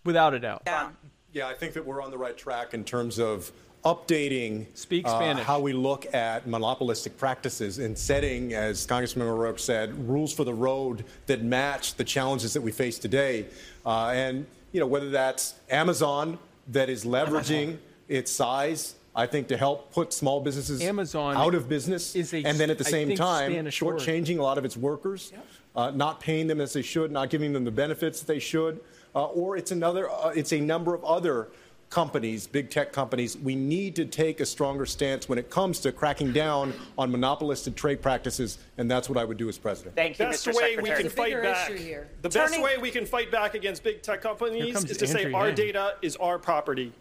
without 0.04 0.34
a 0.34 0.40
doubt. 0.40 0.62
yeah. 0.66 0.90
Yeah, 1.32 1.48
I 1.48 1.54
think 1.54 1.72
that 1.74 1.84
we're 1.84 2.00
on 2.00 2.12
the 2.12 2.18
right 2.18 2.36
track 2.36 2.74
in 2.74 2.84
terms 2.84 3.18
of 3.18 3.50
updating 3.84 4.66
Speak 4.76 5.04
uh, 5.04 5.16
Spanish. 5.16 5.44
how 5.44 5.58
we 5.58 5.72
look 5.72 6.06
at 6.14 6.46
monopolistic 6.46 7.18
practices 7.18 7.78
and 7.80 7.98
setting, 7.98 8.54
as 8.54 8.86
Congressman 8.86 9.26
O'Rourke 9.26 9.58
said, 9.58 10.08
rules 10.08 10.32
for 10.32 10.44
the 10.44 10.54
road 10.54 11.04
that 11.26 11.42
match 11.42 11.94
the 11.94 12.04
challenges 12.04 12.52
that 12.54 12.60
we 12.62 12.70
face 12.70 13.00
today. 13.00 13.46
Uh, 13.84 14.10
and 14.14 14.46
you 14.74 14.80
know 14.80 14.86
whether 14.86 15.08
that's 15.08 15.54
Amazon 15.70 16.36
that 16.68 16.90
is 16.90 17.04
leveraging 17.04 17.78
its 18.08 18.30
size. 18.30 18.96
I 19.16 19.26
think 19.26 19.46
to 19.48 19.56
help 19.56 19.92
put 19.92 20.12
small 20.12 20.40
businesses 20.40 20.82
Amazon 20.82 21.36
out 21.36 21.54
of 21.54 21.68
business, 21.68 22.16
is 22.16 22.34
a- 22.34 22.42
and 22.44 22.58
then 22.58 22.68
at 22.68 22.78
the 22.78 22.84
same 22.84 23.14
time 23.14 23.52
Spanish 23.52 23.80
word. 23.80 24.00
shortchanging 24.00 24.38
a 24.40 24.42
lot 24.42 24.58
of 24.58 24.64
its 24.64 24.76
workers, 24.76 25.32
uh, 25.76 25.92
not 25.92 26.18
paying 26.18 26.48
them 26.48 26.60
as 26.60 26.72
they 26.72 26.82
should, 26.82 27.12
not 27.12 27.30
giving 27.30 27.52
them 27.52 27.64
the 27.64 27.70
benefits 27.70 28.18
that 28.18 28.26
they 28.26 28.40
should, 28.40 28.80
uh, 29.14 29.26
or 29.26 29.56
it's 29.56 29.70
another, 29.70 30.10
uh, 30.10 30.30
it's 30.30 30.52
a 30.52 30.60
number 30.60 30.92
of 30.92 31.04
other 31.04 31.46
companies, 31.90 32.46
big 32.46 32.70
tech 32.70 32.92
companies. 32.92 33.36
We 33.36 33.54
need 33.54 33.94
to 33.96 34.04
take 34.04 34.40
a 34.40 34.46
stronger 34.46 34.86
stance 34.86 35.28
when 35.28 35.38
it 35.38 35.50
comes 35.50 35.78
to 35.80 35.92
cracking 35.92 36.32
down 36.32 36.72
on 36.98 37.10
monopolistic 37.10 37.74
trade 37.76 38.02
practices, 38.02 38.58
and 38.78 38.90
that's 38.90 39.08
what 39.08 39.18
I 39.18 39.24
would 39.24 39.36
do 39.36 39.48
as 39.48 39.58
president. 39.58 39.94
Thank 39.96 40.18
you, 40.18 40.24
best 40.26 40.44
Mr. 40.46 40.54
way 40.54 40.74
Secretary. 40.74 40.82
we 40.82 40.88
can 40.90 41.06
It's 41.06 41.14
a 41.14 41.16
bigger 41.22 41.42
fight 41.42 41.52
back. 41.54 41.70
issue 41.70 41.78
here. 41.84 42.08
The 42.22 42.28
best 42.30 42.60
way 42.60 42.78
we 42.78 42.90
can 42.90 43.06
fight 43.06 43.30
back 43.30 43.54
against 43.54 43.82
big 43.84 44.02
tech 44.02 44.20
companies 44.22 44.84
is 44.84 44.96
to 44.96 45.06
say 45.06 45.32
our 45.32 45.46
Yang. 45.48 45.56
data 45.56 45.94
is 46.02 46.16
our 46.16 46.38
property. 46.38 46.92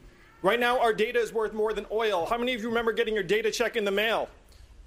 Right 0.41 0.60
now, 0.60 0.80
our 0.80 0.93
data 0.93 1.19
is 1.19 1.31
worth 1.34 1.53
more 1.53 1.73
than 1.73 1.85
oil. 1.91 2.26
How 2.26 2.38
many 2.38 2.53
of 2.53 2.61
you 2.61 2.68
remember 2.68 2.91
getting 2.91 3.14
your 3.14 3.23
data 3.23 3.49
check 3.49 3.76
in 3.76 3.85
the 3.85 3.91
mail? 3.91 4.27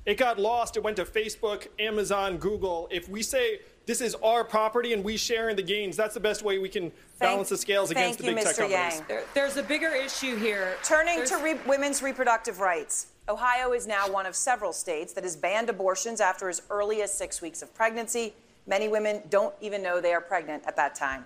It 0.04 0.18
got 0.18 0.38
lost. 0.38 0.76
It 0.76 0.82
went 0.84 0.96
to 0.98 1.04
Facebook, 1.04 1.66
Amazon, 1.78 2.36
Google. 2.36 2.88
If 2.92 3.08
we 3.08 3.22
say 3.22 3.60
this 3.86 4.00
is 4.00 4.16
our 4.16 4.42
property 4.44 4.92
and 4.92 5.02
we 5.04 5.16
share 5.16 5.48
in 5.48 5.56
the 5.56 5.62
gains, 5.62 5.96
that's 5.96 6.14
the 6.14 6.20
best 6.20 6.42
way 6.42 6.58
we 6.58 6.68
can 6.68 6.90
balance 7.20 7.48
the 7.48 7.56
scales 7.56 7.90
against 7.92 8.18
thank 8.18 8.18
the 8.18 8.34
big 8.34 8.38
you, 8.38 8.44
tech 8.44 8.54
Mr. 8.54 8.58
companies. 8.68 8.94
Yang. 8.98 9.04
There, 9.08 9.22
there's 9.32 9.56
a 9.56 9.62
bigger 9.62 9.94
issue 9.94 10.36
here. 10.36 10.76
Turning 10.82 11.16
There's- 11.16 11.30
to 11.30 11.36
re- 11.38 11.58
women's 11.66 12.02
reproductive 12.02 12.58
rights. 12.60 13.06
Ohio 13.28 13.72
is 13.72 13.86
now 13.86 14.08
one 14.10 14.26
of 14.26 14.36
several 14.36 14.72
states 14.72 15.12
that 15.14 15.24
has 15.24 15.36
banned 15.36 15.68
abortions 15.70 16.20
after 16.20 16.48
as 16.48 16.62
early 16.68 17.02
as 17.02 17.12
six 17.12 17.40
weeks 17.40 17.62
of 17.62 17.72
pregnancy. 17.74 18.34
Many 18.66 18.88
women 18.88 19.22
don't 19.30 19.54
even 19.60 19.82
know 19.82 20.00
they 20.00 20.12
are 20.12 20.20
pregnant 20.20 20.64
at 20.66 20.76
that 20.76 20.94
time. 20.96 21.24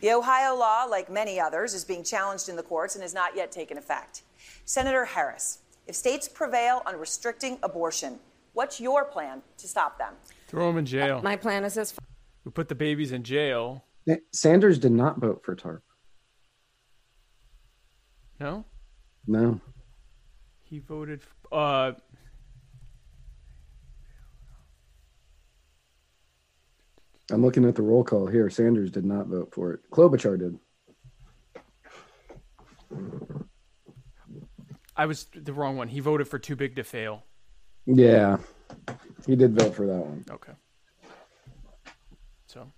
The 0.00 0.12
Ohio 0.12 0.54
law, 0.54 0.84
like 0.84 1.10
many 1.10 1.38
others, 1.38 1.72
is 1.72 1.84
being 1.84 2.02
challenged 2.02 2.48
in 2.48 2.56
the 2.56 2.62
courts 2.62 2.96
and 2.96 3.02
has 3.02 3.14
not 3.14 3.36
yet 3.36 3.52
taken 3.52 3.78
effect. 3.78 4.22
Senator 4.64 5.04
Harris, 5.04 5.58
if 5.86 5.94
states 5.94 6.28
prevail 6.28 6.82
on 6.86 6.96
restricting 6.98 7.58
abortion, 7.62 8.18
what's 8.54 8.80
your 8.80 9.04
plan 9.04 9.40
to 9.58 9.68
stop 9.68 9.96
them? 9.98 10.14
Throw 10.48 10.66
them 10.68 10.78
in 10.78 10.86
jail. 10.86 11.20
My 11.22 11.36
plan 11.36 11.64
is 11.64 11.76
as 11.76 11.94
we 12.44 12.50
put 12.50 12.68
the 12.68 12.74
babies 12.74 13.12
in 13.12 13.22
jail. 13.22 13.84
Sanders 14.32 14.78
did 14.78 14.92
not 14.92 15.18
vote 15.18 15.42
for 15.44 15.54
TARP. 15.54 15.82
No, 18.40 18.64
No. 19.26 19.60
he 20.62 20.78
voted. 20.78 21.20
Uh, 21.52 21.92
I'm 27.30 27.42
looking 27.42 27.64
at 27.66 27.74
the 27.74 27.82
roll 27.82 28.04
call 28.04 28.26
here. 28.26 28.48
Sanders 28.48 28.90
did 28.90 29.04
not 29.04 29.26
vote 29.26 29.52
for 29.52 29.72
it. 29.72 29.80
Klobuchar 29.90 30.38
did. 30.38 30.58
I 34.96 35.06
was 35.06 35.26
the 35.34 35.52
wrong 35.52 35.76
one. 35.76 35.88
He 35.88 36.00
voted 36.00 36.26
for 36.26 36.38
too 36.38 36.56
big 36.56 36.76
to 36.76 36.84
fail. 36.84 37.24
Yeah. 37.86 38.38
He 39.26 39.36
did 39.36 39.58
vote 39.58 39.74
for 39.74 39.86
that 39.86 39.96
one. 39.96 40.24
Okay. 40.30 40.52
So, 42.46 42.72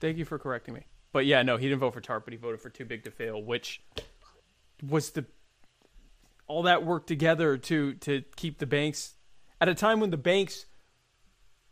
thank 0.00 0.18
you 0.18 0.24
for 0.24 0.38
correcting 0.38 0.74
me. 0.74 0.82
But 1.12 1.26
yeah, 1.26 1.42
no, 1.42 1.56
he 1.56 1.68
didn't 1.68 1.80
vote 1.80 1.94
for 1.94 2.00
TARP, 2.00 2.24
but 2.24 2.32
he 2.32 2.38
voted 2.38 2.60
for 2.60 2.70
too 2.70 2.84
big 2.84 3.04
to 3.04 3.10
fail, 3.10 3.42
which 3.42 3.82
was 4.82 5.10
the 5.10 5.24
all 6.46 6.64
that 6.64 6.84
work 6.84 7.06
together 7.06 7.56
to 7.56 7.94
to 7.94 8.22
keep 8.36 8.58
the 8.58 8.66
banks 8.66 9.14
at 9.60 9.68
a 9.68 9.74
time 9.74 10.00
when 10.00 10.10
the 10.10 10.16
banks 10.16 10.66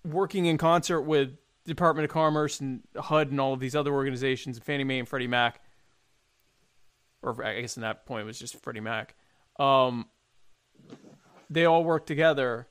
working 0.04 0.46
in 0.46 0.58
concert 0.58 1.02
with 1.02 1.36
Department 1.66 2.04
of 2.04 2.10
Commerce 2.10 2.60
and 2.60 2.82
HUD 2.96 3.30
and 3.30 3.40
all 3.40 3.52
of 3.52 3.60
these 3.60 3.76
other 3.76 3.92
organizations, 3.92 4.56
and 4.56 4.64
Fannie 4.64 4.84
Mae 4.84 4.98
and 4.98 5.08
Freddie 5.08 5.26
Mac, 5.26 5.60
or 7.22 7.44
I 7.44 7.60
guess 7.60 7.76
in 7.76 7.82
that 7.82 8.06
point 8.06 8.22
it 8.22 8.26
was 8.26 8.38
just 8.38 8.60
Freddie 8.62 8.80
Mac. 8.80 9.14
Um, 9.58 10.06
they 11.50 11.64
all 11.66 11.84
worked 11.84 12.06
together. 12.06 12.66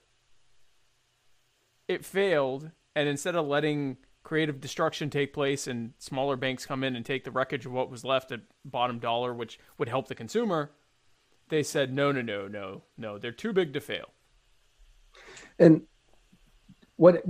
It 1.92 2.06
failed, 2.06 2.72
and 2.96 3.10
instead 3.10 3.36
of 3.36 3.46
letting 3.48 3.98
creative 4.24 4.62
destruction 4.62 5.10
take 5.10 5.34
place 5.34 5.68
and 5.68 5.92
smaller 5.98 6.38
banks 6.38 6.66
come 6.66 6.86
in 6.86 6.96
and 6.96 7.06
take 7.06 7.26
the 7.26 7.32
wreckage 7.32 7.66
of 7.66 7.74
what 7.74 7.92
was 7.92 8.06
left 8.06 8.32
at 8.32 8.40
bottom 8.64 8.98
dollar, 8.98 9.34
which 9.34 9.60
would 9.78 9.90
help 9.90 10.08
the 10.08 10.16
consumer, 10.16 10.72
they 11.50 11.64
said 11.64 11.94
no, 11.94 12.14
no, 12.14 12.22
no, 12.22 12.48
no, 12.48 12.84
no. 12.98 13.18
They're 13.18 13.34
too 13.34 13.52
big 13.52 13.74
to 13.74 13.82
fail. 13.82 14.06
And 15.60 15.82
what 16.96 17.26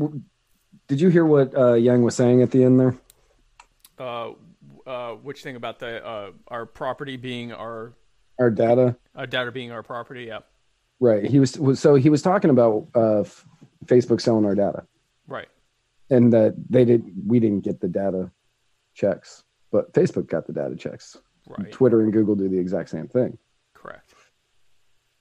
did 0.88 1.01
you 1.01 1.09
hear 1.09 1.25
what 1.25 1.57
uh, 1.57 1.73
Yang 1.73 2.03
was 2.03 2.15
saying 2.15 2.43
at 2.43 2.51
the 2.51 2.63
end 2.63 2.79
there? 2.79 2.95
Uh, 3.97 4.33
uh, 4.85 5.13
which 5.13 5.41
thing 5.41 5.55
about 5.55 5.79
the 5.79 6.05
uh, 6.05 6.31
our 6.49 6.67
property 6.67 7.17
being 7.17 7.51
our 7.51 7.93
Our 8.38 8.51
data, 8.51 8.95
Our 9.15 9.25
data 9.25 9.51
being 9.51 9.71
our 9.71 9.81
property? 9.81 10.25
Yeah, 10.25 10.41
right? 10.99 11.23
He 11.23 11.39
was, 11.39 11.57
was 11.57 11.79
so 11.79 11.95
he 11.95 12.11
was 12.11 12.21
talking 12.21 12.51
about 12.51 12.89
uh, 12.95 13.21
F- 13.21 13.47
Facebook 13.85 14.21
selling 14.21 14.45
our 14.45 14.55
data, 14.55 14.85
right. 15.27 15.47
and 16.09 16.31
that 16.33 16.55
they 16.69 16.85
did. 16.85 17.03
We 17.25 17.39
didn't 17.39 17.61
get 17.61 17.79
the 17.79 17.87
data 17.87 18.31
checks, 18.93 19.43
but 19.71 19.93
Facebook 19.93 20.27
got 20.27 20.47
the 20.47 20.53
data 20.53 20.75
checks. 20.75 21.17
Right. 21.47 21.72
Twitter 21.72 22.01
and 22.01 22.14
Google 22.14 22.35
do 22.35 22.47
the 22.47 22.57
exact 22.57 22.89
same 22.89 23.07
thing. 23.07 23.38
Correct. 23.73 24.14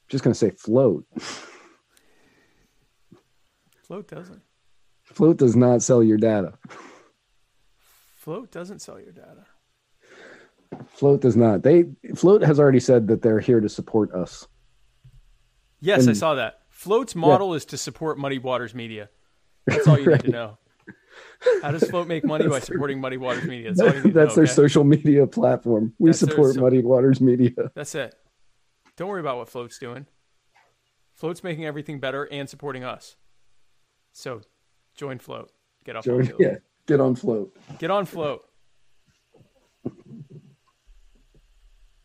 Just 0.08 0.24
gonna 0.24 0.34
say 0.34 0.50
Flote. 0.50 1.04
Flote 3.88 4.08
doesn't. 4.08 4.42
Flote 5.12 5.38
does 5.38 5.56
not 5.56 5.82
sell 5.82 6.02
your 6.02 6.18
data. 6.18 6.52
Flote 8.24 8.50
doesn't 8.50 8.80
sell 8.80 9.00
your 9.00 9.12
data. 9.12 9.46
Flote 10.94 11.20
does 11.20 11.36
not. 11.36 11.62
They 11.62 11.84
Flote 12.14 12.42
has 12.42 12.60
already 12.60 12.80
said 12.80 13.08
that 13.08 13.22
they're 13.22 13.40
here 13.40 13.60
to 13.60 13.68
support 13.68 14.12
us. 14.14 14.46
Yes, 15.80 16.06
I 16.06 16.12
saw 16.12 16.34
that. 16.34 16.59
Flote's 16.80 17.14
model 17.14 17.52
is 17.52 17.66
to 17.66 17.76
support 17.76 18.18
Muddy 18.18 18.38
Waters 18.38 18.74
Media. 18.74 19.10
That's 19.66 19.86
all 19.86 19.98
you 19.98 20.06
need 20.12 20.20
to 20.20 20.30
know. 20.30 20.58
How 21.60 21.72
does 21.72 21.84
Flote 21.84 22.08
make 22.08 22.24
money 22.24 22.48
by 22.48 22.58
supporting 22.60 23.02
Muddy 23.02 23.18
Waters 23.18 23.44
Media? 23.44 23.74
That's 23.74 23.80
all 23.82 23.88
you 23.88 24.02
need 24.02 24.02
to 24.02 24.18
That's 24.18 24.30
know, 24.30 24.34
their 24.36 24.44
okay? 24.44 24.52
social 24.54 24.84
media 24.84 25.26
platform. 25.26 25.92
We 25.98 26.08
That's 26.08 26.20
support 26.20 26.54
so- 26.54 26.62
Muddy 26.62 26.80
Waters 26.82 27.20
Media. 27.20 27.50
That's 27.74 27.94
it. 27.94 28.14
Don't 28.96 29.08
worry 29.08 29.20
about 29.20 29.36
what 29.36 29.50
Flote's 29.50 29.78
doing. 29.78 30.06
Flote's 31.12 31.44
making 31.44 31.66
everything 31.66 32.00
better 32.00 32.24
and 32.24 32.48
supporting 32.48 32.82
us. 32.82 33.16
So 34.14 34.40
join 34.96 35.18
Flote. 35.18 35.50
Get 35.84 35.96
off 35.96 36.06
Join, 36.06 36.20
on 36.22 36.26
Flote. 36.28 36.40
yeah, 36.40 36.54
get 36.86 36.98
on 36.98 37.14
Flote. 37.14 37.54
Get 37.78 37.90
on 37.90 38.06
Flote. 38.06 38.40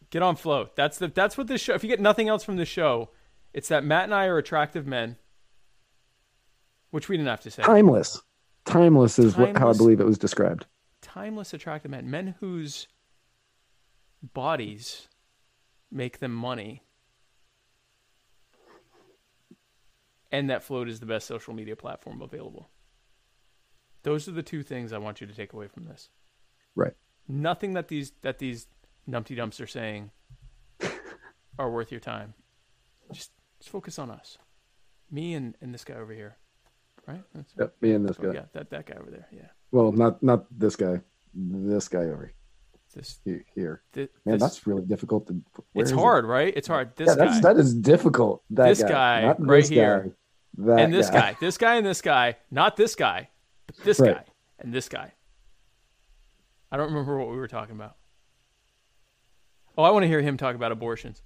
Get 0.10 0.22
on 0.22 0.36
Flote. 0.36 0.76
That's 0.76 0.98
the 0.98 1.08
that's 1.08 1.38
what 1.38 1.48
this 1.48 1.62
show. 1.62 1.76
If 1.76 1.84
you 1.84 1.90
get 1.90 2.02
nothing 2.02 2.28
else 2.28 2.44
from 2.44 2.58
the 2.58 2.66
show, 2.66 3.12
it's 3.56 3.70
that 3.70 3.84
Matt 3.86 4.04
and 4.04 4.14
I 4.14 4.26
are 4.26 4.38
attractive 4.38 4.86
men, 4.86 5.16
which 6.92 7.08
we 7.10 7.16
didn't 7.16 7.30
have 7.30 7.42
to 7.42 7.50
say. 7.52 7.64
Timeless. 7.64 8.22
Timeless 8.66 9.18
is 9.18 9.38
what, 9.38 9.56
how 9.58 9.70
I 9.70 9.74
believe 9.74 10.00
it 10.02 10.06
was 10.06 10.18
described. 10.18 10.66
timeless 11.02 11.54
attractive 11.54 11.90
men 11.92 12.10
men 12.10 12.36
whose 12.40 12.88
bodies 14.34 15.08
make 15.92 16.20
them 16.20 16.34
money 16.34 16.82
and 20.32 20.50
that 20.50 20.64
Flote 20.64 20.90
is 20.90 21.00
the 21.00 21.06
best 21.06 21.28
social 21.28 21.54
media 21.54 21.76
platform 21.76 22.22
available 22.22 22.70
those 24.04 24.28
are 24.28 24.32
the 24.32 24.44
two 24.44 24.64
things 24.64 24.92
i 24.92 24.98
want 24.98 25.22
you 25.22 25.28
to 25.28 25.34
take 25.34 25.54
away 25.54 25.68
from 25.68 25.86
this 25.86 26.10
Right. 26.76 26.94
nothing 27.28 27.74
that 27.74 27.88
these 27.88 28.12
that 28.24 28.40
these 28.40 28.68
numpty 29.08 29.36
dumps 29.36 29.62
are 29.62 29.68
saying 29.68 30.10
are 31.60 31.70
worth 31.70 31.92
your 31.92 32.02
time 32.02 32.34
just 33.14 33.32
just 33.60 33.70
focus 33.70 33.98
on 34.00 34.10
us 34.12 34.38
me 35.12 35.34
and 35.34 35.56
and 35.62 35.74
this 35.74 35.84
guy 35.84 35.96
over 35.96 36.14
here 36.14 36.38
right 37.08 37.22
That's- 37.34 37.54
Yep, 37.60 37.76
me 37.82 37.94
and 37.94 38.08
this 38.08 38.18
oh, 38.20 38.24
guy. 38.24 38.34
yeah 38.34 38.46
that 38.54 38.70
that 38.72 38.86
guy 38.86 38.96
over 39.00 39.12
there 39.12 39.28
yeah 39.32 39.50
Well, 39.72 39.92
not 39.92 40.22
not 40.24 40.46
this 40.58 40.76
guy. 40.76 41.02
This 41.38 41.90
guy 41.90 42.06
over 42.14 42.26
here. 42.28 42.34
This 42.96 43.20
he- 43.26 43.44
here. 43.54 43.82
Thi- 43.92 44.08
Man, 44.26 44.38
that's 44.40 44.66
really 44.66 44.86
difficult 44.86 45.28
to. 45.28 45.42
it's 45.74 45.90
is 45.90 45.92
it? 45.92 46.00
hard, 46.00 46.24
right? 46.26 46.54
It's 46.56 46.68
hard. 46.70 46.96
This 46.96 47.08
yeah, 47.10 47.16
that's, 47.16 47.42
guy. 47.42 47.54
that 47.54 47.60
is 47.60 47.74
difficult. 47.74 48.42
That 48.52 48.70
this 48.70 48.82
guy, 48.82 48.88
guy, 48.90 49.22
not 49.28 49.46
right 49.46 49.62
this 49.64 49.70
here, 49.70 50.16
guy, 50.58 50.66
that 50.68 50.80
and 50.80 50.94
this 50.94 51.10
guy. 51.10 51.36
this 51.42 51.58
guy, 51.58 51.76
and 51.76 51.86
this 51.86 52.02
guy, 52.02 52.38
not 52.52 52.78
this 52.78 52.96
guy, 52.96 53.30
but 53.68 53.76
this 53.84 54.00
Right. 54.00 54.16
guy 54.16 54.24
and 54.60 54.74
this 54.74 54.88
guy. 54.88 55.12
I 56.72 56.78
don't 56.78 56.88
remember 56.88 57.18
what 57.18 57.30
we 57.30 57.36
were 57.36 57.50
talking 57.50 57.76
about. 57.76 57.98
Oh, 59.78 59.84
I 59.84 59.90
want 59.92 60.04
to 60.04 60.08
hear 60.08 60.22
him 60.22 60.38
talk 60.38 60.56
about 60.56 60.72
abortions. 60.72 61.22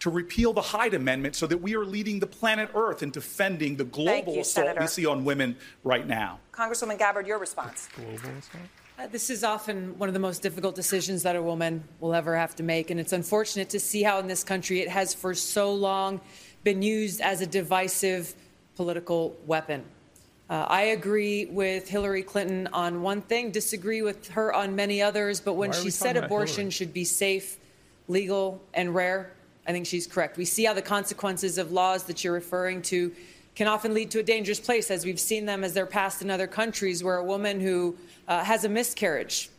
To 0.00 0.10
repeal 0.10 0.52
the 0.52 0.62
Hyde 0.62 0.94
Amendment 0.94 1.34
so 1.34 1.46
that 1.46 1.58
we 1.58 1.74
are 1.74 1.84
leading 1.84 2.20
the 2.20 2.26
planet 2.26 2.70
Earth 2.74 3.02
in 3.02 3.10
defending 3.10 3.76
the 3.76 3.84
global 3.84 4.34
you, 4.34 4.40
assault 4.40 4.66
Senator. 4.66 4.80
we 4.80 4.86
see 4.86 5.06
on 5.06 5.24
women 5.24 5.56
right 5.84 6.06
now. 6.06 6.38
Congresswoman 6.52 6.98
Gabbard, 6.98 7.26
your 7.26 7.38
response. 7.38 7.88
Global 7.94 8.14
assault? 8.14 8.62
Uh, 8.98 9.06
This 9.08 9.30
is 9.30 9.44
often 9.44 9.98
one 9.98 10.08
of 10.08 10.12
the 10.12 10.20
most 10.20 10.42
difficult 10.42 10.74
decisions 10.74 11.22
that 11.24 11.36
a 11.36 11.42
woman 11.42 11.82
will 12.00 12.14
ever 12.14 12.36
have 12.36 12.54
to 12.56 12.62
make. 12.62 12.90
And 12.90 12.98
it's 13.00 13.12
unfortunate 13.12 13.70
to 13.70 13.80
see 13.80 14.02
how 14.02 14.18
in 14.18 14.26
this 14.28 14.44
country 14.44 14.80
it 14.80 14.88
has 14.88 15.14
for 15.14 15.34
so 15.34 15.72
long 15.72 16.20
been 16.64 16.82
used 16.82 17.20
as 17.20 17.40
a 17.40 17.46
divisive 17.46 18.34
political 18.76 19.36
weapon. 19.46 19.84
Uh, 20.50 20.64
I 20.68 20.82
agree 20.82 21.44
with 21.46 21.88
Hillary 21.88 22.22
Clinton 22.22 22.68
on 22.72 23.02
one 23.02 23.20
thing, 23.20 23.50
disagree 23.50 24.00
with 24.02 24.28
her 24.28 24.52
on 24.54 24.74
many 24.74 25.02
others. 25.02 25.40
But 25.40 25.54
when 25.54 25.72
she 25.72 25.90
said 25.90 26.16
abortion 26.16 26.56
Hillary? 26.56 26.70
should 26.70 26.92
be 26.94 27.04
safe, 27.04 27.58
legal, 28.08 28.60
and 28.72 28.94
rare, 28.94 29.32
I 29.68 29.72
think 29.72 29.84
she's 29.84 30.06
correct. 30.06 30.38
We 30.38 30.46
see 30.46 30.64
how 30.64 30.72
the 30.72 30.82
consequences 30.82 31.58
of 31.58 31.70
laws 31.72 32.04
that 32.04 32.24
you're 32.24 32.32
referring 32.32 32.80
to 32.82 33.12
can 33.54 33.68
often 33.68 33.92
lead 33.92 34.10
to 34.12 34.20
a 34.20 34.22
dangerous 34.22 34.58
place, 34.58 34.90
as 34.90 35.04
we've 35.04 35.20
seen 35.20 35.44
them 35.44 35.62
as 35.62 35.74
they're 35.74 35.84
passed 35.84 36.22
in 36.22 36.30
other 36.30 36.46
countries, 36.46 37.04
where 37.04 37.16
a 37.16 37.24
woman 37.24 37.60
who 37.60 37.94
uh, 38.28 38.42
has 38.42 38.64
a 38.64 38.68
miscarriage 38.68 39.50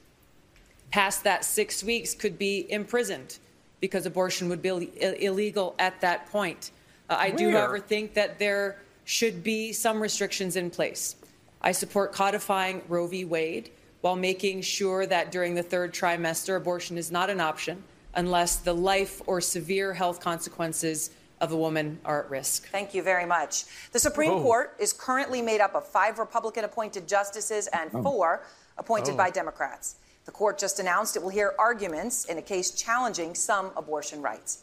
past 0.90 1.24
that 1.26 1.46
six 1.46 1.84
weeks 1.84 2.16
could 2.16 2.40
be 2.40 2.66
imprisoned 2.72 3.38
because 3.82 4.08
abortion 4.08 4.50
would 4.50 4.64
be 4.64 4.70
Ill- 4.70 5.14
illegal 5.14 5.76
at 5.78 6.02
that 6.02 6.26
point. 6.32 6.72
Uh, 7.08 7.18
I 7.20 7.30
do, 7.30 7.52
however, 7.52 7.78
think 7.78 8.16
that 8.16 8.40
there 8.40 8.82
should 9.06 9.44
be 9.44 9.72
some 9.74 10.02
restrictions 10.02 10.56
in 10.56 10.72
place. 10.72 11.18
I 11.62 11.72
support 11.72 12.14
codifying 12.14 12.82
Roe 12.88 13.06
v. 13.06 13.26
Wade 13.26 13.70
while 14.02 14.16
making 14.16 14.62
sure 14.62 15.06
that 15.06 15.32
during 15.32 15.54
the 15.54 15.64
third 15.64 15.94
trimester, 15.94 16.58
abortion 16.58 16.98
is 16.98 17.12
not 17.12 17.30
an 17.30 17.40
option 17.40 17.84
unless 18.16 18.58
the 18.58 18.74
life 18.74 19.22
or 19.28 19.42
severe 19.42 19.94
health 19.94 20.20
consequences 20.20 21.12
of 21.42 21.52
a 21.52 21.58
woman 21.58 22.00
are 22.04 22.24
at 22.24 22.30
risk. 22.30 22.68
Thank 22.70 22.94
you 22.94 23.02
very 23.02 23.26
much. 23.26 23.64
The 23.92 24.00
Supreme 24.00 24.32
Whoa. 24.34 24.44
Court 24.44 24.76
is 24.80 24.92
currently 24.92 25.42
made 25.42 25.62
up 25.62 25.74
of 25.74 25.88
five 25.88 26.20
Republican 26.20 26.66
appointed 26.66 27.08
justices 27.08 27.68
and 27.68 27.90
Oh. 27.94 28.04
four 28.04 28.44
appointed 28.78 29.14
Oh. 29.14 29.18
by 29.18 29.30
Democrats. 29.30 29.96
The 30.26 30.32
court 30.32 30.58
just 30.58 30.80
announced 30.80 31.16
it 31.16 31.24
will 31.24 31.30
hear 31.30 31.56
arguments 31.58 32.26
in 32.26 32.38
a 32.38 32.42
case 32.42 32.72
challenging 32.72 33.36
some 33.36 33.72
abortion 33.78 34.22
rights. 34.22 34.60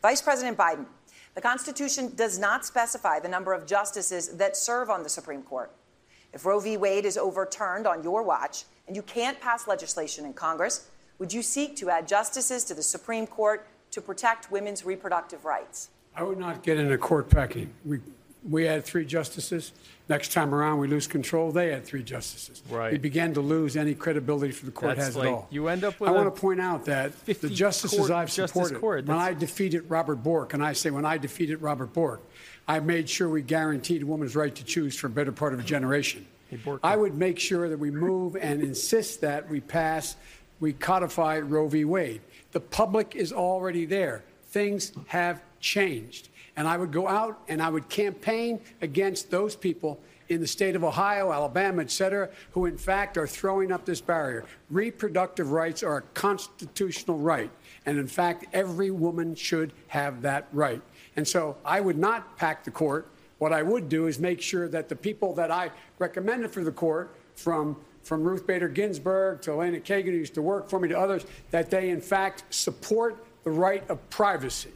Vice 0.00 0.22
President 0.22 0.56
Biden, 0.56 0.86
the 1.34 1.40
Constitution 1.40 2.12
does 2.14 2.38
not 2.38 2.64
specify 2.64 3.18
the 3.20 3.28
number 3.28 3.52
of 3.52 3.66
justices 3.66 4.36
that 4.36 4.56
serve 4.56 4.88
on 4.88 5.02
the 5.02 5.08
Supreme 5.08 5.42
Court. 5.42 5.70
If 6.32 6.44
Roe 6.46 6.58
v. 6.58 6.76
Wade 6.76 7.04
is 7.04 7.16
overturned 7.18 7.86
on 7.86 8.02
your 8.02 8.22
watch 8.22 8.64
and 8.86 8.96
you 8.96 9.02
can't 9.02 9.40
pass 9.40 9.66
legislation 9.68 10.24
in 10.24 10.32
Congress, 10.32 10.86
would 11.24 11.32
you 11.32 11.40
seek 11.40 11.74
to 11.74 11.88
add 11.88 12.06
justices 12.06 12.64
to 12.64 12.74
the 12.74 12.82
Supreme 12.82 13.26
Court 13.26 13.66
to 13.92 14.02
protect 14.02 14.50
women's 14.50 14.84
reproductive 14.84 15.46
rights? 15.46 15.88
I 16.14 16.22
would 16.22 16.36
not 16.38 16.62
get 16.62 16.78
into 16.78 16.98
court 16.98 17.30
packing. 17.30 17.72
We, 17.82 18.00
we 18.46 18.64
had 18.64 18.84
three 18.84 19.06
justices. 19.06 19.72
Next 20.10 20.32
time 20.34 20.54
around, 20.54 20.80
we 20.80 20.86
lose 20.86 21.06
control. 21.06 21.50
They 21.50 21.70
had 21.70 21.86
three 21.86 22.02
justices. 22.02 22.62
Right. 22.68 22.92
We 22.92 22.98
began 22.98 23.32
to 23.32 23.40
lose 23.40 23.74
any 23.74 23.94
credibility 23.94 24.52
for 24.52 24.66
the 24.66 24.70
court 24.70 24.96
That's 24.96 25.06
has 25.06 25.16
like- 25.16 25.28
at 25.28 25.32
all. 25.32 25.48
you 25.50 25.68
end 25.68 25.82
up 25.82 25.98
with 25.98 26.10
I 26.10 26.12
a 26.12 26.14
want 26.14 26.34
to 26.34 26.38
point 26.38 26.60
out 26.60 26.84
that 26.84 27.18
the 27.24 27.48
justices 27.48 28.00
court- 28.00 28.10
I've 28.10 28.28
justice 28.28 28.50
supported, 28.50 28.78
court, 28.78 29.06
when 29.06 29.16
I 29.16 29.32
defeated 29.32 29.88
Robert 29.88 30.16
Bork, 30.16 30.52
and 30.52 30.62
I 30.62 30.74
say 30.74 30.90
when 30.90 31.06
I 31.06 31.16
defeated 31.16 31.62
Robert 31.62 31.94
Bork, 31.94 32.20
I 32.68 32.80
made 32.80 33.08
sure 33.08 33.30
we 33.30 33.40
guaranteed 33.40 34.02
a 34.02 34.06
woman's 34.06 34.36
right 34.36 34.54
to 34.54 34.62
choose 34.62 34.94
for 34.94 35.06
a 35.06 35.10
better 35.10 35.32
part 35.32 35.54
of 35.54 35.58
a 35.60 35.62
generation. 35.62 36.26
I 36.82 36.96
would 36.96 37.14
make 37.14 37.38
sure 37.38 37.68
that 37.70 37.78
we 37.78 37.90
move 37.90 38.36
and 38.36 38.62
insist 38.62 39.22
that 39.22 39.48
we 39.48 39.60
pass, 39.60 40.16
we 40.64 40.72
codify 40.72 41.38
Roe 41.40 41.68
v. 41.68 41.84
Wade. 41.84 42.22
The 42.52 42.60
public 42.60 43.14
is 43.14 43.34
already 43.34 43.84
there. 43.84 44.24
Things 44.44 44.92
have 45.08 45.42
changed. 45.60 46.30
And 46.56 46.66
I 46.66 46.78
would 46.78 46.90
go 46.90 47.06
out 47.06 47.38
and 47.48 47.60
I 47.62 47.68
would 47.68 47.90
campaign 47.90 48.60
against 48.80 49.30
those 49.30 49.54
people 49.54 50.00
in 50.30 50.40
the 50.40 50.46
state 50.46 50.74
of 50.74 50.82
Ohio, 50.82 51.32
Alabama, 51.32 51.82
et 51.82 51.90
cetera, 51.90 52.30
who 52.52 52.64
in 52.64 52.78
fact 52.78 53.18
are 53.18 53.26
throwing 53.26 53.70
up 53.70 53.84
this 53.84 54.00
barrier. 54.00 54.46
Reproductive 54.70 55.52
rights 55.52 55.82
are 55.82 55.98
a 55.98 56.02
constitutional 56.14 57.18
right. 57.18 57.50
And 57.84 57.98
in 57.98 58.06
fact, 58.06 58.46
every 58.54 58.90
woman 58.90 59.34
should 59.34 59.74
have 59.88 60.22
that 60.22 60.48
right. 60.50 60.80
And 61.16 61.28
so 61.28 61.58
I 61.62 61.82
would 61.82 61.98
not 61.98 62.38
pack 62.38 62.64
the 62.64 62.70
court. 62.70 63.08
What 63.36 63.52
I 63.52 63.62
would 63.62 63.90
do 63.90 64.06
is 64.06 64.18
make 64.18 64.40
sure 64.40 64.66
that 64.68 64.88
the 64.88 64.96
people 64.96 65.34
that 65.34 65.50
I 65.50 65.70
recommended 65.98 66.52
for 66.52 66.64
the 66.64 66.72
court, 66.72 67.14
from, 67.34 67.76
from 68.04 68.22
Ruth 68.22 68.46
Bader 68.46 68.68
Ginsburg 68.68 69.42
to 69.42 69.52
Elena 69.52 69.80
Kagan, 69.80 70.06
who 70.06 70.12
used 70.12 70.34
to 70.34 70.42
work 70.42 70.68
for 70.68 70.78
me, 70.78 70.88
to 70.88 70.98
others, 70.98 71.24
that 71.50 71.70
they 71.70 71.90
in 71.90 72.00
fact 72.00 72.44
support 72.50 73.24
the 73.42 73.50
right 73.50 73.88
of 73.90 74.08
privacy 74.10 74.72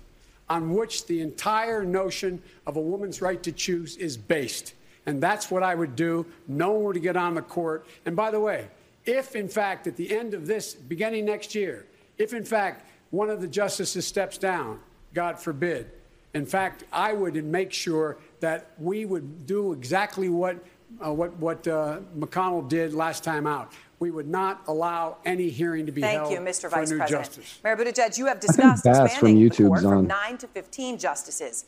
on 0.49 0.75
which 0.75 1.07
the 1.07 1.21
entire 1.21 1.85
notion 1.85 2.43
of 2.67 2.77
a 2.77 2.81
woman's 2.81 3.21
right 3.21 3.43
to 3.43 3.53
choose 3.53 3.97
is 3.97 4.17
based. 4.17 4.75
And 5.07 5.23
that's 5.23 5.51
what 5.51 5.63
I 5.63 5.75
would 5.75 5.95
do. 5.95 6.27
No 6.47 6.73
one 6.73 6.85
would 6.85 7.03
get 7.03 7.17
on 7.17 7.35
the 7.35 7.43
court. 7.43 7.87
And 8.07 8.17
by 8.17 8.31
the 8.31 8.41
way, 8.41 8.69
if 9.05 9.37
in 9.37 9.49
fact 9.49 9.87
at 9.87 9.97
the 9.97 10.17
end 10.17 10.35
of 10.35 10.47
this, 10.47 10.75
beginning 10.75 11.27
next 11.27 11.55
year, 11.55 11.87
if 12.17 12.33
in 12.33 12.45
fact 12.45 12.87
one 13.11 13.31
of 13.31 13.41
the 13.41 13.47
justices 13.47 14.07
steps 14.07 14.39
down, 14.39 14.81
God 15.15 15.39
forbid, 15.39 15.91
in 16.35 16.45
fact, 16.45 16.85
I 16.93 17.15
would 17.15 17.43
make 17.45 17.73
sure 17.73 18.19
that 18.41 18.73
we 18.79 19.07
would 19.07 19.47
do 19.47 19.73
exactly 19.73 20.29
what 20.29 20.63
uh, 21.05 21.13
what 21.13 21.37
what 21.37 21.67
uh, 21.69 22.01
McConnell 22.19 22.69
did 22.69 22.95
last 22.95 23.25
time 23.25 23.47
out. 23.47 23.73
We 24.01 24.13
would 24.13 24.29
not 24.29 24.63
allow 24.69 25.17
any 25.25 25.49
hearing 25.49 25.87
to 25.87 25.93
be 25.93 26.03
Thank 26.03 26.21
held 26.21 26.33
you, 26.33 26.39
Mr. 26.39 26.71
Vice 26.71 26.91
a 26.91 26.95
new 26.95 26.99
President. 26.99 27.09
justice. 27.09 27.59
Mayor 27.65 27.77
Buttigieg, 27.77 28.17
you 28.17 28.27
have 28.27 28.39
discussed 28.39 28.85
Bass 28.85 28.97
from 28.97 29.07
expanding 29.07 29.41
the 29.41 29.51
YouTube's 29.51 29.69
court 29.69 29.81
from 29.83 29.93
on. 29.93 30.07
9 30.07 30.39
to 30.39 30.47
15 30.47 30.99
justices. 30.99 31.65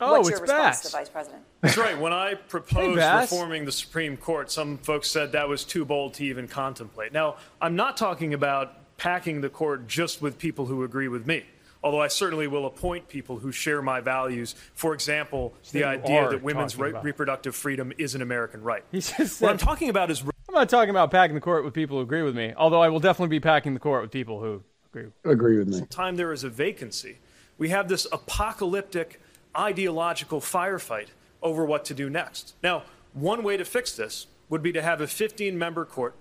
Oh, 0.00 0.12
What's 0.12 0.28
it's 0.28 0.38
your 0.38 0.42
response 0.42 0.82
Bass. 0.82 0.90
to 0.90 0.96
Vice 0.96 1.08
President? 1.08 1.42
That's 1.62 1.76
right. 1.76 1.98
When 1.98 2.12
I 2.12 2.34
proposed 2.48 2.96
Bass. 2.96 3.30
reforming 3.32 3.64
the 3.64 3.72
Supreme 3.72 4.16
Court, 4.16 4.52
some 4.52 4.78
folks 4.78 5.10
said 5.10 5.32
that 5.32 5.48
was 5.48 5.64
too 5.64 5.84
bold 5.84 6.14
to 6.14 6.24
even 6.24 6.46
contemplate. 6.46 7.12
Now, 7.12 7.36
I'm 7.60 7.74
not 7.74 7.96
talking 7.96 8.34
about 8.34 8.96
packing 8.96 9.40
the 9.40 9.48
court 9.48 9.88
just 9.88 10.22
with 10.22 10.38
people 10.38 10.66
who 10.66 10.84
agree 10.84 11.08
with 11.08 11.26
me. 11.26 11.44
Although 11.84 12.00
I 12.00 12.08
certainly 12.08 12.46
will 12.46 12.64
appoint 12.64 13.08
people 13.08 13.38
who 13.38 13.52
share 13.52 13.82
my 13.82 14.00
values. 14.00 14.54
For 14.72 14.94
example, 14.94 15.52
the 15.70 15.84
idea 15.84 16.30
that 16.30 16.42
women's 16.42 16.78
re- 16.78 16.94
reproductive 17.02 17.54
freedom 17.54 17.92
is 17.98 18.14
an 18.14 18.22
American 18.22 18.62
right. 18.62 18.82
He 18.90 19.00
just 19.02 19.42
what 19.42 19.50
I'm 19.50 19.58
talking 19.58 19.90
about 19.90 20.10
is 20.10 20.22
I'm 20.22 20.54
not 20.54 20.70
talking 20.70 20.88
about 20.88 21.10
packing 21.10 21.34
the 21.34 21.42
court 21.42 21.62
with 21.62 21.74
people 21.74 21.98
who 21.98 22.02
agree 22.02 22.22
with 22.22 22.34
me, 22.34 22.54
although 22.56 22.80
I 22.80 22.88
will 22.88 23.00
definitely 23.00 23.36
be 23.36 23.40
packing 23.40 23.74
the 23.74 23.80
court 23.80 24.00
with 24.00 24.10
people 24.10 24.40
who 24.40 24.62
agree. 24.94 25.10
Agree 25.24 25.58
with 25.58 25.68
me. 25.68 25.82
time 25.90 26.16
there 26.16 26.32
is 26.32 26.42
a 26.42 26.48
vacancy, 26.48 27.18
we 27.58 27.68
have 27.68 27.88
this 27.88 28.06
apocalyptic 28.10 29.20
ideological 29.54 30.40
firefight 30.40 31.08
over 31.42 31.66
what 31.66 31.84
to 31.84 31.94
do 31.94 32.08
next. 32.08 32.54
Now, 32.62 32.84
one 33.12 33.42
way 33.42 33.58
to 33.58 33.64
fix 33.64 33.94
this 33.94 34.26
would 34.48 34.62
be 34.62 34.72
to 34.72 34.80
have 34.80 35.02
a 35.02 35.06
15 35.06 35.58
member 35.58 35.84
court 35.84 36.14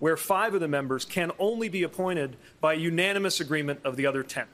where 0.00 0.18
five 0.18 0.52
of 0.54 0.60
the 0.60 0.68
members 0.68 1.06
can 1.06 1.32
only 1.38 1.70
be 1.70 1.82
appointed 1.82 2.36
by 2.60 2.74
unanimous 2.74 3.40
agreement 3.40 3.80
of 3.84 3.96
the 3.96 4.04
other 4.04 4.22
10. 4.22 4.46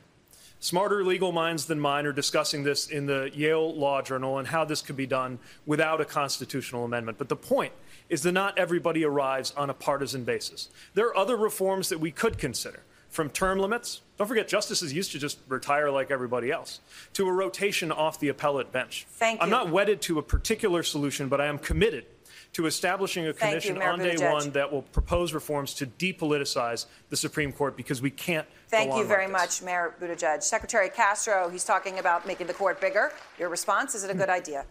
Smarter 0.65 1.05
legal 1.05 1.31
minds 1.31 1.67
than 1.67 1.79
mine 1.79 2.07
are 2.07 2.13
discussing 2.15 2.63
this 2.63 2.89
in 2.89 3.05
the 3.05 3.31
Yale 3.35 3.75
Law 3.75 4.01
Journal 4.01 4.39
and 4.39 4.49
how 4.49 4.65
this 4.65 4.81
could 4.81 4.97
be 4.97 5.07
done 5.07 5.39
without 5.67 6.01
a 6.01 6.07
constitutional 6.07 6.87
amendment. 6.87 7.19
But 7.19 7.29
the 7.29 7.37
point 7.37 7.75
is 8.09 8.23
that 8.23 8.33
not 8.33 8.57
everybody 8.57 9.05
arrives 9.05 9.53
on 9.59 9.69
a 9.69 9.75
partisan 9.75 10.25
basis. 10.25 10.71
There 10.95 11.07
are 11.09 11.17
other 11.19 11.37
reforms 11.37 11.91
that 11.91 12.01
we 12.01 12.11
could 12.11 12.39
consider, 12.39 12.83
from 13.11 13.29
term 13.29 13.59
limits. 13.59 14.01
Don't 14.17 14.27
forget, 14.27 14.49
justices 14.49 14.91
used 14.91 15.13
to 15.13 15.19
just 15.19 15.37
retire 15.49 15.91
like 15.91 16.11
everybody 16.11 16.51
else, 16.51 16.81
to 17.13 17.29
a 17.29 17.33
rotation 17.33 17.93
off 17.93 18.19
the 18.19 18.31
appellate 18.31 18.73
bench. 18.73 19.05
Thank 19.11 19.41
you. 19.41 19.45
I'm 19.45 19.51
not 19.51 19.69
wedded 19.69 20.01
to 20.03 20.19
a 20.19 20.23
particular 20.23 20.83
solution, 20.83 21.29
but 21.29 21.43
I 21.43 21.47
am 21.47 21.59
committed 21.59 22.07
to 22.55 22.67
establishing 22.67 23.27
a 23.27 23.33
Thank 23.33 23.65
you, 23.65 23.75
commission 23.75 23.83
on 23.83 23.99
day 23.99 24.15
Buttigieg. 24.15 24.33
one 24.33 24.51
that 24.53 24.73
will 24.73 24.83
propose 24.83 25.35
reforms 25.35 25.75
to 25.75 25.87
depoliticize 25.87 26.87
the 27.11 27.17
Supreme 27.17 27.53
Court 27.53 27.77
because 27.77 28.01
we 28.01 28.11
can't. 28.11 28.47
Thank 28.69 28.91
go 28.91 28.97
you 28.97 29.03
on 29.03 29.09
very 29.09 29.27
like 29.27 29.51
this. 29.51 29.63
much, 29.63 29.67
Mayor 29.67 29.95
Buttigieg. 30.01 30.43
Secretary 30.43 30.89
Castro, 30.89 31.49
he's 31.49 31.65
talking 31.65 31.99
about 31.99 32.27
making 32.27 32.47
the 32.47 32.55
court 32.55 32.81
bigger. 32.81 33.13
Your 33.39 33.49
response, 33.49 33.95
is 33.95 34.05
it 34.05 34.11
a 34.11 34.15
good 34.15 34.31
idea? 34.31 34.65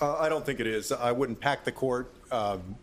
Uh, 0.00 0.16
I 0.16 0.30
don't 0.30 0.44
think 0.44 0.58
it 0.58 0.66
is. 0.66 0.90
I 0.90 1.12
wouldn't 1.12 1.38
pack 1.38 1.64
the 1.64 1.72
court. 1.72 2.12
Um, 2.30 2.76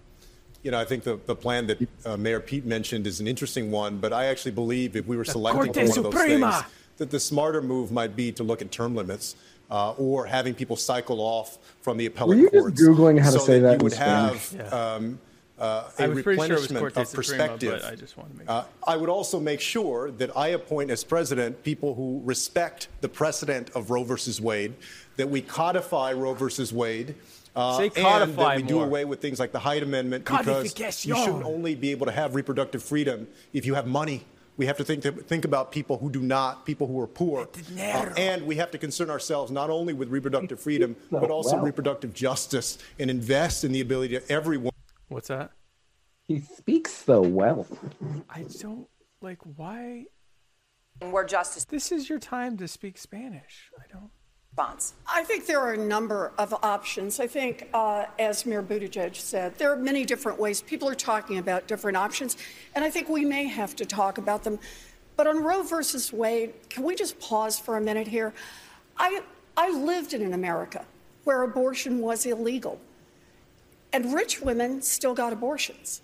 you 0.61 0.69
know, 0.69 0.79
I 0.79 0.85
think 0.85 1.03
the, 1.03 1.19
the 1.25 1.35
plan 1.35 1.65
that 1.67 1.87
uh, 2.05 2.17
Mayor 2.17 2.39
Pete 2.39 2.65
mentioned 2.65 3.07
is 3.07 3.19
an 3.19 3.27
interesting 3.27 3.71
one, 3.71 3.97
but 3.97 4.13
I 4.13 4.25
actually 4.25 4.51
believe 4.51 4.95
if 4.95 5.07
we 5.07 5.17
were 5.17 5.25
selecting 5.25 5.73
for 5.73 5.73
Corte 5.73 5.89
one 5.89 6.05
of 6.05 6.13
those 6.13 6.25
things, 6.27 6.63
that 6.99 7.09
the 7.09 7.19
smarter 7.19 7.61
move 7.61 7.91
might 7.91 8.15
be 8.15 8.31
to 8.33 8.43
look 8.43 8.61
at 8.61 8.71
term 8.71 8.95
limits 8.95 9.35
uh, 9.71 9.91
or 9.93 10.25
having 10.25 10.53
people 10.53 10.75
cycle 10.75 11.19
off 11.19 11.57
from 11.81 11.97
the 11.97 12.05
appellate 12.05 12.37
you 12.37 12.49
just 12.49 12.61
courts. 12.61 12.81
Googling 12.81 13.19
how 13.19 13.31
to 13.31 13.39
say 13.39 13.59
that 13.59 13.69
you 13.69 13.75
in 13.75 13.83
would 13.83 13.93
Spanish? 13.93 14.51
have 14.51 14.73
um, 14.73 15.19
uh, 15.57 15.89
I 15.97 16.05
a 16.05 16.09
was 16.09 16.23
pretty 16.23 16.41
sure 16.41 16.55
it 16.55 16.59
was 16.59 16.71
replenishment 16.71 16.97
of 16.97 17.13
perspective. 17.13 17.81
but 17.81 17.91
I 17.91 17.95
just 17.95 18.17
wanted 18.17 18.33
to 18.33 18.39
make 18.39 18.49
Uh, 18.49 18.63
I 18.87 18.95
would 18.95 19.09
also 19.09 19.39
make 19.39 19.59
sure 19.59 20.11
that 20.11 20.35
I 20.37 20.49
appoint 20.49 20.89
as 20.89 21.03
president 21.03 21.63
people 21.63 21.95
who 21.95 22.21
respect 22.23 22.87
the 23.01 23.09
precedent 23.09 23.69
of 23.71 23.89
Roe 23.91 24.03
versus 24.03 24.39
Wade, 24.39 24.73
that 25.17 25.29
we 25.29 25.41
codify 25.41 26.13
Roe 26.13 26.33
versus 26.33 26.71
Wade. 26.71 27.15
Uh, 27.55 27.77
Say 27.77 27.91
and 27.97 28.37
that 28.37 28.57
we 28.57 28.63
do 28.63 28.79
away 28.79 29.03
with 29.05 29.21
things 29.21 29.39
like 29.39 29.51
the 29.51 29.59
Hyde 29.59 29.83
Amendment 29.83 30.23
because 30.23 31.05
you 31.05 31.15
shouldn't 31.15 31.43
only 31.43 31.75
be 31.75 31.91
able 31.91 32.05
to 32.05 32.11
have 32.11 32.35
reproductive 32.35 32.81
freedom 32.81 33.27
if 33.53 33.65
you 33.65 33.73
have 33.73 33.87
money. 33.87 34.23
We 34.59 34.65
have 34.65 34.75
to 34.75 34.83
think, 34.83 35.03
think 35.25 35.45
about 35.45 35.71
people 35.71 35.97
who 35.99 36.09
do 36.11 36.19
not, 36.19 36.65
people 36.65 36.85
who 36.85 36.99
are 36.99 37.07
poor. 37.07 37.47
Uh, 37.77 38.13
and 38.17 38.45
we 38.45 38.57
have 38.57 38.69
to 38.71 38.77
concern 38.77 39.09
ourselves 39.09 39.51
not 39.53 39.69
only 39.69 39.93
with 39.93 40.09
reproductive 40.09 40.59
freedom, 40.59 40.97
but 41.09 41.31
also 41.31 41.55
Wow. 41.55 41.63
reproductive 41.63 42.13
justice 42.13 42.77
and 42.99 43.09
invest 43.09 43.63
in 43.63 43.71
the 43.71 43.79
ability 43.79 44.17
of 44.17 44.29
everyone. 44.29 44.73
What's 45.07 45.29
that? 45.29 45.51
He 46.27 46.41
speaks 46.41 46.91
so 46.91 47.21
well. 47.21 47.67
I 48.29 48.43
don't 48.59 48.89
like 49.21 49.39
why. 49.55 50.07
Where 51.09 51.23
justice. 51.23 51.63
This 51.63 51.93
is 51.93 52.09
your 52.09 52.19
time 52.19 52.57
to 52.57 52.67
speak 52.67 52.97
Spanish. 52.97 53.71
I 53.79 53.83
don't. 53.89 54.11
Response. 54.57 54.93
I 55.07 55.23
think 55.23 55.45
there 55.45 55.59
are 55.59 55.73
a 55.73 55.77
number 55.77 56.33
of 56.37 56.53
options. 56.63 57.19
I 57.21 57.27
think, 57.27 57.69
uh, 57.73 58.05
as 58.17 58.45
Mayor 58.45 58.61
Buttigieg 58.61 59.15
said, 59.15 59.57
there 59.57 59.71
are 59.71 59.77
many 59.77 60.03
different 60.03 60.37
ways. 60.37 60.61
People 60.61 60.89
are 60.89 60.95
talking 60.95 61.37
about 61.37 61.67
different 61.67 61.95
options, 61.95 62.35
and 62.75 62.83
I 62.83 62.89
think 62.89 63.07
we 63.07 63.23
may 63.23 63.45
have 63.45 63.73
to 63.77 63.85
talk 63.85 64.17
about 64.17 64.43
them. 64.43 64.59
But 65.15 65.27
on 65.27 65.43
Roe 65.43 65.63
versus 65.63 66.11
Wade, 66.11 66.53
can 66.69 66.83
we 66.83 66.95
just 66.95 67.19
pause 67.19 67.57
for 67.57 67.77
a 67.77 67.81
minute 67.81 68.07
here? 68.07 68.33
I, 68.97 69.21
I 69.55 69.69
lived 69.69 70.13
in 70.13 70.21
an 70.21 70.33
America 70.33 70.83
where 71.23 71.43
abortion 71.43 71.99
was 71.99 72.25
illegal, 72.25 72.81
and 73.93 74.13
rich 74.13 74.41
women 74.41 74.81
still 74.81 75.13
got 75.13 75.31
abortions 75.31 76.01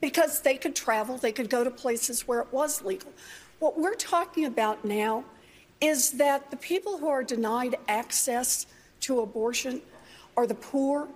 because 0.00 0.40
they 0.40 0.56
could 0.56 0.74
travel, 0.74 1.18
they 1.18 1.32
could 1.32 1.50
go 1.50 1.62
to 1.62 1.70
places 1.70 2.26
where 2.26 2.40
it 2.40 2.52
was 2.52 2.82
legal. 2.84 3.12
What 3.60 3.78
we're 3.78 3.94
talking 3.94 4.44
about 4.44 4.84
now 4.84 5.24
is 5.80 6.12
that 6.12 6.50
the 6.50 6.56
people 6.56 6.98
who 6.98 7.08
are 7.08 7.22
denied 7.22 7.76
access 7.88 8.66
to 9.00 9.20
abortion 9.20 9.82
are 10.36 10.46
the 10.46 10.54
poor, 10.54 11.08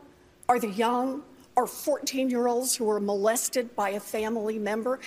are 0.48 0.58
the 0.58 0.70
young, 0.70 1.22
are 1.56 1.66
14 1.66 2.30
year 2.30 2.46
olds 2.46 2.74
who 2.74 2.88
are 2.90 3.00
molested 3.00 3.74
by 3.74 3.90
a 3.90 4.00
family 4.00 4.58
member. 4.58 5.00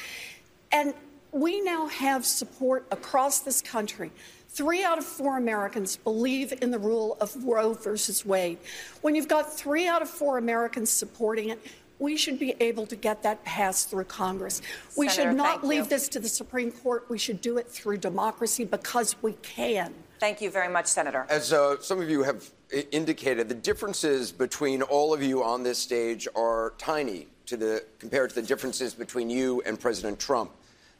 And 0.71 0.93
we 1.31 1.61
now 1.61 1.87
have 1.87 2.25
support 2.25 2.85
across 2.91 3.39
this 3.39 3.61
country. 3.61 4.11
Three 4.49 4.83
out 4.83 4.99
of 4.99 5.03
four 5.03 5.37
Americans 5.37 5.97
believe 5.97 6.53
in 6.61 6.69
the 6.69 6.77
rule 6.77 7.17
of 7.19 7.35
Roe 7.43 7.73
versus 7.73 8.23
Wade. 8.23 8.59
When 9.01 9.15
you've 9.15 9.27
got 9.27 9.51
three 9.51 9.87
out 9.87 10.03
of 10.03 10.09
four 10.09 10.37
Americans 10.37 10.91
supporting 10.91 11.49
it, 11.49 11.59
we 12.03 12.17
should 12.17 12.37
be 12.37 12.53
able 12.59 12.85
to 12.85 12.97
get 12.97 13.23
that 13.23 13.41
passed 13.45 13.89
through 13.89 14.03
Congress. 14.03 14.61
We 14.97 15.07
Senator, 15.07 15.31
should 15.31 15.37
not 15.37 15.47
thank 15.47 15.63
you. 15.63 15.69
leave 15.69 15.89
this 15.89 16.09
to 16.09 16.19
the 16.19 16.27
Supreme 16.27 16.69
Court. 16.69 17.05
We 17.07 17.17
should 17.17 17.39
do 17.39 17.57
it 17.57 17.69
through 17.69 17.97
democracy 17.97 18.65
because 18.65 19.15
we 19.21 19.33
can. 19.41 19.93
Thank 20.19 20.41
you 20.41 20.51
very 20.51 20.67
much, 20.67 20.87
Senator. 20.87 21.25
As 21.29 21.53
uh, 21.53 21.79
some 21.79 22.01
of 22.01 22.09
you 22.09 22.21
have 22.23 22.49
indicated, 22.91 23.47
the 23.47 23.55
differences 23.55 24.33
between 24.33 24.81
all 24.81 25.13
of 25.13 25.23
you 25.23 25.43
on 25.43 25.63
this 25.63 25.79
stage 25.79 26.27
are 26.35 26.73
tiny 26.77 27.27
to 27.45 27.55
the, 27.55 27.83
compared 27.99 28.29
to 28.31 28.35
the 28.35 28.41
differences 28.41 28.93
between 28.93 29.29
you 29.29 29.61
and 29.65 29.79
President 29.79 30.19
Trump. 30.19 30.51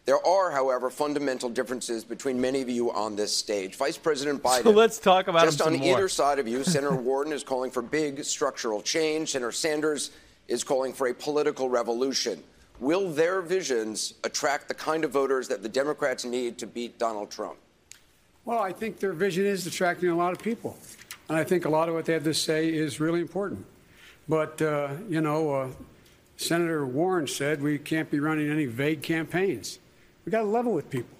There 0.06 0.26
are, 0.26 0.52
however, 0.52 0.90
fundamental 0.90 1.50
differences 1.50 2.04
between 2.04 2.40
many 2.40 2.62
of 2.62 2.70
you 2.70 2.92
on 2.92 3.16
this 3.16 3.36
stage. 3.36 3.76
Vice 3.76 3.98
President 3.98 4.44
Biden. 4.44 4.64
So 4.64 4.72
let's 4.72 5.00
talk 5.00 5.28
about 5.28 5.46
just 5.46 5.62
him 5.62 5.68
on 5.68 5.80
more. 5.80 5.98
either 5.98 6.10
side 6.10 6.40
of 6.40 6.48
you. 6.48 6.64
Senator 6.66 6.96
Warren 6.96 7.32
is 7.32 7.44
calling 7.44 7.72
for 7.72 7.82
big 7.82 8.24
structural 8.26 8.82
change. 8.82 9.32
Senator 9.32 9.54
Sanders 9.54 10.12
is 10.48 10.64
calling 10.64 10.94
for 10.94 11.08
a 11.08 11.14
political 11.14 11.70
revolution. 11.70 12.44
Will 12.80 13.10
their 13.10 13.42
visions 13.42 14.16
attract 14.24 14.68
the 14.68 14.74
kind 14.74 15.04
of 15.04 15.12
voters 15.12 15.48
that 15.48 15.64
the 15.64 15.70
Democrats 15.70 16.26
need 16.26 16.58
to 16.58 16.68
beat 16.68 16.98
Donald 16.98 17.32
Trump? 17.32 17.58
Well, 18.46 18.60
I 18.60 18.74
think 18.74 19.00
their 19.00 19.14
vision 19.14 19.46
is 19.46 19.66
attracting 19.66 20.10
a 20.10 20.16
lot 20.16 20.34
of 20.34 20.40
people. 20.40 20.78
And 21.30 21.38
I 21.38 21.44
think 21.44 21.66
a 21.66 21.70
lot 21.70 21.88
of 21.88 21.96
what 21.96 22.06
they 22.06 22.14
have 22.14 22.26
to 22.26 22.34
say 22.34 22.68
is 22.68 23.00
really 23.00 23.22
important. 23.22 23.66
But, 24.28 24.62
uh, 24.62 24.90
you 25.08 25.22
know, 25.22 25.54
uh, 25.54 25.70
Senator 26.38 26.86
Warren 26.86 27.28
said 27.28 27.62
we 27.62 27.78
can't 27.78 28.10
be 28.10 28.20
running 28.20 28.50
any 28.50 28.66
vague 28.66 29.02
campaigns. 29.02 29.80
We've 30.26 30.32
got 30.32 30.42
to 30.42 30.48
level 30.48 30.74
with 30.74 30.90
people. 30.90 31.16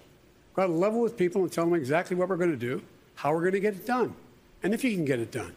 We've 0.50 0.56
got 0.56 0.66
to 0.66 0.72
level 0.72 1.00
with 1.00 1.16
people 1.16 1.42
and 1.42 1.52
tell 1.52 1.64
them 1.64 1.74
exactly 1.74 2.16
what 2.16 2.28
we're 2.28 2.36
going 2.36 2.50
to 2.50 2.56
do, 2.56 2.82
how 3.14 3.32
we're 3.32 3.40
going 3.40 3.52
to 3.52 3.60
get 3.60 3.74
it 3.74 3.86
done, 3.86 4.14
and 4.62 4.74
if 4.74 4.84
you 4.84 4.94
can 4.94 5.04
get 5.04 5.18
it 5.18 5.30
done. 5.30 5.52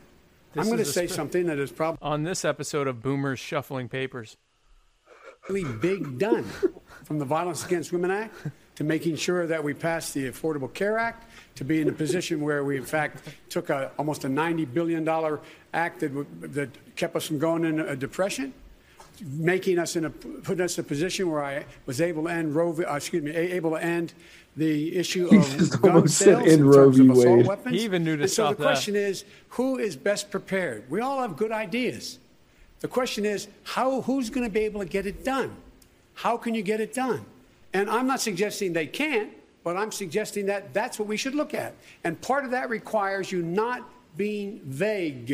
This 0.58 0.66
I'm 0.66 0.72
going 0.72 0.84
to 0.84 0.92
say 0.92 1.06
something 1.06 1.46
that 1.46 1.60
is 1.60 1.72
probably 1.72 2.00
On 2.02 2.24
this 2.24 2.44
episode 2.44 2.88
of 2.88 3.04
Boomers 3.04 3.40
Shuffling 3.40 3.88
Papers. 3.90 4.38
Really 5.48 5.72
big 5.72 6.18
done 6.18 6.46
from 7.04 7.20
the 7.20 7.26
Violence 7.26 7.64
Against 7.64 7.92
Women 7.92 8.10
Act 8.10 8.34
to 8.74 8.84
making 8.84 9.18
sure 9.18 9.46
that 9.46 9.64
we 9.64 9.76
passed 9.76 10.16
the 10.16 10.28
Affordable 10.28 10.74
Care 10.74 10.98
Act 10.98 11.30
to 11.58 11.64
be 11.64 11.80
in 11.80 11.88
a 11.90 11.92
position 11.92 12.42
where 12.42 12.64
we, 12.64 12.76
in 12.76 12.84
fact, 12.86 13.22
took 13.50 13.70
a, 13.70 13.92
almost 14.00 14.24
a 14.24 14.28
$90 14.28 14.74
billion 14.74 15.08
act 15.76 16.00
that, 16.00 16.26
that 16.42 16.96
kept 16.96 17.16
us 17.16 17.28
from 17.28 17.38
going 17.38 17.64
in 17.64 17.80
a 17.80 17.96
depression, 17.96 18.52
making 19.22 19.80
us 19.80 19.96
in 19.96 20.06
a, 20.06 20.10
putting 20.10 20.64
us 20.64 20.78
in 20.78 20.86
a 20.86 20.88
position 20.88 21.30
where 21.30 21.44
I 21.44 21.66
was 21.86 22.02
able 22.02 22.24
to 22.24 22.30
end 22.30 22.56
Roe, 22.56 22.72
uh, 22.72 22.96
excuse 22.96 23.24
me, 23.24 23.32
able 23.32 23.72
to 23.72 23.84
end 23.84 24.14
the 24.56 24.96
issue 24.96 25.28
of 25.28 25.82
gun 25.82 26.08
sales 26.08 26.44
in 26.44 26.60
in 26.60 26.68
Roe 26.68 26.86
terms 26.86 26.98
v. 26.98 27.04
of 27.04 27.12
assault 27.12 27.38
Wade. 27.38 27.48
weapons. 27.48 27.76
He 27.76 27.84
even 27.84 28.04
knew 28.04 28.16
to 28.16 28.24
and 28.24 28.32
so 28.32 28.50
the 28.50 28.56
that. 28.56 28.64
question 28.64 28.96
is, 28.96 29.26
who 29.50 29.78
is 29.78 29.96
best 29.96 30.32
prepared? 30.32 30.90
We 30.90 31.02
all 31.02 31.22
have 31.22 31.38
good 31.38 31.52
ideas. 31.52 32.20
The 32.80 32.88
question 32.88 33.26
is, 33.26 33.48
how, 33.64 34.02
who's 34.02 34.30
going 34.30 34.46
to 34.46 34.52
be 34.52 34.62
able 34.62 34.82
to 34.82 34.86
get 34.86 35.06
it 35.06 35.24
done? 35.24 35.56
How 36.14 36.38
can 36.38 36.54
you 36.54 36.64
get 36.64 36.80
it 36.80 36.94
done? 36.94 37.26
And 37.74 37.90
I'm 37.90 38.08
not 38.08 38.22
suggesting 38.22 38.74
they 38.74 38.88
can't, 38.88 39.32
but 39.64 39.78
I'm 39.78 39.92
suggesting 39.92 40.46
that 40.48 40.74
that's 40.74 40.98
what 40.98 41.08
we 41.08 41.18
should 41.18 41.36
look 41.36 41.54
at. 41.54 41.76
And 42.04 42.20
part 42.22 42.46
of 42.46 42.52
that 42.52 42.70
requires 42.70 43.32
you 43.32 43.42
not 43.42 43.88
being 44.16 44.62
vague. 44.64 45.32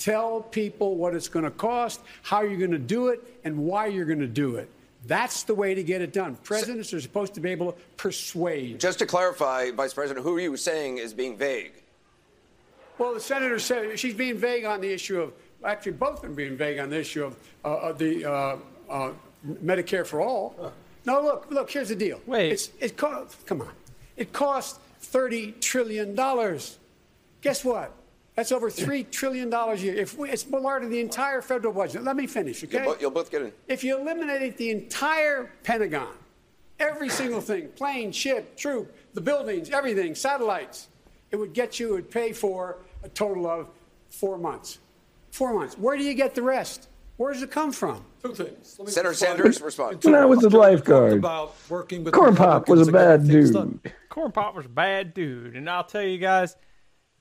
Tell 0.00 0.40
people 0.40 0.96
what 0.96 1.14
it's 1.14 1.28
going 1.28 1.44
to 1.44 1.50
cost, 1.50 2.00
how 2.22 2.40
you're 2.40 2.58
going 2.58 2.70
to 2.70 2.78
do 2.78 3.08
it, 3.08 3.22
and 3.44 3.58
why 3.58 3.86
you're 3.86 4.06
going 4.06 4.20
to 4.20 4.26
do 4.26 4.56
it. 4.56 4.68
That's 5.06 5.42
the 5.42 5.54
way 5.54 5.74
to 5.74 5.82
get 5.82 6.00
it 6.00 6.14
done. 6.14 6.36
Presidents 6.36 6.92
are 6.94 7.00
supposed 7.02 7.34
to 7.34 7.40
be 7.40 7.50
able 7.50 7.72
to 7.72 7.78
persuade. 7.98 8.80
Just 8.80 8.98
to 9.00 9.06
clarify, 9.06 9.70
Vice 9.70 9.92
President, 9.92 10.24
who 10.24 10.36
are 10.36 10.40
you 10.40 10.56
saying 10.56 10.98
is 10.98 11.12
being 11.12 11.36
vague? 11.36 11.72
Well, 12.96 13.12
the 13.12 13.20
senator 13.20 13.58
said 13.58 13.98
she's 13.98 14.14
being 14.14 14.38
vague 14.38 14.64
on 14.64 14.80
the 14.80 14.90
issue 14.90 15.20
of, 15.20 15.34
actually, 15.64 15.92
both 15.92 16.16
of 16.16 16.22
them 16.22 16.34
being 16.34 16.56
vague 16.56 16.78
on 16.78 16.88
the 16.88 16.98
issue 16.98 17.24
of, 17.24 17.36
uh, 17.62 17.76
of 17.76 17.98
the 17.98 18.24
uh, 18.24 18.56
uh, 18.88 19.12
Medicare 19.62 20.06
for 20.06 20.22
all. 20.22 20.72
No, 21.04 21.20
look, 21.20 21.46
look, 21.50 21.70
here's 21.70 21.90
the 21.90 21.96
deal. 21.96 22.20
Wait. 22.26 22.52
It's, 22.52 22.70
it 22.80 22.96
cost, 22.96 23.44
come 23.46 23.60
on. 23.60 23.72
It 24.16 24.32
costs 24.32 24.78
$30 25.02 25.60
trillion. 25.60 26.14
Guess 26.14 27.64
what? 27.64 27.92
That's 28.40 28.52
over 28.52 28.70
$3 28.70 29.10
trillion 29.10 29.52
a 29.52 29.74
year. 29.74 29.94
If 29.96 30.16
we, 30.16 30.30
it's 30.30 30.48
more 30.48 30.80
than 30.80 30.88
the 30.88 31.00
entire 31.00 31.42
federal 31.42 31.74
budget. 31.74 32.04
Let 32.04 32.16
me 32.16 32.26
finish, 32.26 32.64
okay? 32.64 32.78
You'll, 32.78 32.94
bo- 32.94 32.96
you'll 32.98 33.10
both 33.10 33.30
get 33.30 33.42
in. 33.42 33.52
If 33.68 33.84
you 33.84 33.98
eliminated 34.00 34.56
the 34.56 34.70
entire 34.70 35.52
Pentagon, 35.62 36.14
every 36.78 37.10
single 37.10 37.42
thing, 37.42 37.68
plane, 37.76 38.12
ship, 38.12 38.56
troop, 38.56 38.96
the 39.12 39.20
buildings, 39.20 39.68
everything, 39.68 40.14
satellites, 40.14 40.88
it 41.30 41.36
would 41.36 41.52
get 41.52 41.78
you, 41.78 41.90
it 41.90 41.92
would 41.92 42.10
pay 42.10 42.32
for 42.32 42.78
a 43.04 43.10
total 43.10 43.46
of 43.46 43.68
four 44.08 44.38
months. 44.38 44.78
Four 45.32 45.52
months. 45.52 45.76
Where 45.76 45.98
do 45.98 46.02
you 46.02 46.14
get 46.14 46.34
the 46.34 46.42
rest? 46.42 46.88
Where 47.18 47.34
does 47.34 47.42
it 47.42 47.50
come 47.50 47.72
from? 47.72 48.02
Two 48.22 48.32
things. 48.32 48.76
Let 48.78 48.86
me 48.86 48.92
Senator 48.92 49.10
respond. 49.10 49.36
Sanders, 49.36 49.60
respond. 49.60 50.02
When 50.02 50.14
I 50.14 50.24
was 50.24 50.42
a 50.44 50.48
lifeguard, 50.48 51.12
about 51.12 51.54
working 51.68 52.04
with 52.04 52.14
Corn 52.14 52.34
Pop 52.34 52.70
was 52.70 52.88
a 52.88 52.90
Republicans 52.90 53.28
to 53.28 53.52
get 53.52 53.82
bad 53.82 53.82
dude. 53.82 53.92
Corn 54.08 54.32
Pop 54.32 54.54
was 54.56 54.64
a 54.64 54.70
bad 54.70 55.12
dude, 55.12 55.56
and 55.56 55.68
I'll 55.68 55.84
tell 55.84 56.00
you 56.00 56.16
guys, 56.16 56.56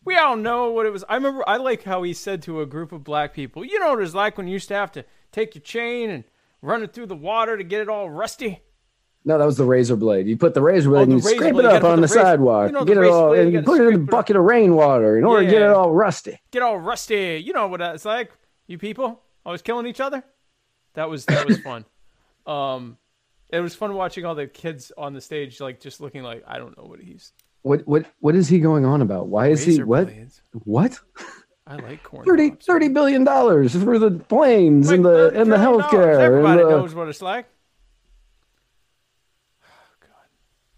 we 0.06 0.16
all 0.18 0.36
know 0.36 0.72
what 0.72 0.86
it 0.86 0.92
was. 0.92 1.04
I 1.10 1.16
remember 1.16 1.44
I 1.48 1.58
like 1.58 1.84
how 1.84 2.04
he 2.04 2.14
said 2.14 2.42
to 2.44 2.62
a 2.62 2.66
group 2.66 2.92
of 2.92 3.04
black 3.04 3.34
people, 3.34 3.64
"You 3.66 3.80
know 3.80 3.90
what 3.94 4.02
it's 4.04 4.14
like 4.14 4.38
when 4.38 4.48
you 4.48 4.54
used 4.54 4.68
to 4.70 4.74
have 4.76 4.92
to 4.94 5.06
take 5.32 5.56
your 5.56 5.62
chain 5.62 6.10
and 6.10 6.24
run 6.62 6.84
it 6.84 6.94
through 6.94 7.08
the 7.08 7.16
water 7.16 7.58
to 7.58 7.64
get 7.64 7.82
it 7.82 7.90
all 7.90 8.10
rusty." 8.10 8.62
No, 9.26 9.38
that 9.38 9.46
was 9.46 9.58
the 9.58 9.66
razor 9.66 9.98
blade. 9.98 10.28
You 10.28 10.38
put 10.38 10.54
the 10.54 10.62
razor 10.62 10.90
blade 10.90 11.02
Oh, 11.02 11.06
the 11.06 11.12
and 11.16 11.24
you 11.24 11.30
scrape 11.30 11.54
blade. 11.54 11.66
it 11.66 11.72
up 11.72 11.84
on 11.84 12.00
the, 12.02 12.08
the 12.08 12.14
razor- 12.14 12.20
sidewalk. 12.22 12.68
you 12.70 12.74
know, 12.74 12.86
the 12.86 12.96
get 12.96 13.04
it 13.04 13.10
all, 13.12 13.28
blade, 13.30 13.42
and 13.42 13.52
you 13.52 13.60
you 13.60 13.66
put 13.66 13.82
it 13.82 13.88
in 13.90 13.94
a 13.96 13.98
bucket 14.00 14.38
of 14.38 14.44
rainwater 14.44 15.18
in 15.18 15.26
order 15.26 15.44
to 15.46 15.52
get 15.52 15.62
it 15.62 15.70
all 15.70 15.92
rusty. 15.92 16.40
Get 16.52 16.62
all 16.64 16.78
rusty. 16.78 17.44
You 17.46 17.52
know 17.54 17.68
what 17.68 17.82
it's 17.82 18.06
like. 18.06 18.32
You 18.68 18.78
people 18.78 19.22
always 19.46 19.62
killing 19.62 19.86
each 19.88 20.00
other. 20.00 20.24
That 20.94 21.10
was 21.10 21.26
that 21.26 21.46
was 21.48 21.58
fun. 21.62 21.86
Um, 22.48 22.98
it 23.50 23.60
was 23.60 23.76
fun 23.76 23.94
watching 23.94 24.26
all 24.26 24.36
the 24.36 24.48
kids 24.48 24.92
on 24.98 25.14
the 25.14 25.22
stage, 25.22 25.60
like 25.60 25.80
just 25.82 26.00
looking 26.00 26.24
like 26.24 26.44
I 26.48 26.58
don't 26.58 26.78
know 26.78 26.86
what 26.86 27.00
he's. 27.02 27.34
What 27.62 27.86
what 27.88 28.06
what 28.20 28.36
is 28.36 28.48
he 28.48 28.60
going 28.60 28.86
on 28.86 29.02
about? 29.02 29.28
Why 29.28 29.48
is 29.48 29.64
he 29.64 29.82
what? 29.84 30.06
blades. 30.08 30.42
What? 30.64 31.00
I 31.68 31.76
like 31.76 32.02
corn. 32.04 32.26
30, 32.26 32.52
30 32.52 32.88
billion 32.90 33.24
dollars 33.24 33.76
for 33.76 34.00
the 34.00 34.12
planes 34.12 34.90
and 34.90 35.06
the 35.06 35.30
and 35.40 35.52
the 35.52 35.58
healthcare. 35.58 36.14
and 36.14 36.22
Everybody 36.22 36.64
the- 36.64 36.70
knows 36.70 36.96
what 36.96 37.08
it's 37.10 37.22
like. 37.22 37.46
Oh, 39.64 39.68
God, 40.02 40.10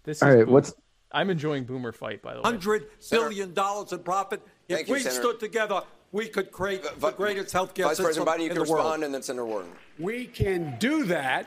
this. 0.04 0.22
All 0.22 0.28
is 0.30 0.34
right, 0.36 0.44
Boom- 0.44 0.54
what's- 0.54 0.74
I'm 1.14 1.28
enjoying 1.30 1.64
Boomer 1.64 1.92
fight 1.92 2.22
by 2.22 2.32
the 2.34 2.40
way. 2.40 2.44
Hundred 2.44 2.86
billion 3.10 3.52
dollars 3.54 3.92
in 3.92 4.00
profit. 4.00 4.40
If 4.68 4.76
Thank 4.76 4.88
you, 4.88 4.94
we 4.94 5.00
Senator. 5.00 5.20
stood 5.22 5.40
together, 5.40 5.82
we 6.10 6.28
could 6.28 6.50
create 6.50 6.84
uh, 6.84 6.90
the 6.98 7.10
greatest 7.12 7.54
healthcare 7.54 7.84
Vice 7.84 7.98
system 7.98 8.24
President 8.24 8.28
Biden, 8.28 8.38
you 8.38 8.44
in 8.50 8.56
can 8.56 8.64
the 8.64 8.70
world. 8.70 8.84
respond, 8.84 9.04
and 9.04 9.14
then 9.14 9.22
Senator 9.22 9.44
Warren. 9.46 9.68
We 9.98 10.26
can 10.26 10.76
do 10.78 11.04
that 11.04 11.46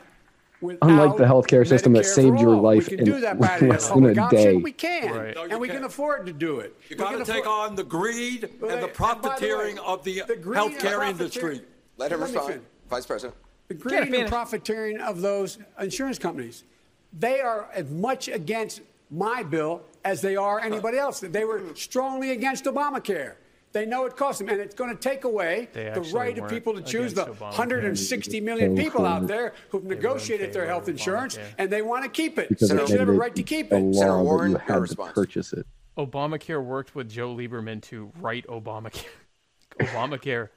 Unlike 0.62 1.16
the 1.16 1.24
healthcare 1.24 1.66
system 1.66 1.92
that 1.92 2.06
saved 2.06 2.40
your 2.40 2.56
life 2.56 2.88
in 2.88 2.98
can 2.98 3.04
do 3.06 3.20
that 3.20 3.38
by 3.38 3.58
the 3.58 3.66
less 3.66 3.88
than 3.90 4.06
a 4.06 4.26
oh 4.26 4.30
day. 4.30 4.56
We 4.56 4.72
can, 4.72 5.12
Right. 5.12 5.34
No, 5.34 5.44
you 5.44 5.50
and 5.50 5.60
we 5.60 5.68
can 5.68 5.76
can't. 5.76 5.86
afford 5.86 6.26
to 6.26 6.32
do 6.32 6.60
it. 6.60 6.74
You 6.88 6.96
We 6.96 6.96
got 6.96 7.10
can 7.10 7.18
to 7.18 7.24
take 7.24 7.44
afford- 7.44 7.70
on 7.70 7.76
the 7.76 7.84
greed 7.84 8.44
and 8.44 8.52
the 8.52 8.66
by 8.66 8.76
the 8.76 8.86
way, 8.86 8.92
profiteering 8.92 9.78
of 9.80 10.02
the, 10.04 10.22
the 10.26 10.36
greed 10.36 10.58
healthcare 10.58 10.96
profiteering- 10.96 11.10
industry. 11.10 11.60
Let 11.98 12.12
him 12.12 12.20
Let 12.20 12.32
respond. 12.34 12.60
Vice 12.88 13.06
President. 13.06 13.34
The 13.68 13.74
greed 13.74 14.00
and 14.00 14.10
finish. 14.10 14.30
profiteering 14.30 15.00
of 15.00 15.20
those 15.20 15.58
insurance 15.80 16.18
companies. 16.18 16.64
They 17.12 17.40
are 17.40 17.68
as 17.72 17.90
much 17.90 18.28
against 18.28 18.82
my 19.10 19.42
bill 19.42 19.82
as 20.04 20.20
they 20.20 20.36
are 20.36 20.60
anybody 20.60 20.98
uh, 20.98 21.04
else. 21.04 21.20
They 21.20 21.44
were 21.44 21.58
hmm. 21.60 21.74
strongly 21.74 22.30
against 22.30 22.64
Obamacare. 22.64 23.34
They 23.76 23.84
know 23.84 24.06
it 24.06 24.16
costs 24.16 24.38
them, 24.38 24.48
and 24.48 24.58
it's 24.58 24.74
going 24.74 24.88
to 24.88 24.96
take 24.96 25.24
away 25.24 25.68
the 25.74 26.00
right 26.14 26.38
of 26.38 26.48
people 26.48 26.72
to 26.72 26.80
choose 26.80 27.12
the 27.12 27.24
against 27.24 27.42
160 27.42 28.40
million 28.40 28.74
people 28.74 29.04
out 29.04 29.26
there 29.26 29.52
who've 29.68 29.84
negotiated 29.84 30.54
their 30.54 30.64
health 30.64 30.88
insurance, 30.88 31.38
and 31.58 31.68
they 31.68 31.82
want 31.82 32.02
to 32.02 32.08
keep 32.08 32.38
it. 32.38 32.48
Because 32.48 32.68
So 32.70 32.74
it 32.74 32.78
they 32.78 32.86
should 32.86 33.00
have 33.00 33.10
a 33.10 33.12
right 33.12 33.34
to 33.34 33.42
keep 33.42 33.72
a 33.72 33.76
it. 33.76 33.80
law 33.82 34.24
that 34.24 34.48
you 34.48 34.56
had 34.56 34.86
to 34.88 34.96
purchase 35.12 35.52
it. 35.52 35.66
Obamacare 35.98 36.64
worked 36.64 36.94
with 36.94 37.10
Joe 37.10 37.36
Lieberman 37.36 37.82
to 37.82 38.10
write 38.18 38.46
Obamacare. 38.46 39.04
Obamacare 39.80 40.48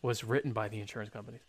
was 0.00 0.24
written 0.24 0.52
by 0.52 0.68
the 0.68 0.80
insurance 0.80 1.10
companies. 1.10 1.42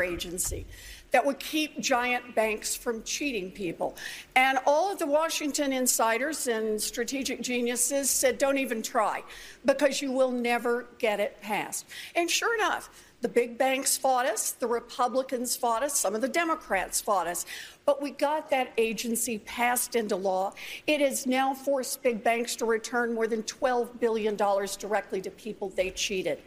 Agency 0.00 0.64
that 1.10 1.26
would 1.26 1.40
keep 1.40 1.80
giant 1.80 2.36
banks 2.36 2.76
from 2.76 3.02
cheating 3.02 3.50
people. 3.50 3.96
And 4.36 4.60
all 4.64 4.92
of 4.92 5.00
the 5.00 5.08
Washington 5.08 5.72
insiders 5.72 6.46
and 6.46 6.80
strategic 6.80 7.40
geniuses 7.40 8.08
said, 8.08 8.38
don't 8.38 8.58
even 8.58 8.80
try 8.80 9.24
because 9.64 10.00
you 10.00 10.12
will 10.12 10.30
never 10.30 10.86
get 10.98 11.18
it 11.18 11.36
passed. 11.42 11.86
And 12.14 12.30
sure 12.30 12.54
enough, 12.54 12.90
the 13.22 13.28
big 13.28 13.58
banks 13.58 13.96
fought 13.96 14.24
us, 14.24 14.52
the 14.52 14.68
Republicans 14.68 15.56
fought 15.56 15.82
us, 15.82 15.98
some 15.98 16.14
of 16.14 16.20
the 16.20 16.28
Democrats 16.28 17.00
fought 17.00 17.26
us. 17.26 17.44
But 17.84 18.00
we 18.00 18.12
got 18.12 18.48
that 18.50 18.72
agency 18.78 19.38
passed 19.38 19.96
into 19.96 20.14
law. 20.14 20.52
It 20.86 21.00
has 21.00 21.26
now 21.26 21.52
forced 21.52 22.02
big 22.02 22.22
banks 22.22 22.54
to 22.56 22.64
return 22.64 23.12
more 23.12 23.26
than 23.26 23.42
$12 23.42 23.98
billion 23.98 24.36
directly 24.36 25.20
to 25.20 25.30
people 25.30 25.70
they 25.70 25.90
cheated. 25.90 26.38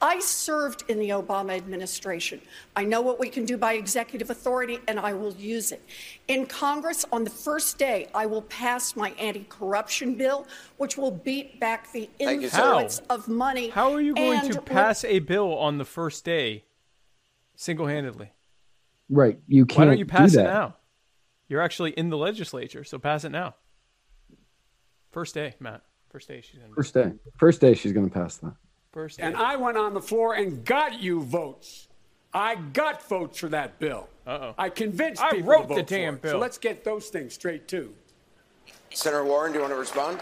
I 0.00 0.18
served 0.18 0.84
in 0.88 0.98
the 0.98 1.10
Obama 1.10 1.56
administration. 1.56 2.40
I 2.74 2.84
know 2.84 3.00
what 3.02 3.20
we 3.20 3.28
can 3.28 3.44
do 3.44 3.56
by 3.56 3.74
executive 3.74 4.30
authority, 4.30 4.80
and 4.88 4.98
I 4.98 5.12
will 5.12 5.34
use 5.34 5.70
it. 5.70 5.82
In 6.26 6.46
Congress, 6.46 7.04
on 7.12 7.22
the 7.22 7.30
first 7.30 7.78
day, 7.78 8.08
I 8.14 8.26
will 8.26 8.42
pass 8.42 8.96
my 8.96 9.10
anti 9.12 9.44
corruption 9.48 10.14
bill, 10.14 10.46
which 10.78 10.96
will 10.96 11.12
beat 11.12 11.60
back 11.60 11.92
the 11.92 12.10
influence 12.18 13.00
How? 13.08 13.16
of 13.16 13.28
money. 13.28 13.68
How 13.68 13.92
are 13.92 14.00
you 14.00 14.14
going 14.14 14.40
to 14.50 14.56
will- 14.56 14.62
pass 14.62 15.04
a 15.04 15.20
bill 15.20 15.56
on 15.56 15.78
the 15.78 15.84
first 15.84 16.24
day 16.24 16.64
single 17.54 17.86
handedly? 17.86 18.32
Right. 19.08 19.38
You 19.46 19.66
can't 19.66 19.78
Why 19.80 19.84
don't 19.86 19.98
you 19.98 20.06
pass 20.06 20.32
do 20.32 20.40
it 20.40 20.44
now? 20.44 20.76
You're 21.50 21.60
actually 21.60 21.90
in 21.90 22.10
the 22.10 22.16
legislature, 22.16 22.84
so 22.84 23.00
pass 23.00 23.24
it 23.24 23.30
now. 23.30 23.56
First 25.10 25.34
day, 25.34 25.54
Matt. 25.58 25.82
First 26.08 26.28
day 26.28 26.40
she's 26.40 26.60
in. 26.60 26.72
First 26.72 26.94
day. 26.94 27.12
First 27.38 27.60
day 27.60 27.74
she's 27.74 27.92
going 27.92 28.08
to 28.08 28.14
pass 28.14 28.36
that. 28.36 28.54
First 28.92 29.18
day. 29.18 29.24
And 29.24 29.36
I 29.36 29.56
went 29.56 29.76
on 29.76 29.92
the 29.92 30.00
floor 30.00 30.34
and 30.34 30.64
got 30.64 31.02
you 31.02 31.22
votes. 31.22 31.88
I 32.32 32.54
got 32.54 33.02
votes 33.08 33.38
for 33.38 33.48
that 33.48 33.80
bill. 33.80 34.08
Uh-oh. 34.28 34.54
I 34.56 34.68
convinced 34.68 35.20
I 35.20 35.32
people 35.32 35.50
wrote 35.50 35.62
to 35.62 35.68
the 35.68 35.74
vote 35.74 35.88
for 35.88 35.94
damn 35.94 36.14
it. 36.14 36.22
bill. 36.22 36.30
So 36.32 36.38
let's 36.38 36.56
get 36.56 36.84
those 36.84 37.08
things 37.08 37.34
straight 37.34 37.66
too. 37.66 37.92
Senator 38.94 39.24
Warren, 39.24 39.50
do 39.50 39.58
you 39.58 39.62
want 39.62 39.74
to 39.74 39.78
respond? 39.78 40.20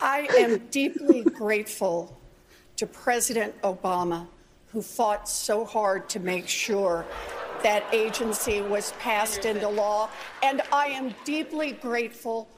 I 0.00 0.28
am 0.38 0.66
deeply 0.70 1.24
grateful 1.24 2.18
to 2.76 2.86
President 2.86 3.60
Obama, 3.60 4.28
who 4.78 4.82
fought 4.82 5.28
so 5.28 5.64
hard 5.64 6.08
to 6.08 6.20
make 6.20 6.46
sure 6.46 7.04
that 7.64 7.82
agency 7.92 8.60
was 8.60 8.92
passed 9.00 9.44
into 9.44 9.68
law. 9.68 10.08
And 10.40 10.62
I 10.72 10.86
am 10.90 11.12
deeply 11.24 11.72
grateful 11.72 12.48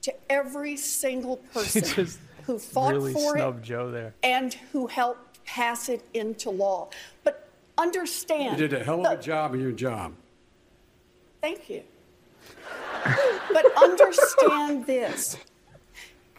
to 0.00 0.14
every 0.30 0.78
single 0.78 1.36
person 1.52 2.08
who 2.46 2.58
fought 2.58 2.94
really 2.94 3.12
for 3.12 3.36
it 3.36 3.62
Joe 3.62 3.90
there. 3.90 4.14
and 4.22 4.54
who 4.72 4.86
helped 4.86 5.44
pass 5.44 5.90
it 5.90 6.02
into 6.14 6.48
law. 6.48 6.88
But 7.24 7.46
understand. 7.76 8.58
You 8.58 8.68
did 8.68 8.80
a 8.80 8.82
hell 8.82 9.04
of 9.04 9.12
a 9.12 9.16
the- 9.16 9.22
job 9.22 9.52
in 9.52 9.60
your 9.60 9.72
job. 9.72 10.14
Thank 11.42 11.68
you. 11.68 11.82
but 13.52 13.66
understand 13.76 14.86
this. 14.86 15.36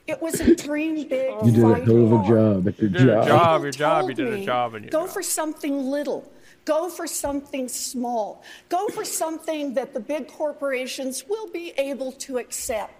It 0.07 0.21
was 0.21 0.39
a 0.39 0.55
dream 0.67 1.07
big. 1.07 1.33
You 1.45 1.51
did 1.51 1.63
a 1.63 1.75
hell 1.85 2.13
of 2.13 2.25
a 2.25 2.27
job 2.27 2.67
at 2.67 2.79
your 2.79 2.89
did 2.89 3.01
a 3.01 3.05
job. 3.05 3.27
job, 3.27 3.61
your 3.63 3.71
job, 3.71 4.09
you 4.09 4.15
did 4.15 4.33
a 4.33 4.45
job 4.45 4.75
in 4.75 4.83
your 4.83 4.89
Go 4.89 5.01
job. 5.05 5.09
for 5.13 5.21
something 5.21 5.83
little. 5.83 6.31
Go 6.65 6.89
for 6.89 7.07
something 7.07 7.67
small. 7.69 8.43
Go 8.69 8.87
for 8.89 9.05
something 9.05 9.73
that 9.75 9.93
the 9.93 9.99
big 9.99 10.27
corporations 10.27 11.25
will 11.27 11.47
be 11.51 11.73
able 11.77 12.11
to 12.13 12.37
accept. 12.39 12.93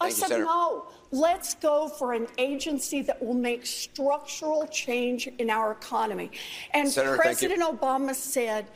I 0.00 0.04
Thank 0.10 0.10
you, 0.16 0.20
said, 0.20 0.28
Senator. 0.28 0.44
no, 0.44 0.86
let's 1.10 1.54
go 1.54 1.88
for 1.88 2.12
an 2.12 2.26
agency 2.36 3.00
that 3.02 3.22
will 3.22 3.34
make 3.34 3.64
structural 3.64 4.66
change 4.66 5.26
in 5.38 5.48
our 5.48 5.72
economy. 5.72 6.30
And 6.74 6.88
Senator. 6.88 7.16
President 7.16 7.62
Obama 7.62 8.14
said, 8.14 8.66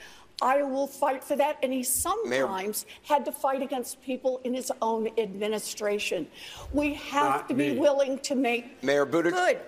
I 0.43 0.63
will 0.63 0.87
fight 0.87 1.23
for 1.23 1.37
that. 1.37 1.59
And 1.63 1.73
he 1.73 1.83
sometimes 1.83 2.87
had 3.03 3.25
to 3.27 3.33
fight 3.33 3.63
against 3.63 4.03
people 4.03 4.41
in 4.45 4.55
his 4.55 4.73
own 4.81 5.09
administration. 5.19 6.27
We 6.73 6.95
have 6.95 7.25
Not 7.25 7.49
to 7.49 7.55
be 7.55 7.73
me. 7.75 7.79
willing 7.79 8.19
to 8.21 8.35
make 8.35 8.83
Mayor 8.83 9.07
Buttigieg- 9.07 9.33
good, 9.33 9.61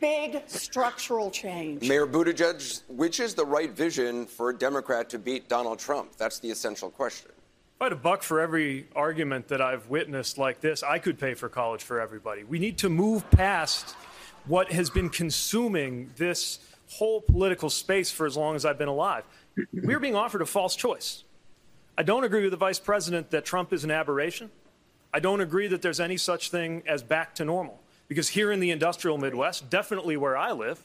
big 0.00 0.42
structural 0.48 1.30
change. 1.30 1.88
Mayor 1.88 2.06
Buttigieg, 2.06 2.82
which 2.88 3.20
is 3.20 3.34
the 3.34 3.44
right 3.44 3.70
vision 3.70 4.26
for 4.26 4.50
a 4.50 4.56
Democrat 4.56 5.08
to 5.10 5.18
beat 5.18 5.48
Donald 5.48 5.78
Trump? 5.78 6.16
That's 6.16 6.38
the 6.38 6.50
essential 6.50 6.90
question. 6.90 7.30
If 7.76 7.82
I 7.82 7.84
had 7.86 7.92
a 7.92 7.96
buck 7.96 8.22
for 8.22 8.40
every 8.40 8.86
argument 8.94 9.48
that 9.48 9.60
I've 9.60 9.88
witnessed 9.88 10.38
like 10.38 10.60
this, 10.60 10.84
I 10.84 10.98
could 10.98 11.18
pay 11.18 11.34
for 11.34 11.48
college 11.48 11.82
for 11.82 12.00
everybody. 12.00 12.44
We 12.44 12.60
need 12.60 12.78
to 12.78 12.88
move 12.88 13.28
past 13.32 13.96
what 14.46 14.70
has 14.72 14.88
been 14.90 15.08
consuming 15.08 16.10
this 16.16 16.60
whole 16.88 17.20
political 17.22 17.70
space 17.70 18.10
for 18.10 18.26
as 18.26 18.36
long 18.36 18.54
as 18.54 18.64
I've 18.64 18.78
been 18.78 18.88
alive. 18.88 19.24
We're 19.72 20.00
being 20.00 20.14
offered 20.16 20.42
a 20.42 20.46
false 20.46 20.76
choice. 20.76 21.24
I 21.96 22.02
don't 22.02 22.24
agree 22.24 22.42
with 22.42 22.52
the 22.52 22.56
vice 22.56 22.78
president 22.78 23.30
that 23.30 23.44
Trump 23.44 23.72
is 23.72 23.84
an 23.84 23.90
aberration. 23.90 24.50
I 25.12 25.20
don't 25.20 25.40
agree 25.40 25.66
that 25.68 25.82
there's 25.82 26.00
any 26.00 26.16
such 26.16 26.50
thing 26.50 26.82
as 26.86 27.02
back 27.02 27.34
to 27.34 27.44
normal. 27.44 27.80
Because 28.08 28.28
here 28.30 28.50
in 28.50 28.60
the 28.60 28.70
industrial 28.70 29.18
Midwest, 29.18 29.68
definitely 29.70 30.16
where 30.16 30.36
I 30.36 30.52
live, 30.52 30.80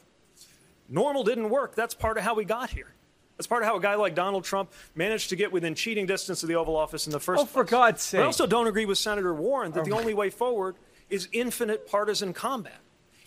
normal 0.89 1.23
didn't 1.23 1.49
work. 1.49 1.75
That's 1.75 1.93
part 1.93 2.17
of 2.17 2.23
how 2.23 2.35
we 2.35 2.45
got 2.45 2.69
here. 2.71 2.93
That's 3.37 3.47
part 3.47 3.61
of 3.61 3.67
how 3.67 3.77
a 3.77 3.81
guy 3.81 3.95
like 3.95 4.15
Donald 4.15 4.43
Trump 4.43 4.71
managed 4.95 5.29
to 5.29 5.35
get 5.35 5.51
within 5.51 5.75
cheating 5.75 6.05
distance 6.07 6.41
of 6.43 6.49
the 6.49 6.55
Oval 6.55 6.75
Office 6.75 7.05
in 7.05 7.11
the 7.13 7.19
first 7.19 7.41
Oh, 7.41 7.45
for 7.45 7.63
God's 7.63 8.11
But 8.11 8.21
I 8.21 8.25
also 8.25 8.47
don't 8.47 8.67
agree 8.67 8.85
with 8.85 8.97
Senator 8.97 9.33
Warren 9.33 9.71
that 9.73 9.85
the 9.85 9.91
Oh. 9.93 9.99
only 9.99 10.13
way 10.13 10.29
forward 10.29 10.75
is 11.09 11.29
infinite 11.31 11.87
partisan 11.87 12.33
combat. 12.33 12.79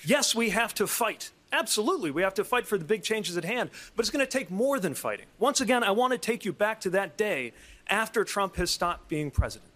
Yes, 0.04 0.34
we 0.34 0.50
have 0.50 0.74
to 0.74 0.86
fight. 0.86 1.30
Absolutely, 1.52 2.10
we 2.10 2.22
have 2.22 2.34
to 2.34 2.44
fight 2.44 2.66
for 2.66 2.78
the 2.78 2.84
big 2.84 3.02
changes 3.02 3.36
at 3.36 3.44
hand, 3.44 3.70
but 3.96 4.04
it's 4.04 4.10
going 4.10 4.24
to 4.24 4.30
take 4.30 4.50
more 4.50 4.78
than 4.78 4.94
fighting. 4.94 5.26
Once 5.38 5.60
again, 5.60 5.82
I 5.82 5.90
want 5.90 6.12
to 6.12 6.18
take 6.18 6.44
you 6.44 6.52
back 6.52 6.80
to 6.82 6.90
that 6.90 7.16
day 7.16 7.52
after 7.88 8.22
Trump 8.22 8.56
has 8.56 8.70
stopped 8.70 9.08
being 9.08 9.30
president. 9.30 9.70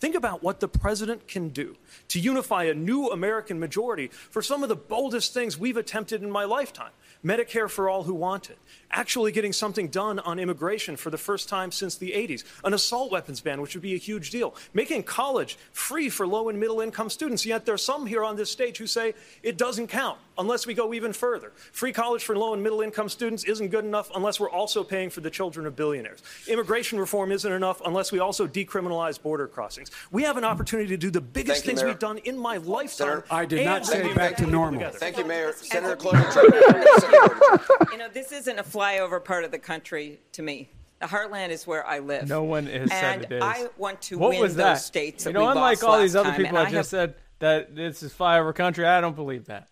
Think 0.00 0.14
about 0.14 0.42
what 0.42 0.60
the 0.60 0.68
president 0.68 1.28
can 1.28 1.50
do 1.50 1.76
to 2.08 2.18
unify 2.18 2.64
a 2.64 2.74
new 2.74 3.08
American 3.08 3.60
majority 3.60 4.08
for 4.08 4.40
some 4.40 4.62
of 4.62 4.70
the 4.70 4.76
boldest 4.76 5.34
things 5.34 5.58
we've 5.58 5.76
attempted 5.76 6.22
in 6.22 6.30
my 6.30 6.44
lifetime. 6.44 6.92
Medicare 7.24 7.68
for 7.68 7.90
all 7.90 8.04
who 8.04 8.14
want 8.14 8.48
it, 8.48 8.58
actually 8.90 9.32
getting 9.32 9.52
something 9.52 9.88
done 9.88 10.18
on 10.20 10.38
immigration 10.38 10.96
for 10.96 11.10
the 11.10 11.18
first 11.18 11.48
time 11.48 11.70
since 11.72 11.96
the 11.96 12.10
80s, 12.12 12.44
an 12.64 12.74
assault 12.74 13.10
weapons 13.12 13.40
ban, 13.40 13.60
which 13.60 13.74
would 13.74 13.82
be 13.82 13.94
a 13.94 13.98
huge 13.98 14.30
deal, 14.30 14.54
making 14.74 15.02
college 15.02 15.58
free 15.72 16.08
for 16.08 16.26
low 16.26 16.48
and 16.48 16.58
middle 16.58 16.80
income 16.80 17.10
students. 17.10 17.46
Yet 17.46 17.64
there's 17.66 17.84
some 17.84 18.06
here 18.06 18.24
on 18.24 18.36
this 18.36 18.50
stage 18.50 18.78
who 18.78 18.86
say 18.86 19.14
it 19.42 19.56
doesn't 19.56 19.88
count 19.88 20.18
unless 20.38 20.66
we 20.66 20.74
go 20.74 20.94
even 20.94 21.12
further. 21.12 21.52
Free 21.72 21.92
college 21.92 22.24
for 22.24 22.36
low 22.36 22.54
and 22.54 22.62
middle 22.62 22.80
income 22.80 23.08
students 23.08 23.44
isn't 23.44 23.68
good 23.68 23.84
enough 23.84 24.10
unless 24.14 24.40
we're 24.40 24.50
also 24.50 24.82
paying 24.82 25.10
for 25.10 25.20
the 25.20 25.30
children 25.30 25.66
of 25.66 25.76
billionaires. 25.76 26.22
Immigration 26.48 26.98
reform 26.98 27.30
isn't 27.30 27.52
enough 27.52 27.80
unless 27.84 28.10
we 28.10 28.18
also 28.18 28.46
decriminalize 28.46 29.20
border 29.20 29.46
crossings. 29.46 29.90
We 30.10 30.22
have 30.22 30.36
an 30.36 30.44
opportunity 30.44 30.88
to 30.88 30.96
do 30.96 31.10
the 31.10 31.20
biggest 31.20 31.64
you, 31.64 31.68
things 31.70 31.80
Mayor. 31.82 31.88
we've 31.90 31.98
done 31.98 32.18
in 32.18 32.38
my 32.38 32.56
lifetime. 32.56 32.90
Senator- 32.90 33.24
I 33.30 33.44
did 33.44 33.64
not 33.64 33.84
say 33.86 34.12
back 34.14 34.36
to 34.38 34.46
normal. 34.46 34.80
together. 34.80 34.98
Thank 34.98 35.18
you, 35.18 35.24
Mayor. 35.24 35.52
Senator 35.52 35.96
Klobuchar. 35.96 37.92
You 37.92 37.98
know, 37.98 38.08
this 38.08 38.32
isn't 38.32 38.58
a 38.58 38.62
flyover 38.80 39.22
part 39.22 39.44
of 39.44 39.50
the 39.50 39.58
country 39.58 40.20
to 40.32 40.42
me. 40.42 40.70
The 41.00 41.06
heartland 41.06 41.48
is 41.50 41.66
where 41.66 41.86
I 41.86 41.98
live. 42.00 42.28
No 42.28 42.42
one 42.42 42.66
has 42.66 42.74
and 42.82 42.90
said 42.90 43.22
it 43.24 43.32
is. 43.32 43.42
I 43.42 43.68
want 43.78 44.02
to 44.02 44.18
what 44.18 44.30
win 44.30 44.40
was 44.40 44.54
those 44.54 44.84
states 44.84 45.24
you 45.24 45.32
that 45.32 45.38
know, 45.38 45.46
we 45.46 45.50
unlike 45.52 45.82
lost 45.82 45.84
all 45.84 45.98
these 46.00 46.14
last 46.14 46.26
other 46.26 46.30
time, 46.36 46.44
people 46.44 46.58
I 46.58 46.62
I 46.62 46.70
just 46.70 46.90
have- 46.92 47.10
said 47.10 47.14
that 47.38 47.74
this 47.74 48.02
is 48.02 48.12
flyover 48.12 48.54
country, 48.54 48.86
I 48.86 49.00
don't 49.00 49.16
believe 49.16 49.46
that. 49.46 49.68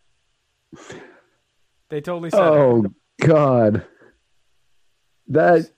They 1.90 2.00
totally 2.00 2.30
said 2.30 2.40
it. 2.40 2.46
Oh 2.46 2.84
God, 3.20 3.84
that 5.28 5.70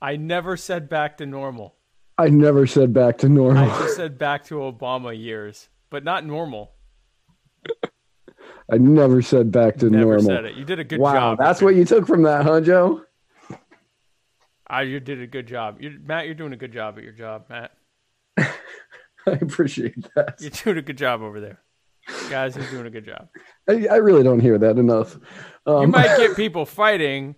I 0.00 0.16
never 0.16 0.56
said 0.56 0.88
back 0.88 1.18
to 1.18 1.26
normal. 1.26 1.74
I 2.16 2.28
never 2.28 2.66
said 2.66 2.92
back 2.92 3.18
to 3.18 3.28
normal. 3.28 3.70
I 3.70 3.78
just 3.80 3.96
said 3.96 4.18
back 4.18 4.44
to 4.46 4.56
Obama 4.56 5.18
years, 5.18 5.68
but 5.90 6.02
not 6.04 6.24
normal. 6.26 6.72
I 8.70 8.76
never 8.78 9.22
said 9.22 9.50
back 9.50 9.76
to 9.78 9.88
Never 9.88 10.04
normal. 10.04 10.26
said 10.26 10.44
it. 10.44 10.54
You 10.54 10.64
did 10.64 10.78
a 10.78 10.84
good 10.84 11.00
wow, 11.00 11.12
job. 11.14 11.38
that's 11.38 11.62
what 11.62 11.74
you 11.74 11.84
took 11.84 12.06
from 12.06 12.22
that, 12.22 12.44
huh, 12.44 12.60
Joe? 12.60 13.02
Ah, 14.68 14.80
you 14.80 15.00
did 15.00 15.22
a 15.22 15.26
good 15.26 15.46
job. 15.46 15.80
You, 15.80 15.98
Matt, 16.04 16.26
you're 16.26 16.34
doing 16.34 16.52
a 16.52 16.56
good 16.56 16.72
job 16.72 16.98
at 16.98 17.04
your 17.04 17.14
job, 17.14 17.46
Matt. 17.48 17.72
I 18.38 18.50
appreciate 19.40 19.94
that. 20.14 20.36
You're 20.40 20.50
doing 20.50 20.78
a 20.78 20.82
good 20.82 20.98
job 20.98 21.22
over 21.22 21.40
there. 21.40 21.60
Guys, 22.28 22.56
you're 22.56 22.70
doing 22.70 22.86
a 22.86 22.90
good 22.90 23.06
job. 23.06 23.28
I, 23.68 23.86
I 23.90 23.96
really 23.96 24.22
don't 24.22 24.40
hear 24.40 24.58
that 24.58 24.78
enough. 24.78 25.16
Um, 25.66 25.82
you 25.82 25.88
might 25.88 26.16
get 26.18 26.36
people 26.36 26.66
fighting 26.66 27.34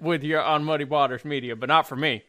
with 0.00 0.24
your 0.24 0.42
on 0.42 0.64
Muddy 0.64 0.84
Waters 0.84 1.24
Media, 1.24 1.54
but 1.54 1.68
not 1.68 1.86
for 1.86 1.96
me. 1.96 2.22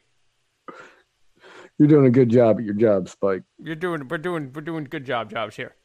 You're 1.77 1.88
doing 1.90 2.06
a 2.06 2.11
good 2.11 2.30
job 2.30 2.59
at 2.59 2.64
your 2.66 2.74
job, 2.74 3.09
Spike. 3.09 3.43
You're 3.61 3.75
doing 3.75 4.08
we're 4.08 4.17
doing 4.17 4.51
we're 4.53 4.61
doing 4.61 4.85
good 4.85 5.06
job 5.06 5.30
jobs 5.30 5.56
here. 5.56 5.75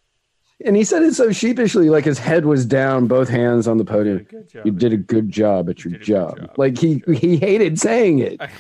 And 0.64 0.76
he 0.76 0.84
said 0.84 1.02
it 1.02 1.14
so 1.14 1.32
sheepishly, 1.32 1.88
like 1.88 2.04
his 2.04 2.18
head 2.18 2.44
was 2.44 2.66
down, 2.66 3.06
both 3.06 3.28
hands 3.28 3.66
on 3.66 3.78
the 3.78 3.84
podium. 3.84 4.26
job. 4.48 4.66
You 4.66 4.72
did 4.72 4.92
a 4.92 4.96
good 4.96 5.30
job 5.30 5.70
at 5.70 5.84
your 5.84 5.98
job. 5.98 6.52
Like 6.56 6.78
he 6.78 7.02
he 7.14 7.36
hated 7.36 7.78
saying 7.78 8.18
it. 8.18 8.40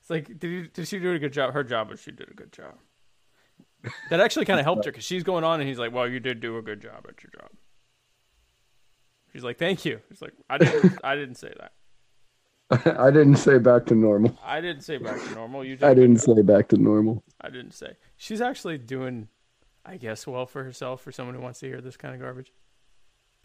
It's 0.00 0.10
like, 0.10 0.38
did, 0.38 0.50
you, 0.50 0.68
did 0.68 0.86
she 0.86 0.98
do 0.98 1.14
a 1.14 1.18
good 1.18 1.32
job? 1.32 1.54
Her 1.54 1.64
job, 1.64 1.88
but 1.88 1.98
she 1.98 2.10
did 2.10 2.30
a 2.30 2.34
good 2.34 2.52
job. 2.52 2.74
That 4.10 4.20
actually 4.20 4.44
kind 4.44 4.60
of 4.60 4.66
helped 4.66 4.84
her 4.84 4.92
because 4.92 5.06
she's 5.06 5.22
going 5.22 5.44
on 5.44 5.60
and 5.60 5.68
he's 5.68 5.78
like, 5.78 5.94
well, 5.94 6.06
you 6.06 6.20
did 6.20 6.40
do 6.40 6.58
a 6.58 6.62
good 6.62 6.82
job 6.82 7.06
at 7.08 7.22
your 7.22 7.30
job. 7.30 7.48
She's 9.32 9.42
like, 9.42 9.58
thank 9.58 9.86
you. 9.86 10.00
He's 10.10 10.20
like, 10.20 10.34
I 10.50 10.58
didn't, 10.58 10.98
I 11.02 11.16
didn't 11.16 11.36
say 11.36 11.54
that. 11.58 12.98
I 12.98 13.10
didn't 13.10 13.36
say 13.36 13.56
back 13.58 13.86
to 13.86 13.94
normal. 13.94 14.38
I 14.44 14.60
didn't 14.60 14.82
say 14.82 14.98
back 14.98 15.22
to 15.22 15.34
normal. 15.34 15.64
You. 15.64 15.78
I 15.82 15.94
didn't 15.94 16.18
say 16.18 16.42
back 16.42 16.68
to 16.68 16.76
normal. 16.76 17.24
I 17.40 17.48
didn't 17.50 17.72
say. 17.72 17.96
She's 18.16 18.40
actually 18.40 18.76
doing, 18.76 19.28
I 19.84 19.96
guess, 19.96 20.26
well 20.26 20.46
for 20.46 20.64
herself 20.64 21.02
for 21.02 21.12
someone 21.12 21.34
who 21.34 21.40
wants 21.40 21.60
to 21.60 21.66
hear 21.66 21.80
this 21.80 21.96
kind 21.96 22.14
of 22.14 22.20
garbage. 22.20 22.52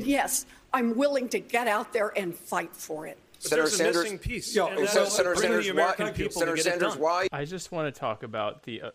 Yes, 0.02 0.46
I'm 0.74 0.96
willing 0.96 1.28
to 1.30 1.40
get 1.40 1.68
out 1.68 1.92
there 1.92 2.14
and 2.16 2.34
fight 2.34 2.74
for 2.74 3.06
it. 3.06 3.18
Senator 3.40 3.64
There's 3.64 3.74
a 3.74 3.78
Sanders, 3.78 4.04
missing 4.04 4.20
piece. 4.20 4.56
Yeah, 4.56 4.68
and 4.68 4.88
so 4.88 5.06
Senator 5.06 5.36
bring 5.36 5.42
Sanders, 5.44 5.66
the 5.66 5.72
American 5.72 6.06
why, 6.08 6.12
people 6.12 6.32
Senator 6.34 6.58
to 6.58 6.64
get 6.64 6.72
Sanders, 6.72 6.94
it 6.94 6.96
done. 6.96 7.02
why? 7.04 7.28
I 7.32 7.46
just 7.46 7.72
want 7.72 7.94
to 7.94 8.00
talk 8.00 8.24
about 8.24 8.64
the 8.64 8.82
uh, 8.82 8.90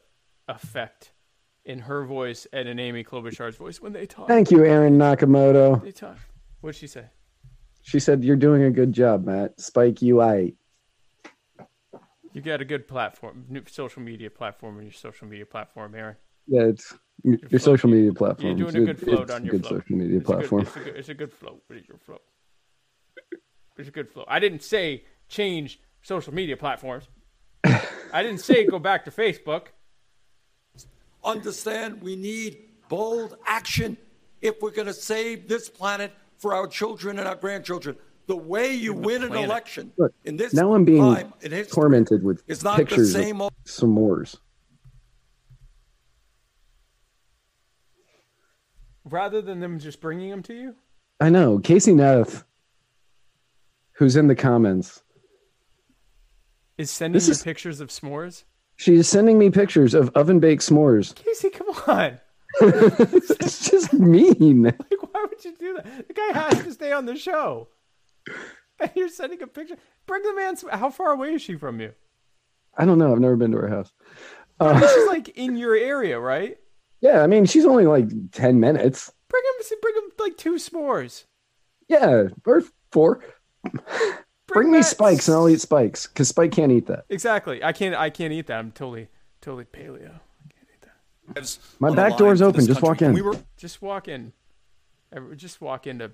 effect 0.49 1.13
in 1.65 1.81
her 1.81 2.05
voice 2.05 2.47
and 2.53 2.69
in 2.69 2.79
Amy 2.79 3.05
Klobuchar's 3.05 3.57
voice 3.57 3.81
when 3.81 3.93
they 3.93 4.07
talk. 4.07 4.29
Thank 4.29 4.51
you, 4.51 4.65
Aaron 4.65 4.99
Nakamoto. 4.99 5.83
They 5.83 5.93
talk. 5.93 6.19
What'd 6.61 6.79
she 6.79 6.87
say? 6.87 7.05
She 7.83 8.01
said 8.01 8.25
you're 8.25 8.37
doing 8.37 8.63
a 8.63 8.71
good 8.71 8.93
job, 8.93 9.27
Matt. 9.27 9.61
Spike 9.61 10.01
you 10.01 10.21
I. 10.23 10.55
You 12.33 12.41
got 12.41 12.61
a 12.61 12.65
good 12.65 12.89
platform, 12.89 13.45
new 13.49 13.63
social 13.71 14.03
media 14.03 14.29
platform, 14.31 14.77
and 14.77 14.85
your 14.85 14.93
social 14.93 15.29
media 15.29 15.47
platform, 15.47 15.95
Aaron. 15.95 16.17
Yeah, 16.47 16.63
it's 16.63 16.95
your, 17.23 17.39
your 17.51 17.60
social 17.60 17.89
media 17.91 18.12
platform. 18.12 18.59
You're 18.59 18.70
doing 18.70 18.89
a 18.89 18.93
good 18.94 18.99
Flote 19.01 19.31
on 19.31 19.44
your 19.44 19.52
good 19.52 19.67
Flote. 19.67 19.83
social 19.83 19.97
media 19.97 20.18
It's 20.18 20.28
a 20.28 20.33
good- 20.33 20.39
platform. 20.39 20.62
it's, 20.62 20.76
a 20.76 20.81
good, 20.81 20.97
it's 20.97 21.09
a 21.09 21.15
good 21.15 21.33
Flote. 21.33 21.60
What 21.67 21.78
is 21.78 21.89
your 21.89 21.99
Flote? 21.99 22.23
It's 23.76 23.89
a 23.89 23.93
good 23.93 24.09
Flote. 24.10 24.26
I 24.28 24.39
didn't 24.39 24.62
say 24.62 25.05
change 25.28 25.81
social 26.02 26.34
media 26.34 26.57
platforms. 26.57 27.05
I 28.12 28.23
didn't 28.23 28.41
say 28.41 28.67
go 28.67 28.78
back 28.78 29.05
to 29.07 29.10
Facebook. 29.10 29.67
Understand 31.25 32.02
we 32.02 32.17
need 32.17 32.59
bold 32.89 33.36
action 33.47 33.97
if 34.43 34.60
we're 34.60 34.70
going 34.70 34.86
to 34.86 34.93
save 34.94 35.49
this 35.49 35.68
planet 35.70 36.12
for 36.36 36.55
our 36.55 36.67
children 36.67 37.18
and 37.18 37.26
our 37.26 37.34
grandchildren. 37.36 37.97
The 38.26 38.36
way 38.36 38.73
you 38.73 38.93
win 38.94 39.23
an 39.23 39.34
election 39.34 39.93
Look, 39.99 40.12
in 40.25 40.36
this 40.36 40.55
now 40.55 40.75
I'm 40.75 40.84
being 40.84 41.02
time 41.02 41.33
tormented 41.70 42.23
with 42.23 42.43
is 42.47 42.62
not 42.65 42.76
the 42.78 42.84
pictures 42.86 43.12
same 43.12 43.36
of 43.36 43.44
old- 43.44 43.52
s'mores. 43.67 44.36
Rather 49.05 49.42
than 49.42 49.60
them 49.60 49.78
just 49.78 50.00
bringing 50.00 50.31
them 50.31 50.42
to 50.44 50.55
you. 50.55 50.74
I 51.20 51.28
know. 51.31 51.58
Casey 51.58 51.94
Neff, 51.94 52.44
who's 53.92 54.16
in 54.16 54.26
the 54.28 54.34
comments, 54.34 55.02
Is 56.78 56.91
sending 56.91 57.15
This 57.15 57.28
is- 57.28 57.42
pictures 57.42 57.81
of 57.81 57.89
s'mores? 57.91 58.44
she's 58.76 59.07
sending 59.08 59.39
me 59.39 59.50
pictures 59.50 59.94
of 59.94 60.08
oven 60.16 60.41
baked 60.41 60.62
s'mores. 60.62 61.15
Casey, 61.15 61.50
come 61.50 61.68
on. 61.86 62.18
it's 62.60 63.68
just 63.70 63.92
mean. 63.92 64.62
Like, 64.65 65.12
why 65.12 65.26
would 65.28 65.44
you 65.44 65.55
do 65.58 65.74
that? 65.74 66.08
The 66.08 66.15
guy 66.15 66.33
has 66.39 66.62
to 66.65 66.73
stay 66.73 66.92
on 66.92 67.05
the 67.07 67.16
show. 67.16 67.68
And 68.81 68.91
you're 68.97 69.08
sending 69.08 69.42
a 69.42 69.47
picture. 69.47 69.76
Bring 70.07 70.23
the 70.23 70.34
man. 70.34 70.57
How 70.70 70.91
far 70.91 71.12
away 71.12 71.34
is 71.34 71.42
she 71.42 71.57
from 71.57 71.81
you? 71.81 71.92
I 72.76 72.84
don't 72.84 72.99
know. 72.99 73.12
I've 73.12 73.20
never 73.20 73.36
been 73.36 73.52
to 73.52 73.58
her 73.58 73.68
house. 73.68 73.92
Uh, 74.60 74.81
She's 74.81 75.07
like 75.08 75.28
in 75.31 75.57
your 75.57 75.74
area, 75.76 76.18
right? 76.18 76.58
Yeah, 77.05 77.23
I 77.23 77.26
mean, 77.26 77.44
she's 77.44 77.66
only 77.66 77.84
like 77.84 78.08
10 78.33 78.58
minutes. 78.58 79.12
Bring 79.28 79.42
him. 79.44 79.78
Bring 79.83 79.94
him 79.94 80.10
like 80.18 80.39
two 80.39 80.55
s'mores. 80.55 81.24
Yeah, 81.86 82.28
or 82.47 82.62
four. 82.92 83.23
Bring, 84.47 84.70
me 84.70 84.81
spikes 84.83 85.28
and 85.28 85.36
I'll 85.36 85.49
eat 85.49 85.60
spikes 85.60 86.07
because 86.07 86.28
Spike 86.28 86.52
can't 86.52 86.73
eat 86.73 86.86
that. 86.86 87.05
Exactly. 87.10 87.62
I 87.62 87.73
can't. 87.73 87.94
I 87.94 88.08
can't 88.08 88.33
eat 88.33 88.47
that. 88.47 88.58
I'm 88.58 88.73
totally, 88.73 89.08
totally 89.42 89.65
paleo. 89.65 90.20
My 91.78 91.89
on 91.89 91.94
the 91.94 91.97
back 91.97 92.10
line 92.12 92.18
door's 92.18 92.42
open. 92.42 92.60
this 92.60 92.68
Just 92.68 92.83
walk 92.83 93.02
in. 93.02 93.12
We 93.12 93.23
were 93.23 93.36
Just 93.58 93.83
walk 93.83 94.08
in. 94.08 94.33
Just 95.36 95.60
walk 95.60 95.86
into 95.86 96.12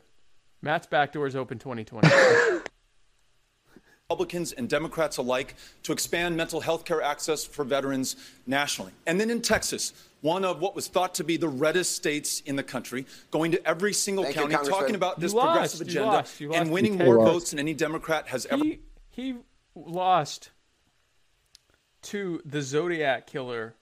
Matt's 0.60 0.86
back 0.86 1.12
door's 1.12 1.36
open 1.36 1.58
2020. 1.58 2.08
Republicans 4.08 4.50
and 4.50 4.68
Democrats 4.68 5.18
alike 5.18 5.54
to 5.84 5.92
expand 5.92 6.36
mental 6.36 6.60
health 6.60 6.84
care 6.84 7.00
access 7.00 7.44
for 7.44 7.64
veterans 7.64 8.16
nationally. 8.44 8.90
And 9.06 9.20
then 9.20 9.30
in 9.30 9.40
Texas, 9.40 9.92
one 10.20 10.44
of 10.44 10.60
what 10.60 10.74
was 10.74 10.86
thought 10.88 11.14
to 11.16 11.24
be 11.24 11.36
the 11.36 11.48
reddest 11.48 11.94
states 11.96 12.40
in 12.40 12.56
the 12.56 12.62
country, 12.62 13.06
going 13.30 13.52
to 13.52 13.66
every 13.68 13.92
single 13.92 14.24
Thank 14.24 14.36
county, 14.36 14.54
Congressman. 14.54 14.80
talking 14.80 14.94
about 14.94 15.16
You 15.18 15.22
this 15.22 15.32
lost. 15.34 15.46
progressive 15.52 15.80
You 15.80 15.84
agenda 15.90 16.06
lost. 16.08 16.40
You 16.40 16.48
lost. 16.48 16.60
and 16.60 16.70
winning 16.72 16.98
more 16.98 17.16
lost. 17.18 17.32
votes 17.32 17.50
than 17.50 17.58
any 17.58 17.74
Democrat 17.74 18.28
has 18.28 18.46
ever. 18.46 18.62
he 18.64 18.80
he 19.10 19.36
lost 19.74 20.50
to 22.02 22.40
the 22.44 22.62
Zodiac 22.62 23.26
killer, 23.26 23.74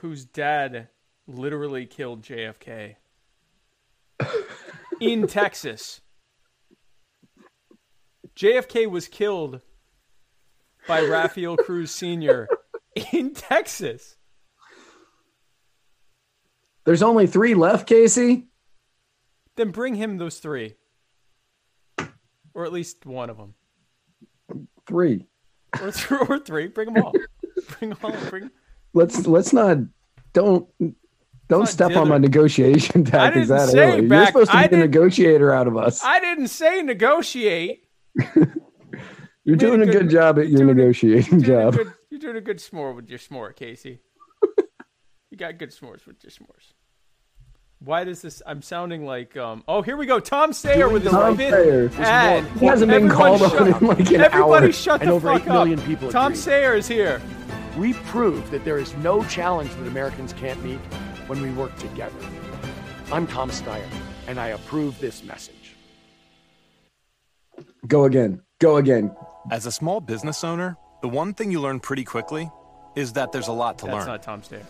whose 0.00 0.24
dad 0.24 0.88
literally 1.26 1.84
killed 1.86 2.22
JFK 2.22 2.96
in 5.00 5.26
Texas. 5.26 6.00
JFK 8.36 8.88
was 8.88 9.08
killed 9.08 9.60
by 10.86 11.00
Rafael 11.02 11.56
Cruz 11.56 11.90
Sr. 11.90 12.48
in 13.12 13.34
Texas. 13.34 14.16
There's 16.88 17.02
only 17.02 17.26
three 17.26 17.52
left, 17.52 17.86
Casey. 17.86 18.46
Then 19.56 19.72
bring 19.72 19.94
him 19.94 20.16
those 20.16 20.38
three, 20.38 20.76
or 22.54 22.64
at 22.64 22.72
least 22.72 23.04
one 23.04 23.28
of 23.28 23.36
them, 23.36 23.52
Three. 24.86 25.26
or, 25.82 25.90
th- 25.92 26.10
or 26.30 26.38
three. 26.38 26.68
Bring 26.68 26.94
them 26.94 27.04
all. 27.04 27.12
Bring 27.78 27.90
them 27.90 27.98
all. 28.02 28.16
Bring. 28.30 28.50
Let's 28.94 29.26
let's 29.26 29.52
not 29.52 29.76
don't 30.32 30.66
don't 31.50 31.68
step 31.68 31.94
on 31.94 32.08
my 32.08 32.16
negotiation 32.16 33.04
tactics 33.04 33.48
that 33.48 33.74
early. 33.74 34.06
You're 34.06 34.24
supposed 34.26 34.50
to 34.52 34.56
I 34.56 34.66
be 34.66 34.76
the 34.76 34.80
negotiator 34.82 35.52
out 35.52 35.66
of 35.66 35.76
us. 35.76 36.02
I 36.02 36.20
didn't 36.20 36.48
say 36.48 36.80
negotiate. 36.80 37.84
You're 39.44 39.56
doing 39.56 39.82
a 39.82 39.84
good- 39.84 39.92
good, 39.92 40.10
job 40.10 40.38
at 40.38 40.48
your 40.48 40.64
negotiating 40.64 41.40
doing, 41.40 41.42
job. 41.42 41.74
good, 41.76 41.92
you're 42.08 42.20
doing 42.20 42.36
a 42.36 42.40
good 42.40 42.58
s'more 42.58 42.94
with 42.96 43.10
your 43.10 43.18
s'more, 43.18 43.54
Casey. 43.54 44.00
you 45.30 45.36
got 45.36 45.58
good 45.58 45.70
s'mores 45.70 46.06
with 46.06 46.16
your 46.24 46.30
s'mores. 46.30 46.72
Why 47.80 48.02
does 48.04 48.22
this? 48.22 48.42
I'm 48.44 48.60
sounding 48.60 49.06
like 49.06 49.36
um. 49.36 49.62
Oh, 49.68 49.82
here 49.82 49.96
we 49.96 50.06
go. 50.06 50.18
Tom 50.18 50.50
Steyer 50.50 50.92
with 50.92 51.04
his 51.04 51.12
Tom 51.12 51.36
fifth 51.36 51.54
Steyer. 51.54 51.98
ad. 52.00 52.44
He 52.58 52.66
hasn't 52.66 52.90
been 52.90 53.04
Everyone 53.10 53.38
called 53.38 53.42
on 53.54 53.66
in 53.82 53.86
like 53.86 54.10
an 54.10 54.20
Everybody 54.20 54.66
hour. 54.66 54.72
shut 54.72 55.00
And 55.00 55.10
the 55.10 55.14
over 55.14 55.32
fuck 55.32 55.42
8 55.42 55.46
million 55.48 55.78
up. 55.78 55.84
people 55.86 56.10
Tom 56.10 56.32
agree. 56.32 56.42
Steyer 56.42 56.76
is 56.76 56.88
here. 56.88 57.22
We 57.76 57.92
prove 57.94 58.50
that 58.50 58.64
there 58.64 58.78
is 58.78 58.96
no 58.96 59.22
challenge 59.24 59.70
that 59.76 59.86
Americans 59.86 60.32
can't 60.32 60.60
meet 60.64 60.80
when 61.28 61.40
we 61.40 61.50
work 61.52 61.76
together. 61.78 62.16
I'm 63.12 63.26
Tom 63.28 63.50
Steyer, 63.50 63.86
and 64.26 64.40
I 64.40 64.48
approve 64.48 64.98
this 64.98 65.22
message. 65.22 65.76
Go 67.86 68.04
again. 68.04 68.42
Go 68.58 68.76
again. 68.76 69.14
As 69.52 69.66
a 69.66 69.72
small 69.72 70.00
business 70.00 70.42
owner, 70.42 70.76
the 71.00 71.08
one 71.08 71.32
thing 71.32 71.52
you 71.52 71.60
learn 71.60 71.78
pretty 71.78 72.04
quickly 72.04 72.50
is 72.96 73.12
that 73.12 73.30
there's 73.30 73.46
a 73.48 73.52
lot 73.52 73.78
to 73.78 73.84
That's 73.86 73.94
learn. 73.98 74.06
That's 74.06 74.26
not 74.26 74.42
Tom 74.42 74.42
Steyer. 74.42 74.64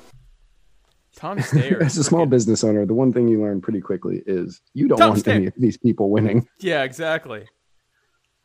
Tom 1.19 1.39
Steyer. 1.39 1.81
As 1.85 1.99
a 1.99 2.05
small 2.05 2.27
business 2.27 2.63
owner, 2.63 2.87
the 2.87 2.95
one 2.95 3.13
thing 3.13 3.27
you 3.29 3.41
learn 3.43 3.61
pretty 3.61 3.81
quickly 3.81 4.23
is 4.27 4.61
you 4.73 4.87
don't 4.89 4.99
Tom 4.99 5.11
want 5.11 5.25
Steyer. 5.25 5.35
any 5.35 5.47
of 5.49 5.55
these 5.57 5.77
people 5.77 6.11
winning. 6.11 6.47
Yeah, 6.61 6.85
exactly. 6.85 7.47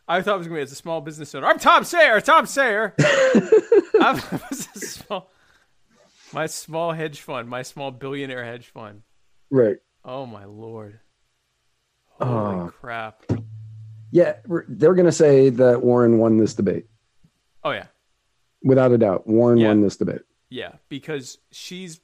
I 0.07 0.21
thought 0.21 0.35
it 0.35 0.37
was 0.39 0.47
gonna 0.47 0.59
be 0.59 0.63
as 0.63 0.71
a 0.71 0.75
small 0.75 0.99
business 0.99 1.33
owner. 1.35 1.47
I'm 1.47 1.59
Tom 1.59 1.83
Steyer. 1.83 2.21
Tom 2.23 2.45
Steyer. 2.45 2.93
I'm 4.01 4.19
small, 4.55 5.31
my 6.33 6.45
small 6.47 6.91
hedge 6.91 7.21
fund, 7.21 7.47
my 7.47 7.61
small 7.61 7.91
billionaire 7.91 8.43
hedge 8.43 8.67
fund. 8.67 9.03
Right. 9.51 9.77
Oh 10.03 10.25
my 10.25 10.45
lord! 10.45 10.99
Holy 12.19 12.31
Oh. 12.65 12.73
crap! 12.81 13.23
Yeah, 14.11 14.33
they're 14.67 14.93
going 14.93 15.05
to 15.05 15.11
say 15.11 15.49
that 15.49 15.81
Warren 15.81 16.17
won 16.17 16.37
this 16.37 16.53
debate. 16.53 16.87
Oh 17.63 17.71
yeah, 17.71 17.85
Without 18.63 18.91
a 18.91 18.97
doubt, 18.97 19.25
Warren 19.27 19.57
Yeah. 19.57 19.69
won 19.69 19.81
this 19.81 19.95
debate. 19.97 20.21
yeah, 20.49 20.73
because 20.89 21.37
she's 21.51 21.99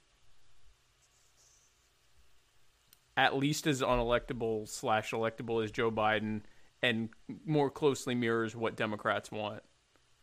at 3.20 3.36
least 3.38 3.68
as 3.68 3.82
unelectable 3.82 4.68
slash 4.68 5.12
electable 5.12 5.64
as 5.64 5.72
Joe 5.72 5.92
Biden, 5.92 6.42
and 6.82 7.10
more 7.46 7.70
closely 7.70 8.16
mirrors 8.16 8.56
what 8.56 8.78
Democrats 8.78 9.32
want 9.32 9.62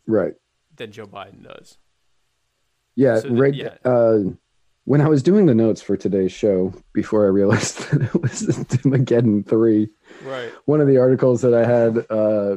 Right. 0.07 0.35
than 0.75 0.93
Joe 0.93 1.07
Biden 1.07 1.43
does. 1.45 1.77
Yeah, 2.95 3.21
So 3.21 3.29
right. 3.31 3.55
yeah. 3.55 3.77
Uh, 3.85 4.21
when 4.85 5.01
I 5.03 5.09
was 5.09 5.23
doing 5.23 5.45
the 5.47 5.55
notes 5.55 5.83
for 5.83 5.97
today's 5.97 6.33
show, 6.33 6.73
before 6.95 7.25
I 7.27 7.29
realized 7.29 7.79
that 7.91 8.03
it 8.15 8.23
was 8.23 8.43
Mageddon 8.85 9.47
3, 9.47 9.89
Right. 10.25 10.51
one 10.65 10.81
of 10.81 10.87
the 10.87 10.97
articles 10.97 11.43
that 11.43 11.53
I 11.53 11.67
had 11.67 12.07
uh, 12.11 12.57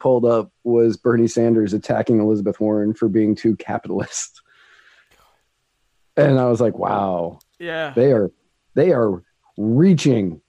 pulled 0.00 0.24
up 0.24 0.50
was 0.64 0.96
Bernie 0.96 1.28
Sanders 1.28 1.72
attacking 1.72 2.18
Elizabeth 2.18 2.58
Warren 2.60 2.94
for 2.94 3.08
being 3.08 3.36
too 3.36 3.54
capitalist. 3.56 4.42
And 6.16 6.38
I 6.40 6.46
was 6.48 6.60
like, 6.60 6.76
wow, 6.76 7.38
Yeah. 7.60 7.92
they 7.94 8.12
are 8.12 8.30
they 8.74 8.92
are 8.92 9.22
reaching, 9.60 10.40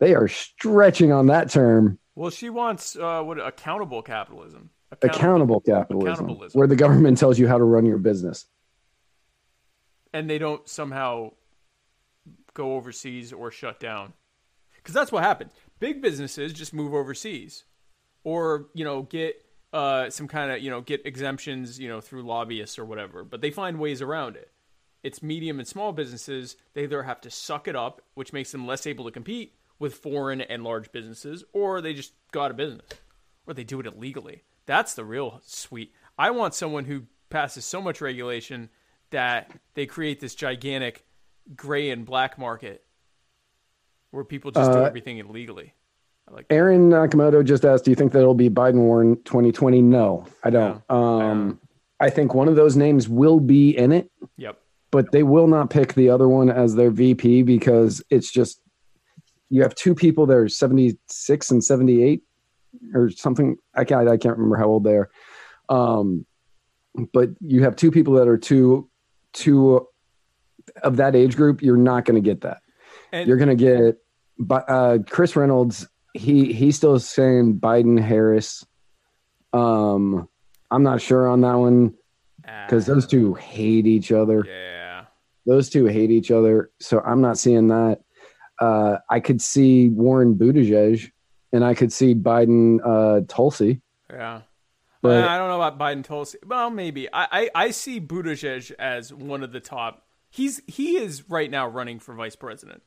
they 0.00 0.14
are 0.14 0.28
stretching 0.28 1.12
on 1.12 1.26
that 1.26 1.50
term. 1.50 1.98
Well, 2.14 2.30
she 2.30 2.50
wants 2.50 2.96
uh, 2.96 3.22
what 3.22 3.38
accountable 3.38 4.02
capitalism. 4.02 4.70
Accountable 5.02 5.60
capitalism, 5.60 6.26
Accountabilism. 6.28 6.54
where 6.54 6.66
the 6.66 6.76
government 6.76 7.18
tells 7.18 7.38
you 7.38 7.46
how 7.46 7.58
to 7.58 7.64
run 7.64 7.84
your 7.86 7.98
business. 7.98 8.46
and 10.14 10.28
they 10.28 10.38
don't 10.38 10.66
somehow 10.68 11.30
go 12.54 12.74
overseas 12.74 13.32
or 13.32 13.50
shut 13.50 13.78
down 13.78 14.14
because 14.76 14.94
that's 14.94 15.12
what 15.12 15.22
happens 15.22 15.52
big 15.78 16.00
businesses 16.02 16.52
just 16.52 16.72
move 16.74 16.92
overseas 16.94 17.64
or 18.24 18.68
you 18.74 18.84
know 18.84 19.02
get 19.02 19.36
uh, 19.72 20.08
some 20.10 20.26
kind 20.26 20.50
of 20.50 20.60
you 20.60 20.70
know 20.70 20.80
get 20.80 21.04
exemptions 21.06 21.78
you 21.78 21.88
know 21.88 22.00
through 22.00 22.22
lobbyists 22.22 22.78
or 22.78 22.84
whatever 22.86 23.22
but 23.22 23.40
they 23.42 23.50
find 23.50 23.78
ways 23.78 24.00
around 24.02 24.34
it 24.34 24.50
it's 25.02 25.22
medium 25.22 25.58
and 25.58 25.68
small 25.68 25.92
businesses 25.92 26.56
they 26.74 26.82
either 26.84 27.02
have 27.04 27.20
to 27.20 27.30
suck 27.30 27.68
it 27.68 27.76
up 27.76 28.02
which 28.14 28.32
makes 28.32 28.52
them 28.52 28.66
less 28.66 28.86
able 28.86 29.04
to 29.04 29.10
compete 29.10 29.54
with 29.78 29.94
foreign 29.94 30.40
and 30.40 30.64
large 30.64 30.90
businesses 30.92 31.44
or 31.52 31.80
they 31.80 31.94
just 31.94 32.12
go 32.32 32.42
out 32.42 32.50
of 32.50 32.56
business 32.56 32.86
or 33.46 33.54
they 33.54 33.64
do 33.64 33.78
it 33.80 33.86
illegally 33.86 34.42
that's 34.66 34.94
the 34.94 35.04
real 35.04 35.40
sweet 35.44 35.92
i 36.18 36.30
want 36.30 36.54
someone 36.54 36.84
who 36.84 37.02
passes 37.30 37.64
so 37.64 37.80
much 37.80 38.00
regulation 38.00 38.68
that 39.10 39.50
they 39.74 39.86
create 39.86 40.20
this 40.20 40.34
gigantic 40.34 41.04
gray 41.56 41.90
and 41.90 42.04
black 42.04 42.38
market 42.38 42.84
where 44.10 44.24
people 44.24 44.50
just 44.50 44.72
do 44.72 44.78
Uh, 44.78 44.82
everything 44.84 45.18
illegally. 45.18 45.74
I 46.26 46.32
like 46.32 46.46
Aaron 46.50 46.90
Nakamoto 46.90 47.44
just 47.44 47.64
asked, 47.64 47.84
"Do 47.84 47.90
you 47.90 47.94
think 47.94 48.12
that 48.12 48.20
it'll 48.20 48.34
be 48.34 48.50
Biden 48.50 48.80
Warren 48.80 49.16
2020?" 49.24 49.80
No, 49.82 50.26
I 50.44 50.50
don't. 50.50 50.82
Um, 50.90 51.58
I 52.00 52.10
think 52.10 52.34
one 52.34 52.48
of 52.48 52.56
those 52.56 52.76
names 52.76 53.08
will 53.08 53.40
be 53.40 53.76
in 53.76 53.92
it, 53.92 54.10
Yep. 54.36 54.58
But 54.90 55.12
they 55.12 55.22
will 55.22 55.46
not 55.46 55.70
pick 55.70 55.94
the 55.94 56.10
other 56.10 56.28
one 56.28 56.50
as 56.50 56.74
their 56.74 56.90
VP 56.90 57.42
because 57.42 58.02
it's 58.10 58.30
just 58.30 58.60
you 59.50 59.62
have 59.62 59.74
two 59.74 59.94
people 59.94 60.26
that 60.26 60.36
are 60.36 60.48
76 60.48 61.50
and 61.50 61.64
78 61.64 62.22
or 62.94 63.10
something. 63.10 63.56
I 63.74 63.84
can't. 63.84 64.08
I 64.08 64.16
can't 64.16 64.36
remember 64.36 64.56
how 64.56 64.66
old 64.66 64.84
they 64.84 64.94
are. 64.96 65.10
Um, 65.68 66.26
but 67.12 67.30
you 67.40 67.62
have 67.62 67.76
two 67.76 67.90
people 67.90 68.14
that 68.14 68.28
are 68.28 68.38
two 68.38 68.88
two 69.32 69.86
of 70.82 70.96
that 70.96 71.14
age 71.16 71.36
group. 71.36 71.62
You're 71.62 71.76
not 71.76 72.04
going 72.04 72.22
to 72.22 72.26
get 72.26 72.42
that. 72.42 72.58
And- 73.12 73.26
You're 73.26 73.36
going 73.38 73.48
to 73.48 73.54
get, 73.56 73.98
but 74.38 74.64
uh, 74.68 74.98
Chris 75.08 75.34
Reynolds. 75.36 75.86
He 76.14 76.52
he's 76.52 76.76
still 76.76 76.98
saying 76.98 77.60
Biden 77.60 78.00
Harris. 78.00 78.64
Um, 79.52 80.28
I'm 80.70 80.82
not 80.82 81.00
sure 81.00 81.28
on 81.28 81.42
that 81.42 81.54
one 81.54 81.94
because 82.66 82.86
those 82.86 83.06
two 83.06 83.34
hate 83.34 83.86
each 83.86 84.10
other. 84.10 84.44
Yeah. 84.46 84.77
Those 85.48 85.70
two 85.70 85.86
hate 85.86 86.10
each 86.10 86.30
other, 86.30 86.70
so 86.78 87.00
I'm 87.00 87.22
not 87.22 87.38
seeing 87.38 87.68
that. 87.68 88.00
Uh, 88.60 88.98
I 89.08 89.18
could 89.20 89.40
see 89.40 89.88
Warren 89.88 90.34
Buttigieg, 90.34 91.10
and 91.52 91.64
I 91.64 91.72
could 91.74 91.90
see 91.92 92.14
Biden 92.14 92.80
uh, 92.84 93.24
Tulsi. 93.26 93.80
Yeah. 94.10 94.42
But- 95.00 95.24
I 95.24 95.38
don't 95.38 95.48
know 95.48 95.60
about 95.62 95.78
Biden 95.78 96.04
Tulsi. 96.04 96.38
Well, 96.44 96.68
maybe. 96.70 97.10
I, 97.12 97.28
I, 97.32 97.50
I 97.66 97.70
see 97.70 97.98
Buttigieg 98.00 98.72
as 98.78 99.14
one 99.14 99.42
of 99.42 99.52
the 99.52 99.60
top. 99.60 100.04
He's 100.28 100.60
he 100.66 100.98
is 100.98 101.30
right 101.30 101.50
now 101.50 101.66
running 101.66 101.98
for 101.98 102.14
vice 102.14 102.36
president. 102.36 102.82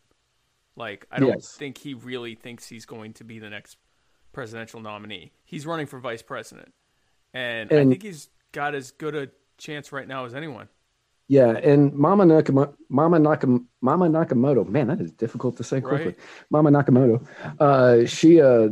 Like 0.76 1.08
I 1.12 1.20
don't 1.20 1.30
Yes. 1.30 1.54
think 1.54 1.80
he 1.80 1.96
really 1.96 2.36
thinks 2.36 2.68
he's 2.68 2.86
going 2.86 3.14
to 3.14 3.24
be 3.24 3.40
the 3.40 3.50
next 3.50 3.78
presidential 4.34 4.80
nominee. 4.82 5.32
He's 5.46 5.66
running 5.66 5.88
for 5.88 6.00
vice 6.00 6.22
president, 6.22 6.74
and, 7.34 7.72
I 7.72 7.86
think 7.86 8.04
he's 8.04 8.30
got 8.52 8.76
as 8.76 8.92
good 8.92 9.16
a 9.16 9.30
chance 9.58 9.92
right 9.92 10.08
now 10.08 10.26
as 10.26 10.36
anyone. 10.36 10.70
Yeah, 11.32 11.52
and 11.52 11.94
Mama 11.94 12.26
Nakamoto, 12.26 12.74
Mama 12.90 13.18
Nakam, 13.18 13.66
Mama 13.80 14.10
Nakamoto. 14.10 14.68
Man, 14.68 14.88
that 14.88 15.00
is 15.00 15.14
difficult 15.14 15.56
to 15.56 15.64
say 15.64 15.80
quickly. 15.80 16.08
Right. 16.08 16.20
Mama 16.50 16.72
Nakamoto. 16.72 17.26
Uh, 17.58 18.06
she 18.06 18.42
uh, 18.42 18.68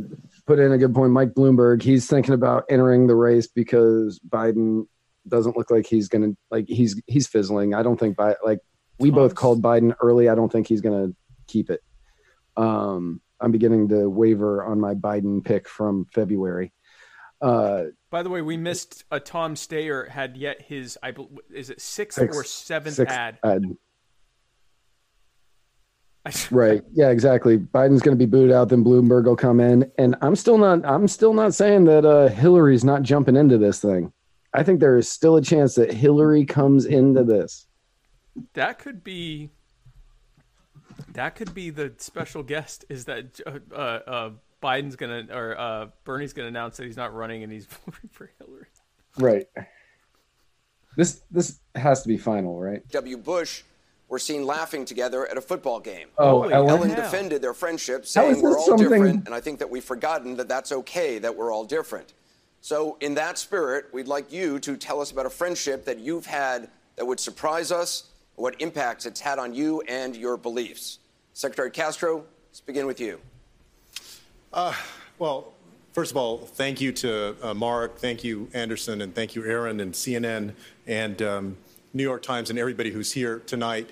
put 0.46 0.58
in 0.58 0.70
a 0.70 0.76
good 0.76 0.94
point. 0.94 1.10
Mike 1.10 1.30
Bloomberg. 1.30 1.80
He's 1.80 2.06
thinking 2.06 2.34
about 2.34 2.64
entering 2.68 3.06
the 3.06 3.14
race 3.14 3.46
because 3.46 4.20
Biden 4.28 4.84
doesn't 5.26 5.56
look 5.56 5.70
like 5.70 5.86
he's 5.86 6.08
gonna 6.08 6.32
like 6.50 6.68
he's 6.68 7.00
he's 7.06 7.26
fizzling. 7.26 7.72
I 7.72 7.82
don't 7.82 7.98
think 7.98 8.14
by 8.14 8.36
like 8.44 8.58
we 8.98 9.10
both 9.10 9.34
called 9.34 9.62
Biden 9.62 9.94
early. 10.02 10.28
I 10.28 10.34
don't 10.34 10.52
think 10.52 10.66
he's 10.66 10.82
gonna 10.82 11.14
keep 11.48 11.70
it. 11.70 11.80
Um, 12.58 13.22
I'm 13.40 13.52
beginning 13.52 13.88
to 13.88 14.06
waver 14.10 14.62
on 14.62 14.78
my 14.78 14.92
Biden 14.92 15.42
pick 15.42 15.66
from 15.66 16.08
February. 16.12 16.74
Uh, 17.40 17.84
By 18.10 18.24
the 18.24 18.28
way, 18.28 18.42
we 18.42 18.56
missed 18.56 19.04
a 19.10 19.20
Tom 19.20 19.54
Steyer 19.54 20.08
had 20.08 20.36
yet 20.36 20.62
his 20.62 20.98
I 21.02 21.14
is 21.54 21.70
it 21.70 21.80
sixth 21.80 22.18
Sixth- 22.18 22.38
or 22.38 22.44
seventh 22.44 22.96
sixth 22.96 23.14
ad. 23.16 23.38
ad. 23.44 23.64
right. 26.50 26.82
Yeah, 26.92 27.10
exactly. 27.10 27.56
Biden's 27.56 28.02
going 28.02 28.16
to 28.16 28.22
be 28.22 28.26
booted 28.26 28.52
out, 28.52 28.68
then 28.68 28.84
Bloomberg 28.84 29.24
will 29.24 29.36
come 29.36 29.58
in, 29.60 29.90
and 29.96 30.16
I'm 30.20 30.36
still 30.36 30.58
not. 30.58 30.84
I'm 30.84 31.08
still 31.08 31.32
not 31.32 31.54
saying 31.54 31.84
that 31.84 32.04
uh, 32.04 32.28
Hillary's 32.28 32.84
not 32.84 33.02
jumping 33.02 33.36
into 33.36 33.56
this 33.58 33.80
thing. 33.80 34.12
I 34.52 34.64
think 34.64 34.80
there 34.80 34.98
is 34.98 35.10
still 35.10 35.36
a 35.36 35.42
chance 35.42 35.76
that 35.76 35.92
Hillary 35.92 36.44
comes 36.44 36.84
into 36.84 37.22
this. 37.22 37.66
That 38.54 38.78
could 38.78 39.02
be. 39.04 39.50
That 41.12 41.36
could 41.36 41.54
be 41.54 41.70
the 41.70 41.94
special 41.98 42.42
guest. 42.42 42.84
Is 42.88 43.04
that 43.06 43.40
uh, 43.46 43.58
uh, 43.72 44.00
uh, 44.06 44.30
Biden's 44.62 44.96
gonna 44.96 45.26
or 45.32 45.58
uh, 45.58 45.86
Bernie's 46.04 46.32
gonna 46.32 46.48
announce 46.48 46.76
that 46.76 46.84
he's 46.86 46.96
not 46.96 47.14
running 47.14 47.42
and 47.42 47.52
he's 47.52 47.66
voting 47.86 48.10
for 48.10 48.30
Hillary? 48.38 48.66
Right. 49.18 49.46
This 50.96 51.22
this 51.30 51.60
has 51.74 52.02
to 52.02 52.08
be 52.08 52.16
final, 52.18 52.58
right? 52.60 52.86
W. 52.90 53.16
Bush 53.16 53.62
were 54.08 54.18
seen 54.18 54.44
laughing 54.44 54.84
together 54.84 55.26
at 55.28 55.36
a 55.36 55.40
football 55.40 55.78
game. 55.78 56.08
Oh, 56.18 56.42
Holy 56.42 56.52
Ellen? 56.52 56.68
Ellen 56.70 56.90
hell. 56.90 57.02
defended 57.02 57.40
their 57.42 57.54
friendship, 57.54 58.02
How 58.02 58.06
saying 58.06 58.42
we're 58.42 58.58
all 58.58 58.66
something- 58.66 58.88
different, 58.88 59.26
and 59.26 59.34
I 59.34 59.40
think 59.40 59.60
that 59.60 59.70
we've 59.70 59.84
forgotten 59.84 60.36
that 60.36 60.48
that's 60.48 60.72
okay, 60.72 61.18
that 61.20 61.36
we're 61.36 61.52
all 61.52 61.64
different. 61.64 62.12
So, 62.60 62.96
in 63.00 63.14
that 63.14 63.38
spirit, 63.38 63.86
we'd 63.92 64.08
like 64.08 64.32
you 64.32 64.58
to 64.60 64.76
tell 64.76 65.00
us 65.00 65.12
about 65.12 65.26
a 65.26 65.30
friendship 65.30 65.84
that 65.86 65.98
you've 66.00 66.26
had 66.26 66.68
that 66.96 67.06
would 67.06 67.20
surprise 67.20 67.70
us, 67.72 68.10
what 68.34 68.60
impacts 68.60 69.06
it's 69.06 69.20
had 69.20 69.38
on 69.38 69.54
you 69.54 69.80
and 69.82 70.14
your 70.16 70.36
beliefs. 70.36 70.98
Secretary 71.32 71.70
Castro, 71.70 72.24
let's 72.48 72.60
begin 72.60 72.86
with 72.86 73.00
you. 73.00 73.20
Uh, 74.52 74.74
well, 75.20 75.52
first 75.92 76.10
of 76.10 76.16
all, 76.16 76.38
thank 76.38 76.80
you 76.80 76.90
to 76.90 77.36
uh, 77.40 77.54
Marc, 77.54 77.98
thank 77.98 78.24
you, 78.24 78.48
Anderson, 78.52 79.00
and 79.02 79.14
thank 79.14 79.36
you, 79.36 79.44
Erin, 79.44 79.78
and 79.78 79.92
CNN, 79.92 80.54
and 80.88 81.22
um, 81.22 81.56
New 81.94 82.02
York 82.02 82.22
Times, 82.22 82.50
and 82.50 82.58
everybody 82.58 82.90
who's 82.90 83.12
here 83.12 83.42
tonight. 83.46 83.88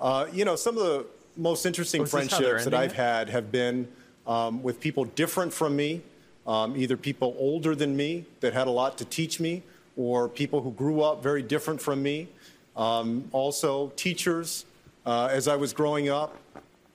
Uh, 0.00 0.26
you 0.32 0.46
know, 0.46 0.56
some 0.56 0.78
of 0.78 0.84
the 0.84 1.04
most 1.36 1.66
interesting 1.66 2.02
is 2.02 2.10
this 2.10 2.30
how 2.30 2.38
they're 2.38 2.58
friendships 2.58 2.64
that 2.64 2.74
I've 2.74 2.92
it? 2.92 2.96
had 2.96 3.28
have 3.28 3.52
been 3.52 3.86
um, 4.26 4.62
with 4.62 4.80
people 4.80 5.04
different 5.04 5.52
from 5.52 5.76
me, 5.76 6.00
um, 6.46 6.74
either 6.74 6.96
people 6.96 7.36
older 7.38 7.74
than 7.74 7.94
me 7.94 8.24
that 8.40 8.54
had 8.54 8.66
a 8.66 8.70
lot 8.70 8.96
to 8.98 9.04
teach 9.04 9.38
me, 9.40 9.62
or 9.94 10.26
people 10.26 10.62
who 10.62 10.70
grew 10.70 11.02
up 11.02 11.22
very 11.22 11.42
different 11.42 11.82
from 11.82 12.02
me. 12.02 12.28
Um, 12.76 13.28
also, 13.32 13.92
teachers 13.94 14.64
uh, 15.04 15.28
as 15.32 15.48
I 15.48 15.56
was 15.56 15.72
growing 15.72 16.08
up, 16.08 16.36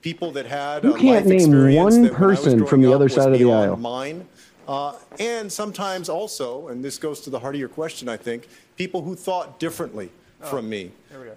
people 0.04 0.32
that 0.34 0.46
had 0.46 0.84
You 0.84 0.94
a 0.94 1.00
can't 1.00 1.16
life 1.16 1.26
name 1.26 1.40
experience 1.40 1.78
one 1.78 2.04
that 2.04 2.14
when 2.14 2.22
I 2.24 2.28
was 2.28 2.40
person 2.44 2.66
from 2.68 2.82
the 2.82 2.94
other 2.94 3.10
side 3.10 3.32
of 3.34 3.40
the 3.40 3.52
aisle. 3.52 3.78
Mine, 3.78 4.28
uh, 4.68 4.94
and 5.18 5.52
sometimes 5.52 6.10
also, 6.10 6.68
and 6.68 6.84
this 6.86 7.00
goes 7.00 7.22
to 7.22 7.30
the 7.32 7.40
heart 7.40 7.56
of 7.56 7.60
your 7.60 7.70
question, 7.70 8.08
I 8.10 8.18
think, 8.18 8.48
people 8.78 9.02
who 9.02 9.16
thought 9.16 9.60
differently 9.60 10.12
from 10.42 10.70
me. 10.70 10.92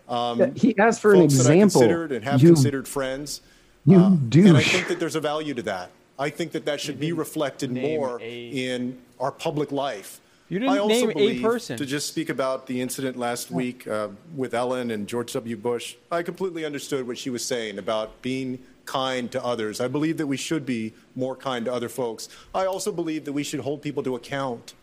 Um, 0.09 0.41
Yeah, 0.41 0.51
he 0.57 0.77
asked 0.79 1.01
for 1.01 1.15
an 1.15 1.21
folks 1.21 1.35
that 1.39 1.47
I 1.51 1.55
example. 1.55 1.81
considered 1.81 2.13
and 2.13 2.25
have 2.25 2.43
You- 2.43 2.49
considered 2.55 2.89
friends. 2.89 3.41
You 3.87 3.99
Uh, 3.99 4.11
douche. 4.29 4.49
And 4.49 4.57
I 4.57 4.63
think 4.63 4.89
that 4.89 4.99
there's 4.99 5.15
a 5.15 5.21
value 5.21 5.55
to 5.55 5.63
that. 5.63 5.91
I 6.19 6.29
think 6.29 6.51
that 6.53 6.65
that 6.65 6.81
should 6.81 6.99
be 6.99 7.13
reflected 7.13 7.71
more 7.71 8.19
in 8.21 8.99
our 9.21 9.31
public 9.31 9.71
life. 9.71 10.21
You 10.49 10.61
didn't 10.61 10.75
I 10.75 10.79
also 10.79 10.95
name 10.95 11.11
a 11.11 11.15
believe, 11.15 11.43
person. 11.43 11.77
To 11.77 11.85
just 11.85 12.09
speak 12.09 12.29
about 12.29 12.67
the 12.67 12.81
incident 12.81 13.17
last 13.17 13.51
week 13.51 13.87
uh, 13.89 14.09
with 14.35 14.55
Ellen 14.55 14.93
and 14.93 15.09
George 15.09 15.33
W. 15.33 15.57
Bush, 15.57 15.97
I 16.11 16.23
completely 16.23 16.65
understood 16.65 17.07
what 17.07 17.19
she 17.19 17.31
was 17.31 17.45
saying 17.45 17.79
about 17.79 18.23
being 18.23 18.61
kind 18.85 19.31
to 19.33 19.45
others. 19.45 19.81
I 19.81 19.89
believe 19.89 20.19
that 20.19 20.29
we 20.29 20.37
should 20.37 20.65
be 20.65 20.95
more 21.17 21.35
kind 21.35 21.65
to 21.65 21.73
other 21.73 21.89
folks. 21.89 22.29
I 22.55 22.65
also 22.65 22.93
believe 22.93 23.25
that 23.25 23.33
we 23.33 23.43
should 23.43 23.61
hold 23.61 23.83
people 23.83 24.05
to 24.05 24.15
account 24.15 24.75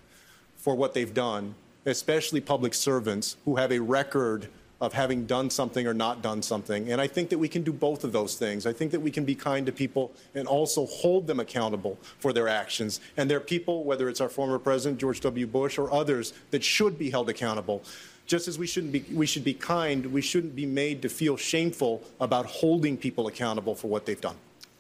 for 0.58 0.76
what 0.76 0.94
they've 0.94 1.14
done, 1.14 1.56
especially 1.86 2.42
public 2.42 2.74
servants 2.74 3.38
who 3.46 3.56
have 3.56 3.72
a 3.72 3.80
record 3.80 4.50
of 4.84 4.92
having 4.92 5.26
done 5.26 5.50
something 5.50 5.88
or 5.88 5.94
not 5.94 6.22
done 6.22 6.42
something. 6.42 6.92
And 6.92 7.00
I 7.00 7.08
think 7.08 7.30
that 7.30 7.38
we 7.38 7.48
can 7.48 7.64
do 7.64 7.72
both 7.72 8.04
of 8.04 8.12
those 8.12 8.36
things. 8.36 8.66
I 8.66 8.74
think 8.74 8.92
that 8.92 9.00
we 9.00 9.12
can 9.12 9.24
be 9.24 9.34
kind 9.34 9.66
to 9.66 9.72
people 9.72 10.12
and 10.36 10.46
also 10.46 10.86
hold 10.88 11.26
them 11.26 11.40
accountable 11.40 11.98
for 12.20 12.34
their 12.34 12.50
actions. 12.50 13.00
And 13.16 13.32
there 13.32 13.38
are 13.38 13.48
people, 13.56 13.86
whether 13.86 14.10
it's 14.10 14.20
our 14.20 14.28
former 14.28 14.60
president, 14.60 15.00
George 15.00 15.22
W. 15.22 15.48
Bush, 15.48 15.78
or 15.78 15.90
others, 15.90 16.34
that 16.52 16.66
should 16.66 17.00
be 17.00 17.10
held 17.10 17.30
accountable. 17.30 17.82
Just 18.28 18.50
as 18.50 18.60
we 18.60 18.68
shouldn't 18.68 18.92
be, 18.92 19.06
we 19.14 19.26
should 19.26 19.46
be 19.46 19.54
kind, 19.54 20.06
we 20.08 20.22
shouldn't 20.22 20.54
be 20.54 20.66
made 20.66 21.02
to 21.04 21.10
feel 21.10 21.38
shameful 21.38 22.04
about 22.20 22.46
holding 22.46 22.98
people 22.98 23.28
accountable 23.28 23.76
for 23.76 23.88
what 23.88 24.06
they've 24.06 24.20
done. 24.20 24.36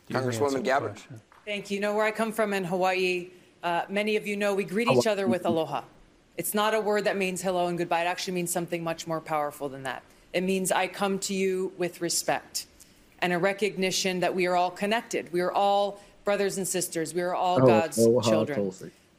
Congresswoman 0.09 0.65
Gabbard. 0.65 0.99
Thank 1.45 1.71
you. 1.71 1.75
You 1.75 1.81
know 1.81 1.95
where 1.95 2.05
I 2.05 2.11
come 2.11 2.33
from 2.33 2.53
in 2.53 2.65
Hawaii. 2.65 3.29
Uh, 3.63 3.83
many 3.87 4.17
of 4.17 4.27
you 4.27 4.35
know 4.35 4.53
we 4.53 4.65
greet 4.65 4.89
each 4.89 5.07
other 5.07 5.27
with 5.27 5.45
aloha. 5.45 5.83
It's 6.37 6.53
not 6.53 6.73
a 6.73 6.81
word 6.81 7.03
that 7.05 7.17
means 7.17 7.41
hello 7.41 7.67
and 7.67 7.77
goodbye. 7.77 8.01
It 8.03 8.07
actually 8.07 8.33
means 8.33 8.51
something 8.51 8.83
much 8.83 9.05
more 9.05 9.21
powerful 9.21 9.69
than 9.69 9.83
that. 9.83 10.03
It 10.33 10.41
means 10.41 10.71
I 10.71 10.87
come 10.87 11.19
to 11.19 11.33
you 11.33 11.71
with 11.77 12.01
respect. 12.01 12.65
and 13.19 13.31
a 13.31 13.37
recognition 13.37 14.19
that 14.19 14.35
we 14.35 14.47
are 14.47 14.55
all 14.55 14.69
connected. 14.71 15.31
We 15.31 15.39
are 15.39 15.51
all 15.51 16.01
brothers 16.25 16.57
and 16.57 16.67
sisters. 16.67 17.13
We 17.13 17.21
are 17.21 17.33
all 17.33 17.61
Oh, 17.63 17.65
God's 17.65 17.97
oh, 17.97 18.19
children. 18.19 18.69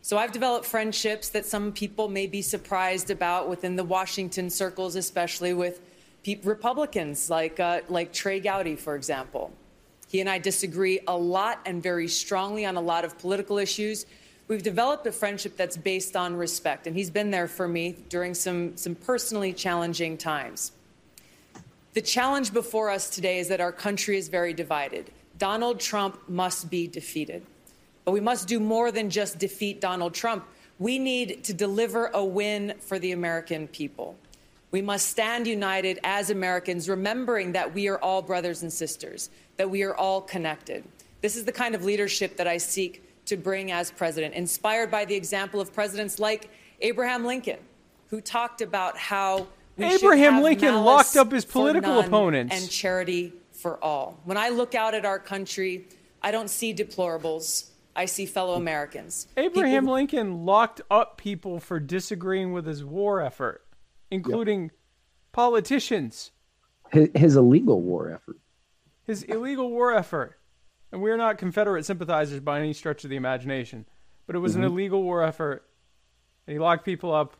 So 0.03 0.19
I've 0.19 0.31
developed 0.33 0.67
friendships 0.67 1.31
that 1.31 1.47
some 1.47 1.73
people 1.73 2.09
may 2.11 2.27
be 2.27 2.43
surprised 2.43 3.11
about 3.11 3.49
within 3.49 3.77
the 3.77 3.85
Washington 3.85 4.51
circles, 4.51 4.95
especially 4.95 5.55
with 5.55 5.81
pe- 6.23 6.39
Republicans 6.45 7.31
like 7.31 7.59
uh, 7.59 7.81
like 7.89 8.13
Trey 8.13 8.41
Gowdy, 8.41 8.77
for 8.77 8.95
example. 8.95 9.51
He 10.09 10.21
and 10.21 10.29
I 10.29 10.39
disagree 10.39 11.01
a 11.09 11.17
lot 11.17 11.61
and 11.65 11.83
very 11.83 12.09
strongly 12.09 12.67
on 12.67 12.77
a 12.77 12.83
lot 12.83 13.07
of 13.07 13.17
political 13.19 13.57
issues. 13.57 14.05
We've 14.47 14.63
developed 14.63 15.07
a 15.07 15.13
friendship 15.13 15.57
that's 15.57 15.77
based 15.77 16.17
on 16.17 16.37
respect, 16.37 16.87
and 16.87 16.95
he's 16.95 17.11
been 17.11 17.31
there 17.31 17.49
for 17.49 17.67
me 17.67 17.97
during 18.09 18.35
some 18.35 18.77
some 18.77 18.95
personally 18.95 19.53
challenging 19.53 20.19
times. 20.19 20.73
The 21.95 22.03
challenge 22.03 22.53
before 22.53 22.91
us 22.91 23.09
today 23.09 23.39
is 23.39 23.49
that 23.49 23.61
our 23.61 23.73
country 23.73 24.19
is 24.19 24.29
very 24.29 24.53
divided. 24.53 25.11
Donald 25.39 25.79
Trump 25.81 26.29
must 26.29 26.69
be 26.69 26.87
defeated. 26.89 27.47
But 28.05 28.13
we 28.13 28.21
must 28.21 28.49
do 28.49 28.61
more 28.61 28.91
than 28.91 29.11
just 29.11 29.39
defeat 29.39 29.81
Donald 29.81 30.13
Trump. 30.13 30.45
We 30.79 30.99
need 30.99 31.45
to 31.45 31.55
deliver 31.55 32.07
a 32.09 32.25
win 32.25 32.75
for 32.81 32.99
the 32.99 33.13
American 33.13 33.69
people. 33.69 34.17
We 34.73 34.83
must 34.83 35.09
stand 35.09 35.47
united 35.47 36.01
as 36.03 36.31
Americans, 36.31 36.89
remembering 36.89 37.53
that 37.53 37.73
we 37.73 37.87
are 37.87 37.99
all 37.99 38.23
brothers 38.23 38.63
and 38.63 38.73
sisters, 38.73 39.31
that 39.57 39.71
we 39.71 39.85
are 39.85 39.95
all 39.95 40.21
connected. 40.21 40.83
This 41.21 41.37
is 41.37 41.45
the 41.45 41.53
kind 41.53 41.77
of 41.77 41.85
leadership 41.85 42.37
that 42.39 42.49
I 42.49 42.59
seek 42.59 43.04
to 43.27 43.37
bring 43.37 43.73
as 43.73 43.91
president, 43.91 44.35
inspired 44.35 44.91
by 44.91 45.05
the 45.05 45.15
example 45.15 45.61
of 45.61 45.73
presidents 45.73 46.19
like 46.19 46.51
Abraham 46.81 47.25
Lincoln, 47.25 47.59
who 48.11 48.21
talked 48.21 48.61
about 48.61 48.97
how 48.99 49.47
we 49.77 49.89
should 49.91 50.01
Abraham 50.03 50.35
have 50.35 50.43
Lincoln 50.45 50.85
locked 50.85 51.17
up 51.17 51.33
his 51.33 51.45
political 51.45 51.99
opponents. 52.01 52.55
and 52.55 52.71
charity 52.71 53.33
for 53.51 53.83
all. 53.83 54.21
When 54.25 54.37
I 54.37 54.51
look 54.51 54.75
out 54.75 54.95
at 54.95 55.05
our 55.05 55.19
country, 55.19 55.89
I 56.23 56.31
don't 56.31 56.51
see 56.51 56.75
deplorables. 56.75 57.71
I 57.97 58.07
see 58.07 58.27
fellow 58.27 58.55
Americans. 58.55 59.29
Abraham 59.37 59.87
Lincoln 59.87 60.45
locked 60.45 60.81
up 60.91 61.17
people 61.17 61.61
for 61.61 61.79
disagreeing 61.81 62.53
with 62.53 62.67
his 62.67 62.85
war 62.85 63.21
effort, 63.21 63.65
including 64.11 64.71
politicians, 65.33 66.31
His, 66.91 67.09
his 67.15 67.37
illegal 67.37 67.81
war 67.83 68.11
effort. 68.11 68.39
his 69.05 69.23
illegal 69.25 69.71
war 69.71 69.93
effort. 69.93 70.39
And 70.95 71.03
we're 71.03 71.17
not 71.17 71.39
Confederate 71.39 71.85
sympathizers 71.85 72.39
by 72.39 72.61
any 72.61 72.73
stretch 72.73 73.03
of 73.03 73.11
the 73.11 73.17
imagination, 73.17 73.85
but 74.29 74.37
it 74.37 74.39
was 74.39 74.53
Mhm. 74.53 74.59
an 74.59 74.65
illegal 74.67 75.03
war 75.03 75.25
effort. 75.25 75.69
And 76.47 76.53
he 76.53 76.61
locked 76.61 76.85
people 76.85 77.13
up, 77.13 77.37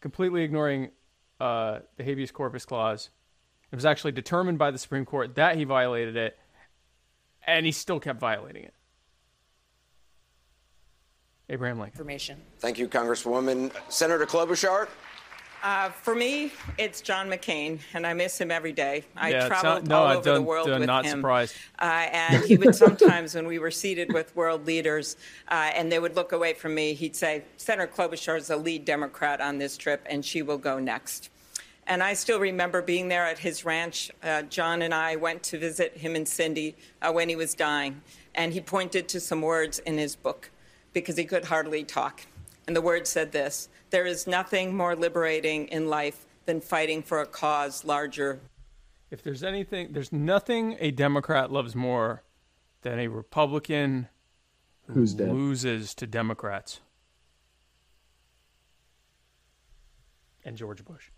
completely 0.00 0.44
ignoring 0.44 0.92
uh, 1.40 1.80
the 1.96 2.04
habeas 2.04 2.30
corpus 2.30 2.64
clause. 2.64 3.10
It 3.70 3.74
was 3.74 3.84
actually 3.84 4.12
determined 4.12 4.58
by 4.58 4.70
the 4.70 4.78
Supreme 4.78 5.04
Court 5.04 5.34
that 5.34 5.56
he 5.56 5.64
violated 5.64 6.16
it, 6.16 6.38
and 7.46 7.66
he 7.66 7.72
still 7.72 7.98
kept 7.98 8.20
violating 8.20 8.62
it. 8.62 8.74
Abraham 11.48 11.80
Lincoln. 11.80 11.94
Information. 11.94 12.40
Thank 12.60 12.78
you, 12.78 12.88
Congresswoman. 12.88 13.70
Senator 13.90 14.24
Klobuchar. 14.24 14.88
Uh, 15.66 15.88
for 15.90 16.14
me, 16.14 16.52
it's 16.78 17.00
John 17.00 17.28
McCain, 17.28 17.80
and 17.92 18.06
I 18.06 18.14
miss 18.14 18.40
him 18.40 18.52
every 18.52 18.70
day. 18.70 19.02
I 19.16 19.30
Yeah, 19.30 19.48
traveled 19.48 19.82
not- 19.82 19.86
no, 19.88 19.98
all 19.98 20.06
I 20.06 20.14
over 20.14 20.34
the 20.34 20.40
world 20.40 20.68
with 20.70 20.84
not 20.84 21.04
him. 21.04 21.18
surprised. 21.18 21.56
Uh, 21.80 22.06
and 22.12 22.44
he 22.46 22.56
would 22.56 22.76
sometimes, 22.76 23.34
when 23.34 23.48
we 23.48 23.58
were 23.58 23.72
seated 23.72 24.12
with 24.12 24.34
world 24.36 24.64
leaders, 24.64 25.16
uh, 25.48 25.72
and 25.74 25.90
they 25.90 25.98
would 25.98 26.14
look 26.14 26.30
away 26.30 26.54
from 26.54 26.72
me, 26.76 26.94
he'd 26.94 27.16
say, 27.16 27.42
Senator 27.56 27.92
Klobuchar 27.92 28.36
is 28.38 28.46
the 28.46 28.56
lead 28.56 28.84
Democrat 28.84 29.40
on 29.40 29.58
this 29.58 29.76
trip, 29.76 30.06
and 30.08 30.24
she 30.24 30.40
will 30.40 30.56
go 30.56 30.78
next. 30.78 31.30
And 31.88 32.00
I 32.00 32.14
still 32.14 32.38
remember 32.38 32.80
being 32.80 33.08
there 33.08 33.26
at 33.26 33.40
his 33.40 33.64
ranch. 33.64 34.12
Uh, 34.22 34.42
John 34.42 34.82
and 34.82 34.94
I 34.94 35.16
went 35.16 35.42
to 35.44 35.58
visit 35.58 35.96
him 35.96 36.14
and 36.14 36.28
Cindy 36.28 36.76
uh, 37.02 37.10
when 37.10 37.28
he 37.28 37.34
was 37.34 37.54
dying, 37.54 38.02
and 38.36 38.52
he 38.52 38.60
pointed 38.60 39.08
to 39.08 39.18
some 39.18 39.42
words 39.42 39.80
in 39.80 39.98
his 39.98 40.14
book 40.14 40.48
because 40.92 41.16
he 41.16 41.24
could 41.24 41.46
hardly 41.46 41.82
talk. 41.82 42.20
And 42.68 42.76
the 42.76 42.80
words 42.80 43.10
said 43.10 43.32
this 43.32 43.68
There 43.90 44.06
is 44.06 44.26
nothing 44.26 44.76
more 44.76 44.96
liberating 44.96 45.68
in 45.68 45.88
life 45.88 46.26
than 46.44 46.60
fighting 46.60 47.02
for 47.02 47.20
a 47.20 47.26
cause 47.26 47.84
larger. 47.84 48.40
If 49.10 49.22
there's 49.22 49.44
anything, 49.44 49.92
there's 49.92 50.12
nothing 50.12 50.76
a 50.80 50.90
Democrat 50.90 51.52
loves 51.52 51.74
more 51.76 52.22
than 52.82 52.98
a 52.98 53.08
Republican 53.08 54.08
who 54.86 54.94
Who's 54.94 55.14
dead. 55.14 55.32
loses 55.32 55.94
to 55.96 56.06
Democrats. 56.06 56.80
And 60.44 60.56
George 60.56 60.84
Bush. 60.84 61.10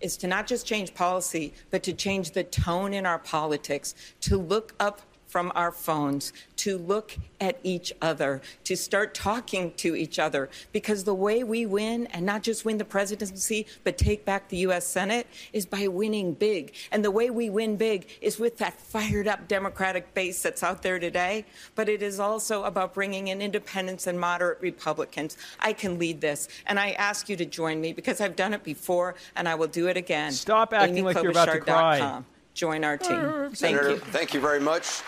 is 0.00 0.16
to 0.16 0.26
not 0.26 0.46
just 0.48 0.66
change 0.66 0.92
policy, 0.94 1.54
but 1.70 1.82
to 1.84 1.92
change 1.92 2.32
the 2.32 2.42
tone 2.42 2.92
in 2.92 3.06
our 3.06 3.20
politics, 3.20 3.94
to 4.20 4.36
look 4.36 4.74
up 4.80 5.00
from 5.32 5.50
our 5.54 5.72
phones, 5.72 6.30
to 6.56 6.76
look 6.76 7.16
at 7.40 7.58
each 7.62 7.90
other, 8.02 8.42
to 8.64 8.76
start 8.76 9.14
talking 9.14 9.72
to 9.72 9.96
each 9.96 10.18
other. 10.18 10.50
Because 10.72 11.04
the 11.04 11.14
way 11.14 11.42
we 11.42 11.64
win, 11.64 12.06
and 12.08 12.26
not 12.26 12.42
just 12.42 12.66
win 12.66 12.76
the 12.76 12.84
presidency, 12.84 13.66
but 13.82 13.96
take 13.96 14.26
back 14.26 14.50
the 14.50 14.58
U.S. 14.58 14.86
Senate, 14.86 15.26
is 15.54 15.64
by 15.64 15.88
winning 15.88 16.34
big. 16.34 16.74
And 16.92 17.02
the 17.02 17.10
way 17.10 17.30
we 17.30 17.48
win 17.48 17.76
big 17.76 18.06
is 18.20 18.38
with 18.38 18.58
that 18.58 18.78
fired 18.78 19.26
up 19.26 19.48
Democratic 19.48 20.12
base 20.12 20.42
that's 20.42 20.62
out 20.62 20.82
there 20.82 20.98
today. 20.98 21.46
But 21.76 21.88
it 21.88 22.02
is 22.02 22.20
also 22.20 22.64
about 22.64 22.92
bringing 22.92 23.28
in 23.28 23.40
independents 23.40 24.06
and 24.06 24.20
moderate 24.20 24.60
Republicans. 24.60 25.38
I 25.60 25.72
can 25.72 25.98
lead 25.98 26.20
this. 26.20 26.46
And 26.66 26.78
I 26.78 26.90
ask 26.90 27.30
you 27.30 27.36
to 27.36 27.46
join 27.46 27.80
me 27.80 27.94
because 27.94 28.20
I've 28.20 28.36
done 28.36 28.52
it 28.52 28.62
before 28.62 29.14
and 29.34 29.48
I 29.48 29.54
will 29.54 29.66
do 29.66 29.88
it 29.88 29.96
again. 29.96 30.32
Stop 30.32 30.74
acting 30.74 31.06
like 31.06 31.16
you're 31.22 31.30
about 31.30 31.46
to 31.46 31.60
cry. 31.60 32.22
AmyKlobuchar.com. 32.54 32.54
Join 32.54 32.84
our 32.84 32.96
team. 32.96 33.20
Thank 33.44 33.56
Senator, 33.56 33.90
you. 33.90 33.96
thank 33.98 34.34
you 34.34 34.40
very 34.40 34.60
much. 34.60 35.02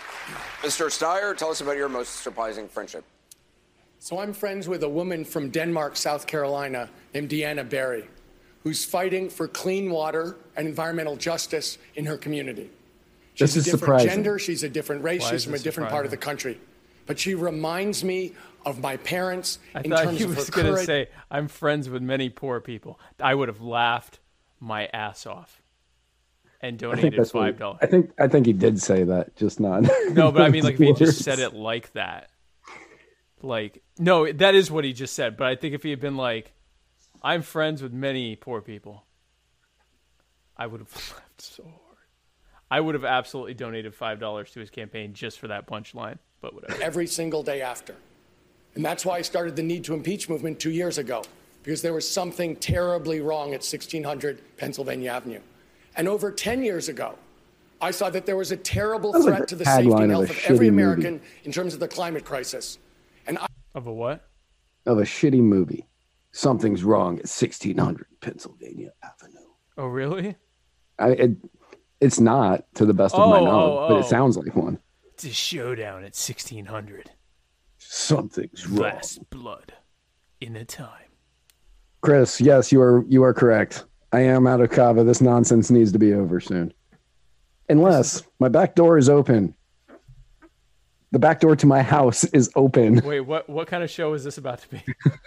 Mr. 0.61 0.87
Steyer, 0.87 1.35
tell 1.37 1.49
us 1.49 1.61
about 1.61 1.77
your 1.77 1.89
most 1.89 2.21
surprising 2.21 2.67
friendship. 2.67 3.03
So 3.99 4.19
I'm 4.19 4.33
friends 4.33 4.67
with 4.67 4.83
a 4.83 4.89
woman 4.89 5.25
from 5.25 5.49
Denmark, 5.49 5.95
South 5.95 6.27
Carolina, 6.27 6.89
named 7.13 7.29
Deanna 7.29 7.67
Barry, 7.67 8.07
who's 8.63 8.85
fighting 8.85 9.29
for 9.29 9.47
clean 9.47 9.89
water 9.89 10.37
and 10.55 10.67
environmental 10.67 11.15
justice 11.15 11.77
in 11.95 12.05
her 12.05 12.17
community. 12.17 12.69
She's 13.33 13.53
This 13.53 13.55
a 13.55 13.59
is 13.59 13.65
different 13.65 13.81
surprising. 13.81 14.09
gender, 14.09 14.39
she's 14.39 14.63
a 14.63 14.69
different 14.69 15.03
race, 15.03 15.21
Why 15.21 15.31
she's 15.31 15.43
from 15.43 15.53
a 15.53 15.55
this 15.55 15.63
different 15.63 15.89
part 15.89 16.05
of 16.05 16.11
the 16.11 16.17
country. 16.17 16.59
But 17.05 17.19
she 17.19 17.35
reminds 17.35 18.03
me 18.03 18.33
of 18.65 18.79
my 18.79 18.97
parents 18.97 19.59
I 19.75 19.81
in 19.81 19.91
thought 19.91 20.03
terms 20.05 20.17
he 20.17 20.23
of 20.23 20.31
her 20.31 20.35
was 20.37 20.49
going 20.49 20.65
to 20.65 20.73
courage. 20.73 20.85
say, 20.85 21.09
I'm 21.29 21.47
friends 21.47 21.89
with 21.89 22.01
many 22.01 22.29
poor 22.29 22.59
people. 22.61 22.99
I 23.19 23.35
would 23.35 23.47
have 23.47 23.61
laughed 23.61 24.19
my 24.59 24.87
ass 24.87 25.25
off 25.27 25.61
and 26.65 26.83
I 26.83 26.87
think 26.95 27.15
donated 27.15 27.19
that's 27.19 27.33
what 27.33 27.47
he- 27.47 27.51
$5. 27.53 27.77
I 27.81 27.85
think 27.85 28.11
I 28.19 28.27
think 28.27 28.45
he 28.45 28.53
did 28.53 28.81
say 28.81 29.03
that, 29.03 29.35
just 29.35 29.59
not. 29.59 29.83
No, 30.11 30.31
but 30.31 30.41
I 30.41 30.49
mean, 30.49 30.63
like, 30.63 30.73
if 30.79 30.79
he 30.79 30.93
just 30.93 31.23
said 31.23 31.39
it 31.39 31.53
like 31.53 31.91
that. 31.93 32.29
Like, 33.41 33.83
no, 33.99 34.31
that 34.31 34.55
is 34.55 34.71
what 34.71 34.83
he 34.83 34.93
just 34.93 35.13
said. 35.13 35.37
But 35.37 35.47
I 35.47 35.55
think 35.55 35.75
if 35.75 35.83
he 35.83 35.91
had 35.91 35.99
been 35.99 36.17
like, 36.17 36.53
I'm 37.21 37.41
friends 37.41 37.81
with 37.83 37.93
many 37.93 38.35
poor 38.35 38.61
people, 38.61 39.03
I 40.57 40.67
would 40.67 40.79
have 40.81 40.93
laughed 41.15 41.41
so 41.41 41.63
hard. 41.63 41.73
I 42.71 42.79
would 42.79 42.95
have 42.95 43.05
absolutely 43.05 43.53
donated 43.53 43.95
$5 43.95 44.51
to 44.53 44.59
his 44.59 44.69
campaign 44.71 45.13
just 45.13 45.39
for 45.39 45.47
that 45.49 45.67
punchline, 45.67 46.17
but 46.41 46.53
whatever. 46.55 46.81
every 46.81 47.05
single 47.07 47.43
day 47.43 47.61
after. 47.61 47.95
And 48.73 48.83
that's 48.83 49.05
why 49.05 49.17
I 49.17 49.21
started 49.21 49.55
the 49.55 49.63
Need 49.63 49.83
to 49.85 49.93
Impeach 49.93 50.27
movement 50.27 50.59
two 50.59 50.71
years 50.71 50.97
ago, 50.97 51.23
because 51.63 51.81
there 51.81 51.93
was 51.93 52.09
something 52.09 52.55
terribly 52.55 53.21
wrong 53.21 53.49
at 53.49 53.61
1600 53.61 54.57
Pennsylvania 54.57 55.11
Avenue. 55.11 55.39
And 55.95 56.07
over 56.07 56.31
10 56.31 56.63
years 56.63 56.89
ago, 56.89 57.15
I 57.81 57.91
saw 57.91 58.09
that 58.09 58.25
there 58.25 58.37
was 58.37 58.51
a 58.51 58.57
terrible 58.57 59.13
Sounds 59.13 59.25
like 59.25 59.35
threat 59.37 59.47
to 59.49 59.55
the 59.55 59.65
safety 59.65 59.91
and 59.91 60.11
health 60.11 60.29
of 60.29 60.39
every 60.45 60.45
shitty 60.45 60.59
movie. 60.59 60.67
American 60.69 61.21
in 61.43 61.51
terms 61.51 61.73
of 61.73 61.79
the 61.79 61.87
climate 61.87 62.25
crisis. 62.25 62.77
And 63.27 63.37
I, 63.37 63.47
Of 63.73 63.87
a 63.87 63.93
what? 63.93 64.27
of 64.85 64.99
a 64.99 65.03
shitty 65.03 65.41
movie. 65.41 65.87
Something's 66.31 66.83
wrong 66.83 67.13
at 67.13 67.27
1600 67.27 68.07
Pennsylvania 68.21 68.91
Avenue. 69.03 69.39
Oh, 69.77 69.87
really? 69.87 70.35
I, 70.99 71.09
it, 71.11 71.31
it's 72.01 72.19
not, 72.19 72.65
to 72.75 72.85
the 72.85 72.93
best 72.93 73.15
of 73.15 73.29
my 73.29 73.37
Oh, 73.37 73.41
oh 73.41 73.45
knowledge, 73.45 73.71
oh, 73.71 73.87
but 73.89 73.95
oh. 73.95 73.99
it 73.99 74.05
sounds 74.05 74.37
like 74.37 74.55
one. 74.55 74.79
It's 75.13 75.23
a 75.23 75.31
showdown 75.31 75.99
at 75.99 76.13
1600. 76.15 77.09
Something's 77.77 78.67
wrong. 78.67 78.81
Last 78.81 79.29
blood 79.29 79.73
in 80.41 80.55
a 80.55 80.65
time. 80.65 81.09
Chris, 82.01 82.39
yes, 82.41 82.71
you 82.71 82.81
are 82.81 83.03
you 83.07 83.23
are 83.23 83.33
correct. 83.33 83.85
I 84.15 84.21
am 84.21 84.47
out 84.47 84.61
of 84.61 84.69
kava. 84.71 85.03
This 85.03 85.19
nonsense 85.19 85.69
needs 85.69 85.91
to 85.91 85.99
be 85.99 86.13
over 86.13 86.39
soon. 86.39 86.73
Unless 87.67 88.23
my 88.39 88.47
back 88.47 88.73
door 88.73 88.97
is 88.97 89.09
open. 89.09 89.53
The 91.11 91.19
back 91.19 91.41
door 91.41 91.57
to 91.57 91.65
my 91.67 91.81
house 91.81 92.23
is 92.25 92.49
open. 92.55 93.01
Wait, 93.05 93.19
what 93.19 93.49
what 93.49 93.67
kind 93.67 93.83
of 93.83 93.89
show 93.89 94.13
is 94.13 94.23
this 94.23 94.37
about 94.37 94.59
to 94.61 94.69
be? 94.69 94.81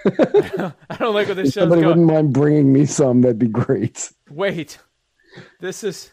I 0.88 0.96
don't 0.98 1.14
like 1.14 1.28
what 1.28 1.36
this 1.36 1.48
If 1.48 1.54
show's 1.54 1.62
somebody 1.64 1.82
going. 1.82 1.88
wouldn't 1.98 2.06
mind 2.06 2.32
bringing 2.32 2.72
me 2.72 2.86
some, 2.86 3.20
that'd 3.20 3.38
be 3.38 3.46
great. 3.48 4.10
Wait. 4.30 4.78
This 5.60 5.84
is 5.84 6.12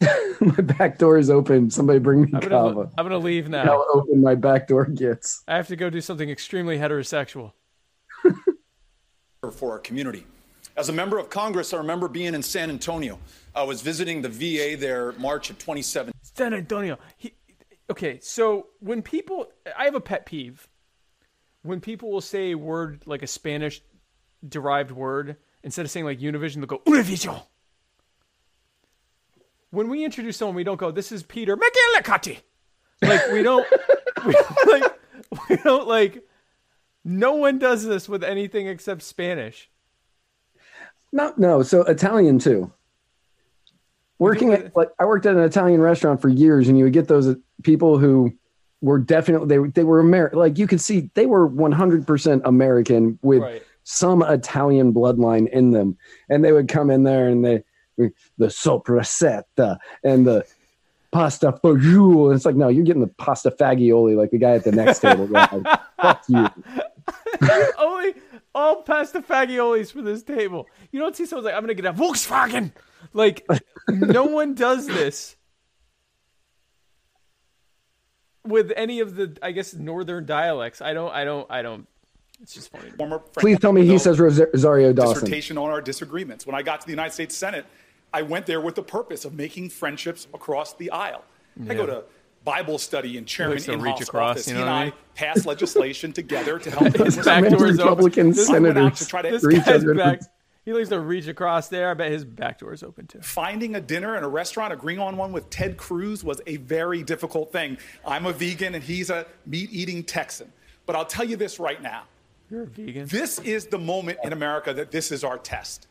my 0.40 0.56
back 0.56 0.98
door 0.98 1.18
is 1.18 1.30
open. 1.30 1.70
Somebody 1.70 2.00
bring 2.00 2.22
me 2.22 2.30
I'm 2.34 2.40
gonna, 2.40 2.48
kava. 2.48 2.90
I'm 2.98 3.04
gonna 3.04 3.18
leave 3.18 3.44
How 3.44 3.50
now. 3.64 3.84
open 3.92 4.20
my 4.20 4.34
back 4.34 4.66
door 4.66 4.86
gets. 4.86 5.44
I 5.46 5.54
have 5.54 5.68
to 5.68 5.76
go 5.76 5.88
do 5.88 6.00
something 6.00 6.28
extremely 6.28 6.78
heterosexual. 6.78 7.52
for 9.52 9.70
our 9.70 9.78
community. 9.78 10.26
As 10.78 10.88
a 10.88 10.92
member 10.92 11.18
of 11.18 11.28
Congress, 11.28 11.74
I 11.74 11.78
remember 11.78 12.06
being 12.06 12.34
in 12.34 12.42
San 12.44 12.70
Antonio. 12.70 13.18
I 13.52 13.64
was 13.64 13.82
visiting 13.82 14.22
the 14.22 14.28
VA 14.28 14.76
there 14.78 15.10
March 15.18 15.50
of 15.50 15.58
2017. 15.58 16.12
San 16.22 16.54
Antonio. 16.54 17.00
He, 17.16 17.34
okay, 17.90 18.20
so 18.22 18.68
when 18.78 19.02
people, 19.02 19.48
I 19.76 19.86
have 19.86 19.96
a 19.96 20.00
pet 20.00 20.24
peeve. 20.24 20.68
When 21.62 21.80
people 21.80 22.12
will 22.12 22.20
say 22.20 22.52
a 22.52 22.54
word 22.54 23.02
like 23.06 23.24
a 23.24 23.26
Spanish 23.26 23.82
derived 24.48 24.92
word, 24.92 25.36
instead 25.64 25.84
of 25.84 25.90
saying 25.90 26.06
like 26.06 26.20
Univision, 26.20 26.56
they'll 26.56 26.66
go 26.66 26.78
Univision. 26.86 27.42
When 29.70 29.88
we 29.88 30.04
introduce 30.04 30.36
someone, 30.36 30.54
we 30.54 30.62
don't 30.62 30.78
go, 30.78 30.92
this 30.92 31.10
is 31.10 31.24
Peter 31.24 31.56
McGillicuddy. 31.56 32.38
Like, 33.02 33.32
we 33.32 33.42
don't, 33.42 33.66
we, 34.24 34.34
like, 34.68 35.00
we 35.48 35.56
don't, 35.56 35.88
like, 35.88 36.24
no 37.04 37.34
one 37.34 37.58
does 37.58 37.84
this 37.84 38.08
with 38.08 38.22
anything 38.22 38.68
except 38.68 39.02
Spanish. 39.02 39.68
No, 41.12 41.32
no. 41.36 41.62
So 41.62 41.82
Italian 41.82 42.38
too. 42.38 42.72
Working 44.18 44.52
at 44.52 44.76
like 44.76 44.90
I 44.98 45.04
worked 45.04 45.26
at 45.26 45.36
an 45.36 45.42
Italian 45.42 45.80
restaurant 45.80 46.20
for 46.20 46.28
years, 46.28 46.68
and 46.68 46.76
you 46.76 46.84
would 46.84 46.92
get 46.92 47.06
those 47.08 47.28
uh, 47.28 47.34
people 47.62 47.98
who 47.98 48.32
were 48.80 48.98
definitely 48.98 49.46
they 49.46 49.70
they 49.70 49.84
were 49.84 50.00
American. 50.00 50.38
Like 50.40 50.58
you 50.58 50.66
could 50.66 50.80
see 50.80 51.10
they 51.14 51.26
were 51.26 51.46
one 51.46 51.72
hundred 51.72 52.06
percent 52.06 52.42
American 52.44 53.18
with 53.22 53.42
Right. 53.42 53.62
some 53.84 54.22
Italian 54.22 54.92
bloodline 54.92 55.48
in 55.50 55.70
them, 55.70 55.96
and 56.28 56.44
they 56.44 56.50
would 56.52 56.68
come 56.68 56.90
in 56.90 57.04
there 57.04 57.28
and 57.28 57.44
they 57.44 57.62
the 57.96 58.46
soprasetta 58.46 59.78
and 60.04 60.26
the 60.26 60.44
pasta 61.12 61.52
fagioli. 61.52 62.34
It's 62.34 62.44
like 62.44 62.56
no, 62.56 62.66
you're 62.68 62.84
getting 62.84 63.02
the 63.02 63.14
pasta 63.18 63.52
fagioli 63.52 64.16
like 64.16 64.30
the 64.32 64.38
guy 64.38 64.50
at 64.54 64.64
the 64.64 64.72
next 64.72 64.98
table. 64.98 65.26
guy. 65.32 65.78
Fuck 66.02 66.24
you. 66.28 66.48
Only 67.78 68.14
all 68.58 68.82
pasta 68.82 69.20
fagiolis 69.20 69.92
for 69.92 70.02
this 70.02 70.22
table. 70.22 70.68
You 70.90 71.00
don't 71.00 71.14
see 71.14 71.26
someone's 71.26 71.46
like, 71.46 71.54
I'm 71.54 71.62
gonna 71.62 71.74
get 71.74 71.86
a 71.86 71.92
Volkswagen. 71.92 72.72
Like, 73.12 73.46
no 73.88 74.24
one 74.40 74.54
does 74.54 74.86
this 74.86 75.36
with 78.44 78.72
any 78.76 79.00
of 79.00 79.14
the, 79.14 79.36
I 79.42 79.52
guess, 79.52 79.74
northern 79.74 80.26
dialects. 80.26 80.82
I 80.82 80.92
don't, 80.92 81.12
I 81.12 81.24
don't, 81.24 81.46
I 81.50 81.62
don't. 81.62 81.86
It's 82.42 82.54
just 82.54 82.70
funny. 82.70 82.90
Former 82.90 83.18
Please 83.18 83.58
tell 83.58 83.72
me 83.72 83.84
he 83.86 83.98
says 83.98 84.18
Rosario 84.18 84.92
Dawson. 84.92 85.14
dissertation 85.14 85.58
on 85.58 85.70
our 85.70 85.80
disagreements. 85.80 86.46
When 86.46 86.54
I 86.54 86.62
got 86.62 86.80
to 86.80 86.86
the 86.86 86.92
United 86.92 87.12
States 87.12 87.36
Senate, 87.36 87.66
I 88.12 88.22
went 88.22 88.46
there 88.46 88.60
with 88.60 88.74
the 88.74 88.82
purpose 88.82 89.24
of 89.24 89.34
making 89.34 89.70
friendships 89.70 90.26
across 90.32 90.74
the 90.74 90.90
aisle. 90.90 91.24
I 91.68 91.74
go 91.74 91.86
to 91.86 92.04
Bible 92.48 92.78
study 92.78 93.18
and 93.18 93.26
Chairman 93.26 93.56
likes 93.56 93.66
to 93.66 93.76
reach 93.76 94.00
across, 94.00 94.30
office. 94.38 94.48
you 94.48 94.54
he 94.56 94.60
and 94.62 94.70
I 94.70 94.80
I 94.80 94.84
mean? 94.86 94.92
passed 95.14 95.44
legislation 95.44 96.12
together 96.12 96.58
to 96.58 96.70
help 96.70 96.82
His 96.92 96.96
homeless 96.96 97.16
back 97.16 97.26
Americans. 97.38 97.58
door 97.60 97.66
is 97.68 97.78
open. 97.80 97.88
Republican 97.90 98.30
This- 98.30 98.48
I 98.48 98.52
went 98.58 98.66
out 98.66 98.74
senators 98.96 98.98
to 99.00 99.06
try 99.06 99.22
to 99.22 99.30
This 99.30 99.44
reach 99.44 99.64
guy's 99.64 99.84
back. 99.84 100.20
He 100.64 100.72
likes 100.74 100.88
to 100.90 101.00
reach 101.00 101.26
across 101.28 101.68
there. 101.68 101.90
I 101.90 101.94
bet 101.94 102.10
his 102.12 102.24
back 102.24 102.58
door 102.58 102.72
is 102.74 102.82
open 102.82 103.06
too. 103.06 103.20
Finding 103.22 103.74
a 103.74 103.80
dinner 103.80 104.16
in 104.16 104.22
a 104.24 104.28
restaurant, 104.28 104.72
agreeing 104.72 104.98
on 105.00 105.16
one 105.16 105.32
with 105.32 105.48
Ted 105.50 105.76
Cruz 105.76 106.22
was 106.22 106.40
a 106.46 106.56
very 106.58 107.02
difficult 107.02 107.50
thing. 107.52 107.76
I'm 108.06 108.24
a 108.26 108.32
vegan 108.32 108.74
and 108.74 108.84
he's 108.84 109.10
a 109.10 109.26
meat 109.46 109.70
eating 109.72 110.02
Texan. 110.04 110.52
But 110.86 110.94
I'll 110.96 111.04
tell 111.06 111.24
you 111.24 111.36
this 111.36 111.58
right 111.58 111.82
now. 111.82 112.04
You're 112.50 112.62
a 112.62 112.66
vegan. 112.66 113.06
This 113.08 113.38
is 113.40 113.66
the 113.66 113.78
moment 113.78 114.18
in 114.24 114.32
America 114.32 114.72
that 114.72 114.90
this 114.90 115.10
is 115.12 115.24
our 115.24 115.36
test. 115.38 115.86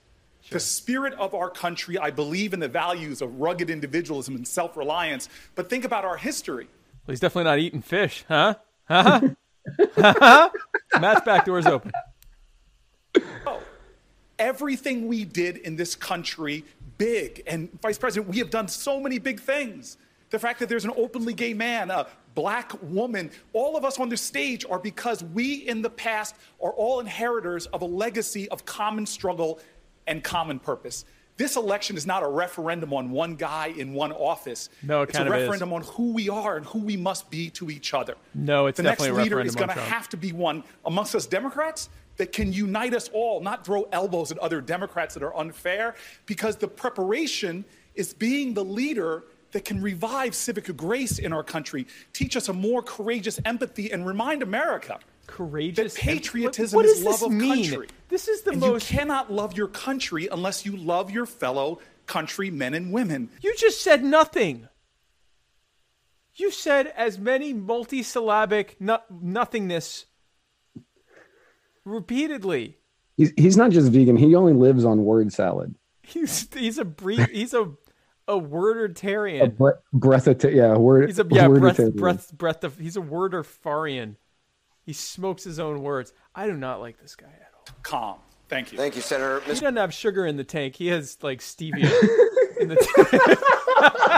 The 0.49 0.59
spirit 0.59 1.13
of 1.13 1.35
our 1.35 1.49
country, 1.49 1.97
I 1.97 2.09
believe 2.11 2.53
in 2.53 2.59
the 2.59 2.69
values 2.69 3.21
of 3.21 3.39
rugged 3.39 3.69
individualism 3.69 4.35
and 4.35 4.47
self 4.47 4.77
reliance, 4.77 5.27
but 5.55 5.69
think 5.69 5.83
about 5.83 6.05
our 6.05 6.17
history. 6.17 6.67
Well, 7.05 7.13
he's 7.13 7.19
definitely 7.19 7.45
not 7.45 7.59
eating 7.59 7.81
fish, 7.81 8.23
huh? 8.27 8.55
Huh? 8.85 9.21
Huh? 9.97 10.49
Matt's 10.97 11.25
back 11.25 11.43
door 11.45 11.59
is 11.59 11.65
open. 11.65 11.91
Oh, 13.45 13.61
everything 14.39 15.09
we 15.09 15.25
did 15.25 15.57
in 15.57 15.75
this 15.75 15.93
country, 15.93 16.63
big, 16.97 17.43
and 17.45 17.69
Vice 17.81 17.97
President, 17.97 18.31
we 18.31 18.37
have 18.37 18.49
done 18.49 18.69
so 18.69 19.01
many 19.01 19.19
big 19.19 19.41
things. 19.41 19.97
The 20.29 20.39
fact 20.39 20.61
that 20.61 20.69
there's 20.69 20.85
an 20.85 20.93
openly 20.95 21.33
gay 21.33 21.53
man, 21.53 21.91
a 21.91 22.07
black 22.33 22.71
woman, 22.81 23.31
all 23.51 23.75
of 23.75 23.83
us 23.83 23.99
on 23.99 24.09
this 24.09 24.21
stage 24.21 24.65
are 24.69 24.79
because 24.79 25.23
we 25.23 25.55
in 25.55 25.81
the 25.81 25.89
past 25.89 26.35
are 26.61 26.71
all 26.71 26.99
inheritors 26.99 27.65
of 27.67 27.81
a 27.81 27.85
legacy 27.85 28.47
of 28.49 28.63
common 28.65 29.05
struggle 29.05 29.59
and 30.07 30.23
common 30.23 30.59
purpose. 30.59 31.05
This 31.37 31.55
election 31.55 31.97
is 31.97 32.07
not 32.07 32.23
a 32.23 32.27
referendum 32.27 32.93
on 32.93 33.11
one 33.11 33.35
guy 33.35 33.67
in 33.67 33.93
one 33.93 34.11
office. 34.11 34.69
No, 34.81 35.03
it 35.03 35.09
it's 35.09 35.19
a 35.19 35.29
referendum 35.29 35.71
on 35.71 35.83
who 35.83 36.11
we 36.11 36.29
are 36.29 36.57
and 36.57 36.65
who 36.65 36.79
we 36.79 36.97
must 36.97 37.29
be 37.29 37.51
to 37.51 37.69
each 37.69 37.93
other. 37.93 38.15
No, 38.33 38.65
it's 38.65 38.77
the 38.77 38.83
next 38.83 39.03
definitely 39.03 39.21
a 39.21 39.23
leader 39.23 39.41
is 39.41 39.55
going 39.55 39.69
to 39.69 39.75
have 39.75 40.09
to 40.09 40.17
be 40.17 40.31
one 40.31 40.63
amongst 40.85 41.13
us 41.13 41.27
Democrats 41.27 41.89
that 42.17 42.31
can 42.31 42.51
unite 42.51 42.95
us 42.95 43.09
all, 43.13 43.39
not 43.39 43.63
throw 43.63 43.83
elbows 43.91 44.31
at 44.31 44.39
other 44.39 44.61
Democrats 44.61 45.13
that 45.13 45.21
are 45.21 45.35
unfair, 45.37 45.93
because 46.25 46.55
the 46.55 46.67
preparation 46.67 47.63
is 47.93 48.15
being 48.15 48.55
the 48.55 48.65
leader 48.65 49.25
that 49.51 49.63
can 49.63 49.79
revive 49.79 50.33
civic 50.33 50.75
grace 50.75 51.19
in 51.19 51.31
our 51.31 51.43
country, 51.43 51.85
teach 52.13 52.35
us 52.35 52.49
a 52.49 52.53
more 52.53 52.81
courageous 52.81 53.39
empathy, 53.45 53.91
and 53.91 54.07
remind 54.07 54.41
America 54.41 54.99
Courageous. 55.27 55.93
that 55.93 56.01
patriotism 56.01 56.75
what 56.75 56.85
is 56.85 56.95
does 56.95 57.03
love 57.03 57.13
this 57.19 57.23
of 57.23 57.31
mean? 57.31 57.69
country. 57.69 57.87
This 58.09 58.27
is 58.27 58.41
the 58.43 58.51
and 58.51 58.61
most. 58.61 58.89
You 58.91 58.97
cannot 58.97 59.31
love 59.31 59.55
your 59.55 59.67
country 59.67 60.27
unless 60.31 60.65
you 60.65 60.75
love 60.75 61.11
your 61.11 61.25
fellow 61.25 61.79
countrymen 62.07 62.73
and 62.73 62.91
women. 62.91 63.29
You 63.41 63.53
just 63.57 63.81
said 63.81 64.03
nothing. 64.03 64.67
You 66.35 66.51
said 66.51 66.87
as 66.95 67.19
many 67.19 67.53
multisyllabic 67.53 68.75
no- 68.79 69.01
nothingness 69.09 70.05
repeatedly. 71.83 72.77
He's 73.17 73.33
he's 73.35 73.57
not 73.57 73.71
just 73.71 73.91
vegan. 73.91 74.15
He 74.17 74.35
only 74.35 74.53
lives 74.53 74.85
on 74.85 75.03
word 75.03 75.33
salad. 75.33 75.75
He's 76.03 76.47
he's 76.53 76.77
a 76.77 76.85
brief. 76.85 77.29
He's 77.31 77.53
a 77.53 77.71
a 78.27 78.39
A 79.41 79.47
bre- 79.47 79.71
breath 79.91 80.27
of 80.27 80.43
yeah 80.43 80.77
word. 80.77 81.09
He's 81.09 81.19
a 81.19 81.25
yeah 81.29 81.47
breath 81.47 81.95
breath 81.95 82.31
breath 82.37 82.63
of. 82.63 82.77
He's 82.77 82.97
a 82.97 83.01
wordifarian. 83.01 84.15
He 84.87 84.93
smokes 84.93 85.43
his 85.43 85.59
own 85.59 85.83
words. 85.83 86.13
I 86.33 86.47
do 86.47 86.53
not 86.53 86.79
like 86.79 86.97
this 86.97 87.13
guy 87.13 87.27
at 87.27 87.51
all. 87.53 87.75
Calm. 87.83 88.19
Thank 88.47 88.71
you. 88.71 88.77
Thank 88.77 88.95
you, 88.95 89.01
Senator. 89.01 89.41
He 89.41 89.47
doesn't 89.47 89.75
have 89.75 89.93
sugar 89.93 90.25
in 90.25 90.37
the 90.37 90.45
tank. 90.45 90.77
He 90.77 90.87
has 90.87 91.17
like 91.21 91.39
stevia 91.41 91.91
in 92.61 92.69
the 92.69 92.77
tank. 92.77 94.17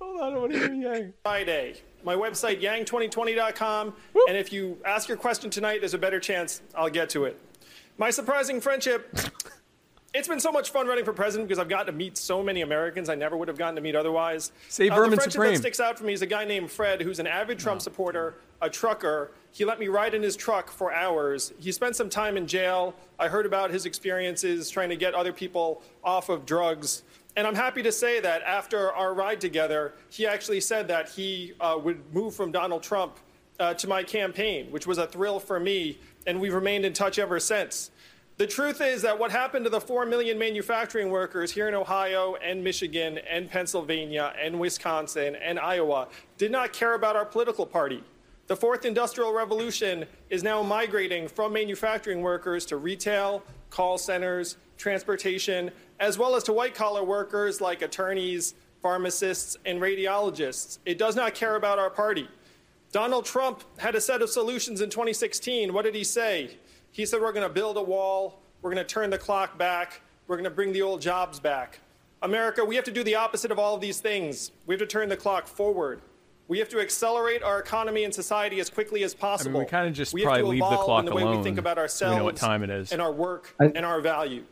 Hold 0.00 0.20
on, 0.22 0.32
I 0.32 0.38
want 0.38 0.52
to 0.52 0.58
hear 0.58 0.72
Yang. 0.72 1.12
Friday. 1.22 1.74
My 2.02 2.14
website, 2.14 2.62
yang2020.com. 2.62 3.94
And 4.26 4.36
if 4.38 4.54
you 4.54 4.78
ask 4.86 5.06
your 5.06 5.18
question 5.18 5.50
tonight, 5.50 5.80
there's 5.80 5.92
a 5.92 5.98
better 5.98 6.18
chance 6.18 6.62
I'll 6.74 6.88
get 6.88 7.10
to 7.10 7.26
it. 7.26 7.38
My 7.98 8.08
surprising 8.08 8.58
friendship. 8.58 9.14
It's 10.14 10.28
been 10.28 10.40
so 10.40 10.52
much 10.52 10.70
fun 10.70 10.86
running 10.86 11.06
for 11.06 11.14
president 11.14 11.48
because 11.48 11.58
I've 11.58 11.70
gotten 11.70 11.86
to 11.86 11.92
meet 11.92 12.18
so 12.18 12.42
many 12.42 12.60
Americans 12.60 13.08
I 13.08 13.14
never 13.14 13.34
would 13.34 13.48
have 13.48 13.56
gotten 13.56 13.76
to 13.76 13.80
meet 13.80 13.96
otherwise. 13.96 14.52
Say 14.68 14.90
Uh, 14.90 14.94
Vermin 14.94 15.10
the 15.12 15.16
friendship 15.16 15.32
Supreme. 15.32 15.52
that 15.54 15.58
sticks 15.60 15.80
out 15.80 15.98
for 15.98 16.04
me 16.04 16.12
is 16.12 16.20
a 16.20 16.26
guy 16.26 16.44
named 16.44 16.70
Fred, 16.70 17.00
who's 17.00 17.18
an 17.18 17.26
avid 17.26 17.58
Trump 17.58 17.80
supporter, 17.80 18.34
a 18.60 18.68
trucker. 18.68 19.30
He 19.52 19.64
let 19.64 19.80
me 19.80 19.88
ride 19.88 20.12
in 20.12 20.22
his 20.22 20.36
truck 20.36 20.70
for 20.70 20.92
hours. 20.92 21.54
He 21.58 21.72
spent 21.72 21.96
some 21.96 22.10
time 22.10 22.36
in 22.36 22.46
jail. 22.46 22.94
I 23.18 23.28
heard 23.28 23.46
about 23.46 23.70
his 23.70 23.86
experiences 23.86 24.68
trying 24.68 24.90
to 24.90 24.96
get 24.96 25.14
other 25.14 25.32
people 25.32 25.82
off 26.04 26.28
of 26.28 26.44
drugs. 26.44 27.04
And 27.34 27.46
I'm 27.46 27.54
happy 27.54 27.82
to 27.82 27.90
say 27.92 28.20
that 28.20 28.42
after 28.42 28.92
our 28.92 29.14
ride 29.14 29.40
together, 29.40 29.94
he 30.10 30.26
actually 30.26 30.60
said 30.60 30.88
that 30.88 31.08
he 31.08 31.54
uh, 31.58 31.78
would 31.82 32.12
move 32.12 32.34
from 32.34 32.52
Donald 32.52 32.82
Trump 32.82 33.16
uh, 33.58 33.72
to 33.74 33.88
my 33.88 34.02
campaign, 34.02 34.70
which 34.70 34.86
was 34.86 34.98
a 34.98 35.06
thrill 35.06 35.40
for 35.40 35.58
me. 35.58 35.98
And 36.26 36.38
we've 36.38 36.52
remained 36.52 36.84
in 36.84 36.92
touch 36.92 37.18
ever 37.18 37.40
since. 37.40 37.90
The 38.38 38.46
truth 38.46 38.80
is 38.80 39.02
that 39.02 39.18
what 39.18 39.30
happened 39.30 39.66
to 39.66 39.70
the 39.70 39.80
4 39.80 40.06
million 40.06 40.38
manufacturing 40.38 41.10
workers 41.10 41.52
here 41.52 41.68
in 41.68 41.74
Ohio 41.74 42.36
and 42.36 42.64
Michigan 42.64 43.18
and 43.18 43.50
Pennsylvania 43.50 44.32
and 44.42 44.58
Wisconsin 44.58 45.36
and 45.36 45.58
Iowa 45.58 46.08
did 46.38 46.50
not 46.50 46.72
care 46.72 46.94
about 46.94 47.14
our 47.14 47.26
political 47.26 47.66
party. 47.66 48.02
The 48.46 48.56
fourth 48.56 48.86
industrial 48.86 49.34
revolution 49.34 50.06
is 50.30 50.42
now 50.42 50.62
migrating 50.62 51.28
from 51.28 51.52
manufacturing 51.52 52.22
workers 52.22 52.64
to 52.66 52.78
retail, 52.78 53.42
call 53.68 53.98
centers, 53.98 54.56
transportation, 54.78 55.70
as 56.00 56.18
well 56.18 56.34
as 56.34 56.42
to 56.44 56.54
white 56.54 56.74
collar 56.74 57.04
workers 57.04 57.60
like 57.60 57.82
attorneys, 57.82 58.54
pharmacists, 58.80 59.56
and 59.66 59.80
radiologists. 59.80 60.78
It 60.86 60.98
does 60.98 61.14
not 61.14 61.34
care 61.34 61.54
about 61.56 61.78
our 61.78 61.90
party. 61.90 62.28
Donald 62.92 63.24
Trump 63.24 63.62
had 63.78 63.94
a 63.94 64.00
set 64.00 64.20
of 64.20 64.30
solutions 64.30 64.80
in 64.80 64.90
2016. 64.90 65.72
What 65.72 65.84
did 65.84 65.94
he 65.94 66.04
say? 66.04 66.56
He 66.92 67.04
said, 67.06 67.20
We're 67.20 67.32
going 67.32 67.46
to 67.46 67.52
build 67.52 67.76
a 67.76 67.82
wall, 67.82 68.38
we're 68.60 68.72
going 68.72 68.84
to 68.84 68.88
turn 68.88 69.10
the 69.10 69.18
clock 69.18 69.58
back, 69.58 70.02
we're 70.28 70.36
going 70.36 70.44
to 70.44 70.50
bring 70.50 70.72
the 70.72 70.82
old 70.82 71.00
jobs 71.00 71.40
back. 71.40 71.80
America, 72.22 72.64
we 72.64 72.76
have 72.76 72.84
to 72.84 72.92
do 72.92 73.02
the 73.02 73.16
opposite 73.16 73.50
of 73.50 73.58
all 73.58 73.74
of 73.74 73.80
these 73.80 73.98
things. 74.00 74.52
We 74.66 74.74
have 74.74 74.80
to 74.80 74.86
turn 74.86 75.08
the 75.08 75.16
clock 75.16 75.48
forward. 75.48 76.00
We 76.46 76.58
have 76.60 76.68
to 76.68 76.80
accelerate 76.80 77.42
our 77.42 77.58
economy 77.58 78.04
and 78.04 78.14
society 78.14 78.60
as 78.60 78.68
quickly 78.70 79.02
as 79.02 79.14
I 79.14 79.18
possible. 79.18 79.52
mean, 79.52 79.60
we 79.62 79.66
kind 79.66 79.88
of 79.88 79.94
just 79.94 80.12
We 80.12 80.20
have 80.20 80.28
probably 80.28 80.42
to 80.42 80.48
leave 80.48 80.60
the 80.78 80.84
clock 80.84 81.00
in 81.00 81.06
the 81.06 81.14
way 81.14 81.22
alone. 81.22 81.38
we 81.38 81.42
think 81.42 81.58
about 81.58 81.90
so 81.90 82.10
we 82.10 82.16
know 82.16 82.24
what 82.24 82.36
time 82.36 82.62
it 82.62 82.70
is. 82.70 82.92
and 82.92 83.02
our 83.02 83.10
work 83.10 83.54
I- 83.60 83.72
and 83.74 83.84
our 83.84 84.00
value. 84.00 84.44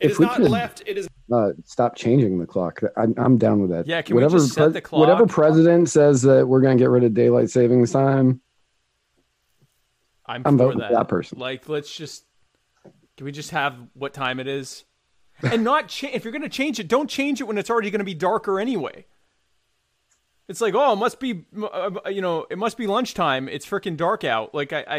It 0.00 0.06
If 0.06 0.12
is 0.12 0.18
we 0.18 0.26
not 0.26 0.36
could- 0.36 0.50
left. 0.50 0.82
It 0.86 0.98
is 0.98 1.08
uh, 1.32 1.52
stop 1.64 1.96
changing 1.96 2.38
the 2.38 2.46
clock. 2.46 2.80
I'm, 2.98 3.14
I'm 3.16 3.38
down 3.38 3.62
with 3.62 3.70
that. 3.70 3.86
Yeah, 3.86 4.02
can 4.02 4.14
we 4.16 4.22
whatever 4.22 4.38
just 4.38 4.52
set 4.52 4.74
the 4.74 4.80
clock? 4.82 5.00
Whatever 5.00 5.26
president 5.26 5.88
says 5.88 6.20
that 6.22 6.46
we're 6.46 6.60
going 6.60 6.76
to 6.76 6.82
get 6.82 6.90
rid 6.90 7.02
of 7.04 7.14
daylight 7.14 7.48
savings 7.48 7.92
time, 7.92 8.40
I'm, 10.26 10.42
I'm 10.44 10.58
for 10.58 10.74
that. 10.76 10.92
that 10.92 11.08
person. 11.08 11.38
Like, 11.38 11.68
let's 11.68 11.94
just 11.94 12.24
can 13.16 13.26
we 13.26 13.32
just 13.32 13.50
have 13.50 13.76
what 13.94 14.12
time 14.12 14.40
it 14.40 14.46
is, 14.46 14.84
and 15.42 15.62
not 15.62 15.88
cha- 15.88 16.10
if 16.12 16.24
you're 16.24 16.32
going 16.32 16.42
to 16.42 16.48
change 16.48 16.80
it, 16.80 16.88
don't 16.88 17.08
change 17.08 17.40
it 17.40 17.44
when 17.44 17.58
it's 17.58 17.70
already 17.70 17.90
going 17.90 18.00
to 18.00 18.04
be 18.04 18.14
darker 18.14 18.58
anyway. 18.58 19.06
It's 20.46 20.60
like, 20.60 20.74
oh, 20.74 20.92
it 20.92 20.96
must 20.96 21.20
be, 21.20 21.46
uh, 21.62 21.90
you 22.10 22.20
know, 22.20 22.46
it 22.50 22.58
must 22.58 22.76
be 22.76 22.86
lunchtime. 22.86 23.48
It's 23.48 23.64
freaking 23.64 23.96
dark 23.96 24.24
out. 24.24 24.54
Like, 24.54 24.74
I, 24.74 24.84
I 24.86 24.96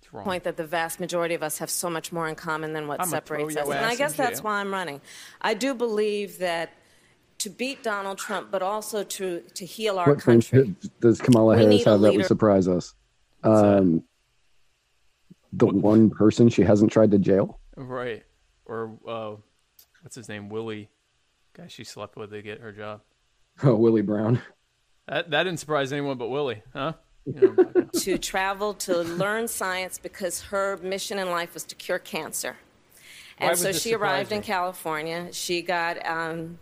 it's 0.00 0.12
wrong. 0.12 0.24
point 0.24 0.44
that 0.44 0.56
the 0.56 0.64
vast 0.64 1.00
majority 1.00 1.34
of 1.34 1.42
us 1.42 1.58
have 1.58 1.70
so 1.70 1.90
much 1.90 2.12
more 2.12 2.28
in 2.28 2.36
common 2.36 2.72
than 2.72 2.86
what 2.86 3.00
I'ma 3.00 3.10
separates 3.10 3.56
us. 3.56 3.68
And 3.68 3.84
I 3.84 3.96
guess 3.96 4.14
that's 4.14 4.44
why 4.44 4.60
I'm 4.60 4.72
running. 4.72 5.00
I 5.40 5.54
do 5.54 5.74
believe 5.74 6.38
that 6.38 6.70
to 7.38 7.50
beat 7.50 7.82
Donald 7.82 8.18
Trump, 8.18 8.50
but 8.52 8.62
also 8.62 9.02
to, 9.02 9.40
to 9.54 9.66
heal 9.66 9.98
our 9.98 10.08
what 10.08 10.20
country. 10.20 10.76
does 11.00 11.20
Kamala 11.20 11.56
Harris 11.56 11.70
need 11.70 11.86
a 11.86 11.90
have 11.90 12.00
that 12.02 12.08
leader. 12.10 12.18
would 12.18 12.26
surprise 12.26 12.68
us? 12.68 12.94
Um, 13.42 14.02
the 15.52 15.66
one 15.66 16.10
person 16.10 16.48
she 16.48 16.62
hasn't 16.62 16.92
tried 16.92 17.10
to 17.10 17.18
jail. 17.18 17.58
right? 17.76 18.22
Or 18.66 18.96
uh, 19.06 19.34
what's 20.02 20.14
his 20.16 20.28
name? 20.28 20.48
Willie, 20.48 20.88
guy 21.54 21.66
she 21.68 21.84
slept 21.84 22.16
with 22.16 22.30
to 22.30 22.42
get 22.42 22.60
her 22.60 22.72
job. 22.72 23.00
Oh, 23.62 23.74
Willie 23.74 24.00
Brown. 24.00 24.40
That 25.06 25.30
that 25.32 25.42
didn't 25.42 25.60
surprise 25.60 25.92
anyone 25.92 26.16
but 26.16 26.30
Willie, 26.30 26.62
huh? 26.72 26.94
to 27.92 28.16
travel 28.16 28.72
to 28.74 29.02
learn 29.02 29.48
science 29.48 29.98
because 29.98 30.40
her 30.42 30.78
mission 30.78 31.18
in 31.18 31.28
life 31.28 31.52
was 31.52 31.64
to 31.64 31.74
cure 31.74 31.98
cancer. 31.98 32.56
And 33.36 33.58
so 33.58 33.72
she 33.72 33.90
surprise 33.90 34.12
arrived 34.12 34.32
in? 34.32 34.42
California. 34.42 35.28
She 35.32 35.60
got, 35.62 36.04
um, 36.06 36.58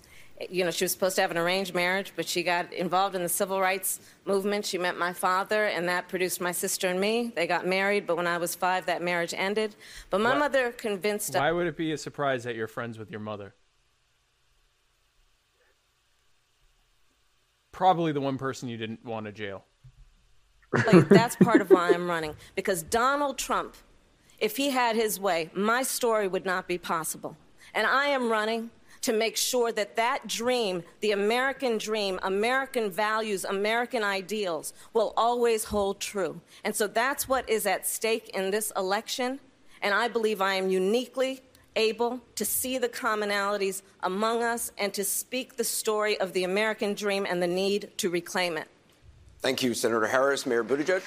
you 0.50 0.64
know, 0.64 0.70
she 0.70 0.84
was 0.84 0.92
supposed 0.92 1.16
to 1.16 1.22
have 1.22 1.30
an 1.30 1.38
arranged 1.38 1.74
marriage, 1.74 2.12
but 2.14 2.28
she 2.28 2.42
got 2.42 2.72
involved 2.72 3.16
in 3.16 3.22
the 3.22 3.28
civil 3.28 3.60
rights 3.60 4.00
movement. 4.24 4.64
She 4.64 4.78
met 4.78 4.96
my 4.96 5.12
father, 5.12 5.66
and 5.66 5.88
that 5.88 6.08
produced 6.08 6.40
my 6.40 6.52
sister 6.52 6.88
and 6.88 7.00
me. 7.00 7.32
They 7.34 7.46
got 7.46 7.66
married, 7.66 8.06
but 8.06 8.16
when 8.16 8.26
I 8.26 8.38
was 8.38 8.54
five, 8.54 8.86
that 8.86 9.02
marriage 9.02 9.34
ended. 9.36 9.74
But 10.10 10.20
my 10.20 10.32
Why- 10.32 10.38
mother 10.38 10.72
convinced 10.72 11.34
Why 11.34 11.50
would 11.50 11.66
it 11.66 11.76
be 11.76 11.92
a 11.92 11.98
surprise 11.98 12.44
that 12.44 12.54
you're 12.54 12.68
friends 12.68 12.98
with 12.98 13.10
your 13.10 13.20
mother? 13.20 13.54
Probably 17.72 18.12
the 18.12 18.20
one 18.20 18.38
person 18.38 18.68
you 18.68 18.76
didn't 18.76 19.04
want 19.04 19.26
to 19.26 19.32
jail. 19.32 19.64
like, 20.72 21.08
that's 21.08 21.36
part 21.36 21.60
of 21.60 21.70
why 21.70 21.90
I'm 21.90 22.08
running. 22.08 22.34
Because 22.54 22.82
Donald 22.82 23.38
Trump, 23.38 23.76
if 24.38 24.56
he 24.56 24.70
had 24.70 24.94
his 24.94 25.18
way, 25.18 25.50
my 25.54 25.82
story 25.82 26.28
would 26.28 26.44
not 26.44 26.68
be 26.68 26.78
possible. 26.78 27.36
And 27.74 27.86
I 27.86 28.06
am 28.06 28.30
running 28.30 28.70
to 29.02 29.12
make 29.12 29.36
sure 29.36 29.72
that 29.72 29.96
that 29.96 30.26
dream, 30.26 30.82
the 31.00 31.12
American 31.12 31.78
dream, 31.78 32.18
American 32.22 32.90
values, 32.90 33.44
American 33.44 34.02
ideals, 34.02 34.72
will 34.92 35.12
always 35.16 35.64
hold 35.64 36.00
true. 36.00 36.40
And 36.64 36.74
so 36.74 36.86
that's 36.86 37.28
what 37.28 37.48
is 37.48 37.66
at 37.66 37.86
stake 37.86 38.30
in 38.30 38.50
this 38.50 38.72
election. 38.76 39.40
And 39.82 39.94
I 39.94 40.08
believe 40.08 40.40
I 40.40 40.54
am 40.54 40.68
uniquely 40.68 41.40
able 41.76 42.20
to 42.34 42.44
see 42.44 42.76
the 42.78 42.88
commonalities 42.88 43.82
among 44.02 44.42
us 44.42 44.72
and 44.78 44.92
to 44.94 45.04
speak 45.04 45.56
the 45.56 45.64
story 45.64 46.18
of 46.20 46.32
the 46.32 46.44
American 46.44 46.94
dream 46.94 47.24
and 47.28 47.42
the 47.42 47.46
need 47.46 47.90
to 47.98 48.10
reclaim 48.10 48.56
it. 48.56 48.68
Thank 49.40 49.62
you, 49.62 49.74
Senator 49.74 50.06
Harris. 50.06 50.46
Mayor 50.46 50.64
Buttigieg? 50.64 51.02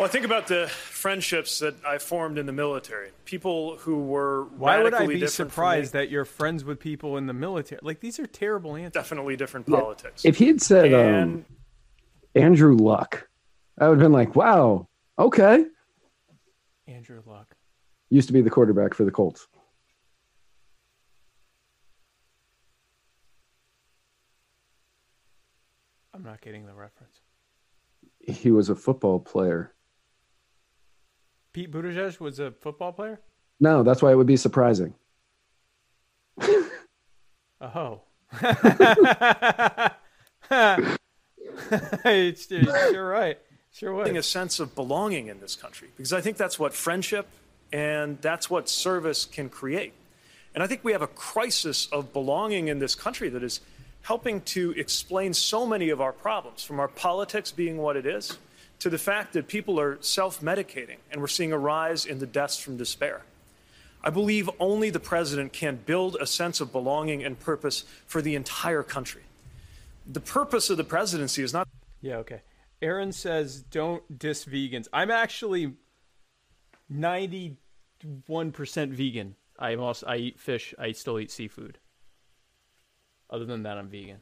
Well, 0.00 0.08
I 0.08 0.12
think 0.12 0.24
about 0.24 0.46
the 0.46 0.66
friendships 0.66 1.58
that 1.58 1.74
I 1.84 1.98
formed 1.98 2.38
in 2.38 2.46
the 2.46 2.54
military. 2.54 3.10
People 3.26 3.76
who 3.76 3.98
were 3.98 4.44
Why 4.56 4.82
would 4.82 4.94
I 4.94 5.06
be 5.06 5.26
surprised 5.26 5.92
that 5.92 6.08
you're 6.08 6.24
friends 6.24 6.64
with 6.64 6.80
people 6.80 7.18
in 7.18 7.26
the 7.26 7.34
military? 7.34 7.80
Like 7.82 8.00
these 8.00 8.18
are 8.18 8.26
terrible 8.26 8.76
answers. 8.76 8.94
Definitely 8.94 9.36
different 9.36 9.68
Yeah. 9.68 9.78
politics. 9.78 10.24
If 10.24 10.38
he 10.38 10.46
had 10.46 10.62
said 10.62 10.94
um, 10.94 11.44
Andrew 12.34 12.74
Luck, 12.78 13.28
I 13.78 13.90
would 13.90 13.98
have 13.98 14.02
been 14.02 14.10
like, 14.10 14.34
wow, 14.34 14.88
okay. 15.18 15.66
Andrew 16.86 17.20
Luck. 17.26 17.54
Used 18.08 18.28
to 18.28 18.32
be 18.32 18.40
the 18.40 18.48
quarterback 18.48 18.94
for 18.94 19.04
the 19.04 19.10
Colts. 19.10 19.48
I'm 26.14 26.22
not 26.22 26.40
getting 26.40 26.64
the 26.64 26.72
reference. 26.72 27.20
He 28.18 28.50
was 28.50 28.70
a 28.70 28.74
football 28.74 29.20
player. 29.20 29.74
Pete 31.52 31.70
Buttigieg 31.70 32.20
was 32.20 32.38
a 32.38 32.52
football 32.52 32.92
player. 32.92 33.20
No, 33.58 33.82
that's 33.82 34.02
why 34.02 34.12
it 34.12 34.16
would 34.16 34.26
be 34.26 34.36
surprising. 34.36 34.94
Oh. 37.62 38.00
you're 42.90 43.08
right. 43.08 43.38
Sure 43.72 43.92
was. 43.92 44.06
Having 44.06 44.16
a 44.16 44.22
sense 44.22 44.60
of 44.60 44.74
belonging 44.74 45.26
in 45.26 45.40
this 45.40 45.56
country 45.56 45.88
because 45.94 46.14
I 46.14 46.22
think 46.22 46.38
that's 46.38 46.58
what 46.58 46.72
friendship 46.72 47.28
and 47.72 48.18
that's 48.22 48.48
what 48.48 48.68
service 48.68 49.26
can 49.26 49.50
create. 49.50 49.92
And 50.54 50.64
I 50.64 50.66
think 50.66 50.82
we 50.82 50.92
have 50.92 51.02
a 51.02 51.06
crisis 51.06 51.86
of 51.92 52.12
belonging 52.12 52.68
in 52.68 52.78
this 52.78 52.94
country 52.94 53.28
that 53.28 53.42
is 53.42 53.60
helping 54.02 54.40
to 54.40 54.72
explain 54.72 55.34
so 55.34 55.66
many 55.66 55.90
of 55.90 56.00
our 56.00 56.12
problems, 56.12 56.64
from 56.64 56.80
our 56.80 56.88
politics 56.88 57.52
being 57.52 57.76
what 57.76 57.96
it 57.96 58.06
is 58.06 58.38
to 58.80 58.90
the 58.90 58.98
fact 58.98 59.32
that 59.34 59.46
people 59.46 59.78
are 59.78 59.98
self 60.02 60.40
medicating 60.40 60.96
and 61.10 61.20
we're 61.20 61.28
seeing 61.28 61.52
a 61.52 61.58
rise 61.58 62.04
in 62.04 62.18
the 62.18 62.26
deaths 62.26 62.58
from 62.58 62.76
despair. 62.76 63.22
I 64.02 64.10
believe 64.10 64.48
only 64.58 64.88
the 64.90 65.00
president 65.00 65.52
can 65.52 65.76
build 65.84 66.16
a 66.18 66.26
sense 66.26 66.60
of 66.60 66.72
belonging 66.72 67.22
and 67.22 67.38
purpose 67.38 67.84
for 68.06 68.22
the 68.22 68.34
entire 68.34 68.82
country. 68.82 69.22
The 70.06 70.20
purpose 70.20 70.70
of 70.70 70.78
the 70.78 70.84
presidency 70.84 71.42
is 71.42 71.52
not. 71.52 71.68
Yeah, 72.00 72.16
okay. 72.16 72.40
Aaron 72.80 73.12
says 73.12 73.60
don't 73.60 74.18
diss 74.18 74.46
vegans. 74.46 74.88
I'm 74.92 75.10
actually 75.10 75.74
91% 76.92 77.56
vegan. 78.88 79.36
I'm 79.58 79.80
also 79.80 80.06
I 80.06 80.16
eat 80.16 80.40
fish. 80.40 80.74
I 80.78 80.92
still 80.92 81.18
eat 81.18 81.30
seafood. 81.30 81.78
Other 83.28 83.44
than 83.44 83.64
that, 83.64 83.76
I'm 83.76 83.88
vegan. 83.88 84.20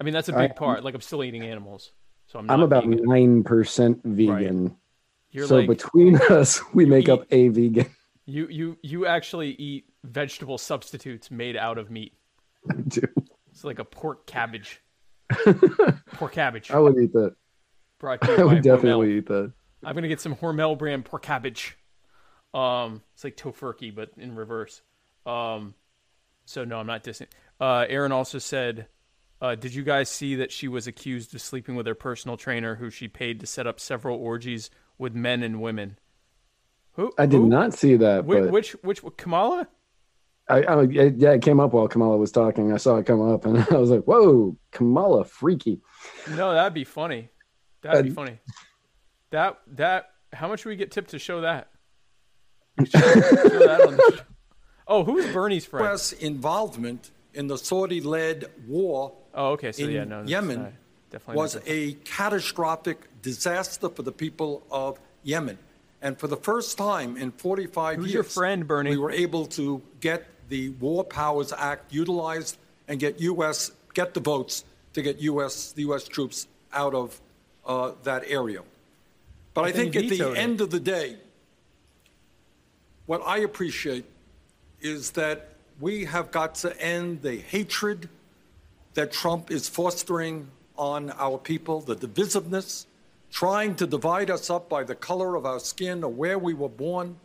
I 0.00 0.04
mean, 0.04 0.12
that's 0.12 0.28
a 0.28 0.32
big 0.32 0.50
I- 0.50 0.54
part. 0.54 0.82
Like 0.84 0.94
I'm 0.94 1.00
still 1.00 1.22
eating 1.22 1.44
animals, 1.44 1.92
so 2.26 2.38
I'm. 2.38 2.50
I'm 2.50 2.62
about 2.62 2.86
nine 2.86 3.42
percent 3.44 4.00
vegan. 4.04 4.76
You're 5.30 5.46
so 5.46 5.56
like- 5.56 5.68
between 5.68 6.16
us, 6.30 6.60
we 6.74 6.86
make 6.86 7.08
up 7.08 7.24
a 7.30 7.48
vegan. 7.48 7.86
You 8.24 8.48
you 8.48 8.78
you 8.82 9.06
actually 9.06 9.50
eat 9.50 9.84
vegetable 10.04 10.58
substitutes 10.58 11.30
made 11.30 11.56
out 11.56 11.78
of 11.78 11.90
meat. 11.90 12.14
I 12.70 12.74
do. 12.74 13.02
It's 13.50 13.62
like 13.64 13.78
a 13.78 13.84
pork 13.84 14.26
cabbage. 14.26 14.80
pork 16.14 16.32
cabbage. 16.32 16.70
I 16.70 16.78
would 16.78 16.96
eat 16.98 17.12
that. 17.12 17.34
Brought 17.98 18.20
to 18.22 18.32
you 18.32 18.36
I 18.38 18.44
would 18.44 18.62
definitely 18.62 19.08
Hormel. 19.08 19.18
eat 19.18 19.26
that. 19.28 19.52
I'm 19.84 19.94
gonna 19.94 20.08
get 20.08 20.20
some 20.20 20.34
Hormel 20.34 20.76
brand 20.76 21.04
pork 21.04 21.22
cabbage. 21.22 21.76
Um, 22.52 23.02
it's 23.14 23.22
like 23.24 23.36
tofurkey, 23.36 23.94
but 23.94 24.10
in 24.16 24.34
reverse. 24.34 24.82
Um, 25.24 25.74
so 26.44 26.64
no, 26.64 26.78
I'm 26.78 26.86
not 26.86 27.04
dissing. 27.04 27.26
Uh, 27.60 27.86
Aaron 27.88 28.12
also 28.12 28.38
said, 28.38 28.86
uh, 29.40 29.54
"Did 29.54 29.74
you 29.74 29.82
guys 29.82 30.08
see 30.08 30.34
that 30.36 30.50
she 30.52 30.68
was 30.68 30.86
accused 30.86 31.34
of 31.34 31.40
sleeping 31.40 31.74
with 31.76 31.86
her 31.86 31.94
personal 31.94 32.36
trainer, 32.36 32.76
who 32.76 32.90
she 32.90 33.08
paid 33.08 33.40
to 33.40 33.46
set 33.46 33.66
up 33.66 33.78
several 33.80 34.18
orgies 34.18 34.70
with 34.98 35.14
men 35.14 35.42
and 35.42 35.60
women?" 35.60 35.98
Who? 36.92 37.12
I 37.18 37.26
did 37.26 37.40
who? 37.42 37.48
not 37.48 37.74
see 37.74 37.96
that, 37.96 38.24
Whi- 38.24 38.40
but 38.42 38.50
which 38.50 38.72
which 38.82 39.02
Kamala? 39.16 39.68
I, 40.48 40.62
I 40.62 40.82
it, 40.84 41.16
yeah, 41.16 41.32
it 41.32 41.42
came 41.42 41.58
up 41.60 41.72
while 41.72 41.88
Kamala 41.88 42.16
was 42.16 42.30
talking. 42.32 42.72
I 42.72 42.76
saw 42.76 42.96
it 42.96 43.06
come 43.06 43.20
up, 43.20 43.44
and 43.44 43.58
I 43.70 43.76
was 43.76 43.90
like, 43.90 44.04
"Whoa, 44.04 44.56
Kamala, 44.70 45.24
freaky." 45.24 45.80
No, 46.30 46.52
that'd 46.54 46.72
be 46.74 46.84
funny. 46.84 47.30
That'd 47.82 48.04
be 48.04 48.10
Uh, 48.12 48.14
funny. 48.14 48.38
That 49.30 49.58
that. 49.74 50.10
How 50.32 50.48
much 50.48 50.64
would 50.64 50.70
we 50.70 50.76
get 50.76 50.90
tipped 50.90 51.10
to 51.10 51.18
show 51.18 51.42
that? 51.42 51.68
Show 52.84 52.98
that 52.98 53.84
on 53.86 53.96
the 53.96 54.14
show. 54.16 54.22
Oh, 54.88 55.02
who's 55.04 55.32
Bernie's 55.32 55.64
friend? 55.64 55.86
U.S. 55.86 56.12
involvement 56.12 57.10
in 57.36 57.46
the 57.46 57.58
Saudi-led 57.58 58.46
war 58.66 59.12
Oh, 59.34 59.50
okay. 59.52 59.70
So 59.72 59.84
in 59.84 59.90
yeah, 59.90 60.04
no, 60.04 60.22
Yemen 60.22 60.72
not- 61.12 61.36
was 61.36 61.58
a 61.66 61.92
catastrophic 62.04 62.98
disaster 63.20 63.88
for 63.90 64.02
the 64.02 64.12
people 64.12 64.62
of 64.70 64.98
Yemen. 65.24 65.58
And 66.00 66.18
for 66.18 66.26
the 66.26 66.36
first 66.38 66.78
time 66.78 67.16
in 67.18 67.32
45 67.32 67.96
Who's 67.98 68.04
years, 68.06 68.14
your 68.14 68.22
friend, 68.24 68.66
Bernie? 68.66 68.90
we 68.90 68.96
were 68.96 69.10
able 69.10 69.44
to 69.48 69.82
get 70.00 70.24
the 70.48 70.70
War 70.80 71.04
Powers 71.04 71.52
Act 71.52 71.92
utilized 71.92 72.56
and 72.88 72.98
get 72.98 73.20
U.S. 73.20 73.72
get 73.94 74.14
the 74.14 74.20
votes 74.20 74.64
to 74.94 75.02
get 75.02 75.18
U.S. 75.20 75.72
the 75.72 75.82
U.S. 75.82 76.04
troops 76.08 76.46
out 76.72 76.94
of 76.94 77.20
uh, 77.66 77.92
that 78.04 78.24
area. 78.26 78.62
But 79.54 79.62
I 79.62 79.68
But 79.68 79.74
think 79.76 79.96
at 79.96 80.08
the 80.08 80.32
it. 80.32 80.38
end 80.38 80.60
of 80.62 80.70
the 80.70 80.80
day, 80.80 81.16
what 83.06 83.20
I 83.26 83.38
appreciate 83.38 84.04
is 84.80 85.10
that 85.12 85.55
we 85.80 86.04
have 86.04 86.30
got 86.30 86.54
to 86.56 86.80
end 86.80 87.22
the 87.22 87.36
hatred 87.36 88.08
that 88.94 89.12
Trump 89.12 89.50
is 89.50 89.68
fostering 89.68 90.48
on 90.76 91.10
our 91.12 91.38
people, 91.38 91.80
the 91.80 91.96
divisiveness, 91.96 92.86
trying 93.30 93.74
to 93.74 93.86
divide 93.86 94.30
us 94.30 94.48
up 94.48 94.68
by 94.68 94.82
the 94.84 94.94
color 94.94 95.34
of 95.34 95.44
our 95.44 95.60
skin 95.60 96.02
or 96.02 96.10
where 96.10 96.38
we 96.38 96.54
were 96.54 96.68
born 96.68 97.16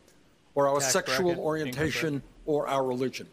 or 0.55 0.67
our 0.67 0.79
Tax 0.79 0.91
sexual 0.91 1.27
bracket, 1.27 1.43
orientation 1.43 2.23
or 2.45 2.67
our 2.67 2.83
religion. 2.83 3.27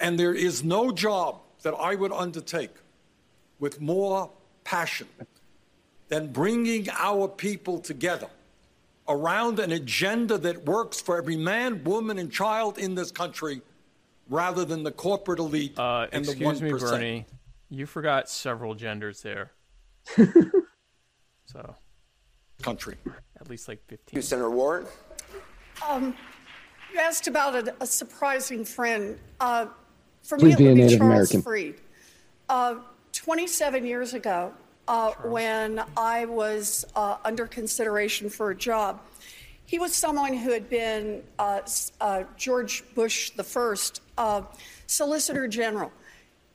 And 0.00 0.18
there 0.18 0.34
is 0.34 0.64
no 0.64 0.90
job 0.90 1.40
that 1.62 1.74
I 1.74 1.94
would 1.94 2.10
undertake 2.10 2.74
with 3.60 3.80
more 3.80 4.30
passion 4.64 5.06
than 6.08 6.32
bringing 6.32 6.88
our 6.90 7.28
people 7.28 7.78
together 7.78 8.28
around 9.08 9.60
an 9.60 9.70
agenda 9.70 10.38
that 10.38 10.64
works 10.64 11.00
for 11.00 11.16
every 11.16 11.36
man, 11.36 11.84
woman, 11.84 12.18
and 12.18 12.32
child 12.32 12.78
in 12.78 12.96
this 12.96 13.12
country 13.12 13.62
rather 14.32 14.64
than 14.64 14.82
the 14.82 14.90
corporate 14.90 15.38
elite 15.38 15.78
Uh, 15.78 16.06
and 16.10 16.24
the 16.24 16.32
one 16.44 16.54
excuse 16.56 16.60
1%. 16.60 16.82
me, 16.82 16.90
Bernie. 16.90 17.26
You 17.68 17.86
forgot 17.86 18.28
several 18.28 18.74
genders 18.74 19.22
there. 19.22 19.52
so, 21.46 21.74
country. 22.62 22.96
At 23.40 23.48
least 23.48 23.68
like 23.68 23.82
15. 23.88 24.22
Senator 24.22 24.50
Warren. 24.50 24.86
Um, 25.88 26.14
you 26.92 26.98
asked 26.98 27.28
about 27.28 27.54
a, 27.68 27.74
a 27.80 27.86
surprising 27.86 28.64
friend. 28.64 29.18
Uh, 29.40 29.66
for 30.22 30.38
Please 30.38 30.58
me, 30.58 30.64
be 30.64 30.64
it 30.64 30.68
would 30.68 30.74
be 30.76 30.82
Native 30.82 30.98
Charles 30.98 31.12
American. 31.34 31.42
Fried. 31.42 31.74
Uh, 32.48 32.74
27 33.12 33.86
years 33.86 34.14
ago, 34.14 34.52
uh, 34.88 35.12
when 35.24 35.82
I 35.96 36.24
was 36.26 36.84
uh, 36.94 37.16
under 37.24 37.46
consideration 37.46 38.28
for 38.28 38.50
a 38.50 38.54
job, 38.54 39.00
he 39.72 39.78
was 39.78 39.94
someone 39.94 40.34
who 40.34 40.50
had 40.50 40.68
been 40.68 41.22
uh, 41.38 41.62
uh, 41.98 42.24
George 42.36 42.84
Bush 42.94 43.30
the 43.30 43.42
first 43.42 44.02
uh, 44.18 44.42
Solicitor 44.86 45.48
General, 45.48 45.90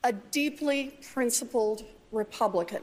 a 0.04 0.12
deeply 0.12 0.96
principled 1.12 1.84
Republican, 2.12 2.82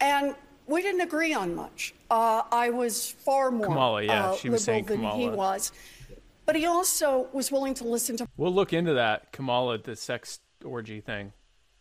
and 0.00 0.34
we 0.66 0.82
didn't 0.82 1.02
agree 1.02 1.32
on 1.32 1.54
much. 1.54 1.94
Uh, 2.10 2.42
I 2.50 2.70
was 2.70 3.12
far 3.12 3.52
more 3.52 3.68
Kamala, 3.68 4.02
yeah, 4.02 4.30
uh, 4.30 4.36
she 4.36 4.48
was 4.50 4.66
liberal 4.66 4.88
saying 4.88 5.02
than 5.02 5.20
he 5.20 5.28
was, 5.28 5.70
but 6.46 6.56
he 6.56 6.66
also 6.66 7.28
was 7.32 7.52
willing 7.52 7.74
to 7.74 7.84
listen 7.84 8.16
to 8.16 8.26
We'll 8.36 8.52
look 8.52 8.72
into 8.72 8.94
that 8.94 9.30
Kamala, 9.30 9.78
the 9.78 9.94
sex 9.94 10.40
orgy 10.64 11.00
thing, 11.00 11.32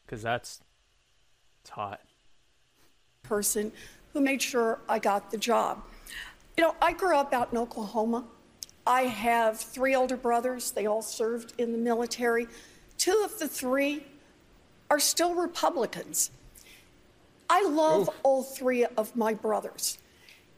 because 0.05 0.21
that's 0.21 0.61
it's 1.61 1.71
hot. 1.71 2.01
person 3.23 3.71
who 4.13 4.21
made 4.21 4.43
sure 4.43 4.77
I 4.87 4.99
got 4.99 5.31
the 5.31 5.37
job. 5.39 5.81
You 6.59 6.65
know, 6.65 6.75
I 6.81 6.91
grew 6.91 7.15
up 7.15 7.31
out 7.33 7.53
in 7.53 7.57
Oklahoma. 7.57 8.25
I 8.85 9.03
have 9.03 9.61
three 9.61 9.95
older 9.95 10.17
brothers. 10.17 10.71
They 10.71 10.87
all 10.87 11.01
served 11.01 11.53
in 11.57 11.71
the 11.71 11.77
military. 11.77 12.47
Two 12.97 13.21
of 13.23 13.39
the 13.39 13.47
three 13.47 14.03
are 14.89 14.99
still 14.99 15.35
Republicans. 15.35 16.31
I 17.49 17.63
love 17.63 18.09
all 18.23 18.43
three 18.43 18.83
of 18.83 19.15
my 19.15 19.35
brothers. 19.35 19.99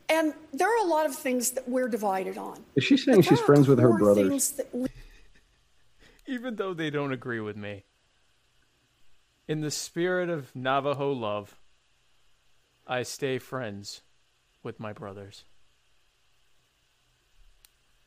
And 0.09 0.33
there 0.51 0.67
are 0.75 0.83
a 0.83 0.89
lot 0.89 1.05
of 1.05 1.13
things 1.15 1.51
that 1.51 1.69
we're 1.69 1.87
divided 1.87 2.35
on. 2.35 2.65
Is 2.75 2.83
she 2.83 2.97
saying 2.97 3.21
she's 3.21 3.39
friends 3.39 3.67
with 3.67 3.77
her 3.77 3.89
Core 3.89 3.99
brothers? 3.99 4.59
we- 4.73 4.87
Even 6.25 6.55
though 6.55 6.73
they 6.73 6.89
don't 6.89 7.11
agree 7.11 7.41
with 7.41 7.55
me. 7.55 7.83
In 9.47 9.61
the 9.61 9.69
spirit 9.69 10.31
of 10.31 10.55
Navajo 10.55 11.11
love, 11.11 11.59
I 12.87 13.03
stay 13.03 13.37
friends 13.37 14.01
with 14.63 14.79
my 14.79 14.93
brothers. 14.93 15.45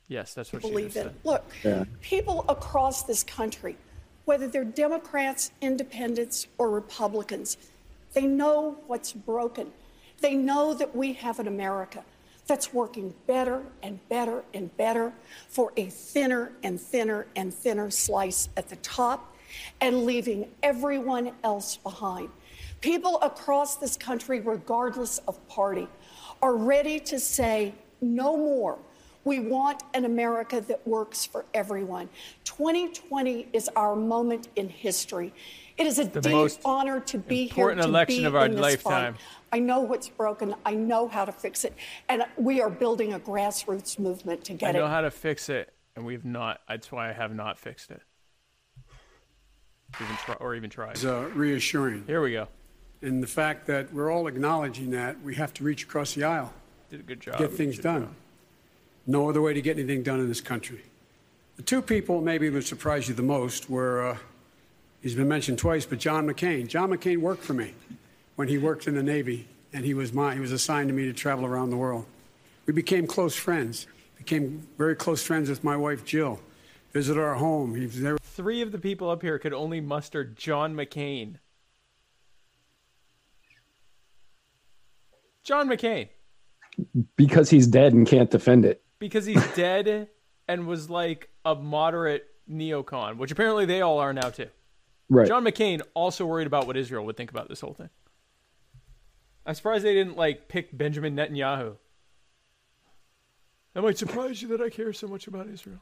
Yes, 0.09 0.35
that's 0.35 0.53
what 0.53 0.63
she 0.63 0.69
believe 0.69 0.87
just 0.93 0.97
in. 0.97 1.03
said. 1.05 1.15
Look, 1.25 1.45
Yeah. 1.63 1.85
people 2.03 2.45
across 2.49 3.03
this 3.05 3.23
country, 3.23 3.77
whether 4.25 4.47
they're 4.47 4.65
Democrats, 4.65 5.51
independents, 5.61 6.47
or 6.59 6.71
Republicans, 6.71 7.57
they 8.13 8.27
know 8.27 8.77
what's 8.87 9.13
broken. 9.13 9.73
They 10.21 10.35
know 10.35 10.75
that 10.75 10.95
we 10.95 11.15
have 11.15 11.41
an 11.41 11.49
America 11.49 12.05
that's 12.47 12.73
working 12.75 13.15
better 13.27 13.63
and 13.83 14.07
better 14.09 14.45
and 14.53 14.75
better 14.77 15.13
for 15.49 15.73
a 15.77 15.87
thinner 15.87 16.53
and 16.63 16.79
thinner 16.81 17.27
and 17.35 17.53
thinner 17.53 17.91
slice 17.91 18.51
at 18.57 18.69
the 18.69 18.77
top 18.77 19.35
and 19.81 20.05
leaving 20.05 20.51
everyone 20.63 21.33
else 21.43 21.77
behind. 21.79 22.29
People 22.83 23.19
across 23.23 23.77
this 23.77 23.97
country, 23.97 24.41
regardless 24.41 25.19
of 25.27 25.47
party, 25.49 25.89
are 26.43 26.55
ready 26.57 27.01
to 27.01 27.19
say 27.19 27.73
no 28.03 28.37
more. 28.37 28.79
We 29.25 29.41
want 29.41 29.83
an 29.95 30.05
America 30.05 30.61
that 30.69 30.87
works 30.87 31.25
for 31.25 31.45
everyone. 31.55 32.09
2020 32.45 33.49
is 33.53 33.71
our 33.75 33.97
moment 33.97 34.49
in 34.57 34.69
history. 34.69 35.33
It 35.79 35.87
is 35.87 35.99
a 35.99 36.05
The 36.05 36.21
deep 36.21 36.33
most 36.33 36.61
honor 36.65 37.01
to 37.01 37.19
be 37.19 37.47
here 37.47 37.71
important 37.71 37.83
to 37.83 37.89
election 37.89 38.19
be 38.19 38.25
of 38.27 38.37
our 38.37 38.47
in 38.47 38.53
this 38.53 38.61
lifetime. 38.61 39.15
fight. 39.15 39.23
I 39.53 39.59
know 39.61 39.81
what's 39.81 40.09
broken. 40.09 40.55
I 40.65 40.75
know 40.75 41.09
how 41.09 41.25
to 41.25 41.33
fix 41.33 41.65
it, 41.65 41.75
and 42.09 42.25
we 42.37 42.61
are 42.61 42.71
building 42.71 43.15
a 43.15 43.19
grassroots 43.21 43.99
movement 43.99 44.45
to 44.45 44.53
get 44.55 44.75
it. 44.75 44.77
I 44.77 44.81
know 44.81 44.87
it. 44.87 44.91
how 44.91 45.01
to 45.01 45.11
fix 45.11 45.49
it, 45.49 45.73
and 45.97 46.05
we've 46.05 46.25
not. 46.25 46.61
That's 46.69 46.93
why 46.93 47.09
I 47.09 47.13
have 47.13 47.35
not 47.35 47.59
fixed 47.59 47.91
it. 47.91 48.03
Even 50.01 50.17
try, 50.17 50.35
or 50.35 50.55
even 50.55 50.71
tried. 50.71 50.93
It's 50.93 51.05
uh, 51.05 51.31
reassuring. 51.35 52.05
Here 52.07 52.21
we 52.21 52.33
go. 52.33 52.49
And 53.01 53.23
the 53.23 53.27
fact 53.29 53.67
that 53.69 53.93
we're 53.93 54.11
all 54.11 54.27
acknowledging 54.27 54.91
that 54.91 55.21
we 55.23 55.35
have 55.37 55.53
to 55.55 55.65
reach 55.65 55.85
across 55.85 56.15
the 56.15 56.25
aisle, 56.25 56.53
Did 56.91 57.01
a 57.01 57.03
good 57.05 57.21
job. 57.21 57.39
get 57.39 57.53
things 57.53 57.79
done. 57.79 58.15
No 59.07 59.29
other 59.29 59.43
way 59.43 59.53
to 59.53 59.61
get 59.61 59.79
anything 59.79 60.03
done 60.03 60.21
in 60.21 60.29
this 60.29 60.41
country. 60.41 60.83
The 61.57 61.63
two 61.63 61.83
people 61.83 62.21
maybe 62.21 62.51
would 62.51 62.65
surprise 62.65 63.09
you 63.09 63.15
the 63.15 63.23
most 63.23 63.71
were, 63.71 64.09
uh, 64.09 64.17
he's 65.03 65.15
been 65.15 65.29
mentioned 65.29 65.59
twice, 65.59 65.87
but 65.87 65.99
John 65.99 66.27
McCain. 66.27 66.67
John 66.67 66.91
McCain 66.91 67.19
worked 67.19 67.45
for 67.45 67.55
me 67.55 67.75
when 68.37 68.49
he 68.49 68.59
worked 68.59 68.89
in 68.89 68.95
the 68.95 69.03
Navy, 69.03 69.47
and 69.73 69.85
he 69.85 69.95
was 69.95 70.13
my, 70.13 70.35
he 70.35 70.41
was 70.41 70.53
assigned 70.53 70.89
to 70.89 70.95
me 70.95 71.05
to 71.05 71.13
travel 71.13 71.45
around 71.45 71.71
the 71.71 71.77
world. 71.77 72.07
We 72.67 72.73
became 72.73 73.07
close 73.07 73.37
friends. 73.37 73.87
Became 74.17 74.67
very 74.79 74.97
close 74.97 75.23
friends 75.23 75.51
with 75.51 75.63
my 75.63 75.77
wife 75.77 76.05
Jill. 76.05 76.41
Visited 76.93 77.21
our 77.21 77.35
home. 77.35 77.75
He 77.75 77.83
was 77.83 78.01
there. 78.01 78.17
Three 78.23 78.63
of 78.63 78.73
the 78.73 78.79
people 78.79 79.11
up 79.11 79.21
here 79.21 79.39
could 79.39 79.53
only 79.53 79.81
muster 79.81 80.25
John 80.25 80.75
McCain. 80.75 81.37
John 85.43 85.69
McCain, 85.69 86.09
because 87.17 87.51
he's 87.51 87.67
dead 87.67 87.93
and 87.93 88.07
can't 88.07 88.31
defend 88.31 88.65
it. 88.65 88.84
Because 88.99 89.27
he's 89.27 89.47
dead 89.55 90.09
and 90.49 90.67
was 90.67 90.89
like 90.91 91.29
a 91.45 91.55
moderate 91.55 92.27
neocon, 92.51 93.17
which 93.17 93.31
apparently 93.31 93.67
they 93.67 93.81
all 93.81 93.99
are 93.99 94.13
now 94.13 94.31
too. 94.31 94.49
Right. 95.09 95.27
John 95.29 95.45
McCain 95.45 95.83
also 95.95 96.25
worried 96.27 96.47
about 96.47 96.67
what 96.67 96.77
Israel 96.77 97.05
would 97.07 97.17
think 97.17 97.31
about 97.31 97.49
this 97.49 97.61
whole 97.61 97.75
thing. 97.75 97.91
I'm 99.47 99.55
surprised 99.55 99.85
they 99.85 99.95
didn't 99.95 100.17
like 100.17 100.49
pick 100.49 100.77
Benjamin 100.77 101.15
Netanyahu. 101.17 101.77
That 103.75 103.83
might 103.83 103.99
surprise 103.99 104.41
you 104.41 104.49
that 104.49 104.61
I 104.61 104.71
care 104.71 104.93
so 104.93 105.07
much 105.09 105.27
about 105.27 105.49
Israel. 105.49 105.81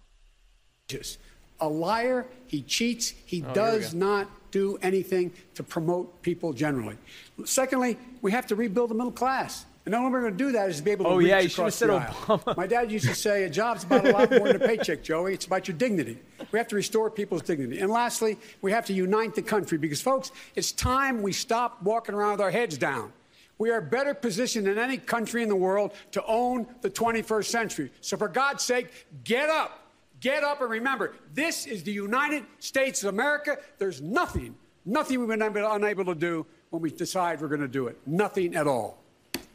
Just 0.88 1.18
A 1.60 1.68
liar, 1.68 2.26
he 2.46 2.62
cheats, 2.62 3.10
he 3.24 3.44
Oh, 3.46 3.54
does 3.54 3.94
not 3.94 4.28
do 4.50 4.78
anything 4.82 5.32
to 5.54 5.62
promote 5.62 6.22
people 6.22 6.52
generally. 6.52 6.96
Secondly, 7.44 7.98
we 8.20 8.32
have 8.32 8.46
to 8.48 8.56
rebuild 8.56 8.90
the 8.90 8.94
middle 8.94 9.12
class. 9.12 9.66
And 9.84 9.92
the 9.92 9.98
only 9.98 10.10
way 10.10 10.12
we're 10.12 10.20
going 10.20 10.38
to 10.38 10.44
do 10.44 10.52
that 10.52 10.70
is 10.70 10.76
to 10.76 10.82
be 10.84 10.92
able 10.92 11.06
to 11.06 11.10
Oh, 11.10 11.16
reach 11.16 11.28
yeah, 11.28 11.40
you 11.40 11.48
should've 11.48 11.74
said 11.74 11.88
the 11.90 11.94
aisle. 12.28 12.42
My 12.56 12.68
dad 12.68 12.92
used 12.92 13.08
to 13.08 13.14
say, 13.16 13.42
a 13.44 13.50
job's 13.50 13.82
about 13.82 14.06
a 14.06 14.12
lot 14.12 14.30
more 14.30 14.46
than 14.52 14.62
a 14.62 14.64
paycheck, 14.64 15.02
Joey. 15.02 15.34
It's 15.34 15.46
about 15.46 15.66
your 15.66 15.76
dignity. 15.76 16.18
We 16.52 16.58
have 16.60 16.68
to 16.68 16.76
restore 16.76 17.10
people's 17.10 17.42
dignity. 17.42 17.80
And 17.80 17.90
lastly, 17.90 18.38
we 18.60 18.70
have 18.70 18.86
to 18.86 18.92
unite 18.92 19.34
the 19.34 19.42
country 19.42 19.78
because, 19.78 20.00
folks, 20.00 20.30
it's 20.54 20.70
time 20.70 21.20
we 21.20 21.32
stop 21.32 21.82
walking 21.82 22.14
around 22.14 22.32
with 22.32 22.42
our 22.42 22.50
heads 22.52 22.78
down. 22.78 23.12
We 23.58 23.70
are 23.70 23.80
better 23.80 24.14
positioned 24.14 24.66
than 24.68 24.78
any 24.78 24.98
country 24.98 25.42
in 25.42 25.48
the 25.48 25.56
world 25.56 25.92
to 26.12 26.24
own 26.26 26.66
the 26.80 26.90
21st 26.90 27.46
century. 27.46 27.90
So, 28.00 28.16
for 28.16 28.28
God's 28.28 28.62
sake, 28.62 28.88
get 29.24 29.48
up. 29.50 29.80
Get 30.20 30.44
up 30.44 30.60
and 30.60 30.70
remember, 30.70 31.14
this 31.34 31.66
is 31.66 31.82
the 31.82 31.90
United 31.90 32.44
States 32.60 33.02
of 33.02 33.08
America. 33.08 33.58
There's 33.78 34.00
nothing, 34.00 34.54
nothing 34.84 35.18
we've 35.18 35.28
been 35.28 35.42
unable 35.42 36.04
to 36.04 36.14
do 36.14 36.46
when 36.70 36.80
we 36.80 36.92
decide 36.92 37.40
we're 37.40 37.48
going 37.48 37.60
to 37.60 37.66
do 37.66 37.88
it. 37.88 37.98
Nothing 38.06 38.54
at 38.54 38.68
all. 38.68 39.01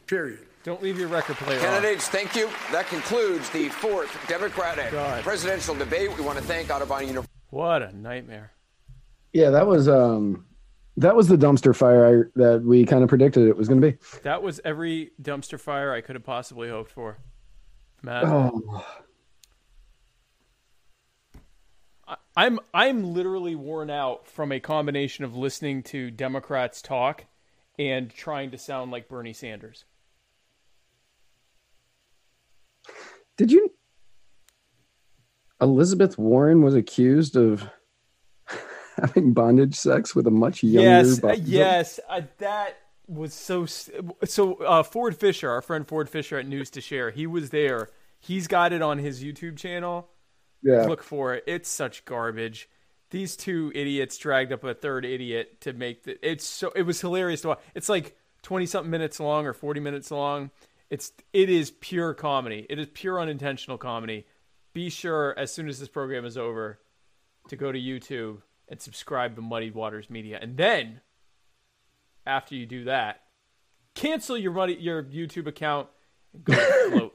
Period. 0.08 0.40
Don't 0.64 0.82
leave 0.82 0.98
your 0.98 1.08
record 1.08 1.36
player 1.36 1.58
on. 1.58 1.64
Candidates, 1.64 2.08
thank 2.08 2.34
you. 2.34 2.48
That 2.72 2.86
concludes 2.88 3.48
the 3.50 3.68
fourth 3.68 4.10
Democratic 4.26 4.90
God. 4.90 5.22
presidential 5.22 5.74
debate. 5.74 6.16
We 6.18 6.24
want 6.24 6.38
to 6.38 6.44
thank 6.44 6.68
Otterbein 6.68 7.02
University. 7.02 7.32
What 7.50 7.82
a 7.82 7.96
nightmare. 7.96 8.52
Yeah, 9.32 9.50
that 9.50 9.66
was 9.66 9.88
um, 9.88 10.46
that 10.96 11.14
was 11.14 11.28
the 11.28 11.36
dumpster 11.36 11.76
fire 11.76 12.06
I, 12.36 12.40
that 12.40 12.62
we 12.64 12.84
kind 12.84 13.02
of 13.02 13.08
predicted 13.08 13.46
it 13.48 13.56
was 13.56 13.68
going 13.68 13.80
to 13.80 13.92
be. 13.92 13.98
That 14.22 14.42
was 14.42 14.60
every 14.64 15.12
dumpster 15.22 15.60
fire 15.60 15.92
I 15.92 16.00
could 16.00 16.16
have 16.16 16.24
possibly 16.24 16.68
hoped 16.68 16.90
for. 16.90 17.18
Matt. 18.02 18.24
Oh, 18.24 18.84
I- 22.06 22.16
I'm 22.36 22.58
I'm 22.72 23.12
literally 23.14 23.54
worn 23.54 23.90
out 23.90 24.26
from 24.26 24.52
a 24.52 24.60
combination 24.60 25.24
of 25.24 25.36
listening 25.36 25.82
to 25.84 26.10
Democrats 26.10 26.80
talk 26.82 27.24
and 27.78 28.10
trying 28.10 28.50
to 28.50 28.58
sound 28.58 28.90
like 28.90 29.08
Bernie 29.08 29.32
Sanders. 29.32 29.84
Did 33.38 33.50
you? 33.50 33.72
Elizabeth 35.60 36.18
Warren 36.18 36.62
was 36.62 36.74
accused 36.74 37.36
of 37.36 37.68
having 38.96 39.32
bondage 39.32 39.74
sex 39.74 40.14
with 40.14 40.26
a 40.26 40.30
much 40.30 40.62
younger. 40.62 40.88
yes, 40.88 41.18
uh, 41.18 41.28
Bob- 41.28 41.38
yes, 41.44 42.00
uh, 42.08 42.20
that 42.38 42.76
was 43.06 43.34
so. 43.34 43.66
So 43.66 44.54
uh, 44.56 44.82
Ford 44.82 45.16
Fisher, 45.16 45.50
our 45.50 45.62
friend 45.62 45.86
Ford 45.86 46.08
Fisher 46.08 46.38
at 46.38 46.46
News 46.46 46.70
to 46.70 46.80
Share, 46.80 47.10
he 47.10 47.26
was 47.26 47.50
there. 47.50 47.88
He's 48.20 48.46
got 48.46 48.72
it 48.72 48.82
on 48.82 48.98
his 48.98 49.22
YouTube 49.22 49.56
channel. 49.56 50.08
Yeah. 50.62 50.82
Look 50.82 51.02
for 51.02 51.34
it. 51.34 51.44
It's 51.46 51.68
such 51.68 52.04
garbage. 52.04 52.68
These 53.10 53.36
two 53.36 53.72
idiots 53.74 54.18
dragged 54.18 54.52
up 54.52 54.64
a 54.64 54.74
third 54.74 55.04
idiot 55.04 55.60
to 55.62 55.72
make 55.72 56.04
the. 56.04 56.18
It's 56.28 56.44
so. 56.44 56.72
It 56.76 56.82
was 56.82 57.00
hilarious 57.00 57.40
to 57.42 57.48
watch. 57.48 57.60
It's 57.74 57.88
like 57.88 58.16
twenty 58.42 58.66
something 58.66 58.90
minutes 58.90 59.18
long 59.18 59.46
or 59.46 59.52
forty 59.54 59.80
minutes 59.80 60.10
long. 60.10 60.50
It's 60.90 61.12
it 61.32 61.50
is 61.50 61.70
pure 61.70 62.14
comedy. 62.14 62.66
It 62.68 62.78
is 62.78 62.86
pure 62.92 63.20
unintentional 63.20 63.78
comedy. 63.78 64.26
Be 64.72 64.90
sure 64.90 65.34
as 65.38 65.52
soon 65.52 65.68
as 65.68 65.78
this 65.78 65.88
program 65.88 66.24
is 66.24 66.36
over 66.36 66.78
to 67.48 67.56
go 67.56 67.72
to 67.72 67.78
YouTube 67.78 68.42
and 68.68 68.80
subscribe 68.80 69.36
to 69.36 69.42
Muddied 69.42 69.74
Waters 69.74 70.10
Media, 70.10 70.38
and 70.40 70.56
then 70.56 71.00
after 72.26 72.54
you 72.54 72.66
do 72.66 72.84
that, 72.84 73.22
cancel 73.94 74.36
your 74.36 74.52
money 74.52 74.76
your 74.78 75.02
YouTube 75.02 75.46
account 75.46 75.88
and 76.32 76.44
go 76.44 76.54
to 76.54 76.90
Flote. 76.90 77.14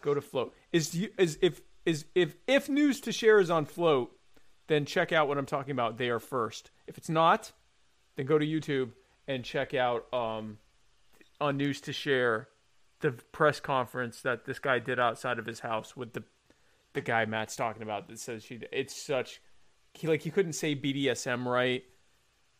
go 0.00 0.14
to 0.14 0.20
Flote. 0.20 0.54
Is 0.72 0.94
you 0.94 1.10
is 1.18 1.38
if 1.42 1.60
is 1.84 2.06
if 2.14 2.36
if 2.46 2.68
news 2.68 3.00
to 3.02 3.12
share 3.12 3.38
is 3.40 3.50
on 3.50 3.66
Flote, 3.66 4.10
then 4.68 4.84
check 4.84 5.12
out 5.12 5.28
what 5.28 5.38
I'm 5.38 5.46
talking 5.46 5.72
about 5.72 5.98
there 5.98 6.18
first. 6.18 6.70
If 6.86 6.98
it's 6.98 7.08
not, 7.08 7.52
then 8.16 8.26
go 8.26 8.38
to 8.38 8.46
YouTube 8.46 8.90
and 9.28 9.44
check 9.44 9.74
out 9.74 10.12
um 10.12 10.58
on 11.40 11.56
news 11.56 11.80
to 11.82 11.92
share 11.92 12.48
the 13.00 13.12
press 13.12 13.60
conference 13.60 14.20
that 14.22 14.44
this 14.44 14.58
guy 14.58 14.78
did 14.78 15.00
outside 15.00 15.38
of 15.38 15.46
his 15.46 15.60
house 15.60 15.96
with 15.96 16.12
the 16.12 16.22
the 16.92 17.00
guy 17.00 17.24
Matt's 17.24 17.56
talking 17.56 17.82
about 17.82 18.08
that 18.08 18.18
says 18.18 18.44
she 18.44 18.60
it's 18.72 18.94
such 18.94 19.40
he 19.94 20.06
like 20.06 20.22
he 20.22 20.30
couldn't 20.30 20.52
say 20.52 20.74
BDSM 20.74 21.44
right. 21.44 21.84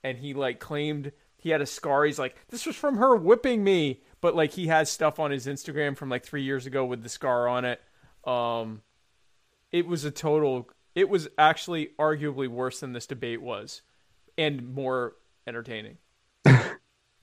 And 0.02 0.16
he 0.18 0.34
like 0.34 0.60
claimed 0.60 1.12
he 1.36 1.50
had 1.50 1.60
a 1.60 1.66
scar. 1.66 2.04
He's 2.04 2.18
like 2.18 2.36
this 2.48 2.66
was 2.66 2.76
from 2.76 2.96
her 2.96 3.16
whipping 3.16 3.62
me. 3.62 4.02
But 4.20 4.34
like 4.34 4.52
he 4.52 4.68
has 4.68 4.90
stuff 4.90 5.18
on 5.18 5.30
his 5.30 5.46
Instagram 5.46 5.96
from 5.96 6.08
like 6.08 6.24
3 6.24 6.42
years 6.42 6.66
ago 6.66 6.84
with 6.84 7.02
the 7.02 7.08
scar 7.08 7.48
on 7.48 7.64
it. 7.64 7.80
Um 8.24 8.82
it 9.72 9.86
was 9.86 10.04
a 10.04 10.10
total 10.10 10.70
it 10.94 11.08
was 11.08 11.28
actually 11.38 11.90
arguably 11.98 12.48
worse 12.48 12.80
than 12.80 12.92
this 12.92 13.06
debate 13.06 13.42
was 13.42 13.82
and 14.36 14.74
more 14.74 15.14
entertaining 15.46 15.98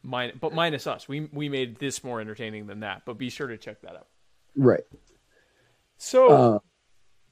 Min- 0.03 0.33
but 0.39 0.53
minus 0.53 0.87
us 0.87 1.07
we 1.07 1.29
we 1.33 1.49
made 1.49 1.77
this 1.79 2.03
more 2.03 2.21
entertaining 2.21 2.67
than 2.67 2.79
that 2.81 3.01
but 3.05 3.17
be 3.17 3.29
sure 3.29 3.47
to 3.47 3.57
check 3.57 3.81
that 3.81 3.95
out 3.95 4.07
Right. 4.55 4.83
so 5.97 6.29
Uh, 6.31 6.59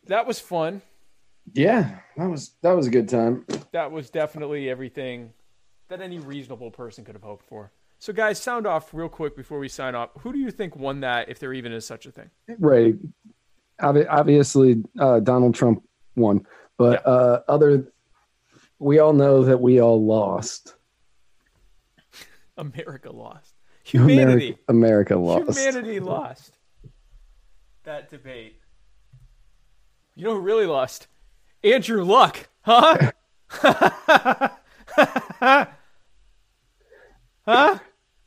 that 0.08 0.26
was 0.27 0.40
fun 0.40 0.82
yeah, 1.53 2.00
that 2.18 2.26
was 2.27 2.56
that 2.64 2.72
was 2.72 2.88
a 2.88 2.90
good 2.90 3.08
time. 3.08 3.45
that 3.72 3.92
was 3.92 4.10
definitely 4.10 4.68
everything 4.68 5.32
that 5.90 6.02
any 6.02 6.18
reasonable 6.18 6.72
person 6.72 7.06
could 7.06 7.14
have 7.14 7.22
hoped 7.22 7.45
for. 7.45 7.72
So, 8.00 8.11
guys, 8.14 8.40
sound 8.42 8.66
off 8.66 8.92
real 8.95 9.08
quick 9.10 9.35
before 9.38 9.60
we 9.60 9.68
sign 9.69 9.94
off. 9.94 10.10
Who 10.22 10.34
do 10.34 10.40
you 10.40 10.50
think 10.50 10.76
won 10.76 11.02
that, 11.02 11.30
if 11.30 11.38
there 11.38 11.53
even 11.53 11.72
is 11.72 11.85
such 11.85 12.08
a 12.08 12.11
thing? 12.11 12.32
Right. 12.58 12.95
Obviously, 13.80 14.84
uh, 15.00 15.19
Donald 15.19 15.53
Trump 15.53 15.84
won, 16.16 16.45
but 16.80 17.06
uh, 17.06 17.42
other, 17.48 17.92
we 18.80 18.98
all 18.98 19.14
know 19.14 19.44
that 19.44 19.60
we 19.61 19.80
all 19.80 20.03
lost. 20.03 20.74
America 22.58 23.11
lost. 23.11 23.53
Humanity. 23.84 24.58
America, 24.67 25.16
America 25.16 25.16
lost. 25.16 25.59
Humanity 25.59 26.00
lost 26.11 26.58
that 27.84 28.09
debate. 28.09 28.59
You 30.16 30.25
know 30.25 30.34
who 30.35 30.40
really 30.40 30.66
lost? 30.66 31.08
Andrew 31.64 32.03
Luck, 32.03 32.50
huh? 32.61 33.11
huh? 33.50 34.56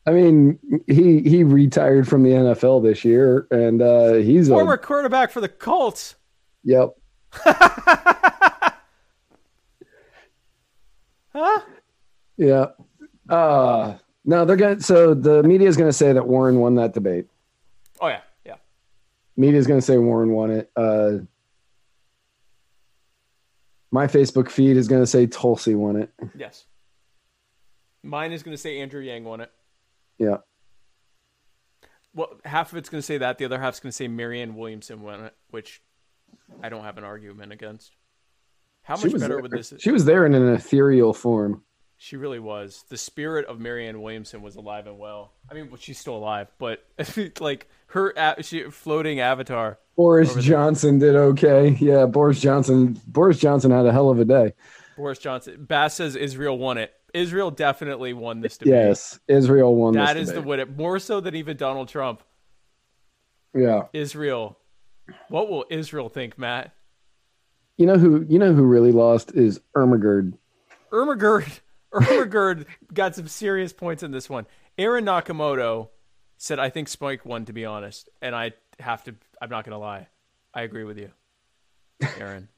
I 0.07 0.11
mean, 0.11 0.59
he 0.87 1.21
he 1.21 1.45
retired 1.45 2.09
from 2.09 2.23
the 2.23 2.31
NFL 2.31 2.83
this 2.83 3.05
year, 3.05 3.47
and 3.51 3.83
uh, 3.83 4.15
he's 4.15 4.49
a 4.49 4.53
Former 4.53 4.75
a 4.75 4.79
quarterback 4.79 5.31
for 5.31 5.41
the 5.41 5.49
Colts. 5.49 6.17
yep. 6.65 6.95
Huh? 11.33 11.61
Yeah. 12.37 12.67
Uh 13.29 13.95
no, 14.25 14.45
they're 14.45 14.57
gonna 14.57 14.81
so 14.81 15.15
the 15.15 15.43
media 15.43 15.69
is 15.69 15.77
gonna 15.77 15.93
say 15.93 16.13
that 16.13 16.27
Warren 16.27 16.59
won 16.61 16.75
that 16.77 16.95
debate. 16.95 17.27
Oh 18.01 18.09
yeah, 18.09 18.21
yeah. 18.45 18.57
Media 19.37 19.59
is 19.59 19.67
gonna 19.67 19.81
say 19.81 19.99
Warren 19.99 20.33
won 20.33 20.51
it. 20.51 20.71
Uh 20.77 21.19
my 23.91 24.07
Facebook 24.07 24.51
feed 24.51 24.77
is 24.77 24.89
gonna 24.89 25.07
say 25.07 25.27
Tulsi 25.27 25.75
won 25.75 25.97
it. 25.97 26.11
Yes. 26.37 26.67
Mine 28.03 28.33
is 28.33 28.43
going 28.43 28.55
to 28.55 28.61
say 28.61 28.81
Andrew 28.81 29.01
Yang 29.01 29.25
won 29.25 29.41
it. 29.41 29.53
Yeah. 30.19 30.39
Well, 32.15 32.41
half 32.45 32.73
of 32.73 32.79
it's 32.79 32.89
going 32.89 33.01
to 33.01 33.07
say 33.07 33.19
that. 33.19 33.39
The 33.39 33.45
other 33.45 33.59
half's 33.59 33.81
going 33.81 33.91
to 33.91 33.97
say 33.97 34.09
Marianne 34.09 34.55
Williamson 34.55 35.03
won 35.03 35.25
it, 35.25 35.35
which 35.51 35.83
I 36.63 36.69
don't 36.69 36.85
have 36.85 36.99
an 36.99 37.05
argument 37.05 37.53
against. 37.53 37.95
How 38.83 38.97
much 38.97 39.13
better 39.13 39.19
there. 39.19 39.41
would 39.41 39.51
this? 39.51 39.75
She 39.79 39.91
was 39.91 40.05
there 40.05 40.25
in 40.25 40.35
an 40.35 40.55
ethereal 40.55 41.13
form. 41.13 41.63
She 42.01 42.17
really 42.17 42.39
was. 42.39 42.85
The 42.89 42.97
spirit 42.97 43.47
of 43.47 43.59
Marianne 43.59 44.01
Williamson 44.01 44.41
was 44.41 44.55
alive 44.55 44.87
and 44.87 45.01
well. 45.01 45.33
I 45.51 45.55
mean, 45.55 45.69
well, 45.69 45.79
she's 45.79 45.99
still 45.99 46.17
alive, 46.17 46.47
but 46.59 46.85
like 47.41 47.69
her 47.89 48.15
she 48.41 48.71
floating 48.71 49.19
avatar. 49.19 49.79
Boris 49.97 50.31
over 50.31 50.41
there. 50.41 50.51
Johnson 50.51 51.01
did 51.01 51.17
okay. 51.17 51.71
Yeah, 51.81 52.07
Boris 52.07 52.41
Johnson. 52.41 53.01
Boris 53.09 53.41
Johnson 53.41 53.73
had 53.73 53.85
a 53.85 53.93
hell 53.93 54.11
of 54.11 54.21
a 54.21 54.25
day. 54.25 54.55
Boris 54.97 55.19
Johnson. 55.19 55.65
Bass 55.65 55.95
says 55.95 56.15
Israel 56.15 56.57
won 56.57 56.79
it. 56.79 56.95
Israel 57.13 57.51
definitely 57.51 58.13
won 58.13 58.43
this 58.43 58.59
debate. 58.59 58.75
Yes, 58.75 59.19
Israel 59.27 59.75
won. 59.75 59.95
That 59.95 60.17
is 60.17 60.29
the 60.29 60.35
debate. 60.35 60.69
win. 60.69 60.77
More 60.77 61.01
so 61.01 61.21
than 61.21 61.35
even 61.35 61.57
Donald 61.57 61.89
Trump. 61.89 62.23
Yeah. 63.53 63.87
Israel. 63.93 64.57
What 65.31 65.51
will 65.51 65.65
Israel 65.69 66.09
think, 66.09 66.39
Matt? 66.39 66.75
You 67.77 67.87
know 67.87 67.99
who? 67.99 68.25
You 68.29 68.39
know 68.39 68.53
who 68.53 68.63
really 68.63 68.93
lost 68.93 69.33
is 69.35 69.61
Ermagerd. 69.75 70.35
Ermagerd. 70.93 71.61
Ermagerd 71.93 72.67
got 72.93 73.15
some 73.15 73.29
serious 73.29 73.73
points 73.73 74.03
in 74.03 74.11
this 74.11 74.29
one. 74.29 74.47
Erin 74.77 75.05
Nakamoto 75.05 75.89
said, 76.37 76.59
"I 76.59 76.71
think 76.71 76.89
Spike 76.89 77.25
won." 77.25 77.45
To 77.47 77.53
be 77.53 77.65
honest, 77.65 78.09
and 78.23 78.35
I 78.35 78.53
have 78.79 79.03
to. 79.05 79.15
I'm 79.41 79.51
not 79.51 79.65
gonna 79.65 79.79
lie. 79.79 80.09
I 80.55 80.63
agree 80.63 80.85
with 80.85 80.99
you, 80.99 81.11
Erin. 82.19 82.49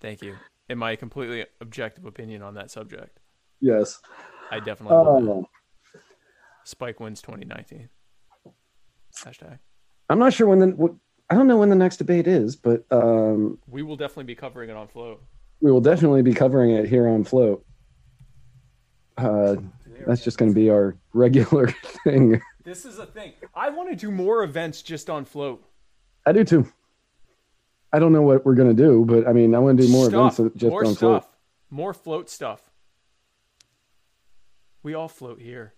Thank 0.00 0.22
you. 0.22 0.36
In 0.68 0.78
my 0.78 0.96
completely 0.96 1.46
objective 1.60 2.04
opinion 2.04 2.42
on 2.42 2.54
that 2.54 2.70
subject, 2.70 3.18
Yes. 3.60 4.00
I 4.50 4.60
definitely. 4.60 4.96
Oh, 4.96 5.48
Spike 6.64 7.00
wins 7.00 7.20
2019. 7.22 7.88
Hashtag. 9.24 9.58
I'm 10.08 10.18
not 10.18 10.32
sure 10.32 10.46
when 10.46 10.58
the. 10.60 10.66
what- 10.68 10.94
I 11.30 11.34
don't 11.34 11.46
know 11.46 11.58
when 11.58 11.68
the 11.68 11.76
next 11.76 11.98
debate 11.98 12.26
is, 12.26 12.56
but 12.56 12.86
um, 12.90 13.58
We 13.68 13.82
will 13.82 13.96
definitely 13.96 14.24
be 14.24 14.34
covering 14.34 14.70
it 14.70 14.76
on 14.76 14.88
Flote. 14.88 15.20
we 15.60 15.70
will 15.70 15.82
definitely 15.82 16.22
be 16.22 16.32
covering 16.32 16.70
it 16.70 16.88
here 16.88 17.06
on 17.06 17.22
Flote. 17.24 17.66
Uh, 19.18 19.56
that's 20.06 20.22
just 20.22 20.38
going 20.38 20.50
to 20.50 20.54
be 20.54 20.70
our 20.70 20.96
regular 21.12 21.68
thing. 22.04 22.40
This 22.64 22.84
is 22.84 22.98
a 22.98 23.06
thing. 23.06 23.32
I 23.54 23.68
want 23.70 23.90
to 23.90 23.96
do 23.96 24.10
more 24.10 24.42
events 24.44 24.82
just 24.82 25.10
on 25.10 25.24
Flote. 25.24 25.62
I 26.24 26.32
do 26.32 26.44
too. 26.44 26.70
I 27.92 27.98
don't 27.98 28.12
know 28.12 28.22
what 28.22 28.44
we're 28.44 28.54
going 28.54 28.74
to 28.74 28.82
do, 28.82 29.04
but 29.04 29.26
I 29.26 29.32
mean, 29.32 29.54
I 29.54 29.58
want 29.58 29.78
to 29.78 29.86
do 29.86 29.92
more 29.92 30.06
stuff, 30.08 30.38
events 30.38 30.56
just 30.56 30.70
more 30.70 30.84
on 30.84 30.94
stuff, 30.94 31.22
Flote. 31.24 31.30
more 31.70 31.94
flote 31.94 32.28
stuff. 32.30 32.60
We 34.82 34.94
all 34.94 35.08
float 35.08 35.40
here. 35.40 35.74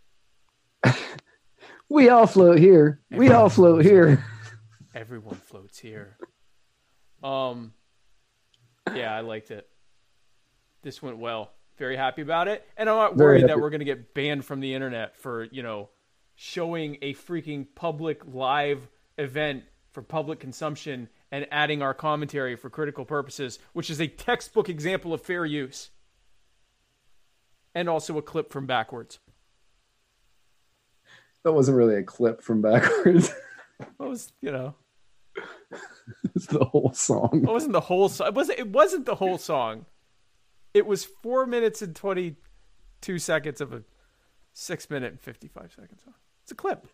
We 1.93 2.09
all 2.09 2.29
float 2.29 2.61
here. 2.61 3.01
We 3.11 3.33
all 3.33 3.49
float 3.49 3.85
here. 3.85 4.25
Everyone 4.95 5.35
floats 5.35 5.77
here. 5.77 6.17
Um, 7.21 7.73
yeah, 8.95 9.13
I 9.13 9.23
liked 9.23 9.51
it. 9.51 9.69
This 10.83 11.03
went 11.03 11.19
well. 11.19 11.51
Very 11.81 11.97
happy 11.97 12.21
about 12.21 12.47
it, 12.47 12.69
and 12.77 12.91
I'm 12.91 12.97
not 12.97 13.17
worried 13.17 13.49
that 13.49 13.59
we're 13.59 13.71
going 13.71 13.81
to 13.81 13.87
get 13.87 14.13
banned 14.13 14.45
from 14.45 14.61
the 14.61 14.75
internet 14.75 15.17
for 15.17 15.45
you 15.45 15.63
know 15.63 15.89
showing 16.35 16.99
a 17.01 17.15
freaking 17.15 17.67
public 17.75 18.21
live 18.27 18.87
event 19.17 19.65
for 19.91 20.03
public 20.03 20.41
consumption 20.41 21.09
and 21.33 21.47
adding 21.51 21.81
our 21.81 21.95
commentary 21.95 22.55
for 22.55 22.69
critical 22.69 23.07
purposes, 23.07 23.59
which 23.73 23.89
is 23.89 23.99
a 23.99 24.07
textbook 24.09 24.69
example 24.69 25.15
of 25.15 25.23
fair 25.23 25.47
use, 25.47 25.89
and 27.75 27.89
also 27.89 28.19
a 28.19 28.23
clip 28.23 28.53
from 28.53 28.67
Backwordz. 28.67 29.17
That 31.45 31.55
wasn't 31.55 31.79
really 31.79 31.97
a 31.97 32.03
clip 32.03 32.43
from 32.43 32.63
Backwordz. 32.63 33.33
What 33.97 34.11
was 34.11 34.31
you 34.43 34.53
know? 34.53 34.75
it's 36.35 36.45
the 36.49 36.63
whole 36.63 36.93
song. 36.93 37.41
It 37.43 37.51
wasn't 37.51 37.73
the 37.73 37.81
whole 37.81 38.11
song. 38.11 38.27
It 38.27 38.35
wasn't. 38.35 38.59
It 38.59 38.69
wasn't 38.69 39.07
the 39.07 39.15
whole 39.15 39.39
song. 39.39 39.87
It 40.73 40.87
was 40.87 41.05
four 41.05 41.47
minutes 41.47 41.83
and 41.83 41.95
twenty-two 41.97 43.19
seconds 43.19 43.61
of 43.61 43.73
a 43.73 43.83
six-minute 44.53 45.13
and 45.13 45.21
fifty-five 45.21 45.73
second 45.75 45.99
song. 45.99 46.15
It's 46.43 46.53
a 46.53 46.55
clip. 46.55 46.87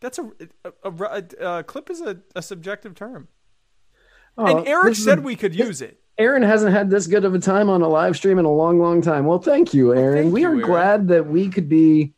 That's 0.00 0.18
a 0.18 0.30
a, 0.64 0.90
a, 0.90 1.24
a- 1.58 1.64
clip 1.64 1.90
is 1.90 2.00
a, 2.00 2.18
a 2.36 2.42
subjective 2.42 2.94
term. 2.94 3.28
Oh, 4.36 4.58
and 4.58 4.68
Eric 4.68 4.94
said 4.94 5.24
we 5.24 5.34
could 5.34 5.54
use 5.54 5.82
it. 5.82 6.00
Erin 6.16 6.42
hasn't 6.42 6.72
had 6.72 6.90
this 6.90 7.06
good 7.08 7.24
of 7.24 7.34
a 7.34 7.38
time 7.40 7.68
on 7.68 7.82
a 7.82 7.88
live 7.88 8.16
stream 8.16 8.38
in 8.38 8.44
a 8.44 8.52
long, 8.52 8.78
long 8.80 9.02
time. 9.02 9.24
Well, 9.24 9.38
thank 9.40 9.74
you, 9.74 9.94
Erin. 9.94 10.24
thank 10.24 10.34
we 10.34 10.42
you, 10.42 10.48
are 10.48 10.52
Erin. 10.54 10.66
glad 10.66 11.08
that 11.08 11.26
we 11.26 11.48
could 11.48 11.68
be 11.68 12.14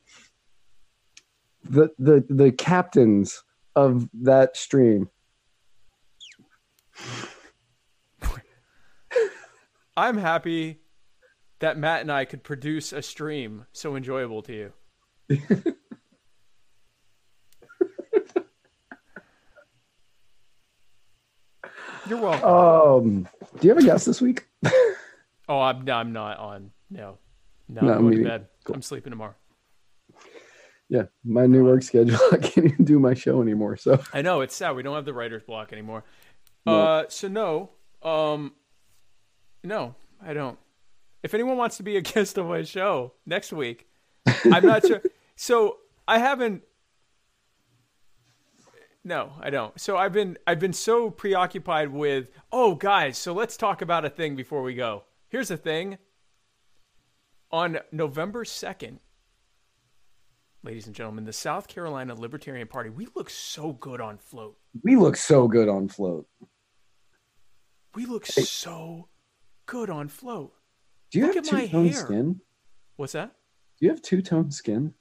the 1.65 1.89
the 1.99 2.25
the 2.29 2.53
captains 2.53 3.43
of 3.75 4.09
that 4.23 4.57
stream. 4.59 5.09
I'm 9.97 10.17
happy 10.19 10.81
that 11.61 11.77
Matt 11.79 12.01
and 12.03 12.11
I 12.13 12.25
could 12.25 12.43
produce 12.43 12.93
a 12.93 13.03
stream 13.03 13.67
so 13.73 13.97
enjoyable 13.97 14.43
to 14.43 14.53
you. 14.53 14.73
You're 22.09 22.21
welcome. 22.21 22.49
Um, 22.49 23.29
do 23.61 23.69
you 23.69 23.75
have 23.75 23.83
a 23.83 23.87
guest 23.87 24.07
this 24.07 24.21
week? 24.21 24.47
oh, 25.49 25.61
I'm 25.61 25.89
I'm 25.89 26.13
not 26.13 26.39
on. 26.39 26.71
No, 26.91 27.19
no, 27.69 27.83
No, 27.83 27.93
I'm 27.93 28.01
going 28.03 28.13
to 28.13 28.19
me- 28.19 28.25
bed. 28.25 28.47
I'm 28.73 28.83
sleeping 28.83 29.11
tomorrow. 29.11 29.35
Yeah, 30.89 31.05
my 31.25 31.47
new 31.47 31.65
work 31.65 31.83
schedule. 31.85 32.19
I 32.33 32.39
can't 32.39 32.67
even 32.67 32.85
do 32.85 32.99
my 32.99 33.15
show 33.15 33.41
anymore. 33.43 33.77
So 33.77 34.03
I 34.13 34.23
know 34.23 34.41
it's 34.41 34.57
sad. 34.57 34.75
We 34.75 34.83
don't 34.83 34.97
have 34.97 35.05
the 35.05 35.13
writer's 35.15 35.45
block 35.45 35.73
anymore. 35.73 36.05
No. 36.67 36.81
Uh, 36.81 37.05
so 37.09 37.29
no, 37.29 37.71
um, 38.03 38.53
no, 39.63 39.95
I 40.25 40.33
don't. 40.33 40.59
If 41.23 41.35
anyone 41.35 41.57
wants 41.57 41.77
to 41.79 41.83
be 41.83 41.97
a 41.97 42.01
guest 42.13 42.39
on 42.39 42.49
my 42.49 42.63
show 42.63 43.13
next 43.27 43.53
week, 43.53 43.87
I'm 44.45 44.65
not 44.67 44.87
sure. 44.87 45.03
So 45.37 45.79
I 46.07 46.19
haven't. 46.19 46.65
No, 49.03 49.33
I 49.41 49.49
don't. 49.49 49.81
So 49.81 49.97
I've 49.97 50.13
been 50.13 50.37
I've 50.47 50.59
been 50.59 50.75
so 50.75 51.09
preoccupied 51.09 51.91
with 51.91 52.29
oh 52.53 52.75
guys, 52.75 53.17
so 53.17 53.33
let's 53.33 53.57
talk 53.57 53.81
about 53.81 54.05
a 54.05 54.11
thing 54.11 54.37
before 54.37 54.63
we 54.63 54.75
go. 54.75 55.05
Here's 55.31 55.49
the 55.49 55.57
thing. 55.57 55.97
On 57.51 57.79
November 57.91 58.45
second, 58.45 59.01
ladies 60.63 60.87
and 60.87 60.95
gentlemen, 60.95 61.25
the 61.25 61.33
South 61.33 61.69
Carolina 61.69 62.15
Libertarian 62.15 62.69
Party. 62.69 62.91
We 62.91 63.09
look 63.17 63.31
so 63.31 63.73
good 63.73 64.03
on 64.03 64.19
flote. 64.19 64.59
we 64.85 64.97
look 64.97 65.17
so 65.17 65.49
good 65.49 65.71
on 65.71 65.89
flote. 65.89 66.27
We 67.95 68.05
look 68.05 68.27
so 68.27 69.09
good 69.71 69.89
on 69.89 70.09
flote. 70.09 70.53
Do 71.13 71.21
you 71.21 71.27
Look 71.27 71.37
have 71.37 71.53
my 71.53 71.67
two 71.67 71.69
tone 71.69 71.93
skin? 71.93 72.41
What's 72.97 73.13
that? 73.13 73.31
Do 73.79 73.87
you 73.87 73.91
have 73.91 74.03
two 74.03 74.21
tone 74.21 74.51
skin? 74.51 74.95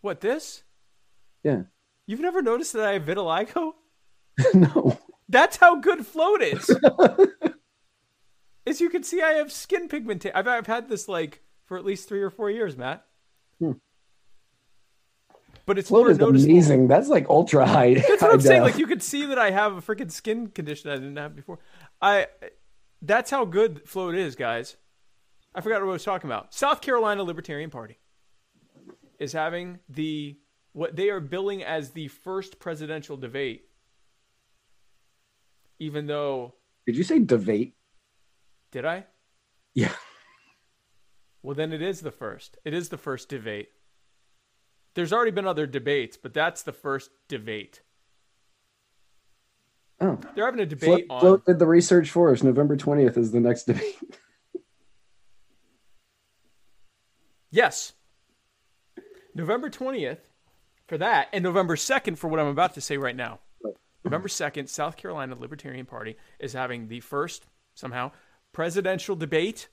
What 0.00 0.20
this? 0.20 0.64
Yeah. 1.44 1.62
You've 2.06 2.20
never 2.20 2.42
noticed 2.42 2.72
that 2.74 2.84
I 2.84 2.94
have 2.94 3.04
vitiligo? 3.04 3.72
no. 4.54 4.98
That's 5.28 5.56
how 5.56 5.76
good 5.76 6.04
flote 6.04 6.42
is. 6.42 6.68
As 8.66 8.80
you 8.80 8.90
can 8.90 9.04
see, 9.04 9.22
I 9.22 9.34
have 9.34 9.52
skin 9.52 9.88
pigmentation. 9.88 10.36
I've, 10.36 10.48
I've 10.48 10.66
had 10.66 10.88
this 10.88 11.08
like 11.08 11.42
for 11.64 11.78
at 11.78 11.84
least 11.84 12.08
three 12.08 12.22
or 12.22 12.30
four 12.30 12.50
years, 12.50 12.76
Matt. 12.76 13.06
Hmm. 13.60 13.72
But 15.66 15.78
it's 15.78 15.88
Flote 15.88 16.10
is 16.10 16.18
noticeable. 16.18 16.50
amazing. 16.52 16.88
That's 16.88 17.08
like 17.08 17.28
ultra 17.30 17.66
high. 17.66 17.94
That's 17.94 18.20
what 18.20 18.34
I'm 18.34 18.40
saying. 18.40 18.62
Like 18.62 18.76
you 18.76 18.86
could 18.86 19.02
see 19.02 19.24
that 19.26 19.38
I 19.38 19.50
have 19.50 19.76
a 19.76 19.80
freaking 19.80 20.10
skin 20.10 20.48
condition 20.48 20.90
I 20.90 20.96
didn't 20.96 21.16
have 21.16 21.36
before. 21.36 21.58
I. 22.02 22.26
That's 23.04 23.30
how 23.30 23.44
good 23.44 23.86
flote 23.86 24.14
is, 24.14 24.34
guys. 24.34 24.76
I 25.54 25.60
forgot 25.60 25.82
what 25.82 25.88
I 25.90 25.92
was 25.92 26.04
talking 26.04 26.28
about. 26.28 26.54
South 26.54 26.80
Carolina 26.80 27.22
Libertarian 27.22 27.68
Party 27.70 27.98
is 29.18 29.32
having 29.32 29.78
the 29.88 30.38
what 30.72 30.96
they 30.96 31.10
are 31.10 31.20
billing 31.20 31.62
as 31.62 31.90
the 31.90 32.08
first 32.08 32.58
presidential 32.58 33.16
debate. 33.16 33.66
Even 35.78 36.06
though, 36.06 36.54
Did 36.86 36.96
you 36.96 37.04
say 37.04 37.18
debate? 37.18 37.74
did 38.72 38.84
I? 38.84 39.04
Yeah. 39.74 39.92
Well, 41.42 41.54
then 41.54 41.72
it 41.72 41.82
is 41.82 42.00
the 42.00 42.10
first. 42.10 42.56
It 42.64 42.72
is 42.72 42.88
the 42.88 42.96
first 42.96 43.28
debate. 43.28 43.68
There's 44.94 45.12
already 45.12 45.30
been 45.30 45.46
other 45.46 45.66
debates, 45.66 46.16
but 46.16 46.32
that's 46.32 46.62
the 46.62 46.72
first 46.72 47.10
debate. 47.28 47.82
Oh. 50.00 50.18
They're 50.34 50.44
having 50.44 50.60
a 50.60 50.66
Flote, 50.66 50.80
debate 50.80 51.06
on. 51.08 51.20
Flote 51.20 51.46
did 51.46 51.58
the 51.58 51.66
research 51.66 52.10
for 52.10 52.32
us. 52.32 52.42
November 52.42 52.76
20th 52.76 53.16
is 53.16 53.32
the 53.32 53.40
next 53.40 53.64
debate. 53.64 53.96
Yes. 57.54 57.92
November 59.32 59.70
20th 59.70 60.18
for 60.88 60.98
that, 60.98 61.28
and 61.32 61.44
November 61.44 61.76
2nd 61.76 62.18
for 62.18 62.26
what 62.26 62.40
I'm 62.40 62.48
about 62.48 62.74
to 62.74 62.80
say 62.80 62.96
right 62.96 63.14
now. 63.14 63.38
November 64.04 64.26
2nd, 64.26 64.68
South 64.68 64.96
Carolina 64.96 65.36
Libertarian 65.38 65.86
Party 65.86 66.16
is 66.40 66.52
having 66.52 66.88
the 66.88 66.98
first, 66.98 67.46
somehow, 67.72 68.10
presidential 68.52 69.14
debate 69.14 69.68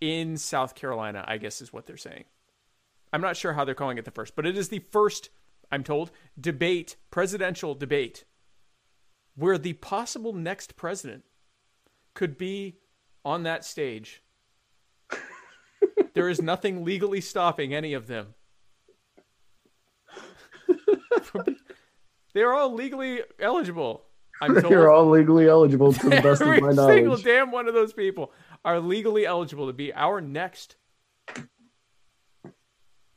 in 0.00 0.36
South 0.36 0.74
Carolina, 0.74 1.24
I 1.26 1.38
guess 1.38 1.62
is 1.62 1.72
what 1.72 1.86
they're 1.86 1.96
saying. 1.96 2.24
I'm 3.12 3.20
not 3.20 3.36
sure 3.36 3.52
how 3.52 3.64
they're 3.64 3.76
calling 3.76 3.96
it 3.96 4.04
the 4.04 4.10
first, 4.10 4.34
but 4.34 4.44
it 4.44 4.58
is 4.58 4.70
the 4.70 4.84
first, 4.90 5.30
I'm 5.70 5.84
told, 5.84 6.10
debate, 6.38 6.96
presidential 7.12 7.76
debate, 7.76 8.24
where 9.34 9.58
the 9.58 9.72
possible 9.74 10.32
next 10.32 10.76
president 10.76 11.24
could 12.14 12.36
be 12.36 12.76
on 13.24 13.42
that 13.44 13.64
stage. 13.64 14.22
there 16.14 16.28
is 16.28 16.40
nothing 16.42 16.84
legally 16.84 17.20
stopping 17.20 17.74
any 17.74 17.94
of 17.94 18.06
them. 18.06 18.34
They're 22.34 22.54
all 22.54 22.72
legally 22.74 23.20
eligible. 23.38 24.04
I'm 24.40 24.54
told. 24.60 24.72
You're 24.72 24.90
all 24.90 25.08
legally 25.10 25.48
eligible 25.48 25.92
to 25.92 26.08
the 26.08 26.10
best 26.22 26.40
of 26.40 26.48
Every 26.48 26.60
my 26.60 26.72
single 26.74 27.04
knowledge. 27.10 27.24
damn 27.24 27.50
one 27.50 27.68
of 27.68 27.74
those 27.74 27.92
people 27.92 28.32
are 28.64 28.80
legally 28.80 29.26
eligible 29.26 29.66
to 29.66 29.72
be 29.72 29.92
our 29.92 30.20
next 30.20 30.76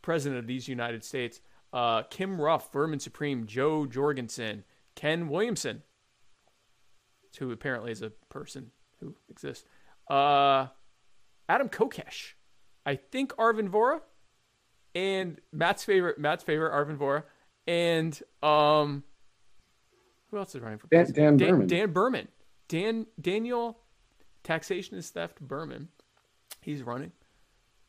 president 0.01 0.39
of 0.39 0.47
these 0.47 0.67
United 0.67 1.03
States. 1.03 1.39
Uh, 1.73 2.03
Kim 2.03 2.39
Ruff, 2.39 2.71
Vermin 2.71 2.99
Supreme, 2.99 3.45
Jo 3.47 3.85
Jorgensen, 3.85 4.63
Ken 4.95 5.27
Williamson, 5.27 5.83
who 7.37 7.51
apparently 7.51 7.91
is 7.91 8.01
a 8.01 8.11
person 8.29 8.71
who 8.99 9.15
exists. 9.29 9.65
Uh, 10.09 10.67
Adam 11.49 11.69
Kokesh, 11.69 12.33
I 12.85 12.95
think 12.95 13.33
Arvin 13.35 13.69
Vohra, 13.69 14.01
and 14.93 15.39
Matt's 15.51 15.83
favorite, 15.83 16.17
Matt's 16.17 16.43
favorite 16.43 16.71
Arvin 16.71 16.97
Vohra, 16.97 17.23
and 17.67 18.19
um, 18.41 19.03
who 20.31 20.37
else 20.37 20.55
is 20.55 20.61
running 20.61 20.77
for 20.77 20.87
Dan- 20.87 21.05
president? 21.05 21.37
Dan 21.39 21.47
Behrman. 21.49 21.67
Dan 21.67 21.93
Behrman. 21.93 22.27
Dan 22.67 23.05
Daniel 23.19 23.79
Taxation 24.43 24.97
is 24.97 25.09
Theft 25.09 25.39
Behrman. 25.45 25.89
He's 26.61 26.81
running. 26.81 27.11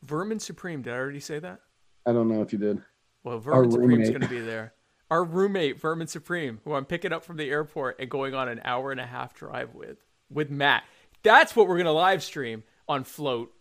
Vermin 0.03 0.39
Supreme. 0.39 0.81
Did 0.83 0.93
I 0.93 0.97
already 0.97 1.19
say 1.19 1.39
that? 1.39 1.59
I 2.05 2.13
don't 2.13 2.27
know 2.27 2.41
if 2.41 2.53
you 2.53 2.59
did. 2.59 2.81
Well, 3.23 3.39
Vermin 3.39 3.71
Supreme's 3.71 3.91
roommate. 3.91 4.09
going 4.09 4.21
to 4.21 4.27
be 4.27 4.39
there. 4.39 4.73
Our 5.09 5.23
roommate, 5.23 5.79
Vermin 5.79 6.07
Supreme, 6.07 6.59
who 6.65 6.73
I'm 6.73 6.85
picking 6.85 7.13
up 7.13 7.23
from 7.23 7.37
the 7.37 7.49
airport 7.49 7.99
and 7.99 8.09
going 8.09 8.33
on 8.33 8.49
an 8.49 8.59
hour 8.65 8.91
and 8.91 8.99
a 8.99 9.05
half 9.05 9.33
drive 9.33 9.73
with, 9.73 9.97
with 10.29 10.49
Matt. 10.49 10.83
That's 11.23 11.55
what 11.55 11.67
we're 11.67 11.75
going 11.75 11.85
to 11.85 11.91
live 11.91 12.23
stream 12.23 12.63
on 12.87 13.03
Flote. 13.03 13.51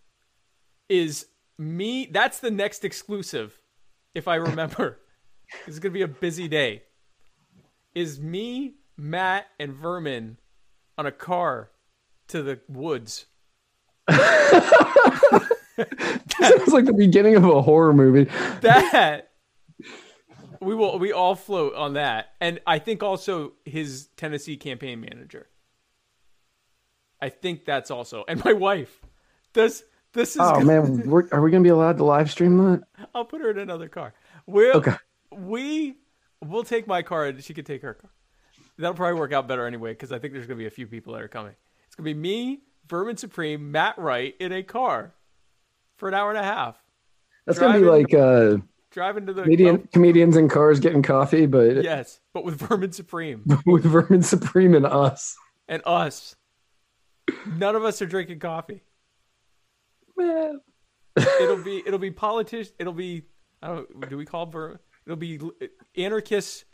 Is 0.89 1.27
me? 1.59 2.07
That's 2.07 2.41
the 2.41 2.51
next 2.51 2.85
exclusive, 2.85 3.61
if 4.15 4.27
I 4.29 4.37
remember. 4.37 4.99
this 5.67 5.75
is 5.75 5.79
going 5.79 5.93
to 5.93 5.99
be 5.99 6.03
a 6.03 6.09
busy 6.09 6.49
day. 6.49 6.83
Is 7.95 8.21
me, 8.21 8.75
Matt, 8.97 9.47
and 9.59 9.73
Vermin 9.73 10.39
on 10.99 11.07
a 11.07 11.13
car 11.13 11.71
to 12.29 12.43
the 12.43 12.61
woods. 12.69 13.27
that 14.09 15.49
Sounds 16.39 16.73
like 16.73 16.85
the 16.85 16.93
beginning 16.93 17.37
of 17.37 17.45
a 17.45 17.63
horror 17.63 17.93
movie. 17.93 18.31
that 18.61 19.31
we 20.61 20.75
will 20.75 20.99
we 20.99 21.13
all 21.13 21.35
float 21.35 21.75
on 21.75 21.95
that. 21.95 22.31
And 22.41 22.61
i 22.67 22.79
think 22.79 23.03
also 23.03 23.53
his 23.65 24.09
tennessee 24.17 24.57
campaign 24.57 25.01
manager. 25.01 25.49
I 27.21 27.29
think 27.31 27.65
that's 27.65 27.91
also 27.91 28.25
and 28.29 28.45
my 28.45 28.53
wife. 28.53 29.01
This 29.53 29.83
this 30.13 30.31
is 30.37 30.41
Oh 30.43 30.53
gonna- 30.53 30.65
man, 30.67 31.03
we're, 31.11 31.29
are 31.33 31.41
we 31.41 31.51
gonna 31.51 31.63
be 31.63 31.71
allowed 31.71 31.99
to 31.99 32.05
live 32.05 32.31
stream 32.31 32.57
that? 32.59 32.83
i'll 33.15 33.25
put 33.25 33.41
her 33.41 33.51
in 33.51 33.59
another 33.59 33.89
car. 33.89 34.15
We'll 34.47 34.77
Okay. 34.77 34.95
we 35.33 35.97
we'll 36.45 36.65
take 36.65 36.87
my 36.87 37.03
car 37.03 37.27
and 37.27 37.43
she 37.43 37.55
could 37.55 37.67
take 37.67 37.83
her 37.83 37.95
car. 37.95 38.11
That'll 38.79 38.95
probably 38.95 39.19
work 39.19 39.33
out 39.33 39.49
better 39.49 39.67
anyway 39.67 39.93
because 39.93 40.13
i 40.13 40.19
think 40.19 40.33
there's 40.35 40.47
gonna 40.47 40.59
be 40.59 40.67
a 40.67 40.71
few 40.71 40.87
people 40.87 41.15
that 41.15 41.23
are 41.23 41.29
coming. 41.29 41.55
It's 41.87 41.95
gonna 41.97 42.05
be 42.05 42.15
me 42.15 42.61
vermin 42.89 43.17
supreme 43.17 43.73
matt 43.73 43.99
wright 43.99 44.35
in 44.39 44.53
a 44.53 44.63
car 44.63 45.13
for 45.97 46.09
an 46.09 46.15
hour 46.15 46.29
and 46.31 46.39
a 46.39 46.43
half. 46.43 46.77
That's 47.47 47.59
gonna 47.59 47.79
be 47.79 47.85
like 47.87 48.13
uh, 48.13 48.59
driving 48.97 49.27
to 49.27 49.35
the 49.35 49.43
comedian, 49.43 49.87
comedians 49.93 50.39
in 50.39 50.49
cars 50.49 50.81
getting 50.81 51.03
coffee, 51.03 51.45
but 51.45 51.85
yes 51.85 52.19
but 52.33 52.45
with 52.45 52.55
vermin 52.59 52.91
supreme 52.91 53.45
with 53.67 53.85
Vermin 53.85 54.23
Supreme 54.23 54.75
and 54.75 54.87
us. 54.87 55.37
and 55.69 55.83
us. 55.85 56.35
None 57.47 57.77
of 57.77 57.85
us 57.85 58.01
are 58.01 58.07
drinking 58.07 58.39
coffee. 58.39 58.83
Man. 60.17 60.61
it'll 61.17 61.63
be 61.63 61.83
it'll 61.87 61.99
be 61.99 62.11
politicians. 62.11 62.75
It'll 62.79 62.95
be 62.95 63.25
I 63.63 63.69
don't 63.69 64.09
do 64.09 64.17
we 64.17 64.25
call 64.25 64.47
ver? 64.47 64.81
It'll 65.05 65.17
be 65.17 65.39
anarchists 65.95 66.65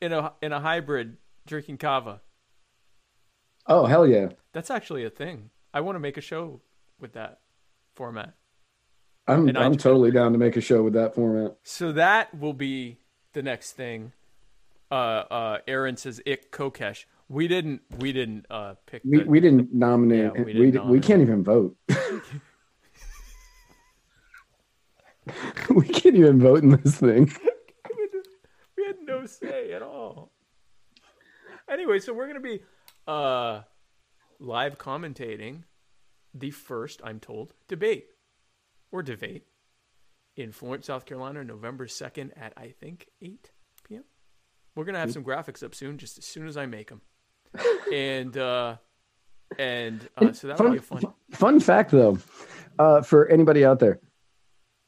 in 0.00 0.12
a 0.12 0.34
in 0.42 0.52
a 0.52 0.60
hybrid 0.60 1.16
drinking 1.44 1.78
kava. 1.78 2.20
Oh 3.66 3.86
hell 3.86 4.06
yeah! 4.06 4.28
That's 4.52 4.70
actually 4.70 5.04
a 5.04 5.10
thing. 5.10 5.50
I 5.74 5.80
want 5.80 5.96
to 5.96 6.00
make 6.00 6.16
a 6.16 6.20
show 6.20 6.60
with 7.00 7.14
that 7.14 7.40
format. 7.96 8.34
I'm 9.26 9.48
And 9.48 9.56
I'm 9.56 9.76
totally 9.76 10.10
down 10.10 10.32
to 10.32 10.38
make 10.38 10.56
a 10.56 10.60
show 10.60 10.82
with 10.82 10.94
that 10.94 11.14
format. 11.14 11.56
So 11.62 11.92
that 11.92 12.34
will 12.36 12.54
be 12.54 12.98
the 13.32 13.42
next 13.42 13.72
thing. 13.72 14.12
Uh, 14.90 14.94
uh, 15.30 15.58
Erin 15.66 15.96
says, 15.96 16.20
"Ik 16.26 16.50
Kokesh." 16.50 17.04
We 17.28 17.48
didn't. 17.48 17.82
We 17.98 18.12
didn't 18.12 18.46
uh, 18.50 18.74
pick. 18.84 19.02
We, 19.04 19.18
the- 19.18 19.24
we 19.24 19.40
didn't 19.40 19.72
nominate. 19.72 20.32
Yeah, 20.34 20.42
we 20.42 20.44
we, 20.44 20.52
didn't 20.52 20.72
we, 20.72 20.78
nominate. 20.78 21.02
can't 21.04 21.22
even 21.22 21.44
vote. 21.44 21.76
we 25.70 25.86
can't 25.86 26.16
even 26.16 26.40
vote 26.40 26.62
in 26.62 26.70
this 26.82 26.96
thing. 26.96 27.32
we 28.76 28.84
had 28.84 28.96
no 29.06 29.24
say 29.24 29.72
at 29.72 29.82
all. 29.82 30.32
Anyway, 31.70 32.00
so 32.00 32.12
we're 32.12 32.26
gonna 32.26 32.40
be 32.40 32.60
uh, 33.06 33.60
live 34.40 34.78
commentating 34.78 35.62
the 36.34 36.50
first, 36.50 37.00
I'm 37.04 37.20
told, 37.20 37.54
debate 37.68 38.08
or 38.92 39.02
debate 39.02 39.44
in 40.36 40.52
Florence, 40.52 40.86
South 40.86 41.04
Carolina, 41.06 41.42
November 41.42 41.88
second 41.88 42.32
at 42.36 42.52
I 42.56 42.68
think 42.80 43.08
eight 43.20 43.50
p.m. 43.88 44.04
We're 44.76 44.84
gonna 44.84 45.00
have 45.00 45.12
some 45.12 45.24
graphics 45.24 45.62
up 45.62 45.74
soon, 45.74 45.98
just 45.98 46.18
as 46.18 46.24
soon 46.24 46.46
as 46.46 46.56
I 46.56 46.66
make 46.66 46.88
them, 46.90 47.00
and 47.92 48.36
uh, 48.36 48.76
and 49.58 50.08
uh, 50.16 50.32
so 50.32 50.46
that'll 50.48 50.64
fun, 50.64 50.72
be 50.72 50.78
a 50.78 50.82
fun. 50.82 51.02
fun 51.32 51.60
fact, 51.60 51.90
though, 51.90 52.18
uh, 52.78 53.02
for 53.02 53.26
anybody 53.28 53.64
out 53.64 53.80
there, 53.80 54.00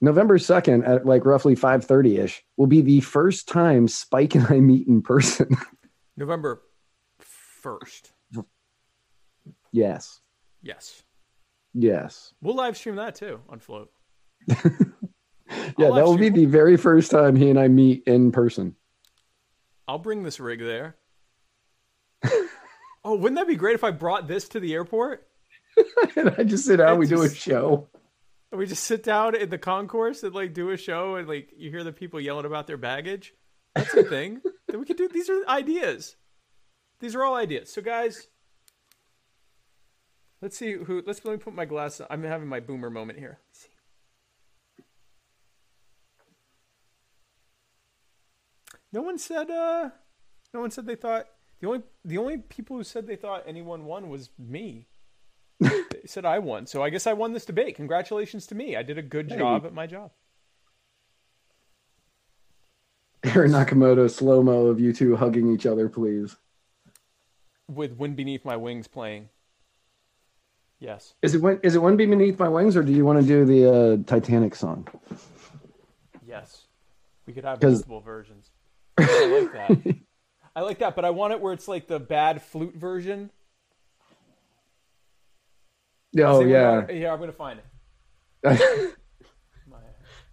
November 0.00 0.38
second 0.38 0.84
at 0.84 1.04
like 1.04 1.24
roughly 1.26 1.54
five 1.54 1.84
thirty 1.84 2.18
ish 2.18 2.42
will 2.56 2.66
be 2.66 2.80
the 2.80 3.00
first 3.00 3.48
time 3.48 3.88
Spike 3.88 4.34
and 4.34 4.46
I 4.48 4.60
meet 4.60 4.86
in 4.86 5.02
person. 5.02 5.56
November 6.16 6.62
first. 7.18 8.12
yes, 9.72 10.20
Yes, 10.62 11.02
yes, 11.74 12.32
we'll 12.40 12.54
live 12.54 12.76
stream 12.78 12.96
that 12.96 13.14
too 13.16 13.40
on 13.50 13.58
Flote. 13.58 13.90
yeah. 15.78 15.90
That 15.90 16.04
will 16.04 16.18
be 16.18 16.28
the 16.28 16.46
very 16.46 16.76
first 16.76 17.10
time 17.10 17.36
he 17.36 17.50
and 17.50 17.58
I 17.58 17.68
meet 17.68 18.04
in 18.06 18.32
person. 18.32 18.76
I'll 19.86 19.98
bring 19.98 20.22
this 20.22 20.40
rig 20.40 20.60
there. 20.60 20.96
oh, 23.04 23.16
wouldn't 23.16 23.36
that 23.36 23.46
be 23.46 23.56
great 23.56 23.74
if 23.74 23.84
I 23.84 23.90
brought 23.90 24.28
this 24.28 24.48
to 24.50 24.60
the 24.60 24.72
airport? 24.72 25.26
and 26.16 26.34
I 26.38 26.44
just 26.44 26.64
sit 26.64 26.76
down, 26.76 26.90
And 26.90 26.98
we 26.98 27.06
do 27.06 27.22
a 27.22 27.28
show. 27.28 27.88
And 28.50 28.58
we 28.58 28.66
just 28.66 28.84
sit 28.84 29.02
down 29.02 29.34
in 29.34 29.50
the 29.50 29.58
concourse 29.58 30.22
and 30.22 30.34
like 30.34 30.54
do 30.54 30.70
a 30.70 30.76
show 30.76 31.16
and 31.16 31.28
like 31.28 31.50
you 31.56 31.70
hear 31.70 31.84
the 31.84 31.92
people 31.92 32.20
yelling 32.20 32.46
about 32.46 32.66
their 32.66 32.76
baggage. 32.76 33.34
That's 33.74 33.92
a 33.94 34.04
thing. 34.04 34.40
that 34.68 34.78
we 34.78 34.86
could 34.86 34.96
do 34.96 35.08
these 35.08 35.28
are 35.28 35.46
ideas. 35.48 36.16
These 37.00 37.14
are 37.14 37.24
all 37.24 37.34
ideas. 37.34 37.72
So 37.72 37.82
guys, 37.82 38.28
let's 40.40 40.56
see 40.56 40.72
who 40.72 41.02
let's 41.06 41.24
let 41.24 41.32
me 41.32 41.38
put 41.38 41.54
my 41.54 41.64
glass 41.64 42.00
I'm 42.08 42.22
having 42.22 42.48
my 42.48 42.60
boomer 42.60 42.90
moment 42.90 43.18
here. 43.18 43.40
Let's 43.48 43.64
see. 43.64 43.68
No 48.94 49.02
one 49.02 49.18
said 49.18 49.50
uh 49.50 49.90
no 50.54 50.60
one 50.60 50.70
said 50.70 50.86
they 50.86 50.94
thought 50.94 51.26
the 51.60 51.66
only 51.66 51.82
the 52.04 52.16
only 52.16 52.38
people 52.38 52.76
who 52.76 52.84
said 52.84 53.08
they 53.08 53.16
thought 53.16 53.42
anyone 53.44 53.86
won 53.86 54.08
was 54.08 54.30
me. 54.38 54.86
they 55.58 55.82
said 56.06 56.24
I 56.24 56.38
won. 56.38 56.66
So 56.68 56.80
I 56.80 56.90
guess 56.90 57.08
I 57.08 57.12
won 57.12 57.32
this 57.32 57.44
debate. 57.44 57.74
Congratulations 57.74 58.46
to 58.46 58.54
me. 58.54 58.76
I 58.76 58.84
did 58.84 58.96
a 58.96 59.02
good 59.02 59.32
Hey. 59.32 59.38
job 59.38 59.66
at 59.66 59.74
my 59.74 59.88
job. 59.88 60.12
Erin 63.24 63.50
Nakamoto 63.50 64.08
slow 64.08 64.44
mo 64.44 64.66
of 64.66 64.78
you 64.78 64.92
two 64.92 65.16
hugging 65.16 65.52
each 65.52 65.66
other, 65.66 65.88
please. 65.88 66.36
With 67.68 67.96
Wind 67.96 68.14
Beneath 68.14 68.44
My 68.44 68.56
Wings 68.56 68.86
playing. 68.86 69.28
Yes. 70.78 71.14
Is 71.20 71.34
it 71.34 71.40
when 71.42 71.58
is 71.64 71.74
it 71.74 71.96
be 71.96 72.06
beneath 72.06 72.38
my 72.38 72.48
wings, 72.48 72.76
or 72.76 72.84
do 72.84 72.92
you 72.92 73.04
want 73.04 73.20
to 73.20 73.26
do 73.26 73.44
the 73.44 73.72
uh, 73.72 73.96
Titanic 74.06 74.54
song? 74.54 74.86
Yes. 76.24 76.66
We 77.26 77.32
could 77.32 77.44
have 77.44 77.60
multiple 77.60 78.00
versions. 78.00 78.50
I 78.98 79.26
like 79.40 79.52
that. 79.52 79.96
I 80.56 80.60
like 80.60 80.78
that, 80.78 80.94
but 80.94 81.04
I 81.04 81.10
want 81.10 81.32
it 81.32 81.40
where 81.40 81.52
it's 81.52 81.66
like 81.66 81.88
the 81.88 81.98
bad 81.98 82.40
flute 82.42 82.74
version. 82.76 83.30
Oh 86.18 86.42
Say 86.42 86.50
yeah. 86.50 86.76
what- 86.80 86.94
yeah, 86.94 87.12
I'm 87.12 87.18
gonna 87.18 87.32
find 87.32 87.60
it. 88.44 88.94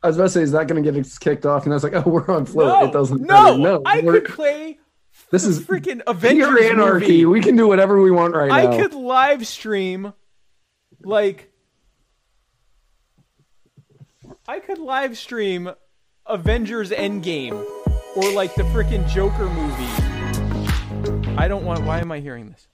I 0.03 0.07
was 0.07 0.15
about 0.15 0.25
to 0.25 0.30
say, 0.30 0.41
is 0.41 0.51
that 0.53 0.67
going 0.67 0.83
to 0.83 0.91
get 0.91 1.07
kicked 1.19 1.45
off? 1.45 1.65
And 1.65 1.73
I 1.73 1.75
was 1.75 1.83
like, 1.83 1.93
oh, 1.95 2.09
we're 2.09 2.27
on 2.27 2.45
flote. 2.48 2.67
No, 2.81 2.90
it 2.90 2.91
doesn't 2.91 3.22
no, 3.22 3.56
matter. 3.56 3.57
No, 3.59 3.81
I 3.85 4.01
could 4.01 4.25
play 4.25 4.80
This 5.30 5.43
is 5.43 5.59
freaking 5.59 6.01
Avengers 6.07 6.59
anarchy. 6.72 7.06
movie. 7.07 7.25
We 7.25 7.40
can 7.41 7.56
do 7.56 7.67
whatever 7.67 8.01
we 8.01 8.09
want 8.09 8.33
right 8.33 8.51
I 8.51 8.64
now. 8.65 8.77
could 8.77 8.93
live 8.95 9.45
stream 9.45 10.14
like 11.03 11.51
I 14.48 14.59
could 14.59 14.80
live 14.80 15.17
stream 15.19 15.72
Avengers 16.25 16.90
Endgame 16.90 17.64
or 18.15 18.31
like 18.31 18.56
the 18.56 18.64
freaking 18.64 19.07
Joker 19.07 19.49
movie. 19.49 19.85
I 21.38 21.48
don't 21.48 21.64
want 21.64 21.83
why 21.85 21.99
am 21.99 22.11
I 22.11 22.19
hearing 22.19 22.49
this? 22.49 22.67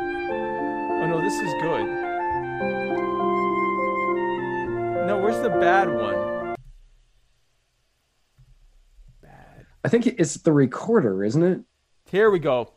Oh 0.00 1.06
no, 1.06 1.20
this 1.20 1.34
is 1.34 1.52
good. 1.62 1.86
No, 5.06 5.18
where's 5.22 5.40
the 5.40 5.50
bad 5.50 5.88
one? 5.88 6.56
Bad. 9.22 9.66
I 9.84 9.88
think 9.88 10.06
it's 10.06 10.34
the 10.34 10.52
recorder, 10.52 11.22
isn't 11.22 11.42
it? 11.42 11.60
Here 12.10 12.30
we 12.30 12.40
go. 12.40 12.72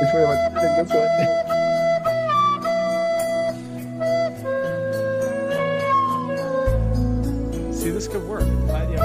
Which 0.03 0.11
way 0.15 0.23
am 0.25 0.31
I 0.31 0.35
turning? 0.49 0.75
This 0.83 0.91
way. 0.91 1.07
See, 7.71 7.89
this 7.91 8.07
could 8.09 8.23
work. 8.27 8.41
Uh, 8.41 8.45
yeah, 8.91 8.99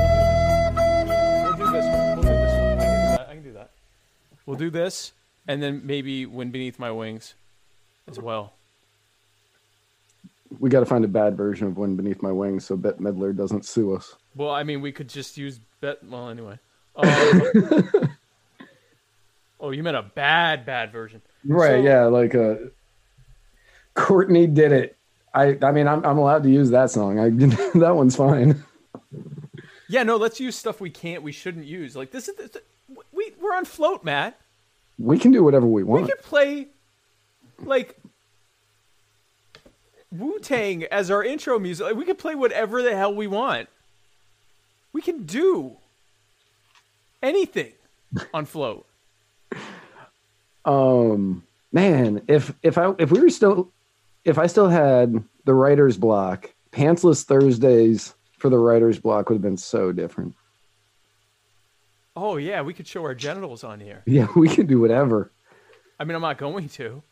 we'll 1.46 1.56
do 1.56 1.70
this. 1.70 1.70
We'll 1.70 1.70
do 1.70 1.70
this 1.70 1.86
one. 1.86 2.16
We'll 2.16 2.24
do 2.24 2.30
this 2.30 2.52
one. 2.58 2.78
I 2.80 2.80
can 2.82 2.94
do 2.94 3.12
that. 3.12 3.28
I 3.30 3.34
can 3.34 3.44
do 3.44 3.52
that. 3.52 3.70
We'll 4.44 4.56
do 4.56 4.70
this, 4.70 5.12
and 5.46 5.62
then 5.62 5.82
maybe 5.84 6.26
"Wind 6.26 6.50
Beneath 6.50 6.80
My 6.80 6.90
Wings" 6.90 7.34
as 8.08 8.18
well. 8.18 8.54
We 10.58 10.68
got 10.68 10.80
to 10.80 10.86
find 10.86 11.04
a 11.04 11.08
bad 11.08 11.36
version 11.36 11.68
of 11.68 11.78
"Wind 11.78 11.96
Beneath 11.96 12.22
My 12.22 12.32
Wings" 12.32 12.64
so 12.64 12.76
Bette 12.76 12.98
Midler 12.98 13.36
doesn't 13.36 13.64
sue 13.64 13.94
us. 13.94 14.16
Well, 14.34 14.50
I 14.50 14.64
mean, 14.64 14.80
we 14.80 14.90
could 14.90 15.08
just 15.08 15.36
use 15.36 15.60
bet. 15.80 16.02
Well, 16.02 16.28
anyway. 16.28 16.58
Um, 16.98 18.08
oh, 19.60 19.70
you 19.70 19.82
meant 19.82 19.96
a 19.96 20.02
bad, 20.02 20.64
bad 20.64 20.92
version. 20.92 21.22
Right? 21.44 21.82
So- 21.82 21.82
yeah, 21.82 22.04
like 22.04 22.34
uh, 22.34 22.56
Courtney 23.94 24.46
did 24.46 24.72
it. 24.72 24.96
I 25.34 25.58
I 25.62 25.72
mean, 25.72 25.86
I'm 25.86 26.04
I'm 26.04 26.18
allowed 26.18 26.42
to 26.44 26.50
use 26.50 26.70
that 26.70 26.90
song. 26.90 27.18
I 27.18 27.28
that 27.78 27.94
one's 27.94 28.16
fine. 28.16 28.64
Yeah, 29.88 30.02
no. 30.02 30.16
Let's 30.16 30.40
use 30.40 30.56
stuff 30.56 30.80
we 30.80 30.90
can't, 30.90 31.22
we 31.22 31.32
shouldn't 31.32 31.66
use. 31.66 31.96
Like 31.96 32.10
this 32.10 32.28
is 32.28 32.36
this, 32.36 32.56
we 33.12 33.32
we're 33.40 33.54
on 33.54 33.64
flote, 33.64 34.04
Matt. 34.04 34.38
We 34.98 35.18
can 35.18 35.30
do 35.30 35.44
whatever 35.44 35.66
we 35.66 35.84
want. 35.84 36.02
We 36.02 36.08
can 36.08 36.18
play 36.22 36.68
like 37.62 37.98
Wu 40.10 40.38
Tang 40.40 40.84
as 40.84 41.10
our 41.10 41.22
intro 41.22 41.58
music. 41.58 41.86
Like, 41.86 41.96
we 41.96 42.04
can 42.04 42.16
play 42.16 42.34
whatever 42.34 42.82
the 42.82 42.96
hell 42.96 43.14
we 43.14 43.26
want. 43.26 43.68
We 44.92 45.02
can 45.02 45.24
do 45.24 45.76
anything 47.22 47.72
on 48.32 48.46
flote. 48.46 48.86
Um, 50.64 51.44
man, 51.72 52.22
if 52.28 52.52
if 52.62 52.76
I 52.78 52.92
if 52.98 53.10
we 53.10 53.20
were 53.20 53.30
still 53.30 53.72
if 54.24 54.38
I 54.38 54.46
still 54.46 54.68
had 54.68 55.22
the 55.44 55.54
writer's 55.54 55.96
block, 55.96 56.52
pantsless 56.72 57.24
Thursdays 57.24 58.14
for 58.38 58.48
the 58.50 58.58
writer's 58.58 58.98
block 58.98 59.28
would 59.28 59.36
have 59.36 59.42
been 59.42 59.56
so 59.56 59.92
different. 59.92 60.34
Oh 62.16 62.36
yeah, 62.36 62.62
we 62.62 62.74
could 62.74 62.86
show 62.86 63.02
our 63.02 63.14
genitals 63.14 63.64
on 63.64 63.80
here. 63.80 64.02
Yeah, 64.06 64.26
we 64.36 64.48
can 64.48 64.66
do 64.66 64.80
whatever. 64.80 65.30
I 66.00 66.04
mean, 66.04 66.14
I'm 66.16 66.22
not 66.22 66.38
going 66.38 66.68
to. 66.70 67.02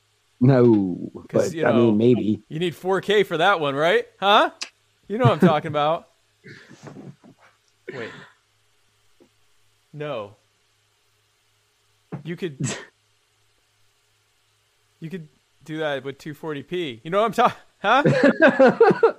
No, 0.41 1.11
Because 1.23 1.49
but 1.51 1.57
you 1.57 1.65
I 1.67 1.73
know, 1.73 1.87
mean, 1.87 1.97
maybe. 1.97 2.43
you 2.49 2.59
need 2.59 2.75
4K 2.75 3.25
for 3.25 3.39
that 3.39 3.59
one, 3.59 3.75
right? 3.75 4.07
Huh? 4.21 4.51
You 5.09 5.17
know 5.19 5.25
what 5.25 5.33
I'm 5.43 5.49
talking 5.49 5.69
about. 5.69 6.09
Wait. 7.95 8.11
No. 9.95 10.37
You 12.27 12.37
could. 12.37 12.59
You 14.99 15.11
could 15.11 15.29
do 15.65 15.79
that 15.79 16.05
with 16.05 16.19
240p. 16.19 17.01
You 17.05 17.11
know 17.11 17.21
what 17.21 17.27
I'm 17.27 17.33
talking? 17.33 17.59
Huh? 17.79 18.03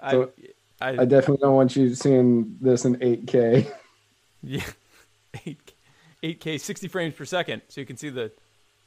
I, 0.00 0.10
So, 0.10 0.30
I, 0.80 0.88
I 0.90 1.04
definitely 1.04 1.38
don't 1.42 1.54
want 1.54 1.76
you 1.76 1.94
seeing 1.94 2.56
this 2.60 2.84
in 2.84 2.96
8K. 2.96 3.70
yeah, 4.42 4.64
8K, 5.34 5.56
8K, 6.22 6.60
60 6.60 6.88
frames 6.88 7.14
per 7.14 7.24
second, 7.24 7.62
so 7.68 7.80
you 7.80 7.86
can 7.86 7.96
see 7.96 8.08
the 8.08 8.32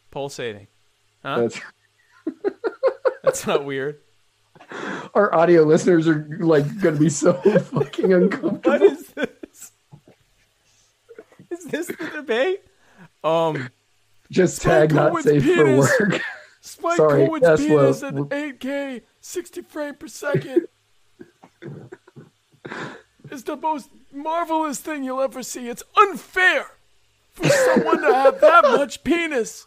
pulsating. 0.10 0.68
Huh? 1.24 1.42
That's 1.42 1.62
That's 3.24 3.46
not 3.46 3.66
weird. 3.66 4.00
our 5.14 5.34
audio 5.36 5.64
listeners 5.64 6.08
are 6.08 6.28
like 6.40 6.66
going 6.82 6.96
to 6.96 7.02
be 7.02 7.10
so 7.10 7.34
fucking 7.34 8.14
uncomfortable. 8.14 8.72
What 8.72 8.82
is? 8.82 9.11
Is 11.62 11.72
this 11.72 11.88
the 11.88 12.10
debate? 12.16 12.64
Um, 13.24 13.70
Just 14.30 14.62
tag 14.62 14.94
not 14.94 15.12
Cohen's 15.12 15.26
safe 15.26 15.44
for 15.44 15.66
penis. 15.66 15.92
work. 16.00 16.22
Spike 16.62 16.98
Sorry, 16.98 17.28
Cohen's 17.28 17.60
penis 17.60 18.04
at 18.04 18.14
8K, 18.14 19.02
60 19.20 19.62
frame 19.64 19.96
per 19.96 20.08
second. 20.08 20.68
is 23.32 23.44
the 23.44 23.56
most 23.56 23.90
marvelous 24.12 24.80
thing 24.80 25.04
you'll 25.04 25.22
ever 25.22 25.42
see. 25.42 25.70
It's 25.70 25.84
unfair 25.98 26.68
for 27.32 27.50
someone 27.50 28.02
to 28.02 28.14
have 28.14 28.42
that 28.42 28.64
much 28.64 29.04
penis. 29.04 29.66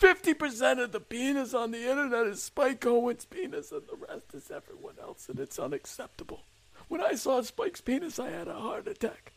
50% 0.00 0.82
of 0.82 0.92
the 0.92 1.00
penis 1.00 1.54
on 1.54 1.70
the 1.70 1.88
internet 1.88 2.26
is 2.26 2.42
Spike 2.42 2.80
Cohen's 2.80 3.24
penis, 3.24 3.70
and 3.70 3.82
the 3.82 3.96
rest 4.08 4.34
is 4.34 4.50
everyone 4.50 4.94
else, 5.00 5.28
and 5.28 5.38
it's 5.38 5.58
unacceptable. 5.58 6.42
When 6.88 7.00
I 7.00 7.14
saw 7.14 7.40
Spike's 7.42 7.80
penis, 7.80 8.18
I 8.18 8.30
had 8.30 8.48
a 8.48 8.54
heart 8.54 8.88
attack. 8.88 9.32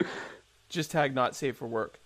just 0.68 0.90
tag 0.90 1.14
not 1.14 1.34
safe 1.34 1.56
for 1.56 1.66
work. 1.66 1.98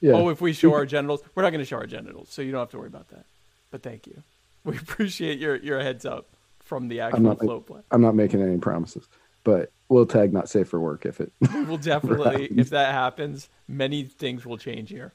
Yeah. 0.00 0.12
Oh, 0.12 0.28
if 0.30 0.40
we 0.40 0.52
show 0.52 0.72
our 0.72 0.86
genitals, 0.86 1.20
we're 1.34 1.42
not 1.42 1.50
going 1.50 1.60
to 1.60 1.66
show 1.66 1.76
our 1.76 1.86
genitals, 1.86 2.28
so 2.30 2.42
you 2.42 2.52
don't 2.52 2.60
have 2.60 2.70
to 2.70 2.78
worry 2.78 2.86
about 2.86 3.08
that. 3.08 3.26
But 3.70 3.82
thank 3.82 4.06
you. 4.06 4.22
We 4.62 4.76
appreciate 4.76 5.38
your 5.38 5.56
your 5.56 5.80
heads 5.80 6.04
up 6.04 6.26
from 6.58 6.88
the 6.88 7.00
actual 7.00 7.16
I'm 7.16 7.22
not. 7.22 7.38
float 7.38 7.66
plan. 7.66 7.82
I'm 7.90 8.02
not 8.02 8.14
making 8.14 8.42
any 8.42 8.58
promises, 8.58 9.08
but 9.42 9.72
we'll 9.88 10.04
tag 10.04 10.34
not 10.34 10.50
safe 10.50 10.68
for 10.68 10.78
work 10.78 11.06
if 11.06 11.18
it. 11.18 11.32
We 11.54 11.64
will 11.64 11.78
definitely, 11.78 12.44
if 12.58 12.68
that 12.68 12.92
happens, 12.92 13.48
many 13.66 14.04
things 14.04 14.44
will 14.44 14.58
change 14.58 14.90
here. 14.90 15.14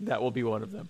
That 0.00 0.22
will 0.22 0.30
be 0.30 0.42
one 0.42 0.62
of 0.62 0.72
them. 0.72 0.88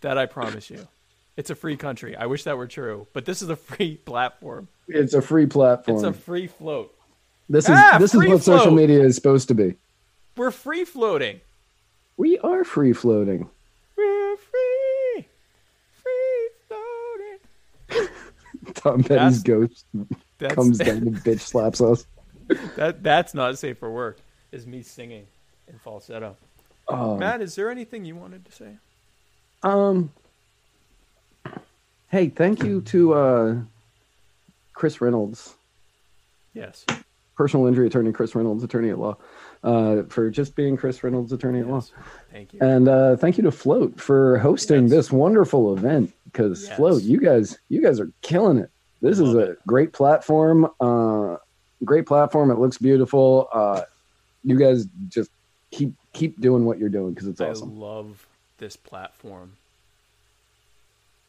that 0.00 0.16
I 0.16 0.24
promise 0.24 0.70
you. 0.70 0.88
It's 1.36 1.50
a 1.50 1.54
free 1.54 1.76
country. 1.76 2.16
I 2.16 2.24
wish 2.26 2.44
that 2.44 2.56
were 2.56 2.66
true, 2.66 3.06
but 3.12 3.24
this 3.24 3.42
is 3.42 3.48
a 3.48 3.56
free 3.56 3.96
platform. 3.96 4.68
It's 4.88 5.14
a 5.14 5.22
free 5.22 5.46
platform. 5.46 5.96
It's 5.96 6.04
a 6.04 6.12
free 6.12 6.46
float. 6.46 6.94
This 7.52 7.64
is 7.66 7.70
Ah, 7.76 7.96
this 8.00 8.14
is 8.14 8.26
what 8.26 8.42
social 8.42 8.70
media 8.72 9.00
is 9.02 9.14
supposed 9.14 9.48
to 9.48 9.54
be. 9.54 9.74
We're 10.36 10.50
free 10.50 10.84
floating. 10.84 11.40
We 12.16 12.38
are 12.38 12.64
free 12.64 12.92
floating. 12.92 13.48
We're 13.96 14.36
free. 14.36 15.26
Free 16.02 16.48
floating. 16.68 18.08
Tom 18.74 19.02
Petty's 19.02 19.42
That's- 19.42 19.42
ghost 19.42 19.84
that's- 20.38 20.54
comes 20.54 20.78
down 20.78 20.88
and 21.08 21.16
bitch 21.16 21.40
slaps 21.40 21.80
us. 21.80 22.06
That 22.76 23.02
that's 23.02 23.34
not 23.34 23.58
safe 23.58 23.78
for 23.78 23.90
work. 23.90 24.18
Is 24.50 24.66
me 24.66 24.82
singing 24.82 25.26
in 25.68 25.78
falsetto. 25.78 26.36
Oh. 26.88 27.16
Matt, 27.16 27.40
is 27.40 27.54
there 27.54 27.70
anything 27.70 28.04
you 28.04 28.16
wanted 28.16 28.44
to 28.44 28.52
say? 28.52 28.72
Um. 29.62 30.10
Hey, 32.08 32.28
thank 32.28 32.62
you 32.62 32.82
to 32.82 33.14
uh, 33.14 33.56
Chris 34.74 35.00
Reynolds, 35.00 35.54
Yes. 36.52 36.84
Personal 37.34 37.66
injury 37.66 37.86
attorney, 37.86 38.12
Chris 38.12 38.34
Reynolds, 38.34 38.62
attorney 38.62 38.90
at 38.90 38.98
law, 38.98 39.16
uh, 39.64 40.02
for 40.04 40.30
just 40.30 40.54
being 40.54 40.76
Chris 40.76 41.02
Reynolds, 41.02 41.32
attorney 41.32 41.60
at 41.60 41.66
law. 41.68 41.82
Thank 42.30 42.52
you. 42.52 42.60
And 42.60 42.88
uh, 42.88 43.16
thank 43.16 43.38
you 43.38 43.42
to 43.44 43.50
Flote 43.50 43.98
for 44.00 44.38
hosting 44.38 44.88
this 44.88 45.10
wonderful 45.10 45.72
event. 45.74 46.12
Because 46.24 46.66
Yes. 46.68 46.76
Flote, 46.76 47.02
you 47.02 47.20
guys, 47.20 47.58
you 47.68 47.82
guys 47.82 48.00
are 48.00 48.10
killing 48.22 48.58
it. 48.58 48.70
This 49.00 49.18
is 49.18 49.34
a 49.34 49.56
great 49.66 49.92
platform. 49.92 50.70
Uh, 50.80 51.36
great 51.84 52.06
platform. 52.06 52.50
It 52.50 52.58
looks 52.58 52.78
beautiful. 52.78 53.48
Uh, 53.52 53.82
you 54.44 54.58
guys 54.58 54.86
just 55.08 55.30
keep 55.70 55.94
keep 56.12 56.40
doing 56.40 56.64
what 56.64 56.78
you're 56.78 56.88
doing 56.88 57.12
because 57.14 57.28
it's 57.28 57.40
awesome. 57.40 57.70
I 57.76 57.80
love 57.80 58.26
this 58.58 58.76
platform. 58.76 59.52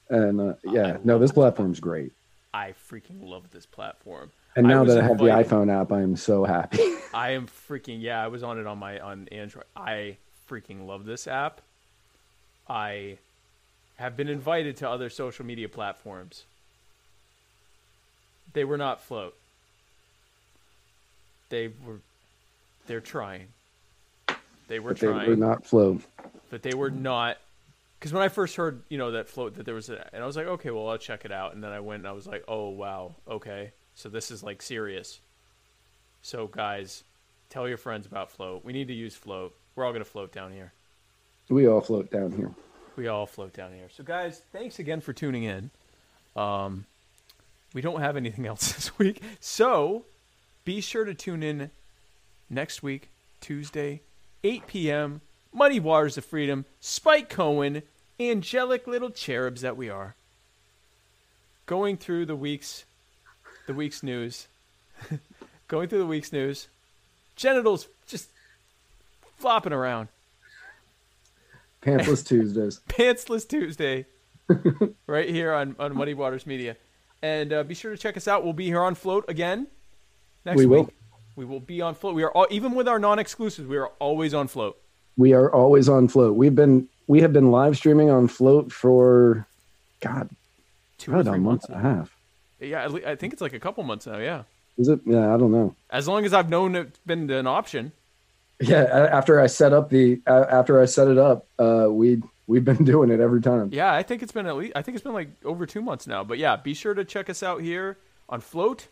And 0.10 0.40
uh, 0.40 0.54
yeah, 0.64 0.98
no, 1.04 1.18
this 1.18 1.32
platform's 1.32 1.80
great. 1.80 2.12
I 2.54 2.74
freaking 2.90 3.28
love 3.28 3.50
this 3.52 3.66
platform. 3.66 4.32
And 4.56 4.68
now 4.68 4.84
that 4.84 5.00
I 5.00 5.04
have 5.04 5.18
the 5.18 5.26
iPhone 5.26 5.72
app, 5.72 5.92
I 5.92 6.02
am 6.02 6.16
so 6.16 6.44
happy. 6.44 6.80
I 7.14 7.32
am 7.32 7.48
freaking 7.48 8.02
yeah. 8.02 8.24
I 8.24 8.28
was 8.28 8.44
on 8.44 8.60
it 8.60 8.68
on 8.68 8.78
my 8.78 9.00
on 9.00 9.28
Android. 9.32 9.66
I 9.76 10.18
freaking 10.50 10.86
love 10.86 11.06
this 11.06 11.28
app. 11.28 11.62
I 12.70 13.18
have 13.98 14.16
been 14.16 14.30
invited 14.30 14.78
to 14.78 14.90
other 14.90 15.10
social 15.10 15.46
media 15.46 15.70
platforms. 15.70 16.44
They 18.54 18.64
were 18.64 18.78
not 18.78 19.02
flote. 19.02 19.36
They 21.50 21.68
were. 21.68 22.00
They're 22.86 23.02
trying. 23.02 23.48
They 24.68 24.80
were 24.80 24.92
but 24.92 25.00
they 25.00 25.08
were 25.08 25.36
not 25.36 25.66
Flote. 25.66 26.02
but 26.50 26.64
they 26.64 26.74
were 26.74 26.90
not 26.90 27.38
because 28.00 28.14
when 28.14 28.24
I 28.24 28.30
first 28.30 28.56
heard 28.56 28.82
you 28.90 28.98
know 28.98 29.12
that 29.12 29.28
flote 29.28 29.56
that 29.56 29.66
there 29.66 29.76
was 29.76 29.90
a, 29.90 30.10
and 30.14 30.24
I 30.24 30.26
was 30.26 30.36
like 30.36 30.48
okay 30.48 30.72
well 30.72 30.90
I'll 30.90 30.98
check 30.98 31.26
it 31.26 31.32
out 31.32 31.54
and 31.54 31.64
then 31.64 31.72
I 31.72 31.80
went 31.80 32.00
and 32.00 32.08
I 32.08 32.12
was 32.14 32.26
like 32.26 32.44
oh 32.48 32.70
wow 32.70 33.16
okay 33.28 33.72
so 33.96 34.10
this 34.10 34.32
is 34.32 34.44
like 34.44 34.62
serious 34.62 35.20
so 36.22 36.48
guys 36.48 37.04
tell 37.50 37.68
your 37.68 37.78
friends 37.78 38.06
about 38.06 38.32
flote 38.32 38.64
we 38.66 38.74
need 38.74 38.88
to 38.88 38.94
use 38.94 39.16
flote 39.16 39.54
we're 39.76 39.86
all 39.86 39.92
gonna 39.94 40.06
float 40.06 40.32
down 40.32 40.52
here 40.52 40.72
We 41.50 41.68
all 41.68 41.82
float 41.82 42.10
down 42.12 42.32
here. 42.32 42.52
we 42.96 43.08
all 43.08 43.26
float 43.26 43.54
down 43.54 43.74
here 43.74 43.90
so 43.96 44.04
guys 44.04 44.42
thanks 44.52 44.80
again 44.80 45.02
for 45.02 45.14
tuning 45.14 45.44
in 45.44 45.70
um 46.36 46.86
we 47.74 47.82
don't 47.82 48.02
have 48.02 48.18
anything 48.18 48.46
else 48.52 48.72
this 48.74 48.98
week 48.98 49.22
so 49.40 50.06
be 50.66 50.80
sure 50.82 51.06
to 51.06 51.14
tune 51.14 51.44
in 51.44 51.70
next 52.50 52.82
week 52.84 53.10
Tuesday 53.42 54.02
8 54.46 54.68
p.m. 54.68 55.22
Muddied 55.54 55.84
Waters 55.84 56.18
of 56.18 56.26
Freedom, 56.26 56.66
Spike 56.82 57.30
Cohen, 57.30 57.84
angelic 58.20 58.88
little 58.88 59.10
cherubs 59.10 59.62
that 59.62 59.78
we 59.78 59.90
are. 59.90 60.16
Going 61.66 61.96
through 61.98 62.26
the 62.26 62.36
week's 62.36 62.84
the 63.68 63.74
week's 63.74 64.04
news. 64.04 64.48
Going 65.68 65.88
through 65.90 66.00
the 66.00 66.06
week's 66.06 66.32
news. 66.32 66.68
Genitals 67.36 67.88
just 68.08 68.30
flopping 69.38 69.74
around. 69.74 70.10
Pantsless 71.82 72.26
Tuesdays. 72.26 72.80
Pantsless 72.90 73.48
Tuesday. 73.48 74.06
right 75.08 75.30
here 75.30 75.54
on, 75.54 75.76
on 75.80 75.96
Muddied 75.96 76.18
Waters 76.18 76.46
Media. 76.46 76.76
And 77.22 77.54
uh, 77.54 77.64
be 77.64 77.74
sure 77.74 77.92
to 77.92 77.98
check 77.98 78.18
us 78.18 78.28
out. 78.28 78.44
We'll 78.44 78.54
be 78.54 78.66
here 78.66 78.82
on 78.82 78.96
Flote 78.96 79.26
again 79.30 79.68
next 80.46 80.58
We 80.58 80.66
week. 80.66 80.88
will. 80.88 80.94
We 81.36 81.46
will 81.46 81.60
be 81.60 81.82
on 81.82 81.96
Flote. 81.96 82.14
We 82.14 82.24
are 82.24 82.32
all, 82.32 82.48
even 82.52 82.76
with 82.76 82.88
our 82.88 83.00
non-exclusives, 83.00 83.68
we 83.68 83.78
are 83.78 83.88
always 84.00 84.34
on 84.34 84.48
Flote. 84.48 84.78
We 85.18 85.34
are 85.34 85.52
always 85.52 85.90
on 85.90 86.08
Flote. 86.08 86.36
We've 86.36 86.56
been 86.56 86.88
we 87.08 87.22
have 87.22 87.34
been 87.34 87.52
live 87.52 87.78
streaming 87.78 88.10
on 88.10 88.28
Flote 88.28 88.72
for 88.72 89.46
God, 90.00 90.30
Two 90.98 91.12
three 91.12 91.22
a 91.22 91.24
month 91.24 91.42
months 91.44 91.66
and 91.66 91.76
a 91.76 91.80
half. 91.80 92.13
Yeah, 92.60 92.88
I 93.06 93.16
think 93.16 93.34
it's 93.34 93.42
like 93.42 93.54
a 93.54 93.60
couple 93.60 93.84
months 93.84 94.08
now. 94.08 94.18
Yeah, 94.20 94.44
Is 94.78 94.88
it? 94.88 95.02
Yeah, 95.06 95.34
I 95.34 95.38
don't 95.38 95.52
know. 95.52 95.76
as 95.90 96.08
long 96.08 96.24
as 96.26 96.34
I've 96.34 96.50
known 96.50 96.76
it's 96.76 97.00
been 97.06 97.30
an 97.30 97.48
option. 97.48 97.92
Yeah, 98.62 98.84
after 99.12 99.40
I 99.42 99.48
set 99.48 99.74
up 99.74 99.90
the 99.90 100.22
after 100.26 100.80
I 100.82 100.86
set 100.86 101.08
it 101.10 101.18
up, 101.18 101.48
uh, 101.60 101.88
we 101.90 102.22
we've 102.48 102.64
been 102.64 102.84
doing 102.94 103.10
it 103.10 103.20
every 103.20 103.42
time. 103.42 103.70
Yeah, 103.74 103.94
I 103.94 104.04
think 104.04 104.24
it's 104.24 104.32
been 104.32 104.46
at 104.46 104.56
least. 104.56 104.74
I 104.76 104.82
think 104.82 104.96
it's 104.96 105.04
been 105.04 105.14
like 105.14 105.30
over 105.44 105.66
two 105.66 105.82
months 105.82 106.08
now. 106.08 106.24
But 106.24 106.38
yeah, 106.38 106.56
be 106.56 106.74
sure 106.74 106.94
to 106.94 107.04
check 107.04 107.30
us 107.30 107.44
out 107.44 107.62
here 107.62 107.98
on 108.30 108.40
Flote, 108.40 108.88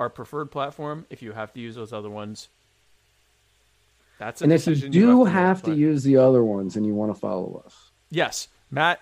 our 0.00 0.08
preferred 0.10 0.50
platform. 0.50 1.06
If 1.10 1.22
you 1.22 1.32
have 1.32 1.52
to 1.52 1.60
use 1.60 1.76
those 1.76 1.92
other 1.92 2.10
ones, 2.10 2.48
that's 4.18 4.40
a 4.40 4.44
and 4.44 4.52
if 4.52 4.66
you 4.66 4.74
do 4.88 5.24
have 5.24 5.34
have 5.34 5.58
to, 5.60 5.64
to 5.66 5.70
make, 5.72 5.78
use 5.78 6.02
the 6.02 6.16
other 6.16 6.42
ones 6.42 6.74
and 6.76 6.84
you 6.84 6.94
want 6.94 7.14
to 7.14 7.20
follow 7.20 7.62
us, 7.64 7.90
Yes, 8.10 8.48
Matt. 8.70 9.00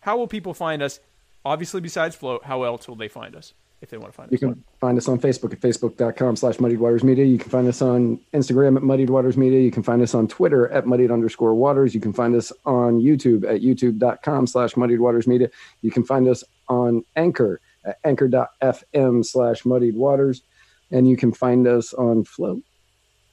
How 0.00 0.16
will 0.16 0.28
people 0.28 0.54
find 0.54 0.80
us? 0.82 1.00
Obviously, 1.44 1.80
besides 1.80 2.16
Flote, 2.16 2.44
how 2.44 2.62
else 2.64 2.88
will 2.88 2.96
they 2.96 3.08
find 3.08 3.34
us 3.34 3.54
if 3.80 3.90
they 3.90 3.96
want 3.96 4.12
to 4.12 4.16
find 4.16 4.32
us? 4.32 4.40
you 4.40 4.48
us? 4.48 4.54
can 4.54 4.64
find 4.80 4.98
us 4.98 5.08
on 5.08 5.18
Facebook 5.18 5.52
at 5.52 5.60
facebook.com 5.60 6.36
slash 6.36 6.58
muddied 6.60 6.78
waters 6.78 7.04
media. 7.04 7.24
You 7.24 7.38
can 7.38 7.50
find 7.50 7.68
us 7.68 7.80
on 7.80 8.20
Instagram 8.34 8.76
at 8.76 8.82
muddied 8.82 9.10
waters 9.10 9.36
media. 9.36 9.60
You 9.60 9.70
can 9.70 9.82
find 9.82 10.02
us 10.02 10.14
on 10.14 10.28
Twitter 10.28 10.68
at 10.70 10.86
muddied 10.86 11.10
underscore 11.10 11.54
waters. 11.54 11.94
You 11.94 12.00
can 12.00 12.12
find 12.12 12.34
us 12.34 12.52
on 12.66 13.00
YouTube 13.00 13.44
at 13.44 13.62
youtube.com 13.62 14.46
slash 14.46 14.76
muddied 14.76 15.00
waters 15.00 15.26
media. 15.26 15.50
You 15.82 15.90
can 15.90 16.04
find 16.04 16.28
us 16.28 16.44
on 16.68 17.04
Anchor 17.16 17.60
at 17.84 17.98
anchor.fm 18.04 19.24
slash 19.24 19.64
muddied 19.64 19.94
waters. 19.94 20.42
And 20.90 21.08
you 21.08 21.16
can 21.16 21.32
find 21.32 21.66
us 21.66 21.92
on 21.94 22.24
Flote 22.24 22.62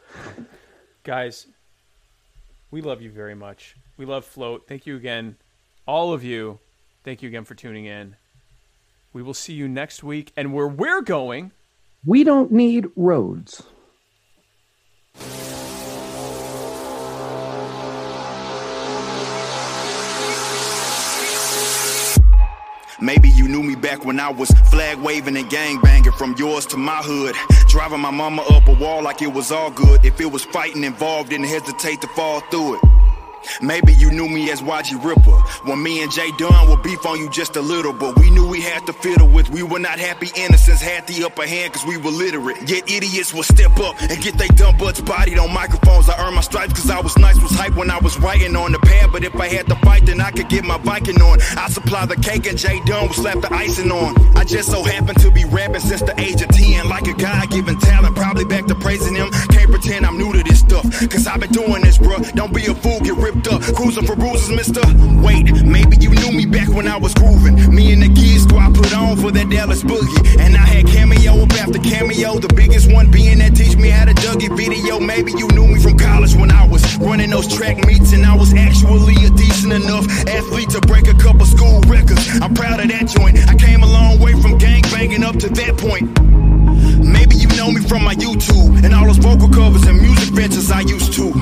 Guys, 1.03 1.47
we 2.71 2.81
love 2.81 3.03
you 3.03 3.11
very 3.11 3.35
much. 3.35 3.75
We 3.97 4.07
love 4.07 4.25
Flote. 4.25 4.69
Thank 4.69 4.87
you 4.87 4.95
again, 4.97 5.35
all 5.85 6.13
of 6.13 6.23
you. 6.23 6.61
Thank 7.03 7.23
you 7.23 7.29
again 7.29 7.45
for 7.45 7.57
tuning 7.57 7.87
in. 7.87 8.15
We 9.13 9.21
will 9.23 9.35
see 9.35 9.55
you 9.55 9.67
next 9.69 10.05
week. 10.05 10.31
And 10.37 10.55
where 10.55 10.69
we're 10.69 11.03
going, 11.03 11.51
we 12.05 12.25
don't 12.25 12.51
need 12.51 12.89
roads. 12.97 13.63
Maybe 23.01 23.29
you 23.29 23.47
knew 23.47 23.63
me 23.63 23.77
back 23.77 24.05
when 24.05 24.19
I 24.19 24.31
was 24.31 24.51
flag 24.71 24.99
waving 24.99 25.37
and 25.37 25.49
gang 25.49 25.81
banging 25.81 26.11
from 26.13 26.35
yours 26.37 26.67
to 26.67 26.77
my 26.77 26.97
hood. 26.99 27.37
Driving 27.69 28.01
my 28.01 28.11
mama 28.11 28.43
up 28.51 28.67
a 28.67 28.75
wall 28.75 29.03
like 29.03 29.23
it 29.23 29.33
was 29.33 29.53
all 29.53 29.71
good. 29.71 30.05
If 30.05 30.21
it 30.21 30.33
was 30.33 30.45
fighting 30.45 30.83
involved, 30.83 31.31
didn't 31.31 31.47
hesitate 31.47 32.01
to 32.01 32.09
fall 32.09 32.41
through 32.51 32.77
it. 32.77 32.92
Maybe 33.61 33.93
you 33.95 34.11
knew 34.11 34.29
me 34.29 34.51
as 34.51 34.61
YG 34.61 35.03
Ripper. 35.03 35.39
When 35.69 35.83
me 35.83 36.03
and 36.03 36.13
Jay 36.13 36.31
Dunn 36.39 36.69
would 36.69 36.83
beef 36.83 37.05
on 37.07 37.19
you 37.19 37.31
just 37.31 37.57
a 37.57 37.61
little, 37.61 37.93
but 37.93 38.19
we 38.19 38.31
knew 38.31 38.47
we 38.47 38.61
had 38.61 38.87
to 38.87 38.93
fiddle 38.93 39.29
with. 39.29 39.51
We 39.51 39.63
were 39.63 39.79
not 39.79 39.99
happy 39.99 40.31
innocents, 40.37 40.83
had 40.83 41.07
the 41.07 41.25
upper 41.25 41.47
hand 41.47 41.73
cause 41.73 41.87
we 41.87 41.97
were 41.97 42.11
literate. 42.11 42.69
Yet 42.69 42.91
idiots 42.91 43.33
will 43.33 43.43
step 43.43 43.79
up 43.81 44.01
and 44.01 44.23
get 44.23 44.37
they 44.39 44.49
dumb 44.49 44.77
butts 44.77 45.01
bodied 45.01 45.39
on 45.39 45.53
microphones. 45.53 46.09
I 46.09 46.25
earned 46.25 46.37
my 46.37 46.43
stripes 46.43 46.75
cause 46.75 46.91
I 46.91 47.01
was 47.01 47.17
nice, 47.19 47.41
was 47.41 47.53
hype 47.53 47.75
when 47.75 47.91
I 47.91 47.99
was 47.99 48.19
writing 48.19 48.57
on 48.57 48.73
the 48.73 48.79
pad. 48.81 49.11
But 49.13 49.25
if 49.25 49.35
I 49.37 49.49
had 49.49 49.67
to 49.69 49.77
fight, 49.77 50.07
then 50.07 50.21
I 50.21 50.31
could 50.31 50.49
get 50.49 50.65
my 50.65 50.79
Viking 50.83 51.21
on. 51.23 51.41
I 51.57 51.69
supply 51.69 52.07
the 52.07 52.17
cake 52.17 52.47
and 52.47 52.59
Jay 52.59 52.81
Dunn 52.87 53.07
would 53.07 53.17
slap 53.17 53.41
the 53.41 53.53
icing 53.53 53.91
on. 53.91 54.15
I 54.37 54.45
just 54.45 54.71
so 54.71 54.83
happen 54.83 55.15
to 55.17 55.31
be 55.31 55.45
rapping 55.45 55.81
since 55.81 56.03
the 56.03 56.19
age 56.21 56.43
of 56.43 56.49
10. 56.49 56.89
Like 56.89 57.07
a 57.07 57.15
God 57.15 57.51
given 57.51 57.79
talent, 57.79 58.17
probably 58.17 58.45
back 58.45 58.67
to 58.67 58.75
praising 58.75 59.15
him. 59.15 59.31
Can't 59.51 59.71
pretend 59.71 60.05
I'm 60.05 60.19
new 60.19 60.33
to 60.33 60.43
this 60.43 60.61
stuff. 60.61 60.85
Cause 61.09 61.27
I've 61.27 61.41
been 61.41 61.53
doing 61.53 61.83
this, 61.83 61.99
bruh. 61.99 62.33
Don't 62.35 62.53
be 62.53 62.67
a 62.67 62.75
fool, 62.75 63.01
get 63.01 63.17
ripped 63.17 63.32
up. 63.49 63.63
Cruising 63.75 64.07
for 64.07 64.17
bruises, 64.17 64.51
mister. 64.51 64.81
Wait, 65.23 65.65
maybe 65.65 65.97
you 66.01 66.11
knew 66.11 66.33
me 66.33 66.47
back 66.47 66.69
when 66.69 66.87
I 66.89 66.97
was 66.97 67.15
grooving. 67.15 67.57
Me 67.75 67.93
and 67.93 68.03
the 68.03 68.09
gears 68.09 68.43
squad 68.45 68.75
put 68.75 68.95
on 68.97 69.17
for 69.17 69.31
that 69.31 69.49
Dallas 69.51 69.83
boogie. 69.83 70.41
And 70.41 70.57
I 70.57 70.67
had 70.67 70.87
cameo 70.87 71.43
up 71.43 71.53
after 71.55 71.79
cameo. 71.79 72.39
The 72.39 72.53
biggest 72.55 72.93
one 72.93 73.11
being 73.11 73.39
that 73.39 73.55
teach 73.55 73.77
me 73.77 73.89
how 73.89 74.05
to 74.05 74.15
Dougie 74.15 74.55
video. 74.57 75.01
Maybe 75.01 75.33
you 75.33 75.49
knew 75.49 75.67
me 75.67 75.81
from 75.81 75.99
college 75.99 76.35
when 76.35 76.51
I 76.51 76.67
was 76.67 76.83
running 76.99 77.31
those 77.31 77.49
track 77.49 77.85
meets. 77.87 78.13
And 78.13 78.25
I 78.27 78.37
was 78.37 78.55
actually 78.55 79.15
a 79.25 79.31
decent 79.31 79.73
enough 79.73 80.07
athlete 80.27 80.71
to 80.71 80.81
break 80.81 81.09
a 81.09 81.15
couple 81.15 81.47
school 81.47 81.81
records. 81.83 82.29
I'm 82.41 82.55
proud 82.55 82.81
of 82.81 82.89
that 82.89 83.09
joint. 83.09 83.39
I 83.49 83.55
came 83.55 83.83
a 83.83 83.91
long 83.91 84.21
way 84.21 84.33
from 84.41 84.59
gang 84.59 84.83
banging 84.93 85.25
up 85.25 85.37
to 85.37 85.49
that 85.49 85.79
point. 85.79 86.52
Maybe 87.03 87.37
you 87.37 87.49
know 87.59 87.71
me 87.71 87.81
from 87.83 88.05
my 88.05 88.15
YouTube 88.15 88.83
and 88.85 88.95
all 88.95 89.07
those 89.07 89.19
vocal 89.19 89.49
covers 89.49 89.83
and 89.87 90.01
music 90.01 90.35
ventures 90.35 90.71
I 90.71 90.81
used 90.81 91.13
to. 91.15 91.35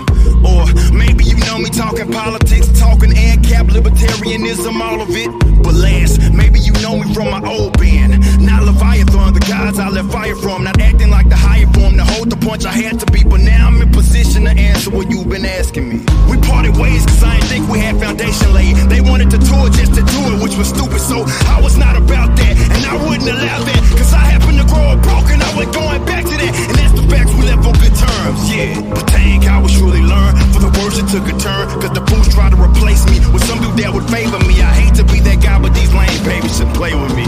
Or 0.44 0.64
maybe 0.92 1.24
you 1.24 1.36
know 1.46 1.58
me 1.58 1.70
talking 1.70 2.10
politics, 2.10 2.68
talking 2.78 3.10
ANCAP, 3.10 3.68
libertarianism, 3.68 4.80
all 4.80 5.00
of 5.00 5.10
it. 5.10 5.30
But 5.62 5.74
last, 5.74 6.32
maybe 6.32 6.60
you 6.60 6.72
know 6.80 6.96
me 6.96 7.12
from 7.14 7.30
my 7.30 7.42
old 7.44 7.78
band. 7.78 8.20
Not 8.40 8.62
Leviathan, 8.64 9.34
the 9.34 9.44
gods 9.48 9.78
I 9.78 9.88
left 9.88 10.10
fire 10.12 10.36
from. 10.36 10.64
Not 10.64 10.80
acting 10.80 11.10
like 11.10 11.28
the 11.28 11.36
higher 11.36 11.66
form 11.74 11.96
to 11.96 12.04
hold 12.04 12.30
the 12.30 12.36
punch 12.36 12.64
I 12.64 12.72
had 12.72 12.98
to 13.00 13.06
be. 13.12 13.22
But 13.24 13.40
now 13.40 13.68
I'm 13.68 13.80
in 13.82 13.92
position 13.92 14.44
to 14.44 14.50
answer 14.50 14.90
what 14.90 15.10
you've 15.10 15.28
been 15.28 15.44
asking 15.44 15.88
me. 15.88 15.96
We 16.30 16.36
parted 16.40 16.76
ways 16.76 17.04
cause 17.04 17.22
I 17.22 17.36
didn't 17.36 17.48
think 17.48 17.68
we 17.68 17.78
had 17.78 18.00
foundation 18.00 18.52
laid. 18.52 18.76
They 18.88 19.00
wanted 19.00 19.30
to 19.30 19.38
tour 19.38 19.68
just 19.70 19.94
to 19.94 20.02
do 20.02 20.20
it, 20.32 20.42
which 20.42 20.56
was 20.56 20.68
stupid. 20.68 21.00
So 21.00 21.24
I 21.52 21.60
was 21.62 21.76
not 21.76 21.96
about 21.96 22.36
that. 22.36 22.54
And 22.56 22.82
I 22.86 22.96
wouldn't 23.08 23.28
allow 23.28 23.60
that. 23.60 23.80
Cause 23.98 24.12
I 24.14 24.24
happened 24.24 24.58
to 24.58 24.66
grow 24.66 24.96
up 24.96 25.02
broken. 25.02 25.42
I 25.42 25.49
went 25.56 25.72
going 25.74 26.04
back 26.04 26.24
to 26.24 26.36
that. 26.36 26.54
And 26.68 26.78
that's 26.78 26.94
the 26.94 27.06
facts 27.08 27.32
we 27.34 27.42
left 27.46 27.66
on 27.66 27.74
good 27.80 27.94
terms. 27.94 28.40
Yeah. 28.52 28.80
But 28.94 29.06
dang, 29.08 29.44
I 29.48 29.58
was 29.60 29.72
surely 29.72 30.02
learn. 30.02 30.59
For 30.90 30.96
the 30.96 31.02
words 31.02 31.12
it 31.12 31.18
took 31.18 31.26
a 31.28 31.36
turn. 31.38 31.68
Cause 31.80 31.92
the 31.94 32.02
fools 32.06 32.26
tried 32.34 32.50
to 32.50 32.58
replace 32.58 33.06
me 33.06 33.22
with 33.30 33.44
some 33.44 33.62
dude 33.62 33.78
that 33.78 33.94
would 33.94 34.08
favor 34.10 34.38
me. 34.46 34.58
I 34.62 34.72
hate 34.74 34.94
to 34.98 35.04
be 35.04 35.20
that 35.20 35.42
guy, 35.42 35.58
but 35.62 35.74
these 35.74 35.92
lame 35.94 36.10
babies 36.26 36.58
should 36.58 36.72
play 36.74 36.94
with 36.94 37.14
me. 37.14 37.26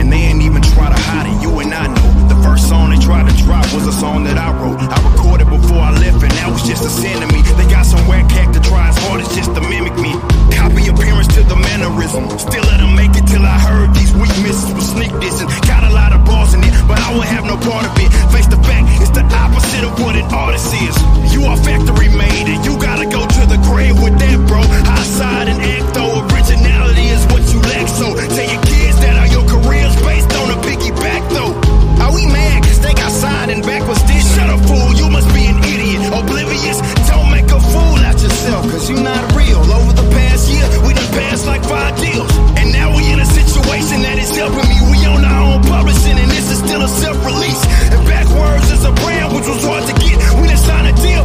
And 0.00 0.08
they 0.08 0.32
ain't 0.32 0.40
even 0.42 0.62
try 0.72 0.88
to 0.88 1.00
hide 1.12 1.28
it. 1.28 1.36
You 1.42 1.52
and 1.60 1.72
I 1.74 1.92
know. 1.92 2.08
The 2.32 2.38
first 2.40 2.68
song 2.68 2.90
they 2.90 3.00
tried 3.00 3.28
to 3.28 3.34
drop 3.44 3.68
was 3.76 3.86
a 3.86 3.92
song 3.92 4.24
that 4.24 4.38
I 4.38 4.48
wrote. 4.56 4.80
I 4.80 4.98
recorded 5.12 5.48
before 5.52 5.82
I 5.84 5.92
left, 6.00 6.24
and 6.24 6.32
that 6.40 6.48
was 6.48 6.64
just 6.64 6.84
a 6.88 6.92
sin 6.92 7.20
to 7.20 7.28
me. 7.28 7.44
They 7.60 7.68
got 7.68 7.84
some 7.84 8.00
whack 8.08 8.28
cat 8.32 8.48
to 8.54 8.60
try 8.64 8.88
as 8.88 8.96
hard 9.04 9.20
as 9.20 9.28
just 9.36 9.52
to 9.54 9.60
mimic 9.60 9.94
me. 10.00 10.16
Copy 10.56 10.88
appearance 10.88 11.28
to 11.36 11.44
the 11.44 11.56
mannerism. 11.56 12.32
Still 12.40 12.64
let 12.64 12.80
them 12.80 12.96
make 12.96 13.12
it 13.12 13.28
till 13.28 13.44
I 13.44 13.58
heard 13.60 13.92
these 13.92 14.12
weak 14.16 14.32
misses 14.40 14.72
with 14.72 14.88
sneak 14.88 15.12
dissing. 15.20 15.48
Got 15.68 15.84
a 15.84 15.92
lot 15.92 16.16
of 16.16 16.24
balls 16.24 16.56
in 16.56 16.64
it, 16.64 16.72
but 16.88 16.96
I 16.96 17.12
won't 17.12 17.28
have 17.28 17.44
no 17.44 17.60
part 17.60 17.84
of 17.84 17.92
it. 18.00 18.08
Face 18.32 18.48
the 18.48 18.60
fact, 18.64 18.88
it's 19.04 19.12
the 19.12 19.24
opposite 19.36 19.84
of 19.84 19.92
what 20.00 20.16
an 20.16 20.24
artist 20.32 20.72
is. 20.80 20.96
You 21.34 21.44
are 21.44 21.56
factory 21.60 22.08
made, 22.08 22.48
and 22.48 22.64
you 22.64 22.80
gotta 22.80 23.01
go 23.10 23.26
to 23.26 23.42
the 23.46 23.58
grave 23.66 23.98
with 24.02 24.18
that, 24.18 24.38
bro. 24.46 24.62
High 24.62 25.06
side 25.06 25.48
and 25.48 25.58
act 25.58 25.94
though, 25.94 26.22
originality 26.30 27.08
is 27.10 27.24
what 27.32 27.42
you 27.50 27.58
lack. 27.72 27.88
So 27.88 28.14
tell 28.14 28.48
your 28.48 28.62
kids 28.62 28.96
that 29.02 29.14
all 29.18 29.30
your 29.30 29.46
careers 29.48 29.94
based 30.02 30.30
on 30.38 30.50
a 30.54 30.58
piggyback 30.62 31.22
though. 31.34 31.54
Are 32.02 32.12
we 32.14 32.26
mad 32.26 32.62
cause 32.62 32.80
they 32.82 32.94
got 32.94 33.10
signed 33.10 33.50
and 33.50 33.62
backwards 33.62 34.02
this? 34.04 34.22
Shut 34.34 34.50
up, 34.50 34.60
fool, 34.66 34.92
you 34.94 35.08
must 35.10 35.30
be 35.34 35.46
an 35.46 35.58
idiot. 35.62 36.10
Oblivious, 36.12 36.78
don't 37.06 37.30
make 37.30 37.46
a 37.50 37.60
fool 37.60 37.98
out 38.02 38.18
yourself, 38.18 38.66
cause 38.70 38.90
you 38.90 38.98
not 38.98 39.22
real. 39.34 39.58
Over 39.62 39.94
the 39.94 40.06
past 40.10 40.50
year, 40.50 40.66
we 40.86 40.94
done 40.94 41.10
passed 41.14 41.46
like 41.46 41.62
five 41.62 41.94
deals. 41.98 42.30
And 42.58 42.70
now 42.72 42.90
we 42.94 43.06
in 43.10 43.18
a 43.18 43.26
situation 43.26 44.02
that 44.02 44.18
is 44.18 44.34
helping 44.34 44.66
me. 44.66 44.78
We 44.90 44.98
own 45.06 45.24
our 45.24 45.54
own 45.54 45.62
publishing, 45.66 46.18
and 46.18 46.30
this 46.30 46.50
is 46.50 46.58
still 46.58 46.82
a 46.82 46.90
self-release. 46.90 47.62
And 47.94 48.02
backwards 48.06 48.70
is 48.70 48.84
a 48.84 48.92
brand 49.02 49.34
which 49.34 49.46
was 49.46 49.62
hard 49.62 49.86
to 49.86 49.94
get. 50.02 50.18
We 50.42 50.50
done 50.50 50.58
signed 50.58 50.90
a 50.90 50.94
deal, 50.98 51.22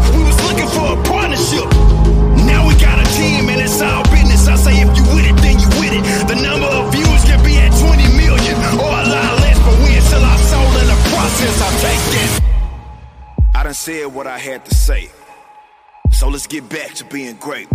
looking 0.57 0.73
for 0.73 0.99
a 0.99 1.03
partnership. 1.03 1.69
Now 2.45 2.67
we 2.67 2.73
got 2.75 2.97
a 2.99 3.07
team, 3.13 3.49
and 3.49 3.61
it's 3.61 3.81
all 3.81 4.03
business. 4.09 4.47
I 4.47 4.55
say 4.55 4.81
if 4.81 4.89
you 4.97 5.03
with 5.13 5.25
it, 5.25 5.37
then 5.41 5.59
you 5.59 5.69
with 5.79 5.93
it. 5.93 6.03
The 6.27 6.35
number 6.41 6.65
of 6.65 6.91
views 6.91 7.23
can 7.25 7.43
be 7.45 7.57
at 7.57 7.71
20 7.77 8.17
million 8.17 8.55
or 8.81 8.89
a 8.89 9.05
lot 9.05 9.33
less, 9.41 9.59
but 9.59 9.77
we 9.83 9.99
still 10.01 10.23
our 10.23 10.37
soul 10.37 10.71
in 10.81 10.87
the 10.87 10.99
process. 11.13 11.61
I 11.61 11.69
take 11.85 12.03
that. 12.13 12.41
I 13.55 13.63
done 13.63 13.73
said 13.73 14.07
what 14.07 14.27
I 14.27 14.37
had 14.37 14.65
to 14.65 14.75
say. 14.75 15.09
So 16.11 16.29
let's 16.29 16.47
get 16.47 16.67
back 16.69 16.93
to 16.95 17.05
being 17.05 17.35
great. 17.35 17.67